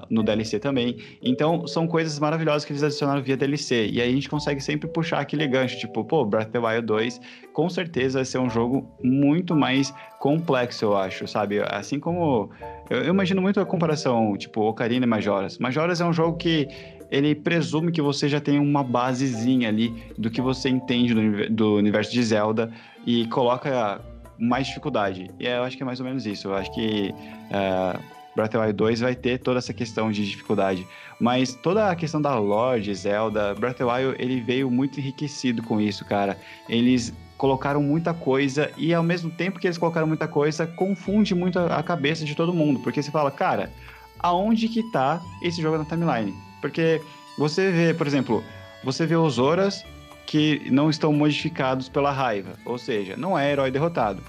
no 0.09 0.23
DLC 0.23 0.59
também. 0.59 0.97
Então, 1.23 1.67
são 1.67 1.87
coisas 1.87 2.19
maravilhosas 2.19 2.65
que 2.65 2.73
eles 2.73 2.83
adicionaram 2.83 3.23
via 3.23 3.37
DLC. 3.37 3.89
E 3.89 4.01
aí 4.01 4.09
a 4.09 4.13
gente 4.13 4.29
consegue 4.29 4.61
sempre 4.61 4.89
puxar 4.89 5.21
aquele 5.21 5.47
gancho, 5.47 5.79
tipo, 5.79 6.05
pô, 6.05 6.25
Breath 6.25 6.49
of 6.49 6.53
the 6.53 6.59
Wild 6.59 6.87
2 6.87 7.21
com 7.53 7.69
certeza 7.69 8.21
vai 8.21 8.25
ser 8.25 8.39
um 8.39 8.49
jogo 8.49 8.89
muito 9.03 9.57
mais 9.57 9.93
complexo, 10.21 10.85
eu 10.85 10.97
acho, 10.97 11.27
sabe? 11.27 11.61
Assim 11.67 11.99
como... 11.99 12.51
Eu, 12.91 12.99
eu 12.99 13.09
imagino 13.09 13.41
muito 13.41 13.59
a 13.59 13.65
comparação, 13.65 14.37
tipo, 14.37 14.61
Ocarina 14.61 15.07
e 15.07 15.09
Majoras. 15.09 15.59
Majoras 15.59 15.99
é 15.99 16.05
um 16.05 16.13
jogo 16.13 16.37
que 16.37 16.69
ele 17.11 17.35
presume 17.35 17.91
que 17.91 18.03
você 18.03 18.29
já 18.29 18.39
tem 18.39 18.59
uma 18.59 18.85
basezinha 18.85 19.71
ali 19.71 19.93
do 20.19 20.31
que 20.31 20.43
você 20.43 20.69
entende 20.69 21.15
do, 21.15 21.51
do 21.51 21.77
universo 21.77 22.13
de 22.13 22.23
Zelda 22.23 22.71
e 23.07 23.27
coloca 23.29 24.03
mais 24.39 24.67
dificuldade. 24.67 25.31
E 25.41 25.47
eu 25.47 25.63
acho 25.63 25.77
que 25.77 25.83
é 25.83 25.87
mais 25.87 26.01
ou 26.01 26.07
menos 26.07 26.27
isso. 26.27 26.49
Eu 26.49 26.55
acho 26.55 26.71
que 26.75 27.15
eh, 27.51 27.99
Breath 28.37 28.55
of 28.55 28.59
the 28.59 28.59
Wild 28.59 28.73
2 28.75 29.01
vai 29.01 29.15
ter 29.15 29.39
toda 29.39 29.59
essa 29.59 29.73
questão 29.73 30.13
de 30.13 30.25
dificuldade. 30.25 30.87
Mas 31.19 31.55
toda 31.55 31.91
a 31.91 31.97
questão 31.97 32.21
da 32.21 32.39
lore 32.39 32.83
de 32.83 32.95
Zelda, 32.95 33.55
Breath 33.55 33.81
of 33.81 33.85
the 33.85 33.85
Wild, 33.85 34.23
ele 34.23 34.41
veio 34.41 34.71
muito 34.71 35.01
enriquecido 35.01 35.63
com 35.63 35.81
isso, 35.81 36.05
cara. 36.05 36.37
Eles 36.69 37.13
colocaram 37.41 37.83
muita 37.83 38.13
coisa 38.13 38.71
e 38.77 38.93
ao 38.93 39.03
mesmo 39.03 39.31
tempo 39.31 39.59
que 39.59 39.67
eles 39.67 39.79
colocaram 39.79 40.07
muita 40.07 40.29
coisa, 40.29 40.67
confunde 40.67 41.35
muito 41.35 41.59
a 41.59 41.83
cabeça 41.83 42.23
de 42.23 42.35
todo 42.35 42.53
mundo. 42.53 42.81
Porque 42.81 43.03
você 43.03 43.11
fala, 43.11 43.31
cara, 43.31 43.73
aonde 44.19 44.69
que 44.69 44.83
tá 44.93 45.23
esse 45.41 45.63
jogo 45.63 45.79
na 45.79 45.87
timeline? 45.87 46.35
Porque 46.61 47.01
você 47.39 47.71
vê, 47.71 47.95
por 47.95 48.07
exemplo, 48.07 48.45
você 48.85 49.07
vê 49.07 49.17
os 49.17 49.39
Horas 49.39 49.83
que 50.27 50.69
não 50.71 50.91
estão 50.91 51.15
modificados 51.15 51.89
pela 51.89 52.13
raiva, 52.13 52.59
ou 52.67 52.77
seja, 52.77 53.17
não 53.17 53.39
é 53.39 53.51
herói 53.51 53.71
derrotado. 53.71 54.23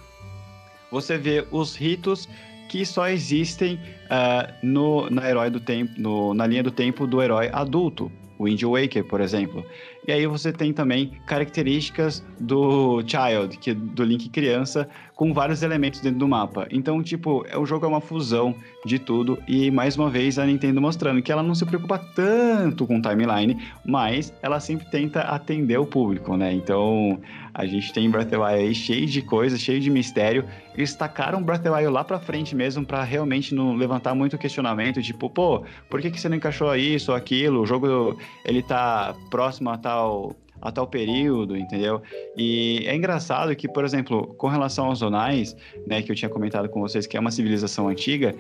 Você 0.90 1.18
vê 1.18 1.46
os 1.52 1.76
ritos 1.76 2.30
que 2.70 2.86
só 2.86 3.10
existem 3.10 3.78
ah, 4.10 4.50
no, 4.64 5.10
na, 5.10 5.30
herói 5.30 5.50
do 5.50 5.60
tempo, 5.60 5.92
no- 5.98 6.34
na 6.34 6.48
linha 6.48 6.64
do 6.64 6.72
tempo 6.72 7.06
do 7.06 7.22
herói 7.22 7.50
adulto, 7.52 8.10
o 8.40 8.46
Wind 8.46 8.64
Waker, 8.64 9.04
por 9.04 9.20
exemplo. 9.20 9.66
E 10.08 10.12
aí 10.12 10.26
você 10.26 10.52
tem 10.52 10.74
também 10.74 11.12
características 11.28 12.26
do 12.40 13.04
Child, 13.06 13.58
que 13.58 13.72
é 13.72 13.74
do 13.74 14.04
Link 14.04 14.30
criança, 14.30 14.88
com 15.16 15.32
vários 15.34 15.62
elementos 15.62 16.00
dentro 16.02 16.18
do 16.18 16.28
mapa. 16.28 16.68
Então, 16.72 17.04
tipo, 17.04 17.46
é- 17.48 17.56
o 17.58 17.66
jogo 17.66 17.86
é 17.86 17.88
uma 17.88 18.02
fusão 18.02 18.56
de 18.84 18.98
tudo 18.98 19.38
e 19.48 19.70
mais 19.70 19.96
uma 19.96 20.10
vez 20.10 20.40
a 20.40 20.46
Nintendo 20.46 20.82
mostrando 20.82 21.22
que 21.22 21.32
ela 21.32 21.44
não 21.44 21.54
se 21.54 21.64
preocupa 21.64 22.00
tanto 22.16 22.88
com 22.88 23.00
timeline, 23.00 23.62
mas 23.86 24.34
ela 24.42 24.60
sempre 24.60 24.90
tenta 24.90 25.22
atender 25.22 25.78
o 25.80 25.86
público, 25.86 26.36
né? 26.36 26.52
Então, 26.52 27.20
a 27.54 27.66
gente 27.68 27.94
tem 27.94 28.10
Breath 28.10 28.28
of 28.28 28.32
the 28.32 28.38
Wild 28.38 28.60
aí 28.70 28.74
cheio 28.74 29.06
de 29.06 29.22
coisa, 29.22 29.58
cheio 29.58 29.80
de 29.80 29.92
mistério. 29.92 30.46
Eles 30.74 30.96
tacaram 30.96 31.44
Breath 31.44 31.60
of 31.60 31.70
the 31.70 31.76
Wild 31.76 31.92
lá 31.94 32.04
pra 32.04 32.18
frente 32.20 32.56
mesmo 32.56 32.84
pra 32.84 33.04
realmente 33.04 33.54
não 33.54 33.76
levantar 33.76 34.16
muito 34.16 34.38
questionamento, 34.40 35.02
tipo, 35.04 35.30
pô, 35.30 35.64
por 35.88 36.02
que, 36.02 36.10
que 36.10 36.20
você 36.20 36.28
não 36.28 36.38
encaixou 36.38 36.76
isso 36.76 37.12
ou 37.12 37.18
aquilo? 37.18 37.62
O 37.62 37.66
jogo 37.68 38.18
ele 38.44 38.64
tá 38.64 39.14
próximo 39.30 39.70
a 39.70 39.78
tal 39.92 40.36
a 40.62 40.72
tal 40.72 40.86
período, 40.86 41.58
entendeu? 41.58 42.04
E 42.38 42.84
é 42.86 42.96
engraçado 42.96 43.56
que, 43.56 43.68
por 43.68 43.84
exemplo, 43.84 44.28
com 44.36 44.48
relação 44.48 44.86
aos 44.86 45.00
zonais, 45.00 45.58
né, 45.88 46.04
que 46.04 46.12
eu 46.12 46.16
tinha 46.16 46.30
comentado 46.30 46.70
com 46.70 46.80
vocês 46.80 47.08
que 47.08 47.18
é 47.18 47.20
uma 47.20 47.32
civilização 47.32 47.88
antiga, 47.88 48.36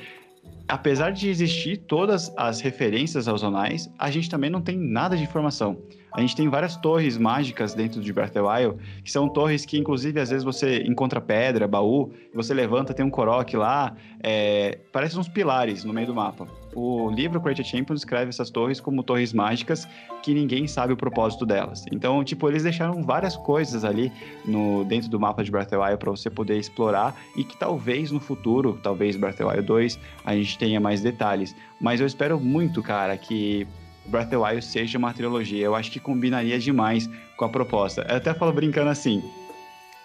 apesar 0.68 1.10
de 1.11 1.30
existir 1.30 1.78
todas 1.78 2.32
as 2.38 2.61
referências 2.61 3.28
aos 3.28 3.41
zonais, 3.41 3.91
a 3.98 4.11
gente 4.11 4.30
também 4.30 4.52
não 4.52 4.61
tem 4.61 4.78
nada 4.78 5.18
de 5.18 5.23
informação. 5.23 5.82
A 6.11 6.19
gente 6.19 6.35
tem 6.35 6.49
várias 6.49 6.75
torres 6.75 7.17
mágicas 7.17 7.73
dentro 7.73 8.01
de 8.01 8.11
Breath 8.11 8.29
of 8.29 8.33
the 8.33 8.41
Wild, 8.41 8.77
que 9.03 9.11
são 9.11 9.29
torres 9.29 9.65
que, 9.65 9.77
inclusive, 9.77 10.19
às 10.19 10.29
vezes 10.29 10.43
você 10.43 10.83
encontra 10.83 11.21
pedra, 11.21 11.67
baú, 11.67 12.11
você 12.33 12.53
levanta, 12.53 12.93
tem 12.93 13.05
um 13.05 13.09
Korok 13.09 13.55
lá, 13.55 13.95
é, 14.21 14.79
parece 14.91 15.17
uns 15.17 15.29
pilares 15.29 15.83
no 15.83 15.93
meio 15.93 16.07
do 16.07 16.13
mapa. 16.13 16.47
O 16.73 17.09
livro 17.11 17.39
Creative 17.41 17.67
Champions 17.67 18.01
descreve 18.01 18.29
essas 18.29 18.49
torres 18.49 18.79
como 18.79 19.03
torres 19.03 19.33
mágicas 19.33 19.88
que 20.23 20.33
ninguém 20.33 20.67
sabe 20.67 20.93
o 20.93 20.97
propósito 20.97 21.45
delas. 21.45 21.85
Então, 21.91 22.23
tipo, 22.23 22.47
eles 22.47 22.63
deixaram 22.63 23.03
várias 23.03 23.35
coisas 23.35 23.83
ali 23.83 24.11
no 24.45 24.85
dentro 24.85 25.09
do 25.09 25.19
mapa 25.19 25.43
de 25.43 25.51
Breath 25.51 25.67
of 25.67 25.71
the 25.71 25.77
Wild 25.77 25.97
para 25.97 26.11
você 26.11 26.29
poder 26.29 26.57
explorar 26.57 27.15
e 27.35 27.43
que 27.43 27.57
talvez 27.57 28.11
no 28.11 28.19
futuro, 28.19 28.79
talvez 28.81 29.15
Breath 29.15 29.33
of 29.33 29.43
the 29.43 29.49
Wild 29.49 29.63
2, 29.63 29.99
a 30.25 30.35
gente 30.35 30.57
tenha 30.57 30.79
mais 30.79 31.01
detalhes. 31.01 31.55
Mas 31.79 31.99
eu 31.99 32.07
espero 32.07 32.39
muito, 32.39 32.81
cara, 32.81 33.17
que 33.17 33.67
Breath 34.06 34.26
of 34.28 34.32
the 34.32 34.38
Wild 34.38 34.65
seja 34.65 34.98
uma 34.98 35.14
trilogia. 35.14 35.64
Eu 35.65 35.76
acho 35.76 35.91
que 35.91 35.99
combinaria 35.99 36.57
demais 36.60 37.10
com 37.38 37.45
a 37.45 37.49
proposta. 37.49 38.06
Eu 38.10 38.18
até 38.18 38.34
falo 38.34 38.52
brincando 38.52 38.90
assim: 38.90 39.23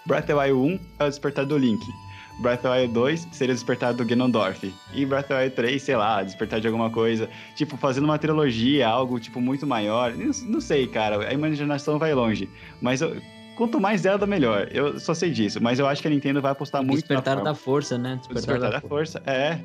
Breath 0.07 0.25
of 0.25 0.27
the 0.29 0.35
Wild 0.35 0.53
1 0.75 0.81
é 1.01 1.05
o 1.05 1.09
despertar 1.09 1.45
do 1.47 1.57
Link. 1.59 1.85
Breath 2.39 2.59
of 2.59 2.63
the 2.69 2.81
Wild 2.83 2.93
2 2.93 3.29
seria 3.33 3.53
o 3.53 3.57
despertar 3.57 3.95
do 3.95 4.05
Ganondorf. 4.05 4.73
E 4.93 5.07
Breath 5.07 5.25
of 5.25 5.29
the 5.35 5.39
Wild 5.41 5.57
3, 5.57 5.83
sei 5.83 5.97
lá, 5.97 6.23
despertar 6.23 6.61
de 6.61 6.67
alguma 6.67 6.91
coisa. 6.91 7.31
Tipo, 7.55 7.77
fazendo 7.79 8.05
uma 8.05 8.19
trilogia, 8.19 8.87
algo 8.87 9.19
tipo 9.19 9.41
muito 9.41 9.67
maior. 9.67 10.13
Não, 10.13 10.31
não 10.45 10.61
sei, 10.61 10.87
cara. 10.87 11.27
A 11.29 11.33
imaginação 11.33 11.99
vai 11.99 12.13
longe. 12.13 12.49
Mas 12.81 13.01
eu- 13.01 13.17
quanto 13.57 13.81
mais 13.81 14.03
Zelda, 14.03 14.27
melhor. 14.27 14.69
Eu 14.71 15.01
só 15.01 15.15
sei 15.15 15.31
disso. 15.31 15.63
Mas 15.63 15.79
eu 15.79 15.87
acho 15.87 16.03
que 16.03 16.09
a 16.09 16.11
Nintendo 16.11 16.43
vai 16.43 16.53
apostar 16.53 16.83
muito 16.83 16.99
Despertar 17.01 17.43
da 17.43 17.55
força, 17.55 17.97
né? 17.97 18.21
O 18.31 18.35
Despertar 18.35 18.71
da 18.71 18.81
Força, 18.83 19.23
é. 19.27 19.59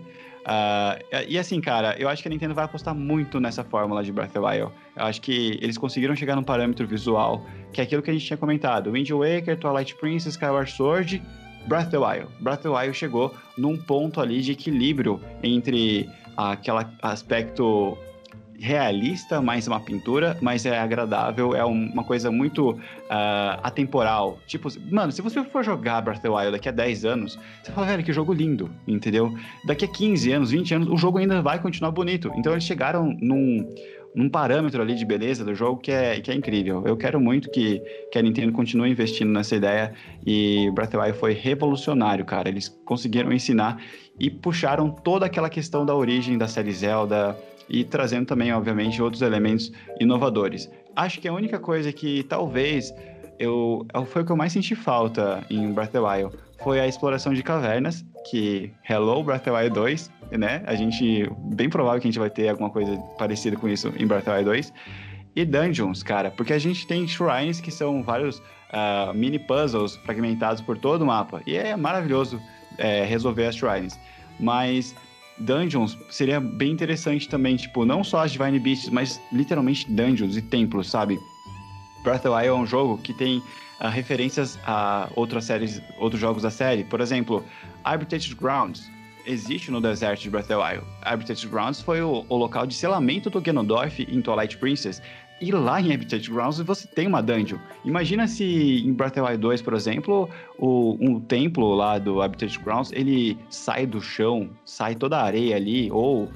Ah, 0.45 0.97
e 1.27 1.38
assim, 1.38 1.61
cara, 1.61 1.95
eu 1.99 2.09
acho 2.09 2.22
que 2.22 2.27
a 2.27 2.31
Nintendo 2.31 2.53
vai 2.53 2.65
apostar 2.65 2.95
muito 2.95 3.39
nessa 3.39 3.63
fórmula 3.63 4.03
de 4.03 4.11
Breath 4.11 4.35
of 4.35 4.39
the 4.39 4.39
Wild. 4.39 4.73
Eu 4.95 5.05
acho 5.05 5.22
que 5.22 5.59
eles 5.61 5.77
conseguiram 5.77 6.15
chegar 6.15 6.35
num 6.35 6.43
parâmetro 6.43 6.88
visual, 6.88 7.45
que 7.72 7.81
é 7.81 7.84
aquilo 7.84 8.01
que 8.01 8.09
a 8.09 8.13
gente 8.13 8.26
tinha 8.26 8.38
comentado. 8.38 8.91
Wind 8.91 9.09
Waker, 9.11 9.57
Twilight 9.57 9.95
Princess, 9.95 10.34
Skyward 10.34 10.72
Sword, 10.72 11.22
Breath 11.68 11.88
of 11.88 11.91
the 11.91 11.97
Wild. 11.97 12.27
Breath 12.39 12.59
of 12.59 12.63
the 12.63 12.69
Wild 12.69 12.97
chegou 12.97 13.34
num 13.57 13.77
ponto 13.77 14.19
ali 14.19 14.41
de 14.41 14.53
equilíbrio 14.53 15.22
entre 15.43 16.09
aquele 16.35 16.85
aspecto 17.01 17.97
realista, 18.62 19.42
mais 19.42 19.68
uma 19.68 19.80
pintura, 19.80 20.38
mas 20.40 20.66
é 20.68 20.78
agradável, 20.78 21.56
é 21.56 21.66
um- 21.66 21.90
uma 21.92 22.04
coisa 22.04 22.32
muito 22.32 22.78
ah, 23.10 23.60
atemporal. 23.64 24.38
Tipo, 24.46 24.70
mano, 24.90 25.12
se 25.12 25.22
você 25.22 25.44
for 25.44 25.64
jogar 25.64 26.00
Breath 26.02 26.18
of 26.18 26.22
the 26.24 26.30
Wild 26.30 26.52
daqui 26.52 26.70
a 26.70 26.72
10 26.72 27.04
anos, 27.04 27.40
você 27.64 27.72
fala, 27.72 27.88
velho, 27.88 28.04
que 28.04 28.14
jogo 28.14 28.32
lindo, 28.34 28.70
entendeu? 28.88 29.34
Daqui 29.66 29.84
a 29.84 29.88
15 29.88 30.32
anos, 30.32 30.52
20 30.52 30.76
anos, 30.76 30.88
o 30.88 30.96
jogo 30.96 31.18
ainda 31.18 31.42
vai 31.42 31.60
continuar 31.60 31.92
bonito. 31.92 32.32
Então 32.38 32.54
eles 32.54 32.64
chegaram 32.64 33.18
num, 33.20 33.68
num 34.16 34.30
parâmetro 34.30 34.82
ali 34.82 34.94
de 34.96 35.04
beleza 35.06 35.44
do 35.44 35.56
jogo 35.56 35.82
que 35.82 35.92
é, 35.92 36.20
que 36.22 36.30
é 36.32 36.36
incrível. 36.36 36.84
Eu 36.86 36.96
quero 36.96 37.20
muito 37.20 37.50
que, 37.50 37.82
que 38.12 38.20
a 38.20 38.22
Nintendo 38.22 38.52
continue 38.54 38.92
investindo 38.92 39.32
nessa 39.32 39.56
ideia 39.56 39.92
e 40.26 40.70
Breath 40.76 40.90
of 40.90 40.98
the 40.98 41.04
Wild 41.04 41.18
foi 41.20 41.34
revolucionário, 41.34 42.24
cara. 42.24 42.48
Eles 42.48 42.70
conseguiram 42.86 43.34
ensinar 43.34 43.82
e 44.20 44.30
puxaram 44.30 44.90
toda 44.92 45.26
aquela 45.26 45.50
questão 45.50 45.86
da 45.86 45.96
origem 45.96 46.38
da 46.38 46.48
série 46.48 46.72
Zelda 46.72 47.36
e 47.72 47.85
trazendo 47.85 48.26
também, 48.26 48.52
obviamente, 48.53 49.02
outros 49.02 49.22
elementos 49.22 49.72
inovadores. 49.99 50.69
Acho 50.93 51.22
que 51.22 51.27
a 51.27 51.34
única 51.34 51.57
coisa 51.57 51.93
que 51.93 52.23
talvez 52.23 52.93
eu 53.39 53.88
foi 54.07 54.22
o 54.22 54.26
que 54.26 54.31
eu 54.31 54.35
mais 54.35 54.52
senti 54.52 54.76
falta 54.76 55.43
em 55.49 55.72
Breath 55.72 55.88
of 55.88 55.93
the 55.93 55.99
Wild 55.99 56.38
foi 56.61 56.80
a 56.80 56.88
exploração 56.88 57.34
de 57.34 57.41
cavernas, 57.41 58.06
que 58.30 58.72
Hello 58.88 59.23
Breath 59.23 59.41
of 59.41 59.45
the 59.45 59.52
Wild 59.52 59.73
2, 59.73 60.11
né? 60.34 60.61
A 60.68 60.76
gente 60.76 61.31
bem 61.56 61.69
provável 61.69 61.99
que 62.02 62.07
a 62.07 62.11
gente 62.11 62.19
vai 62.19 62.30
ter 62.30 62.49
alguma 62.49 62.69
coisa 62.69 62.95
parecida 63.18 63.56
com 63.56 63.69
isso 63.69 63.88
em 63.98 64.06
Breath 64.06 64.27
of 64.27 64.31
the 64.31 64.38
Wild 64.38 64.45
2 64.45 64.73
e 65.34 65.45
dungeons, 65.45 66.03
cara, 66.03 66.30
porque 66.30 66.52
a 66.52 66.60
gente 66.60 66.85
tem 66.85 67.07
shrines 67.07 67.61
que 67.61 67.72
são 67.72 68.03
vários 68.03 68.39
uh, 68.39 69.14
mini 69.15 69.39
puzzles 69.39 69.95
fragmentados 69.95 70.61
por 70.61 70.77
todo 70.77 71.03
o 71.03 71.06
mapa 71.06 71.41
e 71.48 71.56
é 71.56 71.73
maravilhoso 71.77 72.39
é, 72.77 73.06
resolver 73.06 73.45
as 73.45 73.56
shrines, 73.56 73.98
mas 74.38 74.93
dungeons 75.41 75.97
seria 76.09 76.39
bem 76.39 76.72
interessante 76.72 77.27
também, 77.27 77.55
tipo, 77.55 77.85
não 77.85 78.03
só 78.03 78.23
as 78.23 78.31
Divine 78.31 78.59
Beasts, 78.59 78.89
mas 78.89 79.19
literalmente 79.31 79.89
dungeons 79.91 80.38
e 80.38 80.41
templos, 80.41 80.89
sabe? 80.89 81.19
Breath 82.03 82.19
of 82.19 82.23
the 82.23 82.30
Wild 82.30 82.47
é 82.47 82.53
um 82.53 82.65
jogo 82.65 82.97
que 82.97 83.13
tem 83.13 83.39
uh, 83.80 83.88
referências 83.89 84.57
a 84.65 85.09
outras 85.15 85.45
séries, 85.45 85.81
outros 85.97 86.19
jogos 86.19 86.43
da 86.43 86.49
série. 86.49 86.84
Por 86.84 87.01
exemplo, 87.01 87.43
Arbitrated 87.84 88.35
Grounds 88.35 88.89
existe 89.26 89.69
no 89.69 89.80
deserto 89.80 90.22
de 90.22 90.30
Breath 90.30 90.45
of 90.45 90.53
the 90.53 90.57
Wild. 90.57 90.85
Arbitrated 91.03 91.47
Grounds 91.47 91.81
foi 91.81 92.01
o, 92.01 92.26
o 92.27 92.35
local 92.35 92.65
de 92.65 92.73
selamento 92.73 93.30
do 93.30 93.39
Ganondorf 93.39 94.01
em 94.01 94.22
Twilight 94.22 94.57
Princess. 94.57 95.01
E 95.41 95.51
lá 95.51 95.81
em 95.81 95.91
Habitat 95.91 96.30
Grounds 96.30 96.59
você 96.59 96.88
tem 96.88 97.07
uma 97.07 97.22
dungeon. 97.22 97.57
Imagina 97.84 98.27
se 98.27 98.84
em 98.85 98.93
Breath 98.93 99.18
of 99.18 99.22
the 99.22 99.27
Wild 99.27 99.41
2, 99.41 99.61
por 99.63 99.73
exemplo, 99.73 100.30
o, 100.59 100.95
um 101.01 101.19
templo 101.19 101.73
lá 101.73 101.97
do 101.97 102.22
Habitat 102.22 102.59
Grounds, 102.59 102.91
ele 102.91 103.35
sai 103.49 103.88
do 103.88 103.99
chão, 103.99 104.51
sai 104.63 104.93
toda 104.93 105.18
a 105.18 105.23
areia 105.23 105.55
ali, 105.55 105.91
ou 105.91 106.30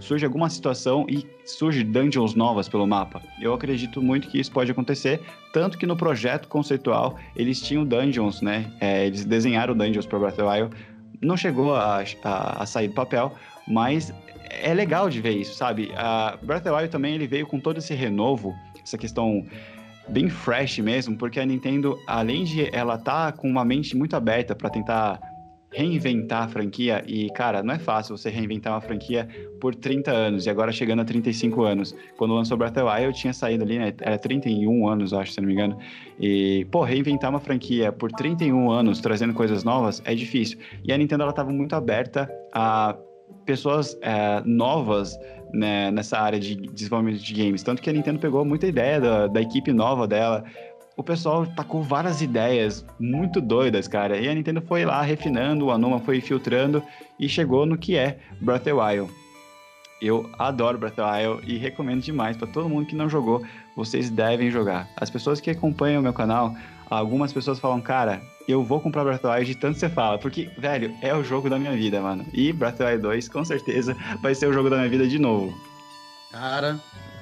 surge 0.00 0.24
alguma 0.24 0.50
situação 0.50 1.06
e 1.08 1.24
surge 1.44 1.84
dungeons 1.84 2.34
novas 2.34 2.68
pelo 2.68 2.86
mapa. 2.86 3.22
Eu 3.40 3.54
acredito 3.54 4.02
muito 4.02 4.28
que 4.28 4.40
isso 4.40 4.50
pode 4.50 4.72
acontecer, 4.72 5.20
tanto 5.52 5.78
que 5.78 5.86
no 5.86 5.96
projeto 5.96 6.48
conceitual 6.48 7.16
eles 7.36 7.60
tinham 7.60 7.84
dungeons, 7.84 8.40
né? 8.40 8.72
É, 8.80 9.06
eles 9.06 9.24
desenharam 9.24 9.76
dungeons 9.76 10.06
para 10.06 10.18
Breath 10.18 10.38
of 10.38 10.42
the 10.42 10.48
Wild. 10.48 10.76
Não 11.20 11.36
chegou 11.36 11.76
a, 11.76 12.02
a, 12.24 12.62
a, 12.62 12.66
sair 12.66 12.88
do 12.88 12.94
papel, 12.94 13.32
mas 13.68 14.12
é 14.50 14.74
legal 14.74 15.08
de 15.08 15.20
ver 15.20 15.36
isso, 15.36 15.54
sabe? 15.54 15.90
A 15.96 16.38
Breath 16.42 16.62
of 16.62 16.70
the 16.70 16.76
Wild 16.76 16.90
também 16.90 17.14
ele 17.14 17.26
veio 17.26 17.46
com 17.46 17.58
todo 17.58 17.78
esse 17.78 17.94
renovo, 17.94 18.54
essa 18.82 18.98
questão 18.98 19.44
bem 20.08 20.28
fresh 20.28 20.78
mesmo, 20.78 21.16
porque 21.16 21.38
a 21.38 21.46
Nintendo, 21.46 21.98
além 22.06 22.44
de 22.44 22.68
ela 22.74 22.98
tá 22.98 23.32
com 23.32 23.48
uma 23.48 23.64
mente 23.64 23.96
muito 23.96 24.16
aberta 24.16 24.54
para 24.54 24.68
tentar 24.68 25.20
reinventar 25.72 26.44
a 26.44 26.48
franquia 26.48 27.04
e, 27.06 27.30
cara, 27.30 27.62
não 27.62 27.74
é 27.74 27.78
fácil 27.78 28.16
você 28.16 28.28
reinventar 28.28 28.72
uma 28.72 28.80
franquia 28.80 29.28
por 29.60 29.72
30 29.74 30.10
anos 30.10 30.46
e 30.46 30.50
agora 30.50 30.72
chegando 30.72 31.00
a 31.00 31.04
35 31.04 31.62
anos. 31.62 31.94
Quando 32.16 32.34
lançou 32.34 32.56
Breath 32.56 32.76
of 32.76 32.84
the 32.84 32.92
Wild, 32.92 33.04
eu 33.04 33.12
tinha 33.12 33.32
saído 33.32 33.62
ali, 33.62 33.78
né? 33.78 33.94
Era 34.00 34.18
31 34.18 34.88
anos, 34.88 35.14
acho, 35.14 35.32
se 35.32 35.40
não 35.40 35.46
me 35.46 35.54
engano. 35.54 35.78
E, 36.18 36.66
pô, 36.72 36.82
reinventar 36.82 37.30
uma 37.30 37.38
franquia 37.38 37.92
por 37.92 38.10
31 38.10 38.68
anos, 38.68 39.00
trazendo 39.00 39.32
coisas 39.32 39.62
novas, 39.62 40.02
é 40.04 40.14
difícil. 40.14 40.58
E 40.84 40.92
a 40.92 40.98
Nintendo, 40.98 41.22
ela 41.22 41.32
tava 41.32 41.52
muito 41.52 41.76
aberta 41.76 42.28
a 42.52 42.96
pessoas 43.50 43.98
é, 44.00 44.40
novas 44.44 45.18
né, 45.52 45.90
nessa 45.90 46.16
área 46.16 46.38
de 46.38 46.54
desenvolvimento 46.54 47.20
de 47.20 47.34
games. 47.34 47.64
Tanto 47.64 47.82
que 47.82 47.90
a 47.90 47.92
Nintendo 47.92 48.20
pegou 48.20 48.44
muita 48.44 48.68
ideia 48.68 49.00
da, 49.00 49.26
da 49.26 49.42
equipe 49.42 49.72
nova 49.72 50.06
dela, 50.06 50.44
o 50.96 51.02
pessoal 51.02 51.44
tacou 51.44 51.82
várias 51.82 52.22
ideias 52.22 52.86
muito 53.00 53.40
doidas, 53.40 53.88
cara. 53.88 54.16
E 54.18 54.28
a 54.28 54.34
Nintendo 54.34 54.62
foi 54.62 54.84
lá 54.84 55.02
refinando, 55.02 55.66
o 55.66 55.72
Anuma 55.72 55.98
foi 55.98 56.20
filtrando 56.20 56.80
e 57.18 57.28
chegou 57.28 57.66
no 57.66 57.76
que 57.76 57.96
é 57.96 58.18
Breath 58.40 58.60
of 58.60 58.64
the 58.66 58.72
Wild. 58.72 59.12
Eu 60.00 60.30
adoro 60.38 60.78
Breath 60.78 60.92
of 60.92 61.02
the 61.02 61.28
Wild 61.28 61.52
e 61.52 61.58
recomendo 61.58 62.02
demais 62.02 62.36
para 62.36 62.46
todo 62.46 62.68
mundo 62.68 62.86
que 62.86 62.94
não 62.94 63.08
jogou, 63.08 63.42
vocês 63.74 64.10
devem 64.10 64.48
jogar. 64.48 64.88
As 64.96 65.10
pessoas 65.10 65.40
que 65.40 65.50
acompanham 65.50 65.98
o 65.98 66.02
meu 66.04 66.12
canal, 66.12 66.54
algumas 66.88 67.32
pessoas 67.32 67.58
falam, 67.58 67.80
cara, 67.80 68.22
eu 68.50 68.64
vou 68.64 68.80
comprar 68.80 69.04
Breath 69.04 69.24
of 69.24 69.28
the 69.28 69.34
Wild 69.34 69.46
de 69.46 69.56
tanto 69.56 69.78
você 69.78 69.88
fala, 69.88 70.18
porque, 70.18 70.50
velho, 70.58 70.94
é 71.00 71.14
o 71.14 71.22
jogo 71.22 71.48
da 71.48 71.58
minha 71.58 71.72
vida, 71.72 72.00
mano. 72.00 72.26
E 72.32 72.52
Breath 72.52 72.74
of 72.74 72.78
the 72.82 72.90
Wild 72.90 73.02
2 73.02 73.28
com 73.28 73.44
certeza 73.44 73.96
vai 74.20 74.34
ser 74.34 74.48
o 74.48 74.52
jogo 74.52 74.70
da 74.70 74.76
minha 74.76 74.88
vida 74.88 75.06
de 75.06 75.18
novo. 75.18 75.56
Cara, 76.30 76.78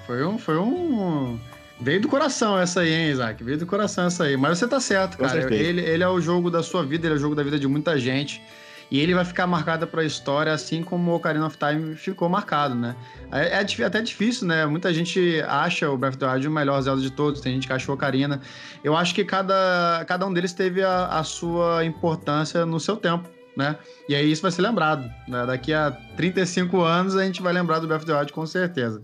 foi 0.06 0.24
um, 0.24 0.38
foi 0.38 0.59
um 0.59 1.38
Veio 1.80 2.00
do 2.00 2.09
coração 2.09 2.59
essa 2.59 2.80
aí, 2.80 2.92
hein, 2.92 3.10
Isaac? 3.10 3.42
Veio 3.42 3.56
do 3.56 3.66
coração 3.66 4.06
essa 4.06 4.24
aí. 4.24 4.36
Mas 4.36 4.59
você 4.59 4.66
tá 4.66 4.80
certo, 4.80 5.16
cara. 5.16 5.55
Ele, 5.55 5.80
ele 5.80 6.02
é 6.02 6.09
o 6.09 6.20
jogo 6.20 6.50
da 6.50 6.62
sua 6.62 6.84
vida, 6.84 7.06
ele 7.06 7.14
é 7.14 7.16
o 7.16 7.20
jogo 7.20 7.36
da 7.36 7.42
vida 7.42 7.59
de 7.59 7.68
muita 7.68 7.98
gente. 7.98 8.42
E 8.90 8.98
ele 8.98 9.15
vai 9.15 9.24
ficar 9.24 9.47
marcado 9.47 9.86
para 9.86 10.01
a 10.01 10.05
história, 10.05 10.52
assim 10.52 10.82
como 10.82 11.10
o 11.10 11.15
Ocarina 11.15 11.47
of 11.47 11.59
Time 11.59 11.94
ficou 11.94 12.28
marcado, 12.28 12.74
né? 12.74 12.97
É, 13.31 13.62
é, 13.62 13.85
até 13.85 14.01
difícil, 14.01 14.47
né? 14.47 14.65
Muita 14.65 14.93
gente 14.94 15.43
acha 15.47 15.90
o 15.90 15.98
Breath 15.98 16.15
of 16.15 16.19
the 16.19 16.32
Wild 16.32 16.48
o 16.48 16.51
melhor 16.51 16.81
Zelda 16.81 17.02
de 17.02 17.10
todos, 17.10 17.40
tem 17.40 17.55
gente 17.55 17.66
que 17.66 17.73
achou 17.73 17.94
Ocarina. 17.94 18.40
Eu 18.82 18.97
acho 18.97 19.15
que 19.15 19.24
cada, 19.24 20.05
cada 20.06 20.27
um 20.27 20.32
deles 20.32 20.52
teve 20.52 20.82
a, 20.82 21.06
a 21.06 21.24
sua 21.24 21.85
importância 21.85 22.65
no 22.65 22.81
seu 22.81 22.97
tempo, 22.97 23.28
né? 23.56 23.77
E 24.09 24.15
aí 24.15 24.31
isso 24.31 24.40
vai 24.40 24.51
ser 24.51 24.62
lembrado. 24.62 25.10
Né? 25.27 25.44
Daqui 25.44 25.74
a 25.74 25.90
35 26.16 26.81
anos 26.81 27.15
a 27.15 27.24
gente 27.24 27.43
vai 27.43 27.52
lembrar 27.52 27.81
do 27.81 27.86
Breath 27.86 28.02
of 28.02 28.06
the 28.06 28.19
Wild 28.19 28.32
com 28.32 28.47
certeza. 28.47 29.02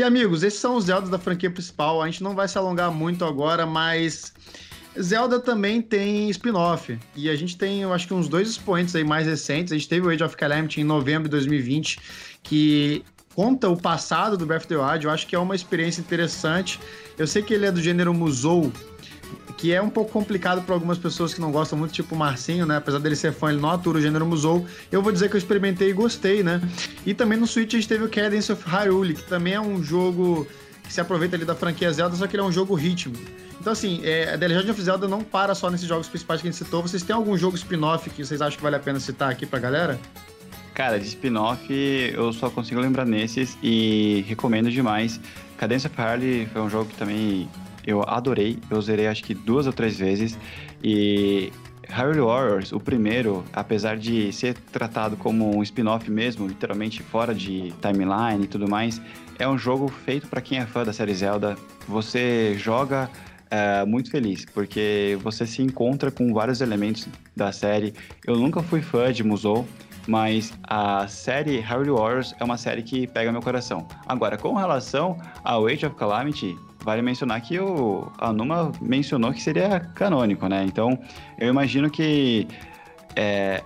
E 0.00 0.02
amigos, 0.02 0.42
esses 0.42 0.58
são 0.58 0.76
os 0.76 0.86
Zeldas 0.86 1.10
da 1.10 1.18
franquia 1.18 1.50
principal. 1.50 2.00
A 2.00 2.06
gente 2.06 2.22
não 2.22 2.34
vai 2.34 2.48
se 2.48 2.56
alongar 2.56 2.90
muito 2.90 3.22
agora, 3.22 3.66
mas 3.66 4.32
Zelda 4.98 5.38
também 5.38 5.82
tem 5.82 6.30
spin-off. 6.30 6.98
E 7.14 7.28
a 7.28 7.36
gente 7.36 7.54
tem, 7.58 7.82
eu 7.82 7.92
acho 7.92 8.06
que 8.06 8.14
uns 8.14 8.26
dois 8.26 8.48
expoentes 8.48 8.96
aí 8.96 9.04
mais 9.04 9.26
recentes. 9.26 9.74
A 9.74 9.76
gente 9.76 9.90
teve 9.90 10.06
o 10.06 10.08
Age 10.08 10.24
of 10.24 10.34
Calamity 10.38 10.80
em 10.80 10.84
novembro 10.84 11.24
de 11.24 11.32
2020, 11.32 12.00
que 12.42 13.04
conta 13.34 13.68
o 13.68 13.76
passado 13.76 14.38
do 14.38 14.46
Breath 14.46 14.62
of 14.62 14.68
the 14.68 14.76
Wild. 14.78 15.04
Eu 15.04 15.10
acho 15.10 15.26
que 15.26 15.36
é 15.36 15.38
uma 15.38 15.54
experiência 15.54 16.00
interessante. 16.00 16.80
Eu 17.18 17.26
sei 17.26 17.42
que 17.42 17.52
ele 17.52 17.66
é 17.66 17.70
do 17.70 17.82
gênero 17.82 18.14
Musou, 18.14 18.72
que 19.60 19.74
é 19.74 19.82
um 19.82 19.90
pouco 19.90 20.10
complicado 20.10 20.62
para 20.62 20.74
algumas 20.74 20.96
pessoas 20.96 21.34
que 21.34 21.40
não 21.40 21.52
gostam 21.52 21.78
muito, 21.78 21.92
tipo 21.92 22.14
o 22.14 22.18
Marcinho, 22.18 22.64
né? 22.64 22.78
Apesar 22.78 22.98
dele 22.98 23.14
ser 23.14 23.30
fã, 23.30 23.50
ele 23.50 23.60
não 23.60 23.68
atura 23.68 23.98
o 23.98 24.00
gênero 24.00 24.24
Musou. 24.24 24.64
Eu 24.90 25.02
vou 25.02 25.12
dizer 25.12 25.28
que 25.28 25.36
eu 25.36 25.38
experimentei 25.38 25.90
e 25.90 25.92
gostei, 25.92 26.42
né? 26.42 26.62
E 27.04 27.12
também 27.12 27.38
no 27.38 27.46
Switch 27.46 27.74
a 27.74 27.76
gente 27.76 27.86
teve 27.86 28.02
o 28.02 28.08
Cadence 28.08 28.50
of 28.50 28.64
Hyrule, 28.66 29.12
que 29.12 29.22
também 29.24 29.52
é 29.52 29.60
um 29.60 29.82
jogo 29.82 30.46
que 30.82 30.90
se 30.90 30.98
aproveita 30.98 31.36
ali 31.36 31.44
da 31.44 31.54
franquia 31.54 31.92
Zelda, 31.92 32.16
só 32.16 32.26
que 32.26 32.34
ele 32.36 32.42
é 32.42 32.46
um 32.46 32.50
jogo 32.50 32.74
ritmo. 32.74 33.14
Então, 33.60 33.74
assim, 33.74 34.00
é, 34.02 34.32
a 34.32 34.38
The 34.38 34.48
Legend 34.48 34.70
of 34.70 34.80
Zelda 34.80 35.06
não 35.06 35.20
para 35.20 35.54
só 35.54 35.68
nesses 35.68 35.86
jogos 35.86 36.08
principais 36.08 36.40
que 36.40 36.48
a 36.48 36.50
gente 36.50 36.64
citou. 36.64 36.80
Vocês 36.80 37.02
têm 37.02 37.14
algum 37.14 37.36
jogo 37.36 37.54
spin-off 37.54 38.08
que 38.08 38.24
vocês 38.24 38.40
acham 38.40 38.56
que 38.56 38.62
vale 38.62 38.76
a 38.76 38.80
pena 38.80 38.98
citar 38.98 39.30
aqui 39.30 39.44
pra 39.44 39.58
galera? 39.58 40.00
Cara, 40.72 40.98
de 40.98 41.06
spin-off 41.06 41.70
eu 41.70 42.32
só 42.32 42.48
consigo 42.48 42.80
lembrar 42.80 43.04
nesses 43.04 43.58
e 43.62 44.24
recomendo 44.26 44.70
demais. 44.70 45.20
Cadence 45.58 45.86
of 45.86 45.94
Hyrule 45.94 46.46
foi 46.50 46.62
um 46.62 46.70
jogo 46.70 46.88
que 46.88 46.96
também 46.96 47.46
eu 47.86 48.02
adorei, 48.06 48.58
eu 48.70 48.80
zerei 48.80 49.06
acho 49.06 49.22
que 49.22 49.34
duas 49.34 49.66
ou 49.66 49.72
três 49.72 49.98
vezes 49.98 50.38
e 50.82 51.52
Hyrule 51.90 52.20
Warriors, 52.20 52.72
o 52.72 52.78
primeiro, 52.78 53.44
apesar 53.52 53.96
de 53.96 54.32
ser 54.32 54.54
tratado 54.54 55.16
como 55.16 55.56
um 55.56 55.62
spin-off 55.62 56.10
mesmo, 56.10 56.46
literalmente 56.46 57.02
fora 57.02 57.34
de 57.34 57.72
timeline 57.82 58.44
e 58.44 58.46
tudo 58.46 58.68
mais, 58.68 59.00
é 59.38 59.48
um 59.48 59.58
jogo 59.58 59.88
feito 59.88 60.28
para 60.28 60.40
quem 60.40 60.58
é 60.58 60.66
fã 60.66 60.84
da 60.84 60.92
série 60.92 61.14
Zelda. 61.14 61.56
Você 61.88 62.54
joga 62.56 63.10
é, 63.50 63.84
muito 63.84 64.10
feliz, 64.10 64.44
porque 64.44 65.18
você 65.22 65.46
se 65.46 65.62
encontra 65.62 66.10
com 66.10 66.32
vários 66.32 66.60
elementos 66.60 67.08
da 67.36 67.50
série. 67.50 67.92
Eu 68.24 68.36
nunca 68.36 68.62
fui 68.62 68.80
fã 68.80 69.12
de 69.12 69.24
Musou, 69.24 69.66
mas 70.06 70.52
a 70.62 71.08
série 71.08 71.58
Hyrule 71.58 71.90
Warriors 71.90 72.34
é 72.38 72.44
uma 72.44 72.56
série 72.56 72.82
que 72.82 73.06
pega 73.06 73.32
meu 73.32 73.42
coração. 73.42 73.86
Agora, 74.06 74.38
com 74.38 74.54
relação 74.54 75.18
ao 75.42 75.66
Age 75.66 75.86
of 75.86 75.96
Calamity, 75.96 76.56
vale 76.82 77.02
mencionar 77.02 77.40
que 77.40 77.58
o 77.58 78.10
Anuma 78.18 78.72
mencionou 78.80 79.32
que 79.32 79.42
seria 79.42 79.80
canônico, 79.80 80.46
né? 80.48 80.64
Então, 80.64 80.98
eu 81.38 81.48
imagino 81.48 81.90
que 81.90 82.46
é, 83.14 83.62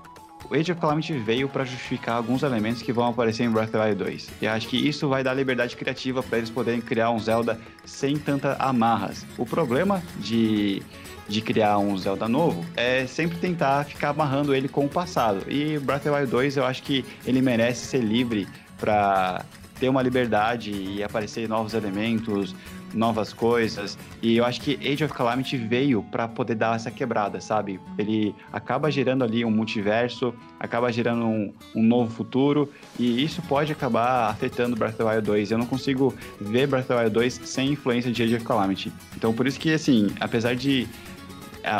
o 0.50 0.54
Age 0.54 0.72
of 0.72 0.80
Calamity 0.80 1.12
veio 1.14 1.48
para 1.48 1.64
justificar 1.64 2.16
alguns 2.16 2.42
elementos 2.42 2.82
que 2.82 2.92
vão 2.92 3.08
aparecer 3.08 3.44
em 3.44 3.50
Breath 3.50 3.68
of 3.68 3.72
the 3.72 3.84
Wild 3.84 4.04
2. 4.04 4.30
E 4.42 4.46
acho 4.46 4.68
que 4.68 4.76
isso 4.76 5.08
vai 5.08 5.22
dar 5.22 5.34
liberdade 5.34 5.76
criativa 5.76 6.22
para 6.22 6.38
eles 6.38 6.50
poderem 6.50 6.80
criar 6.80 7.10
um 7.10 7.18
Zelda 7.18 7.58
sem 7.84 8.16
tanta 8.16 8.56
amarras. 8.58 9.24
O 9.38 9.46
problema 9.46 10.02
de, 10.18 10.82
de 11.28 11.40
criar 11.40 11.78
um 11.78 11.96
Zelda 11.96 12.28
novo 12.28 12.64
é 12.76 13.06
sempre 13.06 13.38
tentar 13.38 13.84
ficar 13.84 14.10
amarrando 14.10 14.54
ele 14.54 14.68
com 14.68 14.84
o 14.84 14.88
passado. 14.88 15.44
E 15.48 15.78
Breath 15.78 16.06
of 16.06 16.10
the 16.10 16.16
Wild 16.18 16.30
2 16.30 16.56
eu 16.56 16.64
acho 16.64 16.82
que 16.82 17.04
ele 17.26 17.40
merece 17.40 17.86
ser 17.86 18.00
livre 18.00 18.46
para 18.78 19.44
ter 19.78 19.88
uma 19.88 20.02
liberdade 20.02 20.70
e 20.72 21.02
aparecer 21.02 21.48
novos 21.48 21.74
elementos, 21.74 22.54
novas 22.94 23.32
coisas. 23.32 23.98
E 24.22 24.36
eu 24.36 24.44
acho 24.44 24.60
que 24.60 24.76
Age 24.76 25.04
of 25.04 25.12
Calamity 25.12 25.56
veio 25.56 26.02
para 26.10 26.28
poder 26.28 26.54
dar 26.54 26.76
essa 26.76 26.90
quebrada, 26.90 27.40
sabe? 27.40 27.80
Ele 27.98 28.34
acaba 28.52 28.90
gerando 28.90 29.24
ali 29.24 29.44
um 29.44 29.50
multiverso, 29.50 30.34
acaba 30.58 30.92
gerando 30.92 31.24
um, 31.24 31.52
um, 31.74 31.82
novo 31.82 32.10
futuro, 32.10 32.70
e 32.98 33.22
isso 33.22 33.42
pode 33.42 33.72
acabar 33.72 34.30
afetando 34.30 34.76
Breath 34.76 34.94
of 34.94 35.04
the 35.04 35.10
Wild 35.10 35.26
2. 35.26 35.50
Eu 35.50 35.58
não 35.58 35.66
consigo 35.66 36.14
ver 36.40 36.66
Breath 36.66 36.84
of 36.84 36.94
the 36.94 37.00
Wild 37.00 37.14
2 37.14 37.40
sem 37.44 37.72
influência 37.72 38.12
de 38.12 38.22
Age 38.22 38.36
of 38.36 38.44
Calamity. 38.44 38.92
Então, 39.16 39.32
por 39.32 39.46
isso 39.46 39.58
que, 39.58 39.72
assim, 39.72 40.08
apesar 40.20 40.54
de 40.54 40.86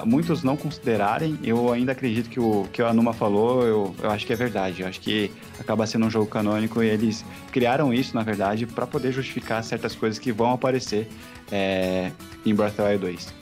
muitos 0.04 0.42
não 0.42 0.56
considerarem, 0.56 1.38
eu 1.42 1.72
ainda 1.72 1.92
acredito 1.92 2.28
que 2.30 2.40
o 2.40 2.66
que 2.72 2.82
a 2.82 2.92
Numa 2.92 3.12
falou, 3.12 3.62
eu, 3.66 3.96
eu 4.02 4.10
acho 4.10 4.26
que 4.26 4.32
é 4.32 4.36
verdade. 4.36 4.82
Eu 4.82 4.88
acho 4.88 5.00
que 5.00 5.30
acaba 5.58 5.86
sendo 5.86 6.06
um 6.06 6.10
jogo 6.10 6.26
canônico 6.26 6.82
e 6.82 6.88
eles 6.88 7.24
criaram 7.52 7.92
isso, 7.92 8.14
na 8.14 8.22
verdade, 8.22 8.66
para 8.66 8.86
poder 8.86 9.12
justificar 9.12 9.62
certas 9.62 9.94
coisas 9.94 10.18
que 10.18 10.32
vão 10.32 10.52
aparecer 10.52 11.08
é, 11.52 12.10
em 12.44 12.54
Breath 12.54 12.72
of 12.72 12.76
the 12.82 12.88
Wild 12.88 13.04
2. 13.04 13.34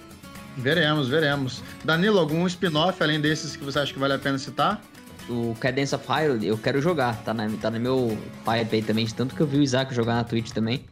Veremos, 0.57 1.09
veremos. 1.09 1.63
Danilo, 1.85 2.19
algum 2.19 2.47
spin-off 2.47 3.03
além 3.03 3.21
desses 3.21 3.57
que 3.57 3.65
você 3.65 3.79
acha 3.79 3.93
que 3.93 3.99
vale 3.99 4.15
a 4.15 4.19
pena 4.19 4.37
citar? 4.39 4.83
O 5.29 5.57
Cadence 5.61 5.95
of 5.95 6.05
Hyrule 6.07 6.47
eu 6.47 6.59
quero 6.59 6.83
jogar, 6.83 7.17
tá, 7.23 7.33
na, 7.33 7.49
tá 7.61 7.71
no 7.71 7.81
meu 7.81 8.19
pipe 8.45 8.77
aí 8.77 8.83
também, 8.83 9.07
de 9.07 9.15
tanto 9.15 9.35
que 9.35 9.41
eu 9.41 9.47
vi 9.47 9.59
o 9.59 9.63
Isaac 9.63 9.95
jogar 9.95 10.15
na 10.15 10.25
Twitch 10.25 10.51
também. 10.51 10.85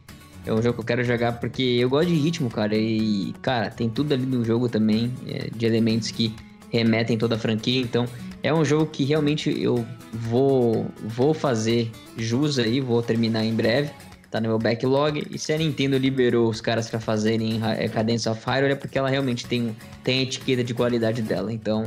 É 0.45 0.51
um 0.51 0.61
jogo 0.61 0.75
que 0.75 0.81
eu 0.81 0.85
quero 0.85 1.03
jogar 1.03 1.33
porque 1.33 1.61
eu 1.61 1.89
gosto 1.89 2.07
de 2.09 2.15
ritmo, 2.15 2.49
cara. 2.49 2.75
E, 2.75 3.33
cara, 3.41 3.69
tem 3.69 3.89
tudo 3.89 4.13
ali 4.13 4.25
no 4.25 4.43
jogo 4.43 4.67
também, 4.67 5.13
é, 5.27 5.49
de 5.55 5.65
elementos 5.65 6.09
que 6.09 6.33
remetem 6.69 7.17
toda 7.17 7.35
a 7.35 7.37
franquia. 7.37 7.81
Então, 7.81 8.05
é 8.41 8.53
um 8.53 8.65
jogo 8.65 8.87
que 8.87 9.03
realmente 9.03 9.55
eu 9.61 9.85
vou, 10.11 10.87
vou 11.03 11.33
fazer 11.33 11.91
jus 12.17 12.57
aí, 12.57 12.79
vou 12.79 13.01
terminar 13.03 13.45
em 13.45 13.53
breve. 13.53 13.91
Tá 14.31 14.39
no 14.39 14.47
meu 14.47 14.57
backlog. 14.57 15.27
E 15.29 15.37
se 15.37 15.51
a 15.51 15.57
Nintendo 15.57 15.97
liberou 15.97 16.49
os 16.49 16.61
caras 16.61 16.89
para 16.89 17.01
fazerem 17.01 17.59
é, 17.77 17.87
Cadence 17.89 18.27
of 18.29 18.41
Hyrule 18.45 18.71
é 18.71 18.75
porque 18.75 18.97
ela 18.97 19.09
realmente 19.09 19.45
tem, 19.45 19.75
tem 20.05 20.19
a 20.19 20.21
etiqueta 20.23 20.63
de 20.63 20.73
qualidade 20.73 21.21
dela. 21.21 21.51
Então, 21.51 21.83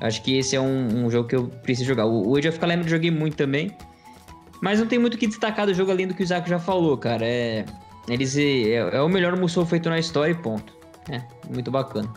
acho 0.00 0.22
que 0.22 0.38
esse 0.38 0.54
é 0.54 0.60
um, 0.60 1.04
um 1.04 1.10
jogo 1.10 1.28
que 1.28 1.34
eu 1.34 1.48
preciso 1.48 1.88
jogar. 1.88 2.06
O, 2.06 2.36
Age 2.36 2.48
of 2.48 2.60
Calamity 2.60 2.86
eu 2.88 2.96
joguei 2.96 3.10
muito 3.10 3.36
também. 3.36 3.72
Mas 4.62 4.78
não 4.78 4.86
tem 4.86 4.98
muito 4.98 5.14
o 5.14 5.18
que 5.18 5.26
destacar 5.26 5.66
do 5.66 5.74
jogo 5.74 5.90
além 5.90 6.06
do 6.06 6.14
que 6.14 6.22
o 6.22 6.24
Isaac 6.24 6.48
já 6.48 6.60
falou, 6.60 6.96
cara. 6.96 7.26
É, 7.26 7.64
eles 8.08 8.36
é, 8.36 8.74
é 8.74 9.00
o 9.00 9.08
melhor 9.08 9.36
Musou 9.36 9.64
feito 9.66 9.88
na 9.88 9.98
história 9.98 10.32
e 10.32 10.34
ponto. 10.34 10.72
É, 11.10 11.20
muito 11.48 11.70
bacana. 11.70 12.08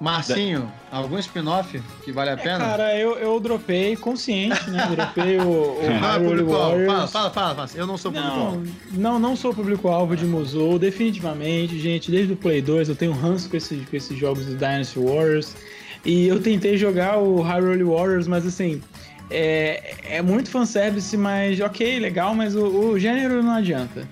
Marcinho, 0.00 0.70
algum 0.92 1.18
spin-off 1.18 1.82
que 2.04 2.12
vale 2.12 2.30
a 2.30 2.34
É, 2.34 2.36
pena? 2.36 2.58
cara, 2.58 2.96
eu, 2.96 3.18
eu 3.18 3.40
dropei 3.40 3.96
consciente, 3.96 4.70
né? 4.70 4.86
Dropei 4.94 5.38
o, 5.38 5.42
o 5.42 5.80
Hyrule 5.90 6.28
público-alvo. 6.28 6.70
Warriors. 6.86 6.86
Fala, 6.86 7.08
fala, 7.08 7.30
fala, 7.30 7.54
fala. 7.66 7.68
Eu 7.74 7.84
não 7.86 7.98
sou 7.98 8.12
público-alvo. 8.12 8.62
Não, 8.92 9.12
não, 9.14 9.18
não 9.18 9.36
sou 9.36 9.52
público-alvo 9.52 10.14
de 10.16 10.24
Musou, 10.24 10.78
definitivamente. 10.78 11.76
Gente, 11.80 12.12
desde 12.12 12.32
o 12.32 12.36
Play 12.36 12.62
2 12.62 12.90
eu 12.90 12.94
tenho 12.94 13.10
ranço 13.10 13.50
com 13.50 13.56
esses, 13.56 13.88
com 13.88 13.96
esses 13.96 14.16
jogos 14.16 14.46
do 14.46 14.54
Dynasty 14.54 15.00
Warriors. 15.00 15.56
E 16.04 16.28
eu 16.28 16.40
tentei 16.40 16.76
jogar 16.76 17.18
o 17.18 17.42
Hyrule 17.42 17.82
Warriors, 17.82 18.28
mas 18.28 18.46
assim, 18.46 18.80
é, 19.28 19.94
é 20.04 20.22
muito 20.22 20.48
fanservice, 20.48 21.16
mas 21.16 21.58
ok, 21.60 21.98
legal, 21.98 22.36
mas 22.36 22.54
o, 22.54 22.64
o 22.92 22.98
gênero 23.00 23.42
não 23.42 23.50
adianta. 23.54 24.08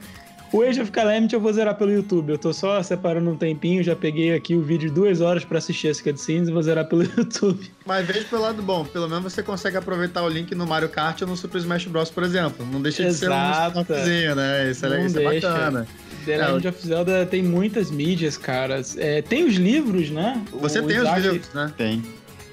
O 0.53 0.63
Age 0.63 0.81
of 0.81 0.91
Calamity 0.93 1.35
eu 1.35 1.41
vou 1.41 1.53
zerar 1.53 1.75
pelo 1.75 1.91
YouTube. 1.93 2.31
Eu 2.31 2.39
tô 2.39 2.53
só 2.53 2.81
separando 2.83 3.29
um 3.31 3.37
tempinho, 3.37 3.83
já 3.83 3.97
peguei 3.97 4.33
aqui 4.33 4.55
o 4.55 4.63
vídeo 4.63 4.89
de 4.89 4.95
duas 4.95 5.21
horas 5.21 5.45
pra 5.45 5.59
assistir 5.59 5.89
as 5.89 6.01
cutscenes 6.01 6.49
e 6.49 6.53
vou 6.53 6.63
zerar 6.63 6.87
pelo 6.87 7.03
YouTube. 7.19 7.69
Mas 7.85 8.07
veja 8.07 8.25
pelo 8.31 8.43
lado 8.43 8.63
bom, 8.63 8.85
pelo 8.85 9.09
menos 9.09 9.25
você 9.33 9.43
consegue 9.43 9.77
aproveitar 9.77 10.23
o 10.23 10.29
link 10.29 10.55
no 10.55 10.67
Mario 10.67 10.89
Kart 10.89 11.21
ou 11.23 11.29
no 11.29 11.37
Super 11.37 11.59
Smash 11.59 11.87
Bros, 11.87 12.11
por 12.11 12.23
exemplo. 12.23 12.65
Não 12.73 12.81
deixa 12.81 13.03
de 13.03 13.09
Exato. 13.09 13.73
ser 13.75 13.79
um 13.79 13.83
spin-offzinho, 13.83 14.35
né? 14.37 14.71
Isso 14.71 14.87
é, 14.87 15.05
isso 15.07 15.19
é 15.19 15.35
bacana. 15.35 15.87
The 16.25 16.33
É, 16.33 16.47
Legend 16.47 16.69
of 16.69 16.87
Zelda 16.87 17.27
tem 17.27 17.43
muitas 17.43 17.91
mídias, 17.91 18.37
cara. 18.37 18.81
É, 18.97 19.23
tem 19.23 19.45
os 19.45 19.55
livros, 19.57 20.11
né? 20.11 20.43
Você 20.61 20.79
O 20.81 20.87
tem 20.87 20.97
Isaac- 20.97 21.19
os 21.21 21.27
livros, 21.33 21.53
né? 21.55 21.73
Tem. 21.77 22.03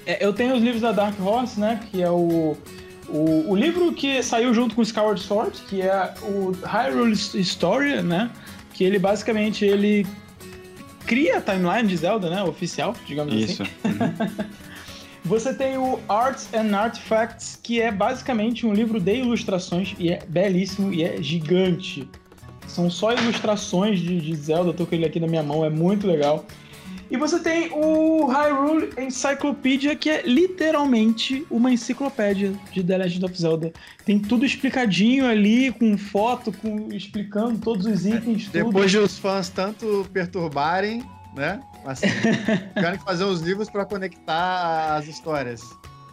É, 0.06 0.24
eu 0.24 0.32
tenho 0.32 0.54
os 0.54 0.62
livros 0.62 0.82
da 0.82 0.92
Dark 0.92 1.18
Horse, 1.20 1.58
né? 1.58 1.80
Que 1.90 2.02
é 2.02 2.10
o, 2.10 2.56
o, 3.08 3.50
o 3.50 3.56
livro 3.56 3.92
que 3.92 4.22
saiu 4.22 4.52
junto 4.54 4.74
com 4.74 4.82
Skyward 4.82 5.20
Sword, 5.20 5.60
que 5.68 5.82
é 5.82 6.14
o 6.22 6.52
Hyrule 6.64 7.12
Historia, 7.12 8.02
né? 8.02 8.30
Que 8.72 8.84
ele 8.84 8.98
basicamente 8.98 9.64
ele 9.64 10.06
cria 11.06 11.38
a 11.38 11.40
timeline 11.40 11.88
de 11.88 11.96
Zelda, 11.96 12.30
né? 12.30 12.42
Oficial, 12.42 12.94
digamos 13.06 13.34
Isso. 13.34 13.62
assim. 13.62 13.72
Você 15.24 15.54
tem 15.54 15.78
o 15.78 15.98
Arts 16.06 16.52
and 16.52 16.76
Artifacts, 16.76 17.58
que 17.62 17.80
é 17.80 17.90
basicamente 17.90 18.66
um 18.66 18.74
livro 18.74 19.00
de 19.00 19.16
ilustrações 19.16 19.94
e 19.98 20.10
é 20.10 20.18
belíssimo 20.28 20.92
e 20.92 21.02
é 21.02 21.22
gigante. 21.22 22.06
São 22.66 22.90
só 22.90 23.12
ilustrações 23.12 24.00
de, 24.00 24.20
de 24.20 24.36
Zelda, 24.36 24.70
eu 24.70 24.74
tô 24.74 24.84
com 24.84 24.94
ele 24.94 25.06
aqui 25.06 25.18
na 25.18 25.26
minha 25.26 25.42
mão, 25.42 25.64
é 25.64 25.70
muito 25.70 26.06
legal. 26.06 26.44
E 27.10 27.16
você 27.16 27.38
tem 27.38 27.70
o 27.72 28.26
Hyrule 28.26 28.90
Encyclopedia, 28.98 29.94
que 29.94 30.10
é 30.10 30.22
literalmente 30.22 31.46
uma 31.50 31.70
enciclopédia 31.70 32.52
de 32.72 32.82
The 32.82 32.98
Legend 32.98 33.24
of 33.24 33.40
Zelda. 33.40 33.72
Tem 34.04 34.18
tudo 34.18 34.44
explicadinho 34.44 35.26
ali, 35.26 35.72
com 35.72 35.96
foto, 35.96 36.52
com 36.52 36.88
explicando 36.92 37.58
todos 37.58 37.86
os 37.86 38.06
itens, 38.06 38.46
tudo. 38.46 38.64
Depois 38.64 38.90
de 38.90 38.98
os 38.98 39.18
fãs 39.18 39.48
tanto 39.48 40.06
perturbarem, 40.12 41.04
né? 41.36 41.60
Assim, 41.84 42.06
tiveram 42.74 42.98
que 42.98 43.04
fazer 43.04 43.24
os 43.24 43.40
livros 43.40 43.68
pra 43.68 43.84
conectar 43.84 44.96
as 44.96 45.06
histórias. 45.06 45.62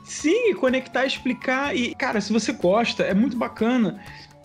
Sim, 0.03 0.53
conectar, 0.55 1.05
explicar. 1.05 1.76
E, 1.76 1.95
cara, 1.95 2.19
se 2.19 2.34
você 2.34 2.51
gosta, 2.51 3.03
é 3.03 3.13
muito 3.13 3.38
bacana. 3.38 4.01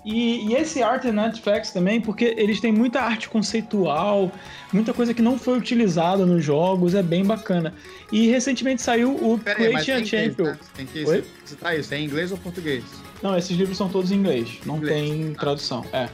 E, 0.08 0.46
e 0.46 0.54
esse 0.54 0.84
Art 0.84 1.04
and 1.04 1.20
Artifacts 1.20 1.72
também, 1.72 2.00
porque 2.00 2.32
eles 2.38 2.60
têm 2.60 2.70
muita 2.70 3.00
arte 3.00 3.28
conceitual, 3.28 4.30
muita 4.72 4.92
coisa 4.94 5.12
que 5.12 5.20
não 5.20 5.36
foi 5.36 5.58
utilizada 5.58 6.24
nos 6.24 6.44
jogos, 6.44 6.94
é 6.94 7.02
bem 7.02 7.24
bacana. 7.24 7.74
E 8.12 8.28
recentemente 8.28 8.80
saiu 8.82 9.10
o 9.16 9.36
Pera 9.36 9.58
aí, 9.58 9.64
tem 9.64 9.80
inglês, 9.96 10.08
Champion. 10.08 10.44
né? 10.44 10.58
Tem 10.76 10.86
que 10.86 11.04
Oi? 11.04 11.24
citar 11.44 11.76
isso. 11.76 11.92
É 11.92 11.98
em 11.98 12.04
inglês 12.04 12.30
ou 12.30 12.38
português? 12.38 12.84
Não, 13.20 13.36
esses 13.36 13.56
livros 13.56 13.76
são 13.76 13.88
todos 13.88 14.12
em 14.12 14.14
inglês, 14.14 14.58
não 14.64 14.76
Inglês. 14.76 15.10
tem 15.10 15.34
tradução. 15.34 15.84
É. 15.92 16.08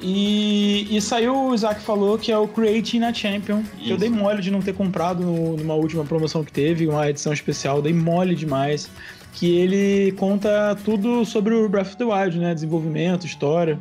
E, 0.00 0.86
e 0.96 1.00
saiu, 1.02 1.34
o 1.48 1.54
Isaac 1.54 1.82
falou 1.82 2.16
que 2.16 2.30
é 2.30 2.38
o 2.38 2.46
Creating 2.48 3.02
a 3.02 3.12
Champion. 3.12 3.62
que 3.76 3.90
Eu 3.90 3.96
Isso. 3.96 3.98
dei 3.98 4.08
mole 4.08 4.40
de 4.40 4.50
não 4.50 4.62
ter 4.62 4.72
comprado 4.72 5.22
no- 5.22 5.56
numa 5.56 5.74
última 5.74 6.04
promoção 6.04 6.44
que 6.44 6.52
teve, 6.52 6.86
uma 6.86 7.10
edição 7.10 7.32
especial, 7.32 7.82
dei 7.82 7.92
mole 7.92 8.34
demais. 8.34 8.88
Que 9.32 9.56
ele 9.56 10.12
conta 10.12 10.76
tudo 10.84 11.24
sobre 11.24 11.54
o 11.54 11.68
Breath 11.68 11.88
of 11.88 11.96
the 11.96 12.04
Wild, 12.04 12.38
né? 12.38 12.54
Desenvolvimento, 12.54 13.26
história. 13.26 13.78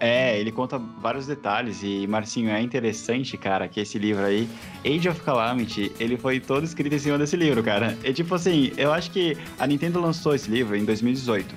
É, 0.00 0.38
ele 0.38 0.52
conta 0.52 0.78
vários 0.78 1.26
detalhes 1.26 1.82
e, 1.82 2.06
Marcinho, 2.06 2.50
é 2.50 2.62
interessante, 2.62 3.36
cara, 3.36 3.66
que 3.66 3.80
esse 3.80 3.98
livro 3.98 4.24
aí, 4.24 4.48
Age 4.84 5.08
of 5.08 5.20
Calamity, 5.22 5.90
ele 5.98 6.16
foi 6.16 6.38
todo 6.38 6.64
escrito 6.64 6.94
em 6.94 6.98
cima 6.98 7.18
desse 7.18 7.36
livro, 7.36 7.62
cara. 7.64 7.98
É 8.04 8.12
tipo 8.12 8.32
assim, 8.34 8.72
eu 8.76 8.92
acho 8.92 9.10
que 9.10 9.36
a 9.58 9.66
Nintendo 9.66 10.00
lançou 10.00 10.34
esse 10.34 10.48
livro 10.48 10.76
em 10.76 10.84
2018. 10.84 11.52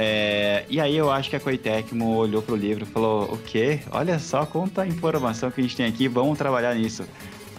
É, 0.00 0.64
e 0.70 0.80
aí 0.80 0.96
eu 0.96 1.10
acho 1.10 1.28
que 1.28 1.36
a 1.36 1.40
Koei 1.40 1.58
Tecmo 1.58 2.14
olhou 2.14 2.40
pro 2.40 2.56
livro 2.56 2.84
e 2.84 2.86
falou, 2.86 3.24
o 3.24 3.36
quê? 3.36 3.80
Olha 3.90 4.18
só 4.18 4.46
quanta 4.46 4.86
informação 4.86 5.50
que 5.50 5.60
a 5.60 5.62
gente 5.62 5.76
tem 5.76 5.86
aqui, 5.86 6.08
vamos 6.08 6.38
trabalhar 6.38 6.74
nisso. 6.74 7.04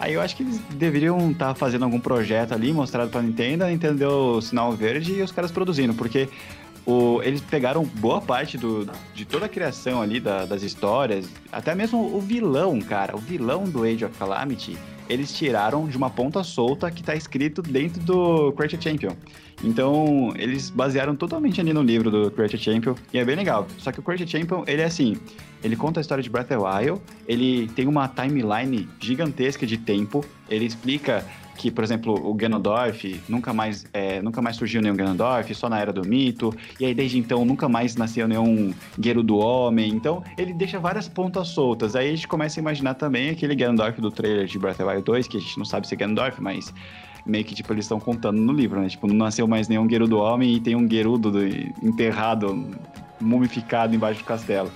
Aí 0.00 0.14
eu 0.14 0.20
acho 0.22 0.34
que 0.34 0.42
eles 0.42 0.58
deveriam 0.70 1.30
estar 1.30 1.54
fazendo 1.54 1.84
algum 1.84 2.00
projeto 2.00 2.52
ali, 2.54 2.72
mostrado 2.72 3.10
pra 3.10 3.20
Nintendo, 3.20 3.64
a 3.64 3.68
Nintendo 3.68 3.98
deu 3.98 4.10
o 4.36 4.40
sinal 4.40 4.72
verde 4.72 5.12
e 5.12 5.22
os 5.22 5.30
caras 5.30 5.50
produzindo, 5.50 5.92
porque 5.92 6.26
o- 6.86 7.20
eles 7.22 7.42
pegaram 7.42 7.84
boa 7.84 8.18
parte 8.20 8.56
do, 8.56 8.88
de 9.14 9.26
toda 9.26 9.44
a 9.44 9.48
criação 9.48 10.00
ali 10.00 10.18
da- 10.18 10.46
das 10.46 10.62
histórias, 10.62 11.28
até 11.52 11.74
mesmo 11.74 11.98
o 12.16 12.18
vilão, 12.20 12.80
cara, 12.80 13.14
o 13.14 13.18
vilão 13.18 13.64
do 13.64 13.84
Age 13.84 14.06
of 14.06 14.16
Calamity, 14.18 14.78
eles 15.10 15.32
tiraram 15.32 15.88
de 15.88 15.96
uma 15.96 16.08
ponta 16.08 16.44
solta 16.44 16.88
que 16.88 17.02
tá 17.02 17.16
escrito 17.16 17.60
dentro 17.60 18.00
do 18.00 18.52
Create 18.52 18.76
a 18.76 18.80
Champion. 18.80 19.10
Então, 19.62 20.32
eles 20.36 20.70
basearam 20.70 21.16
totalmente 21.16 21.60
ali 21.60 21.72
no 21.72 21.82
livro 21.82 22.12
do 22.12 22.30
Create 22.30 22.54
a 22.54 22.58
Champion, 22.58 22.94
e 23.12 23.18
é 23.18 23.24
bem 23.24 23.34
legal. 23.34 23.66
Só 23.76 23.90
que 23.90 23.98
o 23.98 24.02
Create 24.04 24.22
a 24.22 24.26
Champion, 24.26 24.62
ele 24.68 24.82
é 24.82 24.84
assim, 24.84 25.16
ele 25.64 25.74
conta 25.74 25.98
a 25.98 26.02
história 26.02 26.22
de 26.22 26.30
Breath 26.30 26.52
of 26.52 26.54
the 26.54 26.56
Wild, 26.56 27.02
ele 27.26 27.68
tem 27.74 27.88
uma 27.88 28.06
timeline 28.06 28.88
gigantesca 29.00 29.66
de 29.66 29.76
tempo, 29.76 30.24
ele 30.50 30.64
explica 30.66 31.24
que, 31.56 31.70
por 31.70 31.84
exemplo, 31.84 32.14
o 32.14 32.32
Ganondorf 32.32 33.20
nunca 33.28 33.52
mais, 33.52 33.84
é, 33.92 34.22
nunca 34.22 34.40
mais 34.40 34.56
surgiu 34.56 34.80
nenhum 34.80 34.96
Ganondorf, 34.96 35.54
só 35.54 35.68
na 35.68 35.78
Era 35.78 35.92
do 35.92 36.06
Mito, 36.08 36.54
e 36.78 36.86
aí 36.86 36.94
desde 36.94 37.18
então 37.18 37.44
nunca 37.44 37.68
mais 37.68 37.96
nasceu 37.96 38.26
nenhum 38.26 38.72
Guerreiro 38.98 39.22
do 39.22 39.36
Homem, 39.36 39.90
então 39.92 40.24
ele 40.38 40.54
deixa 40.54 40.78
várias 40.78 41.06
pontas 41.06 41.48
soltas, 41.48 41.94
aí 41.94 42.08
a 42.08 42.14
gente 42.14 42.26
começa 42.26 42.58
a 42.58 42.62
imaginar 42.62 42.94
também 42.94 43.28
aquele 43.28 43.54
Ganondorf 43.54 44.00
do 44.00 44.10
trailer 44.10 44.46
de 44.46 44.58
Breath 44.58 44.76
of 44.80 44.84
the 44.84 44.90
Wild 44.90 45.04
2, 45.04 45.28
que 45.28 45.36
a 45.36 45.40
gente 45.40 45.58
não 45.58 45.66
sabe 45.66 45.86
se 45.86 45.92
é 45.94 45.98
Ganondorf, 45.98 46.40
mas 46.40 46.72
meio 47.26 47.44
que, 47.44 47.54
tipo, 47.54 47.70
eles 47.74 47.84
estão 47.84 48.00
contando 48.00 48.40
no 48.40 48.54
livro, 48.54 48.80
né, 48.80 48.88
tipo, 48.88 49.06
não 49.06 49.14
nasceu 49.14 49.46
mais 49.46 49.68
nenhum 49.68 49.86
Guerreiro 49.86 50.08
do 50.08 50.18
Homem 50.18 50.54
e 50.54 50.60
tem 50.60 50.74
um 50.74 50.88
Gerudo 50.90 51.30
do- 51.30 51.46
enterrado, 51.86 52.66
mumificado 53.20 53.94
embaixo 53.94 54.20
do 54.20 54.24
castelo. 54.24 54.70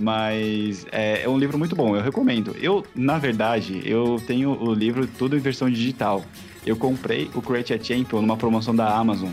Mas 0.00 0.86
é, 0.90 1.22
é 1.22 1.28
um 1.28 1.38
livro 1.38 1.58
muito 1.58 1.76
bom, 1.76 1.94
eu 1.94 2.02
recomendo. 2.02 2.56
Eu, 2.60 2.84
na 2.94 3.18
verdade, 3.18 3.82
eu 3.84 4.20
tenho 4.26 4.50
o 4.50 4.72
livro 4.72 5.06
tudo 5.06 5.36
em 5.36 5.40
versão 5.40 5.68
digital. 5.68 6.24
Eu 6.64 6.76
comprei 6.76 7.30
o 7.34 7.42
Create 7.42 7.74
a 7.74 7.82
Champion 7.82 8.20
numa 8.20 8.36
promoção 8.36 8.74
da 8.74 8.88
Amazon. 8.96 9.30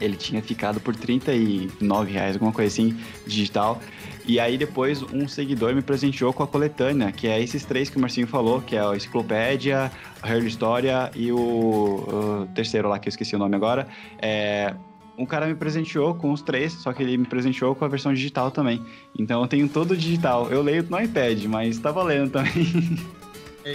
Ele 0.00 0.16
tinha 0.16 0.40
ficado 0.40 0.80
por 0.80 0.96
39 0.96 2.10
reais, 2.10 2.34
alguma 2.34 2.52
coisa 2.52 2.72
assim, 2.72 2.96
digital. 3.26 3.80
E 4.26 4.38
aí 4.38 4.56
depois 4.56 5.02
um 5.02 5.26
seguidor 5.26 5.74
me 5.74 5.82
presenteou 5.82 6.32
com 6.32 6.42
a 6.42 6.46
coletânea, 6.46 7.12
que 7.12 7.26
é 7.26 7.42
esses 7.42 7.64
três 7.64 7.90
que 7.90 7.96
o 7.96 8.00
Marcinho 8.00 8.26
falou, 8.26 8.60
que 8.62 8.76
é 8.76 8.80
a 8.80 8.96
Enciclopédia, 8.96 9.90
a 10.22 10.28
Hero 10.28 10.46
História 10.46 11.10
e 11.14 11.32
o, 11.32 11.36
o 11.36 12.48
terceiro 12.54 12.88
lá, 12.88 12.98
que 12.98 13.08
eu 13.08 13.10
esqueci 13.10 13.34
o 13.34 13.38
nome 13.38 13.56
agora. 13.56 13.86
É, 14.22 14.74
um 15.20 15.26
cara 15.26 15.46
me 15.46 15.54
presenteou 15.54 16.14
com 16.14 16.32
os 16.32 16.40
três, 16.40 16.72
só 16.72 16.92
que 16.94 17.02
ele 17.02 17.18
me 17.18 17.26
presenteou 17.26 17.74
com 17.74 17.84
a 17.84 17.88
versão 17.88 18.12
digital 18.14 18.50
também. 18.50 18.82
Então 19.18 19.42
eu 19.42 19.46
tenho 19.46 19.68
todo 19.68 19.94
digital. 19.94 20.50
Eu 20.50 20.62
leio 20.62 20.84
no 20.88 20.98
iPad, 20.98 21.44
mas 21.44 21.78
tá 21.78 21.92
valendo 21.92 22.30
também. 22.30 22.98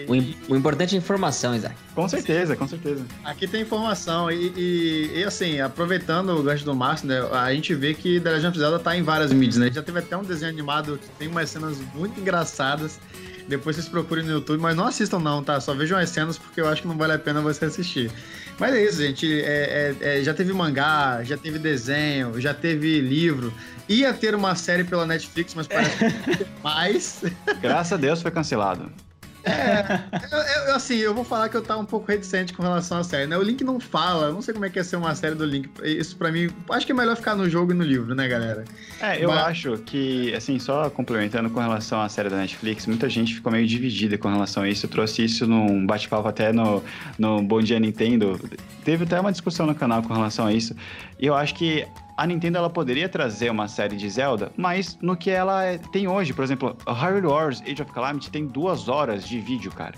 O, 0.08 0.54
o, 0.54 0.58
importante 0.58 0.96
é 0.96 0.98
a 0.98 1.00
informação, 1.00 1.56
Isaac. 1.56 1.76
Com 1.94 2.10
certeza, 2.10 2.56
com 2.56 2.68
certeza. 2.68 3.06
Aqui 3.24 3.48
tem 3.48 3.62
informação. 3.62 4.32
E, 4.32 4.52
e, 4.58 5.20
e 5.20 5.24
assim, 5.24 5.60
aproveitando 5.60 6.30
o 6.32 6.42
gancho 6.42 6.66
do 6.66 6.76
Márcio, 6.76 7.08
né? 7.08 7.22
A 7.32 7.54
gente 7.54 7.76
vê 7.76 7.94
que 7.94 8.20
The 8.20 8.32
Legend 8.32 8.48
of 8.48 8.58
Zelda 8.58 8.80
tá 8.80 8.98
em 8.98 9.04
várias 9.04 9.32
mídias, 9.32 9.58
né? 9.58 9.72
Já 9.72 9.84
teve 9.84 10.00
até 10.00 10.18
um 10.18 10.24
desenho 10.24 10.52
animado 10.52 10.98
que 10.98 11.08
tem 11.20 11.28
umas 11.28 11.52
cenas 11.52 11.78
muito 11.94 12.20
engraçadas. 12.20 13.00
Depois 13.48 13.76
vocês 13.76 13.88
procurem 13.88 14.26
no 14.26 14.32
YouTube, 14.32 14.60
mas 14.60 14.76
não 14.76 14.88
assistam 14.88 15.20
não, 15.20 15.44
tá? 15.44 15.60
Só 15.62 15.74
vejam 15.74 15.98
as 15.98 16.10
cenas 16.10 16.38
porque 16.38 16.60
eu 16.60 16.68
acho 16.68 16.82
que 16.82 16.88
não 16.88 16.98
vale 16.98 17.14
a 17.14 17.20
pena 17.20 17.42
você 17.42 17.66
assistir. 17.66 18.12
Mas 18.60 18.74
é 18.74 18.84
isso, 18.84 19.02
gente. 19.02 19.42
É, 19.42 19.96
é, 20.02 20.20
é, 20.20 20.24
já 20.24 20.34
teve 20.34 20.52
mangá, 20.54 21.24
já 21.24 21.38
teve 21.38 21.60
desenho, 21.60 22.40
já 22.40 22.54
teve 22.54 23.00
livro. 23.02 23.54
Ia 23.88 24.14
ter 24.14 24.34
uma 24.34 24.56
série 24.56 24.84
pela 24.84 25.06
Netflix, 25.06 25.54
mas 25.54 25.68
parece 25.68 25.98
que 25.98 26.46
mais. 26.64 27.24
Graças 27.62 27.94
a 27.94 27.98
Deus 27.98 28.22
foi 28.22 28.32
cancelado. 28.32 28.92
É, 29.46 30.02
eu, 30.32 30.68
eu, 30.68 30.76
assim, 30.76 30.96
eu 30.96 31.14
vou 31.14 31.24
falar 31.24 31.50
que 31.50 31.56
eu 31.56 31.62
tava 31.62 31.80
um 31.80 31.86
pouco 31.86 32.12
reticente 32.12 32.52
com 32.54 32.64
relação 32.64 32.98
à 32.98 33.04
série, 33.04 33.28
né? 33.28 33.38
O 33.38 33.44
Link 33.44 33.64
não 33.64 33.80
fala, 33.80 34.28
eu 34.28 34.34
não 34.34 34.42
sei 34.42 34.54
como 34.54 34.66
é 34.66 34.70
que 34.70 34.80
ia 34.80 34.84
ser 34.84 34.96
uma 34.96 35.14
série 35.14 35.36
do 35.36 35.46
Link. 35.46 35.70
Isso 35.84 36.16
para 36.16 36.32
mim, 36.32 36.50
acho 36.72 36.86
que 36.86 36.92
é 36.92 36.96
melhor 36.96 37.16
ficar 37.16 37.36
no 37.36 37.48
jogo 37.48 37.72
e 37.72 37.76
no 37.76 37.84
livro, 37.84 38.16
né, 38.16 38.28
galera? 38.28 38.66
É, 39.00 39.24
eu 39.24 39.30
Mas... 39.30 39.40
acho 39.48 39.78
que, 39.86 40.34
assim, 40.34 40.58
só 40.58 40.90
complementando 40.90 41.50
com 41.50 41.60
relação 41.60 42.02
à 42.02 42.10
série 42.10 42.30
da 42.30 42.38
Netflix, 42.38 42.88
muita 42.88 43.08
gente 43.08 43.36
ficou 43.36 43.52
meio 43.52 43.68
dividida 43.68 44.18
com 44.18 44.30
relação 44.30 44.64
a 44.64 44.70
isso. 44.70 44.86
Eu 44.86 44.90
trouxe 44.90 45.24
isso 45.24 45.46
num 45.46 45.86
bate-papo 45.86 46.28
até 46.28 46.52
no, 46.52 46.84
no 47.18 47.42
Bom 47.44 47.62
Dia 47.62 47.80
Nintendo. 47.80 48.40
Teve 48.84 49.04
até 49.04 49.20
uma 49.20 49.32
discussão 49.32 49.66
no 49.68 49.76
canal 49.76 50.02
com 50.02 50.14
relação 50.14 50.48
a 50.48 50.54
isso. 50.54 50.76
E 51.20 51.26
eu 51.26 51.36
acho 51.36 51.56
que 51.56 51.88
a 52.18 52.26
Nintendo 52.26 52.58
ela 52.58 52.70
poderia 52.70 53.10
trazer 53.10 53.50
uma 53.50 53.68
série 53.68 53.96
de 53.96 54.10
Zelda, 54.10 54.52
mas 54.56 54.98
no 55.02 55.16
que 55.16 55.30
ela 55.30 55.64
é, 55.64 55.78
tem 55.78 56.08
hoje, 56.08 56.34
por 56.34 56.44
exemplo, 56.44 56.76
Hyrule 56.88 57.28
Wars 57.28 57.62
Age 57.62 57.82
of 57.82 57.92
Calamity 57.92 58.30
tem 58.30 58.46
duas 58.46 58.88
horas 58.88 59.28
de 59.28 59.40
vídeo, 59.40 59.72
cara. 59.72 59.96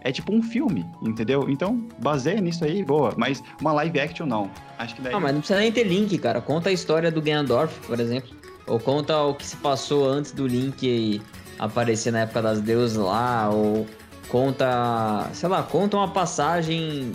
É 0.00 0.12
tipo 0.12 0.32
um 0.32 0.42
filme, 0.42 0.86
entendeu? 1.02 1.50
Então, 1.50 1.86
baseia 1.98 2.40
nisso 2.40 2.64
aí, 2.64 2.84
boa. 2.84 3.12
Mas 3.16 3.42
uma 3.60 3.72
live 3.72 3.98
action 3.98 4.26
não. 4.26 4.50
Acho 4.78 4.94
que 4.94 5.02
daí. 5.02 5.12
Não, 5.12 5.20
mas 5.20 5.32
não 5.32 5.40
precisa 5.40 5.58
nem 5.58 5.72
ter 5.72 5.84
link, 5.84 6.16
cara. 6.18 6.40
Conta 6.40 6.68
a 6.70 6.72
história 6.72 7.10
do 7.10 7.20
Ganondorf, 7.20 7.78
por 7.86 7.98
exemplo. 7.98 8.30
Ou 8.66 8.78
conta 8.78 9.20
o 9.22 9.34
que 9.34 9.44
se 9.44 9.56
passou 9.56 10.08
antes 10.08 10.30
do 10.32 10.46
Link 10.46 11.20
aparecer 11.58 12.12
na 12.12 12.20
época 12.20 12.42
das 12.42 12.60
deusas 12.60 12.96
lá. 12.96 13.50
Ou 13.50 13.86
conta. 14.28 15.28
Sei 15.32 15.48
lá, 15.48 15.62
conta 15.62 15.96
uma 15.96 16.08
passagem 16.08 17.12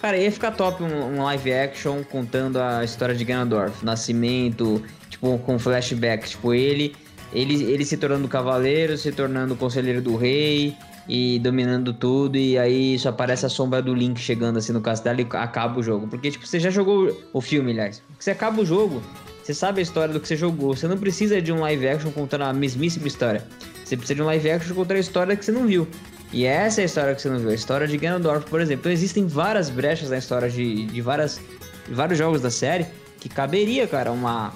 Cara, 0.00 0.16
ia 0.16 0.30
ficar 0.30 0.52
top 0.52 0.82
um, 0.82 1.16
um, 1.16 1.22
live 1.24 1.52
action 1.52 2.04
contando 2.04 2.60
a 2.60 2.84
história 2.84 3.14
de 3.14 3.24
Ganondorf, 3.24 3.84
nascimento, 3.84 4.80
tipo, 5.10 5.38
com 5.38 5.58
flashback, 5.58 6.28
tipo, 6.28 6.54
ele, 6.54 6.94
ele, 7.32 7.64
ele 7.64 7.84
se 7.84 7.96
tornando 7.96 8.28
cavaleiro, 8.28 8.96
se 8.96 9.10
tornando 9.10 9.56
conselheiro 9.56 10.00
do 10.00 10.16
rei 10.16 10.76
e 11.08 11.40
dominando 11.40 11.92
tudo, 11.92 12.36
e 12.36 12.56
aí 12.56 12.96
só 12.96 13.08
aparece 13.08 13.44
a 13.44 13.48
sombra 13.48 13.82
do 13.82 13.92
Link 13.92 14.20
chegando 14.20 14.58
assim 14.58 14.72
no 14.72 14.80
castelo 14.80 15.20
e 15.20 15.26
acaba 15.32 15.80
o 15.80 15.82
jogo. 15.82 16.06
Porque, 16.06 16.30
tipo, 16.30 16.46
você 16.46 16.60
já 16.60 16.70
jogou 16.70 17.16
o 17.32 17.40
filme, 17.40 17.72
aliás. 17.72 18.00
Você 18.20 18.30
acaba 18.30 18.62
o 18.62 18.66
jogo, 18.66 19.02
você 19.42 19.52
sabe 19.52 19.80
a 19.80 19.82
história 19.82 20.14
do 20.14 20.20
que 20.20 20.28
você 20.28 20.36
jogou. 20.36 20.76
Você 20.76 20.86
não 20.86 20.98
precisa 20.98 21.42
de 21.42 21.52
um 21.52 21.60
live 21.60 21.88
action 21.88 22.12
contando 22.12 22.42
a 22.42 22.52
mesmíssima 22.52 23.08
história. 23.08 23.42
Você 23.84 23.96
precisa 23.96 24.14
de 24.14 24.22
um 24.22 24.26
live 24.26 24.50
action 24.50 24.76
contando 24.76 24.98
a 24.98 25.00
história 25.00 25.34
que 25.34 25.44
você 25.44 25.50
não 25.50 25.66
viu. 25.66 25.88
E 26.32 26.44
essa 26.44 26.80
é 26.80 26.82
a 26.82 26.84
história 26.84 27.14
que 27.14 27.22
você 27.22 27.30
não 27.30 27.38
viu, 27.38 27.50
a 27.50 27.54
história 27.54 27.86
de 27.86 27.96
Ganondorf, 27.96 28.48
por 28.48 28.60
exemplo. 28.60 28.82
Então 28.82 28.92
existem 28.92 29.26
várias 29.26 29.70
brechas 29.70 30.10
na 30.10 30.18
história 30.18 30.48
de, 30.48 30.86
de, 30.86 31.00
várias, 31.00 31.40
de 31.86 31.94
vários 31.94 32.18
jogos 32.18 32.42
da 32.42 32.50
série 32.50 32.86
que 33.18 33.28
caberia, 33.28 33.86
cara, 33.86 34.12
uma, 34.12 34.52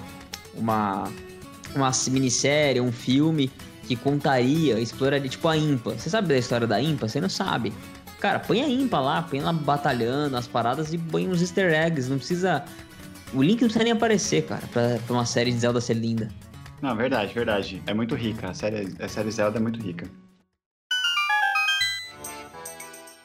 uma, 0.53 1.11
uma 1.75 1.91
minissérie, 2.11 2.79
um 2.79 2.91
filme 2.91 3.51
que 3.87 3.95
contaria, 3.95 4.79
exploraria, 4.79 5.27
tipo 5.27 5.47
a 5.47 5.57
Impa. 5.57 5.91
Você 5.91 6.09
sabe 6.09 6.27
da 6.27 6.37
história 6.37 6.67
da 6.67 6.81
Impa? 6.81 7.07
Você 7.07 7.19
não 7.19 7.29
sabe. 7.29 7.73
Cara, 8.19 8.39
põe 8.39 8.61
a 8.61 8.69
Impa 8.69 8.99
lá, 8.99 9.23
põe 9.23 9.39
ela 9.39 9.51
batalhando 9.51 10.37
as 10.37 10.47
paradas 10.47 10.93
e 10.93 10.97
põe 10.97 11.27
uns 11.27 11.41
easter 11.41 11.73
eggs. 11.73 12.09
Não 12.09 12.17
precisa. 12.17 12.63
O 13.33 13.41
Link 13.41 13.61
não 13.61 13.67
precisa 13.67 13.83
nem 13.83 13.93
aparecer, 13.93 14.45
cara, 14.45 14.63
pra, 14.71 14.99
pra 15.05 15.13
uma 15.13 15.25
série 15.25 15.51
de 15.51 15.57
Zelda 15.57 15.81
ser 15.81 15.95
linda. 15.95 16.29
Não, 16.81 16.95
verdade, 16.95 17.33
verdade. 17.33 17.81
É 17.87 17.93
muito 17.93 18.13
rica. 18.13 18.49
A 18.49 18.53
série, 18.53 18.95
a 18.99 19.07
série 19.07 19.31
Zelda 19.31 19.57
é 19.57 19.61
muito 19.61 19.81
rica. 19.81 20.05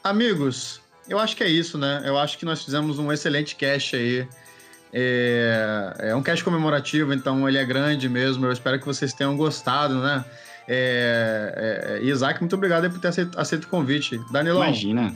Amigos, 0.02 0.80
eu 1.08 1.18
acho 1.18 1.36
que 1.36 1.42
é 1.42 1.48
isso, 1.48 1.78
né? 1.78 2.02
Eu 2.04 2.18
acho 2.18 2.38
que 2.38 2.44
nós 2.44 2.62
fizemos 2.62 2.98
um 2.98 3.10
excelente 3.10 3.56
cast 3.56 3.96
aí. 3.96 4.28
É, 4.92 5.94
é 5.98 6.14
um 6.14 6.22
cast 6.22 6.44
comemorativo, 6.44 7.12
então 7.12 7.48
ele 7.48 7.58
é 7.58 7.64
grande 7.64 8.08
mesmo. 8.08 8.46
Eu 8.46 8.52
espero 8.52 8.78
que 8.78 8.86
vocês 8.86 9.12
tenham 9.12 9.36
gostado, 9.36 10.00
né? 10.00 10.24
É, 10.66 11.98
é, 12.00 12.04
Isaac, 12.04 12.40
muito 12.40 12.54
obrigado 12.54 12.90
por 12.90 13.00
ter 13.00 13.08
aceito, 13.08 13.38
aceito 13.38 13.64
o 13.64 13.68
convite. 13.68 14.20
Danilão. 14.30 14.64
Imagina. 14.64 15.14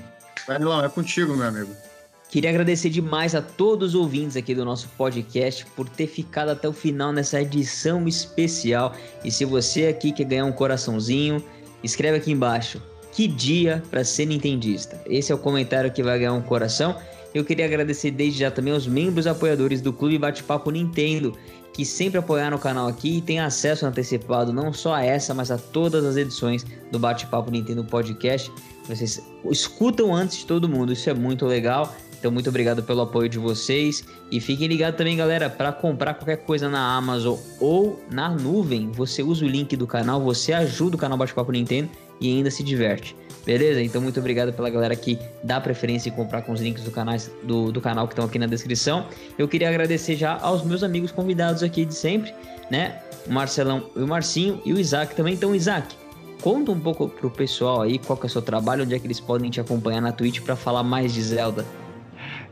Danilão, 0.49 0.85
é 0.85 0.89
contigo, 0.89 1.37
meu 1.37 1.47
amigo. 1.47 1.75
Queria 2.31 2.49
agradecer 2.49 2.89
demais 2.89 3.35
a 3.35 3.43
todos 3.43 3.91
os 3.91 3.95
ouvintes 3.95 4.39
aqui 4.39 4.55
do 4.55 4.65
nosso 4.65 4.89
podcast 4.97 5.67
por 5.77 5.87
ter 5.87 6.07
ficado 6.07 6.49
até 6.49 6.67
o 6.67 6.73
final 6.73 7.13
nessa 7.13 7.43
edição 7.43 8.09
especial. 8.09 8.97
E 9.23 9.31
se 9.31 9.45
você 9.45 9.89
aqui 9.89 10.13
quer 10.13 10.25
ganhar 10.25 10.47
um 10.47 10.53
coraçãozinho, 10.53 11.45
escreve 11.85 12.17
aqui 12.17 12.33
embaixo 12.33 12.81
que 13.13 13.29
dia 13.29 13.83
para 13.91 14.03
ser 14.05 14.27
nintendista? 14.27 15.01
Esse 15.07 15.31
é 15.31 15.35
o 15.35 15.39
comentário 15.39 15.93
que 15.93 16.03
vai 16.03 16.19
ganhar 16.19 16.33
um 16.33 16.43
coração. 16.43 16.97
Eu 17.35 17.45
queria 17.45 17.67
agradecer 17.67 18.11
desde 18.11 18.41
já 18.41 18.51
também 18.51 18.73
aos 18.73 18.87
membros 18.87 19.27
apoiadores 19.27 19.81
do 19.81 19.93
Clube 19.93 20.19
Bate-Papo 20.19 20.71
Nintendo, 20.71 21.37
que 21.73 21.85
sempre 21.85 22.19
apoiaram 22.19 22.57
o 22.57 22.61
canal 22.61 22.89
aqui 22.89 23.19
e 23.19 23.21
têm 23.23 23.41
acesso 23.41 23.87
antecipado 23.87 24.53
não 24.53 24.73
só 24.73 24.95
a 24.95 25.05
essa, 25.05 25.33
mas 25.33 25.51
a 25.51 25.57
todas 25.57 26.05
as 26.05 26.17
edições 26.17 26.65
do 26.91 26.99
Bate-Papo 26.99 27.51
Nintendo 27.51 27.85
Podcast. 27.85 28.51
Vocês 28.87 29.23
escutam 29.51 30.15
antes 30.15 30.39
de 30.39 30.47
todo 30.47 30.69
mundo, 30.69 30.93
isso 30.93 31.09
é 31.09 31.15
muito 31.15 31.47
legal. 31.47 31.95
Então, 32.19 32.31
muito 32.31 32.49
obrigado 32.51 32.83
pelo 32.85 33.01
apoio 33.01 33.29
de 33.29 33.39
vocês. 33.39 34.05
E 34.31 34.41
fiquem 34.41 34.69
ligados 34.69 34.97
também, 34.97 35.17
galera, 35.17 35.51
para 35.51 35.73
comprar 35.73 36.15
qualquer 36.15 36.37
coisa 36.37 36.69
na 36.69 36.97
Amazon 36.97 37.37
ou 37.59 38.01
na 38.11 38.29
nuvem, 38.31 38.93
você 38.93 39.23
usa 39.23 39.45
o 39.45 39.49
link 39.49 39.77
do 39.77 39.89
canal, 39.89 40.21
você 40.21 40.53
ajuda 40.53 40.95
o 40.95 40.99
canal 40.99 41.19
Bate-Papo 41.19 41.51
Nintendo 41.51 41.89
e 42.23 42.29
ainda 42.29 42.51
se 42.51 42.63
diverte. 42.63 43.15
Beleza? 43.45 43.83
Então, 43.83 44.01
muito 44.01 44.21
obrigado 44.21 44.53
pela 44.53 44.71
galera 44.71 44.95
que 44.95 45.19
dá 45.43 45.61
preferência 45.61 46.09
em 46.09 46.13
comprar 46.13 46.43
com 46.43 46.53
os 46.53 46.61
links 46.61 46.85
do, 46.85 46.93
canais, 46.93 47.31
do, 47.43 47.73
do 47.73 47.81
canal 47.81 48.07
que 48.07 48.13
estão 48.13 48.25
aqui 48.25 48.39
na 48.39 48.47
descrição. 48.47 49.07
Eu 49.37 49.49
queria 49.49 49.69
agradecer 49.69 50.15
já 50.15 50.39
aos 50.39 50.63
meus 50.65 50.85
amigos 50.85 51.11
convidados 51.11 51.63
aqui 51.63 51.85
de 51.85 51.95
sempre, 51.95 52.33
né? 52.71 53.01
O 53.27 53.33
Marcelão 53.33 53.91
e 53.97 54.01
o 54.01 54.07
Marcinho 54.07 54.63
e 54.65 54.73
o 54.73 54.79
Isaac 54.79 55.17
também. 55.17 55.35
Então, 55.35 55.53
Isaac, 55.55 55.97
conta 56.41 56.71
um 56.71 56.79
pouco 56.79 57.09
pro 57.09 57.31
pessoal 57.31 57.83
aí 57.83 57.99
qual 57.99 58.17
que 58.17 58.27
é 58.27 58.29
o 58.29 58.31
seu 58.31 58.43
trabalho, 58.43 58.85
onde 58.85 58.95
é 58.95 58.99
que 58.99 59.07
eles 59.07 59.19
podem 59.19 59.51
te 59.51 59.61
acompanhar 59.61 60.01
na 60.01 60.13
Twitch 60.13 60.41
para 60.41 60.55
falar 60.55 60.85
mais 60.85 61.13
de 61.13 61.21
Zelda. 61.23 61.67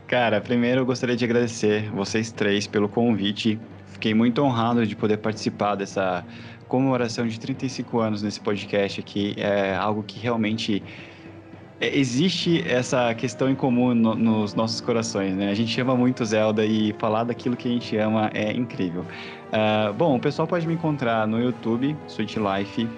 Cara, 0.07 0.41
primeiro 0.41 0.81
eu 0.81 0.85
gostaria 0.85 1.15
de 1.15 1.23
agradecer 1.23 1.89
vocês 1.91 2.33
três 2.33 2.67
pelo 2.67 2.89
convite. 2.89 3.57
Fiquei 3.91 4.13
muito 4.13 4.41
honrado 4.41 4.85
de 4.85 4.95
poder 4.95 5.17
participar 5.17 5.75
dessa 5.75 6.25
comemoração 6.67 7.27
de 7.27 7.39
35 7.39 7.99
anos 7.99 8.23
nesse 8.23 8.39
podcast 8.39 9.01
aqui 9.01 9.35
é 9.37 9.75
algo 9.75 10.01
que 10.03 10.17
realmente 10.17 10.81
é, 11.81 11.97
existe 11.97 12.63
essa 12.65 13.13
questão 13.15 13.49
em 13.49 13.55
comum 13.55 13.95
no, 13.95 14.13
nos 14.13 14.53
nossos 14.53 14.79
corações, 14.79 15.35
né? 15.35 15.49
A 15.49 15.55
gente 15.55 15.81
ama 15.81 15.95
muito 15.95 16.23
Zelda 16.23 16.63
e 16.63 16.93
falar 16.99 17.23
daquilo 17.23 17.57
que 17.57 17.67
a 17.67 17.71
gente 17.71 17.97
ama 17.97 18.29
é 18.35 18.53
incrível. 18.53 19.01
Uh, 19.01 19.91
bom, 19.93 20.15
o 20.15 20.19
pessoal 20.19 20.47
pode 20.47 20.65
me 20.67 20.75
encontrar 20.75 21.27
no 21.27 21.41
YouTube, 21.41 21.97
Switch 22.07 22.37
Life, 22.37 22.83
uh, 22.83 22.89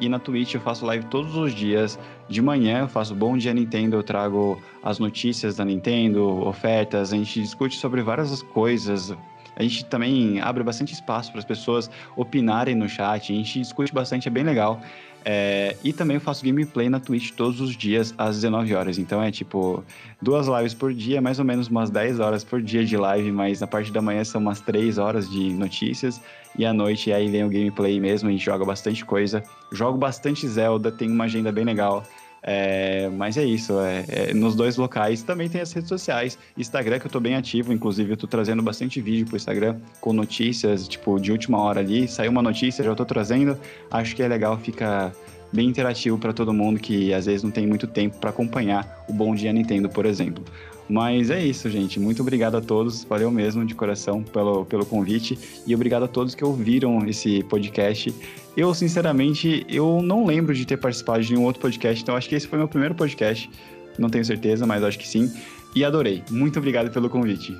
e 0.00 0.08
na 0.08 0.18
Twitch 0.18 0.54
eu 0.54 0.60
faço 0.60 0.84
live 0.84 1.06
todos 1.06 1.36
os 1.36 1.54
dias. 1.54 1.98
De 2.28 2.42
manhã 2.42 2.80
eu 2.80 2.88
faço 2.88 3.14
Bom 3.14 3.38
Dia 3.38 3.54
Nintendo, 3.54 3.96
eu 3.96 4.02
trago 4.02 4.60
as 4.82 4.98
notícias 4.98 5.56
da 5.56 5.64
Nintendo, 5.64 6.46
ofertas, 6.46 7.12
a 7.12 7.16
gente 7.16 7.40
discute 7.40 7.76
sobre 7.76 8.02
várias 8.02 8.42
coisas, 8.42 9.16
a 9.56 9.62
gente 9.62 9.84
também 9.84 10.40
abre 10.40 10.62
bastante 10.62 10.92
espaço 10.92 11.30
para 11.30 11.38
as 11.38 11.44
pessoas 11.44 11.90
opinarem 12.16 12.74
no 12.74 12.88
chat, 12.88 13.32
a 13.32 13.36
gente 13.36 13.60
discute 13.60 13.92
bastante, 13.92 14.28
é 14.28 14.30
bem 14.30 14.44
legal. 14.44 14.80
É, 15.24 15.76
e 15.84 15.92
também 15.92 16.16
eu 16.16 16.20
faço 16.20 16.44
gameplay 16.44 16.88
na 16.88 16.98
Twitch 16.98 17.30
todos 17.32 17.60
os 17.60 17.76
dias 17.76 18.12
às 18.18 18.36
19 18.36 18.74
horas. 18.74 18.98
Então 18.98 19.22
é 19.22 19.30
tipo 19.30 19.84
duas 20.20 20.48
lives 20.48 20.74
por 20.74 20.92
dia, 20.92 21.20
mais 21.20 21.38
ou 21.38 21.44
menos 21.44 21.68
umas 21.68 21.90
10 21.90 22.18
horas 22.20 22.42
por 22.42 22.60
dia 22.60 22.84
de 22.84 22.96
live, 22.96 23.30
mas 23.30 23.60
na 23.60 23.66
parte 23.66 23.92
da 23.92 24.02
manhã 24.02 24.24
são 24.24 24.40
umas 24.40 24.60
3 24.60 24.98
horas 24.98 25.30
de 25.30 25.52
notícias. 25.52 26.20
E 26.58 26.66
à 26.66 26.72
noite 26.72 27.12
aí 27.12 27.28
vem 27.28 27.44
o 27.44 27.48
gameplay 27.48 28.00
mesmo, 28.00 28.28
a 28.28 28.32
gente 28.32 28.44
joga 28.44 28.64
bastante 28.64 29.04
coisa. 29.04 29.42
Jogo 29.70 29.96
bastante 29.96 30.46
Zelda, 30.48 30.90
tem 30.90 31.10
uma 31.10 31.24
agenda 31.24 31.52
bem 31.52 31.64
legal. 31.64 32.04
É, 32.42 33.08
mas 33.10 33.36
é 33.36 33.44
isso, 33.44 33.78
é, 33.80 34.04
é, 34.08 34.34
nos 34.34 34.56
dois 34.56 34.76
locais 34.76 35.22
também 35.22 35.48
tem 35.48 35.60
as 35.60 35.72
redes 35.72 35.88
sociais. 35.88 36.36
Instagram, 36.56 36.98
que 36.98 37.06
eu 37.06 37.10
tô 37.10 37.20
bem 37.20 37.36
ativo, 37.36 37.72
inclusive 37.72 38.12
eu 38.12 38.16
tô 38.16 38.26
trazendo 38.26 38.62
bastante 38.62 39.00
vídeo 39.00 39.26
pro 39.26 39.36
Instagram 39.36 39.76
com 40.00 40.12
notícias, 40.12 40.88
tipo, 40.88 41.20
de 41.20 41.30
última 41.30 41.58
hora 41.58 41.80
ali. 41.80 42.08
Saiu 42.08 42.32
uma 42.32 42.42
notícia, 42.42 42.84
já 42.84 42.94
tô 42.94 43.04
trazendo. 43.04 43.56
Acho 43.90 44.16
que 44.16 44.22
é 44.22 44.28
legal, 44.28 44.58
fica 44.58 45.12
bem 45.52 45.68
interativo 45.68 46.18
para 46.18 46.32
todo 46.32 46.52
mundo 46.52 46.80
que 46.80 47.12
às 47.12 47.26
vezes 47.26 47.42
não 47.42 47.50
tem 47.50 47.66
muito 47.66 47.86
tempo 47.86 48.18
para 48.18 48.30
acompanhar 48.30 49.04
o 49.08 49.12
Bom 49.12 49.34
Dia 49.34 49.52
Nintendo, 49.52 49.88
por 49.88 50.06
exemplo. 50.06 50.42
Mas 50.88 51.30
é 51.30 51.42
isso, 51.42 51.70
gente. 51.70 52.00
Muito 52.00 52.20
obrigado 52.22 52.56
a 52.56 52.60
todos. 52.60 53.04
Valeu 53.04 53.30
mesmo 53.30 53.64
de 53.64 53.74
coração 53.74 54.22
pelo, 54.22 54.64
pelo 54.64 54.84
convite. 54.84 55.38
E 55.66 55.74
obrigado 55.74 56.04
a 56.04 56.08
todos 56.08 56.34
que 56.34 56.44
ouviram 56.44 57.06
esse 57.06 57.42
podcast. 57.44 58.14
Eu, 58.56 58.74
sinceramente, 58.74 59.64
eu 59.68 60.02
não 60.02 60.26
lembro 60.26 60.54
de 60.54 60.66
ter 60.66 60.76
participado 60.76 61.22
de 61.22 61.32
nenhum 61.32 61.44
outro 61.44 61.60
podcast, 61.62 62.02
então 62.02 62.14
acho 62.14 62.28
que 62.28 62.34
esse 62.34 62.46
foi 62.46 62.58
meu 62.58 62.68
primeiro 62.68 62.94
podcast. 62.94 63.50
Não 63.98 64.10
tenho 64.10 64.24
certeza, 64.24 64.66
mas 64.66 64.82
acho 64.84 64.98
que 64.98 65.08
sim. 65.08 65.32
E 65.74 65.84
adorei. 65.84 66.22
Muito 66.30 66.58
obrigado 66.58 66.90
pelo 66.90 67.08
convite. 67.08 67.56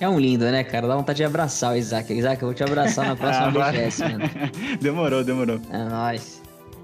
É 0.00 0.08
um 0.08 0.18
lindo, 0.18 0.44
né, 0.46 0.64
cara? 0.64 0.88
Dá 0.88 0.96
vontade 0.96 1.18
de 1.18 1.24
abraçar 1.24 1.72
o 1.72 1.76
Isaac. 1.76 2.12
Isaac, 2.12 2.42
eu 2.42 2.48
vou 2.48 2.54
te 2.54 2.64
abraçar 2.64 3.06
na 3.06 3.16
próxima 3.16 3.46
Ah, 3.46 3.70
BGS, 3.70 4.02
mano. 4.02 4.30
demorou, 4.80 5.22
demorou. 5.22 5.60
É 5.70 5.78
nóis. 5.84 6.42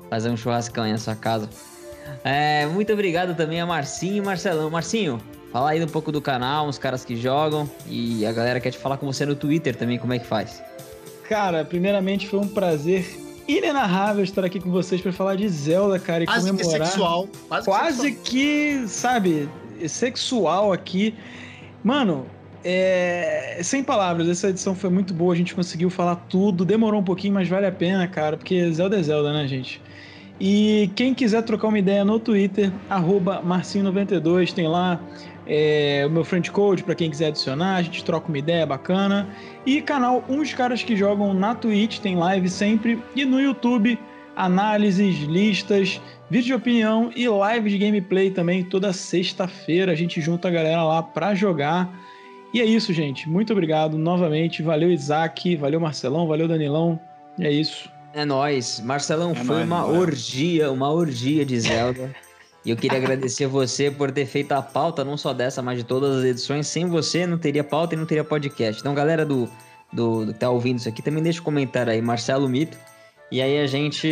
Fazer 0.09 0.31
um 0.31 0.37
churrascão 0.37 0.85
aí 0.85 0.93
na 0.93 0.99
sua 0.99 1.15
casa. 1.17 1.49
É, 2.25 2.67
muito 2.67 2.93
obrigado 2.93 3.35
também 3.35 3.61
a 3.61 3.67
Marcinho 3.67 4.23
e 4.23 4.27
Marcelão. 4.27 4.69
Marcinho, 4.71 5.19
fala 5.53 5.71
aí 5.71 5.83
um 5.83 5.89
pouco 5.89 6.13
do 6.13 6.21
canal, 6.21 6.69
os 6.69 6.79
caras 6.79 7.05
que 7.05 7.17
jogam. 7.17 7.69
E 7.87 8.25
a 8.27 8.33
galera 8.33 8.61
quer 8.61 8.71
te 8.71 8.79
falar 8.79 8.97
com 8.97 9.07
você 9.07 9.25
no 9.25 9.35
Twitter 9.35 9.75
também, 9.75 9.99
como 9.99 10.13
é 10.13 10.19
que 10.19 10.27
faz? 10.27 10.63
Cara, 11.29 11.65
primeiramente 11.65 12.29
foi 12.29 12.41
um 12.41 12.49
prazer 12.49 13.07
inenarrável 13.59 14.23
estar 14.23 14.45
aqui 14.45 14.61
com 14.61 14.71
vocês 14.71 15.01
para 15.01 15.13
falar 15.13 15.37
de 15.37 15.49
Zelda, 15.49 15.99
cara, 15.99 16.25
e 16.25 16.27
Quase 16.27 16.51
que 16.51 16.57
comemorar. 16.63 16.87
sexual. 16.87 17.29
Quase, 17.49 17.65
que 17.65 17.71
Quase 17.71 18.01
sexual. 18.01 18.25
que, 18.25 18.89
sabe, 18.89 19.49
sexual 19.89 20.73
aqui. 20.73 21.15
Mano, 21.83 22.27
é... 22.65 23.61
sem 23.63 23.83
palavras, 23.83 24.29
essa 24.29 24.51
edição 24.51 24.75
foi 24.75 24.91
muito 24.91 25.15
boa, 25.15 25.33
a 25.33 25.37
gente 25.37 25.55
conseguiu 25.55 25.91
falar 25.91 26.17
tudo, 26.17 26.65
demorou 26.65 27.01
um 27.01 27.05
pouquinho, 27.05 27.35
mas 27.35 27.49
vale 27.49 27.67
a 27.67 27.73
pena, 27.73 28.07
cara, 28.07 28.37
porque 28.37 28.71
Zelda 28.73 28.99
é 28.99 29.03
Zelda, 29.03 29.33
né, 29.33 29.47
gente? 29.49 29.81
E 30.41 30.91
quem 30.97 31.13
quiser 31.13 31.43
trocar 31.43 31.69
uma 31.69 31.79
ideia 31.79 32.03
no 32.03 32.19
Twitter, 32.19 32.73
arroba 32.89 33.43
Marcinho92, 33.43 34.53
tem 34.53 34.67
lá 34.67 34.99
é, 35.47 36.05
o 36.07 36.11
meu 36.11 36.25
friend 36.25 36.51
code 36.51 36.83
para 36.83 36.95
quem 36.95 37.11
quiser 37.11 37.29
adicionar, 37.29 37.77
a 37.77 37.83
gente 37.83 38.05
troca 38.05 38.29
uma 38.29 38.39
ideia 38.39 38.65
bacana. 38.67 39.29
E 39.65 39.81
canal 39.81 40.25
Uns 40.29 40.53
Caras 40.55 40.83
que 40.83 40.97
Jogam 40.97 41.35
na 41.35 41.55
Twitch, 41.55 41.99
tem 41.99 42.17
live 42.17 42.49
sempre. 42.49 43.03
E 43.15 43.25
no 43.25 43.41
YouTube, 43.41 43.99
análises, 44.37 45.21
listas, 45.21 46.01
vídeo 46.31 46.47
de 46.47 46.55
opinião 46.55 47.11
e 47.15 47.29
live 47.29 47.71
de 47.71 47.79
gameplay 47.79 48.31
também. 48.31 48.65
Toda 48.65 48.93
sexta-feira 48.93 49.93
a 49.93 49.95
gente 49.95 50.21
junta 50.21 50.49
a 50.49 50.51
galera 50.51 50.83
lá 50.85 51.03
para 51.03 51.35
jogar. 51.35 51.91
E 52.53 52.61
é 52.61 52.65
isso, 52.65 52.93
gente. 52.93 53.29
Muito 53.29 53.53
obrigado 53.53 53.97
novamente. 53.97 54.63
Valeu, 54.63 54.91
Isaac. 54.91 55.57
Valeu, 55.57 55.81
Marcelão. 55.81 56.27
Valeu, 56.27 56.49
Danilão. 56.49 56.99
E 57.39 57.47
é 57.47 57.51
isso. 57.51 57.91
É 58.13 58.25
nóis. 58.25 58.81
Marcelão, 58.81 59.33
É 59.33 59.35
foi 59.37 59.65
nóis, 59.65 59.67
uma 59.67 59.87
orgia, 59.87 60.71
uma 60.71 60.91
orgia 60.91 61.45
de 61.45 61.61
Zelda. 61.61 62.11
E 62.65 62.71
eu 62.71 62.77
queria 62.77 62.99
agradecer 62.99 63.47
você 63.47 63.91
por 63.91 64.11
ter 64.11 64.27
feito 64.27 64.53
a 64.53 64.61
pauta, 64.61 65.03
não 65.05 65.17
só 65.17 65.33
dessa, 65.33 65.63
mas 65.63 65.79
de 65.79 65.85
todas 65.85 66.19
as 66.19 66.25
edições. 66.25 66.67
Sem 66.67 66.87
você, 66.87 67.27
não 67.27 67.39
teria 67.39 67.65
pauta 67.65 67.95
e 67.95 67.97
não 67.99 68.05
teria 68.05 68.23
podcast. 68.25 68.81
Então, 68.81 68.95
galera 68.95 69.25
do, 69.25 69.49
do, 69.93 70.27
do 70.27 70.33
que 70.35 70.39
tá 70.41 70.51
ouvindo 70.51 70.79
isso 70.79 70.89
aqui, 70.89 71.01
também 71.01 71.23
deixa 71.23 71.41
um 71.41 71.45
comentário 71.45 71.91
aí, 71.93 72.03
Marcelo 72.03 72.49
Mito. 72.49 72.77
E 73.33 73.41
aí 73.41 73.61
a 73.61 73.67
gente, 73.67 74.07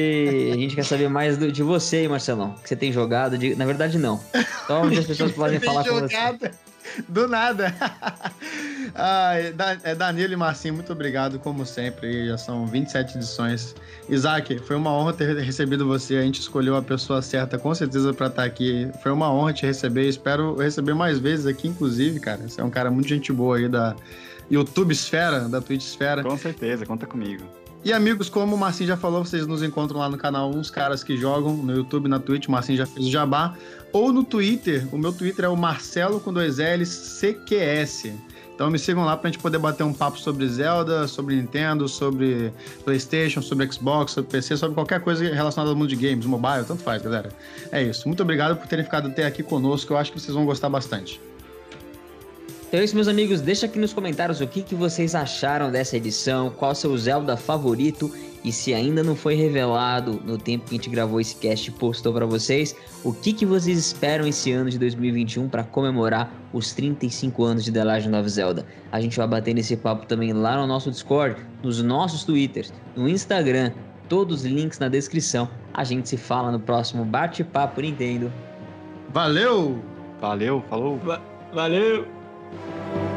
a 0.53 0.57
gente 0.57 0.75
quer 0.77 0.85
saber 0.85 1.09
mais 1.09 1.37
do- 1.37 1.51
de 1.51 1.63
você 1.63 1.97
aí, 1.97 2.09
Marcelão. 2.09 2.55
Que 2.63 2.69
você 2.69 2.77
tem 2.77 2.93
jogado? 2.93 3.37
de- 3.37 3.55
na 3.57 3.67
verdade, 3.67 3.99
não. 3.99 4.19
Só 4.67 4.83
onde 4.83 4.99
as 4.99 5.07
pessoas 5.07 5.33
podem 5.33 5.59
falar 5.61 5.85
com 5.85 5.95
você. 6.01 6.17
Do 7.09 7.29
nada. 7.29 7.75
É 9.85 9.95
Danilo 9.95 10.33
e 10.33 10.37
Marcinho, 10.37 10.75
muito 10.75 10.93
obrigado, 10.93 11.39
como 11.39 11.65
sempre. 11.65 12.27
Já 12.27 12.39
são 12.39 12.67
27 12.67 13.19
edições. 13.19 13.75
Isaac, 14.09 14.59
foi 14.61 14.77
uma 14.77 14.91
honra 14.91 15.13
ter 15.13 15.37
recebido 15.37 15.87
você. 15.87 16.17
A 16.17 16.23
gente 16.23 16.41
escolheu 16.41 16.75
a 16.75 16.83
pessoa 16.83 17.23
certa, 17.23 17.59
com 17.59 17.73
certeza, 17.75 18.13
pra 18.13 18.27
estar 18.27 18.45
aqui. 18.45 18.91
Foi 19.03 19.13
uma 19.13 19.31
honra 19.31 19.53
te 19.53 19.67
receber. 19.67 20.09
Espero 20.09 20.57
receber 20.57 20.95
mais 20.95 21.19
vezes 21.19 21.47
aqui, 21.47 21.69
inclusive, 21.69 22.19
cara. 22.19 22.49
Você 22.49 22.61
é 22.61 22.65
um 22.65 22.71
cara 22.71 22.91
muito 22.91 23.09
gente 23.09 23.33
boa 23.33 23.59
aí 23.59 23.69
da 23.69 23.95
YouTube 24.51 24.93
Esfera, 24.93 25.49
da 25.49 25.61
Twitch 25.61 25.83
Esfera. 25.83 26.23
Com 26.23 26.37
certeza, 26.37 26.87
conta 26.87 27.07
comigo. 27.07 27.45
E 27.85 27.93
amigos, 27.93 28.29
como 28.29 28.57
o 28.57 28.59
Marcinho 28.59 28.89
já 28.89 28.97
falou, 28.97 29.25
vocês 29.25 29.47
nos 29.47 29.63
encontram 29.63 30.01
lá 30.01 30.09
no 30.09 30.19
canal 30.19 30.51
Uns 30.51 30.69
Caras 30.69 31.05
Que 31.05 31.17
Jogam, 31.17 31.57
no 31.57 31.73
YouTube, 31.73 32.09
na 32.09 32.19
Twitch, 32.19 32.47
o 32.47 32.51
Marcinho 32.51 32.77
já 32.77 32.87
fez 32.87 33.07
o 33.07 33.11
jabá. 33.11 33.55
Ou 33.93 34.13
no 34.13 34.23
Twitter, 34.23 34.87
o 34.93 34.99
meu 34.99 35.13
Twitter 35.13 35.45
é 35.45 35.49
o 35.49 35.57
Marcelo 35.57 36.21
com 36.21 36.33
dois 36.33 36.59
L's 36.59 37.21
CQS. 37.21 38.13
Então 38.55 38.71
me 38.71 38.79
sigam 38.79 39.05
lá 39.05 39.17
pra 39.17 39.31
gente 39.31 39.41
poder 39.41 39.59
bater 39.59 39.85
um 39.85 39.93
papo 39.93 40.19
sobre 40.19 40.47
Zelda, 40.49 41.07
sobre 41.07 41.37
Nintendo, 41.37 41.89
sobre 41.89 42.53
Playstation, 42.85 43.41
sobre 43.41 43.71
Xbox, 43.71 44.13
sobre 44.13 44.31
PC, 44.33 44.57
sobre 44.57 44.75
qualquer 44.75 45.01
coisa 45.01 45.23
relacionada 45.33 45.71
ao 45.71 45.77
mundo 45.77 45.89
de 45.89 45.95
games, 45.95 46.27
mobile, 46.27 46.65
tanto 46.67 46.83
faz, 46.83 47.01
galera. 47.01 47.31
É 47.71 47.81
isso. 47.81 48.09
Muito 48.09 48.21
obrigado 48.21 48.57
por 48.57 48.67
terem 48.67 48.85
ficado 48.85 49.07
até 49.07 49.25
aqui 49.25 49.45
conosco, 49.45 49.93
eu 49.93 49.97
acho 49.97 50.11
que 50.11 50.21
vocês 50.21 50.35
vão 50.35 50.45
gostar 50.45 50.69
bastante. 50.69 51.21
Então 52.69 52.81
é 52.81 52.85
isso, 52.85 52.95
meus 52.95 53.09
amigos. 53.09 53.41
Deixa 53.41 53.65
aqui 53.65 53.79
nos 53.79 53.95
comentários 53.95 54.43
o 54.43 54.47
que, 54.47 54.63
que 54.63 54.75
vocês 54.75 55.15
acharam 55.15 55.71
dessa 55.71 55.97
edição, 55.97 56.51
qual 56.51 56.75
seu 56.75 56.97
Zelda 56.99 57.35
favorito 57.35 58.13
e 58.45 58.53
se 58.53 58.75
ainda 58.75 59.03
não 59.03 59.17
foi 59.17 59.35
revelado 59.35 60.21
no 60.25 60.37
tempo 60.37 60.67
que 60.67 60.75
a 60.75 60.77
gente 60.77 60.91
gravou 60.91 61.19
esse 61.19 61.35
cast 61.37 61.71
e 61.71 61.73
postou 61.73 62.13
para 62.13 62.27
vocês, 62.27 62.77
o 63.03 63.13
que, 63.13 63.33
que 63.33 63.47
vocês 63.47 63.79
esperam 63.79 64.27
esse 64.27 64.53
ano 64.53 64.69
de 64.69 64.79
2021 64.79 65.49
para 65.49 65.65
comemorar 65.65 66.31
os 66.53 66.73
35 66.73 67.43
anos 67.43 67.65
de 67.65 67.73
The 67.73 67.83
Legend 67.83 68.17
of 68.17 68.29
Zelda. 68.29 68.67
A 68.93 69.01
gente 69.01 69.17
vai 69.17 69.27
bater 69.27 69.55
nesse 69.55 69.75
papo 69.75 70.07
também 70.07 70.35
lá 70.35 70.57
no 70.59 70.67
nosso 70.67 70.91
Discord, 70.91 71.41
nos 71.63 71.83
nossos 71.83 72.23
Twitters, 72.23 72.71
no 72.95 73.09
Instagram, 73.09 73.73
todos 74.11 74.41
os 74.41 74.45
links 74.45 74.79
na 74.79 74.89
descrição. 74.89 75.49
A 75.73 75.85
gente 75.85 76.07
se 76.07 76.19
fala 76.19 76.53
no 76.53 76.61
próximo 76.61 77.03
Bate-Papo 77.03 77.81
Nintendo. 77.81 78.31
Valeu! 79.09 79.83
Valeu, 80.21 80.63
falou. 80.69 81.01
Valeu! 81.53 82.18
Música 82.51 83.08